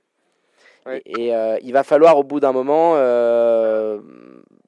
Ouais. 0.86 1.02
Et, 1.06 1.26
et 1.26 1.34
euh, 1.34 1.58
il 1.62 1.72
va 1.72 1.82
falloir 1.82 2.18
au 2.18 2.24
bout 2.24 2.40
d'un 2.40 2.52
moment 2.52 2.94
euh, 2.96 3.98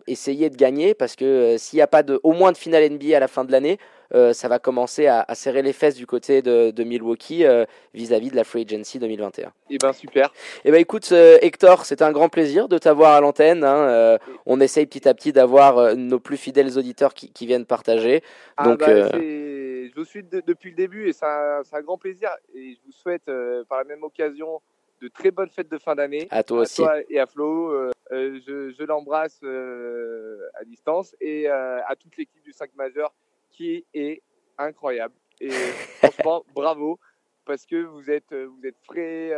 essayer 0.07 0.51
de 0.51 0.57
gagner 0.57 0.93
parce 0.93 1.17
que 1.17 1.57
s'il 1.57 1.79
n'y 1.79 1.83
a 1.83 1.87
pas 1.87 2.03
de, 2.03 2.21
au 2.23 2.33
moins 2.33 2.53
de 2.53 2.57
finale 2.57 2.91
NBA 2.91 3.17
à 3.17 3.21
la 3.21 3.29
fin 3.29 3.45
de 3.45 3.53
l'année, 3.53 3.79
ça 4.33 4.49
va 4.49 4.59
commencer 4.59 5.07
à, 5.07 5.25
serrer 5.35 5.63
les 5.63 5.73
fesses 5.73 5.95
du 5.95 6.05
côté 6.05 6.43
de, 6.43 6.83
Milwaukee 6.83 7.45
vis-à-vis 7.95 8.33
de 8.33 8.35
la 8.35 8.43
Free 8.43 8.67
Agency 8.69 8.99
2021. 8.99 9.47
Et 9.47 9.53
eh 9.71 9.79
ben 9.79 9.93
super. 9.93 10.27
Et 10.27 10.31
eh 10.65 10.73
ben 10.73 10.81
écoute 10.81 11.13
Hector, 11.13 11.85
c'est 11.85 12.03
un 12.03 12.11
grand 12.11 12.29
plaisir 12.29 12.67
de 12.67 12.77
t'avoir 12.77 13.13
à 13.13 13.21
l'antenne. 13.21 13.63
Hein, 13.63 14.19
on 14.47 14.61
essaye 14.61 14.87
petit 14.87 15.09
à 15.09 15.15
petit 15.15 15.33
d'avoir 15.33 15.95
nos 15.95 16.19
plus 16.19 16.39
fidèles 16.39 16.77
auditeurs 16.77 17.15
qui, 17.15 17.47
viennent 17.47 17.67
partager. 17.67 18.25
Ah 18.57 18.65
Donc, 18.65 18.81
bah, 18.81 19.13
je 19.89 19.95
vous 19.95 20.05
suis 20.05 20.23
depuis 20.23 20.71
le 20.71 20.77
début 20.77 21.09
et 21.09 21.13
c'est 21.13 21.27
un, 21.27 21.63
un, 21.73 21.81
grand 21.83 21.99
plaisir. 21.99 22.31
Et 22.55 22.75
je 22.75 22.81
vous 22.87 22.93
souhaite 22.93 23.31
par 23.69 23.79
la 23.79 23.85
même 23.85 24.03
occasion 24.03 24.61
de 25.01 25.09
très 25.09 25.31
bonnes 25.31 25.49
fêtes 25.49 25.71
de 25.71 25.79
fin 25.79 25.95
d'année. 25.95 26.29
À 26.31 26.43
toi 26.43 26.61
aussi. 26.61 26.83
et 27.09 27.19
à 27.19 27.27
Flo. 27.27 27.71
Euh, 27.71 27.91
euh, 28.13 28.41
je, 28.47 28.85
l'embrasse 28.85 29.41
euh, 29.45 30.49
à 30.55 30.65
distance 30.65 31.15
et 31.21 31.49
à 31.49 31.95
toute 31.99 32.17
l'équipe 32.17 32.43
du 32.43 32.53
5 32.53 32.75
majeur 32.75 33.13
qui 33.51 33.85
est 33.95 34.23
incroyable. 34.59 35.15
Et 35.41 35.51
franchement, 36.03 36.45
bravo 36.55 36.99
parce 37.47 37.67
que 37.67 37.77
vous 37.77 38.11
êtes, 38.11 38.33
vous 38.33 38.65
êtes 38.65 38.79
frais, 38.85 39.33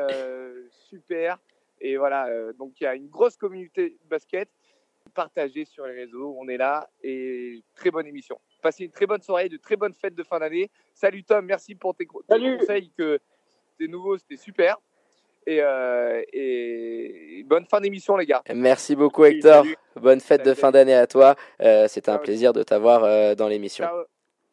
super. 0.69 1.39
Et 1.81 1.97
voilà, 1.97 2.53
donc 2.55 2.81
il 2.81 2.85
y 2.85 2.87
a 2.87 2.95
une 2.95 3.09
grosse 3.09 3.37
communauté 3.37 3.91
de 3.91 4.09
basket. 4.09 4.49
Partagez 5.15 5.65
sur 5.65 5.87
les 5.87 5.95
réseaux, 5.95 6.35
on 6.39 6.49
est 6.49 6.57
là 6.57 6.89
et 7.03 7.63
très 7.75 7.91
bonne 7.91 8.07
émission. 8.07 8.39
Passez 8.63 8.85
une 8.85 8.93
très 8.93 9.07
bonne 9.07 9.21
soirée, 9.21 9.49
de 9.49 9.57
très 9.57 9.77
bonnes 9.77 9.93
fêtes 9.93 10.15
de 10.15 10.23
fin 10.23 10.39
d'année. 10.39 10.71
Salut 10.95 11.25
Tom, 11.25 11.45
merci 11.45 11.75
pour 11.75 11.97
tes, 11.97 12.07
tes 12.07 12.57
conseils 12.59 12.93
que 12.97 13.19
tes 13.77 13.89
nouveaux, 13.89 14.17
c'était 14.17 14.37
super. 14.37 14.79
Euh, 15.49 16.23
et, 16.33 17.45
bonne 17.47 17.67
fin 17.67 17.81
d'émission, 17.81 18.17
les 18.17 18.27
gars. 18.27 18.43
Merci 18.55 18.95
beaucoup, 18.95 19.25
Hector. 19.25 19.67
bonne 19.97 20.21
fête 20.21 20.45
de 20.45 20.55
fin 20.55 20.71
d'année 20.71 20.95
à 20.95 21.07
toi. 21.07 21.35
Euh, 21.61 21.89
C'était 21.89 22.11
un 22.11 22.19
plaisir 22.19 22.53
de 22.53 22.63
t'avoir 22.63 23.03
euh, 23.05 23.35
dans 23.35 23.49
l'émission. 23.49 23.85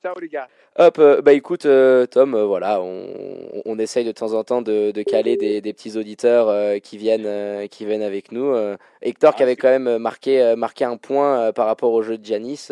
Ciao. 0.01 0.19
les 0.19 0.29
gars. 0.29 0.47
Hop, 0.77 0.99
bah 1.23 1.33
écoute, 1.33 1.67
Tom, 2.09 2.41
voilà, 2.45 2.81
on, 2.81 3.61
on, 3.65 3.77
essaye 3.79 4.05
de 4.05 4.13
temps 4.13 4.33
en 4.33 4.45
temps 4.45 4.61
de, 4.61 4.91
de 4.91 5.03
caler 5.03 5.35
des, 5.35 5.59
des, 5.59 5.73
petits 5.73 5.97
auditeurs 5.97 6.81
qui 6.81 6.97
viennent, 6.97 7.67
qui 7.67 7.85
viennent 7.85 8.01
avec 8.01 8.31
nous. 8.31 8.55
Hector, 9.01 9.35
qui 9.35 9.43
ah, 9.43 9.45
avait 9.45 9.57
quand 9.57 9.67
même 9.67 9.97
marqué, 9.97 10.55
marqué 10.55 10.85
un 10.85 10.95
point 10.95 11.51
par 11.51 11.65
rapport 11.65 11.91
au 11.91 12.01
jeu 12.01 12.17
de 12.17 12.23
Janis, 12.23 12.69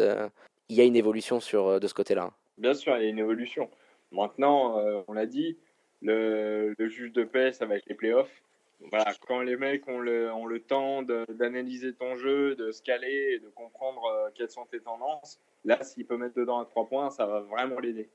il 0.70 0.76
y 0.76 0.82
a 0.82 0.84
une 0.84 0.96
évolution 0.96 1.40
sur 1.40 1.80
de 1.80 1.88
ce 1.88 1.94
côté-là. 1.94 2.32
Bien 2.58 2.74
sûr, 2.74 2.98
il 2.98 3.04
y 3.04 3.08
a 3.08 3.10
une 3.10 3.20
évolution. 3.20 3.70
Maintenant, 4.12 4.82
on 5.08 5.14
l'a 5.14 5.26
dit, 5.26 5.58
le, 6.02 6.76
juge 6.80 7.12
de 7.14 7.24
paix, 7.24 7.52
ça 7.52 7.66
va 7.66 7.76
être 7.76 7.86
les 7.88 7.96
playoffs. 7.96 8.44
Voilà, 8.92 9.12
quand 9.28 9.42
les 9.42 9.58
mecs 9.58 9.88
ont 9.88 10.00
le, 10.00 10.32
ont 10.32 10.46
le 10.46 10.60
temps 10.60 11.02
d'analyser 11.02 11.94
ton 11.94 12.16
jeu, 12.16 12.56
de 12.56 12.72
se 12.72 12.82
caler 12.84 13.34
et 13.34 13.40
de 13.40 13.48
comprendre 13.56 14.04
euh, 14.06 14.30
quelles 14.36 14.52
sont 14.52 14.66
tes 14.66 14.80
tendances, 14.80 15.40
là, 15.66 15.84
s'il 15.84 16.06
peut 16.06 16.18
mettre 16.18 16.36
dedans 16.36 16.60
à 16.60 16.66
trois 16.66 16.86
points, 16.86 17.10
ça 17.10 17.26
va 17.26 17.40
vraiment 17.40 17.80
l'aider. 17.80 18.08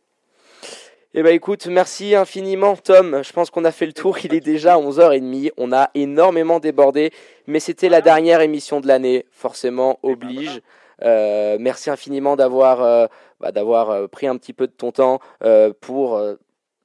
Eh 1.14 1.22
ben 1.22 1.34
écoute, 1.34 1.66
merci 1.66 2.14
infiniment 2.14 2.74
Tom. 2.74 3.22
Je 3.22 3.32
pense 3.32 3.50
qu'on 3.50 3.66
a 3.66 3.72
fait 3.72 3.84
le 3.84 3.92
tour. 3.92 4.16
Il 4.24 4.32
est 4.32 4.40
déjà 4.40 4.78
11h30. 4.78 5.50
On 5.58 5.72
a 5.72 5.90
énormément 5.94 6.58
débordé, 6.58 7.10
mais 7.46 7.60
c'était 7.60 7.90
la 7.90 8.00
dernière 8.00 8.40
émission 8.40 8.80
de 8.80 8.86
l'année. 8.86 9.26
Forcément, 9.30 9.98
oblige. 10.02 10.62
Euh, 11.02 11.56
merci 11.60 11.90
infiniment 11.90 12.36
d'avoir 12.36 12.82
euh, 12.82 13.06
bah, 13.40 13.52
d'avoir 13.52 14.08
pris 14.08 14.26
un 14.26 14.36
petit 14.36 14.52
peu 14.52 14.66
de 14.66 14.72
ton 14.72 14.92
temps 14.92 15.20
pour 15.80 16.20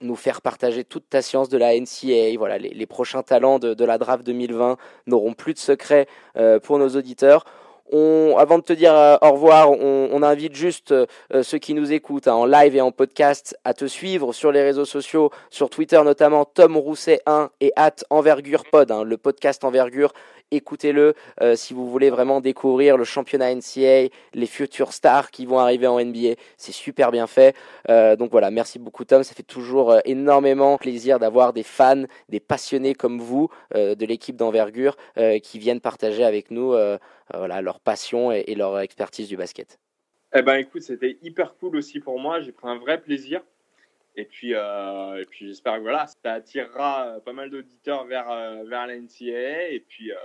nous 0.02 0.16
faire 0.16 0.42
partager 0.42 0.84
toute 0.84 1.10
ta 1.10 1.22
science 1.22 1.50
de 1.50 1.58
la 1.58 1.78
NCA. 1.80 2.38
Voilà, 2.38 2.58
les, 2.58 2.86
prochains 2.86 3.24
talents 3.24 3.60
de, 3.60 3.86
la 3.86 3.98
draft 3.98 4.26
2020 4.26 4.78
n'auront 5.08 5.34
plus 5.34 5.54
de 5.54 5.60
secrets 5.60 6.08
euh, 6.38 6.60
pour 6.60 6.78
nos 6.78 6.90
auditeurs. 6.90 7.46
Avant 7.92 8.58
de 8.58 8.64
te 8.64 8.74
dire 8.74 8.94
euh, 8.94 9.18
au 9.22 9.32
revoir, 9.32 9.72
on, 9.72 10.22
invite 10.22 10.56
juste 10.56 10.92
euh, 10.92 11.06
ceux 11.42 11.58
qui 11.58 11.74
nous 11.74 11.94
écoutent 11.94 12.28
hein, 12.28 12.34
en 12.34 12.46
live 12.46 12.76
et 12.76 12.82
en 12.82 12.92
podcast 12.92 13.58
à 13.64 13.74
te 13.74 13.86
suivre 13.86 14.34
sur 14.34 14.52
les 14.52 14.62
réseaux 14.62 14.84
sociaux, 14.84 15.32
sur 15.50 15.70
Twitter 15.70 16.02
notamment, 16.04 16.44
Tom 16.44 16.76
Rousset 16.76 17.22
1 17.26 17.50
et 17.62 17.72
at 17.78 17.96
Envergure 18.10 18.66
Pod, 18.70 18.92
hein, 18.92 19.04
le 19.04 19.18
podcast 19.18 19.64
Envergure 19.64 20.12
écoutez-le 20.52 21.14
euh, 21.42 21.56
si 21.56 21.74
vous 21.74 21.90
voulez 21.90 22.10
vraiment 22.10 22.42
découvrir 22.42 22.98
le 22.98 23.04
championnat 23.04 23.54
NCA, 23.54 24.10
les 24.34 24.46
futurs 24.46 24.94
stars 24.94 25.32
qui 25.32 25.46
vont 25.46 25.60
arriver 25.60 25.88
en 25.88 26.00
NBA. 26.00 26.36
C'est 26.58 26.72
super 26.72 27.12
bien 27.12 27.28
fait. 27.28 27.56
Euh, 27.90 28.16
donc 28.16 28.32
voilà, 28.32 28.52
merci 28.52 28.80
beaucoup 28.80 29.06
Tom. 29.06 29.24
Ça 29.24 29.34
fait 29.34 29.44
toujours 29.44 29.92
euh, 29.92 30.00
énormément 30.06 30.78
plaisir 30.78 31.20
d'avoir 31.20 31.54
des 31.54 31.64
fans, 31.64 32.04
des 32.30 32.40
passionnés 32.40 32.96
comme 32.96 33.20
vous 33.20 33.50
de 33.74 34.06
l'équipe 34.06 34.36
d'envergure 34.36 34.96
qui 35.44 35.60
viennent 35.60 35.80
partager 35.80 36.24
avec 36.24 36.52
nous 36.52 36.76
voilà, 37.34 37.62
leur 37.62 37.80
passion 37.80 38.32
et, 38.32 38.56
leur 38.56 38.80
expertise 38.80 39.28
du 39.28 39.38
basket. 39.38 39.80
Eh 40.34 40.42
ben 40.42 40.56
écoute, 40.56 40.82
c'était 40.82 41.18
hyper 41.22 41.56
cool 41.56 41.76
aussi 41.76 42.00
pour 42.00 42.20
moi. 42.20 42.42
J'ai 42.42 42.52
pris 42.52 42.68
un 42.68 42.78
vrai 42.78 43.02
plaisir. 43.02 43.42
Et 44.18 44.26
puis, 44.26 44.56
euh, 44.56 45.22
et 45.22 45.26
puis 45.26 45.48
j'espère 45.48 45.76
que 45.76 45.82
voilà, 45.82 46.08
ça 46.08 46.34
attirera 46.34 47.18
pas 47.24 47.34
mal 47.34 47.52
d'auditeurs 47.52 48.06
vers, 48.06 48.30
euh, 48.32 48.64
vers 48.68 48.88
la 48.88 48.96
NCAA. 48.96 49.70
Et 49.70 49.84
puis, 49.88 50.12
euh, 50.12 50.16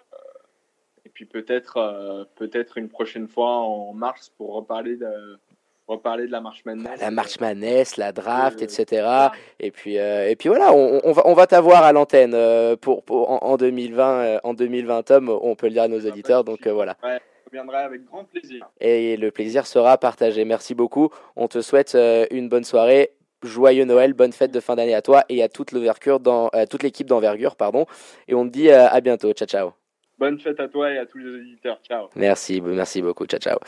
et 1.04 1.10
puis 1.10 1.26
peut-être 1.26 2.26
peut-être 2.36 2.78
une 2.78 2.88
prochaine 2.88 3.28
fois 3.28 3.50
en 3.50 3.92
mars 3.92 4.32
pour 4.38 4.54
reparler 4.54 4.96
de, 4.96 5.38
reparler 5.86 6.26
de 6.26 6.32
la 6.32 6.40
marche 6.40 6.64
Madness. 6.64 7.00
La 7.02 7.10
marche 7.10 7.38
Madness, 7.38 7.98
la 7.98 8.12
draft, 8.12 8.62
etc. 8.62 9.28
Et 9.60 9.70
puis, 9.70 9.96
et 9.96 10.36
puis 10.38 10.48
voilà, 10.48 10.72
on, 10.72 11.00
on 11.04 11.12
va, 11.12 11.22
on 11.26 11.34
va 11.34 11.46
t'avoir 11.46 11.82
à 11.82 11.92
l'antenne 11.92 12.34
pour, 12.76 13.02
pour, 13.02 13.44
en, 13.44 13.56
2020, 13.58 14.38
en 14.42 14.54
2020, 14.54 15.02
Tom, 15.02 15.28
on 15.28 15.54
peut 15.54 15.66
le 15.66 15.72
dire 15.72 15.82
à 15.82 15.88
nos 15.88 16.00
auditeurs. 16.00 16.44
Donc 16.44 16.66
voilà. 16.66 16.96
Ouais, 17.02 17.18
je 17.18 17.50
reviendrai 17.50 17.78
avec 17.78 18.04
grand 18.04 18.24
plaisir. 18.24 18.70
Et 18.80 19.18
le 19.18 19.30
plaisir 19.32 19.66
sera 19.66 19.98
partagé. 19.98 20.46
Merci 20.46 20.74
beaucoup. 20.74 21.10
On 21.36 21.48
te 21.48 21.60
souhaite 21.60 21.94
une 22.30 22.48
bonne 22.48 22.64
soirée 22.64 23.10
joyeux 23.42 23.84
Noël, 23.84 24.12
bonne 24.12 24.32
fête 24.32 24.52
de 24.52 24.60
fin 24.60 24.76
d'année 24.76 24.94
à 24.94 25.02
toi 25.02 25.24
et 25.28 25.42
à 25.42 25.48
toute 25.48 25.72
l'ouverture 25.72 26.20
dans 26.20 26.50
toute 26.70 26.82
l'équipe 26.82 27.06
d'envergure, 27.06 27.56
pardon. 27.56 27.86
Et 28.28 28.34
on 28.34 28.44
te 28.46 28.50
dit 28.50 28.70
euh, 28.70 28.88
à 28.88 29.00
bientôt. 29.00 29.32
Ciao, 29.32 29.46
ciao. 29.46 29.70
Bonne 30.18 30.38
fête 30.38 30.60
à 30.60 30.68
toi 30.68 30.90
et 30.92 30.98
à 30.98 31.06
tous 31.06 31.18
les 31.18 31.34
auditeurs. 31.34 31.80
Ciao. 31.86 32.08
Merci, 32.14 32.60
merci 32.60 33.02
beaucoup. 33.02 33.26
Ciao, 33.26 33.40
ciao. 33.40 33.58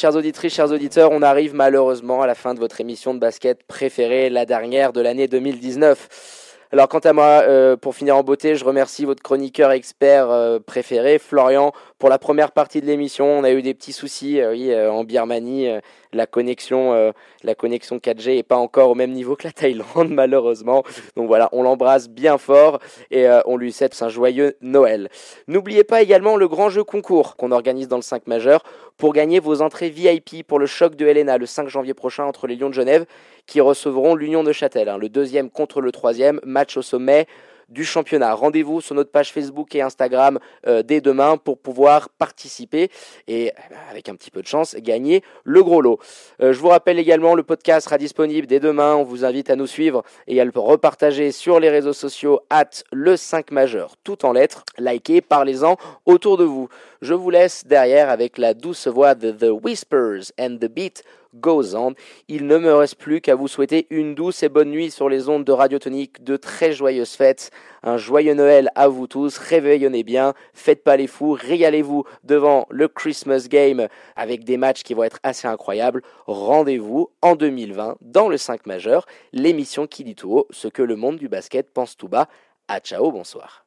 Chers 0.00 0.16
auditrices, 0.16 0.54
chers 0.54 0.72
auditeurs, 0.72 1.10
on 1.12 1.22
arrive 1.22 1.54
malheureusement 1.54 2.22
à 2.22 2.26
la 2.26 2.34
fin 2.34 2.54
de 2.54 2.58
votre 2.58 2.80
émission 2.80 3.14
de 3.14 3.18
basket 3.18 3.62
préférée, 3.64 4.30
la 4.30 4.46
dernière 4.46 4.92
de 4.92 5.00
l'année 5.00 5.28
2019. 5.28 6.51
Alors 6.74 6.88
quant 6.88 7.00
à 7.00 7.12
moi, 7.12 7.42
euh, 7.46 7.76
pour 7.76 7.94
finir 7.94 8.16
en 8.16 8.22
beauté, 8.22 8.56
je 8.56 8.64
remercie 8.64 9.04
votre 9.04 9.22
chroniqueur 9.22 9.72
expert 9.72 10.58
préféré, 10.64 11.18
Florian, 11.18 11.72
pour 11.98 12.08
la 12.08 12.18
première 12.18 12.50
partie 12.52 12.80
de 12.80 12.86
l'émission. 12.86 13.26
On 13.26 13.44
a 13.44 13.50
eu 13.50 13.60
des 13.60 13.74
petits 13.74 13.92
soucis 13.92 14.40
oui, 14.42 14.74
en 14.74 15.04
Birmanie 15.04 15.68
la 16.12 16.26
connexion, 16.26 16.92
euh, 16.92 17.12
la 17.42 17.54
connexion 17.54 17.96
4G 17.98 18.38
est 18.38 18.42
pas 18.42 18.56
encore 18.56 18.90
au 18.90 18.94
même 18.94 19.12
niveau 19.12 19.36
que 19.36 19.44
la 19.44 19.52
Thaïlande 19.52 19.86
malheureusement. 20.10 20.84
Donc 21.16 21.26
voilà, 21.26 21.48
on 21.52 21.62
l'embrasse 21.62 22.08
bien 22.08 22.38
fort 22.38 22.78
et 23.10 23.28
euh, 23.28 23.40
on 23.46 23.56
lui 23.56 23.72
souhaite 23.72 24.00
un 24.02 24.08
joyeux 24.08 24.56
Noël. 24.60 25.08
N'oubliez 25.48 25.84
pas 25.84 26.02
également 26.02 26.36
le 26.36 26.48
grand 26.48 26.68
jeu 26.68 26.84
concours 26.84 27.36
qu'on 27.36 27.52
organise 27.52 27.88
dans 27.88 27.96
le 27.96 28.02
5 28.02 28.26
majeur 28.26 28.62
pour 28.96 29.12
gagner 29.12 29.40
vos 29.40 29.62
entrées 29.62 29.90
VIP 29.90 30.46
pour 30.46 30.58
le 30.58 30.66
choc 30.66 30.96
de 30.96 31.06
Helena 31.06 31.38
le 31.38 31.46
5 31.46 31.68
janvier 31.68 31.94
prochain 31.94 32.24
entre 32.24 32.46
les 32.46 32.56
Lions 32.56 32.68
de 32.68 32.74
Genève 32.74 33.06
qui 33.46 33.60
recevront 33.60 34.14
l'Union 34.14 34.44
de 34.44 34.52
Châtel, 34.52 34.88
hein, 34.88 34.98
le 34.98 35.08
deuxième 35.08 35.50
contre 35.50 35.80
le 35.80 35.92
troisième 35.92 36.40
match 36.44 36.76
au 36.76 36.82
sommet 36.82 37.26
du 37.72 37.84
championnat. 37.84 38.34
Rendez-vous 38.34 38.80
sur 38.80 38.94
notre 38.94 39.10
page 39.10 39.32
Facebook 39.32 39.74
et 39.74 39.82
Instagram 39.82 40.38
euh, 40.66 40.82
dès 40.82 41.00
demain 41.00 41.36
pour 41.36 41.58
pouvoir 41.58 42.08
participer 42.10 42.90
et 43.26 43.46
eh 43.46 43.52
ben, 43.70 43.76
avec 43.90 44.08
un 44.08 44.14
petit 44.14 44.30
peu 44.30 44.42
de 44.42 44.46
chance 44.46 44.76
gagner 44.76 45.22
le 45.44 45.62
gros 45.62 45.80
lot. 45.80 45.98
Euh, 46.40 46.52
je 46.52 46.60
vous 46.60 46.68
rappelle 46.68 46.98
également 46.98 47.34
le 47.34 47.42
podcast 47.42 47.86
sera 47.86 47.98
disponible 47.98 48.46
dès 48.46 48.60
demain. 48.60 48.94
On 48.94 49.04
vous 49.04 49.24
invite 49.24 49.50
à 49.50 49.56
nous 49.56 49.66
suivre 49.66 50.02
et 50.26 50.40
à 50.40 50.44
le 50.44 50.52
repartager 50.54 51.32
sur 51.32 51.58
les 51.60 51.70
réseaux 51.70 51.92
sociaux 51.92 52.40
at 52.50 52.70
le 52.92 53.16
5 53.16 53.50
majeur 53.50 53.96
tout 54.04 54.24
en 54.24 54.32
lettres. 54.32 54.64
Likez, 54.78 55.22
parlez-en 55.22 55.76
autour 56.04 56.36
de 56.36 56.44
vous. 56.44 56.68
Je 57.00 57.14
vous 57.14 57.30
laisse 57.30 57.66
derrière 57.66 58.10
avec 58.10 58.38
la 58.38 58.54
douce 58.54 58.86
voix 58.86 59.14
de 59.14 59.32
The 59.32 59.50
Whispers 59.64 60.32
and 60.38 60.58
the 60.60 60.66
Beat 60.66 61.02
goes 61.34 61.74
on. 61.74 61.94
Il 62.28 62.46
ne 62.46 62.58
me 62.58 62.74
reste 62.74 62.96
plus 62.96 63.20
qu'à 63.20 63.34
vous 63.34 63.48
souhaiter 63.48 63.86
une 63.90 64.14
douce 64.14 64.42
et 64.42 64.48
bonne 64.48 64.70
nuit 64.70 64.90
sur 64.90 65.08
les 65.08 65.28
ondes 65.28 65.44
de 65.44 65.52
Radio 65.52 65.78
Tonique, 65.78 66.22
de 66.22 66.36
très 66.36 66.72
joyeuses 66.72 67.14
fêtes, 67.14 67.50
un 67.82 67.96
joyeux 67.96 68.34
Noël 68.34 68.70
à 68.74 68.88
vous 68.88 69.06
tous, 69.06 69.38
réveillonnez 69.38 70.02
bien, 70.02 70.34
faites 70.52 70.84
pas 70.84 70.96
les 70.96 71.06
fous, 71.06 71.32
régalez-vous 71.32 72.04
devant 72.24 72.66
le 72.70 72.88
Christmas 72.88 73.46
Game 73.48 73.88
avec 74.16 74.44
des 74.44 74.56
matchs 74.56 74.82
qui 74.82 74.94
vont 74.94 75.04
être 75.04 75.20
assez 75.22 75.48
incroyables. 75.48 76.02
Rendez-vous 76.26 77.10
en 77.22 77.36
2020 77.36 77.96
dans 78.00 78.28
le 78.28 78.36
5 78.36 78.66
majeur, 78.66 79.06
l'émission 79.32 79.86
qui 79.86 80.04
dit 80.04 80.14
tout 80.14 80.32
haut 80.32 80.46
ce 80.50 80.68
que 80.68 80.82
le 80.82 80.96
monde 80.96 81.16
du 81.16 81.28
basket 81.28 81.72
pense 81.72 81.96
tout 81.96 82.08
bas. 82.08 82.28
À 82.68 82.80
ciao, 82.80 83.10
bonsoir. 83.10 83.61